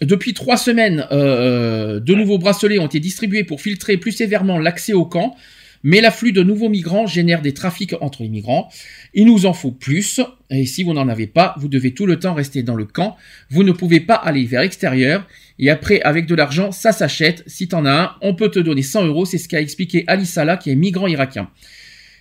Depuis 0.00 0.32
trois 0.32 0.56
semaines, 0.56 1.06
euh, 1.12 2.00
de 2.00 2.14
nouveaux 2.14 2.38
bracelets 2.38 2.78
ont 2.78 2.86
été 2.86 3.00
distribués 3.00 3.44
pour 3.44 3.60
filtrer 3.60 3.98
plus 3.98 4.12
sévèrement 4.12 4.58
l'accès 4.58 4.94
au 4.94 5.04
camp, 5.04 5.36
mais 5.82 6.00
l'afflux 6.00 6.32
de 6.32 6.42
nouveaux 6.42 6.70
migrants 6.70 7.06
génère 7.06 7.42
des 7.42 7.52
trafics 7.52 7.94
entre 8.00 8.22
les 8.22 8.28
migrants. 8.28 8.70
Il 9.12 9.26
nous 9.26 9.44
en 9.44 9.52
faut 9.52 9.72
plus, 9.72 10.20
et 10.50 10.64
si 10.64 10.82
vous 10.82 10.94
n'en 10.94 11.08
avez 11.08 11.26
pas, 11.26 11.54
vous 11.58 11.68
devez 11.68 11.92
tout 11.92 12.06
le 12.06 12.18
temps 12.18 12.34
rester 12.34 12.62
dans 12.62 12.74
le 12.74 12.86
camp. 12.86 13.16
Vous 13.50 13.62
ne 13.62 13.72
pouvez 13.72 14.00
pas 14.00 14.14
aller 14.14 14.44
vers 14.44 14.62
l'extérieur. 14.62 15.26
Et 15.58 15.68
après, 15.68 16.00
avec 16.02 16.26
de 16.26 16.34
l'argent, 16.34 16.72
ça 16.72 16.92
s'achète. 16.92 17.42
Si 17.46 17.68
t'en 17.68 17.84
as 17.84 17.92
un, 17.92 18.10
on 18.22 18.34
peut 18.34 18.50
te 18.50 18.58
donner 18.58 18.82
100 18.82 19.06
euros. 19.06 19.26
C'est 19.26 19.38
ce 19.38 19.48
qu'a 19.48 19.60
expliqué 19.60 20.04
Ali 20.06 20.26
Salah, 20.26 20.56
qui 20.56 20.70
est 20.70 20.76
migrant 20.76 21.06
irakien. 21.06 21.50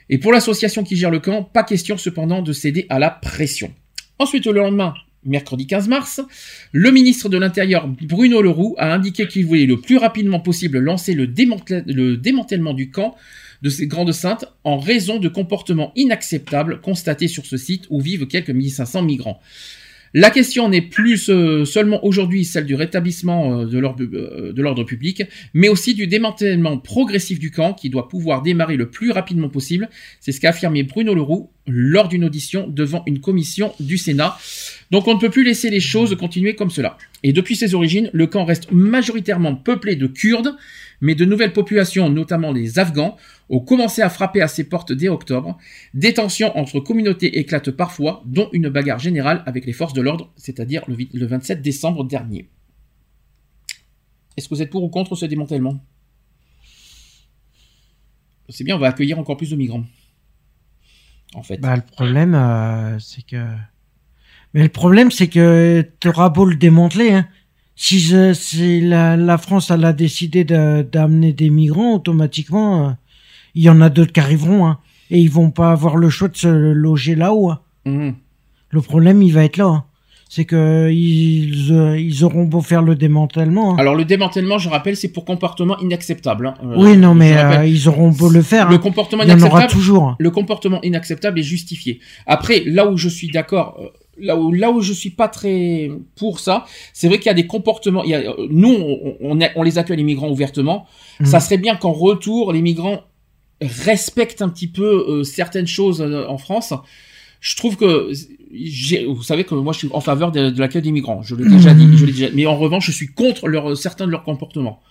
Et 0.09 0.17
pour 0.17 0.31
l'association 0.31 0.83
qui 0.83 0.95
gère 0.95 1.11
le 1.11 1.19
camp, 1.19 1.43
pas 1.43 1.63
question 1.63 1.97
cependant 1.97 2.41
de 2.41 2.53
céder 2.53 2.85
à 2.89 2.99
la 2.99 3.09
pression. 3.09 3.73
Ensuite, 4.17 4.45
le 4.47 4.53
lendemain, 4.53 4.93
mercredi 5.23 5.67
15 5.67 5.87
mars, 5.87 6.21
le 6.71 6.91
ministre 6.91 7.29
de 7.29 7.37
l'Intérieur 7.37 7.87
Bruno 7.87 8.41
Leroux 8.41 8.75
a 8.77 8.93
indiqué 8.93 9.27
qu'il 9.27 9.45
voulait 9.45 9.65
le 9.65 9.79
plus 9.79 9.97
rapidement 9.97 10.39
possible 10.39 10.79
lancer 10.79 11.13
le, 11.13 11.27
démantèlement 11.27 12.73
du 12.73 12.89
camp 12.89 13.15
de 13.61 13.69
ces 13.69 13.87
grandes 13.87 14.13
saintes 14.13 14.45
en 14.63 14.79
raison 14.79 15.19
de 15.19 15.27
comportements 15.27 15.91
inacceptables 15.95 16.81
constatés 16.81 17.27
sur 17.27 17.45
ce 17.45 17.57
site 17.57 17.85
où 17.89 17.99
vivent 18.01 18.27
quelques 18.27 18.49
1500 18.49 19.03
migrants. 19.03 19.41
La 20.13 20.31
question 20.31 20.69
n'est 20.69 20.81
plus 20.81 21.29
euh, 21.29 21.65
seulement 21.65 22.03
aujourd'hui 22.03 22.43
celle 22.43 22.65
du 22.65 22.73
rétablissement 22.73 23.59
euh, 23.59 23.65
euh, 23.65 24.53
de 24.53 24.61
l'ordre 24.61 24.83
public, 24.83 25.23
mais 25.53 25.69
aussi 25.69 25.93
du 25.93 26.07
démantèlement 26.07 26.77
progressif 26.77 27.37
du 27.39 27.51
camp 27.51 27.73
qui 27.73 27.89
doit 27.89 28.07
pouvoir 28.07 28.41
démarrer 28.41 28.75
le 28.75 28.89
plus 28.89 29.11
rapidement 29.11 29.49
possible. 29.49 29.87
C'est 30.19 30.31
ce 30.31 30.39
qu'a 30.39 30.49
affirmé 30.49 30.81
Bruno 30.83 31.13
Leroux 31.13 31.51
lors 31.67 32.07
d'une 32.07 32.25
audition 32.25 32.67
devant 32.67 33.03
une 33.05 33.19
commission 33.19 33.73
du 33.79 33.97
Sénat. 33.99 34.37
Donc 34.89 35.07
on 35.07 35.13
ne 35.13 35.19
peut 35.19 35.29
plus 35.29 35.43
laisser 35.43 35.69
les 35.69 35.79
choses 35.79 36.15
continuer 36.15 36.55
comme 36.55 36.71
cela. 36.71 36.97
Et 37.21 37.31
depuis 37.31 37.55
ses 37.55 37.75
origines, 37.75 38.09
le 38.11 38.25
camp 38.25 38.45
reste 38.45 38.71
majoritairement 38.71 39.55
peuplé 39.55 39.95
de 39.95 40.07
Kurdes, 40.07 40.55
mais 41.01 41.15
de 41.15 41.25
nouvelles 41.25 41.53
populations, 41.53 42.09
notamment 42.09 42.51
les 42.51 42.79
Afghans, 42.79 43.17
ont 43.49 43.59
commencé 43.59 44.01
à 44.01 44.09
frapper 44.09 44.41
à 44.41 44.47
ses 44.47 44.63
portes 44.63 44.91
dès 44.91 45.07
octobre. 45.07 45.57
Des 45.93 46.13
tensions 46.13 46.57
entre 46.57 46.79
communautés 46.79 47.39
éclatent 47.39 47.71
parfois, 47.71 48.21
dont 48.25 48.49
une 48.53 48.69
bagarre 48.69 48.99
générale 48.99 49.43
avec 49.45 49.65
les 49.65 49.73
forces 49.73 49.93
de 49.93 50.01
l'ordre, 50.01 50.31
c'est-à-dire 50.35 50.83
le, 50.87 50.95
vi- 50.95 51.09
le 51.13 51.25
27 51.25 51.61
décembre 51.61 52.03
dernier. 52.03 52.49
Est-ce 54.37 54.47
que 54.47 54.55
vous 54.55 54.61
êtes 54.61 54.69
pour 54.69 54.83
ou 54.83 54.89
contre 54.89 55.15
ce 55.15 55.25
démantèlement? 55.25 55.83
C'est 58.49 58.63
bien, 58.63 58.75
on 58.75 58.79
va 58.79 58.87
accueillir 58.87 59.19
encore 59.19 59.37
plus 59.37 59.51
de 59.51 59.55
migrants. 59.55 59.85
En 61.35 61.43
fait. 61.43 61.57
Bah, 61.57 61.75
le 61.75 61.81
problème, 61.83 62.33
euh, 62.33 62.97
c'est 62.99 63.21
que. 63.21 63.45
Mais 64.55 64.63
le 64.63 64.69
problème, 64.69 65.11
c'est 65.11 65.27
que 65.27 65.81
t'auras 65.99 66.29
beau 66.29 66.45
le 66.45 66.55
démanteler, 66.55 67.11
hein. 67.11 67.27
Si, 67.81 68.81
la, 68.81 69.15
la 69.15 69.37
France 69.37 69.71
elle 69.71 69.85
a 69.85 69.93
décidé 69.93 70.43
de- 70.43 70.81
d'amener 70.81 71.31
des 71.31 71.49
migrants, 71.49 71.95
automatiquement, 71.95 72.89
euh, 72.89 72.91
il 73.55 73.63
y 73.63 73.69
en 73.69 73.79
a 73.79 73.89
d'autres 73.89 74.11
qui 74.11 74.19
arriveront, 74.19 74.67
hein. 74.67 74.79
Et 75.11 75.19
ils 75.19 75.29
vont 75.31 75.49
pas 75.49 75.71
avoir 75.71 75.95
le 75.95 76.09
choix 76.09 76.27
de 76.27 76.35
se 76.37 76.47
loger 76.47 77.15
là-haut. 77.15 77.51
hein. 77.51 77.59
Mhm. 77.85 78.13
Le 78.71 78.81
problème, 78.81 79.23
il 79.23 79.31
va 79.33 79.45
être 79.45 79.55
là. 79.57 79.65
hein. 79.67 79.83
C'est 80.31 80.43
que 80.45 80.91
ils, 80.91 81.69
euh, 81.71 81.97
ils 81.97 82.23
auront 82.25 82.43
beau 82.43 82.61
faire 82.61 82.83
le 82.83 82.95
démantèlement. 82.95 83.75
Alors 83.77 83.95
le 83.95 84.05
démantèlement, 84.05 84.59
je 84.59 84.69
rappelle, 84.69 84.95
c'est 84.97 85.07
pour 85.07 85.23
comportement 85.25 85.79
inacceptable. 85.79 86.53
Euh, 86.63 86.75
oui, 86.77 86.97
non, 86.97 87.15
mais 87.15 87.35
rappelle, 87.41 87.61
euh, 87.61 87.65
ils 87.65 87.87
auront 87.87 88.09
beau 88.11 88.29
le 88.29 88.41
faire. 88.43 88.69
Le 88.69 88.77
comportement 88.77 89.23
il 89.23 89.29
y 89.29 89.31
en 89.31 89.37
inacceptable. 89.37 89.63
aura 89.63 89.71
toujours. 89.71 90.15
Le 90.19 90.29
comportement 90.29 90.79
inacceptable 90.83 91.39
est 91.39 91.43
justifié. 91.43 91.99
Après, 92.27 92.61
là 92.65 92.91
où 92.91 92.97
je 92.97 93.09
suis 93.09 93.29
d'accord, 93.29 93.77
euh, 93.81 93.87
là 94.21 94.35
où 94.37 94.51
là 94.51 94.71
où 94.71 94.81
je 94.81 94.93
suis 94.93 95.09
pas 95.11 95.27
très 95.27 95.89
pour 96.15 96.39
ça, 96.39 96.65
c'est 96.93 97.07
vrai 97.07 97.17
qu'il 97.17 97.27
y 97.27 97.29
a 97.29 97.33
des 97.33 97.47
comportements. 97.47 98.03
Il 98.03 98.09
y 98.11 98.13
a, 98.15 98.19
euh, 98.19 98.47
nous, 98.49 98.73
on, 98.73 99.15
on, 99.21 99.41
a- 99.41 99.49
on 99.55 99.63
les 99.63 99.77
accueille 99.77 99.97
les 99.97 100.03
migrants 100.03 100.29
ouvertement. 100.29 100.87
Mhm. 101.19 101.25
Ça 101.25 101.39
serait 101.39 101.57
bien 101.57 101.75
qu'en 101.75 101.91
retour, 101.93 102.53
les 102.53 102.61
migrants 102.61 103.01
respectent 103.61 104.41
un 104.41 104.49
petit 104.49 104.67
peu 104.67 105.05
euh, 105.09 105.23
certaines 105.23 105.67
choses 105.67 106.01
euh, 106.01 106.25
en 106.27 106.37
France. 106.37 106.73
Je 107.41 107.55
trouve 107.55 107.77
que 107.77 108.11
vous 109.07 109.23
savez 109.23 109.43
que 109.43 109.55
moi 109.55 109.71
je 109.73 109.79
suis 109.79 109.89
en 109.91 110.01
faveur 110.01 110.31
de, 110.31 110.49
de 110.49 110.59
l'accueil 110.59 110.81
des 110.81 110.91
migrants. 110.91 111.21
Je 111.23 111.35
l'ai 111.35 111.47
déjà 111.49 111.73
dit, 111.73 111.87
je 111.97 112.05
l'ai 112.05 112.11
déjà. 112.11 112.27
Mais 112.33 112.45
en 112.45 112.57
revanche, 112.57 112.85
je 112.87 112.91
suis 112.91 113.07
contre 113.07 113.47
leur, 113.47 113.77
certains 113.77 114.05
de 114.07 114.11
leurs 114.11 114.23
comportements. 114.23 114.81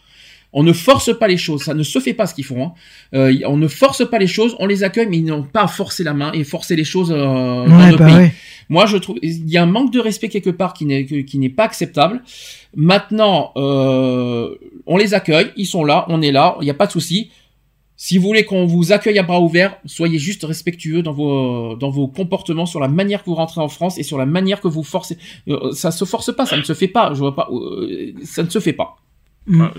On 0.55 0.63
ne 0.63 0.73
force 0.73 1.17
pas 1.19 1.29
les 1.29 1.37
choses, 1.37 1.63
ça 1.65 1.75
ne 1.75 1.83
se 1.83 1.99
fait 1.99 2.15
pas 2.15 2.27
ce 2.27 2.35
qu'ils 2.35 2.45
font. 2.45 2.65
Hein. 2.65 2.73
Euh, 3.13 3.35
on 3.47 3.59
ne 3.59 3.69
force 3.69 4.09
pas 4.09 4.19
les 4.19 4.27
choses, 4.27 4.57
on 4.61 4.67
les 4.67 4.83
accueille, 4.83 5.07
mais 5.11 5.19
ils 5.19 5.25
n'ont 5.27 5.43
pas 5.43 5.65
à 5.65 5.69
forcer 5.69 6.05
la 6.05 6.15
main 6.15 6.33
et 6.33 6.43
forcer 6.43 6.75
les 6.75 6.85
choses 6.85 7.13
euh, 7.13 7.17
dans 7.17 7.65
Ouais, 7.79 7.87
notre 7.91 7.99
bah 7.99 8.07
pays. 8.07 8.15
ouais. 8.17 8.33
Moi, 8.69 8.87
je 8.87 8.97
trouve 8.99 9.17
il 9.23 9.49
y 9.49 9.57
a 9.57 9.63
un 9.63 9.67
manque 9.67 9.93
de 9.93 10.01
respect 10.01 10.29
quelque 10.29 10.51
part 10.51 10.75
qui 10.75 10.85
n'est 10.85 11.05
qui 11.07 11.39
n'est 11.39 11.49
pas 11.49 11.65
acceptable. 11.65 12.23
Maintenant, 12.77 13.53
euh, 13.57 14.55
on 14.87 14.97
les 14.97 15.15
accueille, 15.15 15.51
ils 15.57 15.67
sont 15.67 15.85
là, 15.85 16.05
on 16.09 16.21
est 16.23 16.33
là, 16.33 16.57
il 16.61 16.65
n'y 16.65 16.71
a 16.71 16.75
pas 16.75 16.87
de 16.87 16.93
souci. 16.93 17.31
Si 18.01 18.17
vous 18.17 18.29
voulez 18.29 18.45
qu'on 18.45 18.65
vous 18.67 18.93
accueille 18.93 19.19
à 19.19 19.25
bras 19.25 19.41
ouverts, 19.41 19.77
soyez 19.85 20.19
juste 20.21 20.45
respectueux 20.45 21.03
dans 21.03 21.13
vos 21.13 21.75
dans 21.77 21.91
vos 21.91 22.07
comportements 22.07 22.67
sur 22.67 22.79
la 22.79 22.87
manière 22.89 23.21
que 23.25 23.27
vous 23.31 23.35
rentrez 23.35 23.61
en 23.61 23.69
France 23.69 23.99
et 23.99 24.03
sur 24.05 24.19
la 24.19 24.27
manière 24.27 24.61
que 24.61 24.69
vous 24.69 24.85
forcez. 24.85 25.19
Euh, 25.49 25.73
ça 25.73 25.91
se 25.91 26.05
force 26.05 26.33
pas, 26.35 26.47
ça 26.47 26.57
ne 26.57 26.63
se 26.63 26.75
fait 26.75 26.89
pas. 26.89 27.13
Je 27.15 27.19
vois 27.19 27.35
pas, 27.35 27.49
euh, 27.51 28.13
ça 28.23 28.43
ne 28.45 28.51
se 28.51 28.61
fait 28.61 28.73
pas. 28.75 28.97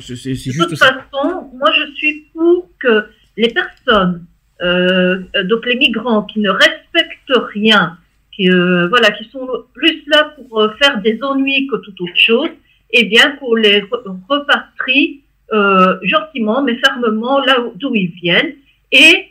C'est- 0.02 0.16
c'est 0.18 0.32
De 0.32 0.36
juste 0.36 0.68
toute 0.70 0.78
ça. 0.78 0.88
façon, 0.88 1.48
moi 1.56 1.70
je 1.78 1.94
suis 1.96 2.26
pour 2.34 2.68
que 2.80 3.06
les 3.38 3.50
personnes, 3.54 4.26
euh, 4.62 5.22
donc 5.46 5.66
les 5.68 5.76
migrants 5.78 6.24
qui 6.24 6.40
ne 6.42 6.50
respectent 6.50 7.38
rien, 7.54 7.98
qui 8.40 8.50
euh, 8.50 8.88
voilà, 8.88 9.12
qui 9.12 9.26
sont 9.26 9.48
plus 9.74 10.02
là 10.08 10.34
pour 10.36 10.62
euh, 10.62 10.70
faire 10.82 11.02
des 11.02 11.20
ennuis 11.24 11.68
que 11.68 11.76
toute 11.78 12.00
autre 12.00 12.16
chose, 12.16 12.50
eh 12.92 13.04
bien 13.06 13.32
qu'on 13.38 13.56
les 13.56 13.82
re- 13.82 14.16
repatrie 14.30 15.22
euh, 15.52 15.98
gentiment 16.04 16.62
mais 16.64 16.76
fermement 16.78 17.40
là 17.40 17.60
où- 17.62 17.74
d'où 17.76 17.94
ils 17.96 18.12
viennent 18.12 18.54
et 18.92 19.26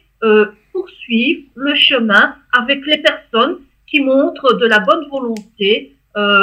poursuivre 0.72 1.42
le 1.54 1.74
chemin 1.76 2.34
avec 2.52 2.84
les 2.86 2.98
personnes 2.98 3.56
qui 3.86 4.00
montrent 4.00 4.54
de 4.54 4.66
la 4.66 4.80
bonne 4.80 5.06
volonté, 5.08 5.94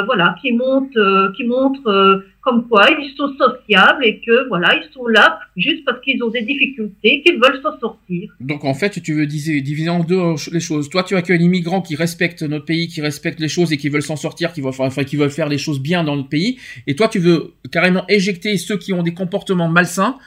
voilà, 0.05 0.35
qui 0.41 0.51
montrent, 0.53 0.97
euh, 0.97 1.31
qui 1.35 1.43
montrent 1.43 1.87
euh, 1.89 2.19
comme 2.41 2.67
quoi 2.67 2.85
ils 2.91 3.11
sont 3.17 3.31
sociables 3.43 4.05
et 4.05 4.21
que 4.25 4.47
voilà, 4.47 4.75
ils 4.75 4.87
sont 4.93 5.07
là 5.07 5.39
juste 5.57 5.83
parce 5.85 5.99
qu'ils 6.01 6.21
ont 6.23 6.29
des 6.29 6.43
difficultés, 6.43 7.21
qu'ils 7.23 7.39
veulent 7.43 7.59
s'en 7.63 7.79
sortir. 7.79 8.31
Donc 8.39 8.63
en 8.63 8.73
fait, 8.73 9.01
tu 9.01 9.13
veux 9.13 9.25
diviser, 9.25 9.61
diviser 9.61 9.89
en 9.89 10.03
deux 10.03 10.19
euh, 10.19 10.35
les 10.51 10.59
choses. 10.59 10.89
Toi, 10.89 11.03
tu 11.03 11.15
accueilles 11.15 11.39
les 11.39 11.47
migrants 11.47 11.81
qui 11.81 11.95
respectent 11.95 12.43
notre 12.43 12.65
pays, 12.65 12.87
qui 12.87 13.01
respectent 13.01 13.39
les 13.39 13.47
choses 13.47 13.71
et 13.73 13.77
qui 13.77 13.89
veulent 13.89 14.03
s'en 14.11 14.15
sortir, 14.15 14.53
qui 14.53 14.61
veulent, 14.61 14.73
enfin, 14.77 15.03
qui 15.03 15.15
veulent 15.17 15.31
faire 15.31 15.49
les 15.49 15.57
choses 15.57 15.79
bien 15.81 16.03
dans 16.03 16.15
notre 16.15 16.29
pays. 16.29 16.57
Et 16.87 16.95
toi, 16.95 17.07
tu 17.07 17.19
veux 17.19 17.51
carrément 17.71 18.05
éjecter 18.07 18.57
ceux 18.57 18.77
qui 18.77 18.93
ont 18.93 19.03
des 19.03 19.13
comportements 19.13 19.67
malsains. 19.69 20.17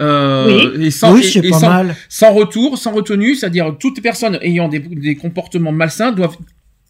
Euh, 0.00 0.46
Oui. 0.76 0.86
et 0.86 0.90
sans, 0.92 1.12
Oui, 1.12 1.20
et- 1.20 1.24
c'est 1.24 1.44
et 1.44 1.50
pas 1.50 1.58
sans, 1.58 1.68
mal. 1.68 1.96
sans 2.08 2.32
retour, 2.32 2.78
sans 2.78 2.92
retenue, 2.92 3.34
c'est-à-dire 3.34 3.76
toutes 3.80 4.00
personnes 4.00 4.38
ayant 4.42 4.68
des, 4.68 4.78
des 4.78 5.16
comportements 5.16 5.72
malsains 5.72 6.12
doivent 6.12 6.36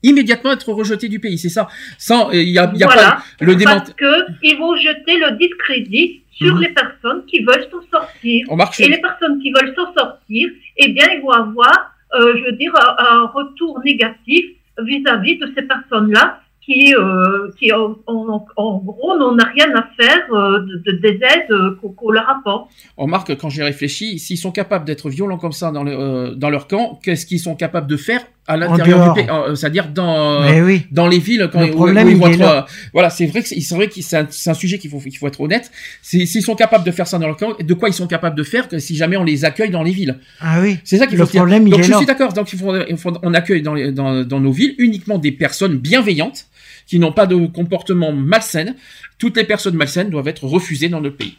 immédiatement 0.02 0.52
être 0.52 0.72
rejetées 0.72 1.08
du 1.08 1.20
pays. 1.20 1.38
C'est 1.38 1.48
ça. 1.48 1.68
Sans, 1.98 2.30
il 2.30 2.48
y 2.50 2.58
a, 2.58 2.70
il 2.74 2.80
y 2.80 2.84
a 2.84 2.86
voilà, 2.86 3.10
pas 3.38 3.44
le 3.44 3.54
dément. 3.56 3.72
parce 3.78 3.92
que 3.94 4.12
ils 4.42 4.56
vont 4.58 4.76
jeter 4.76 5.16
le 5.18 5.36
discrédit 5.38 6.22
sur 6.32 6.54
Mhm. 6.54 6.60
les 6.62 6.68
personnes 6.68 7.24
qui 7.26 7.40
veulent 7.40 7.66
s'en 7.70 7.82
sortir. 7.98 8.46
On 8.48 8.56
marche- 8.56 8.80
Et 8.80 8.88
les 8.88 8.98
personnes 9.00 9.40
qui 9.42 9.50
veulent 9.52 9.74
s'en 9.74 9.92
sortir, 9.92 10.48
eh 10.76 10.88
bien, 10.92 11.06
ils 11.14 11.20
vont 11.20 11.30
avoir, 11.30 11.92
euh, 12.14 12.34
je 12.38 12.44
veux 12.44 12.52
dire, 12.56 12.72
un, 12.76 13.22
un 13.22 13.26
retour 13.26 13.80
négatif 13.84 14.44
vis-à-vis 14.80 15.38
de 15.38 15.52
ces 15.56 15.62
personnes-là 15.62 16.40
qui, 16.64 16.94
euh, 16.94 17.50
qui 17.58 17.72
en, 17.72 17.96
en- 18.06 18.46
en 18.56 18.78
gros, 18.78 19.16
n'en 19.18 19.36
a 19.38 19.44
rien 19.46 19.74
à 19.74 19.88
faire 20.00 20.22
euh, 20.32 20.60
de, 20.60 20.92
de- 20.92 20.98
des 20.98 21.18
aides 21.22 21.50
euh, 21.50 21.76
qu'on 21.96 22.10
leur 22.10 22.28
apporte. 22.28 22.70
On 22.98 23.04
remarque 23.04 23.34
quand 23.38 23.48
j'ai 23.48 23.62
réfléchi, 23.64 24.18
s'ils 24.18 24.36
sont 24.38 24.52
capables 24.52 24.84
d'être 24.84 25.08
violents 25.08 25.38
comme 25.38 25.52
ça 25.52 25.72
dans, 25.72 25.82
le, 25.82 25.92
euh, 25.92 26.34
dans 26.34 26.50
leur 26.50 26.68
camp, 26.68 27.00
qu'est-ce 27.02 27.24
qu'ils 27.26 27.40
sont 27.40 27.56
capables 27.56 27.86
de 27.88 27.96
faire 27.96 28.20
à 28.48 28.56
l'intérieur 28.56 29.12
du 29.14 29.20
pays, 29.20 29.30
euh, 29.30 29.54
c'est-à-dire 29.54 29.88
dans 29.88 30.42
oui. 30.64 30.86
dans 30.90 31.06
les 31.06 31.18
villes 31.18 31.48
quand 31.52 31.60
Le 31.60 31.68
où- 31.70 31.74
problème, 31.76 32.06
où 32.06 32.10
ils 32.10 32.16
il 32.16 32.18
vont 32.20 32.26
est 32.28 32.32
être, 32.32 32.38
là. 32.40 32.64
euh, 32.64 32.88
voilà, 32.92 33.10
c'est 33.10 33.26
vrai 33.26 33.42
que 33.42 33.48
c'est 33.48 33.74
vrai 33.74 33.88
que 33.88 34.00
c'est 34.02 34.48
un, 34.50 34.54
sujet 34.54 34.78
qu'il 34.78 34.90
faut 34.90 34.98
qu'il 34.98 35.16
faut 35.16 35.28
être 35.28 35.40
honnête. 35.40 35.70
S'ils 36.02 36.26
sont 36.42 36.54
capables 36.54 36.84
de 36.84 36.90
faire 36.90 37.06
ça 37.06 37.18
dans 37.18 37.26
leur 37.26 37.36
camp, 37.36 37.54
de 37.60 37.74
quoi 37.74 37.88
ils 37.88 37.92
sont 37.94 38.06
capables 38.06 38.36
de 38.36 38.42
faire 38.42 38.66
que 38.68 38.78
si 38.78 38.96
jamais 38.96 39.16
on 39.16 39.24
les 39.24 39.44
accueille 39.44 39.70
dans 39.70 39.82
les 39.82 39.92
villes? 39.92 40.18
Ah 40.40 40.60
oui. 40.62 40.78
C'est 40.84 40.96
ça 40.98 41.06
qu'il 41.06 41.18
Le 41.18 41.24
faut 41.26 41.30
dire. 41.30 41.42
problème, 41.42 41.66
il 41.66 41.70
Donc 41.70 41.82
je 41.82 41.92
suis 41.92 42.06
d'accord. 42.06 42.32
Donc 42.32 42.52
il 42.52 42.58
faut- 42.58 42.74
on 43.22 43.34
accueille 43.34 43.62
dans, 43.62 43.74
les- 43.74 43.92
dans, 43.92 44.24
dans 44.24 44.40
nos 44.40 44.52
villes 44.52 44.74
uniquement 44.78 45.18
des 45.18 45.32
personnes 45.32 45.76
bienveillantes 45.76 46.46
qui 46.86 46.98
n'ont 46.98 47.12
pas 47.12 47.26
de 47.26 47.36
comportement 47.46 48.12
malsain. 48.12 48.74
Toutes 49.18 49.36
les 49.36 49.44
personnes 49.44 49.74
malsaines 49.74 50.10
doivent 50.10 50.28
être 50.28 50.44
refusées 50.44 50.88
dans 50.88 51.00
notre 51.00 51.16
pays. 51.16 51.36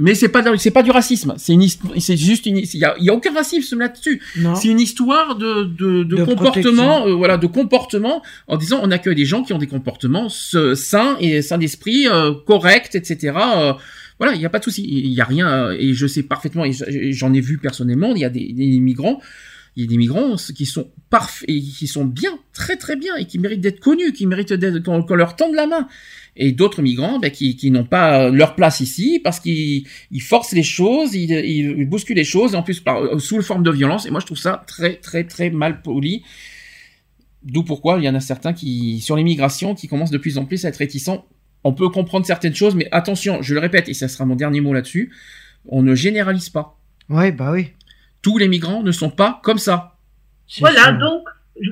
Mais 0.00 0.14
c'est 0.14 0.28
pas 0.28 0.44
c'est 0.58 0.70
pas 0.70 0.82
du 0.82 0.90
racisme. 0.90 1.34
C'est 1.38 1.52
une 1.54 1.66
c'est 1.98 2.16
juste 2.16 2.46
une 2.46 2.58
il 2.58 2.76
y 2.76 2.84
a, 2.84 2.94
il 2.98 3.04
y 3.04 3.10
a 3.10 3.14
aucun 3.14 3.32
racisme 3.32 3.80
là-dessus. 3.80 4.22
Non. 4.36 4.54
C'est 4.54 4.68
une 4.68 4.80
histoire 4.80 5.36
de 5.36 5.64
de, 5.64 6.04
de, 6.04 6.16
De 6.16 6.24
comportement 6.24 7.06
euh, 7.06 7.14
voilà 7.14 7.36
de 7.36 7.46
comportement 7.48 8.22
en 8.46 8.56
disant 8.56 8.80
on 8.82 8.90
accueille 8.92 9.16
des 9.16 9.24
gens 9.24 9.42
qui 9.42 9.52
ont 9.52 9.58
des 9.58 9.66
comportements 9.66 10.28
euh, 10.54 10.74
sains 10.76 11.16
et 11.20 11.42
sains 11.42 11.58
d'esprit 11.58 12.06
euh, 12.06 12.32
corrects 12.46 12.94
etc. 12.94 13.34
Euh, 13.56 13.72
voilà, 14.18 14.34
il 14.34 14.38
n'y 14.38 14.46
a 14.46 14.50
pas 14.50 14.58
de 14.58 14.64
souci. 14.64 14.84
Il 14.84 15.10
n'y 15.10 15.20
a 15.20 15.24
rien. 15.24 15.70
Et 15.72 15.94
je 15.94 16.06
sais 16.06 16.24
parfaitement, 16.24 16.64
et 16.64 16.72
j'en 17.12 17.32
ai 17.32 17.40
vu 17.40 17.58
personnellement, 17.58 18.14
il 18.14 18.20
y 18.20 18.24
a 18.24 18.30
des, 18.30 18.52
des 18.52 18.80
migrants, 18.80 19.20
il 19.78 19.82
y 19.82 19.84
a 19.84 19.86
des 19.86 19.96
migrants 19.96 20.34
qui 20.34 20.66
sont 20.66 20.90
parfaits, 21.08 21.46
qui 21.46 21.86
sont 21.86 22.04
bien, 22.04 22.36
très 22.52 22.74
très 22.74 22.96
bien, 22.96 23.14
et 23.14 23.26
qui 23.26 23.38
méritent 23.38 23.60
d'être 23.60 23.78
connus, 23.78 24.12
qui 24.12 24.26
méritent 24.26 24.52
d'être, 24.52 24.82
qu'on, 24.82 25.14
leur 25.14 25.36
tende 25.36 25.54
la 25.54 25.68
main. 25.68 25.86
Et 26.34 26.50
d'autres 26.50 26.82
migrants 26.82 27.20
ben, 27.20 27.30
qui, 27.30 27.70
n'ont 27.70 27.84
pas 27.84 28.28
leur 28.28 28.56
place 28.56 28.80
ici 28.80 29.20
parce 29.22 29.38
qu'ils 29.38 29.86
ils 30.10 30.20
forcent 30.20 30.50
les 30.50 30.64
choses, 30.64 31.14
ils, 31.14 31.84
bousculent 31.84 32.16
les 32.16 32.24
choses, 32.24 32.54
et 32.54 32.56
en 32.56 32.64
plus 32.64 32.82
euh, 32.88 33.20
sous 33.20 33.40
forme 33.40 33.62
de 33.62 33.70
violence. 33.70 34.04
Et 34.04 34.10
moi, 34.10 34.18
je 34.18 34.26
trouve 34.26 34.38
ça 34.38 34.64
très 34.66 34.96
très 34.96 35.22
très 35.22 35.48
mal 35.48 35.80
poli. 35.80 36.24
D'où 37.44 37.62
pourquoi 37.62 37.98
il 37.98 38.04
y 38.04 38.08
en 38.08 38.16
a 38.16 38.20
certains 38.20 38.52
qui, 38.52 39.00
sur 39.00 39.14
l'immigration, 39.14 39.76
qui 39.76 39.86
commencent 39.86 40.10
de 40.10 40.18
plus 40.18 40.38
en 40.38 40.44
plus 40.44 40.64
à 40.64 40.70
être 40.70 40.78
réticents. 40.78 41.24
On 41.62 41.72
peut 41.72 41.88
comprendre 41.88 42.26
certaines 42.26 42.54
choses, 42.54 42.74
mais 42.74 42.88
attention, 42.90 43.42
je 43.42 43.54
le 43.54 43.60
répète, 43.60 43.88
et 43.88 43.94
ça 43.94 44.08
sera 44.08 44.24
mon 44.24 44.34
dernier 44.34 44.60
mot 44.60 44.72
là-dessus, 44.72 45.12
on 45.66 45.82
ne 45.82 45.94
généralise 45.94 46.48
pas. 46.48 46.80
Ouais, 47.08 47.30
bah 47.30 47.52
oui. 47.52 47.68
Tous 48.22 48.38
les 48.38 48.48
migrants 48.48 48.82
ne 48.82 48.92
sont 48.92 49.10
pas 49.10 49.40
comme 49.42 49.58
ça. 49.58 49.94
Voilà, 50.60 50.92
donc, 50.92 51.22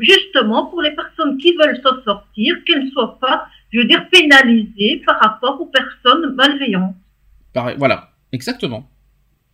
justement, 0.00 0.66
pour 0.66 0.82
les 0.82 0.92
personnes 0.94 1.38
qui 1.38 1.54
veulent 1.54 1.80
s'en 1.82 2.02
sortir, 2.04 2.54
qu'elles 2.66 2.84
ne 2.84 2.90
soient 2.90 3.18
pas, 3.20 3.46
je 3.72 3.78
veux 3.80 3.86
dire, 3.86 4.06
pénalisées 4.10 5.02
par 5.06 5.18
rapport 5.20 5.60
aux 5.60 5.66
personnes 5.66 6.34
malveillantes. 6.34 6.94
Pareil, 7.52 7.76
voilà, 7.78 8.10
exactement. 8.32 8.88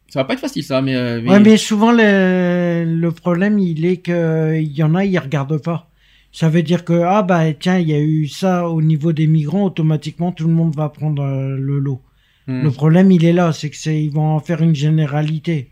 Ça 0.09 0.21
va 0.21 0.25
pas 0.25 0.35
être 0.35 0.41
facile 0.41 0.63
ça, 0.65 0.83
mais... 0.83 0.95
euh, 0.95 1.21
mais- 1.23 1.31
Ouais, 1.31 1.41
mais 1.41 1.57
souvent 1.57 1.93
le, 1.93 2.85
le 2.85 3.11
problème, 3.13 3.59
il 3.59 3.87
est 3.87 3.99
que 3.99 4.57
il 4.61 4.73
y 4.73 4.83
en 4.83 4.95
a, 4.95 5.05
ils 5.05 5.19
regardent 5.19 5.63
pas. 5.63 5.89
Ça 6.33 6.49
veut 6.49 6.63
dire 6.63 6.85
que 6.85 7.03
ah 7.05 7.23
bah 7.23 7.53
tiens, 7.53 7.79
il 7.79 7.89
y 7.89 7.95
a 7.95 8.01
eu 8.01 8.27
ça 8.27 8.69
au 8.69 8.81
niveau 8.83 9.13
des 9.13 9.27
migrants, 9.27 9.65
automatiquement 9.65 10.33
tout 10.33 10.47
le 10.49 10.53
monde 10.55 10.75
va 10.75 10.89
prendre 10.89 11.23
euh, 11.23 11.57
le 11.59 11.79
lot. 11.79 12.01
Hmm. 12.47 12.63
Le 12.63 12.71
problème, 12.71 13.11
il 13.13 13.25
est 13.25 13.33
là, 13.35 13.53
c'est 13.53 13.71
que 13.71 13.77
c'est 13.77 14.03
ils 14.03 14.11
vont 14.11 14.35
en 14.35 14.41
faire 14.41 14.63
une 14.63 14.75
généralité. 14.75 15.71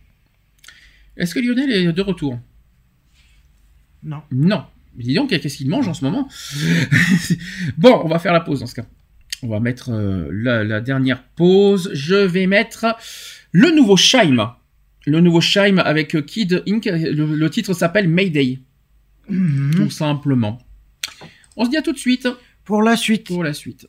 Est-ce 1.21 1.35
que 1.35 1.41
Lionel 1.41 1.71
est 1.71 1.93
de 1.93 2.03
retour? 2.03 2.39
Non. 4.03 4.23
Non. 4.33 4.65
Mais 4.97 5.05
dis 5.05 5.15
donc, 5.15 5.29
qu'est-ce 5.29 5.57
qu'il 5.59 5.69
mange 5.69 5.87
en 5.87 5.95
ce 5.95 6.05
moment? 6.05 6.29
Bon, 7.79 8.01
on 8.03 8.09
va 8.09 8.19
faire 8.19 8.33
la 8.33 8.41
pause 8.41 8.61
dans 8.61 8.67
ce 8.67 8.75
cas. 8.75 8.87
On 9.43 9.49
va 9.49 9.61
mettre 9.61 9.91
euh, 9.91 10.29
la, 10.33 10.65
la 10.65 10.81
dernière 10.81 11.23
pause. 11.23 11.91
Je 11.93 12.15
vais 12.15 12.47
mettre 12.47 12.87
le 13.53 13.71
nouveau 13.71 13.97
Shime. 13.97 14.49
Le 15.07 15.21
nouveau 15.21 15.41
Shime 15.41 15.79
avec 15.79 16.15
euh, 16.17 16.23
Kid 16.23 16.63
Inc. 16.67 16.87
Le, 16.87 17.37
le 17.37 17.51
titre 17.51 17.75
s'appelle 17.75 18.09
Mayday. 18.09 18.59
Tout 19.29 19.91
simplement. 19.91 20.59
On 21.57 21.67
se 21.67 21.71
dit 21.71 21.77
à 21.77 21.83
tout 21.83 21.93
de 21.93 21.99
suite. 21.99 22.29
Pour 22.65 22.83
la 22.83 22.97
suite. 22.97 23.27
Pour 23.27 23.45
la 23.45 23.53
suite. 23.53 23.87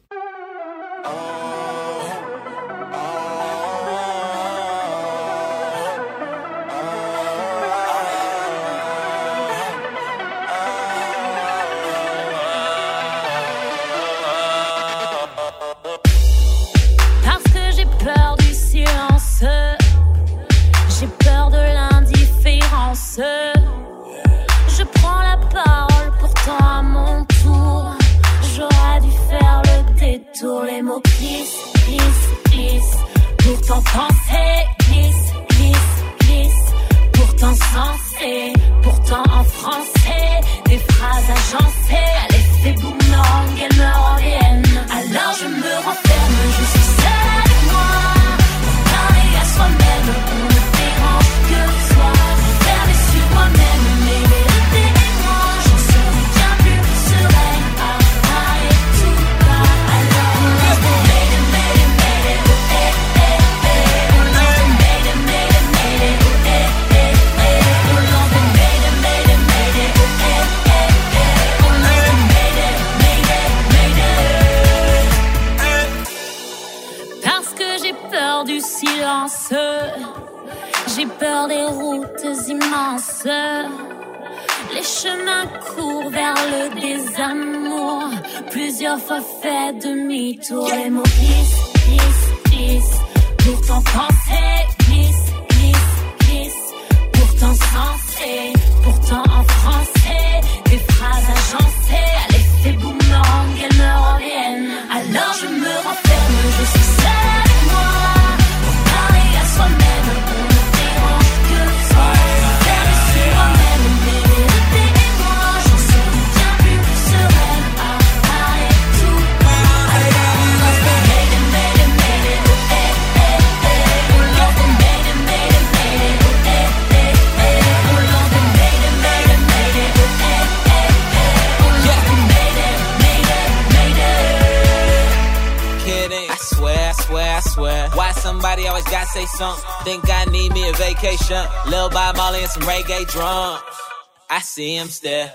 Him 144.81 144.87
stare. 144.87 145.31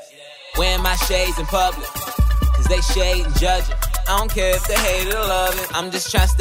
Wearing 0.59 0.83
my 0.83 0.97
shades 0.97 1.39
in 1.39 1.47
public. 1.47 1.87
Cause 1.87 2.65
they 2.65 2.81
shade 2.81 3.27
and 3.27 3.37
judge 3.39 3.63
it. 3.71 3.77
I 4.09 4.19
don't 4.19 4.29
care 4.29 4.57
if 4.57 4.67
they 4.67 4.75
hate 4.75 5.07
it 5.07 5.15
or 5.15 5.21
love 5.21 5.55
it. 5.63 5.69
I'm 5.73 5.93
just 5.93 6.11
trying 6.11 6.27
to 6.27 6.33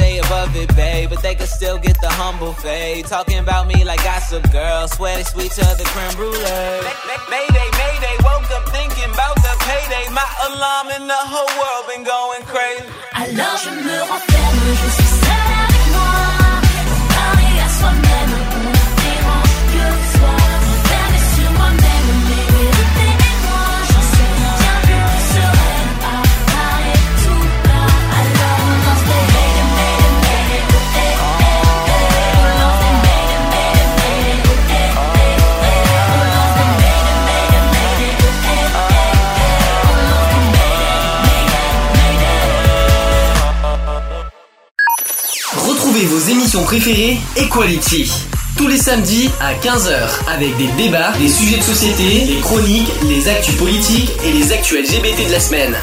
Émissions 46.55 46.63
préférées 46.63 47.17
Equality. 47.35 48.09
Tous 48.57 48.67
les 48.69 48.77
samedis 48.77 49.27
à 49.41 49.53
15h 49.55 50.29
avec 50.29 50.55
des 50.55 50.67
débats, 50.81 51.11
des 51.17 51.27
sujets 51.27 51.57
de 51.57 51.61
société, 51.61 52.33
des 52.33 52.39
chroniques, 52.39 52.87
les 53.09 53.27
actus 53.27 53.55
politiques 53.57 54.09
et 54.25 54.31
les 54.31 54.53
actus 54.53 54.79
LGBT 54.79 55.27
de 55.27 55.31
la 55.33 55.39
semaine. 55.41 55.73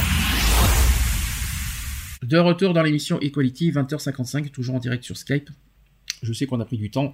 De 2.23 2.39
retour 2.39 2.73
dans 2.73 2.83
l'émission 2.83 3.21
Equality, 3.21 3.71
20h55, 3.73 4.51
toujours 4.51 4.77
en 4.77 4.79
direct 4.79 5.05
sur 5.05 5.15
Skype. 5.15 5.51
Je 6.23 6.33
sais 6.33 6.47
qu'on 6.47 6.61
a 6.61 6.65
pris 6.65 6.79
du 6.79 6.91
temps, 6.91 7.13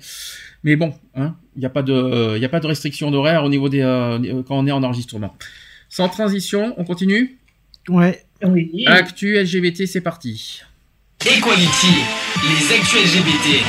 mais 0.63 0.77
bon, 0.77 0.95
hein, 1.17 1.35
il 1.57 1.61
n'y 1.61 1.67
a 1.67 1.71
pas 1.71 1.83
de, 1.83 2.37
il 2.37 2.43
y 2.43 2.45
a 2.45 2.49
pas 2.49 2.61
de 2.61 2.67
restriction 2.69 3.11
d'horaire 3.11 3.43
au 3.43 3.49
niveau 3.49 3.69
des, 3.69 3.81
euh, 3.81 4.43
quand 4.47 4.57
on 4.57 4.67
est 4.69 4.73
en 4.73 4.85
enregistrement. 4.85 5.35
Sans 5.89 6.09
transition, 6.09 6.75
on 6.77 6.85
continue? 6.85 7.39
Ouais. 7.89 8.23
Oui. 8.45 8.85
Actu 8.87 9.37
LGBT, 9.37 9.87
c'est 9.87 10.03
parti. 10.03 10.63
Equality, 11.27 12.05
les 12.49 12.73
actus 12.75 13.03
LGBT. 13.17 13.65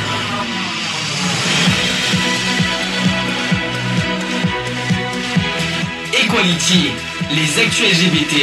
Equality, 6.14 6.90
les 7.36 7.60
actus 7.62 7.86
LGBT. 7.86 8.36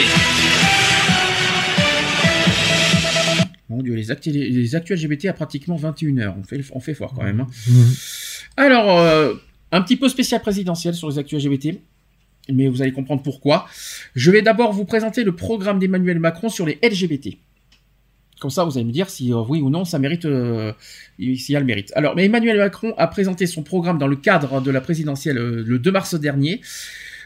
Mon 3.68 3.82
dieu, 3.82 3.94
les, 3.94 4.10
actu- 4.10 4.30
les 4.32 4.74
actus 4.74 5.00
LGBT 5.02 5.26
à 5.26 5.32
pratiquement 5.32 5.76
21h. 5.76 6.34
On 6.38 6.42
fait, 6.44 6.60
on 6.72 6.80
fait 6.80 6.94
fort 6.94 7.12
quand 7.14 7.22
même. 7.22 7.40
hein. 7.40 7.46
Mhm. 7.68 7.94
Alors, 8.56 8.98
euh, 8.98 9.34
un 9.72 9.82
petit 9.82 9.96
peu 9.96 10.08
spécial 10.08 10.40
présidentiel 10.40 10.94
sur 10.94 11.08
les 11.10 11.18
actus 11.18 11.44
LGBT, 11.44 11.78
mais 12.52 12.68
vous 12.68 12.82
allez 12.82 12.92
comprendre 12.92 13.22
pourquoi. 13.22 13.66
Je 14.14 14.30
vais 14.30 14.42
d'abord 14.42 14.72
vous 14.72 14.84
présenter 14.84 15.24
le 15.24 15.34
programme 15.34 15.78
d'Emmanuel 15.78 16.18
Macron 16.18 16.48
sur 16.48 16.66
les 16.66 16.78
LGBT. 16.82 17.36
Comme 18.40 18.50
ça, 18.50 18.64
vous 18.64 18.76
allez 18.76 18.84
me 18.84 18.92
dire 18.92 19.08
si 19.08 19.32
euh, 19.32 19.42
oui 19.48 19.62
ou 19.62 19.70
non 19.70 19.84
ça 19.84 19.98
mérite, 19.98 20.26
euh, 20.26 20.72
s'il 21.18 21.52
y 21.52 21.56
a 21.56 21.60
le 21.60 21.64
mérite. 21.64 21.92
Alors, 21.96 22.14
mais 22.14 22.26
Emmanuel 22.26 22.58
Macron 22.58 22.92
a 22.98 23.06
présenté 23.06 23.46
son 23.46 23.62
programme 23.62 23.98
dans 23.98 24.06
le 24.06 24.16
cadre 24.16 24.60
de 24.60 24.70
la 24.70 24.82
présidentielle 24.82 25.38
euh, 25.38 25.64
le 25.66 25.78
2 25.78 25.90
mars 25.90 26.14
dernier. 26.14 26.60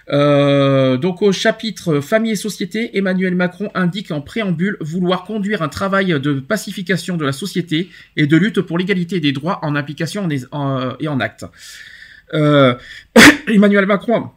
Donc 0.09 1.23
au 1.23 1.31
chapitre 1.31 2.01
Famille 2.01 2.33
et 2.33 2.37
Société, 2.37 2.97
Emmanuel 2.99 3.37
Macron 3.37 3.71
indique 3.75 4.11
en 4.11 4.21
préambule 4.21 4.77
vouloir 4.81 5.23
conduire 5.23 5.63
un 5.63 5.69
travail 5.69 6.19
de 6.19 6.41
pacification 6.41 7.17
de 7.17 7.25
la 7.25 7.31
société 7.31 7.91
et 8.17 8.27
de 8.27 8.37
lutte 8.37 8.61
pour 8.61 8.77
l'égalité 8.77 9.21
des 9.21 9.31
droits 9.31 9.61
en 9.63 9.77
application 9.77 10.29
et 10.29 11.09
en 11.09 11.21
acte. 11.21 11.45
Emmanuel 13.47 13.87
Macron 13.87 14.31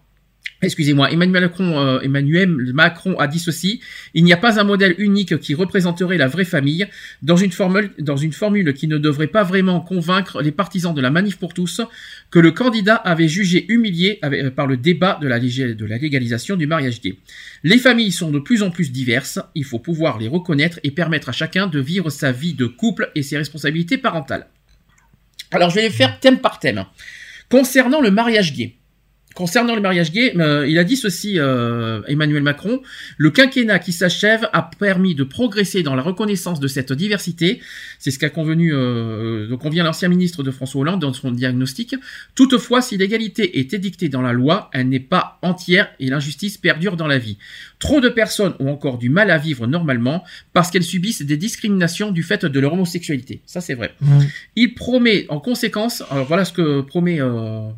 Excusez-moi, 0.63 1.11
Emmanuel 1.11 1.41
Macron, 1.41 1.77
euh, 1.77 1.99
Emmanuel 1.99 2.49
Macron 2.73 3.19
a 3.19 3.27
dit 3.27 3.39
ceci 3.39 3.81
il 4.13 4.23
n'y 4.23 4.31
a 4.31 4.37
pas 4.37 4.59
un 4.59 4.63
modèle 4.63 4.95
unique 4.97 5.37
qui 5.39 5.55
représenterait 5.55 6.17
la 6.17 6.27
vraie 6.27 6.45
famille 6.45 6.87
dans 7.21 7.35
une 7.35 7.51
formule, 7.51 8.73
qui 8.73 8.87
ne 8.87 8.97
devrait 8.97 9.27
pas 9.27 9.43
vraiment 9.43 9.81
convaincre 9.81 10.41
les 10.41 10.51
partisans 10.51 10.93
de 10.93 11.01
la 11.01 11.09
manif 11.09 11.37
pour 11.37 11.53
tous 11.53 11.81
que 12.31 12.39
le 12.39 12.51
candidat 12.51 12.95
avait 12.95 13.27
jugé 13.27 13.65
humilié 13.67 14.19
euh, 14.23 14.51
par 14.51 14.67
le 14.67 14.77
débat 14.77 15.19
de 15.21 15.27
la, 15.27 15.39
de 15.39 15.85
la 15.85 15.97
légalisation 15.97 16.55
du 16.55 16.65
mariage 16.65 17.01
gay. 17.01 17.17
Les 17.63 17.77
familles 17.77 18.13
sont 18.13 18.31
de 18.31 18.39
plus 18.39 18.63
en 18.63 18.71
plus 18.71 18.91
diverses, 18.91 19.39
il 19.55 19.65
faut 19.65 19.79
pouvoir 19.79 20.17
les 20.17 20.29
reconnaître 20.29 20.79
et 20.83 20.91
permettre 20.91 21.29
à 21.29 21.33
chacun 21.33 21.67
de 21.67 21.79
vivre 21.79 22.09
sa 22.09 22.31
vie 22.31 22.53
de 22.53 22.67
couple 22.67 23.11
et 23.15 23.23
ses 23.23 23.37
responsabilités 23.37 23.97
parentales. 23.97 24.47
Alors 25.51 25.69
je 25.69 25.75
vais 25.75 25.83
les 25.83 25.89
faire 25.89 26.19
thème 26.19 26.39
par 26.39 26.59
thème. 26.59 26.85
Concernant 27.49 28.01
le 28.01 28.09
mariage 28.09 28.53
gay, 28.53 28.77
Concernant 29.33 29.75
le 29.75 29.81
mariage 29.81 30.11
gay, 30.11 30.33
euh, 30.37 30.67
il 30.67 30.77
a 30.77 30.83
dit 30.83 30.95
ceci, 30.95 31.39
euh, 31.39 32.01
Emmanuel 32.07 32.43
Macron, 32.43 32.81
le 33.17 33.31
quinquennat 33.31 33.79
qui 33.79 33.91
s'achève 33.91 34.47
a 34.53 34.69
permis 34.77 35.15
de 35.15 35.23
progresser 35.23 35.81
dans 35.81 35.95
la 35.95 36.03
reconnaissance 36.03 36.59
de 36.59 36.67
cette 36.67 36.93
diversité. 36.93 37.59
C'est 37.97 38.11
ce 38.11 38.19
qu'a 38.19 38.29
convenu, 38.29 38.73
euh, 38.73 39.47
donc 39.47 39.61
convient 39.61 39.83
l'ancien 39.83 40.09
ministre 40.09 40.43
de 40.43 40.51
François 40.51 40.81
Hollande 40.81 40.99
dans 40.99 41.13
son 41.13 41.31
diagnostic. 41.31 41.95
Toutefois, 42.35 42.81
si 42.81 42.97
l'égalité 42.97 43.59
est 43.59 43.73
édictée 43.73 44.09
dans 44.09 44.21
la 44.21 44.33
loi, 44.33 44.69
elle 44.73 44.89
n'est 44.89 44.99
pas 44.99 45.39
entière 45.41 45.89
et 45.99 46.07
l'injustice 46.07 46.57
perdure 46.57 46.97
dans 46.97 47.07
la 47.07 47.17
vie. 47.17 47.37
Trop 47.79 48.01
de 48.01 48.09
personnes 48.09 48.53
ont 48.59 48.69
encore 48.69 48.97
du 48.97 49.09
mal 49.09 49.31
à 49.31 49.37
vivre 49.37 49.67
normalement 49.67 50.23
parce 50.53 50.69
qu'elles 50.69 50.83
subissent 50.83 51.21
des 51.21 51.37
discriminations 51.37 52.11
du 52.11 52.23
fait 52.23 52.45
de 52.45 52.59
leur 52.59 52.73
homosexualité. 52.73 53.41
Ça, 53.45 53.61
c'est 53.61 53.73
vrai. 53.73 53.95
Il 54.55 54.75
promet 54.75 55.25
en 55.29 55.39
conséquence, 55.39 56.03
alors 56.09 56.25
voilà 56.25 56.45
ce 56.45 56.53
que 56.53 56.81
promet 56.81 57.19
euh, 57.19 57.69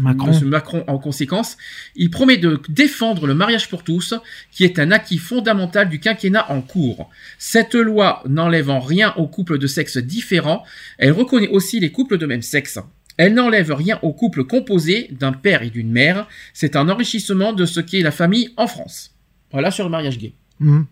Macron. 0.00 0.28
Monsieur 0.28 0.46
Macron 0.46 0.84
en 0.86 0.98
conséquence, 0.98 1.56
il 1.94 2.10
promet 2.10 2.36
de 2.36 2.60
défendre 2.68 3.26
le 3.26 3.34
mariage 3.34 3.68
pour 3.68 3.84
tous, 3.84 4.14
qui 4.50 4.64
est 4.64 4.78
un 4.78 4.90
acquis 4.90 5.18
fondamental 5.18 5.88
du 5.88 6.00
quinquennat 6.00 6.50
en 6.50 6.60
cours. 6.62 7.10
Cette 7.38 7.74
loi 7.74 8.22
n'enlève 8.28 8.70
en 8.70 8.80
rien 8.80 9.14
aux 9.16 9.28
couples 9.28 9.58
de 9.58 9.66
sexe 9.66 9.98
différents, 9.98 10.64
elle 10.98 11.12
reconnaît 11.12 11.48
aussi 11.48 11.80
les 11.80 11.92
couples 11.92 12.18
de 12.18 12.26
même 12.26 12.42
sexe. 12.42 12.78
Elle 13.16 13.34
n'enlève 13.34 13.72
rien 13.72 13.98
aux 14.02 14.12
couples 14.12 14.44
composés 14.44 15.08
d'un 15.10 15.32
père 15.32 15.62
et 15.62 15.70
d'une 15.70 15.90
mère, 15.90 16.28
c'est 16.52 16.76
un 16.76 16.88
enrichissement 16.88 17.52
de 17.52 17.64
ce 17.64 17.80
qu'est 17.80 18.02
la 18.02 18.10
famille 18.10 18.50
en 18.56 18.66
France. 18.66 19.14
Voilà 19.52 19.70
sur 19.70 19.84
le 19.84 19.90
mariage 19.90 20.18
gay. 20.18 20.32
Mhm. 20.60 20.86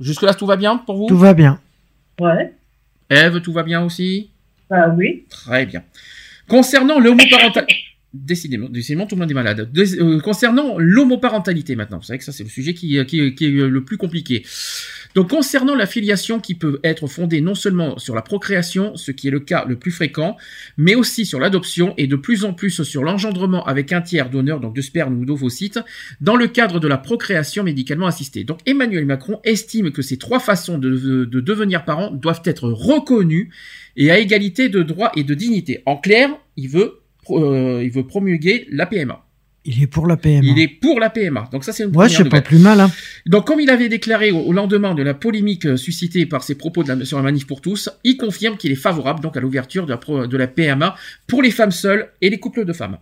Jusque-là, 0.00 0.34
tout 0.34 0.46
va 0.46 0.56
bien 0.56 0.76
pour 0.78 0.96
vous? 0.96 1.06
Tout 1.06 1.18
va 1.18 1.34
bien. 1.34 1.60
Ouais. 2.18 2.52
Eve, 3.10 3.40
tout 3.40 3.52
va 3.52 3.62
bien 3.62 3.84
aussi? 3.84 4.30
Bah 4.68 4.88
oui. 4.88 5.24
Très 5.28 5.66
bien. 5.66 5.84
Concernant 6.48 6.98
l'homoparentalité... 6.98 7.76
Décidément, 8.16 8.68
décidément, 8.68 9.06
tout 9.08 9.16
le 9.16 9.22
monde 9.22 9.30
est 9.32 9.34
malade. 9.34 9.68
Euh, 9.76 10.20
concernant 10.20 10.78
l'homoparentalité 10.78 11.74
maintenant, 11.74 11.98
vous 11.98 12.04
savez 12.04 12.18
que 12.20 12.24
ça 12.24 12.30
c'est 12.30 12.44
le 12.44 12.48
sujet 12.48 12.72
qui, 12.72 13.04
qui, 13.06 13.34
qui 13.34 13.44
est 13.44 13.50
le 13.50 13.84
plus 13.84 13.96
compliqué. 13.96 14.44
Donc 15.16 15.30
concernant 15.30 15.74
la 15.74 15.86
filiation 15.86 16.38
qui 16.38 16.54
peut 16.54 16.78
être 16.84 17.08
fondée 17.08 17.40
non 17.40 17.56
seulement 17.56 17.98
sur 17.98 18.14
la 18.14 18.22
procréation, 18.22 18.94
ce 18.96 19.10
qui 19.10 19.26
est 19.26 19.30
le 19.32 19.40
cas 19.40 19.64
le 19.66 19.76
plus 19.80 19.90
fréquent, 19.90 20.36
mais 20.76 20.94
aussi 20.94 21.26
sur 21.26 21.40
l'adoption 21.40 21.92
et 21.96 22.06
de 22.06 22.14
plus 22.14 22.44
en 22.44 22.52
plus 22.54 22.84
sur 22.84 23.02
l'engendrement 23.02 23.64
avec 23.66 23.92
un 23.92 24.00
tiers 24.00 24.30
donneur, 24.30 24.60
donc 24.60 24.76
de 24.76 24.80
sperme 24.80 25.18
ou 25.18 25.24
d'ovocytes, 25.24 25.80
dans 26.20 26.36
le 26.36 26.46
cadre 26.46 26.78
de 26.78 26.86
la 26.86 26.98
procréation 26.98 27.64
médicalement 27.64 28.06
assistée. 28.06 28.44
Donc 28.44 28.60
Emmanuel 28.64 29.06
Macron 29.06 29.40
estime 29.42 29.90
que 29.90 30.02
ces 30.02 30.18
trois 30.18 30.38
façons 30.38 30.78
de, 30.78 30.90
de- 30.90 31.24
de 31.24 31.40
devenir 31.40 31.84
parent 31.84 32.12
doivent 32.12 32.42
être 32.44 32.68
reconnues 32.70 33.50
et 33.96 34.12
à 34.12 34.18
égalité 34.20 34.68
de 34.68 34.82
droits 34.84 35.10
et 35.16 35.24
de 35.24 35.34
dignité. 35.34 35.82
En 35.84 35.96
clair, 35.96 36.30
il 36.56 36.68
veut, 36.68 37.00
pro- 37.24 37.42
euh, 37.42 37.82
il 37.82 37.90
veut 37.90 38.06
promulguer 38.06 38.66
la 38.70 38.86
PMA. 38.86 39.20
Il 39.66 39.82
est 39.82 39.86
pour 39.86 40.06
la 40.06 40.18
PMA. 40.18 40.42
Il 40.44 40.58
est 40.60 40.68
pour 40.68 41.00
la 41.00 41.08
PMA. 41.08 41.48
Donc 41.50 41.64
ça 41.64 41.72
c'est 41.72 41.84
une 41.84 41.96
Ouais, 41.96 42.08
c'est 42.10 42.28
pas 42.28 42.42
plus 42.42 42.58
mal. 42.58 42.80
Hein. 42.80 42.90
Donc, 43.24 43.46
comme 43.46 43.60
il 43.60 43.70
avait 43.70 43.88
déclaré 43.88 44.30
au, 44.30 44.40
au 44.40 44.52
lendemain 44.52 44.94
de 44.94 45.02
la 45.02 45.14
polémique 45.14 45.64
euh, 45.64 45.76
suscitée 45.78 46.26
par 46.26 46.42
ses 46.44 46.54
propos 46.54 46.82
de 46.84 46.92
la- 46.92 47.04
sur 47.06 47.16
la 47.16 47.22
manif 47.24 47.46
pour 47.46 47.62
tous, 47.62 47.88
il 48.04 48.18
confirme 48.18 48.58
qu'il 48.58 48.70
est 48.72 48.74
favorable 48.76 49.20
donc 49.20 49.36
à 49.38 49.40
l'ouverture 49.40 49.86
de, 49.86 49.90
la 49.90 49.96
pro- 49.96 50.26
de 50.26 50.36
la 50.36 50.46
PMA 50.48 50.94
pour 51.26 51.42
les 51.42 51.50
femmes 51.50 51.70
seules 51.70 52.08
et 52.20 52.28
les 52.28 52.38
couples 52.38 52.66
de 52.66 52.72
femmes. 52.74 52.98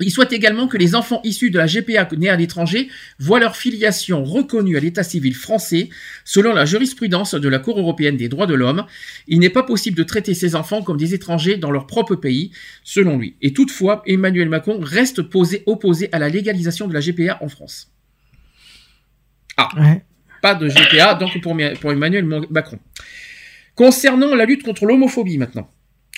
Il 0.00 0.10
souhaite 0.10 0.32
également 0.32 0.68
que 0.68 0.76
les 0.76 0.94
enfants 0.94 1.20
issus 1.22 1.50
de 1.50 1.58
la 1.58 1.66
GPA 1.66 2.08
nés 2.16 2.30
à 2.30 2.36
l'étranger 2.36 2.88
voient 3.18 3.40
leur 3.40 3.56
filiation 3.56 4.24
reconnue 4.24 4.76
à 4.76 4.80
l'état 4.80 5.02
civil 5.02 5.34
français 5.34 5.90
selon 6.24 6.52
la 6.54 6.64
jurisprudence 6.64 7.34
de 7.34 7.48
la 7.48 7.58
Cour 7.58 7.78
européenne 7.78 8.16
des 8.16 8.28
droits 8.28 8.46
de 8.46 8.54
l'homme. 8.54 8.86
Il 9.28 9.38
n'est 9.38 9.50
pas 9.50 9.62
possible 9.62 9.96
de 9.96 10.02
traiter 10.02 10.34
ces 10.34 10.56
enfants 10.56 10.82
comme 10.82 10.96
des 10.96 11.14
étrangers 11.14 11.56
dans 11.56 11.70
leur 11.70 11.86
propre 11.86 12.16
pays, 12.16 12.52
selon 12.82 13.18
lui. 13.18 13.36
Et 13.42 13.52
toutefois, 13.52 14.02
Emmanuel 14.06 14.48
Macron 14.48 14.78
reste 14.80 15.22
posé, 15.22 15.62
opposé 15.66 16.08
à 16.12 16.18
la 16.18 16.28
légalisation 16.28 16.88
de 16.88 16.94
la 16.94 17.00
GPA 17.00 17.38
en 17.40 17.48
France. 17.48 17.92
Ah, 19.56 19.68
Ouais. 19.78 20.04
pas 20.40 20.54
de 20.54 20.68
GPA, 20.68 21.14
donc 21.14 21.40
pour, 21.40 21.92
Emmanuel 21.92 22.24
Macron. 22.50 22.78
Concernant 23.74 24.34
la 24.34 24.44
lutte 24.44 24.62
contre 24.62 24.86
l'homophobie 24.86 25.38
maintenant. 25.38 25.70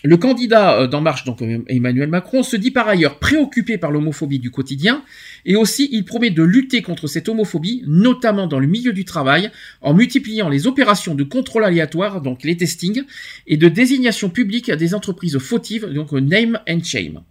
Le 0.07 0.18
candidat 0.18 0.81
euh, 0.81 0.86
d'En 0.86 1.00
Marche, 1.00 1.24
donc 1.24 1.41
euh, 1.41 1.65
Emmanuel 1.66 2.10
Macron, 2.10 2.42
se 2.42 2.57
dit 2.57 2.70
par 2.70 2.86
ailleurs 2.86 3.18
préoccupé 3.18 3.78
par 3.78 3.91
l'homophobie 3.91 4.39
du 4.39 4.50
quotidien 4.50 5.02
et 5.47 5.57
aussi 5.57 5.89
il 5.92 6.05
promet 6.05 6.28
de 6.28 6.42
lutter 6.42 6.83
contre 6.83 7.07
cette 7.07 7.26
homophobie, 7.26 7.83
notamment 7.86 8.47
dans 8.47 8.58
le 8.58 8.66
milieu 8.66 8.92
du 8.92 9.07
travail, 9.07 9.50
en 9.81 9.94
multipliant 9.94 10.50
les 10.50 10.66
opérations 10.66 11.15
de 11.15 11.24
contrôle 11.24 11.65
aléatoire, 11.65 12.20
donc 12.20 12.42
les 12.42 12.55
testings, 12.55 13.05
et 13.47 13.57
de 13.57 13.66
désignation 13.68 14.28
publique 14.28 14.70
des 14.70 14.94
entreprises 14.94 15.39
fautives, 15.39 15.86
donc 15.86 16.12
euh, 16.12 16.20
name 16.20 16.60
and 16.68 16.83
shame. 16.84 17.23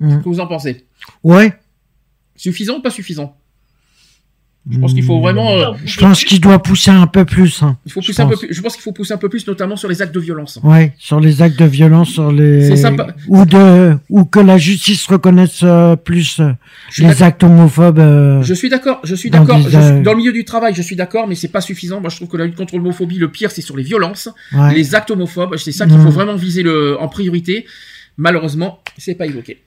Mm. 0.00 0.08
Qu'est-ce 0.08 0.24
que 0.24 0.28
vous 0.30 0.40
en 0.40 0.46
pensez? 0.46 0.86
Ouais. 1.22 1.52
Suffisant 2.34 2.78
ou 2.78 2.80
pas 2.80 2.90
suffisant? 2.90 3.36
Je 4.70 4.78
pense 4.78 4.92
qu'il 4.92 5.02
faut 5.02 5.20
vraiment. 5.20 5.52
euh, 5.52 5.72
Je 5.84 5.98
pense 5.98 6.24
qu'il 6.24 6.40
doit 6.40 6.62
pousser 6.62 6.90
un 6.90 7.06
peu 7.06 7.24
plus. 7.24 7.62
hein. 7.62 7.78
il 7.86 7.92
faut 7.92 8.02
Je 8.02 8.08
pousser 8.08 8.20
un 8.22 8.26
peu 8.26 8.36
plus. 8.36 8.48
Je 8.52 8.60
pense 8.60 8.74
qu'il 8.74 8.82
faut 8.82 8.92
pousser 8.92 9.14
un 9.14 9.16
peu 9.18 9.28
plus, 9.28 9.46
notamment 9.46 9.76
sur 9.76 9.88
les 9.88 10.02
actes 10.02 10.14
de 10.14 10.20
violence. 10.20 10.58
Ouais, 10.62 10.92
sur 10.98 11.20
les 11.20 11.40
actes 11.40 11.58
de 11.58 11.64
violence, 11.64 12.10
sur 12.10 12.30
les 12.32 12.70
ou 13.28 13.44
de 13.46 13.96
ou 14.10 14.24
que 14.24 14.40
la 14.40 14.58
justice 14.58 15.06
reconnaisse 15.06 15.60
euh, 15.62 15.96
plus 15.96 16.40
euh, 16.40 16.52
les 16.98 17.22
actes 17.22 17.42
homophobes. 17.44 17.98
euh, 17.98 18.42
Je 18.42 18.52
suis 18.54 18.68
d'accord, 18.68 19.00
je 19.04 19.14
suis 19.14 19.30
d'accord. 19.30 19.58
des, 19.58 20.02
Dans 20.02 20.12
le 20.12 20.16
milieu 20.18 20.32
du 20.32 20.44
travail, 20.44 20.74
je 20.74 20.82
suis 20.82 20.96
d'accord, 20.96 21.26
mais 21.28 21.34
c'est 21.34 21.48
pas 21.48 21.60
suffisant. 21.62 22.00
Moi, 22.00 22.10
je 22.10 22.16
trouve 22.16 22.28
que 22.28 22.36
la 22.36 22.44
lutte 22.44 22.56
contre 22.56 22.76
l'homophobie, 22.76 23.18
le 23.18 23.30
pire, 23.30 23.50
c'est 23.50 23.62
sur 23.62 23.76
les 23.76 23.82
violences, 23.84 24.28
Ouais. 24.52 24.74
les 24.74 24.94
actes 24.94 25.10
homophobes. 25.10 25.56
C'est 25.56 25.72
ça 25.72 25.86
qu'il 25.86 25.96
faut 25.96 26.02
Mhm. 26.04 26.10
vraiment 26.10 26.34
viser 26.36 26.62
le, 26.62 27.00
en 27.00 27.08
priorité. 27.08 27.64
Malheureusement, 28.18 28.80
c'est 28.98 29.14
pas 29.14 29.26
évoqué. 29.26 29.62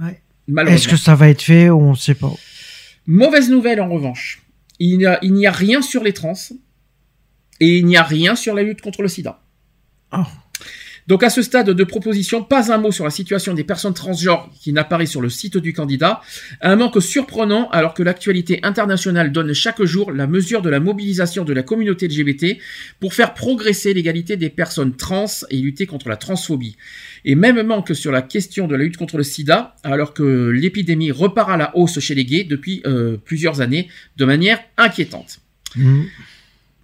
Ouais. 0.00 0.20
Malheureusement. 0.48 0.76
Est-ce 0.76 0.88
que 0.88 0.96
ça 0.96 1.14
va 1.14 1.28
être 1.28 1.42
fait 1.42 1.70
On 1.70 1.90
ne 1.90 1.96
sait 1.96 2.14
pas? 2.14 2.32
Mauvaise 3.06 3.50
nouvelle 3.50 3.80
en 3.80 3.88
revanche. 3.88 4.42
Il 4.78 4.98
n'y 4.98 5.46
a, 5.46 5.50
rien 5.52 5.82
sur 5.82 6.02
les 6.02 6.12
trans 6.12 6.34
et 7.60 7.78
il 7.78 7.86
n'y 7.86 7.96
a 7.96 8.02
rien 8.02 8.36
sur 8.36 8.54
la 8.54 8.62
lutte 8.62 8.82
contre 8.82 9.02
le 9.02 9.08
sida. 9.08 9.42
Oh. 10.12 10.18
Donc 11.06 11.22
à 11.22 11.30
ce 11.30 11.42
stade 11.42 11.70
de 11.70 11.84
proposition, 11.84 12.42
pas 12.42 12.72
un 12.72 12.78
mot 12.78 12.90
sur 12.90 13.04
la 13.04 13.10
situation 13.10 13.54
des 13.54 13.62
personnes 13.62 13.94
transgenres 13.94 14.50
qui 14.60 14.72
n'apparaît 14.72 15.06
sur 15.06 15.20
le 15.20 15.28
site 15.28 15.56
du 15.56 15.72
candidat. 15.72 16.20
Un 16.60 16.76
manque 16.76 17.00
surprenant 17.00 17.68
alors 17.70 17.94
que 17.94 18.02
l'actualité 18.02 18.58
internationale 18.64 19.30
donne 19.30 19.52
chaque 19.52 19.82
jour 19.84 20.10
la 20.10 20.26
mesure 20.26 20.62
de 20.62 20.70
la 20.70 20.80
mobilisation 20.80 21.44
de 21.44 21.52
la 21.52 21.62
communauté 21.62 22.08
LGBT 22.08 22.58
pour 22.98 23.14
faire 23.14 23.34
progresser 23.34 23.94
l'égalité 23.94 24.36
des 24.36 24.50
personnes 24.50 24.96
trans 24.96 25.26
et 25.50 25.56
lutter 25.56 25.86
contre 25.86 26.08
la 26.08 26.16
transphobie. 26.16 26.76
Et 27.24 27.34
même 27.34 27.62
manque 27.62 27.94
sur 27.94 28.10
la 28.10 28.22
question 28.22 28.66
de 28.66 28.74
la 28.74 28.82
lutte 28.82 28.96
contre 28.96 29.16
le 29.16 29.22
sida 29.22 29.76
alors 29.84 30.12
que 30.12 30.48
l'épidémie 30.50 31.12
repart 31.12 31.50
à 31.50 31.56
la 31.56 31.76
hausse 31.76 32.00
chez 32.00 32.14
les 32.14 32.24
gays 32.24 32.44
depuis 32.44 32.82
euh, 32.86 33.16
plusieurs 33.16 33.60
années 33.60 33.88
de 34.16 34.24
manière 34.24 34.58
inquiétante. 34.76 35.38
Mm. 35.76 36.02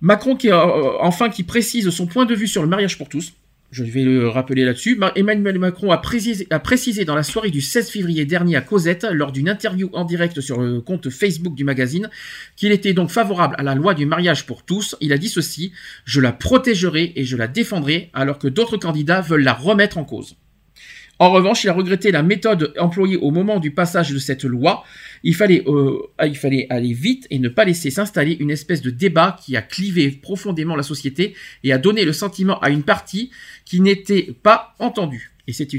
Macron 0.01 0.37
qui, 0.37 0.51
euh, 0.51 0.99
enfin 1.01 1.29
qui 1.29 1.45
précise 1.45 1.91
son 1.91 2.07
point 2.07 2.27
de 2.27 2.35
vue 2.35 2.49
sur 2.49 2.63
le 2.63 2.69
mariage 2.69 2.99
pour 2.99 3.09
tous. 3.09 3.33
Je 3.73 3.85
vais 3.85 4.03
le 4.05 4.29
rappeler 4.29 4.67
là-dessus. 4.67 4.97
Ma- 4.97 5.13
Emmanuel 5.17 5.59
Macron 5.59 5.91
a 5.93 5.97
précisé, 5.97 6.47
a 6.51 6.59
précisé 6.61 7.07
dans 7.07 7.15
la 7.15 7.23
soirée 7.23 7.51
du 7.51 7.63
16 7.63 7.89
février 7.89 8.27
dernier 8.27 8.55
à 8.57 8.61
Cosette, 8.61 9.07
lors 9.11 9.33
d'une 9.33 9.49
interview 9.49 9.89
en 9.95 10.05
direct 10.05 10.43
sur 10.43 10.61
le 10.61 10.83
compte 10.83 11.09
Facebook 11.09 11.55
du 11.55 11.65
magazine, 11.65 12.11
qu'il 12.55 12.71
était 12.71 12.93
donc 12.93 13.09
favorable 13.11 13.55
à 13.57 13.63
la 13.63 13.75
loi 13.75 13.95
du 13.95 14.05
mariage 14.05 14.45
pour 14.45 14.63
tous. 14.65 14.95
Il 15.01 15.11
a 15.15 15.17
dit 15.17 15.31
ceci, 15.31 15.73
je 16.05 16.21
la 16.21 16.33
protégerai 16.33 17.15
et 17.17 17.25
je 17.25 17.35
la 17.39 17.49
défendrai, 17.49 18.11
alors 18.13 18.39
que 18.39 18.47
d'autres 18.49 18.77
candidats 18.77 19.23
veulent 19.23 19.43
la 19.43 19.55
remettre 19.55 19.97
en 19.97 20.05
cause. 20.05 20.37
En 21.23 21.31
revanche, 21.31 21.63
il 21.63 21.69
a 21.69 21.73
regretté 21.73 22.11
la 22.11 22.25
méthode 22.25 22.75
employée 22.77 23.17
au 23.17 23.31
moment 23.31 23.61
du 23.61 23.71
passage 23.71 24.11
de 24.11 24.19
cette 24.19 24.43
loi. 24.43 24.83
Il 25.23 25.37
fallait, 25.37 25.63
euh, 25.69 26.01
il 26.25 26.37
fallait 26.37 26.67
aller 26.69 26.93
vite 26.93 27.29
et 27.31 27.39
ne 27.39 27.49
pas 27.49 27.65
laisser 27.65 27.93
s'installer 27.93 28.37
une 28.41 28.51
espèce 28.51 28.83
de 28.83 28.91
débat 28.91 29.37
qui 29.41 29.57
a 29.57 29.63
clivé 29.63 30.11
profondément 30.11 30.75
la 30.75 30.83
société 30.83 31.37
et 31.63 31.73
a 31.73 31.79
donné 31.79 32.05
le 32.05 32.13
sentiment 32.13 32.59
à 32.59 32.71
une 32.71 32.83
partie 32.83 33.31
qui 33.65 33.81
n'était 33.81 34.35
pas 34.43 34.75
entendue. 34.81 35.31
Et 35.47 35.53
c'est 35.53 35.73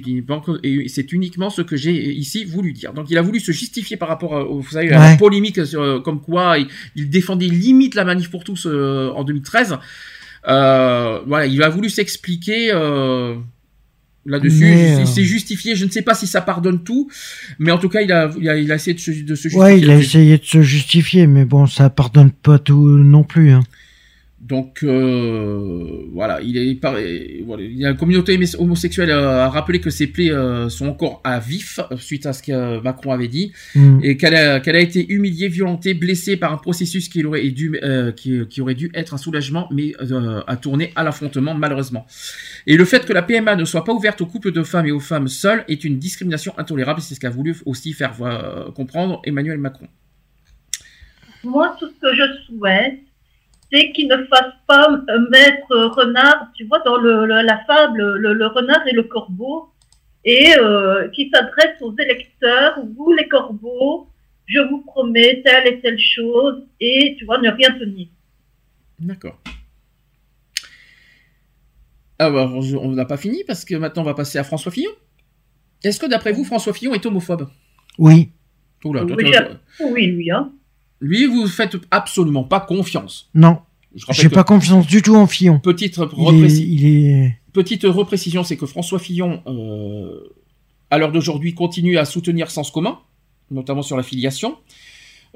uniquement, 1.11 1.49
ce 1.49 1.61
que 1.61 1.75
j'ai 1.75 2.13
ici 2.13 2.45
voulu 2.45 2.72
dire. 2.72 2.93
Donc 2.93 3.09
il 3.09 3.17
a 3.17 3.22
voulu 3.22 3.41
se 3.41 3.51
justifier 3.51 3.97
par 3.97 4.07
rapport 4.07 4.38
à, 4.38 4.45
vous 4.45 4.65
savez, 4.72 4.93
à 4.93 5.11
la 5.11 5.17
polémique 5.17 5.65
sur, 5.65 5.81
euh, 5.81 5.99
comme 5.99 6.22
quoi 6.22 6.57
il, 6.57 6.67
il 6.95 7.09
défendait 7.09 7.47
limite 7.47 7.95
la 7.95 8.05
manif 8.05 8.30
pour 8.31 8.45
tous 8.45 8.65
euh, 8.65 9.11
en 9.13 9.25
2013. 9.25 9.77
Euh, 10.47 11.22
voilà, 11.25 11.45
il 11.45 11.61
a 11.63 11.69
voulu 11.69 11.89
s'expliquer 11.89 12.72
euh, 12.72 13.35
là-dessus. 14.26 14.61
Mais, 14.61 14.95
Il 14.95 15.02
euh, 15.02 15.06
s'est 15.06 15.24
justifié. 15.24 15.76
Je 15.76 15.85
ne 15.85 15.90
sais 15.90 16.02
pas 16.02 16.14
si 16.14 16.27
ça 16.27 16.42
pardonne 16.42 16.84
tout, 16.84 17.10
mais 17.60 17.72
en 17.72 17.77
tout 17.77 17.90
cas, 17.90 18.02
il 18.02 18.11
a, 18.11 18.32
il 18.40 18.50
a, 18.50 18.58
il 18.58 18.72
a 18.72 18.76
essayé 18.76 18.93
de 18.93 19.00
se, 19.00 19.11
de 19.11 19.35
se 19.35 19.43
justifier. 19.43 19.60
Ouais, 19.60 19.80
il 19.80 19.90
a 19.90 19.98
essayé 19.98 20.38
de 20.38 20.45
se 20.45 20.61
justifier, 20.61 21.27
mais 21.27 21.45
bon, 21.45 21.68
ça 21.68 21.90
pardonne 21.90 22.32
pas 22.32 22.60
tout 22.60 22.88
non 22.88 23.24
plus. 23.24 23.52
Hein. 23.52 23.64
Donc 24.45 24.83
euh, 24.83 26.05
voilà, 26.11 26.41
il 26.41 26.57
est 26.57 26.77
voilà, 27.45 27.63
il 27.63 27.77
y 27.77 27.85
a 27.85 27.89
la 27.91 27.93
communauté 27.95 28.35
homos- 28.38 28.57
homosexuelle 28.59 29.09
euh, 29.09 29.45
a 29.45 29.49
rappelé 29.49 29.80
que 29.80 29.89
ses 29.89 30.07
plaies 30.07 30.31
euh, 30.31 30.67
sont 30.67 30.88
encore 30.88 31.22
à 31.23 31.39
vif 31.39 31.80
suite 31.97 32.25
à 32.25 32.33
ce 32.33 32.43
que 32.43 32.51
euh, 32.51 32.81
Macron 32.81 33.11
avait 33.11 33.30
dit 33.30 33.53
Mm. 33.73 33.99
et 34.03 34.17
qu'elle 34.17 34.35
a, 34.35 34.59
qu'elle 34.59 34.75
a 34.75 34.81
été 34.81 35.11
humiliée, 35.13 35.47
violentée, 35.47 35.93
blessée 35.93 36.35
par 36.35 36.51
un 36.51 36.57
processus 36.57 37.07
qui 37.07 37.23
aurait 37.23 37.47
dû 37.51 37.80
euh, 37.83 38.11
qui, 38.11 38.45
qui 38.49 38.59
aurait 38.59 38.75
dû 38.75 38.91
être 38.93 39.13
un 39.13 39.17
soulagement 39.17 39.69
mais 39.72 39.93
euh, 40.01 40.41
a 40.45 40.57
tourné 40.57 40.91
à 40.97 41.03
l'affrontement 41.05 41.53
malheureusement. 41.53 42.05
Et 42.67 42.75
le 42.75 42.83
fait 42.83 43.05
que 43.05 43.13
la 43.13 43.22
PMA 43.22 43.55
ne 43.55 43.63
soit 43.65 43.85
pas 43.85 43.93
ouverte 43.93 44.19
aux 44.19 44.25
couples 44.25 44.51
de 44.51 44.63
femmes 44.63 44.88
et 44.88 44.91
aux 44.91 44.99
femmes 44.99 45.30
seules 45.30 45.63
est 45.69 45.85
une 45.85 45.99
discrimination 45.99 46.53
intolérable, 46.57 46.99
c'est 47.01 47.15
ce 47.15 47.19
qu'a 47.22 47.30
voulu 47.30 47.55
aussi 47.65 47.93
faire 47.93 48.13
euh, 48.22 48.72
comprendre 48.72 49.22
Emmanuel 49.23 49.57
Macron. 49.57 49.88
Moi, 51.45 51.75
tout 51.80 51.88
ce 51.88 51.99
que 52.01 52.15
je 52.15 52.23
souhaite, 52.47 52.99
c'est 53.74 53.92
qu'il 53.92 54.08
ne 54.08 54.18
fasse 54.26 54.53
pas 54.68 54.88
euh, 54.92 55.30
mettre 55.32 55.76
renard, 55.95 56.48
tu 56.56 56.66
vois, 56.66 56.80
dans 56.85 56.98
le, 56.98 57.26
le- 57.26 57.42
la 57.42 57.58
fable, 57.66 58.16
le, 58.18 58.34
le 58.34 58.45
renard 58.48 58.85
et 58.88 58.93
le 58.93 59.03
corbeau, 59.03 59.69
et 60.26 60.53
euh, 60.60 61.08
qui 61.10 61.30
s'adresse 61.34 61.82
aux 61.82 61.95
électeurs, 61.98 62.80
vous 62.95 63.11
les 63.14 63.27
corbeaux, 63.27 64.08
je 64.45 64.60
vous 64.69 64.82
promets 64.82 65.42
telle 65.43 65.68
et 65.68 65.80
telle 65.82 65.98
chose, 66.00 66.64
et 66.80 67.16
tu 67.18 67.26
vois, 67.26 67.40
ne 67.40 67.50
rien 67.50 67.72
tenir. 67.80 68.08
D'accord. 69.00 69.40
Alors, 72.19 72.61
je- 72.61 72.77
on 72.77 72.92
n'a 72.92 73.06
pas 73.06 73.18
fini 73.18 73.43
parce 73.45 73.66
que 73.66 73.76
maintenant 73.76 74.03
on 74.03 74.06
va 74.06 74.14
passer 74.14 74.38
à 74.38 74.43
François 74.43 74.72
Fillon. 74.72 74.92
Est-ce 75.84 76.00
que 76.00 76.06
d'après 76.06 76.32
vous, 76.32 76.43
François 76.45 76.74
Fillon 76.74 76.93
est 76.93 77.06
homophobe? 77.06 77.50
Oui. 77.98 78.30
Oula, 78.85 79.03
toi, 79.06 79.16
Oui, 79.18 79.32
toi, 79.32 79.90
oui, 79.92 80.08
lui, 80.08 80.32
hein. 80.32 80.52
Lui, 81.03 81.25
vous 81.25 81.48
faites 81.48 81.75
absolument 81.91 82.45
pas 82.45 82.61
confiance. 82.61 83.30
Non. 83.35 83.59
J'ai 84.11 84.30
pas 84.30 84.43
confiance 84.45 84.88
du 84.88 85.01
tout 85.01 85.15
en 85.15 85.27
Fillon. 85.27 85.59
Petite, 85.59 85.98
Il 85.98 86.01
est, 86.01 86.32
repréci- 86.32 86.65
il 86.67 86.85
est- 86.85 87.38
Petite 87.51 87.83
reprécision, 87.83 88.43
c'est 88.43 88.56
que 88.57 88.65
François 88.65 88.98
Fillon, 88.99 89.43
euh, 89.45 90.19
à 90.90 90.98
l'heure 90.98 91.11
d'aujourd'hui, 91.11 91.53
continue 91.53 91.98
à 91.98 92.06
soutenir 92.06 92.49
Sens 92.49 92.72
commun, 92.72 92.99
notamment 93.51 93.82
sur 93.83 93.98
la 93.98 94.03
filiation. 94.03 94.56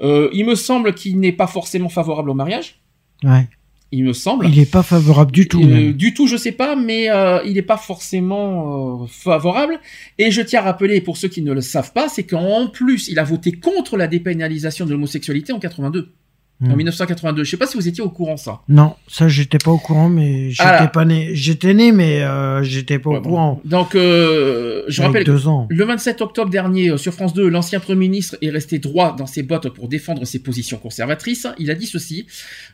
Euh, 0.00 0.30
il 0.32 0.46
me 0.46 0.54
semble 0.54 0.94
qu'il 0.94 1.20
n'est 1.20 1.32
pas 1.32 1.46
forcément 1.46 1.88
favorable 1.90 2.30
au 2.30 2.34
mariage. 2.34 2.80
Ouais. 3.22 3.46
Il 3.90 4.04
me 4.04 4.12
semble. 4.12 4.46
Il 4.48 4.58
est 4.58 4.70
pas 4.70 4.82
favorable 4.82 5.32
du 5.32 5.48
tout. 5.48 5.62
Euh, 5.62 5.94
du 5.94 6.12
tout, 6.12 6.26
je 6.26 6.36
sais 6.36 6.52
pas, 6.52 6.76
mais 6.76 7.10
euh, 7.10 7.40
il 7.46 7.54
n'est 7.54 7.62
pas 7.62 7.78
forcément 7.78 9.02
euh, 9.02 9.06
favorable. 9.06 9.80
Et 10.18 10.30
je 10.30 10.42
tiens 10.42 10.60
à 10.60 10.64
rappeler, 10.64 11.00
pour 11.00 11.16
ceux 11.16 11.28
qui 11.28 11.40
ne 11.40 11.52
le 11.52 11.62
savent 11.62 11.92
pas, 11.92 12.08
c'est 12.08 12.24
qu'en 12.24 12.68
plus, 12.68 13.08
il 13.08 13.18
a 13.18 13.24
voté 13.24 13.52
contre 13.52 13.96
la 13.96 14.06
dépénalisation 14.06 14.84
de 14.84 14.90
l'homosexualité 14.90 15.52
en 15.52 15.58
82. 15.58 16.12
Hmm. 16.60 16.72
En 16.72 16.76
1982. 16.76 17.44
Je 17.44 17.50
sais 17.52 17.56
pas 17.56 17.66
si 17.68 17.76
vous 17.76 17.86
étiez 17.86 18.02
au 18.02 18.10
courant 18.10 18.36
ça. 18.36 18.62
Non, 18.68 18.96
ça 19.06 19.28
j'étais 19.28 19.58
pas 19.58 19.70
au 19.70 19.78
courant, 19.78 20.08
mais 20.08 20.50
j'étais 20.50 20.62
Ah 20.68 20.86
pas 20.88 21.04
né. 21.04 21.30
J'étais 21.34 21.72
né, 21.72 21.92
mais 21.92 22.22
euh, 22.22 22.64
j'étais 22.64 22.98
pas 22.98 23.10
au 23.10 23.20
courant. 23.22 23.60
Donc, 23.64 23.94
euh, 23.94 24.82
je 24.88 25.00
Avec 25.02 25.06
rappelle, 25.12 25.24
deux 25.24 25.46
ans. 25.46 25.68
le 25.70 25.84
27 25.84 26.20
octobre 26.20 26.50
dernier, 26.50 26.90
euh, 26.90 26.96
sur 26.96 27.14
France 27.14 27.32
2, 27.32 27.48
l'ancien 27.48 27.78
Premier 27.78 28.08
ministre 28.08 28.36
est 28.42 28.50
resté 28.50 28.80
droit 28.80 29.14
dans 29.16 29.26
ses 29.26 29.44
bottes 29.44 29.68
pour 29.72 29.88
défendre 29.88 30.24
ses 30.24 30.40
positions 30.40 30.78
conservatrices. 30.78 31.46
Il 31.60 31.70
a 31.70 31.76
dit 31.76 31.86
ceci 31.86 32.26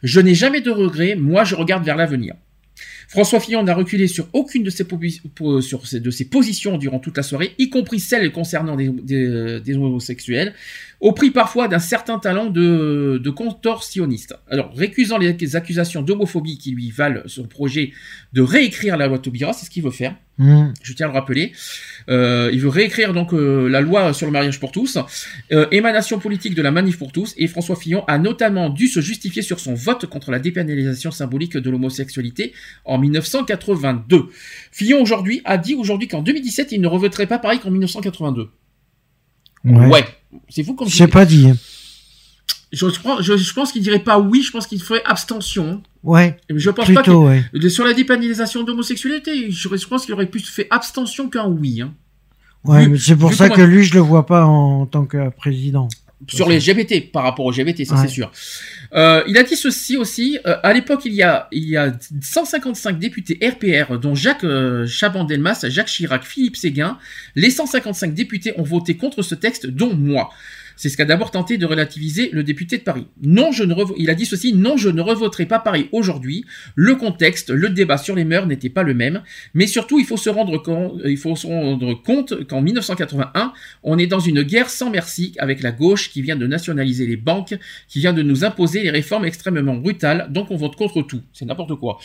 Je 0.03 0.19
n'ai 0.21 0.35
jamais 0.35 0.63
de 0.63 0.71
regrets, 0.71 1.15
moi 1.15 1.45
je 1.45 1.55
regarde 1.55 1.85
vers 1.85 1.97
l'avenir. 1.97 2.35
François 3.07 3.39
Fillon 3.39 3.63
n'a 3.63 3.75
reculé 3.75 4.07
sur 4.09 4.27
aucune 4.33 4.63
de 4.65 4.71
ses, 4.71 4.85
posi- 4.85 5.21
po- 5.35 5.61
sur 5.61 5.87
ses- 5.87 6.01
de 6.01 6.11
ses 6.11 6.25
positions 6.25 6.79
durant 6.79 6.99
toute 6.99 7.17
la 7.19 7.23
soirée, 7.23 7.53
y 7.59 7.69
compris 7.69 8.01
celles 8.01 8.33
concernant 8.33 8.77
des, 8.77 8.89
des- 8.89 9.61
des 9.61 9.75
homosexuels, 9.77 10.55
au 11.05 11.13
prix 11.13 11.31
parfois 11.31 11.69
d'un 11.69 11.79
certain 11.79 12.19
talent 12.19 12.47
de, 12.47 13.21
de 13.23 13.31
contorsionniste. 13.31 14.35
Alors, 14.51 14.73
récusant 14.75 15.19
les 15.19 15.55
accusations 15.55 16.03
d'homophobie 16.03 16.59
qui 16.59 16.71
lui 16.71 16.91
valent 16.91 17.21
son 17.27 17.45
projet 17.45 17.93
de 18.33 18.41
réécrire 18.43 18.97
la 18.97 19.07
loi 19.07 19.19
Taubira, 19.19 19.53
c'est 19.53 19.67
ce 19.67 19.71
qu'il 19.71 19.85
veut 19.85 19.91
faire 19.91 20.17
Hmm. 20.37 20.73
je 20.83 20.93
tiens 20.95 21.07
à 21.07 21.11
le 21.11 21.15
rappeler. 21.15 21.53
Euh, 22.09 22.51
il 22.53 22.61
veut 22.61 22.69
réécrire 22.69 23.13
donc 23.13 23.33
euh, 23.33 23.69
la 23.69 23.81
loi 23.81 24.13
sur 24.13 24.27
le 24.27 24.33
mariage 24.33 24.59
pour 24.59 24.73
tous, 24.73 24.99
euh, 25.53 25.69
émanation 25.71 26.19
politique 26.19 26.57
de 26.57 26.63
la 26.63 26.73
manif 26.73 26.99
pour 26.99 27.13
tous, 27.13 27.35
et 27.37 27.47
François 27.47 27.77
Fillon 27.77 28.05
a 28.09 28.19
notamment 28.19 28.69
dû 28.69 28.89
se 28.89 28.99
justifier 29.01 29.43
sur 29.43 29.61
son 29.61 29.75
vote 29.75 30.07
contre 30.07 30.33
la 30.33 30.41
dépénalisation 30.41 31.13
symbolique 31.13 31.57
de 31.57 31.71
l'homosexualité 31.71 32.53
en 32.85 32.99
1982. 32.99 34.25
Fillon 34.73 35.01
aujourd'hui 35.01 35.41
a 35.45 35.57
dit 35.57 35.77
aujourd'hui 35.77 36.09
qu'en 36.09 36.23
2017 36.23 36.73
il 36.73 36.81
ne 36.81 36.89
revoterait 36.89 37.29
pas 37.29 37.39
pareil 37.39 37.61
qu'en 37.61 37.71
1982. 37.71 38.51
Ouais. 39.65 40.05
C'est 40.49 40.65
fou 40.65 40.75
comme 40.75 40.89
C'est 40.89 41.09
pas 41.09 41.25
dit. 41.25 41.51
Je, 42.73 42.87
je, 43.21 43.37
je 43.37 43.53
pense 43.55 43.71
qu'il 43.73 43.83
dirait 43.83 44.01
pas 44.01 44.19
oui, 44.19 44.43
je 44.43 44.51
pense 44.51 44.67
qu'il 44.67 44.83
ferait 44.83 45.03
abstention. 45.05 45.83
Ouais. 46.03 46.37
Je 46.51 46.71
pense 46.71 46.87
Plutôt, 46.87 47.01
pas 47.03 47.07
que 47.07 47.59
ouais. 47.59 47.71
sur 47.71 47.85
la 47.85 47.95
dépénalisation 47.95 48.65
d'homosexualité, 48.65 49.51
je, 49.51 49.69
je 49.77 49.87
pense 49.87 50.05
qu'il 50.05 50.15
aurait 50.15 50.27
plus 50.27 50.45
fait 50.45 50.67
abstention 50.71 51.29
qu'un 51.29 51.47
oui. 51.47 51.83
Hein. 51.83 51.95
Ouais, 52.65 52.91
c'est 52.99 53.17
pour 53.17 53.33
ça 53.35 53.49
que 53.51 53.61
lui, 53.61 53.85
je 53.85 53.95
le 53.95 54.01
vois 54.01 54.27
pas 54.27 54.45
en 54.45 54.87
tant 54.87 55.05
que 55.05 55.29
président. 55.31 55.89
Sur 56.29 56.49
les 56.49 56.59
LGBT 56.59 57.11
par 57.13 57.23
rapport 57.25 57.45
aux 57.47 57.51
LGBT, 57.53 57.85
ça 57.85 57.95
Ouais. 57.95 58.01
c'est 58.03 58.09
sûr. 58.09 58.31
Euh, 58.95 59.23
il 59.27 59.37
a 59.39 59.43
dit 59.43 59.57
ceci 59.57 59.97
aussi. 59.97 60.39
euh, 60.47 60.57
à 60.63 60.73
l'époque, 60.73 61.03
il 61.05 61.13
y 61.15 61.23
a 61.23 61.49
il 61.53 61.65
y 61.69 61.77
a 61.77 61.93
155 62.23 62.99
députés 62.99 63.39
RPR, 63.43 63.99
dont 63.99 64.15
Jacques 64.15 64.45
euh, 64.45 64.87
Chaban-Delmas, 64.87 65.67
Jacques 65.69 65.89
Chirac, 65.89 66.25
Philippe 66.25 66.57
Séguin. 66.57 66.99
Les 67.35 67.51
155 67.51 68.15
députés 68.15 68.53
ont 68.57 68.63
voté 68.63 68.97
contre 68.97 69.23
ce 69.23 69.35
texte, 69.35 69.67
dont 69.67 69.95
moi. 69.95 70.31
C'est 70.77 70.89
ce 70.89 70.97
qu'a 70.97 71.05
d'abord 71.05 71.31
tenté 71.31 71.59
de 71.59 71.67
relativiser 71.67 72.31
le 72.33 72.43
député 72.43 72.79
de 72.79 72.83
Paris. 72.83 73.07
Non, 73.23 73.53
je 73.53 73.65
ne 73.65 73.75
il 73.97 74.11
a 74.11 74.15
dit 74.15 74.27
ceci, 74.27 74.55
non, 74.55 74.77
je 74.77 74.89
ne 74.89 75.01
revoterai 75.01 75.47
pas 75.47 75.59
Paris 75.59 75.89
aujourd'hui. 75.93 76.45
Le 76.75 76.95
contexte, 76.97 77.51
le 77.51 77.71
débat 77.71 77.99
sur 77.99 78.15
les 78.15 78.25
mœurs 78.25 78.47
n'était 78.47 78.69
pas 78.69 78.83
le 78.83 78.95
même. 78.95 79.23
Mais 79.55 79.67
surtout, 79.67 79.99
il 79.99 80.07
faut 80.07 80.17
se 80.17 80.31
rendre 80.31 80.59
compte, 80.59 81.01
il 81.05 81.17
faut 81.17 81.37
se 81.37 81.47
rendre 81.47 81.95
compte 82.03 82.47
qu'en 82.47 82.63
1981, 82.63 83.53
on 83.83 83.99
est 83.99 84.07
dans 84.07 84.21
une 84.21 84.43
guerre 84.43 84.71
sans 84.71 84.91
merci 84.91 85.35
avec 85.39 85.63
la 85.63 85.73
gauche 85.73 86.11
qui 86.11 86.23
vient 86.23 86.37
de 86.37 86.47
nationaliser 86.47 87.07
les 87.07 87.17
banques, 87.17 87.55
qui 87.89 88.01
vient 88.01 88.13
de 88.13 88.23
nous 88.23 88.45
imposer 88.45 88.83
les 88.83 88.91
réformes 88.91 89.25
extrêmement 89.25 89.77
brutales, 89.77 90.29
donc 90.31 90.51
on 90.51 90.57
vote 90.57 90.77
contre 90.77 91.03
tout. 91.03 91.23
C'est 91.33 91.45
n'importe 91.45 91.75
quoi. 91.77 91.99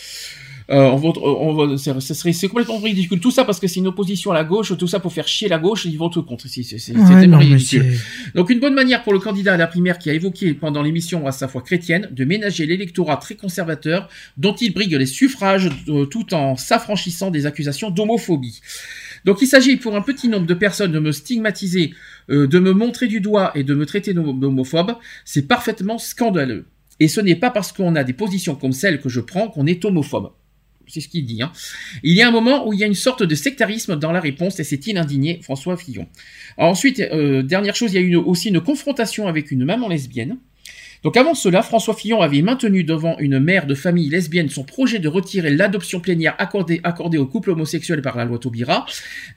Euh, 0.71 0.83
on 0.91 0.97
vote, 0.97 1.17
on 1.17 1.53
vote, 1.53 1.77
c'est, 1.77 2.47
complètement 2.47 2.77
ridicule. 2.77 3.19
Tout 3.19 3.31
ça 3.31 3.43
parce 3.43 3.59
que 3.59 3.67
c'est 3.67 3.79
une 3.79 3.87
opposition 3.87 4.29
à 4.31 4.35
la 4.35 4.43
gauche, 4.43 4.77
tout 4.77 4.87
ça 4.87 4.99
pour 4.99 5.11
faire 5.11 5.27
chier 5.27 5.47
la 5.47 5.57
gauche, 5.57 5.85
ils 5.85 5.97
votent 5.97 6.23
contre. 6.23 6.47
C'est, 6.47 6.61
Ouais, 6.95 7.25
ridicule. 7.39 7.97
Donc 8.35 8.49
une 8.51 8.59
bonne 8.59 8.75
manière 8.75 9.01
pour 9.03 9.13
le 9.13 9.19
candidat 9.19 9.53
à 9.53 9.57
la 9.57 9.65
primaire 9.65 9.97
qui 9.97 10.11
a 10.11 10.13
évoqué 10.13 10.53
pendant 10.53 10.83
l'émission 10.83 11.25
à 11.25 11.31
sa 11.31 11.47
foi 11.47 11.61
chrétienne 11.61 12.09
de 12.11 12.23
ménager 12.23 12.67
l'électorat 12.67 13.17
très 13.17 13.33
conservateur 13.35 14.09
dont 14.37 14.53
il 14.53 14.71
brigue 14.73 14.93
les 14.93 15.07
suffrages 15.07 15.69
euh, 15.87 16.05
tout 16.05 16.33
en 16.35 16.55
s'affranchissant 16.55 17.31
des 17.31 17.47
accusations 17.47 17.89
d'homophobie. 17.89 18.61
Donc 19.25 19.41
il 19.41 19.47
s'agit 19.47 19.75
pour 19.77 19.95
un 19.95 20.01
petit 20.01 20.27
nombre 20.27 20.45
de 20.45 20.53
personnes 20.53 20.91
de 20.91 20.99
me 20.99 21.11
stigmatiser, 21.11 21.93
euh, 22.29 22.45
de 22.47 22.59
me 22.59 22.73
montrer 22.73 23.07
du 23.07 23.21
doigt 23.21 23.51
et 23.55 23.63
de 23.63 23.73
me 23.73 23.85
traiter 23.87 24.13
d'homo- 24.13 24.33
d'homophobe. 24.39 24.93
C'est 25.25 25.47
parfaitement 25.47 25.97
scandaleux. 25.97 26.65
Et 26.99 27.07
ce 27.07 27.21
n'est 27.21 27.35
pas 27.35 27.49
parce 27.49 27.71
qu'on 27.71 27.95
a 27.95 28.03
des 28.03 28.13
positions 28.13 28.55
comme 28.55 28.73
celles 28.73 28.99
que 29.01 29.09
je 29.09 29.19
prends 29.21 29.47
qu'on 29.47 29.65
est 29.65 29.83
homophobe. 29.83 30.31
C'est 30.89 31.01
ce 31.01 31.07
qu'il 31.07 31.25
dit. 31.25 31.41
Hein. 31.41 31.51
Il 32.03 32.15
y 32.15 32.21
a 32.21 32.27
un 32.27 32.31
moment 32.31 32.67
où 32.67 32.73
il 32.73 32.79
y 32.79 32.83
a 32.83 32.87
une 32.87 32.95
sorte 32.95 33.23
de 33.23 33.35
sectarisme 33.35 33.95
dans 33.95 34.11
la 34.11 34.19
réponse 34.19 34.59
et 34.59 34.63
c'est-il 34.63 34.97
indigné 34.97 35.39
François 35.43 35.77
Fillon. 35.77 36.07
Ensuite, 36.57 36.99
euh, 36.99 37.43
dernière 37.43 37.75
chose, 37.75 37.93
il 37.93 37.95
y 37.95 38.03
a 38.03 38.05
eu 38.05 38.15
aussi 38.15 38.49
une 38.49 38.61
confrontation 38.61 39.27
avec 39.27 39.51
une 39.51 39.65
maman 39.65 39.87
lesbienne. 39.87 40.37
Donc 41.01 41.15
avant 41.15 41.33
cela, 41.33 41.61
François 41.61 41.93
Fillon 41.93 42.21
avait 42.21 42.41
maintenu 42.41 42.83
devant 42.83 43.17
une 43.19 43.39
mère 43.39 43.65
de 43.65 43.73
famille 43.73 44.09
lesbienne 44.09 44.49
son 44.49 44.63
projet 44.63 44.99
de 44.99 45.07
retirer 45.07 45.49
l'adoption 45.49 46.01
plénière 46.01 46.35
accordée, 46.39 46.81
accordée 46.83 47.17
aux 47.17 47.25
couples 47.25 47.51
homosexuels 47.51 48.01
par 48.01 48.17
la 48.17 48.25
loi 48.25 48.37
Taubira. 48.37 48.85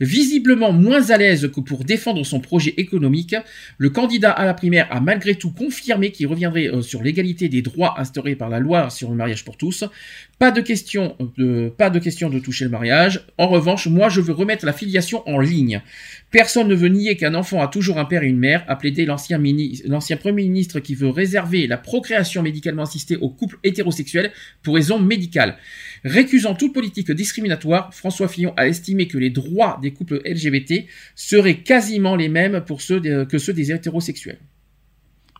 Visiblement 0.00 0.72
moins 0.72 1.10
à 1.10 1.18
l'aise 1.18 1.50
que 1.54 1.60
pour 1.60 1.84
défendre 1.84 2.24
son 2.24 2.40
projet 2.40 2.74
économique, 2.78 3.36
le 3.78 3.90
candidat 3.90 4.32
à 4.32 4.44
la 4.44 4.54
primaire 4.54 4.88
a 4.90 5.00
malgré 5.00 5.36
tout 5.36 5.52
confirmé 5.52 6.10
qu'il 6.10 6.26
reviendrait 6.26 6.66
euh, 6.66 6.82
sur 6.82 7.00
l'égalité 7.00 7.48
des 7.48 7.62
droits 7.62 7.94
instaurés 8.00 8.34
par 8.34 8.48
la 8.48 8.58
loi 8.58 8.90
sur 8.90 9.10
le 9.10 9.16
mariage 9.16 9.44
pour 9.44 9.56
tous. 9.56 9.84
Pas 10.42 10.50
de 10.50 10.60
question 10.60 11.16
de, 11.38 11.68
pas 11.68 11.88
de 11.88 12.00
question 12.00 12.28
de 12.28 12.40
toucher 12.40 12.64
le 12.64 12.70
mariage. 12.72 13.24
En 13.38 13.46
revanche, 13.46 13.86
moi 13.86 14.08
je 14.08 14.20
veux 14.20 14.32
remettre 14.32 14.66
la 14.66 14.72
filiation 14.72 15.22
en 15.28 15.38
ligne. 15.38 15.82
Personne 16.32 16.66
ne 16.66 16.74
veut 16.74 16.88
nier 16.88 17.16
qu'un 17.16 17.36
enfant 17.36 17.62
a 17.62 17.68
toujours 17.68 18.00
un 18.00 18.04
père 18.04 18.24
et 18.24 18.26
une 18.26 18.40
mère, 18.40 18.64
a 18.66 18.74
plaidé 18.74 19.04
l'ancien 19.06 19.38
premier 19.38 20.42
ministre 20.42 20.80
qui 20.80 20.96
veut 20.96 21.10
réserver 21.10 21.68
la 21.68 21.76
procréation 21.78 22.42
médicalement 22.42 22.82
assistée 22.82 23.14
aux 23.18 23.28
couples 23.30 23.60
hétérosexuels 23.62 24.32
pour 24.64 24.74
raisons 24.74 24.98
médicales. 24.98 25.58
Récusant 26.02 26.56
toute 26.56 26.74
politique 26.74 27.12
discriminatoire, 27.12 27.94
François 27.94 28.26
Fillon 28.26 28.52
a 28.56 28.66
estimé 28.66 29.06
que 29.06 29.18
les 29.18 29.30
droits 29.30 29.78
des 29.80 29.92
couples 29.92 30.22
LGBT 30.24 30.86
seraient 31.14 31.58
quasiment 31.58 32.16
les 32.16 32.28
mêmes 32.28 32.62
pour 32.66 32.80
ceux 32.80 32.98
des- 32.98 33.26
que 33.30 33.38
ceux 33.38 33.52
des 33.52 33.70
hétérosexuels. 33.70 34.40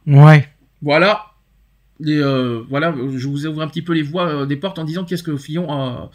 Ouais. 0.06 0.47
Voilà. 0.81 1.32
Les, 2.00 2.16
euh, 2.18 2.62
voilà, 2.68 2.94
je 3.16 3.26
vous 3.28 3.46
ouvre 3.46 3.62
un 3.62 3.68
petit 3.68 3.82
peu 3.82 3.92
les 3.92 4.02
voies 4.02 4.26
euh, 4.28 4.46
des 4.46 4.56
portes 4.56 4.78
en 4.78 4.84
disant 4.84 5.04
qu'est-ce 5.04 5.22
que 5.22 5.36
Fillon 5.36 5.70
a. 5.72 6.10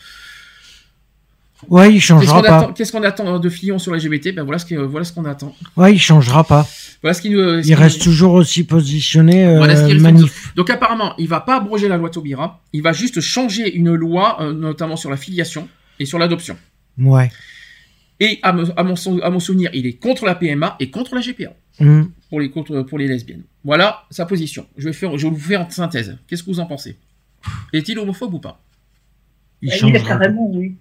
Ouais, 1.70 1.90
il 1.90 1.94
Qu'est-ce 1.96 2.06
changera 2.06 2.42
qu'on 2.42 2.48
pas. 2.48 2.58
attend, 2.60 2.74
qu'est-ce 2.74 2.92
qu'on 2.92 3.04
attend 3.04 3.40
de 3.40 3.50
Fillon 3.50 3.80
sur 3.80 3.96
LGBT 3.96 4.36
Ben 4.36 4.44
voilà 4.44 4.60
ce 4.60 4.66
que 4.66 4.76
voilà 4.76 5.04
ce 5.06 5.12
qu'on 5.12 5.26
attend. 5.26 5.56
Ouais, 5.76 5.92
il 5.94 5.98
changera 6.00 6.44
pas. 6.44 6.68
Voilà 7.02 7.16
ce 7.16 7.28
Il 7.28 7.74
reste 7.74 8.02
toujours 8.02 8.34
aussi 8.34 8.64
positionné 8.64 9.46
euh, 9.48 9.58
Voilà 9.58 9.76
ce 9.76 9.92
manif. 9.96 10.54
Donc 10.56 10.70
apparemment, 10.70 11.16
il 11.18 11.28
va 11.28 11.40
pas 11.40 11.58
abroger 11.58 11.88
la 11.88 11.98
loi 11.98 12.12
Taubira, 12.12 12.62
il 12.74 12.84
va 12.84 12.94
juste 12.94 13.22
changer 13.22 13.74
une 13.76 13.94
loi, 13.96 14.38
euh, 14.42 14.54
notamment 14.54 14.98
sur 14.98 15.10
la 15.10 15.18
filiation 15.18 15.68
et 16.00 16.06
sur 16.06 16.20
l'adoption. 16.20 16.58
Ouais. 17.00 17.32
Et 18.20 18.40
à, 18.44 18.52
mon, 18.54 18.96
son- 18.96 19.20
à 19.20 19.30
mon 19.32 19.40
souvenir, 19.40 19.72
il 19.74 19.86
est 19.88 19.94
contre 19.94 20.26
la 20.26 20.36
PMA 20.36 20.76
et 20.80 20.90
contre 20.92 21.16
la 21.16 21.22
GPA 21.22 21.54
Hmm. 21.80 22.06
Pour 22.30 22.40
les 22.40 22.50
contre, 22.50 22.82
pour 22.82 22.98
les 22.98 23.08
lesbiennes. 23.08 23.44
Voilà 23.64 24.04
sa 24.10 24.26
position. 24.26 24.68
Je 24.78 24.86
vais 24.86 24.94
faire, 24.94 25.18
je 25.18 25.28
vais 25.28 25.34
vous 25.34 25.40
faire 25.40 25.62
une 25.62 25.70
synthèse. 25.70 26.18
Qu'est-ce 26.28 26.44
que 26.44 26.50
vous 26.50 26.60
en 26.60 26.66
pensez? 26.66 26.98
Est-il 27.74 27.98
homophobe 28.00 28.34
ou 28.34 28.40
pas? 28.40 28.62
Il 29.62 29.70
Il 29.70 29.74
changera. 29.80 30.18
pas. 30.18 30.30
oui. 30.30 30.76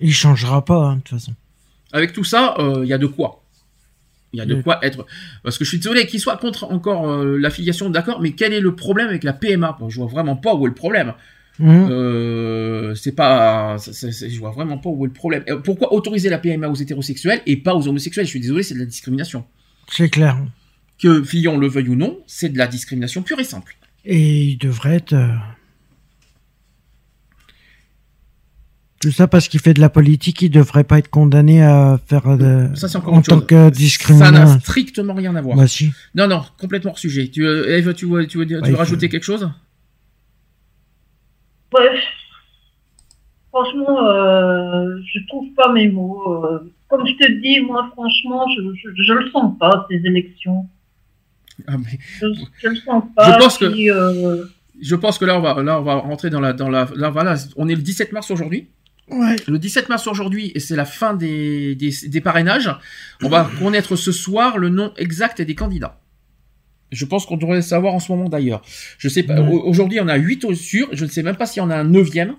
Il 0.00 0.12
changera 0.14 0.64
pas, 0.64 0.84
hein, 0.86 0.96
de 0.96 1.00
toute 1.02 1.18
façon. 1.18 1.34
Avec 1.92 2.12
tout 2.12 2.24
ça, 2.24 2.54
euh, 2.58 2.80
il 2.84 2.88
y 2.88 2.92
a 2.92 2.98
de 2.98 3.06
quoi. 3.06 3.42
Il 4.32 4.38
y 4.38 4.40
a 4.40 4.46
de 4.46 4.62
quoi 4.62 4.78
être. 4.84 5.06
Parce 5.42 5.58
que 5.58 5.64
je 5.64 5.70
suis 5.70 5.78
désolé 5.78 6.06
qu'il 6.06 6.20
soit 6.20 6.36
contre 6.36 6.64
encore 6.70 7.08
euh, 7.10 7.36
l'affiliation, 7.36 7.90
d'accord, 7.90 8.20
mais 8.20 8.32
quel 8.32 8.52
est 8.52 8.60
le 8.60 8.76
problème 8.76 9.08
avec 9.08 9.24
la 9.24 9.32
PMA 9.32 9.76
Bon, 9.80 9.88
Je 9.90 9.96
vois 9.96 10.06
vraiment 10.06 10.36
pas 10.36 10.54
où 10.54 10.66
est 10.66 10.68
le 10.68 10.74
problème. 10.74 11.14
Mhm. 11.58 11.88
Euh, 11.90 12.94
c'est 12.94 13.12
pas. 13.12 13.76
je 13.78 14.38
vois 14.38 14.52
vraiment 14.52 14.78
pas 14.78 14.88
où 14.88 15.04
est 15.04 15.08
le 15.08 15.12
problème. 15.12 15.42
Euh, 15.48 15.58
Pourquoi 15.58 15.92
autoriser 15.92 16.28
la 16.30 16.38
PMA 16.38 16.68
aux 16.68 16.74
hétérosexuels 16.76 17.42
et 17.44 17.56
pas 17.56 17.74
aux 17.74 17.86
homosexuels? 17.88 18.24
Je 18.24 18.30
suis 18.30 18.40
désolé, 18.40 18.62
c'est 18.62 18.74
de 18.74 18.78
la 18.78 18.86
discrimination. 18.86 19.44
C'est 19.88 20.08
clair. 20.08 20.38
Que 21.02 21.22
Fillon 21.24 21.56
le 21.58 21.66
veuille 21.68 21.88
ou 21.88 21.94
non, 21.96 22.18
c'est 22.26 22.50
de 22.50 22.58
la 22.58 22.66
discrimination 22.66 23.22
pure 23.22 23.40
et 23.40 23.44
simple. 23.44 23.76
Et 24.04 24.44
il 24.44 24.58
devrait 24.58 24.96
être. 24.96 25.14
euh, 25.14 25.34
Tout 29.00 29.10
ça 29.10 29.26
parce 29.26 29.48
qu'il 29.48 29.60
fait 29.60 29.72
de 29.72 29.80
la 29.80 29.88
politique, 29.88 30.42
il 30.42 30.50
devrait 30.50 30.84
pas 30.84 30.98
être 30.98 31.08
condamné 31.08 31.62
à 31.62 31.98
faire 32.06 32.36
de... 32.36 32.68
Ça, 32.74 32.86
c'est 32.86 32.98
encore 32.98 33.14
en 33.14 33.22
tant 33.22 33.36
chose. 33.38 33.46
que 33.46 33.72
Ça 34.18 34.30
n'a 34.30 34.58
strictement 34.60 35.14
rien 35.14 35.34
à 35.36 35.40
voir. 35.40 35.56
Bah 35.56 35.66
si. 35.66 35.90
Non, 36.14 36.28
non, 36.28 36.42
complètement 36.58 36.90
hors 36.90 36.98
sujet. 36.98 37.28
Tu, 37.28 37.46
euh, 37.46 37.78
Eve, 37.78 37.94
tu, 37.94 38.04
veux- 38.06 38.26
tu 38.26 38.36
veux, 38.36 38.44
dire- 38.44 38.58
tu 38.58 38.64
Ouais, 38.64 38.68
veux 38.68 38.72
il 38.72 38.76
faut- 38.76 38.78
rajouter 38.80 39.08
quelque 39.08 39.24
chose? 39.24 39.50
Ouais. 41.74 41.98
Franchement, 43.48 44.06
euh, 44.06 44.98
je 45.14 45.26
trouve 45.28 45.46
pas 45.56 45.72
mes 45.72 45.88
mots. 45.88 46.44
euh. 46.44 46.70
comme 46.88 47.06
je 47.06 47.14
te 47.14 47.40
dis, 47.40 47.60
moi, 47.60 47.88
franchement, 47.92 48.44
je, 48.54 48.62
je, 48.74 49.02
je 49.02 49.12
le 49.14 49.30
sens 49.30 49.56
pas, 49.58 49.86
ces 49.90 49.96
élections. 50.04 50.68
Ah, 51.66 51.76
mais- 51.78 51.98
Je, 52.20 52.26
je 52.62 52.68
le 52.68 52.76
sens 52.76 53.04
pas. 53.16 53.32
Je 53.38 53.38
pense 53.42 53.58
que- 53.58 53.66
puis, 53.66 53.90
euh, 53.90 54.44
Je 54.80 54.94
pense 54.94 55.18
que 55.18 55.24
là, 55.26 55.38
on 55.38 55.42
va, 55.42 55.62
là, 55.62 55.78
on 55.78 55.82
va 55.82 55.94
rentrer 55.96 56.30
dans 56.30 56.40
la, 56.40 56.52
dans 56.54 56.70
la, 56.70 56.88
là, 56.96 57.10
voilà, 57.10 57.34
on 57.56 57.68
est 57.68 57.74
le 57.74 57.82
17 57.82 58.12
mars 58.12 58.30
aujourd'hui. 58.30 58.68
Ouais. 59.10 59.36
Le 59.48 59.58
17 59.58 59.88
mars 59.88 60.06
aujourd'hui, 60.06 60.52
et 60.54 60.60
c'est 60.60 60.76
la 60.76 60.84
fin 60.84 61.14
des, 61.14 61.74
des, 61.74 61.90
des 62.06 62.20
parrainages. 62.20 62.70
On 63.22 63.28
va 63.28 63.50
connaître 63.58 63.96
ce 63.96 64.12
soir 64.12 64.56
le 64.56 64.68
nom 64.68 64.92
exact 64.96 65.42
des 65.42 65.54
candidats. 65.54 65.98
Je 66.92 67.04
pense 67.04 67.26
qu'on 67.26 67.36
devrait 67.36 67.56
le 67.56 67.62
savoir 67.62 67.92
en 67.94 68.00
ce 68.00 68.10
moment 68.10 68.28
d'ailleurs. 68.28 68.62
Je 68.98 69.08
sais 69.08 69.22
pas. 69.22 69.40
Ouais. 69.40 69.52
au- 69.52 69.62
Aujourd'hui, 69.68 70.00
on 70.00 70.08
a 70.08 70.16
8 70.16 70.44
au 70.44 70.54
sûr. 70.54 70.88
Je 70.92 71.04
ne 71.04 71.10
sais 71.10 71.22
même 71.22 71.36
pas 71.36 71.46
s'il 71.46 71.60
y 71.62 71.64
en 71.64 71.70
a 71.70 71.76
un 71.76 71.84
neuvième. 71.84 72.34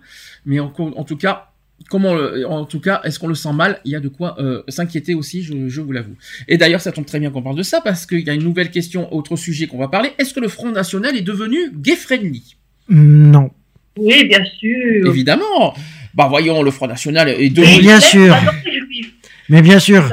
Mais 0.45 0.59
en 0.59 0.69
tout 1.05 1.17
cas, 1.17 1.50
comment, 1.89 2.13
le- 2.15 2.47
en 2.47 2.65
tout 2.65 2.79
cas, 2.79 3.01
est-ce 3.03 3.19
qu'on 3.19 3.27
le 3.27 3.35
sent 3.35 3.53
mal? 3.53 3.79
Il 3.85 3.91
y 3.91 3.95
a 3.95 3.99
de 3.99 4.07
quoi 4.07 4.35
euh, 4.39 4.63
s'inquiéter 4.67 5.13
aussi, 5.15 5.43
je, 5.43 5.53
je 5.67 5.81
vous 5.81 5.91
l'avoue. 5.91 6.15
Et 6.47 6.57
d'ailleurs, 6.57 6.81
ça 6.81 6.91
tombe 6.91 7.05
très 7.05 7.19
bien 7.19 7.29
qu'on 7.31 7.41
parle 7.41 7.57
de 7.57 7.63
ça 7.63 7.81
parce 7.81 8.05
qu'il 8.05 8.19
y 8.21 8.29
a 8.29 8.33
une 8.33 8.43
nouvelle 8.43 8.71
question, 8.71 9.13
autre 9.13 9.35
sujet 9.35 9.67
qu'on 9.67 9.77
va 9.77 9.87
parler. 9.87 10.11
Est-ce 10.17 10.33
que 10.33 10.39
le 10.39 10.47
Front 10.47 10.71
National 10.71 11.15
est 11.15 11.21
devenu 11.21 11.57
gay 11.75 11.95
friendly 11.95 12.55
Non. 12.89 13.51
Oui, 13.97 14.25
bien 14.27 14.43
sûr. 14.59 15.07
Évidemment. 15.07 15.73
Bah 16.13 16.27
voyons, 16.29 16.61
le 16.63 16.71
Front 16.71 16.87
National 16.87 17.29
est 17.29 17.37
Mais 17.37 17.49
devenu. 17.49 17.79
bien 17.81 17.99
sûr. 17.99 18.35
Mais 19.49 19.61
bien 19.61 19.79
sûr. 19.79 20.09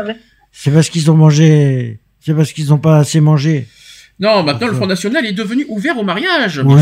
C'est 0.53 0.71
parce 0.73 0.89
qu'ils 0.91 1.11
ont 1.11 1.17
mangé. 1.17 1.99
C'est 2.21 2.35
parce 2.35 2.53
qu'ils 2.53 2.69
n'ont 2.69 2.79
pas 2.79 2.99
assez 2.99 3.21
mangé. 3.21 3.67
Non, 4.21 4.43
maintenant 4.43 4.67
le 4.67 4.73
Front 4.75 4.87
National 4.87 5.25
est 5.27 5.33
devenu 5.33 5.65
ouvert 5.69 5.97
au 5.97 6.03
mariage. 6.03 6.61
Oui, 6.65 6.75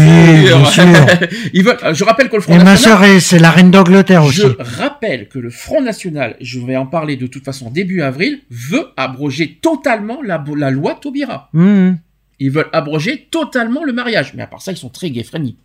bien 0.46 0.64
sûr. 0.64 0.84
Ils 1.52 1.62
veulent. 1.62 1.76
euh, 1.84 1.92
Je 1.92 2.02
rappelle 2.04 2.30
que 2.30 2.36
le 2.36 2.40
Front 2.42 2.54
Et 2.54 2.58
ma 2.58 2.64
National. 2.64 2.98
sœur, 2.98 3.04
est- 3.04 3.20
c'est 3.20 3.38
la 3.38 3.50
reine 3.50 3.70
d'Angleterre 3.70 4.24
aussi. 4.24 4.40
Je 4.40 4.46
rappelle 4.80 5.28
que 5.28 5.38
le 5.38 5.50
Front 5.50 5.82
National, 5.82 6.36
je 6.40 6.58
vais 6.60 6.76
en 6.76 6.86
parler 6.86 7.16
de 7.16 7.26
toute 7.26 7.44
façon 7.44 7.70
début 7.70 8.00
avril, 8.00 8.40
veut 8.50 8.86
abroger 8.96 9.58
totalement 9.60 10.20
la, 10.22 10.42
la 10.56 10.70
loi 10.70 10.98
Taubira. 11.00 11.50
Mhm. 11.52 11.98
Ils 12.38 12.50
veulent 12.50 12.70
abroger 12.72 13.28
totalement 13.30 13.84
le 13.84 13.92
mariage. 13.92 14.32
Mais 14.34 14.42
à 14.42 14.46
part 14.46 14.62
ça, 14.62 14.72
ils 14.72 14.76
sont 14.78 14.88
très 14.88 15.12
friendly. 15.22 15.56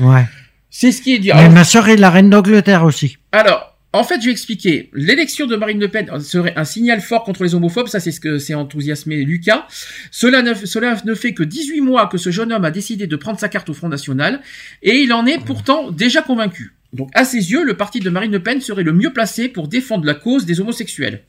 Ouais. 0.00 0.24
C'est 0.70 0.92
ce 0.92 1.02
qui 1.02 1.14
est 1.14 1.18
dit. 1.18 1.28
Mais 1.28 1.40
Alors, 1.40 1.52
ma 1.52 1.64
sœur 1.64 1.88
est 1.90 1.96
la 1.96 2.08
reine 2.08 2.30
d'Angleterre 2.30 2.84
aussi. 2.84 3.18
alors, 3.32 3.71
en 3.92 4.04
fait, 4.04 4.20
je 4.20 4.26
vais 4.26 4.32
expliquer. 4.32 4.90
L'élection 4.94 5.46
de 5.46 5.56
Marine 5.56 5.78
Le 5.78 5.88
Pen 5.88 6.08
serait 6.20 6.54
un 6.56 6.64
signal 6.64 7.00
fort 7.00 7.24
contre 7.24 7.44
les 7.44 7.54
homophobes. 7.54 7.88
Ça, 7.88 8.00
c'est 8.00 8.12
ce 8.12 8.20
que 8.20 8.38
s'est 8.38 8.54
enthousiasmé 8.54 9.16
Lucas. 9.24 9.66
Cela 10.10 10.42
ne, 10.42 10.54
cela 10.54 10.96
ne 11.04 11.14
fait 11.14 11.34
que 11.34 11.42
18 11.42 11.80
mois 11.82 12.06
que 12.06 12.18
ce 12.18 12.30
jeune 12.30 12.52
homme 12.52 12.64
a 12.64 12.70
décidé 12.70 13.06
de 13.06 13.16
prendre 13.16 13.38
sa 13.38 13.48
carte 13.48 13.68
au 13.68 13.74
Front 13.74 13.88
National. 13.88 14.40
Et 14.82 15.00
il 15.00 15.12
en 15.12 15.26
est 15.26 15.38
pourtant 15.44 15.90
déjà 15.90 16.22
convaincu. 16.22 16.74
Donc, 16.92 17.10
à 17.14 17.24
ses 17.24 17.52
yeux, 17.52 17.64
le 17.64 17.76
parti 17.76 18.00
de 18.00 18.10
Marine 18.10 18.32
Le 18.32 18.42
Pen 18.42 18.60
serait 18.60 18.82
le 18.82 18.92
mieux 18.92 19.12
placé 19.12 19.48
pour 19.48 19.68
défendre 19.68 20.04
la 20.04 20.14
cause 20.14 20.46
des 20.46 20.60
homosexuels. 20.60 21.24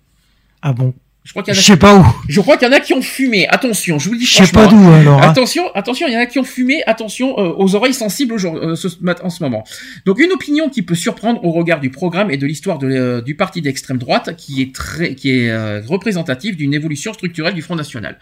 Ah 0.62 0.74
bon? 0.74 0.94
Je 1.24 1.32
crois 1.32 1.42
qu'il 1.42 1.54
y 1.54 1.58
en 1.58 1.60
Je 1.62 1.66
a 1.66 1.74
sais 1.74 1.78
pas 1.80 1.96
où. 1.96 2.06
Je 2.28 2.42
crois 2.42 2.58
qu'il 2.58 2.68
y 2.68 2.70
en 2.70 2.74
a 2.74 2.82
qui 2.82 2.94
ont 2.94 3.02
fumé. 3.02 3.48
Attention, 3.48 3.98
je 3.98 4.08
vous 4.08 4.14
le 4.14 4.20
dis 4.20 4.26
Je 4.26 4.44
sais 4.44 4.52
pas 4.52 4.68
d'où, 4.68 4.76
hein. 4.76 5.00
alors, 5.00 5.24
hein. 5.24 5.30
Attention, 5.30 5.64
attention, 5.74 6.06
il 6.08 6.14
y 6.14 6.18
en 6.18 6.20
a 6.20 6.26
qui 6.26 6.38
ont 6.38 6.44
fumé. 6.44 6.84
Attention 6.86 7.40
euh, 7.40 7.54
aux 7.58 7.76
oreilles 7.76 7.94
sensibles 7.94 8.34
euh, 8.34 8.76
ce, 8.76 8.88
en 9.24 9.30
ce 9.30 9.42
moment. 9.42 9.64
Donc 10.06 10.20
une 10.20 10.34
opinion 10.34 10.68
qui 10.68 10.82
peut 10.82 10.96
surprendre 10.96 11.44
au 11.46 11.52
regard 11.52 11.80
du 11.80 11.90
programme 11.92 12.30
et 12.30 12.36
de 12.36 12.46
l'histoire 12.46 12.78
de, 12.78 12.88
euh, 12.88 13.22
du 13.22 13.36
parti 13.36 13.62
d'extrême 13.62 13.98
droite, 14.00 14.36
qui 14.36 14.62
est 14.62 14.76
très, 14.76 15.16
qui 15.16 15.30
est 15.30 15.78
représentative 15.80 16.58
d'une 16.58 16.74
évolution 16.74 17.14
structurelle 17.14 17.54
du 17.54 17.62
Front 17.62 17.76
National. 17.76 18.18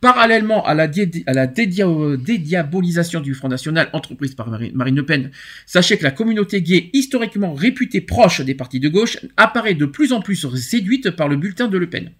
Parallèlement 0.00 0.66
à 0.66 0.74
la, 0.74 0.88
dé- 0.88 1.22
à 1.26 1.32
la 1.32 1.46
dédia- 1.46 2.16
dédiabolisation 2.16 3.20
du 3.20 3.34
Front 3.34 3.48
National 3.48 3.88
entreprise 3.92 4.34
par 4.34 4.48
Mari- 4.48 4.72
Marine 4.74 4.96
Le 4.96 5.06
Pen, 5.06 5.30
sachez 5.66 5.98
que 5.98 6.04
la 6.04 6.10
communauté 6.10 6.62
gay, 6.62 6.90
historiquement 6.94 7.54
réputée 7.54 8.00
proche 8.00 8.40
des 8.40 8.54
partis 8.54 8.80
de 8.80 8.88
gauche, 8.88 9.18
apparaît 9.36 9.74
de 9.74 9.86
plus 9.86 10.12
en 10.12 10.20
plus 10.20 10.48
séduite 10.56 11.10
par 11.10 11.28
le 11.28 11.36
bulletin 11.36 11.68
de 11.68 11.78
Le 11.78 11.88
Pen. 11.88 12.10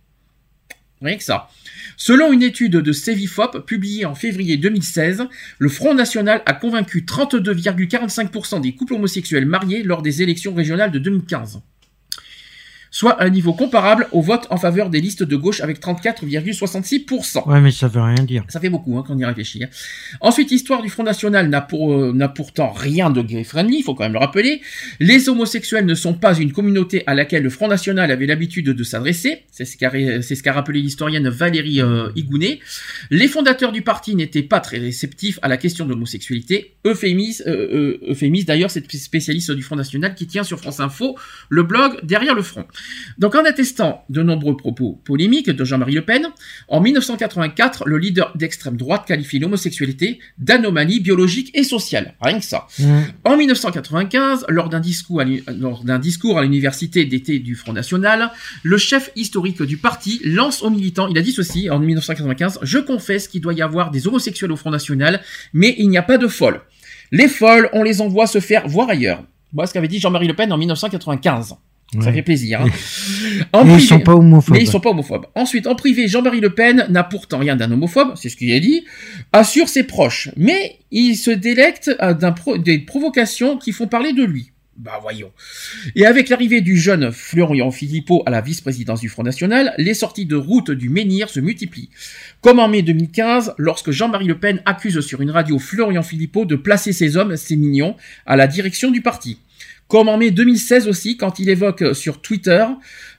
Rien 1.02 1.16
que 1.16 1.24
ça. 1.24 1.48
Selon 1.96 2.32
une 2.32 2.42
étude 2.42 2.76
de 2.76 2.92
Cevifop 2.92 3.60
publiée 3.66 4.04
en 4.04 4.14
février 4.14 4.56
2016, 4.56 5.24
le 5.58 5.68
Front 5.68 5.94
National 5.94 6.42
a 6.46 6.52
convaincu 6.52 7.06
32,45% 7.06 8.60
des 8.60 8.74
couples 8.74 8.94
homosexuels 8.94 9.46
mariés 9.46 9.82
lors 9.82 10.02
des 10.02 10.22
élections 10.22 10.54
régionales 10.54 10.90
de 10.90 10.98
2015. 10.98 11.60
Soit 12.90 13.22
un 13.22 13.30
niveau 13.30 13.52
comparable 13.52 14.08
au 14.12 14.20
vote 14.20 14.46
en 14.50 14.56
faveur 14.56 14.90
des 14.90 15.00
listes 15.00 15.22
de 15.22 15.36
gauche 15.36 15.60
avec 15.60 15.80
34,66%. 15.80 17.48
Ouais, 17.48 17.60
mais 17.60 17.70
ça 17.70 17.88
veut 17.88 18.00
rien 18.00 18.24
dire. 18.24 18.44
Ça 18.48 18.60
fait 18.60 18.68
beaucoup 18.70 18.98
hein, 18.98 19.04
quand 19.06 19.14
on 19.14 19.18
y 19.18 19.24
réfléchit. 19.24 19.62
hein. 19.64 19.68
Ensuite, 20.20 20.50
l'histoire 20.50 20.82
du 20.82 20.88
Front 20.88 21.04
National 21.04 21.48
n'a 21.48 21.60
pour, 21.60 21.92
euh, 21.92 22.12
n'a 22.12 22.28
pourtant 22.28 22.70
rien 22.70 23.10
de 23.10 23.22
gay 23.22 23.44
friendly, 23.44 23.78
il 23.78 23.82
faut 23.82 23.94
quand 23.94 24.04
même 24.04 24.12
le 24.12 24.18
rappeler. 24.18 24.60
Les 24.98 25.28
homosexuels 25.28 25.86
ne 25.86 25.94
sont 25.94 26.14
pas 26.14 26.36
une 26.36 26.52
communauté 26.52 27.04
à 27.06 27.14
laquelle 27.14 27.42
le 27.42 27.50
Front 27.50 27.68
National 27.68 28.10
avait 28.10 28.26
l'habitude 28.26 28.66
de 28.66 28.84
s'adresser. 28.84 29.44
C'est 29.50 29.64
ce 29.64 29.76
qu'a, 29.76 29.90
ce 29.90 30.50
rappelé 30.50 30.80
l'historienne 30.80 31.28
Valérie 31.28 31.80
euh, 31.80 32.10
Igounet. 32.16 32.60
Les 33.10 33.28
fondateurs 33.28 33.72
du 33.72 33.82
parti 33.82 34.14
n'étaient 34.14 34.42
pas 34.42 34.60
très 34.60 34.78
réceptifs 34.78 35.38
à 35.42 35.48
la 35.48 35.56
question 35.56 35.84
de 35.84 35.90
l'homosexualité. 35.90 36.74
Euphémise, 36.84 37.44
euh, 37.46 37.98
euh, 38.02 38.10
euphémise 38.10 38.46
d'ailleurs, 38.46 38.70
cette 38.70 38.90
spécialiste 38.90 39.52
du 39.52 39.62
Front 39.62 39.76
National 39.76 40.14
qui 40.14 40.26
tient 40.26 40.44
sur 40.44 40.58
France 40.58 40.80
Info 40.80 41.16
le 41.48 41.62
blog 41.62 42.00
Derrière 42.02 42.34
le 42.34 42.42
Front. 42.42 42.66
Donc 43.18 43.34
en 43.34 43.44
attestant 43.44 44.04
de 44.08 44.22
nombreux 44.22 44.56
propos 44.56 45.00
polémiques 45.04 45.50
de 45.50 45.64
Jean-Marie 45.64 45.94
Le 45.94 46.04
Pen, 46.04 46.26
en 46.68 46.80
1984, 46.80 47.84
le 47.86 47.98
leader 47.98 48.36
d'extrême 48.36 48.76
droite 48.76 49.04
qualifie 49.06 49.38
l'homosexualité 49.38 50.18
d'anomalie 50.38 51.00
biologique 51.00 51.50
et 51.54 51.64
sociale. 51.64 52.14
Rien 52.20 52.38
que 52.38 52.44
ça. 52.44 52.66
Mhm. 52.78 53.04
En 53.24 53.36
1995, 53.36 54.44
lors 54.48 54.68
d'un 54.68 54.80
discours 54.80 55.20
à 55.20 55.24
l'uni- 55.24 55.42
lors 55.58 55.84
d'un 55.84 55.98
discours 55.98 56.38
à 56.38 56.42
l'université 56.42 57.04
d'été 57.04 57.38
du 57.38 57.54
Front 57.54 57.72
National, 57.72 58.30
le 58.62 58.78
chef 58.78 59.10
historique 59.16 59.62
du 59.62 59.76
parti 59.76 60.20
lance 60.24 60.62
aux 60.62 60.70
militants, 60.70 61.08
il 61.08 61.18
a 61.18 61.22
dit 61.22 61.32
ceci 61.32 61.70
en 61.70 61.78
1995, 61.78 62.58
je 62.62 62.78
confesse 62.78 63.28
qu'il 63.28 63.40
doit 63.40 63.54
y 63.54 63.62
avoir 63.62 63.90
des 63.90 64.06
homosexuels 64.06 64.52
au 64.52 64.56
Front 64.56 64.70
National, 64.70 65.20
mais 65.52 65.74
il 65.78 65.88
n'y 65.88 65.98
a 65.98 66.02
pas 66.02 66.18
de 66.18 66.28
folles. 66.28 66.60
Les 67.12 67.28
folles, 67.28 67.68
on 67.72 67.82
les 67.82 68.00
envoie 68.00 68.26
se 68.26 68.40
faire 68.40 68.66
voir 68.68 68.88
ailleurs. 68.88 69.24
Voilà 69.52 69.66
ce 69.66 69.72
qu'avait 69.74 69.88
dit 69.88 69.98
Jean-Marie 69.98 70.28
Le 70.28 70.34
Pen 70.34 70.52
en 70.52 70.58
1995. 70.58 71.56
Ça 71.92 71.98
Ouais. 71.98 72.12
fait 72.12 72.22
plaisir. 72.22 72.60
hein. 72.62 72.66
Et 73.66 73.72
ils 73.74 73.80
sont 73.80 73.98
pas 74.00 74.14
homophobes. 74.14 74.54
Mais 74.56 74.62
ils 74.62 74.68
sont 74.68 74.78
pas 74.80 74.90
homophobes. 74.90 75.26
Ensuite, 75.34 75.66
en 75.66 75.74
privé, 75.74 76.06
Jean-Marie 76.06 76.40
Le 76.40 76.50
Pen 76.54 76.86
n'a 76.88 77.02
pourtant 77.02 77.38
rien 77.38 77.56
d'un 77.56 77.70
homophobe, 77.72 78.12
c'est 78.14 78.28
ce 78.28 78.36
qu'il 78.36 78.52
a 78.52 78.60
dit, 78.60 78.84
assure 79.32 79.68
ses 79.68 79.82
proches. 79.84 80.28
Mais 80.36 80.78
il 80.92 81.16
se 81.16 81.30
délecte 81.32 81.90
euh, 82.00 82.14
d'un 82.14 82.30
pro- 82.32 82.58
des 82.58 82.78
provocations 82.78 83.58
qui 83.58 83.72
font 83.72 83.88
parler 83.88 84.12
de 84.12 84.22
lui. 84.22 84.52
Bah 84.76 84.98
voyons. 85.02 85.30
Et 85.94 86.06
avec 86.06 86.30
l'arrivée 86.30 86.62
du 86.62 86.78
jeune 86.78 87.12
Florian 87.12 87.70
Philippot 87.70 88.22
à 88.24 88.30
la 88.30 88.40
vice-présidence 88.40 89.00
du 89.00 89.10
Front 89.10 89.24
National, 89.24 89.74
les 89.76 89.92
sorties 89.92 90.24
de 90.24 90.36
route 90.36 90.70
du 90.70 90.88
menhir 90.88 91.28
se 91.28 91.38
multiplient. 91.40 91.90
Comme 92.40 92.60
en 92.60 92.68
mai 92.68 92.80
2015, 92.80 93.54
lorsque 93.58 93.90
Jean-Marie 93.90 94.26
Le 94.26 94.38
Pen 94.38 94.62
accuse 94.64 95.00
sur 95.00 95.20
une 95.20 95.32
radio 95.32 95.58
Florian 95.58 96.02
Philippot 96.02 96.46
de 96.46 96.56
placer 96.56 96.92
ses 96.94 97.18
hommes, 97.18 97.36
ses 97.36 97.56
mignons, 97.56 97.94
à 98.24 98.36
la 98.36 98.46
direction 98.46 98.90
du 98.90 99.02
parti. 99.02 99.38
Comme 99.90 100.08
en 100.08 100.16
mai 100.16 100.30
2016 100.30 100.86
aussi, 100.86 101.16
quand 101.16 101.40
il 101.40 101.48
évoque 101.48 101.84
sur 101.94 102.22
Twitter, 102.22 102.64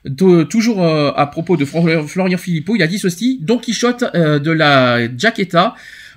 de- 0.06 0.42
toujours 0.42 0.82
euh, 0.82 1.12
à 1.14 1.26
propos 1.26 1.58
de 1.58 1.66
Florian 1.66 2.38
Philippot, 2.38 2.74
il 2.76 2.82
a 2.82 2.86
dit 2.86 2.98
ceci, 2.98 3.38
Don 3.42 3.58
Quichotte 3.58 4.04
euh, 4.14 4.38
de 4.38 4.50
la 4.50 5.14
Jaqueta, 5.16 5.74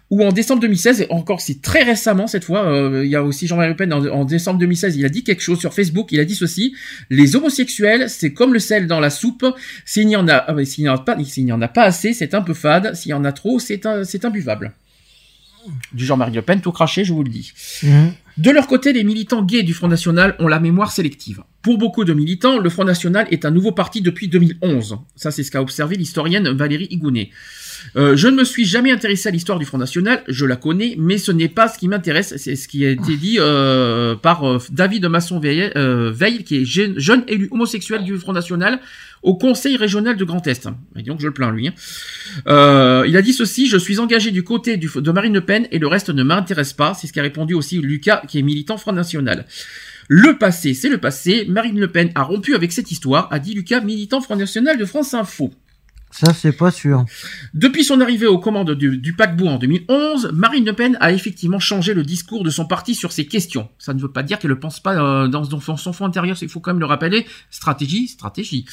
ou 0.10 0.24
en 0.24 0.32
décembre 0.32 0.62
2016, 0.62 1.02
et 1.02 1.08
encore 1.10 1.42
c'est 1.42 1.62
très 1.62 1.84
récemment 1.84 2.28
cette 2.28 2.46
fois, 2.46 2.64
euh, 2.68 3.04
il 3.04 3.10
y 3.12 3.18
a 3.18 3.24
aussi 3.24 3.48
Jean-Marie 3.48 3.70
Le 3.72 3.76
Pen 3.76 3.92
en, 3.92 4.24
décembre 4.24 4.60
2016, 4.60 4.96
il 4.96 5.04
a 5.04 5.10
dit 5.10 5.26
quelque 5.26 5.42
chose 5.42 5.60
sur 5.60 5.74
Facebook, 5.74 6.08
il 6.14 6.22
a 6.22 6.26
dit 6.26 6.36
ceci, 6.36 6.74
les 7.10 7.36
homosexuels, 7.36 8.10
c'est 8.10 8.32
comme 8.32 8.54
le 8.54 8.60
sel 8.60 8.88
dans 8.88 9.02
la 9.02 9.10
soupe, 9.10 9.46
s'il 9.84 10.08
n'y 10.08 10.16
en 10.16 10.30
a, 10.30 10.36
ah 10.48 10.56
s'il 10.64 10.84
n'y 10.86 10.90
en 11.52 11.62
a 11.62 11.68
pas, 11.68 11.84
assez, 11.84 12.14
c'est 12.14 12.34
un 12.34 12.42
peu 12.42 12.54
fade, 12.54 12.96
s'il 12.96 13.10
y 13.12 13.14
en 13.14 13.26
a 13.26 13.34
trop, 13.34 13.60
c'est 13.60 13.86
un, 13.86 14.06
c'est 14.06 14.24
imbuvable. 14.24 14.72
Du 15.92 16.06
Jean-Marie 16.06 16.32
Le 16.34 16.44
Pen, 16.44 16.62
tout 16.62 16.72
craché, 16.72 17.04
je 17.04 17.12
vous 17.12 17.24
le 17.24 17.30
dis. 17.30 17.52
Mhm. 17.84 18.14
De 18.38 18.52
leur 18.52 18.68
côté, 18.68 18.92
les 18.92 19.06
militants 19.06 19.44
gays 19.44 19.64
du 19.64 19.74
Front 19.74 19.88
National 19.88 20.36
ont 20.40 20.50
la 20.50 20.60
mémoire 20.60 20.92
sélective. 20.92 21.44
Pour 21.62 21.78
beaucoup 21.78 22.04
de 22.04 22.14
militants, 22.14 22.60
le 22.60 22.70
Front 22.70 22.84
National 22.84 23.28
est 23.32 23.46
un 23.46 23.52
nouveau 23.52 23.72
parti 23.72 24.02
depuis 24.02 24.28
2011. 24.28 24.98
Ça, 25.16 25.32
c'est 25.32 25.42
ce 25.42 25.52
qu'a 25.52 25.62
observé 25.62 25.96
l'historienne 25.96 26.50
Valérie 26.50 26.88
Igounet. 26.92 27.30
Euh, 27.96 28.16
je 28.16 28.28
ne 28.28 28.36
me 28.36 28.44
suis 28.44 28.66
jamais 28.66 28.92
intéressé 28.92 29.30
à 29.30 29.32
l'histoire 29.32 29.60
du 29.60 29.66
Front 29.66 29.78
National, 29.78 30.24
je 30.28 30.46
la 30.46 30.56
connais, 30.56 30.96
mais 30.98 31.18
ce 31.18 31.32
n'est 31.32 31.50
pas 31.50 31.68
ce 31.68 31.78
qui 31.78 31.88
m'intéresse, 31.88 32.36
c'est 32.38 32.56
ce 32.56 32.68
qui 32.68 32.86
a 32.86 32.90
été 32.90 33.18
dit 33.18 33.38
euh, 33.40 34.16
par 34.16 34.44
euh, 34.44 34.60
David 34.72 35.06
Masson-Veil, 35.06 35.72
Veil, 35.76 36.44
qui 36.44 36.58
est 36.58 36.66
jeune, 36.66 37.24
élu 37.28 37.48
homosexuel 37.52 38.04
du 38.04 38.18
Front 38.18 38.34
National 38.34 38.80
au 39.24 39.36
Conseil 39.36 39.76
régional 39.78 40.18
de 40.18 40.24
Grand 40.24 40.46
Est. 40.46 40.68
Et 40.96 41.04
donc 41.04 41.20
je 41.20 41.28
le 41.28 41.34
plains 41.34 41.52
lui. 41.52 41.68
hein. 41.68 41.74
Il 43.08 43.18
a 43.18 43.22
dit 43.22 43.34
ceci, 43.34 43.68
je 43.68 43.78
suis 43.78 44.00
engagé 44.00 44.32
du 44.32 44.44
côté 44.44 44.78
de 44.78 45.12
Marine 45.12 45.34
Le 45.34 45.42
Pen 45.42 45.68
et 45.72 45.80
le 45.80 45.88
reste 45.88 46.10
ne 46.10 46.24
m'intéresse 46.24 46.74
pas. 46.74 46.94
C'est 46.94 47.08
ce 47.08 47.14
qu'a 47.14 47.24
répondu 47.24 47.54
aussi 47.54 47.80
Lucas, 47.80 48.22
qui 48.28 48.40
est 48.40 48.44
militant 48.44 48.78
Front 48.78 48.94
National. 48.94 49.46
Le 50.08 50.38
passé, 50.38 50.74
c'est 50.74 50.90
le 50.90 51.00
passé. 51.00 51.46
Marine 51.50 51.80
Le 51.80 51.88
Pen 51.88 52.12
a 52.14 52.22
rompu 52.24 52.54
avec 52.54 52.72
cette 52.72 52.92
histoire, 52.92 53.28
a 53.32 53.40
dit 53.40 53.54
Lucas, 53.56 53.82
militant 53.82 54.22
Front 54.22 54.36
National 54.36 54.78
de 54.78 54.86
France 54.86 55.14
Info. 55.14 55.52
Ça, 56.12 56.34
c'est 56.34 56.54
pas 56.54 56.72
sûr. 56.72 57.04
Depuis 57.54 57.84
son 57.84 58.00
arrivée 58.00 58.26
aux 58.26 58.40
commandes 58.40 58.72
du, 58.72 58.98
du 58.98 59.14
paquebot 59.14 59.48
en 59.48 59.58
2011, 59.58 60.32
Marine 60.34 60.66
Le 60.66 60.72
Pen 60.72 60.98
a 61.02 61.12
effectivement 61.12 61.60
changé 61.60 61.94
le 61.94 62.04
discours 62.04 62.46
de 62.46 62.50
son 62.50 62.66
parti 62.66 62.96
sur 62.96 63.12
ces 63.12 63.26
questions. 63.26 63.68
Ça 63.80 63.94
ne 63.94 64.00
veut 64.00 64.12
pas 64.12 64.24
dire 64.24 64.40
qu'elle 64.40 64.52
ne 64.52 64.56
pense 64.56 64.80
pas 64.80 64.96
euh, 64.96 65.28
dans, 65.28 65.42
dans 65.42 65.60
son 65.60 65.92
fond 65.92 66.06
intérieur, 66.06 66.38
il 66.42 66.48
faut 66.48 66.62
quand 66.62 66.72
même 66.72 66.80
le 66.80 66.86
rappeler. 66.86 67.26
Stratégie, 67.52 68.08
stratégie. 68.08 68.66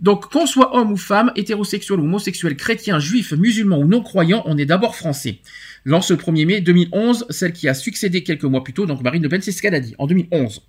Donc, 0.00 0.30
qu'on 0.30 0.46
soit 0.46 0.76
homme 0.76 0.92
ou 0.92 0.96
femme, 0.96 1.32
hétérosexuel 1.34 1.98
ou 1.98 2.04
homosexuel, 2.04 2.56
chrétien, 2.56 3.00
juif, 3.00 3.32
musulman 3.32 3.78
ou 3.78 3.88
non-croyant, 3.88 4.44
on 4.46 4.56
est 4.56 4.66
d'abord 4.66 4.94
français. 4.94 5.40
Lors 5.84 6.04
ce 6.04 6.14
1er 6.14 6.46
mai 6.46 6.60
2011, 6.60 7.26
celle 7.30 7.52
qui 7.52 7.68
a 7.68 7.74
succédé 7.74 8.22
quelques 8.22 8.44
mois 8.44 8.62
plus 8.62 8.72
tôt, 8.72 8.86
donc 8.86 9.02
Marine 9.02 9.24
Le 9.24 9.28
Pen, 9.28 9.42
c'est 9.42 9.50
ce 9.50 9.62
qu'elle 9.62 9.74
a 9.74 9.80
dit, 9.80 9.96
en 9.98 10.06
2011. 10.06 10.62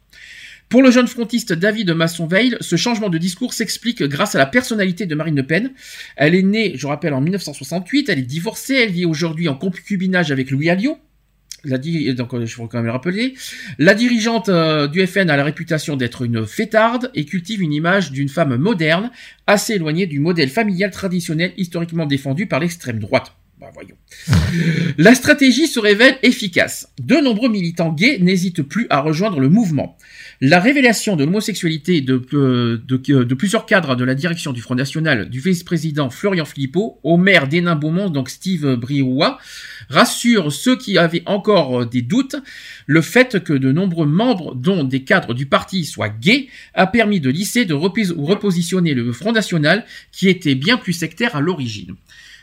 Pour 0.74 0.82
le 0.82 0.90
jeune 0.90 1.06
frontiste 1.06 1.54
David 1.54 1.92
Masson-Veil, 1.92 2.58
ce 2.60 2.78
changement 2.78 3.10
de 3.10 3.20
discours 3.20 3.54
s'explique 3.54 4.02
grâce 4.02 4.34
à 4.34 4.40
la 4.40 4.48
personnalité 4.48 5.06
de 5.06 5.14
Marine 5.14 5.36
Le 5.36 5.46
Pen. 5.46 5.72
Elle 6.16 6.34
est 6.34 6.42
née, 6.42 6.72
je 6.76 6.88
rappelle, 6.88 7.14
en 7.14 7.22
1968, 7.22 8.10
elle 8.10 8.18
est 8.18 8.24
divorcée, 8.24 8.78
elle 8.78 8.90
vit 8.90 9.06
aujourd'hui 9.06 9.48
en 9.48 9.54
concubinage 9.54 10.32
avec 10.32 10.50
Louis 10.50 10.72
Alliot, 10.72 10.98
la 11.64 11.78
dirigeante 11.78 12.50
du 14.90 15.06
FN 15.06 15.30
a 15.30 15.38
la 15.38 15.44
réputation 15.44 15.96
d'être 15.96 16.24
une 16.24 16.48
fêtarde 16.48 17.12
et 17.14 17.26
cultive 17.26 17.62
une 17.62 17.72
image 17.72 18.12
d'une 18.12 18.28
femme 18.28 18.56
moderne, 18.58 19.12
assez 19.46 19.74
éloignée 19.74 20.08
du 20.08 20.20
modèle 20.20 20.50
familial 20.50 20.90
traditionnel 20.90 21.54
historiquement 21.56 22.08
défendu 22.08 22.48
par 22.48 22.60
l'extrême 22.60 22.98
droite. 22.98 23.34
Bah. 23.60 23.70
La 24.98 25.16
stratégie 25.16 25.68
se 25.68 25.80
révèle 25.80 26.18
efficace. 26.24 26.90
De 27.00 27.18
nombreux 27.18 27.50
militants 27.50 27.94
gays 27.94 28.18
n'hésitent 28.20 28.64
plus 28.64 28.88
à 28.90 29.00
rejoindre 29.00 29.40
le 29.40 29.50
mouvement. 29.50 29.98
La 30.42 30.60
révélation 30.60 31.16
de 31.16 31.24
l'homosexualité 31.24 32.02
de, 32.02 32.22
euh, 32.34 32.78
de, 32.86 33.34
plusieurs 33.34 33.66
cadres 33.66 33.96
de 33.96 34.04
la 34.04 34.16
direction 34.16 34.52
du 34.52 34.62
Front 34.62 34.76
National, 34.76 35.30
du 35.30 35.40
vice-président 35.40 36.10
Florian 36.10 36.46
Philippot, 36.46 37.00
au 37.04 37.18
maire 37.18 37.48
d'Hénin-Beaumont, 37.48 38.10
donc 38.10 38.30
Steve 38.30 38.76
Brioua, 38.76 39.38
rassure 39.90 40.52
ceux 40.52 40.78
qui 40.78 40.98
avaient 40.98 41.24
encore 41.26 41.82
euh, 41.82 41.86
des 41.86 42.02
doutes. 42.02 42.36
Le 42.88 43.02
fait 43.02 43.44
que 43.44 43.54
de 43.54 43.72
nombreux 43.72 44.08
membres, 44.08 44.56
dont 44.56 44.84
des 44.84 45.04
cadres 45.04 45.34
du 45.34 45.46
parti, 45.46 45.86
soient 45.86 46.10
gays, 46.10 46.48
a 46.74 46.88
permis 46.88 47.20
de 47.20 47.30
lisser, 47.30 47.66
de 47.66 47.74
repos- 47.74 48.14
repositionner 48.18 48.94
le 48.94 49.12
Front 49.14 49.32
National, 49.32 49.86
qui 50.12 50.30
était 50.30 50.56
bien 50.56 50.78
plus 50.78 50.94
sectaire 50.94 51.36
à 51.36 51.42
l'origine. 51.42 51.96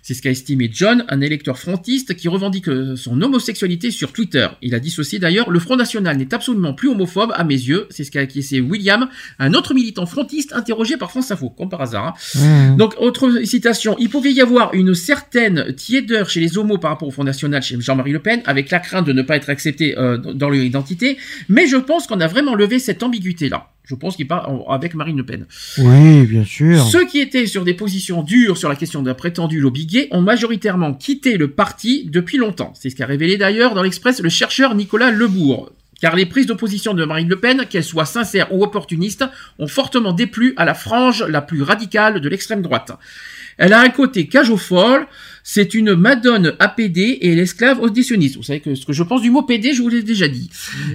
C'est 0.03 0.15
ce 0.15 0.23
qu'a 0.23 0.31
estimé 0.31 0.71
John, 0.73 1.05
un 1.09 1.21
électeur 1.21 1.59
frontiste 1.59 2.15
qui 2.17 2.29
revendique 2.29 2.69
euh, 2.69 2.97
son 2.97 3.21
homosexualité 3.21 3.91
sur 3.91 4.13
Twitter. 4.13 4.49
Il 4.63 4.75
a 4.75 4.81
dit 4.81 4.91
ceci 4.91 5.19
d'ailleurs, 5.19 5.51
le 5.51 5.59
Front 5.59 5.77
National 5.77 6.17
n'est 6.17 6.33
absolument 6.33 6.75
plus 6.75 6.89
homophobe 6.89 7.33
à 7.35 7.45
mes 7.45 7.55
yeux. 7.55 7.87
C'est 7.91 8.05
ce 8.05 8.11
qu'a 8.11 8.21
acquiescé 8.21 8.61
William, 8.61 9.09
un 9.39 9.55
autre 9.55 9.75
militant 9.75 10.07
frontiste 10.07 10.53
interrogé 10.53 10.97
par 10.97 11.11
France 11.11 11.31
Info, 11.31 11.51
comme 11.51 11.69
par 11.69 11.83
hasard. 11.83 12.17
hein. 12.37 12.41
Mmh. 12.41 12.77
Donc, 12.77 12.95
autre 12.99 13.45
citation, 13.45 13.97
il 13.99 14.09
pouvait 14.09 14.33
y 14.33 14.41
avoir 14.41 14.75
une 14.75 14.95
certaine 14.95 15.75
tiédeur 15.75 16.31
chez 16.31 16.41
les 16.41 16.59
homos 16.59 16.79
par 16.79 16.91
rapport 16.91 17.09
au 17.09 17.11
Front 17.11 17.25
National, 17.25 17.63
chez 17.63 17.81
Jean-Marie 17.81 18.13
Le 18.13 18.21
Pen, 18.21 18.43
avec 18.47 18.71
la 18.71 18.79
crainte 18.79 19.07
de 19.07 19.13
ne 19.13 19.23
pas 19.23 19.37
être 19.37 19.51
accepté 19.51 19.99
euh, 19.99 20.17
dans 20.19 20.49
leur 20.49 20.63
identité, 20.63 21.19
mais 21.49 21.67
je 21.67 21.77
pense 21.77 22.07
qu'on 22.07 22.21
a 22.21 22.27
vraiment 22.27 22.55
levé 22.55 22.79
cette 22.79 23.03
ambiguïté-là. 23.03 23.69
Je 23.91 23.97
pense 23.97 24.15
qu'il 24.15 24.29
parle 24.29 24.63
avec 24.69 24.95
Marine 24.95 25.17
Le 25.17 25.27
Pen. 25.27 25.47
Oui, 25.79 26.25
bien 26.25 26.45
sûr. 26.45 26.81
Ceux 26.81 27.07
qui 27.07 27.19
étaient 27.19 27.47
sur 27.47 27.65
des 27.65 27.75
positions 27.75 28.23
dures 28.23 28.57
sur 28.57 28.69
la 28.69 28.77
question 28.77 29.03
d'un 29.03 29.15
prétendu 29.15 29.59
lobby 29.59 29.85
gay 29.85 30.07
ont 30.13 30.21
majoritairement 30.21 30.95
quitté 30.95 31.37
le 31.37 31.51
parti 31.51 32.09
depuis 32.09 32.39
longtemps. 32.39 32.73
C'est 32.77 32.89
ce 32.89 32.95
qu'a 32.95 33.07
révélé 33.07 33.37
d'ailleurs 33.37 33.75
dans 33.75 33.83
l'Express 33.83 34.21
le 34.21 34.29
chercheur 34.29 34.77
Nicolas 34.77 35.11
Lebourg. 35.11 35.73
Car 36.01 36.15
les 36.15 36.25
prises 36.25 36.47
d'opposition 36.47 36.95
de 36.95 37.05
Marine 37.05 37.29
Le 37.29 37.41
Pen, 37.41 37.67
qu'elles 37.69 37.83
soient 37.83 38.05
sincères 38.05 38.55
ou 38.55 38.63
opportunistes, 38.63 39.25
ont 39.59 39.67
fortement 39.67 40.13
déplu 40.13 40.55
à 40.57 40.65
la 40.65 40.75
frange 40.75 41.25
la 41.25 41.43
plus 41.43 41.63
radicale 41.63 42.21
de 42.21 42.29
l'extrême 42.29 42.63
droite. 42.63 42.93
Elle 43.59 43.73
a 43.73 43.81
un 43.81 43.89
côté 43.89 44.29
cage 44.29 44.55
folle, 44.55 45.09
c'est 45.43 45.75
une 45.75 45.95
madone 45.95 46.55
APD 46.59 47.19
et 47.23 47.35
l'esclave 47.35 47.81
auditionniste. 47.81 48.37
Vous 48.37 48.43
savez 48.43 48.61
que 48.61 48.75
ce 48.75 48.85
que 48.87 48.93
je 48.93 49.03
pense 49.03 49.23
du 49.23 49.31
mot 49.31 49.43
PD, 49.43 49.73
je 49.73 49.83
vous 49.83 49.89
l'ai 49.89 50.03
déjà 50.03 50.29
dit. 50.29 50.51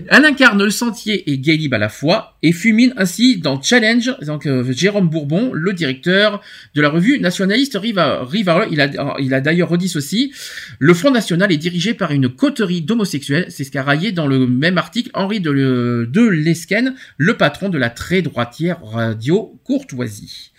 Elle 0.09 0.25
incarne 0.25 0.63
le 0.63 0.69
sentier 0.69 1.29
et 1.31 1.37
gay 1.37 1.55
libre 1.57 1.75
à 1.75 1.79
la 1.79 1.89
fois 1.89 2.37
et 2.43 2.51
fulmine 2.51 2.93
ainsi 2.97 3.37
dans 3.37 3.61
Challenge, 3.61 4.11
donc 4.25 4.45
euh, 4.45 4.71
Jérôme 4.71 5.09
Bourbon, 5.09 5.51
le 5.53 5.73
directeur 5.73 6.41
de 6.75 6.81
la 6.81 6.89
revue 6.89 7.19
nationaliste 7.19 7.77
Riva, 7.81 8.23
Riva 8.23 8.67
il 8.71 8.79
a, 8.81 9.15
il 9.19 9.33
a 9.33 9.41
d'ailleurs 9.41 9.69
redit 9.69 9.89
ceci, 9.89 10.31
le 10.79 10.93
Front 10.93 11.11
National 11.11 11.51
est 11.51 11.57
dirigé 11.57 11.93
par 11.93 12.11
une 12.11 12.29
coterie 12.29 12.81
d'homosexuels, 12.81 13.47
c'est 13.49 13.63
ce 13.63 13.71
qu'a 13.71 13.83
raillé 13.83 14.11
dans 14.11 14.27
le 14.27 14.45
même 14.47 14.77
article 14.77 15.09
Henri 15.13 15.39
de, 15.39 15.49
Le- 15.51 16.07
de 16.11 16.21
Lesquen, 16.21 16.93
le 17.17 17.35
patron 17.37 17.69
de 17.69 17.77
la 17.77 17.89
très 17.89 18.21
droitière 18.21 18.83
radio 18.83 19.59
Courtoisie. 19.63 20.51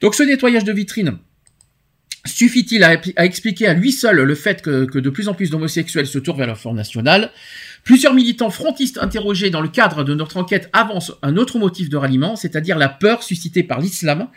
Donc 0.00 0.14
ce 0.14 0.22
nettoyage 0.22 0.64
de 0.64 0.72
vitrine, 0.72 1.18
Suffit-il 2.26 2.84
à, 2.84 3.00
expliquer 3.24 3.66
à 3.66 3.74
lui 3.74 3.92
seul 3.92 4.16
le 4.16 4.34
fait 4.34 4.62
que, 4.62 4.98
de 4.98 5.10
plus 5.10 5.28
en 5.28 5.34
plus 5.34 5.50
d'homosexuels 5.50 6.06
se 6.06 6.18
tournent 6.18 6.38
vers 6.38 6.46
le 6.46 6.54
Front 6.54 6.74
National? 6.74 7.30
Plusieurs 7.84 8.14
militants 8.14 8.50
frontistes 8.50 8.98
interrogés 8.98 9.50
dans 9.50 9.60
le 9.60 9.68
cadre 9.68 10.04
de 10.04 10.14
notre 10.14 10.36
enquête 10.36 10.68
avancent 10.72 11.12
un 11.22 11.36
autre 11.36 11.58
motif 11.58 11.88
de 11.88 11.96
ralliement, 11.96 12.34
c'est-à-dire 12.36 12.78
la 12.78 12.88
peur 12.88 13.22
suscitée 13.22 13.62
par 13.62 13.80
l'islam 13.80 14.28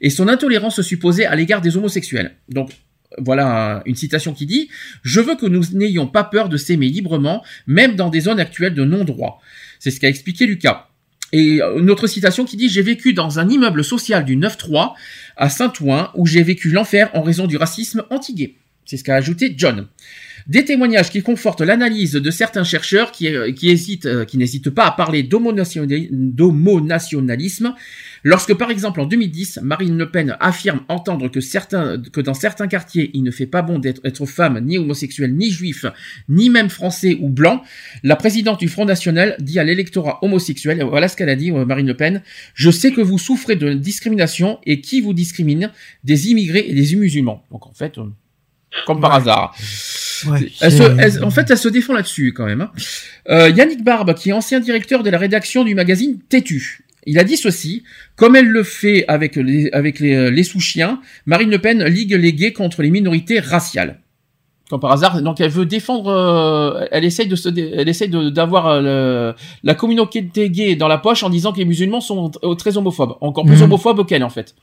et 0.00 0.10
son 0.10 0.28
intolérance 0.28 0.80
supposée 0.82 1.26
à 1.26 1.36
l'égard 1.36 1.60
des 1.60 1.76
homosexuels. 1.76 2.36
Donc, 2.48 2.70
voilà 3.18 3.82
une 3.86 3.94
citation 3.94 4.32
qui 4.32 4.46
dit 4.46 4.68
«Je 5.02 5.20
veux 5.20 5.36
que 5.36 5.46
nous 5.46 5.62
n'ayons 5.72 6.06
pas 6.06 6.24
peur 6.24 6.48
de 6.48 6.56
s'aimer 6.56 6.88
librement, 6.88 7.44
même 7.66 7.94
dans 7.94 8.08
des 8.08 8.20
zones 8.20 8.40
actuelles 8.40 8.74
de 8.74 8.84
non-droit.» 8.84 9.40
C'est 9.78 9.90
ce 9.90 10.00
qu'a 10.00 10.08
expliqué 10.08 10.46
Lucas. 10.46 10.88
Et 11.34 11.60
euh, 11.60 11.80
une 11.80 11.90
autre 11.90 12.06
citation 12.06 12.44
qui 12.44 12.56
dit 12.56 12.68
J'ai 12.68 12.80
vécu 12.82 13.12
dans 13.12 13.40
un 13.40 13.48
immeuble 13.48 13.82
social 13.82 14.24
du 14.24 14.36
9-3 14.36 14.92
à 15.36 15.50
Saint-Ouen 15.50 16.10
où 16.14 16.26
j'ai 16.26 16.44
vécu 16.44 16.70
l'enfer 16.70 17.10
en 17.12 17.22
raison 17.22 17.48
du 17.48 17.56
racisme 17.56 18.04
anti-gay. 18.10 18.54
C'est 18.84 18.96
ce 18.96 19.02
qu'a 19.04 19.16
ajouté 19.16 19.52
John. 19.56 19.88
Des 20.46 20.64
témoignages 20.64 21.10
qui 21.10 21.22
confortent 21.22 21.62
l'analyse 21.62 22.12
de 22.12 22.30
certains 22.30 22.64
chercheurs 22.64 23.10
qui, 23.12 23.28
euh, 23.34 23.50
hésitent, 23.62 24.06
euh, 24.06 24.24
qui 24.24 24.36
n'hésitent 24.38 24.70
pas 24.70 24.84
à 24.86 24.90
parler 24.92 25.22
d'homonationali- 25.24 26.08
d'homonationalisme. 26.10 27.74
Lorsque, 28.26 28.54
par 28.54 28.70
exemple, 28.70 29.00
en 29.00 29.06
2010, 29.06 29.60
Marine 29.62 29.98
Le 29.98 30.10
Pen 30.10 30.36
affirme 30.40 30.80
entendre 30.88 31.28
que, 31.28 31.40
certains, 31.40 32.00
que 32.12 32.20
dans 32.22 32.32
certains 32.34 32.66
quartiers, 32.68 33.10
il 33.12 33.22
ne 33.22 33.30
fait 33.30 33.46
pas 33.46 33.60
bon 33.62 33.78
d'être 33.78 34.00
être 34.04 34.24
femme, 34.24 34.58
ni 34.64 34.78
homosexuel, 34.78 35.34
ni 35.36 35.50
juif, 35.50 35.84
ni 36.28 36.48
même 36.48 36.70
français 36.70 37.18
ou 37.20 37.28
blanc, 37.28 37.62
la 38.02 38.16
présidente 38.16 38.60
du 38.60 38.68
Front 38.68 38.86
National 38.86 39.36
dit 39.40 39.58
à 39.58 39.64
l'électorat 39.64 40.18
homosexuel, 40.22 40.82
voilà 40.82 41.08
ce 41.08 41.16
qu'elle 41.16 41.28
a 41.28 41.36
dit, 41.36 41.50
euh, 41.52 41.64
Marine 41.66 41.86
Le 41.86 41.96
Pen, 41.96 42.22
je 42.54 42.70
sais 42.70 42.92
que 42.92 43.00
vous 43.02 43.18
souffrez 43.18 43.56
de 43.56 43.74
discrimination 43.74 44.58
et 44.64 44.80
qui 44.80 45.00
vous 45.02 45.12
discrimine? 45.14 45.70
Des 46.02 46.30
immigrés 46.30 46.64
et 46.66 46.74
des 46.74 46.96
musulmans. 46.96 47.44
Donc 47.50 47.66
en 47.66 47.74
fait, 47.74 47.98
euh, 47.98 48.04
comme 48.86 49.00
par 49.00 49.14
hasard. 49.14 49.54
Ouais, 50.26 50.50
Elle 50.60 50.72
se- 50.72 50.78
c'est- 50.78 50.96
elle- 50.98 51.24
en 51.24 51.30
fait, 51.30 51.50
elle 51.50 51.58
se 51.58 51.68
défend 51.68 51.92
là-dessus 51.92 52.32
quand 52.32 52.46
même. 52.46 52.62
hein. 52.62 52.70
Euh, 53.28 53.50
Yannick 53.50 53.84
Barbe, 53.84 54.14
qui 54.14 54.30
est 54.30 54.32
ancien 54.32 54.60
directeur 54.60 55.02
de 55.02 55.10
la 55.10 55.18
rédaction 55.18 55.64
du 55.64 55.74
magazine 55.74 56.18
Têtu, 56.28 56.83
il 57.06 57.18
a 57.18 57.24
dit 57.24 57.36
ceci 57.36 57.82
comme 58.16 58.36
elle 58.36 58.46
le 58.48 58.62
fait 58.62 59.04
avec 59.08 59.36
les, 59.36 59.70
avec 59.72 60.00
les, 60.00 60.30
les 60.30 60.42
sous-chiens, 60.44 61.00
Marine 61.26 61.50
Le 61.50 61.58
Pen 61.58 61.84
ligue 61.84 62.12
les 62.12 62.32
gays 62.32 62.52
contre 62.52 62.82
les 62.82 62.90
minorités 62.90 63.40
raciales. 63.40 64.00
Comme 64.70 64.80
par 64.80 64.92
hasard, 64.92 65.20
donc 65.20 65.42
elle 65.42 65.50
veut 65.50 65.66
défendre, 65.66 66.08
euh, 66.10 66.86
elle 66.90 67.04
essaye 67.04 67.26
de 67.26 67.36
se, 67.36 67.50
elle 67.50 67.86
essaye 67.86 68.08
d'avoir 68.08 68.68
euh, 68.68 69.34
la 69.62 69.74
communauté 69.74 70.22
gay 70.48 70.74
dans 70.74 70.88
la 70.88 70.96
poche 70.96 71.22
en 71.22 71.28
disant 71.28 71.52
que 71.52 71.58
les 71.58 71.66
musulmans 71.66 72.00
sont 72.00 72.30
euh, 72.42 72.54
très 72.54 72.78
homophobes, 72.78 73.12
encore 73.20 73.44
plus 73.44 73.56
Mhm. 73.56 73.64
homophobes 73.64 74.06
qu'elle 74.06 74.24
en 74.24 74.30
fait. 74.30 74.54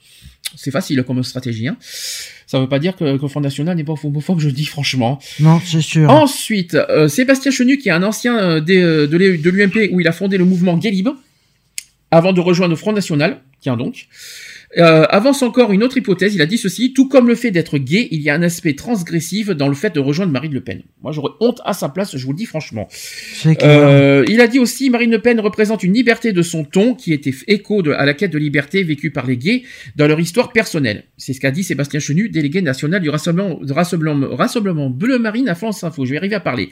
C'est 0.55 0.71
facile 0.71 1.03
comme 1.03 1.21
stratégie. 1.23 1.67
Hein. 1.67 1.77
Ça 2.47 2.59
veut 2.59 2.67
pas 2.67 2.79
dire 2.79 2.95
que, 2.95 3.15
que 3.15 3.21
le 3.21 3.27
Front 3.27 3.41
National 3.41 3.77
n'est 3.77 3.83
pas 3.83 3.93
homophobe, 4.03 4.39
je 4.39 4.47
le 4.47 4.53
dis 4.53 4.65
franchement. 4.65 5.19
Non, 5.39 5.61
c'est 5.63 5.81
sûr. 5.81 6.09
Ensuite, 6.09 6.73
euh, 6.73 7.07
Sébastien 7.07 7.51
Chenu, 7.51 7.77
qui 7.77 7.89
est 7.89 7.93
un 7.93 8.01
ancien 8.03 8.37
euh, 8.39 8.59
des, 8.59 8.81
euh, 8.81 9.07
de 9.07 9.49
l'UMP 9.51 9.89
où 9.93 9.99
il 9.99 10.07
a 10.07 10.11
fondé 10.11 10.37
le 10.39 10.45
mouvement 10.45 10.77
Gay 10.77 10.89
Libre, 10.89 11.15
avant 12.11 12.33
de 12.33 12.39
rejoindre 12.41 12.71
le 12.71 12.75
Front 12.77 12.93
National, 12.93 13.41
tiens 13.61 13.77
donc, 13.77 14.07
euh, 14.77 15.05
avance 15.09 15.41
encore 15.43 15.73
une 15.73 15.83
autre 15.83 15.97
hypothèse. 15.97 16.33
Il 16.33 16.41
a 16.41 16.45
dit 16.45 16.57
ceci 16.57 16.93
tout 16.93 17.09
comme 17.09 17.27
le 17.27 17.35
fait 17.35 17.51
d'être 17.51 17.77
gay, 17.77 18.07
il 18.11 18.21
y 18.21 18.29
a 18.29 18.35
un 18.35 18.41
aspect 18.41 18.73
transgressif 18.73 19.49
dans 19.49 19.67
le 19.67 19.73
fait 19.73 19.93
de 19.93 19.99
rejoindre 19.99 20.31
Marine 20.31 20.53
Le 20.53 20.61
Pen. 20.61 20.81
Moi, 21.01 21.11
j'aurais 21.11 21.31
honte 21.41 21.59
à 21.65 21.73
sa 21.73 21.89
place, 21.89 22.15
je 22.15 22.25
vous 22.25 22.31
le 22.31 22.37
dis 22.37 22.45
franchement. 22.45 22.87
Euh, 23.67 24.23
il 24.29 24.39
a 24.39 24.47
dit 24.47 24.59
aussi 24.59 24.89
Marine 24.89 25.11
Le 25.11 25.19
Pen 25.19 25.39
représente 25.41 25.83
une 25.83 25.93
liberté 25.93 26.31
de 26.31 26.41
son 26.41 26.63
ton 26.63 26.95
qui 26.95 27.11
était 27.11 27.33
écho 27.47 27.81
de- 27.81 27.91
à 27.91 28.05
la 28.05 28.13
quête 28.13 28.31
de 28.31 28.37
liberté 28.37 28.83
vécue 28.83 29.11
par 29.11 29.25
les 29.27 29.35
gays 29.37 29.63
dans 29.97 30.07
leur 30.07 30.19
histoire 30.21 30.53
personnelle. 30.53 31.03
C'est 31.17 31.33
ce 31.33 31.41
qu'a 31.41 31.51
dit 31.51 31.63
Sébastien 31.63 31.99
Chenu, 31.99 32.29
délégué 32.29 32.61
national 32.61 33.01
du 33.01 33.09
Rassemblement, 33.09 33.59
du 33.61 33.73
Rassemblement, 33.73 34.35
Rassemblement 34.35 34.89
Bleu 34.89 35.19
Marine 35.19 35.49
à 35.49 35.55
France 35.55 35.83
Info. 35.83 36.05
Je 36.05 36.11
vais 36.11 36.17
arriver 36.17 36.35
à 36.35 36.39
parler. 36.39 36.69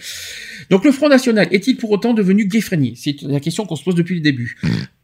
Donc 0.70 0.86
le 0.86 0.92
Front 0.92 1.10
National 1.10 1.48
est-il 1.52 1.76
pour 1.76 1.92
autant 1.92 2.14
devenu 2.14 2.46
gay-friendly? 2.46 2.94
C'est 2.96 3.22
la 3.24 3.40
question 3.42 3.66
qu'on 3.66 3.76
se 3.76 3.84
pose 3.84 3.96
depuis 3.96 4.16
le 4.16 4.22
début. 4.22 4.56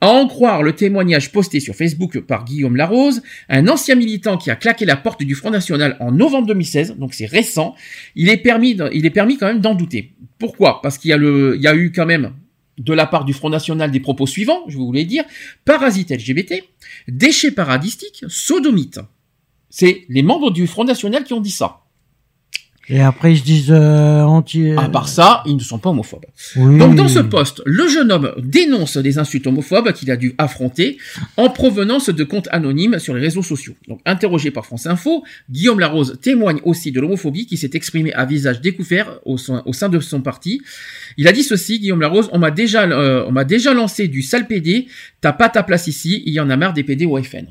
À 0.01 0.09
en 0.09 0.27
croire 0.27 0.61
le 0.61 0.74
témoignage 0.74 1.32
posté 1.32 1.59
sur 1.59 1.74
Facebook 1.74 2.19
par 2.19 2.43
Guillaume 2.43 2.75
Larose, 2.75 3.22
un 3.48 3.67
ancien 3.67 3.95
militant 3.95 4.38
qui 4.38 4.51
a 4.51 4.56
claqué 4.56 4.85
la 4.85 4.98
porte 4.98 5.24
du 5.24 5.35
Front 5.35 5.51
National 5.51 5.95
en 5.99 6.11
novembre 6.11 6.48
2016, 6.48 6.98
donc 6.98 7.14
c'est 7.14 7.25
récent, 7.25 7.75
il 8.14 8.30
est 8.30 8.38
permis, 8.38 8.77
il 8.93 9.06
est 9.06 9.09
permis 9.09 9.38
quand 9.38 9.48
même 9.48 9.61
d'en 9.61 9.74
douter. 9.74 10.14
Pourquoi? 10.38 10.82
Parce 10.82 10.98
qu'il 10.98 11.09
y 11.09 11.14
a 11.67 11.75
eu 11.75 11.91
quand 11.93 12.06
même 12.06 12.33
de 12.77 12.93
la 12.93 13.06
part 13.06 13.24
du 13.24 13.32
Front 13.32 13.49
National 13.49 13.90
des 13.90 14.01
propos 14.01 14.27
suivants, 14.27 14.65
je 14.67 14.75
vous 14.75 14.91
les 14.91 15.06
dire, 15.06 15.24
parasite 15.64 16.11
LGBT, 16.11 16.56
déchets 17.07 17.51
paradistique, 17.51 18.25
sodomite. 18.27 18.99
C'est 19.69 20.03
les 20.09 20.24
membres 20.24 20.51
du 20.51 20.67
Front 20.67 20.83
National 20.83 21.24
qui 21.24 21.33
ont 21.33 21.40
dit 21.40 21.51
ça. 21.51 21.84
Et 22.88 23.01
après, 23.01 23.33
ils 23.33 23.39
se 23.39 23.43
disent 23.43 23.72
euh, 23.72 24.22
anti. 24.22 24.72
À 24.77 24.89
part 24.89 25.09
ça, 25.09 25.41
ils 25.45 25.55
ne 25.55 25.61
sont 25.61 25.80
pas 25.80 25.89
homophobes. 25.89 26.25
Oui. 26.55 26.77
Donc 26.77 26.95
dans 26.95 27.07
ce 27.07 27.19
poste, 27.19 27.61
le 27.65 27.88
jeune 27.88 28.11
homme 28.11 28.31
dénonce 28.38 28.97
des 28.97 29.17
insultes 29.17 29.47
homophobes 29.47 29.91
qu'il 29.93 30.11
a 30.11 30.17
dû 30.17 30.35
affronter 30.38 30.97
en 31.38 31.49
provenance 31.49 32.09
de 32.09 32.23
comptes 32.23 32.47
anonymes 32.51 32.99
sur 32.99 33.14
les 33.15 33.22
réseaux 33.22 33.41
sociaux. 33.41 33.73
Donc 33.88 34.01
interrogé 34.05 34.51
par 34.51 34.65
France 34.65 34.85
Info, 34.85 35.23
Guillaume 35.49 35.80
Larose 35.80 36.19
témoigne 36.22 36.59
aussi 36.64 36.91
de 36.91 37.01
l'homophobie 37.01 37.47
qui 37.47 37.57
s'est 37.57 37.72
exprimée 37.73 38.14
à 38.14 38.25
visage 38.25 38.61
découvert 38.61 39.19
au 39.25 39.38
sein, 39.38 39.64
au 39.65 39.73
sein 39.73 39.89
de 39.89 39.99
son 39.99 40.22
parti. 40.22 40.61
Il 41.17 41.27
a 41.27 41.31
dit 41.31 41.43
ceci, 41.43 41.80
Guillaume 41.80 42.01
Larose, 42.01 42.30
on 42.33 42.39
m'a 42.39 42.51
déjà, 42.51 42.83
euh, 42.83 43.25
on 43.27 43.31
m'a 43.31 43.45
déjà 43.45 43.73
lancé 43.73 44.07
du 44.07 44.22
sale 44.22 44.47
PD, 44.47 44.88
t'as 45.22 45.33
pas 45.33 45.49
ta 45.49 45.64
place 45.64 45.88
ici, 45.88 46.22
il 46.25 46.33
y 46.33 46.39
en 46.39 46.49
a 46.49 46.57
marre 46.57 46.73
des 46.73 46.83
PD 46.83 47.05
au 47.05 47.22
FN. 47.22 47.47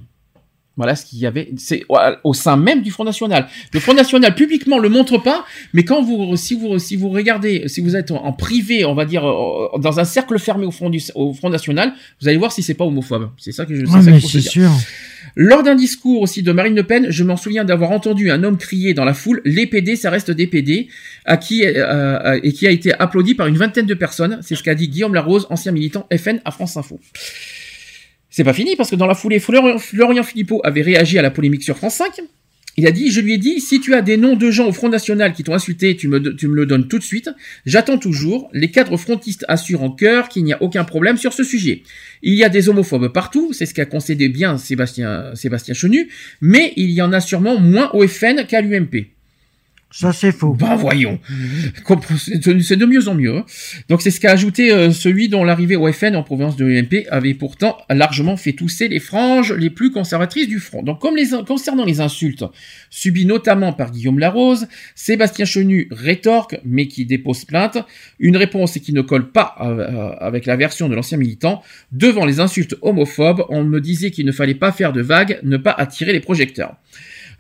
Voilà 0.77 0.97
ce 0.97 1.07
qu'il 1.07 1.21
y 1.21 1.27
avait, 1.27 1.51
c'est 1.57 1.85
au- 2.25 2.35
sein 2.35 2.57
même 2.57 2.83
du 2.83 2.91
Front 2.91 3.05
National. 3.05 3.47
Le 3.73 3.79
Front 3.79 3.95
National 3.95 4.35
publiquement 4.35 4.79
le 4.79 4.89
montre 4.89 5.19
pas, 5.19 5.45
mais 5.73 5.85
quand 5.85 6.03
vous, 6.03 6.37
si 6.37 6.55
vous, 6.55 6.79
si 6.81 6.97
vous 6.97 7.11
regardez, 7.11 7.69
si 7.69 7.81
vous 7.81 7.95
êtes 7.95 8.11
en, 8.11 8.33
privé, 8.33 8.85
on 8.85 8.95
va 8.95 9.05
dire, 9.05 9.25
euh, 9.25 9.79
dans 9.79 10.01
un 10.01 10.05
cercle 10.05 10.37
fermé 10.39 10.67
au 10.67 10.73
Front 10.73 10.91
du, 10.91 11.01
au 11.15 11.33
Front 11.33 11.49
National, 11.51 11.93
vous 12.21 12.27
allez 12.29 12.39
voir 12.39 12.51
si 12.51 12.63
c'est 12.65 12.75
pas 12.75 12.85
homophobe. 12.85 13.31
C'est 13.39 13.53
ça 13.53 13.67
que 13.67 13.75
je, 13.77 13.83
Ouais, 13.87 14.03
mais 14.11 14.19
c'est 14.21 14.41
sûr. 14.51 14.71
Lors 15.37 15.63
d'un 15.63 15.75
discours 15.75 16.21
aussi 16.23 16.43
de 16.43 16.53
Marine 16.53 16.75
Le 16.75 16.83
Pen, 16.85 17.07
je 17.09 17.25
m'en 17.25 17.37
souviens 17.37 17.65
d'avoir 17.65 17.91
entendu 17.93 18.31
un 18.31 18.43
homme 18.45 18.57
crier 18.59 18.95
dans 18.95 19.05
la 19.05 19.15
foule 19.15 19.41
"Les 19.45 19.67
PD, 19.67 19.97
ça 19.97 20.11
reste 20.11 20.31
des 20.31 20.47
PD", 20.47 20.89
à 21.25 21.37
qui 21.37 21.65
euh, 21.65 22.39
et 22.43 22.53
qui 22.53 22.67
a 22.67 22.71
été 22.71 22.93
applaudi 22.95 23.35
par 23.35 23.47
une 23.47 23.57
vingtaine 23.57 23.87
de 23.87 23.95
personnes. 23.95 24.39
C'est 24.43 24.55
ce 24.55 24.63
qu'a 24.63 24.75
dit 24.75 24.89
Guillaume 24.89 25.15
Larose, 25.15 25.47
ancien 25.51 25.73
militant 25.73 26.07
FN 26.17 26.41
à 26.45 26.51
France 26.51 26.77
Info. 26.77 27.01
C'est 28.37 28.43
pas 28.43 28.53
fini 28.53 28.75
parce 28.75 28.91
que 28.91 28.97
dans 28.97 29.07
la 29.07 29.15
foulée, 29.15 29.39
Florian, 29.39 30.25
Philippot 30.25 30.61
avait 30.65 30.83
réagi 30.83 31.21
à 31.21 31.23
la 31.23 31.31
polémique 31.31 31.63
sur 31.63 31.77
France 31.77 31.95
5. 31.95 32.21
Il 32.77 32.85
a 32.85 32.91
dit, 32.91 33.13
je 33.13 33.21
lui 33.21 33.35
ai 33.35 33.39
dit, 33.39 33.61
si 33.61 33.79
tu 33.79 33.95
as 33.95 34.03
des 34.03 34.17
noms 34.17 34.35
de 34.35 34.51
gens 34.51 34.67
au 34.67 34.73
Front 34.73 34.89
National 34.89 35.33
qui 35.35 35.45
t'ont 35.45 35.55
insulté, 35.55 35.95
tu 35.95 36.09
me, 36.09 36.19
le 36.19 36.67
donnes 36.67 36.89
tout 36.89 36.99
de 36.99 37.05
suite. 37.05 37.31
J'attends 37.65 37.97
toujours. 37.97 38.51
Les 38.53 38.73
cadres 38.73 38.97
frontistes 38.97 39.45
assurent 39.47 39.85
en 39.85 39.91
cœur 39.93 40.29
qu'il 40.29 40.43
n'y 40.43 40.53
a 40.53 40.61
aucun 40.61 40.83
problème 40.83 41.17
sur 41.17 41.33
ce 41.33 41.45
sujet. 41.45 41.85
Il 42.23 42.35
y 42.35 42.43
a 42.43 42.49
des 42.49 42.69
homophobes 42.69 43.13
partout, 43.13 43.53
c'est 43.53 43.67
ce 43.67 43.75
qu'a 43.75 43.87
concédé 43.87 44.29
bien 44.29 44.59
Sébastien 44.59 45.33
Chenu, 45.73 46.11
mais 46.41 46.73
il 46.75 46.91
y 46.91 47.03
en 47.03 47.13
a 47.13 47.21
sûrement 47.21 47.61
moins 47.61 47.93
au 47.93 48.05
FN 48.05 48.47
qu'à 48.49 48.63
l'UMP. 48.63 49.14
Ça, 49.97 50.13
c'est 50.13 50.33
faux. 50.33 50.55
Ben 50.55 50.75
voyons. 50.75 51.21
C'est 52.19 52.77
de 52.77 52.85
mieux 52.85 53.07
en 53.07 53.15
mieux. 53.15 53.37
hein. 53.37 53.45
Donc 53.89 54.03
c'est 54.03 54.11
ce 54.11 54.19
qu'a 54.19 54.33
ajouté 54.33 54.73
euh, 54.73 54.91
celui 54.91 55.29
dont 55.29 55.45
l'arrivée 55.45 55.77
au 55.77 55.91
FN 55.93 56.17
en 56.17 56.25
provenance 56.25 56.57
de 56.57 56.65
l'UMP 56.65 57.07
avait 57.13 57.35
pourtant 57.35 57.79
largement 57.89 58.37
fait 58.37 58.55
tousser 58.55 58.89
les 58.89 58.99
franges 58.99 59.53
les 59.53 59.71
plus 59.71 59.93
conservatrices 59.93 60.49
du 60.49 60.59
front. 60.59 60.83
Donc 60.83 61.01
comme 61.01 61.15
les, 61.17 61.29
concernant 61.47 61.85
les 61.85 62.01
insultes 62.01 62.45
subies 62.91 63.25
notamment 63.25 63.73
par 63.73 63.93
Guillaume 63.93 64.19
Larose, 64.19 64.67
Sébastien 64.97 65.45
Chenu 65.45 65.87
rétorque 65.93 66.59
mais 66.65 66.89
qui 66.89 67.07
dépose 67.07 67.45
plainte. 67.45 67.79
Une 68.19 68.37
réponse 68.37 68.73
qui 68.79 68.93
ne 68.93 69.01
colle 69.01 69.31
pas 69.31 69.55
euh, 69.61 70.11
avec 70.19 70.47
la 70.47 70.57
version 70.57 70.89
de 70.89 70.97
l'ancien 70.97 71.19
militant. 71.19 71.63
Devant 71.93 72.25
les 72.25 72.41
insultes 72.41 72.75
homophobes, 72.83 73.45
on 73.49 73.63
me 73.63 73.81
disait 73.81 74.11
qu'il 74.11 74.27
ne 74.27 74.33
fallait 74.33 74.55
pas 74.57 74.73
faire 74.73 74.93
de 74.93 75.03
vagues, 75.03 75.39
ne 75.45 75.57
pas 75.57 75.71
attirer 75.71 76.13
les 76.13 76.21
projecteurs. 76.21 76.75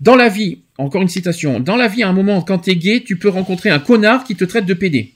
Dans 0.00 0.16
la 0.16 0.28
vie, 0.28 0.58
encore 0.78 1.02
une 1.02 1.08
citation, 1.08 1.60
dans 1.60 1.76
la 1.76 1.88
vie, 1.88 2.02
à 2.02 2.08
un 2.08 2.12
moment, 2.12 2.42
quand 2.42 2.58
t'es 2.58 2.76
gay, 2.76 3.02
tu 3.04 3.16
peux 3.16 3.28
rencontrer 3.28 3.70
un 3.70 3.78
connard 3.78 4.24
qui 4.24 4.34
te 4.36 4.44
traite 4.44 4.66
de 4.66 4.74
PD. 4.74 5.14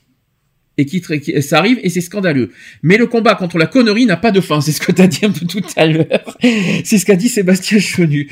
Et 0.77 0.85
qui, 0.85 1.03
ça 1.41 1.57
arrive 1.57 1.77
et 1.83 1.89
c'est 1.89 1.99
scandaleux. 1.99 2.51
Mais 2.83 2.95
le 2.95 3.05
combat 3.05 3.35
contre 3.35 3.57
la 3.57 3.65
connerie 3.65 4.05
n'a 4.05 4.15
pas 4.15 4.31
de 4.31 4.39
fin. 4.39 4.61
C'est 4.61 4.71
ce 4.71 4.79
que 4.79 4.93
t'as 4.93 5.07
dit 5.07 5.25
un 5.25 5.31
peu 5.31 5.45
tout 5.45 5.61
à 5.75 5.85
l'heure. 5.85 6.37
C'est 6.85 6.97
ce 6.97 7.05
qu'a 7.05 7.17
dit 7.17 7.27
Sébastien 7.27 7.79
Chenu. 7.79 8.29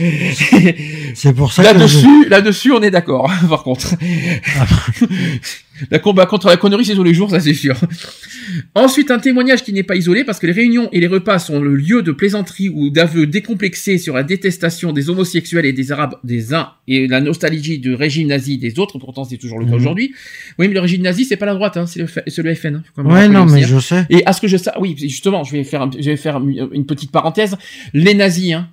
C'est 1.13 1.33
pour 1.33 1.51
ça 1.51 1.61
que 1.61 1.67
Là-dessus, 1.67 2.29
là-dessus, 2.29 2.71
on 2.71 2.81
est 2.81 2.91
d'accord, 2.91 3.29
par 3.49 3.63
contre. 3.63 3.95
Le 5.91 5.99
combat 5.99 6.25
contre 6.25 6.47
la 6.47 6.57
connerie, 6.57 6.85
c'est 6.85 6.95
tous 6.95 7.03
les 7.03 7.13
jours, 7.13 7.29
ça 7.29 7.39
c'est 7.39 7.53
sûr. 7.53 7.75
Ensuite, 8.75 9.11
un 9.11 9.19
témoignage 9.19 9.63
qui 9.63 9.73
n'est 9.73 9.83
pas 9.83 9.95
isolé 9.95 10.23
parce 10.23 10.39
que 10.39 10.47
les 10.47 10.53
réunions 10.53 10.89
et 10.91 10.99
les 10.99 11.07
repas 11.07 11.39
sont 11.39 11.59
le 11.59 11.75
lieu 11.75 12.01
de 12.01 12.11
plaisanteries 12.11 12.69
ou 12.69 12.89
d'aveux 12.89 13.27
décomplexés 13.27 13.97
sur 13.97 14.15
la 14.15 14.23
détestation 14.23 14.91
des 14.93 15.09
homosexuels 15.09 15.65
et 15.65 15.73
des 15.73 15.91
arabes 15.91 16.15
des 16.23 16.53
uns 16.53 16.71
et 16.87 17.07
la 17.07 17.21
nostalgie 17.21 17.79
du 17.79 17.93
régime 17.93 18.27
nazi 18.27 18.57
des 18.57 18.79
autres. 18.79 18.97
Pourtant, 18.99 19.23
c'est 19.23 19.37
toujours 19.37 19.59
le 19.59 19.65
cas 19.65 19.71
Mhm. 19.71 19.77
aujourd'hui. 19.77 20.13
Oui, 20.57 20.67
mais 20.67 20.73
le 20.73 20.79
régime 20.79 21.01
nazi, 21.01 21.25
c'est 21.25 21.37
pas 21.37 21.45
la 21.45 21.53
droite, 21.53 21.77
hein, 21.77 21.85
c'est 21.87 21.99
le, 21.99 22.05
F- 22.05 22.23
c'est 22.27 22.41
le 22.43 22.53
FN. 22.55 22.75
hein, 22.97 23.03
Ouais, 23.03 23.27
non, 23.27 23.45
mais 23.45 23.63
hein. 23.63 23.67
je 23.67 23.79
sais. 23.79 24.05
Et 24.09 24.25
à 24.25 24.33
ce 24.33 24.41
que 24.41 24.47
je 24.47 24.57
sais, 24.57 24.71
oui, 24.79 24.95
justement, 24.97 25.43
je 25.43 25.51
vais 25.51 25.63
faire, 25.63 25.81
un- 25.81 25.91
je 25.97 26.09
vais 26.09 26.17
faire 26.17 26.39
une 26.39 26.85
petite 26.85 27.11
parenthèse. 27.11 27.55
Les 27.93 28.13
nazis, 28.13 28.53
hein, 28.53 28.69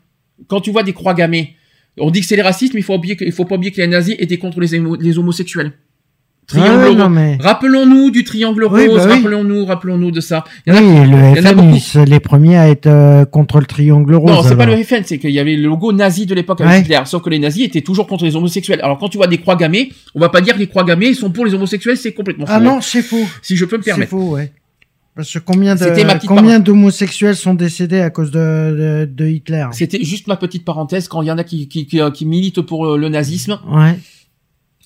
quand 0.47 0.61
tu 0.61 0.71
vois 0.71 0.83
des 0.83 0.93
croix 0.93 1.15
gammées, 1.15 1.57
on 1.99 2.11
dit 2.11 2.21
que 2.21 2.27
c'est 2.27 2.37
les 2.37 2.43
racistes, 2.43 2.75
mais 2.75 2.81
il 2.81 2.85
faut 2.85 2.95
oublier 2.95 3.17
il 3.21 3.33
faut 3.33 3.45
pas 3.45 3.55
oublier 3.57 3.71
que 3.73 3.81
les 3.81 3.87
nazis 3.87 4.17
étaient 4.19 4.39
contre 4.39 4.61
les 4.61 5.19
homosexuels. 5.19 5.73
Triangle 6.47 7.01
Ouais, 7.01 7.09
mais- 7.09 7.39
Rappelons-nous 7.41 8.11
du 8.11 8.23
triangle 8.25 8.67
Oui, 8.71 8.87
rose, 8.87 8.99
bah 8.99 9.05
oui. 9.09 9.13
rappelons-nous, 9.23 9.65
rappelons-nous 9.65 10.11
de 10.11 10.21
ça. 10.21 10.45
Il 10.67 10.75
y 10.75 10.77
Oui, 10.77 10.83
en 10.83 10.83
a 10.83 11.05
qui- 11.05 11.11
le 11.11 11.17
il 11.17 11.37
y 11.37 11.41
en 11.41 11.59
a 11.59 11.73
FN, 11.73 11.79
sont 11.81 12.05
les 12.05 12.21
premiers 12.21 12.57
à 12.59 12.69
être 12.69 12.87
euh, 12.87 13.25
contre 13.25 13.61
le 13.61 13.67
triangle 13.67 14.15
rose. 14.15 14.31
Non, 14.31 14.43
c'est 14.43 14.57
pas 14.57 14.67
le 14.67 14.77
FN, 14.83 15.03
c'est 15.05 15.19
qu'il 15.19 15.31
y 15.31 15.39
avait 15.39 15.57
le 15.57 15.63
logo 15.69 15.93
nazi 15.93 16.27
de 16.27 16.35
l'époque 16.35 16.61
avec 16.61 16.73
Ouais. 16.73 16.81
Hitler. 16.83 17.01
Sauf 17.07 17.23
que 17.23 17.31
les 17.31 17.39
nazis 17.39 17.65
étaient 17.65 17.81
toujours 17.81 18.07
contre 18.07 18.25
les 18.25 18.37
homosexuels. 18.37 18.81
Alors 18.83 18.99
quand 18.99 19.09
tu 19.09 19.17
vois 19.17 19.27
des 19.27 19.39
croix 19.39 19.57
gammées, 19.57 19.91
on 20.15 20.21
va 20.21 20.29
pas 20.29 20.41
dire 20.41 20.55
que 20.55 20.59
les 20.61 20.67
croix 20.69 20.85
gammées 20.85 21.15
sont 21.15 21.31
pour 21.31 21.47
les 21.47 21.55
homosexuels, 21.55 21.97
c'est 21.97 22.13
complètement 22.13 22.45
Ah 22.49 22.59
faux. 22.59 22.65
non, 22.65 22.81
c'est 22.81 23.03
faux. 23.03 23.25
Si 23.43 23.57
je 23.57 23.65
peux 23.65 23.77
me 23.79 23.83
C'est 23.83 23.91
permettre. 23.91 24.11
faux, 24.11 24.31
ouais. 24.35 24.53
Parce 25.17 25.33
que 25.33 25.39
combien 25.39 25.77
de 25.77 26.27
combien 26.27 26.59
d'homosexuels 26.59 27.37
sont 27.37 27.55
décédés 27.55 28.01
à 28.01 28.11
cause 28.11 28.33
de, 28.33 29.07
de, 29.07 29.09
de 29.11 29.27
Hitler? 29.29 29.65
C'était 29.71 30.03
juste 30.03 30.27
ma 30.27 30.35
petite 30.37 30.65
parenthèse 30.65 31.07
quand 31.07 31.23
il 31.23 31.29
y 31.29 31.31
en 31.31 31.39
a 31.39 31.45
qui, 31.45 31.69
qui, 31.69 31.87
qui, 31.87 32.01
qui 32.13 32.27
militent 32.27 32.63
pour 32.63 32.85
euh, 32.87 32.99
le 32.99 33.09
nazisme. 33.09 33.61
Ouais. 33.71 33.97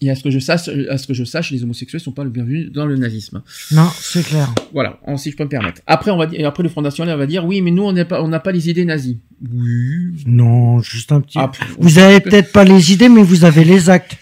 Et 0.01 0.11
à 0.11 0.15
ce 0.15 0.23
que 0.23 0.31
je 0.31 0.39
sache, 0.39 0.69
à 0.91 0.97
ce 0.97 1.07
que 1.09 1.15
je 1.15 1.25
sache, 1.25 1.51
les 1.51 1.65
homosexuels 1.65 2.01
sont 2.01 2.13
pas 2.13 2.23
le 2.23 2.31
bienvenu 2.31 2.71
dans 2.71 2.87
le 2.87 2.97
nazisme. 2.97 3.43
Non, 3.73 3.89
c'est 3.99 4.25
clair. 4.25 4.49
Voilà, 4.73 5.01
si 5.17 5.33
je 5.33 5.37
peux 5.37 5.43
me 5.43 5.49
permettre. 5.49 5.83
Après, 5.89 6.13
on 6.13 6.17
va 6.17 6.27
dire, 6.27 6.47
après 6.47 6.63
le 6.63 6.69
Front 6.69 6.83
National 6.83 7.19
va 7.19 7.27
dire, 7.27 7.45
oui, 7.45 7.61
mais 7.63 7.73
nous, 7.73 7.83
on 7.83 7.93
n'a 7.93 8.05
pas, 8.05 8.23
on 8.23 8.29
n'a 8.29 8.39
pas 8.39 8.53
les 8.53 8.71
idées 8.71 8.85
nazies. 8.85 9.19
Oui. 9.53 10.23
Non, 10.25 10.81
juste 10.81 11.11
un 11.11 11.21
petit. 11.21 11.39
Ah, 11.39 11.51
vous 11.79 11.99
avez 11.99 12.21
peut-être 12.21 12.53
pas 12.53 12.65
les 12.65 12.93
idées, 12.93 13.09
mais 13.09 13.23
vous 13.23 13.45
avez 13.45 13.65
les 13.65 13.91
actes. 13.91 14.17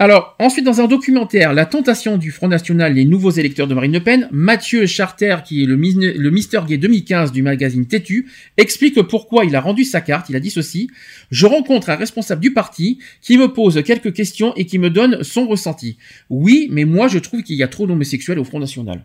Alors, 0.00 0.36
ensuite, 0.38 0.64
dans 0.64 0.80
un 0.80 0.86
documentaire, 0.86 1.52
La 1.52 1.66
tentation 1.66 2.18
du 2.18 2.30
Front 2.30 2.46
National, 2.46 2.94
les 2.94 3.04
nouveaux 3.04 3.32
électeurs 3.32 3.66
de 3.66 3.74
Marine 3.74 3.92
Le 3.92 4.00
Pen, 4.00 4.28
Mathieu 4.30 4.86
Charter, 4.86 5.38
qui 5.44 5.64
est 5.64 5.66
le, 5.66 5.76
mis- 5.76 5.92
le 5.94 6.30
Mister 6.30 6.60
Gay 6.68 6.78
2015 6.78 7.32
du 7.32 7.42
magazine 7.42 7.84
Têtu, 7.84 8.30
explique 8.56 9.02
pourquoi 9.02 9.44
il 9.44 9.56
a 9.56 9.60
rendu 9.60 9.82
sa 9.82 10.00
carte. 10.00 10.28
Il 10.28 10.36
a 10.36 10.40
dit 10.40 10.50
ceci. 10.50 10.88
Je 11.32 11.46
rencontre 11.46 11.90
un 11.90 11.96
responsable 11.96 12.40
du 12.40 12.52
parti 12.52 13.00
qui 13.20 13.36
me 13.38 13.48
pose 13.52 13.82
quelques 13.82 14.12
questions 14.12 14.54
et 14.54 14.66
qui 14.66 14.78
me 14.78 14.88
donne 14.88 15.24
son 15.24 15.48
ressenti. 15.48 15.98
Oui, 16.30 16.68
mais 16.70 16.84
moi, 16.84 17.08
je 17.08 17.18
trouve 17.18 17.42
qu'il 17.42 17.56
y 17.56 17.64
a 17.64 17.68
trop 17.68 17.88
d'homosexuels 17.88 18.38
au 18.38 18.44
Front 18.44 18.60
National. 18.60 19.04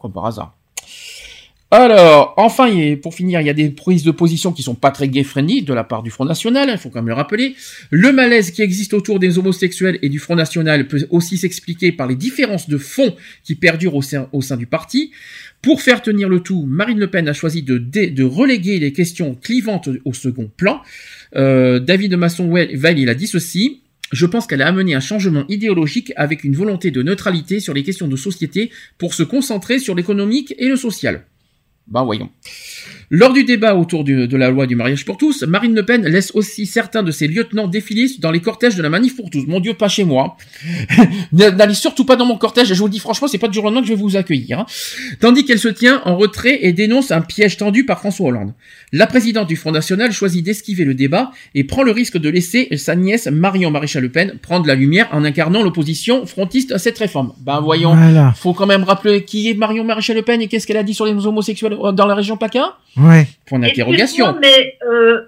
Comme 0.00 0.12
par 0.12 0.26
hasard. 0.26 0.58
Alors, 1.74 2.34
enfin, 2.36 2.66
et 2.66 2.96
pour 2.96 3.14
finir, 3.14 3.40
il 3.40 3.46
y 3.46 3.50
a 3.50 3.54
des 3.54 3.70
prises 3.70 4.04
de 4.04 4.10
position 4.10 4.52
qui 4.52 4.62
sont 4.62 4.74
pas 4.74 4.90
très 4.90 5.08
gay-friendly 5.08 5.62
de 5.62 5.72
la 5.72 5.84
part 5.84 6.02
du 6.02 6.10
Front 6.10 6.26
National, 6.26 6.68
il 6.70 6.76
faut 6.76 6.90
quand 6.90 6.98
même 6.98 7.08
le 7.08 7.14
rappeler. 7.14 7.56
Le 7.88 8.12
malaise 8.12 8.50
qui 8.50 8.60
existe 8.60 8.92
autour 8.92 9.18
des 9.18 9.38
homosexuels 9.38 9.98
et 10.02 10.10
du 10.10 10.18
Front 10.18 10.34
National 10.34 10.86
peut 10.86 11.06
aussi 11.08 11.38
s'expliquer 11.38 11.90
par 11.90 12.08
les 12.08 12.14
différences 12.14 12.68
de 12.68 12.76
fond 12.76 13.16
qui 13.42 13.54
perdurent 13.54 13.94
au 13.94 14.02
sein, 14.02 14.56
du 14.58 14.66
parti. 14.66 15.12
Pour 15.62 15.80
faire 15.80 16.02
tenir 16.02 16.28
le 16.28 16.40
tout, 16.40 16.66
Marine 16.68 16.98
Le 16.98 17.06
Pen 17.06 17.26
a 17.26 17.32
choisi 17.32 17.62
de, 17.62 18.22
reléguer 18.22 18.78
les 18.78 18.92
questions 18.92 19.34
clivantes 19.34 19.88
au 20.04 20.12
second 20.12 20.50
plan. 20.54 20.82
Euh, 21.36 21.80
David 21.80 22.14
Masson-Veil, 22.16 23.00
il 23.00 23.08
a 23.08 23.14
dit 23.14 23.26
ceci. 23.26 23.80
Je 24.12 24.26
pense 24.26 24.46
qu'elle 24.46 24.60
a 24.60 24.66
amené 24.66 24.94
un 24.94 25.00
changement 25.00 25.46
idéologique 25.48 26.12
avec 26.16 26.44
une 26.44 26.54
volonté 26.54 26.90
de 26.90 27.02
neutralité 27.02 27.60
sur 27.60 27.72
les 27.72 27.82
questions 27.82 28.08
de 28.08 28.16
société 28.16 28.70
pour 28.98 29.14
se 29.14 29.22
concentrer 29.22 29.78
sur 29.78 29.94
l'économique 29.94 30.54
et 30.58 30.68
le 30.68 30.76
social. 30.76 31.24
Ben 31.86 32.04
voyons. 32.04 32.30
Lors 33.14 33.34
du 33.34 33.44
débat 33.44 33.74
autour 33.76 34.04
du- 34.04 34.26
de 34.26 34.36
la 34.38 34.48
loi 34.50 34.66
du 34.66 34.74
mariage 34.74 35.04
pour 35.04 35.18
tous, 35.18 35.42
Marine 35.42 35.74
Le 35.74 35.84
Pen 35.84 36.02
laisse 36.06 36.30
aussi 36.34 36.64
certains 36.64 37.02
de 37.02 37.10
ses 37.10 37.28
lieutenants 37.28 37.68
défiler 37.68 38.06
dans 38.20 38.30
les 38.30 38.40
cortèges 38.40 38.74
de 38.74 38.80
la 38.82 38.88
manif 38.88 39.16
pour 39.16 39.28
tous. 39.28 39.44
Mon 39.46 39.60
Dieu, 39.60 39.74
pas 39.74 39.88
chez 39.88 40.04
moi. 40.04 40.38
N'allez 41.32 41.74
surtout 41.74 42.06
pas 42.06 42.16
dans 42.16 42.24
mon 42.24 42.38
cortège. 42.38 42.68
Je 42.68 42.74
vous 42.78 42.86
le 42.86 42.90
dis 42.90 42.98
franchement, 43.00 43.28
c'est 43.28 43.36
pas 43.36 43.48
du 43.48 43.54
jour 43.54 43.64
au 43.64 43.66
lendemain 43.66 43.82
que 43.82 43.86
je 43.88 43.92
vais 43.92 44.00
vous 44.00 44.16
accueillir. 44.16 44.60
hein. 44.60 44.66
Tandis 45.20 45.44
qu'elle 45.44 45.58
se 45.58 45.68
tient 45.68 46.00
en 46.06 46.16
retrait 46.16 46.60
et 46.62 46.72
dénonce 46.72 47.10
un 47.10 47.20
piège 47.20 47.58
tendu 47.58 47.84
par 47.84 47.98
François 47.98 48.28
Hollande. 48.28 48.54
La 48.92 49.06
présidente 49.06 49.46
du 49.46 49.56
Front 49.56 49.72
National 49.72 50.10
choisit 50.12 50.42
d'esquiver 50.42 50.84
le 50.86 50.94
débat 50.94 51.32
et 51.54 51.64
prend 51.64 51.82
le 51.82 51.92
risque 51.92 52.16
de 52.16 52.30
laisser 52.30 52.68
sa 52.78 52.96
nièce 52.96 53.26
Marion 53.26 53.70
Maréchal 53.70 54.02
Le 54.04 54.08
Pen 54.10 54.38
prendre 54.40 54.66
la 54.66 54.74
lumière 54.74 55.08
en 55.12 55.22
incarnant 55.24 55.62
l'opposition 55.62 56.24
frontiste 56.24 56.72
à 56.72 56.78
cette 56.78 56.96
réforme. 56.98 57.34
Ben 57.40 57.60
voyons. 57.60 57.94
Voilà. 57.94 58.32
Faut 58.34 58.54
quand 58.54 58.66
même 58.66 58.84
rappeler 58.84 59.24
qui 59.24 59.50
est 59.50 59.54
Marion 59.54 59.84
Maréchal 59.84 60.16
Le 60.16 60.22
Pen 60.22 60.40
et 60.40 60.48
qu'est-ce 60.48 60.66
qu'elle 60.66 60.78
a 60.78 60.82
dit 60.82 60.94
sur 60.94 61.04
les 61.04 61.26
homosexuels 61.26 61.76
dans 61.94 62.06
la 62.06 62.14
région 62.14 62.38
PACA? 62.38 62.78
Ouais. 62.96 63.26
Point 63.46 63.58
d'interrogation. 63.60 64.26
Excuse-moi, 64.30 64.40
mais 64.40 64.76
euh, 64.86 65.20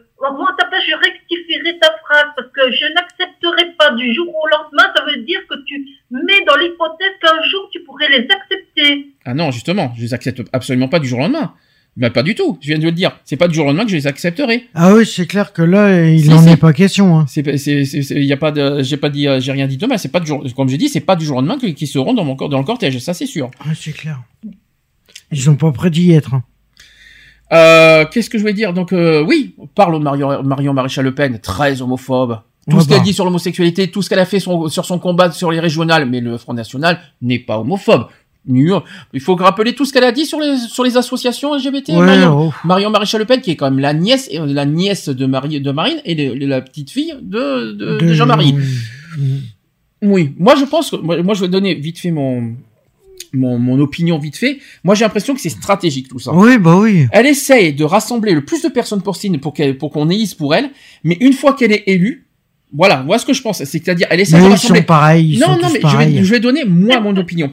ta 0.59 0.67
place, 0.67 0.83
je 0.89 0.94
rectifierai 0.97 1.78
ta 1.81 1.89
phrase 2.05 2.26
parce 2.36 2.49
que 2.49 2.73
je 2.73 2.86
n'accepterai 2.94 3.73
pas 3.78 3.93
du 3.94 4.12
jour 4.15 4.28
au 4.28 4.47
lendemain. 4.49 4.91
Ça 4.97 5.05
veut 5.05 5.23
dire 5.25 5.41
que 5.49 5.55
tu 5.67 5.84
mets 6.10 6.44
dans 6.47 6.57
l'hypothèse 6.57 7.12
qu'un 7.23 7.43
jour 7.51 7.68
tu 7.73 7.81
pourrais 7.84 8.09
les 8.09 8.26
accepter. 8.31 9.09
Ah 9.25 9.34
non, 9.34 9.51
justement, 9.51 9.93
je 9.97 10.02
les 10.02 10.15
accepte 10.15 10.43
absolument 10.52 10.89
pas 10.89 10.99
du 10.99 11.09
jour 11.09 11.18
au 11.18 11.23
lendemain. 11.23 11.55
Ben 11.97 12.10
pas 12.10 12.25
du 12.25 12.34
tout. 12.34 12.59
Je 12.60 12.67
viens 12.68 12.78
de 12.78 12.84
le 12.84 12.91
dire. 12.93 13.17
C'est 13.25 13.36
pas 13.36 13.47
du 13.47 13.55
jour 13.55 13.67
au 13.67 13.68
lendemain 13.68 13.84
que 13.84 13.91
je 13.93 13.97
les 13.97 14.07
accepterai. 14.09 14.67
Ah 14.75 14.94
oui, 14.94 15.07
c'est 15.07 15.26
clair 15.28 15.52
que 15.52 15.62
là, 15.62 16.05
il 16.09 16.28
n'en 16.28 16.43
si. 16.43 16.49
est 16.49 16.57
pas 16.57 16.73
question. 16.73 17.17
Hein. 17.20 17.26
C'est, 17.28 17.57
c'est, 17.57 17.81
y 18.25 18.33
a 18.33 18.36
pas 18.36 18.51
de, 18.51 18.83
j'ai 18.83 18.97
pas 18.97 19.10
dit, 19.10 19.28
euh, 19.28 19.39
j'ai 19.41 19.52
rien 19.52 19.68
dit 19.68 19.76
demain. 19.76 19.97
C'est 19.97 20.10
pas 20.10 20.18
du 20.18 20.26
jour, 20.26 20.44
comme 20.57 20.68
j'ai 20.68 20.76
dit, 20.76 20.89
c'est 20.89 21.01
pas 21.01 21.15
du 21.15 21.25
jour 21.25 21.36
au 21.36 21.41
lendemain 21.41 21.57
qu'ils 21.73 21.86
seront 21.89 22.12
dans 22.12 22.25
mon 22.25 22.34
cor- 22.34 22.49
dans 22.49 22.59
le 22.59 22.65
cortège. 22.65 22.99
Ça 22.99 23.15
c'est 23.15 23.26
sûr. 23.26 23.49
Ah, 23.60 23.75
c'est 23.76 23.93
clair. 23.93 24.20
Ils 25.31 25.41
sont 25.41 25.55
pas 25.55 25.70
prêts 25.70 25.91
d'y 25.91 26.12
être. 26.12 26.34
hein. 26.34 26.43
Euh, 27.55 28.05
qu'est-ce 28.10 28.28
que 28.31 28.39
je 28.39 28.42
voulais 28.42 28.55
dire? 28.55 28.73
Donc 28.73 28.92
euh, 28.92 29.23
oui, 29.23 29.55
parle 29.74 29.94
de 29.99 30.02
Marion, 30.02 30.42
Marion 30.42 30.74
Maréchal 30.74 31.05
Le 31.05 31.15
Pen, 31.15 31.39
très 31.39 31.83
homophobe. 31.83 32.39
Tout 32.70 32.81
ce 32.81 32.89
qu'elle 32.89 32.99
bah. 32.99 33.05
dit 33.05 33.12
sur 33.12 33.24
l'homosexualité, 33.26 33.91
tout 33.91 34.00
ce 34.00 34.08
qu'elle 34.08 34.18
a 34.18 34.24
fait 34.24 34.41
son- 34.41 34.68
sur 34.68 34.86
son 34.86 34.99
combat 34.99 35.31
sur 35.31 35.50
les 35.50 35.60
régionales, 35.60 36.08
mais 36.08 36.20
le 36.20 36.39
Front 36.39 36.55
National 36.55 36.99
n'est 37.20 37.39
pas 37.39 37.58
homophobe. 37.58 38.07
Il 38.47 38.83
faut 39.20 39.36
rappeler 39.36 39.74
tout 39.74 39.84
ce 39.86 39.92
qu'elle 39.92 40.05
a 40.05 40.12
dit 40.12 40.26
sur 40.26 40.39
les 40.39 40.58
sur 40.58 40.84
les 40.84 40.97
associations 40.97 41.55
LGBT. 41.55 41.91
Ouais, 41.91 42.05
Marion, 42.05 42.49
oh. 42.49 42.52
Marion 42.65 42.91
Maréchal 42.91 43.20
Le 43.20 43.26
Pen, 43.26 43.41
qui 43.41 43.50
est 43.50 43.57
quand 43.57 43.70
même 43.70 43.78
la 43.81 43.94
nièce 43.94 44.28
euh, 44.34 44.44
la 44.47 44.66
nièce 44.66 45.08
de 45.08 45.26
Marie 45.26 45.60
de 45.60 45.70
Marine 45.70 46.00
et 46.05 46.15
la 46.47 46.60
petite 46.60 46.91
fille 46.91 47.15
de, 47.23 47.73
de, 47.73 47.99
de 47.99 48.12
Jean-Marie. 48.12 48.55
Oui, 50.02 50.34
moi 50.39 50.55
je 50.57 50.65
pense 50.65 50.91
que 50.91 50.97
moi, 50.97 51.23
moi, 51.23 51.34
je 51.34 51.41
vais 51.41 51.49
donner 51.49 51.74
vite 51.74 51.99
fait 51.99 52.10
mon 52.10 52.55
mon, 53.34 53.58
mon 53.58 53.78
opinion 53.80 54.18
vite 54.18 54.36
fait. 54.36 54.58
Moi 54.84 54.94
j'ai 54.94 55.04
l'impression 55.04 55.34
que 55.34 55.40
c'est 55.40 55.48
stratégique 55.50 56.08
tout 56.08 56.18
ça. 56.18 56.32
Oui, 56.32 56.58
bah 56.58 56.76
oui. 56.78 57.06
Elle 57.12 57.26
essaye 57.26 57.72
de 57.74 57.84
rassembler 57.84 58.32
le 58.32 58.44
plus 58.44 58.62
de 58.62 58.68
personnes 58.68 59.02
possible 59.02 59.38
pour 59.40 59.52
qu'elle, 59.54 59.76
pour 59.78 59.90
qu'on 59.90 60.08
élise 60.08 60.34
pour 60.34 60.54
elle, 60.54 60.70
mais 61.02 61.16
une 61.20 61.32
fois 61.32 61.54
qu'elle 61.54 61.72
est 61.72 61.84
élue, 61.86 62.26
voilà, 62.72 63.02
moi 63.02 63.18
ce 63.18 63.26
que 63.26 63.32
je 63.32 63.42
pense, 63.42 63.62
c'est-à-dire 63.62 64.06
elle 64.10 64.20
essaie 64.20 64.36
Mais 64.36 64.42
de 64.42 64.48
ils 64.48 64.50
rassembler. 64.52 64.80
sont 64.80 64.86
pareils, 64.86 65.32
ils 65.34 65.38
non, 65.40 65.46
sont 65.46 65.52
non, 65.52 65.58
tous 65.68 65.72
mais 65.74 65.80
je 65.84 65.96
vais, 65.96 66.24
je 66.24 66.30
vais 66.30 66.40
donner 66.40 66.64
moi 66.64 67.00
mon 67.00 67.16
opinion. 67.16 67.52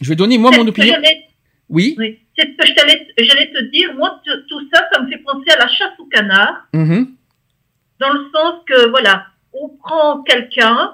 Je 0.00 0.08
vais 0.08 0.16
donner 0.16 0.38
moi 0.38 0.50
mon 0.56 0.66
opinion. 0.66 0.94
Oui. 1.68 1.94
Oui, 1.98 2.18
c'est 2.36 2.46
ce 2.48 2.56
que 2.56 2.66
je 2.66 2.74
t'allais- 2.74 3.06
j'allais 3.18 3.46
te 3.52 3.70
dire. 3.70 3.94
Moi, 3.96 4.10
tout 4.48 4.60
ça, 4.74 4.82
ça 4.92 5.00
me 5.02 5.08
fait 5.08 5.18
penser 5.18 5.50
à 5.54 5.58
la 5.58 5.68
chasse 5.68 5.92
au 6.00 6.04
canard, 6.06 6.66
Mhm. 6.74 7.08
dans 8.00 8.12
le 8.12 8.20
sens 8.34 8.54
que, 8.66 8.88
voilà, 8.90 9.26
on 9.52 9.68
prend 9.68 10.22
quelqu'un 10.22 10.92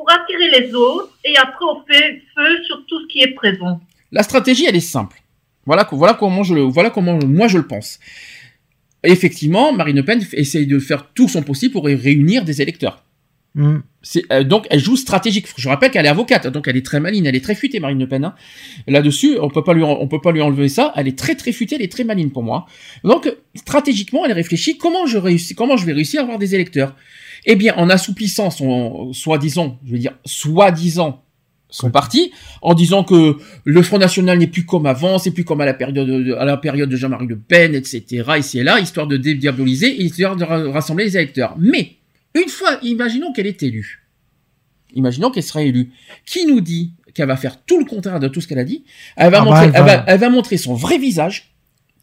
pour 0.00 0.10
attirer 0.10 0.48
les 0.60 0.74
autres 0.74 1.10
et 1.26 1.36
après 1.36 1.64
on 1.70 1.82
fait 1.86 2.22
feu 2.34 2.64
sur 2.64 2.84
tout 2.86 3.00
ce 3.02 3.06
qui 3.12 3.20
est 3.20 3.34
présent. 3.34 3.80
La 4.12 4.22
stratégie, 4.22 4.64
elle 4.66 4.76
est 4.76 4.80
simple. 4.80 5.18
Voilà, 5.66 5.84
co- 5.84 5.96
voilà 5.98 6.14
comment 6.14 6.42
je 6.42 6.54
le, 6.54 6.62
voilà 6.62 6.88
comment 6.88 7.18
moi 7.26 7.48
je 7.48 7.58
le 7.58 7.66
pense. 7.66 7.98
Effectivement, 9.04 9.72
Marine 9.72 9.96
Le 9.96 10.04
Pen 10.04 10.24
essaye 10.32 10.66
de 10.66 10.78
faire 10.78 11.08
tout 11.14 11.28
son 11.28 11.42
possible 11.42 11.72
pour 11.72 11.84
ré- 11.84 11.94
réunir 11.94 12.44
des 12.44 12.60
électeurs. 12.62 13.04
Mm. 13.54 13.78
Euh, 14.32 14.44
donc 14.44 14.66
elle 14.70 14.78
joue 14.80 14.96
stratégique. 14.96 15.46
Je 15.56 15.68
rappelle 15.68 15.90
qu'elle 15.90 16.06
est 16.06 16.10
avocate, 16.10 16.46
donc 16.46 16.66
elle 16.68 16.76
est 16.78 16.84
très 16.86 17.00
maline, 17.00 17.26
elle 17.26 17.36
est 17.36 17.40
très 17.44 17.54
futée 17.54 17.78
Marine 17.80 17.98
Le 17.98 18.08
Pen. 18.08 18.24
hein. 18.24 18.34
Là-dessus, 18.86 19.36
on 19.40 19.48
peut 19.50 19.62
pas 19.64 19.74
lui, 19.74 19.82
en- 19.84 19.98
on 20.00 20.08
peut 20.08 20.20
pas 20.22 20.32
lui 20.32 20.40
enlever 20.40 20.68
ça. 20.70 20.92
Elle 20.96 21.08
est 21.08 21.18
très 21.18 21.34
très 21.34 21.52
futée, 21.52 21.74
elle 21.76 21.82
est 21.82 21.92
très 21.92 22.04
maline 22.04 22.30
pour 22.30 22.42
moi. 22.42 22.64
Donc 23.04 23.30
stratégiquement, 23.54 24.24
elle 24.24 24.32
réfléchit 24.32 24.78
comment 24.78 25.04
je 25.06 25.18
réussis, 25.18 25.54
comment 25.54 25.76
je 25.76 25.84
vais 25.84 25.92
réussir 25.92 26.20
à 26.20 26.22
avoir 26.24 26.38
des 26.38 26.54
électeurs. 26.54 26.94
Eh 27.46 27.56
bien, 27.56 27.74
en 27.76 27.88
assouplissant 27.90 28.50
son 28.50 29.12
soi-disant, 29.12 29.78
je 29.86 29.92
veux 29.92 29.98
dire 29.98 30.12
soi-disant 30.26 31.22
son 31.72 31.90
parti, 31.90 32.32
en 32.62 32.74
disant 32.74 33.04
que 33.04 33.36
le 33.64 33.82
Front 33.82 33.98
National 33.98 34.38
n'est 34.38 34.48
plus 34.48 34.66
comme 34.66 34.86
avant, 34.86 35.18
c'est 35.18 35.30
plus 35.30 35.44
comme 35.44 35.60
à 35.60 35.64
la 35.64 35.72
période 35.74 35.94
de, 36.06 36.34
à 36.34 36.44
la 36.44 36.56
période 36.56 36.88
de 36.90 36.96
Jean-Marie 36.96 37.28
Le 37.28 37.38
Pen, 37.38 37.74
etc. 37.76 38.24
ici 38.38 38.58
et 38.58 38.62
là, 38.64 38.80
histoire 38.80 39.06
de 39.06 39.16
dédiaboliser, 39.16 39.86
et 39.88 40.02
histoire 40.04 40.34
de 40.36 40.44
ra- 40.44 40.70
rassembler 40.72 41.04
les 41.04 41.16
électeurs. 41.16 41.54
Mais 41.58 41.92
une 42.34 42.48
fois, 42.48 42.78
imaginons 42.82 43.32
qu'elle 43.32 43.46
est 43.46 43.62
élue. 43.62 44.04
Imaginons 44.94 45.30
qu'elle 45.30 45.44
sera 45.44 45.62
élue. 45.62 45.90
Qui 46.26 46.44
nous 46.46 46.60
dit 46.60 46.92
qu'elle 47.14 47.28
va 47.28 47.36
faire 47.36 47.62
tout 47.64 47.78
le 47.78 47.84
contraire 47.84 48.18
de 48.18 48.26
tout 48.26 48.40
ce 48.40 48.48
qu'elle 48.48 48.58
a 48.58 48.64
dit? 48.64 48.82
Elle 49.16 49.30
va, 49.30 49.38
Ah 49.40 49.44
bah, 49.44 49.44
montrer, 49.44 49.64
elle 49.66 49.72
elle, 49.74 49.80
va- 49.84 49.96
va, 49.98 50.04
elle 50.08 50.18
va 50.20 50.30
montrer 50.30 50.56
son 50.56 50.74
vrai 50.74 50.98
visage, 50.98 51.49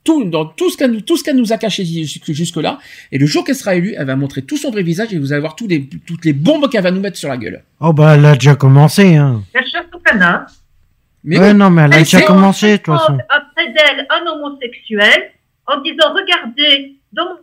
tout, 0.04 0.24
dans 0.24 0.46
tout 0.46 0.70
ce 0.70 0.78
qu'elle 0.78 0.92
nous- 0.92 1.02
tout 1.02 1.18
ce 1.18 1.24
qu'elle 1.24 1.36
nous 1.36 1.52
a 1.52 1.58
caché 1.58 1.84
jusque- 1.86 2.32
jusque-là. 2.32 2.80
Et 3.12 3.18
le 3.18 3.26
jour 3.26 3.44
qu'elle 3.44 3.56
sera 3.56 3.76
élue, 3.76 3.94
elle 3.98 4.06
va 4.08 4.16
montrer 4.16 4.42
tout 4.42 4.58
son 4.58 4.72
vrai 4.72 4.84
visage 4.84 5.14
et 5.14 5.20
vous 5.20 5.34
allez 5.34 5.42
voir 5.42 5.56
tous 5.56 5.68
les, 5.68 5.88
toutes 6.06 6.24
les 6.26 6.34
bombes 6.34 6.70
qu'elle 6.70 6.84
va 6.84 6.92
nous 6.92 7.02
mettre 7.02 7.18
sur 7.18 7.30
la 7.30 7.38
gueule. 7.38 7.64
Oh 7.82 7.92
bah 7.94 8.16
elle 8.16 8.26
a 8.26 8.34
déjà 8.36 8.56
commencé. 8.56 9.16
Hein. 9.16 9.44
La 9.54 9.62
chasse 9.66 9.86
au 9.94 10.00
canard. 10.00 10.46
Mais 11.24 11.38
ouais, 11.40 11.52
oui. 11.52 11.58
non, 11.58 11.70
mais 11.70 11.82
elle 11.84 11.94
a 11.94 11.98
Elle 11.98 12.04
déjà 12.04 12.22
commencé, 12.22 12.72
de 12.74 12.78
toute 12.78 12.96
façon. 12.96 13.18
après 13.28 13.66
d'elle 13.74 14.08
un 14.10 14.26
homosexuel 14.32 15.32
en 15.66 15.82
disant 15.82 16.14
regardez, 16.14 16.96
dans 17.12 17.26
mon 17.26 17.36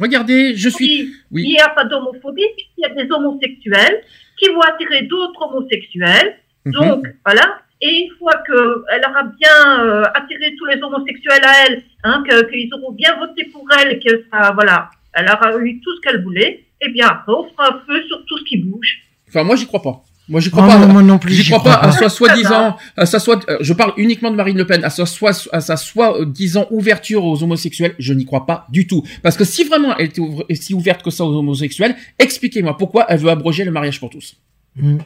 Regardez, 0.00 0.54
je 0.56 0.68
suis. 0.68 1.12
Oui. 1.32 1.42
il 1.44 1.50
n'y 1.50 1.60
a 1.60 1.70
pas 1.70 1.84
d'homophobie, 1.84 2.42
il 2.76 2.82
y 2.82 2.84
a 2.84 2.88
des 2.90 3.10
homosexuels 3.10 4.00
qui 4.38 4.48
vont 4.50 4.60
attirer 4.60 5.02
d'autres 5.02 5.42
homosexuels. 5.42 6.36
Mhm. 6.64 6.72
Donc, 6.72 7.06
voilà. 7.24 7.58
Et 7.80 8.06
une 8.06 8.10
fois 8.18 8.32
qu'elle 8.46 9.02
aura 9.08 9.22
bien 9.24 9.84
euh, 9.84 10.02
attiré 10.14 10.54
tous 10.58 10.64
les 10.66 10.82
homosexuels 10.82 11.44
à 11.44 11.66
elle, 11.66 11.82
hein, 12.04 12.22
que- 12.28 12.50
qu'ils 12.50 12.72
auront 12.74 12.92
bien 12.92 13.16
voté 13.18 13.44
pour 13.52 13.64
elle, 13.80 13.92
et 13.92 13.98
que 14.00 14.24
ça, 14.32 14.50
voilà, 14.52 14.90
elle 15.12 15.26
aura 15.26 15.56
eu 15.58 15.80
tout 15.80 15.94
ce 15.96 16.00
qu'elle 16.00 16.22
voulait, 16.22 16.64
eh 16.80 16.90
bien 16.90 17.06
après, 17.06 17.32
on 17.32 17.48
fera 17.50 17.80
feu 17.86 18.02
sur 18.08 18.24
tout 18.26 18.38
ce 18.38 18.44
qui 18.44 18.56
bouge. 18.58 18.98
Enfin, 19.28 19.44
moi, 19.44 19.54
j'y 19.56 19.66
crois 19.66 19.82
pas. 19.82 20.02
Moi, 20.30 20.40
j'y 20.40 20.50
crois 20.50 20.64
Oh, 20.66 20.70
pas. 20.72 20.78
non, 20.78 20.88
moi 20.92 21.02
non 21.02 21.18
plus, 21.18 21.32
J'y 21.32 21.44
crois 21.50 21.60
crois 21.60 21.72
pas 21.72 21.78
à 21.78 21.86
pas. 21.86 21.92
sa 21.92 22.08
soi-disant, 22.10 22.76
à 22.98 23.06
sa 23.06 23.18
soit, 23.18 23.48
euh, 23.48 23.56
je 23.60 23.72
parle 23.72 23.94
uniquement 23.96 24.30
de 24.30 24.36
Marine 24.36 24.58
Le 24.58 24.66
Pen, 24.66 24.84
à 24.84 24.90
sa 24.90 25.06
soit, 25.06 25.48
à 25.52 25.60
sa 25.62 25.76
soi-disant 25.78 26.66
ouverture 26.70 27.24
aux 27.24 27.42
homosexuels. 27.42 27.94
Je 27.98 28.12
n'y 28.12 28.26
crois 28.26 28.44
pas 28.44 28.66
du 28.68 28.86
tout. 28.86 29.02
Parce 29.22 29.38
que 29.38 29.44
si 29.44 29.64
vraiment 29.64 29.96
elle 29.96 30.06
était 30.06 30.20
ouvre- 30.20 30.44
si 30.50 30.74
ouverte 30.74 31.02
que 31.02 31.10
ça 31.10 31.24
aux 31.24 31.34
homosexuels, 31.34 31.96
expliquez-moi 32.18 32.76
pourquoi 32.76 33.06
elle 33.08 33.20
veut 33.20 33.30
abroger 33.30 33.64
le 33.64 33.70
mariage 33.70 33.98
pour 34.00 34.10
tous. 34.10 34.36
Mm. 34.76 34.98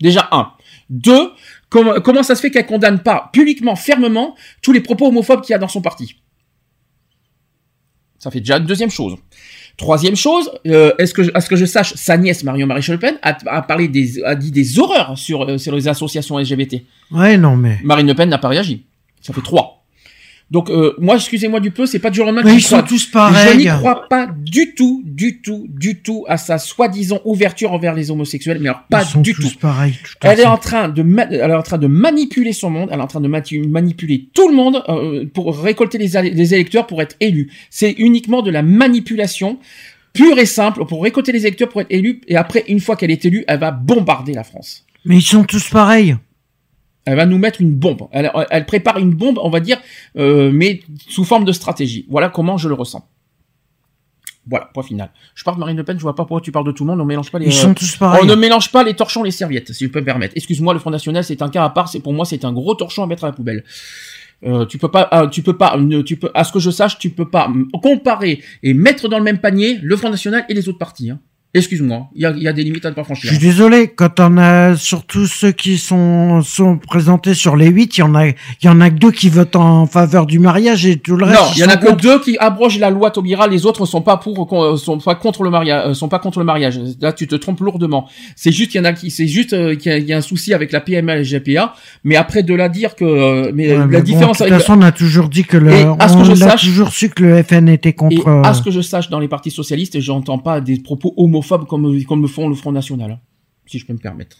Déjà, 0.00 0.28
un. 0.32 0.50
Deux, 0.90 1.30
comment, 1.72 2.00
comment 2.00 2.22
ça 2.22 2.34
se 2.36 2.40
fait 2.40 2.50
qu'elle 2.50 2.66
condamne 2.66 3.00
pas 3.02 3.30
publiquement, 3.32 3.74
fermement, 3.74 4.36
tous 4.62 4.72
les 4.72 4.80
propos 4.80 5.06
homophobes 5.08 5.40
qu'il 5.40 5.52
y 5.52 5.56
a 5.56 5.58
dans 5.58 5.68
son 5.68 5.80
parti? 5.82 6.16
Ça 8.18 8.30
fait 8.30 8.40
déjà 8.40 8.58
une 8.58 8.66
deuxième 8.66 8.90
chose. 8.90 9.16
Troisième 9.76 10.14
chose, 10.14 10.50
euh, 10.66 10.92
est-ce 10.98 11.12
que, 11.14 11.22
je- 11.24 11.30
à 11.34 11.40
ce 11.40 11.48
que 11.48 11.56
je 11.56 11.64
sache, 11.64 11.94
sa 11.94 12.16
nièce 12.18 12.44
Marion 12.44 12.66
Maréchal 12.66 12.96
Le 12.96 13.00
Pen 13.00 13.18
a, 13.22 13.36
a 13.46 13.62
parlé 13.62 13.88
des, 13.88 14.22
a 14.22 14.34
dit 14.36 14.50
des 14.52 14.78
horreurs 14.78 15.16
sur, 15.18 15.42
euh, 15.48 15.58
sur 15.58 15.74
les 15.74 15.88
associations 15.88 16.38
LGBT. 16.38 16.84
Ouais, 17.10 17.36
non, 17.38 17.56
mais. 17.56 17.78
Marine 17.82 18.06
Le 18.06 18.14
Pen 18.14 18.28
n'a 18.28 18.38
pas 18.38 18.48
réagi. 18.48 18.84
Ça 19.20 19.32
fait 19.32 19.40
trois. 19.40 19.81
Donc 20.52 20.68
euh, 20.68 20.92
moi, 20.98 21.14
excusez-moi 21.14 21.60
du 21.60 21.70
peu, 21.70 21.86
c'est 21.86 21.98
pas 21.98 22.10
du 22.10 22.16
jour 22.16 22.24
au 22.24 22.26
lendemain 22.26 22.42
que 22.42 22.48
Mais 22.48 22.56
ils 22.56 22.60
sont 22.62 22.82
tous 22.82 23.06
pareils. 23.06 23.52
Je 23.52 23.56
n'y 23.56 23.66
crois 23.78 24.06
pas 24.06 24.26
du 24.26 24.74
tout, 24.74 25.02
du 25.02 25.40
tout, 25.40 25.66
du 25.70 26.02
tout 26.02 26.26
à 26.28 26.36
sa 26.36 26.58
soi-disant 26.58 27.20
ouverture 27.24 27.72
envers 27.72 27.94
les 27.94 28.10
homosexuels, 28.10 28.58
mais 28.60 28.68
alors 28.68 28.82
pas 28.90 29.02
Ils 29.02 29.06
sont 29.08 29.22
du 29.22 29.32
tous 29.32 29.48
tout. 29.54 29.58
pareils. 29.58 29.94
tout 30.04 30.12
Elle 30.20 30.40
est 30.40 30.44
en 30.44 30.58
train 30.58 30.90
de 30.90 31.02
elle 31.30 31.50
est 31.50 31.54
en 31.54 31.62
train 31.62 31.78
de 31.78 31.86
manipuler 31.86 32.52
son 32.52 32.68
monde, 32.68 32.90
elle 32.92 32.98
est 32.98 33.02
en 33.02 33.06
train 33.06 33.22
de 33.22 33.28
manipuler 33.28 34.28
tout 34.34 34.46
le 34.46 34.54
monde 34.54 34.84
euh, 34.90 35.24
pour 35.32 35.58
récolter 35.58 35.96
les, 35.96 36.20
les 36.30 36.54
électeurs 36.54 36.86
pour 36.86 37.00
être 37.00 37.16
élu. 37.20 37.50
C'est 37.70 37.92
uniquement 37.92 38.42
de 38.42 38.50
la 38.50 38.60
manipulation 38.60 39.58
pure 40.12 40.38
et 40.38 40.44
simple 40.44 40.84
pour 40.84 41.02
récolter 41.02 41.32
les 41.32 41.46
électeurs 41.46 41.70
pour 41.70 41.80
être 41.80 41.90
élu 41.90 42.20
et 42.28 42.36
après 42.36 42.64
une 42.68 42.80
fois 42.80 42.96
qu'elle 42.96 43.10
est 43.10 43.24
élue, 43.24 43.44
elle 43.48 43.58
va 43.60 43.70
bombarder 43.70 44.34
la 44.34 44.44
France. 44.44 44.84
Mais 45.06 45.16
ils 45.16 45.22
sont 45.22 45.44
tous 45.44 45.70
pareils. 45.70 46.14
Elle 47.04 47.16
va 47.16 47.26
nous 47.26 47.38
mettre 47.38 47.60
une 47.60 47.72
bombe. 47.72 48.08
Elle, 48.12 48.30
elle 48.50 48.66
prépare 48.66 48.98
une 48.98 49.10
bombe, 49.10 49.38
on 49.42 49.50
va 49.50 49.60
dire, 49.60 49.78
euh, 50.16 50.50
mais 50.52 50.82
sous 51.08 51.24
forme 51.24 51.44
de 51.44 51.52
stratégie. 51.52 52.06
Voilà 52.08 52.28
comment 52.28 52.56
je 52.56 52.68
le 52.68 52.74
ressens. 52.74 53.08
Voilà, 54.48 54.70
point 54.74 54.82
final. 54.82 55.10
Je 55.34 55.44
parle 55.44 55.56
de 55.56 55.60
Marine 55.60 55.76
Le 55.76 55.84
Pen, 55.84 55.96
je 55.96 56.02
vois 56.02 56.16
pas 56.16 56.24
pourquoi 56.24 56.40
tu 56.40 56.50
parles 56.50 56.66
de 56.66 56.72
tout 56.72 56.84
le 56.84 56.90
monde, 56.90 57.00
on 57.00 57.04
mélange 57.04 57.30
pas 57.30 57.38
les... 57.38 57.46
Ils 57.46 57.52
sont 57.52 57.74
tous 57.74 57.96
pareils. 57.96 58.22
On 58.24 58.26
ne 58.26 58.34
mélange 58.34 58.72
pas 58.72 58.82
les 58.82 58.94
torchons 58.94 59.22
et 59.22 59.28
les 59.28 59.30
serviettes, 59.30 59.72
si 59.72 59.84
je 59.84 59.90
peux 59.90 60.00
me 60.00 60.04
permettre. 60.04 60.34
Excuse-moi, 60.36 60.74
le 60.74 60.80
Front 60.80 60.90
National, 60.90 61.22
c'est 61.22 61.42
un 61.42 61.48
cas 61.48 61.64
à 61.64 61.70
part, 61.70 61.88
c'est 61.88 62.00
pour 62.00 62.12
moi, 62.12 62.24
c'est 62.24 62.44
un 62.44 62.52
gros 62.52 62.74
torchon 62.74 63.04
à 63.04 63.06
mettre 63.06 63.22
à 63.22 63.28
la 63.28 63.32
poubelle. 63.32 63.62
Euh, 64.44 64.66
tu 64.66 64.78
peux 64.78 64.90
pas, 64.90 65.28
tu 65.30 65.42
peux 65.42 65.56
pas, 65.56 65.78
tu 66.04 66.16
peux, 66.16 66.30
à 66.34 66.42
ce 66.42 66.50
que 66.50 66.58
je 66.58 66.70
sache, 66.70 66.98
tu 66.98 67.10
peux 67.10 67.28
pas 67.28 67.48
comparer 67.80 68.42
et 68.64 68.74
mettre 68.74 69.08
dans 69.08 69.18
le 69.18 69.24
même 69.24 69.38
panier 69.38 69.78
le 69.80 69.96
Front 69.96 70.10
National 70.10 70.44
et 70.48 70.54
les 70.54 70.68
autres 70.68 70.78
partis. 70.78 71.10
Hein. 71.10 71.20
Excuse-moi, 71.54 72.06
il 72.14 72.22
y 72.22 72.24
a, 72.24 72.30
il 72.30 72.42
y 72.42 72.48
a 72.48 72.52
des 72.54 72.62
limites 72.64 72.86
à 72.86 72.88
ne 72.88 72.94
pas 72.94 73.02
Je 73.02 73.04
franchir. 73.04 73.28
suis 73.30 73.38
désolé, 73.38 73.88
quand 73.88 74.18
on 74.20 74.38
a 74.38 74.74
surtout 74.74 75.26
ceux 75.26 75.52
qui 75.52 75.76
sont 75.76 76.40
sont 76.40 76.78
présentés 76.78 77.34
sur 77.34 77.56
les 77.56 77.68
huit, 77.68 77.98
il 77.98 78.00
y 78.00 78.02
en 78.02 78.14
a 78.14 78.28
il 78.28 78.34
y 78.62 78.68
en 78.70 78.80
a 78.80 78.88
que 78.88 78.94
deux 78.94 79.10
qui 79.10 79.28
votent 79.28 79.56
en 79.56 79.84
faveur 79.84 80.24
du 80.24 80.38
mariage 80.38 80.86
et 80.86 80.96
tout 80.96 81.14
le 81.14 81.26
reste. 81.26 81.38
Non, 81.38 81.46
il 81.54 81.58
y 81.60 81.64
en 81.64 81.68
a 81.68 81.76
que 81.76 81.92
deux 81.92 82.20
qui 82.20 82.38
abrogent 82.38 82.78
la 82.78 82.88
loi 82.88 83.10
Taubira, 83.10 83.48
les 83.48 83.66
autres 83.66 83.84
sont 83.84 84.00
pas 84.00 84.16
pour, 84.16 84.48
euh, 84.64 84.78
sont 84.78 84.96
pas 84.96 85.14
contre 85.14 85.42
le 85.42 85.50
mariage, 85.50 85.88
euh, 85.88 85.92
sont 85.94 86.08
pas 86.08 86.18
contre 86.20 86.38
le 86.38 86.46
mariage. 86.46 86.80
Là, 87.02 87.12
tu 87.12 87.26
te 87.26 87.34
trompes 87.34 87.60
lourdement. 87.60 88.08
C'est 88.34 88.50
juste 88.50 88.70
qu'il 88.70 88.78
y 88.80 88.82
en 88.82 88.86
a 88.86 88.94
qui, 88.94 89.10
c'est 89.10 89.26
juste 89.26 89.52
euh, 89.52 89.74
qu'il 89.76 89.92
y, 89.92 89.94
a- 89.94 89.98
il 89.98 90.06
y 90.06 90.14
a 90.14 90.16
un 90.16 90.22
souci 90.22 90.54
avec 90.54 90.72
la 90.72 90.80
PMA 90.80 91.16
et 91.16 91.18
la 91.18 91.22
GPA, 91.22 91.74
mais 92.02 92.16
après 92.16 92.42
de 92.42 92.54
là 92.54 92.70
dire 92.70 92.94
que, 92.96 93.04
euh, 93.04 93.50
mais 93.54 93.72
Ouais, 93.72 93.76
la 93.76 93.86
mais 93.86 93.98
bon, 93.98 94.04
différence 94.04 94.38
de 94.38 94.44
toute 94.46 94.54
façon, 94.54 94.78
on 94.78 94.82
a 94.82 94.92
toujours 94.92 95.28
dit 95.28 95.44
que 95.44 95.58
le, 95.58 95.70
Et 95.70 95.84
à 95.98 96.08
ce 96.08 96.14
que 96.14 96.20
on 96.20 96.24
je 96.24 96.32
a 96.32 96.36
sache- 96.36 96.64
toujours 96.64 96.88
su 96.94 97.10
que 97.10 97.22
le 97.22 97.42
FN 97.42 97.68
était 97.68 97.90
Et 97.90 97.92
contre. 97.92 98.26
à 98.26 98.48
euh, 98.48 98.52
ce 98.54 98.62
que 98.62 98.70
je 98.70 98.80
sache, 98.80 99.10
dans 99.10 99.20
les 99.20 99.28
partis 99.28 99.50
socialistes, 99.50 100.00
j'entends 100.00 100.38
pas 100.38 100.62
des 100.62 100.78
propos 100.80 101.12
homophobes 101.18 101.41
comme, 101.48 102.02
comme 102.04 102.22
le 102.22 102.28
font 102.28 102.48
le 102.48 102.54
Front 102.54 102.72
National, 102.72 103.10
hein, 103.12 103.20
si 103.66 103.78
je 103.78 103.86
peux 103.86 103.92
me 103.92 103.98
permettre. 103.98 104.38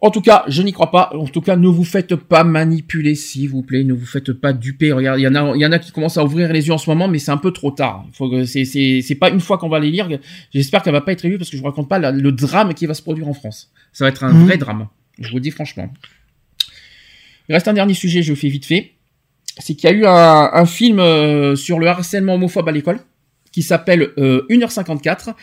En 0.00 0.10
tout 0.10 0.20
cas, 0.20 0.44
je 0.48 0.60
n'y 0.60 0.72
crois 0.72 0.90
pas. 0.90 1.10
En 1.14 1.24
tout 1.26 1.40
cas, 1.40 1.56
ne 1.56 1.66
vous 1.66 1.84
faites 1.84 2.14
pas 2.14 2.44
manipuler, 2.44 3.14
s'il 3.14 3.48
vous 3.48 3.62
plaît. 3.62 3.84
Ne 3.84 3.94
vous 3.94 4.04
faites 4.04 4.32
pas 4.34 4.52
duper. 4.52 4.92
Regarde, 4.92 5.18
il 5.18 5.22
y 5.22 5.26
en 5.28 5.34
a, 5.34 5.56
il 5.56 5.60
y 5.62 5.64
en 5.66 5.72
a 5.72 5.78
qui 5.78 5.92
commencent 5.92 6.18
à 6.18 6.24
ouvrir 6.24 6.52
les 6.52 6.66
yeux 6.66 6.74
en 6.74 6.78
ce 6.78 6.90
moment, 6.90 7.08
mais 7.08 7.18
c'est 7.18 7.30
un 7.30 7.38
peu 7.38 7.52
trop 7.52 7.70
tard. 7.70 8.04
Il 8.08 8.14
faut 8.14 8.28
que 8.28 8.44
c'est, 8.44 8.66
c'est, 8.66 9.00
c'est 9.00 9.14
pas 9.14 9.30
une 9.30 9.40
fois 9.40 9.56
qu'on 9.56 9.70
va 9.70 9.80
les 9.80 9.90
lire. 9.90 10.06
J'espère 10.52 10.82
qu'elle 10.82 10.92
va 10.92 11.00
pas 11.00 11.12
être 11.12 11.24
élue 11.24 11.38
parce 11.38 11.48
que 11.48 11.56
je 11.56 11.62
vous 11.62 11.68
raconte 11.68 11.88
pas 11.88 11.98
la- 11.98 12.10
le 12.12 12.32
drame 12.32 12.74
qui 12.74 12.84
va 12.84 12.92
se 12.92 13.00
produire 13.00 13.28
en 13.28 13.32
France. 13.32 13.72
Ça 13.94 14.04
va 14.04 14.10
être 14.10 14.24
un 14.24 14.32
Mhm. 14.34 14.44
vrai 14.44 14.58
drame. 14.58 14.88
Je 15.20 15.28
vous 15.30 15.36
le 15.36 15.40
dis 15.40 15.50
franchement. 15.52 15.88
Il 17.48 17.54
reste 17.54 17.68
un 17.68 17.72
dernier 17.72 17.94
sujet, 17.94 18.22
je 18.22 18.30
le 18.32 18.36
fais 18.36 18.48
vite 18.48 18.66
fait. 18.66 18.90
c'est 19.58 19.74
qu'il 19.76 19.88
y 19.88 19.92
a 19.92 19.96
eu 19.96 20.04
un, 20.04 20.50
un 20.52 20.66
film 20.66 20.98
euh, 20.98 21.54
sur 21.56 21.78
le 21.78 21.86
harcèlement 21.86 22.34
homophobe 22.34 22.68
à 22.68 22.72
l'école 22.72 22.98
qui 23.54 23.62
s'appelle 23.62 24.10
euh, 24.18 24.42
1h54. 24.50 25.34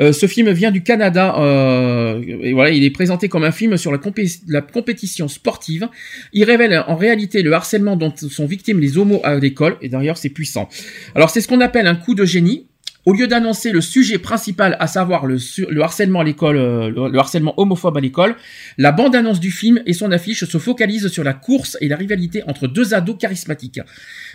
Euh, 0.00 0.12
ce 0.12 0.26
film 0.26 0.50
vient 0.50 0.72
du 0.72 0.82
Canada. 0.82 1.36
euh, 1.38 2.20
et 2.26 2.52
voilà, 2.52 2.70
il 2.70 2.82
est 2.82 2.90
présenté 2.90 3.28
comme 3.28 3.44
un 3.44 3.52
film 3.52 3.76
sur 3.76 3.92
la 3.92 4.60
compétition 4.60 5.28
sportive. 5.28 5.88
Il 6.32 6.42
révèle 6.42 6.82
en 6.88 6.96
réalité 6.96 7.42
le 7.42 7.52
harcèlement 7.52 7.94
dont 7.94 8.12
sont 8.16 8.46
victimes 8.46 8.80
les 8.80 8.98
homos 8.98 9.20
à 9.22 9.36
l'école. 9.36 9.76
Et 9.80 9.88
d'ailleurs, 9.88 10.16
c'est 10.18 10.30
puissant. 10.30 10.68
Alors, 11.14 11.30
c'est 11.30 11.40
ce 11.40 11.46
qu'on 11.46 11.60
appelle 11.60 11.86
un 11.86 11.94
coup 11.94 12.16
de 12.16 12.24
génie. 12.24 12.66
Au 13.04 13.12
lieu 13.12 13.26
d'annoncer 13.26 13.72
le 13.72 13.80
sujet 13.80 14.18
principal, 14.18 14.76
à 14.78 14.86
savoir 14.86 15.26
le, 15.26 15.36
harcèlement 15.82 16.20
à 16.20 16.24
l'école, 16.24 16.56
euh, 16.56 16.88
le, 16.88 17.08
le 17.10 17.18
harcèlement 17.18 17.52
homophobe 17.58 17.96
à 17.96 18.00
l'école, 18.00 18.36
la 18.78 18.92
bande-annonce 18.92 19.40
du 19.40 19.50
film 19.50 19.82
et 19.86 19.92
son 19.92 20.12
affiche 20.12 20.44
se 20.44 20.58
focalisent 20.58 21.08
sur 21.08 21.24
la 21.24 21.32
course 21.34 21.76
et 21.80 21.88
la 21.88 21.96
rivalité 21.96 22.44
entre 22.46 22.68
deux 22.68 22.94
ados 22.94 23.16
charismatiques. 23.18 23.80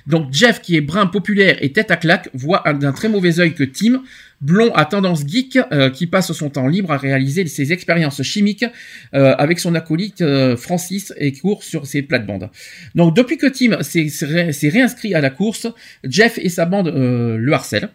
Donc 0.05 0.33
Jeff, 0.33 0.61
qui 0.61 0.75
est 0.75 0.81
brun 0.81 1.07
populaire 1.07 1.57
et 1.61 1.71
tête 1.71 1.91
à 1.91 1.95
claque, 1.95 2.29
voit 2.33 2.67
un- 2.67 2.73
d'un 2.73 2.91
très 2.91 3.07
mauvais 3.07 3.39
œil 3.39 3.53
que 3.53 3.63
Tim, 3.63 4.03
blond 4.41 4.71
à 4.75 4.83
tendance 4.83 5.25
geek, 5.25 5.57
euh, 5.71 5.89
qui 5.89 6.05
passe 6.05 6.33
son 6.33 6.49
temps 6.49 6.67
libre 6.67 6.91
à 6.91 6.97
réaliser 6.97 7.45
ses 7.47 7.71
expériences 7.71 8.21
chimiques 8.21 8.65
euh, 9.13 9.33
avec 9.37 9.59
son 9.59 9.75
acolyte 9.75 10.21
Francis 10.57 11.13
et 11.17 11.31
court 11.31 11.63
sur 11.63 11.87
ses 11.87 12.01
plates-bandes. 12.01 12.49
Donc 12.95 13.15
depuis 13.15 13.37
que 13.37 13.47
Tim 13.47 13.81
s'est 13.81 14.09
s'est 14.09 14.25
ré- 14.25 14.51
s'est 14.51 14.69
réinscrit 14.69 15.15
à 15.15 15.21
la 15.21 15.29
course, 15.29 15.67
Jeff 16.03 16.37
et 16.37 16.49
sa 16.49 16.65
bande 16.65 16.91
le 16.93 17.53
harcèlent. 17.53 17.89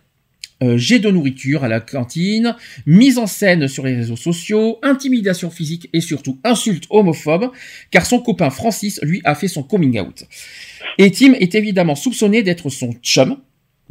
Euh, 0.63 0.77
jet 0.77 1.01
de 1.01 1.11
nourriture 1.11 1.65
à 1.65 1.69
la 1.69 1.81
cantine, 1.81 2.55
mise 2.87 3.19
en 3.19 3.27
scène 3.27 3.67
sur 3.67 3.85
les 3.85 3.97
réseaux 3.97 4.17
sociaux, 4.17 4.79
intimidation 4.83 5.51
physique 5.51 5.89
et 5.93 6.01
surtout 6.01 6.39
insulte 6.45 6.85
homophobe, 6.91 7.51
car 7.91 8.07
son 8.07 8.21
copain 8.21 8.51
Francis, 8.51 9.01
lui, 9.03 9.21
a 9.25 9.35
fait 9.35 9.49
son 9.49 9.65
coming 9.65 9.99
out. 9.99 10.25
Et 10.99 11.11
Tim 11.11 11.33
est 11.35 11.55
évidemment 11.55 11.97
soupçonné 11.97 12.43
d'être 12.43 12.71
son 12.71 12.93
chum, 13.03 13.39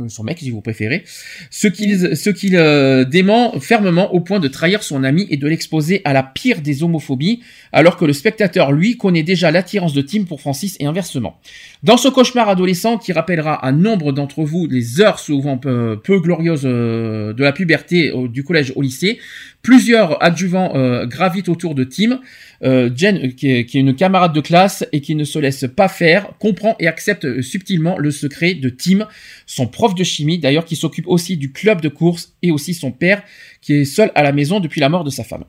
son 0.10 0.24
mec 0.24 0.40
si 0.40 0.52
vous 0.52 0.62
préférez, 0.62 1.04
ce 1.50 1.68
qu'il 1.68 2.16
ce 2.16 2.30
qu'il 2.30 2.56
euh, 2.56 3.06
dément 3.06 3.60
fermement 3.60 4.14
au 4.14 4.20
point 4.20 4.40
de 4.40 4.48
trahir 4.48 4.84
son 4.84 5.04
ami 5.04 5.28
et 5.30 5.38
de 5.38 5.48
l'exposer 5.48 6.02
à 6.06 6.14
la 6.14 6.24
pire 6.24 6.62
des 6.62 6.84
homophobies, 6.84 7.42
alors 7.72 7.98
que 7.98 8.06
le 8.06 8.14
spectateur, 8.14 8.72
lui, 8.72 8.98
connaît 8.98 9.24
déjà 9.24 9.52
l'attirance 9.52 9.94
de 9.94 10.02
Tim 10.02 10.24
pour 10.24 10.42
Francis 10.42 10.78
et 10.80 10.86
inversement. 10.86 11.40
Dans 11.84 11.98
ce 11.98 12.08
cauchemar 12.08 12.50
adolescent 12.50 12.98
qui 12.98 13.14
rappellera 13.14 13.54
à 13.66 13.72
nombre 13.72 14.12
d'entre 14.12 14.44
vous 14.44 14.68
les 14.68 15.02
heures 15.02 15.20
souvent 15.20 15.58
peu, 15.58 16.00
glorieuses 16.08 16.64
euh, 16.66 17.34
de 17.34 17.44
la 17.44 17.52
puberté 17.52 18.12
du 18.30 18.44
collège 18.44 18.74
au 18.76 18.82
lycée, 18.82 19.20
plusieurs 19.62 20.22
adjuvants 20.24 20.76
euh, 20.76 21.06
gravitent 21.06 21.50
autour 21.50 21.76
de 21.76 21.84
Tim. 21.84 22.20
Euh, 22.64 22.92
Jen, 22.96 23.18
euh, 23.18 23.28
qui 23.30 23.50
est, 23.50 23.74
une 23.74 23.96
camarade 23.96 24.34
de 24.34 24.42
classe 24.42 24.86
et 24.92 25.02
qui 25.02 25.16
ne 25.16 25.24
se 25.24 25.40
laisse 25.40 25.66
pas 25.76 25.88
faire, 25.88 26.32
comprend 26.38 26.76
et 26.80 26.88
accepte 26.88 27.26
euh, 27.26 27.42
subtilement 27.42 27.98
le 27.98 28.12
secret 28.12 28.54
de 28.54 28.70
Tim, 28.70 29.08
son 29.48 29.66
prof 29.68 29.96
de 29.96 30.04
chimie 30.04 30.38
d'ailleurs 30.38 30.66
qui 30.66 30.76
s'occupe 30.76 31.08
aussi 31.08 31.38
du 31.38 31.52
club 31.52 31.82
de 31.82 31.90
course 31.90 32.34
et 32.44 32.52
aussi 32.52 32.76
son 32.76 32.92
père 32.92 33.24
qui 33.62 33.74
est 33.74 33.86
seul 33.86 34.12
à 34.14 34.22
la 34.22 34.32
maison 34.32 34.60
depuis 34.60 34.80
la 34.80 34.90
mort 34.90 35.04
de 35.04 35.10
sa 35.10 35.24
femme. 35.24 35.46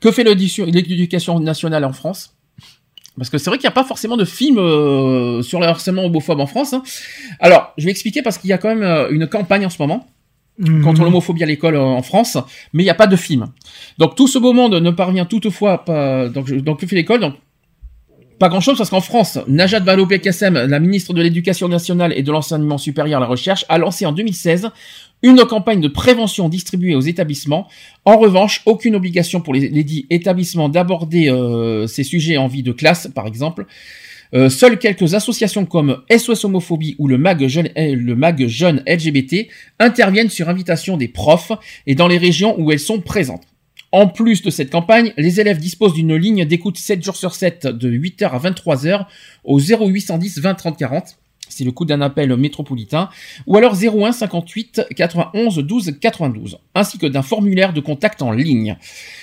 Que 0.00 0.10
fait 0.10 0.24
l'éducation 0.24 1.38
nationale 1.38 1.84
en 1.84 1.92
France? 1.92 2.34
Parce 3.16 3.30
que 3.30 3.38
c'est 3.38 3.50
vrai 3.50 3.58
qu'il 3.58 3.66
n'y 3.66 3.72
a 3.72 3.74
pas 3.74 3.84
forcément 3.84 4.16
de 4.16 4.24
film 4.24 4.58
euh, 4.58 5.42
sur 5.42 5.60
le 5.60 5.66
harcèlement 5.66 6.04
homophobe 6.06 6.40
en 6.40 6.46
France. 6.46 6.72
hein. 6.72 6.82
Alors, 7.38 7.72
je 7.76 7.84
vais 7.84 7.90
expliquer 7.90 8.22
parce 8.22 8.38
qu'il 8.38 8.50
y 8.50 8.52
a 8.52 8.58
quand 8.58 8.74
même 8.74 9.08
une 9.10 9.28
campagne 9.28 9.66
en 9.66 9.70
ce 9.70 9.76
moment 9.78 10.08
Mhm. 10.60 10.82
contre 10.82 11.02
l'homophobie 11.02 11.42
à 11.42 11.46
l'école 11.46 11.74
euh, 11.74 11.82
en 11.82 12.02
France, 12.02 12.36
mais 12.72 12.82
il 12.82 12.86
n'y 12.86 12.90
a 12.90 12.94
pas 12.94 13.06
de 13.06 13.16
film. 13.16 13.46
Donc 13.98 14.14
tout 14.14 14.28
ce 14.28 14.38
beau 14.38 14.52
monde 14.52 14.74
ne 14.74 14.90
parvient 14.90 15.24
toutefois 15.24 15.84
pas. 15.84 16.28
Donc, 16.28 16.50
donc 16.52 16.80
que 16.80 16.86
fait 16.86 16.96
l'école? 16.96 17.20
Donc 17.20 17.34
pas 18.38 18.48
grand 18.48 18.60
chose 18.60 18.78
parce 18.78 18.88
qu'en 18.88 19.02
France, 19.02 19.38
Najat 19.48 19.80
Vallaud-Belkacem, 19.80 20.54
la 20.54 20.80
ministre 20.80 21.12
de 21.12 21.20
l'Éducation 21.20 21.68
nationale 21.68 22.14
et 22.16 22.22
de 22.22 22.32
l'enseignement 22.32 22.78
supérieur 22.78 23.18
à 23.18 23.20
la 23.20 23.26
recherche, 23.26 23.66
a 23.68 23.76
lancé 23.76 24.06
en 24.06 24.12
2016 24.12 24.70
une 25.22 25.44
campagne 25.44 25.80
de 25.82 25.88
prévention 25.88 26.48
distribuée 26.48 26.94
aux 26.94 27.02
établissements. 27.02 27.68
En 28.06 28.16
revanche, 28.16 28.62
aucune 28.64 28.96
obligation 28.96 29.42
pour 29.42 29.52
les, 29.52 29.68
les 29.68 29.84
dits 29.84 30.06
établissements 30.08 30.70
d'aborder 30.70 31.28
euh, 31.28 31.86
ces 31.86 32.02
sujets 32.02 32.38
en 32.38 32.46
vie 32.46 32.62
de 32.62 32.72
classe, 32.72 33.10
par 33.14 33.26
exemple. 33.26 33.66
Euh, 34.34 34.48
seules 34.48 34.78
quelques 34.78 35.14
associations 35.14 35.66
comme 35.66 36.02
SOS 36.10 36.44
Homophobie 36.44 36.94
ou 36.98 37.08
le 37.08 37.18
MAG, 37.18 37.46
Jeune, 37.48 37.68
Jeune 38.46 38.82
LGBT 38.86 39.48
interviennent 39.78 40.30
sur 40.30 40.48
invitation 40.48 40.96
des 40.96 41.08
profs 41.08 41.52
et 41.86 41.94
dans 41.94 42.08
les 42.08 42.18
régions 42.18 42.54
où 42.58 42.70
elles 42.70 42.80
sont 42.80 43.00
présentes. 43.00 43.46
En 43.92 44.06
plus 44.06 44.42
de 44.42 44.50
cette 44.50 44.70
campagne, 44.70 45.12
les 45.16 45.40
élèves 45.40 45.58
disposent 45.58 45.94
d'une 45.94 46.14
ligne 46.14 46.44
d'écoute 46.44 46.78
7 46.78 47.02
jours 47.02 47.16
sur 47.16 47.34
7 47.34 47.66
de 47.66 47.90
8h 47.90 48.30
à 48.30 48.38
23h 48.38 49.06
au 49.42 49.58
0810 49.58 50.38
20 50.38 50.54
30 50.54 50.76
40. 50.78 51.18
C'est 51.50 51.64
le 51.64 51.72
coût 51.72 51.84
d'un 51.84 52.00
appel 52.00 52.34
métropolitain. 52.36 53.08
Ou 53.46 53.56
alors 53.56 53.74
01 53.74 54.12
58 54.12 54.82
91 54.96 55.58
12 55.58 55.98
92. 56.00 56.58
Ainsi 56.74 56.98
que 56.98 57.06
d'un 57.06 57.22
formulaire 57.22 57.72
de 57.72 57.80
contact 57.80 58.22
en 58.22 58.32
ligne. 58.32 58.76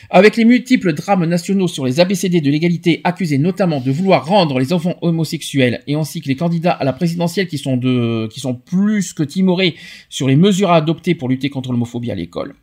Avec 0.09 0.37
les 0.37 0.45
multiples 0.45 0.93
drames 0.93 1.25
nationaux 1.25 1.67
sur 1.67 1.85
les 1.85 1.99
ABCD 1.99 2.41
de 2.41 2.49
l'égalité 2.49 3.01
accusés 3.03 3.37
notamment 3.37 3.81
de 3.81 3.91
vouloir 3.91 4.25
rendre 4.25 4.59
les 4.59 4.73
enfants 4.73 4.95
homosexuels 5.01 5.83
et 5.87 5.95
ainsi 5.95 6.21
que 6.21 6.27
les 6.27 6.35
candidats 6.35 6.71
à 6.71 6.83
la 6.83 6.93
présidentielle 6.93 7.47
qui 7.47 7.57
sont 7.57 7.77
de, 7.77 8.27
qui 8.27 8.39
sont 8.39 8.53
plus 8.53 9.13
que 9.13 9.23
timorés 9.23 9.75
sur 10.09 10.27
les 10.27 10.35
mesures 10.35 10.71
à 10.71 10.77
adopter 10.77 11.15
pour 11.15 11.29
lutter 11.29 11.49
contre 11.49 11.71
l'homophobie 11.71 12.11
à 12.11 12.15
l'école. 12.15 12.55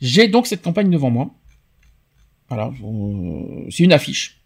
J'ai 0.00 0.28
donc 0.28 0.46
cette 0.46 0.62
campagne 0.62 0.90
devant 0.90 1.10
moi. 1.10 1.30
Voilà, 2.48 2.72
euh, 2.84 3.66
c'est 3.70 3.84
une 3.84 3.92
affiche 3.92 4.41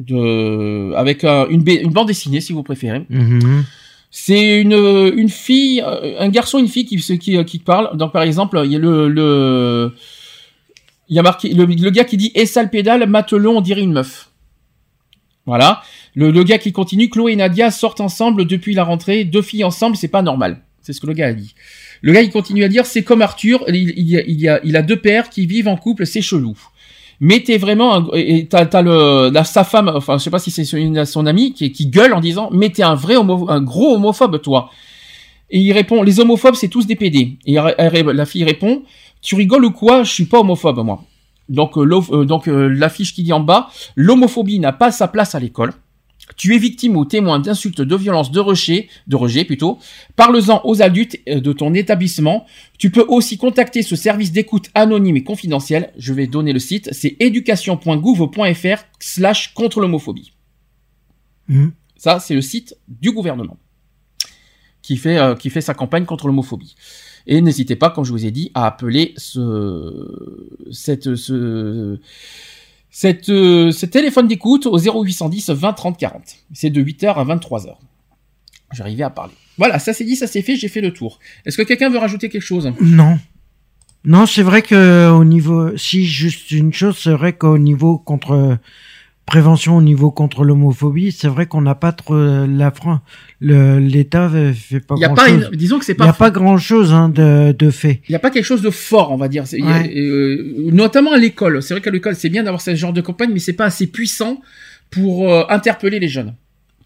de 0.00 0.92
avec 0.94 1.24
euh, 1.24 1.46
une, 1.48 1.64
une 1.68 1.90
bande 1.90 2.08
dessinée 2.08 2.40
si 2.40 2.52
vous 2.52 2.62
préférez. 2.62 3.04
Mhm. 3.08 3.64
C'est 4.10 4.60
une, 4.60 4.72
une 5.16 5.28
fille, 5.28 5.82
euh, 5.84 6.14
un 6.20 6.28
garçon, 6.28 6.58
une 6.58 6.68
fille 6.68 6.84
qui, 6.86 6.96
qui, 7.18 7.44
qui 7.44 7.58
parle. 7.58 7.96
Donc 7.96 8.12
par 8.12 8.22
exemple, 8.22 8.60
il 8.64 8.72
y 8.72 8.76
a 8.76 8.78
le, 8.78 9.08
le 9.08 9.92
il 11.08 11.16
y 11.16 11.18
a 11.18 11.22
marqué 11.22 11.52
le, 11.52 11.64
le 11.66 11.90
gars 11.90 12.04
qui 12.04 12.16
dit 12.16 12.32
et 12.34 12.46
sale 12.46 12.70
pédale, 12.70 13.06
matelon, 13.08 13.58
on 13.58 13.60
dirait 13.60 13.82
une 13.82 13.92
meuf. 13.92 14.30
Voilà. 15.44 15.82
Le, 16.14 16.30
le 16.30 16.42
gars 16.44 16.58
qui 16.58 16.72
continue, 16.72 17.08
Chloé 17.08 17.32
et 17.32 17.36
Nadia 17.36 17.70
sortent 17.70 18.00
ensemble 18.00 18.46
depuis 18.46 18.74
la 18.74 18.84
rentrée, 18.84 19.24
deux 19.24 19.42
filles 19.42 19.64
ensemble, 19.64 19.96
c'est 19.96 20.08
pas 20.08 20.22
normal. 20.22 20.62
C'est 20.80 20.92
ce 20.92 21.00
que 21.00 21.06
le 21.06 21.12
gars 21.12 21.26
a 21.28 21.32
dit. 21.32 21.54
Le 22.02 22.12
gars 22.12 22.22
il 22.22 22.30
continue 22.30 22.64
à 22.64 22.68
dire 22.68 22.86
c'est 22.86 23.02
comme 23.02 23.22
Arthur, 23.22 23.64
il, 23.68 23.74
il, 23.96 24.08
y 24.08 24.16
a- 24.18 24.24
il, 24.26 24.40
y 24.40 24.48
a, 24.48 24.60
il 24.64 24.76
a 24.76 24.82
deux 24.82 24.96
pères 24.96 25.30
qui 25.30 25.46
vivent 25.46 25.68
en 25.68 25.76
couple, 25.76 26.06
c'est 26.06 26.22
chelou. 26.22 26.56
Mais 27.20 27.40
t'es 27.40 27.56
vraiment 27.56 27.94
un, 27.94 28.06
et 28.14 28.46
t'as, 28.46 28.66
t'as 28.66 28.82
le 28.82 29.32
sa 29.44 29.64
femme, 29.64 29.90
enfin 29.94 30.18
je 30.18 30.24
sais 30.24 30.30
pas 30.30 30.38
si 30.38 30.50
c'est 30.50 30.70
une, 30.72 31.04
son 31.04 31.26
ami 31.26 31.54
qui, 31.54 31.72
qui 31.72 31.86
gueule 31.86 32.12
en 32.12 32.20
disant 32.20 32.50
mais 32.52 32.70
t'es 32.70 32.82
un 32.82 32.94
vrai 32.94 33.16
homo, 33.16 33.46
un 33.48 33.62
gros 33.62 33.94
homophobe 33.94 34.40
toi. 34.42 34.70
Et 35.50 35.60
il 35.60 35.72
répond 35.72 36.02
les 36.02 36.20
homophobes 36.20 36.54
c'est 36.54 36.68
tous 36.68 36.86
des 36.86 36.96
PD. 36.96 37.38
Et 37.46 37.54
la 37.54 38.26
fille 38.26 38.44
répond 38.44 38.82
tu 39.22 39.34
rigoles 39.34 39.64
ou 39.64 39.70
quoi 39.70 40.02
Je 40.04 40.12
suis 40.12 40.26
pas 40.26 40.40
homophobe 40.40 40.84
moi. 40.84 41.02
Donc 41.48 41.76
euh, 41.76 41.88
euh, 42.12 42.24
donc 42.24 42.48
euh, 42.48 42.68
l'affiche 42.68 43.14
qui 43.14 43.22
dit 43.22 43.32
en 43.32 43.40
bas 43.40 43.70
l'homophobie 43.94 44.58
n'a 44.58 44.72
pas 44.72 44.90
sa 44.90 45.08
place 45.08 45.34
à 45.34 45.40
l'école. 45.40 45.72
Tu 46.36 46.54
es 46.54 46.58
victime 46.58 46.96
ou 46.96 47.04
témoin 47.04 47.38
d'insultes, 47.38 47.80
de 47.80 47.96
violences, 47.96 48.30
de 48.30 48.40
rejet, 48.40 48.88
de 49.06 49.16
rejet 49.16 49.44
plutôt. 49.44 49.78
Parle-en 50.16 50.60
aux 50.64 50.82
adultes 50.82 51.16
euh, 51.28 51.40
de 51.40 51.52
ton 51.52 51.72
établissement. 51.74 52.46
Tu 52.78 52.90
peux 52.90 53.04
aussi 53.08 53.38
contacter 53.38 53.82
ce 53.82 53.96
service 53.96 54.32
d'écoute 54.32 54.70
anonyme 54.74 55.16
et 55.16 55.24
confidentiel. 55.24 55.92
Je 55.96 56.12
vais 56.12 56.26
donner 56.26 56.52
le 56.52 56.58
site. 56.58 56.88
C'est 56.92 57.16
éducation.gouv.fr 57.20 58.84
slash 58.98 59.54
contre 59.54 59.80
l'homophobie. 59.80 60.32
Mhm. 61.48 61.72
Ça, 61.96 62.18
c'est 62.20 62.34
le 62.34 62.42
site 62.42 62.76
du 62.88 63.12
gouvernement 63.12 63.58
qui 64.82 64.96
fait, 64.96 65.18
euh, 65.18 65.34
qui 65.34 65.50
fait 65.50 65.60
sa 65.60 65.74
campagne 65.74 66.04
contre 66.04 66.26
l'homophobie. 66.26 66.76
Et 67.26 67.40
n'hésitez 67.40 67.74
pas, 67.74 67.90
comme 67.90 68.04
je 68.04 68.12
vous 68.12 68.24
ai 68.24 68.30
dit, 68.30 68.52
à 68.54 68.66
appeler 68.66 69.14
ce, 69.16 70.68
cette, 70.70 71.16
ce, 71.16 71.98
cette, 72.98 73.28
euh, 73.28 73.72
ce 73.72 73.84
téléphone 73.84 74.26
d'écoute 74.26 74.64
au 74.64 74.78
0810 74.78 75.50
20 75.50 75.74
30 75.74 75.98
40. 75.98 76.22
C'est 76.54 76.70
de 76.70 76.82
8h 76.82 77.08
à 77.08 77.24
23h. 77.24 77.74
J'arrivais 78.72 79.02
à 79.02 79.10
parler. 79.10 79.34
Voilà, 79.58 79.78
ça 79.78 79.92
c'est 79.92 80.04
dit, 80.04 80.16
ça 80.16 80.26
c'est 80.26 80.40
fait, 80.40 80.56
j'ai 80.56 80.68
fait 80.68 80.80
le 80.80 80.94
tour. 80.94 81.18
Est-ce 81.44 81.58
que 81.58 81.62
quelqu'un 81.62 81.90
veut 81.90 81.98
rajouter 81.98 82.30
quelque 82.30 82.40
chose? 82.40 82.72
Non. 82.80 83.18
Non, 84.06 84.24
c'est 84.24 84.42
vrai 84.42 84.62
que 84.62 85.10
au 85.10 85.26
niveau, 85.26 85.76
si 85.76 86.06
juste 86.06 86.50
une 86.52 86.72
chose, 86.72 86.96
c'est 86.98 87.12
vrai 87.12 87.34
qu'au 87.34 87.58
niveau 87.58 87.98
contre 87.98 88.58
prévention, 89.26 89.76
au 89.76 89.82
niveau 89.82 90.10
contre 90.10 90.44
l'homophobie, 90.44 91.10
c'est 91.12 91.28
vrai 91.28 91.46
qu'on 91.46 91.60
n'a 91.60 91.74
pas 91.74 91.92
trop 91.92 92.14
euh, 92.14 92.46
la 92.46 92.70
France, 92.70 93.00
le 93.40 93.78
l'État 93.80 94.30
fait 94.54 94.80
pas 94.80 94.94
Il 94.96 95.00
y 95.00 95.04
a 95.04 95.08
grand 95.08 95.16
pas 95.16 95.28
chose. 95.28 95.48
une- 95.52 95.56
disons 95.58 95.78
que 95.78 95.84
c'est 95.84 95.92
Il 95.98 96.02
n'y 96.02 96.08
a 96.08 96.12
pas- 96.12 96.26
pas 96.26 96.30
grand 96.30 96.56
chose 96.58 96.92
hein, 96.92 97.08
de, 97.08 97.52
de 97.52 97.70
fait. 97.70 98.00
Il 98.08 98.12
n'y 98.12 98.16
a 98.16 98.20
pas 98.20 98.30
quelque 98.30 98.44
chose 98.44 98.62
de 98.62 98.70
fort, 98.70 99.10
on 99.12 99.16
va 99.16 99.28
dire. 99.28 99.44
A- 99.44 99.82
euh, 99.84 100.70
notamment 100.72 101.12
à 101.12 101.18
l'école. 101.18 101.62
C'est 101.62 101.74
vrai 101.74 101.80
qu'à 101.80 101.90
l'école, 101.90 102.14
c'est 102.14 102.28
bien 102.30 102.44
d'avoir 102.44 102.60
ce 102.60 102.74
genre 102.74 102.92
de 102.92 103.00
campagne, 103.00 103.30
mais 103.32 103.40
c'est 103.40 103.52
pas 103.52 103.64
assez 103.66 103.86
puissant 103.88 104.40
pour 104.90 105.32
euh, 105.32 105.42
interpeller 105.48 105.98
les 105.98 106.08
jeunes. 106.08 106.34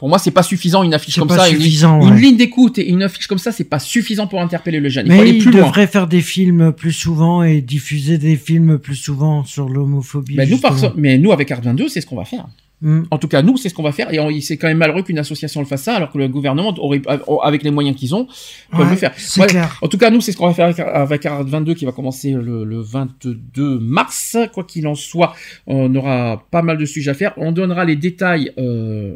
Pour 0.01 0.09
moi, 0.09 0.19
c'est 0.19 0.31
pas 0.33 0.43
suffisant 0.43 0.83
une 0.83 0.95
affiche 0.95 1.19
comme 1.19 1.29
pas 1.29 1.37
ça, 1.37 1.49
une- 1.51 1.57
suffisant, 1.61 2.01
une, 2.01 2.15
ouais. 2.15 2.21
ligne 2.21 2.37
d'écoute 2.39 2.79
et 2.79 2.89
une 2.89 3.03
affiche 3.03 3.27
comme 3.27 3.39
ça, 3.39 3.53
c'est 3.53 3.65
pas 3.65 3.79
suffisant 3.79 4.27
pour 4.27 4.41
interpeller 4.41 4.81
le 4.81 4.89
jeune. 4.89 5.05
Il 5.07 5.13
faut 5.13 5.17
Mais 5.17 5.23
aller 5.29 5.37
il 5.37 5.43
plus 5.45 5.53
devrait 5.53 5.87
faire 5.87 6.07
des 6.09 6.23
films 6.23 6.73
plus 6.73 6.93
souvent 6.93 7.43
et 7.43 7.61
diffuser 7.61 8.17
des 8.17 8.37
films 8.37 8.79
plus 8.79 8.97
souvent 8.97 9.45
sur 9.45 9.69
l'homophobie. 9.69 10.37
Nous, 10.49 10.57
par- 10.59 10.73
justement. 10.73 10.95
mais 10.97 11.19
nous, 11.19 11.31
avec 11.33 11.51
Art 11.53 11.61
22, 11.61 11.89
c'est 11.89 12.01
ce 12.01 12.07
qu'on 12.07 12.17
va 12.17 12.25
faire. 12.25 12.49
Mm. 12.83 13.03
En 13.11 13.19
tout 13.19 13.29
cas, 13.29 13.43
nous, 13.43 13.59
c'est 13.59 13.69
ce 13.69 13.75
qu'on 13.75 13.83
va 13.83 13.93
faire. 13.93 14.11
Et 14.11 14.41
c'est 14.41 14.57
quand 14.57 14.67
même 14.69 14.79
malheureux 14.79 15.03
qu'une 15.03 15.19
association 15.19 15.61
le 15.61 15.67
fasse 15.67 15.83
ça, 15.83 15.97
alors 15.97 16.11
que 16.11 16.17
le 16.17 16.29
gouvernement 16.29 16.75
aurait, 16.79 17.03
avec 17.43 17.63
les 17.63 17.71
moyens 17.71 17.95
qu'ils 17.95 18.15
ont, 18.15 18.25
peut 18.73 18.79
Ouais, 18.83 18.89
le 18.89 18.97
faire. 18.97 19.13
c'est 19.19 19.47
clair. 19.49 19.79
En 19.83 19.89
tout 19.89 19.99
cas, 19.99 20.09
nous, 20.11 20.23
c'est 20.23 20.33
ce 20.33 20.39
qu'on 20.39 20.47
va 20.47 20.55
faire 20.55 20.65
avec, 20.65 20.79
avec 20.81 21.27
Art 21.27 21.45
22 21.45 21.75
qui 21.75 21.85
va 21.85 21.93
commencer 21.93 22.33
le, 22.33 22.65
le 22.65 22.81
22 22.81 23.79
mars. 23.81 24.39
Quoi 24.55 24.65
qu'il 24.65 24.87
en 24.87 24.95
soit, 24.95 25.35
on 25.67 25.95
aura 25.95 26.43
pas 26.51 26.63
mal 26.63 26.79
de 26.79 26.87
sujets 26.87 27.11
à 27.11 27.15
faire. 27.15 27.35
On 27.37 27.53
donnera 27.53 27.85
les 27.85 27.97
détails 27.97 28.51
euh, 28.57 29.15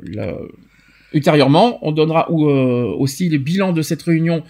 ultérieurement. 1.15 1.78
On 1.86 1.93
donnera 1.93 2.31
ou, 2.31 2.49
euh, 2.49 2.94
aussi 2.99 3.28
les 3.28 3.39
bilans 3.39 3.73
de 3.73 3.83
cette 3.83 4.02
réunion 4.02 4.43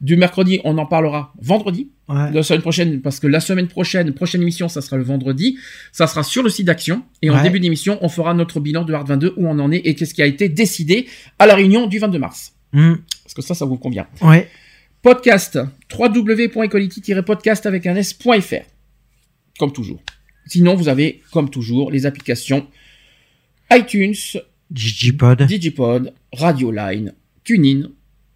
du 0.00 0.16
mercredi. 0.16 0.60
On 0.64 0.76
en 0.78 0.86
parlera 0.86 1.32
vendredi. 1.40 1.90
Ouais. 2.08 2.30
La 2.32 2.42
semaine 2.42 2.62
prochaine, 2.62 3.00
parce 3.00 3.20
que 3.20 3.26
la 3.26 3.40
semaine 3.40 3.68
prochaine, 3.68 4.12
prochaine 4.12 4.42
émission, 4.42 4.68
ça 4.68 4.80
sera 4.80 4.96
le 4.96 5.02
vendredi. 5.02 5.58
Ça 5.92 6.06
sera 6.06 6.22
sur 6.22 6.42
le 6.42 6.48
site 6.50 6.66
d'Action. 6.66 7.02
Et 7.22 7.30
en 7.30 7.34
Ouais. 7.36 7.42
début 7.42 7.60
d'émission, 7.60 7.98
on 8.00 8.08
fera 8.08 8.32
notre 8.34 8.60
bilan 8.60 8.84
de 8.84 8.92
Art 8.94 9.04
22, 9.06 9.34
où 9.36 9.46
on 9.48 9.58
en 9.58 9.70
est 9.72 9.78
et 9.84 9.94
qu'est-ce 9.94 10.14
qui 10.14 10.22
a 10.22 10.26
été 10.26 10.48
décidé 10.48 11.06
à 11.38 11.46
la 11.46 11.54
réunion 11.54 11.86
du 11.86 11.98
22 11.98 12.18
mars. 12.18 12.52
Mm. 12.72 12.94
Parce 13.24 13.34
que 13.34 13.42
ça, 13.42 13.54
ça 13.54 13.64
vous 13.64 13.76
convient. 13.76 14.06
Ouais. 14.22 14.48
Podcast, 15.02 15.58
www.equality-podcast 15.98 17.66
avec 17.66 17.86
un 17.86 17.96
s.fr. 17.96 18.64
Comme 19.58 19.72
toujours. 19.72 20.00
Sinon, 20.46 20.74
vous 20.76 20.88
avez, 20.88 21.20
comme 21.32 21.50
toujours, 21.50 21.90
les 21.90 22.06
applications 22.06 22.66
iTunes, 23.70 24.14
Digipod. 24.70 25.42
Digipod, 25.42 26.12
Radioline, 26.32 27.14
TuneIn, 27.44 27.90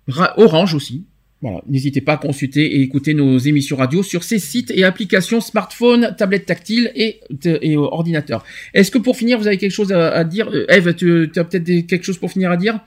Ra- 0.08 0.34
Orange 0.38 0.74
aussi. 0.74 1.04
Voilà, 1.40 1.60
n'hésitez 1.66 2.00
pas 2.00 2.12
à 2.12 2.16
consulter 2.18 2.76
et 2.76 2.82
écouter 2.82 3.14
nos 3.14 3.36
émissions 3.36 3.76
radio 3.76 4.04
sur 4.04 4.22
ces 4.22 4.38
sites 4.38 4.70
et 4.70 4.84
applications 4.84 5.40
smartphone, 5.40 6.14
tablette 6.16 6.46
tactile 6.46 6.92
et, 6.94 7.20
et 7.44 7.74
euh, 7.76 7.80
ordinateur. 7.80 8.44
Est-ce 8.74 8.92
que 8.92 8.98
pour 8.98 9.16
finir, 9.16 9.38
vous 9.38 9.48
avez 9.48 9.58
quelque 9.58 9.72
chose 9.72 9.92
à, 9.92 10.12
à 10.12 10.22
dire? 10.22 10.48
Euh, 10.54 10.66
Eve, 10.68 10.94
tu, 10.94 11.28
tu 11.34 11.40
as 11.40 11.44
peut-être 11.44 11.86
quelque 11.88 12.04
chose 12.04 12.18
pour 12.18 12.30
finir 12.30 12.52
à 12.52 12.56
dire? 12.56 12.78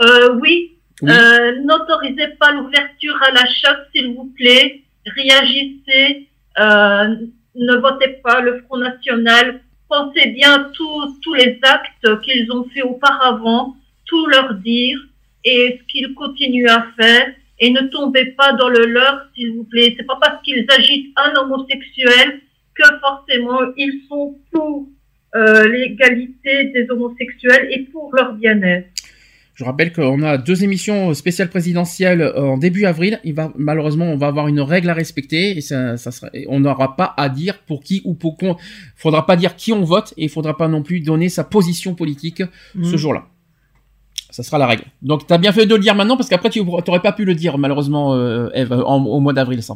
Euh, 0.00 0.38
oui. 0.40 0.78
Oui. 1.02 1.10
Euh, 1.10 1.52
N'autorisez 1.64 2.28
pas 2.40 2.52
l'ouverture 2.52 3.18
à 3.28 3.32
l'achat, 3.32 3.76
s'il 3.94 4.14
vous 4.14 4.32
plaît. 4.34 4.80
Réagissez. 5.04 6.28
Euh, 6.58 7.08
ne 7.54 7.76
votez 7.76 8.16
pas 8.24 8.40
le 8.40 8.62
Front 8.62 8.78
National. 8.78 9.60
Pensez 9.92 10.28
bien 10.28 10.70
tous 10.72 11.20
tous 11.20 11.34
les 11.34 11.58
actes 11.60 12.22
qu'ils 12.22 12.50
ont 12.50 12.64
fait 12.72 12.80
auparavant, 12.80 13.76
tout 14.06 14.26
leur 14.28 14.54
dire 14.54 14.98
et 15.44 15.78
ce 15.78 15.84
qu'ils 15.92 16.14
continuent 16.14 16.70
à 16.70 16.86
faire. 16.98 17.26
Et 17.58 17.70
ne 17.70 17.82
tombez 17.88 18.24
pas 18.32 18.54
dans 18.54 18.70
le 18.70 18.86
leur, 18.86 19.26
s'il 19.34 19.52
vous 19.52 19.64
plaît. 19.64 19.94
C'est 19.94 20.06
pas 20.06 20.18
parce 20.18 20.42
qu'ils 20.44 20.64
agitent 20.78 21.12
un 21.16 21.34
homosexuel 21.42 22.40
que 22.74 22.84
forcément 23.02 23.60
ils 23.76 24.00
sont 24.08 24.38
pour 24.50 24.88
euh, 25.34 25.68
l'égalité 25.68 26.64
des 26.72 26.86
homosexuels 26.88 27.68
et 27.70 27.80
pour 27.92 28.14
leur 28.14 28.32
bien-être. 28.32 28.88
Je 29.54 29.64
rappelle 29.64 29.92
qu'on 29.92 30.22
a 30.22 30.38
deux 30.38 30.64
émissions 30.64 31.12
spéciales 31.12 31.50
présidentielles 31.50 32.22
euh, 32.22 32.40
en 32.42 32.56
début 32.56 32.86
avril. 32.86 33.20
Il 33.22 33.34
va 33.34 33.52
malheureusement, 33.56 34.06
on 34.06 34.16
va 34.16 34.28
avoir 34.28 34.48
une 34.48 34.60
règle 34.60 34.88
à 34.88 34.94
respecter 34.94 35.56
et 35.56 35.60
ça, 35.60 35.98
ça 35.98 36.10
sera, 36.10 36.28
on 36.48 36.60
n'aura 36.60 36.96
pas 36.96 37.12
à 37.18 37.28
dire 37.28 37.58
pour 37.66 37.82
qui 37.82 38.00
ou 38.04 38.14
pour 38.14 38.38
quoi. 38.38 38.56
Faudra 38.96 39.26
pas 39.26 39.36
dire 39.36 39.54
qui 39.54 39.72
on 39.72 39.84
vote 39.84 40.14
et 40.16 40.24
il 40.24 40.28
faudra 40.30 40.56
pas 40.56 40.68
non 40.68 40.82
plus 40.82 41.00
donner 41.00 41.28
sa 41.28 41.44
position 41.44 41.94
politique 41.94 42.42
ce 42.82 42.94
Mm. 42.94 42.96
jour-là. 42.96 43.24
Ça 44.30 44.42
sera 44.42 44.56
la 44.56 44.66
règle. 44.66 44.84
Donc 45.02 45.26
t'as 45.26 45.36
bien 45.36 45.52
fait 45.52 45.66
de 45.66 45.74
le 45.74 45.80
dire 45.82 45.94
maintenant 45.94 46.16
parce 46.16 46.30
qu'après 46.30 46.48
tu 46.48 46.62
n'aurais 46.64 47.00
pas 47.02 47.12
pu 47.12 47.26
le 47.26 47.34
dire 47.34 47.58
malheureusement, 47.58 48.14
euh, 48.14 48.48
Eve, 48.54 48.72
en- 48.72 49.04
au 49.04 49.20
mois 49.20 49.34
d'avril 49.34 49.62
ça. 49.62 49.74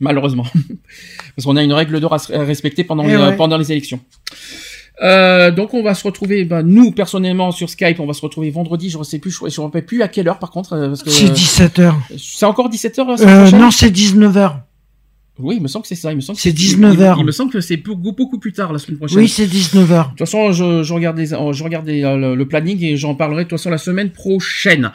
Malheureusement, 0.00 0.44
parce 1.36 1.46
qu'on 1.46 1.56
a 1.56 1.62
une 1.62 1.72
règle 1.72 2.00
d'or 2.00 2.12
à 2.12 2.18
respecter 2.42 2.82
pendant 2.84 3.04
Eh 3.04 3.08
les, 3.12 3.16
ouais. 3.16 3.36
pendant 3.36 3.56
les 3.56 3.70
élections. 3.70 4.00
Euh, 5.02 5.50
donc 5.50 5.74
on 5.74 5.82
va 5.82 5.94
se 5.94 6.02
retrouver, 6.04 6.44
ben, 6.44 6.62
nous 6.62 6.90
personnellement 6.90 7.52
sur 7.52 7.68
Skype, 7.68 8.00
on 8.00 8.06
va 8.06 8.14
se 8.14 8.22
retrouver 8.22 8.50
vendredi. 8.50 8.88
Je 8.88 8.96
ne 8.98 9.02
sais 9.04 9.18
plus, 9.18 9.30
je 9.30 9.44
ne 9.44 9.50
me 9.50 9.60
rappelle 9.66 9.84
plus 9.84 10.00
à 10.02 10.08
quelle 10.08 10.26
heure 10.28 10.38
par 10.38 10.50
contre, 10.50 10.72
euh, 10.72 10.88
parce 10.88 11.02
que 11.02 11.10
C'est 11.10 11.26
17h. 11.26 11.92
c'est 12.18 12.46
encore 12.46 12.68
17 12.70 12.96
h 12.98 13.22
Euh, 13.22 13.50
non, 13.58 13.70
c'est 13.70 13.90
19h. 13.90 14.60
Oui, 15.38 15.56
il 15.58 15.62
me 15.62 15.68
semble 15.68 15.82
que 15.82 15.88
c'est 15.88 15.96
ça. 15.96 16.12
Il 16.12 16.16
me 16.16 16.22
semble 16.22 16.36
que 16.36 16.42
C'est 16.42 16.48
il- 16.48 16.54
19 16.54 16.94
il- 16.94 17.02
heures. 17.02 17.16
Il, 17.20 17.26
me 17.26 17.30
semble 17.30 17.52
que 17.52 17.60
c'est 17.60 17.76
beaucoup, 17.76 18.12
beaucoup 18.12 18.38
plus 18.38 18.54
tard 18.54 18.72
la 18.72 18.78
semaine 18.78 18.96
prochaine. 18.96 19.18
Oui, 19.18 19.28
c'est 19.28 19.46
19h. 19.46 20.04
De 20.04 20.08
toute 20.10 20.18
façon, 20.20 20.50
je, 20.52 20.82
je 20.82 20.92
regarde, 20.94 21.18
les- 21.18 21.26
je 21.26 21.62
regarde 21.62 21.86
les- 21.86 22.02
euh, 22.04 22.16
le, 22.16 22.34
le 22.34 22.48
planning 22.48 22.82
et 22.82 22.96
j'en 22.96 23.14
parlerai 23.14 23.44
de 23.44 23.48
toute 23.50 23.58
façon 23.58 23.68
la 23.68 23.76
semaine 23.76 24.08
prochaine. 24.12 24.92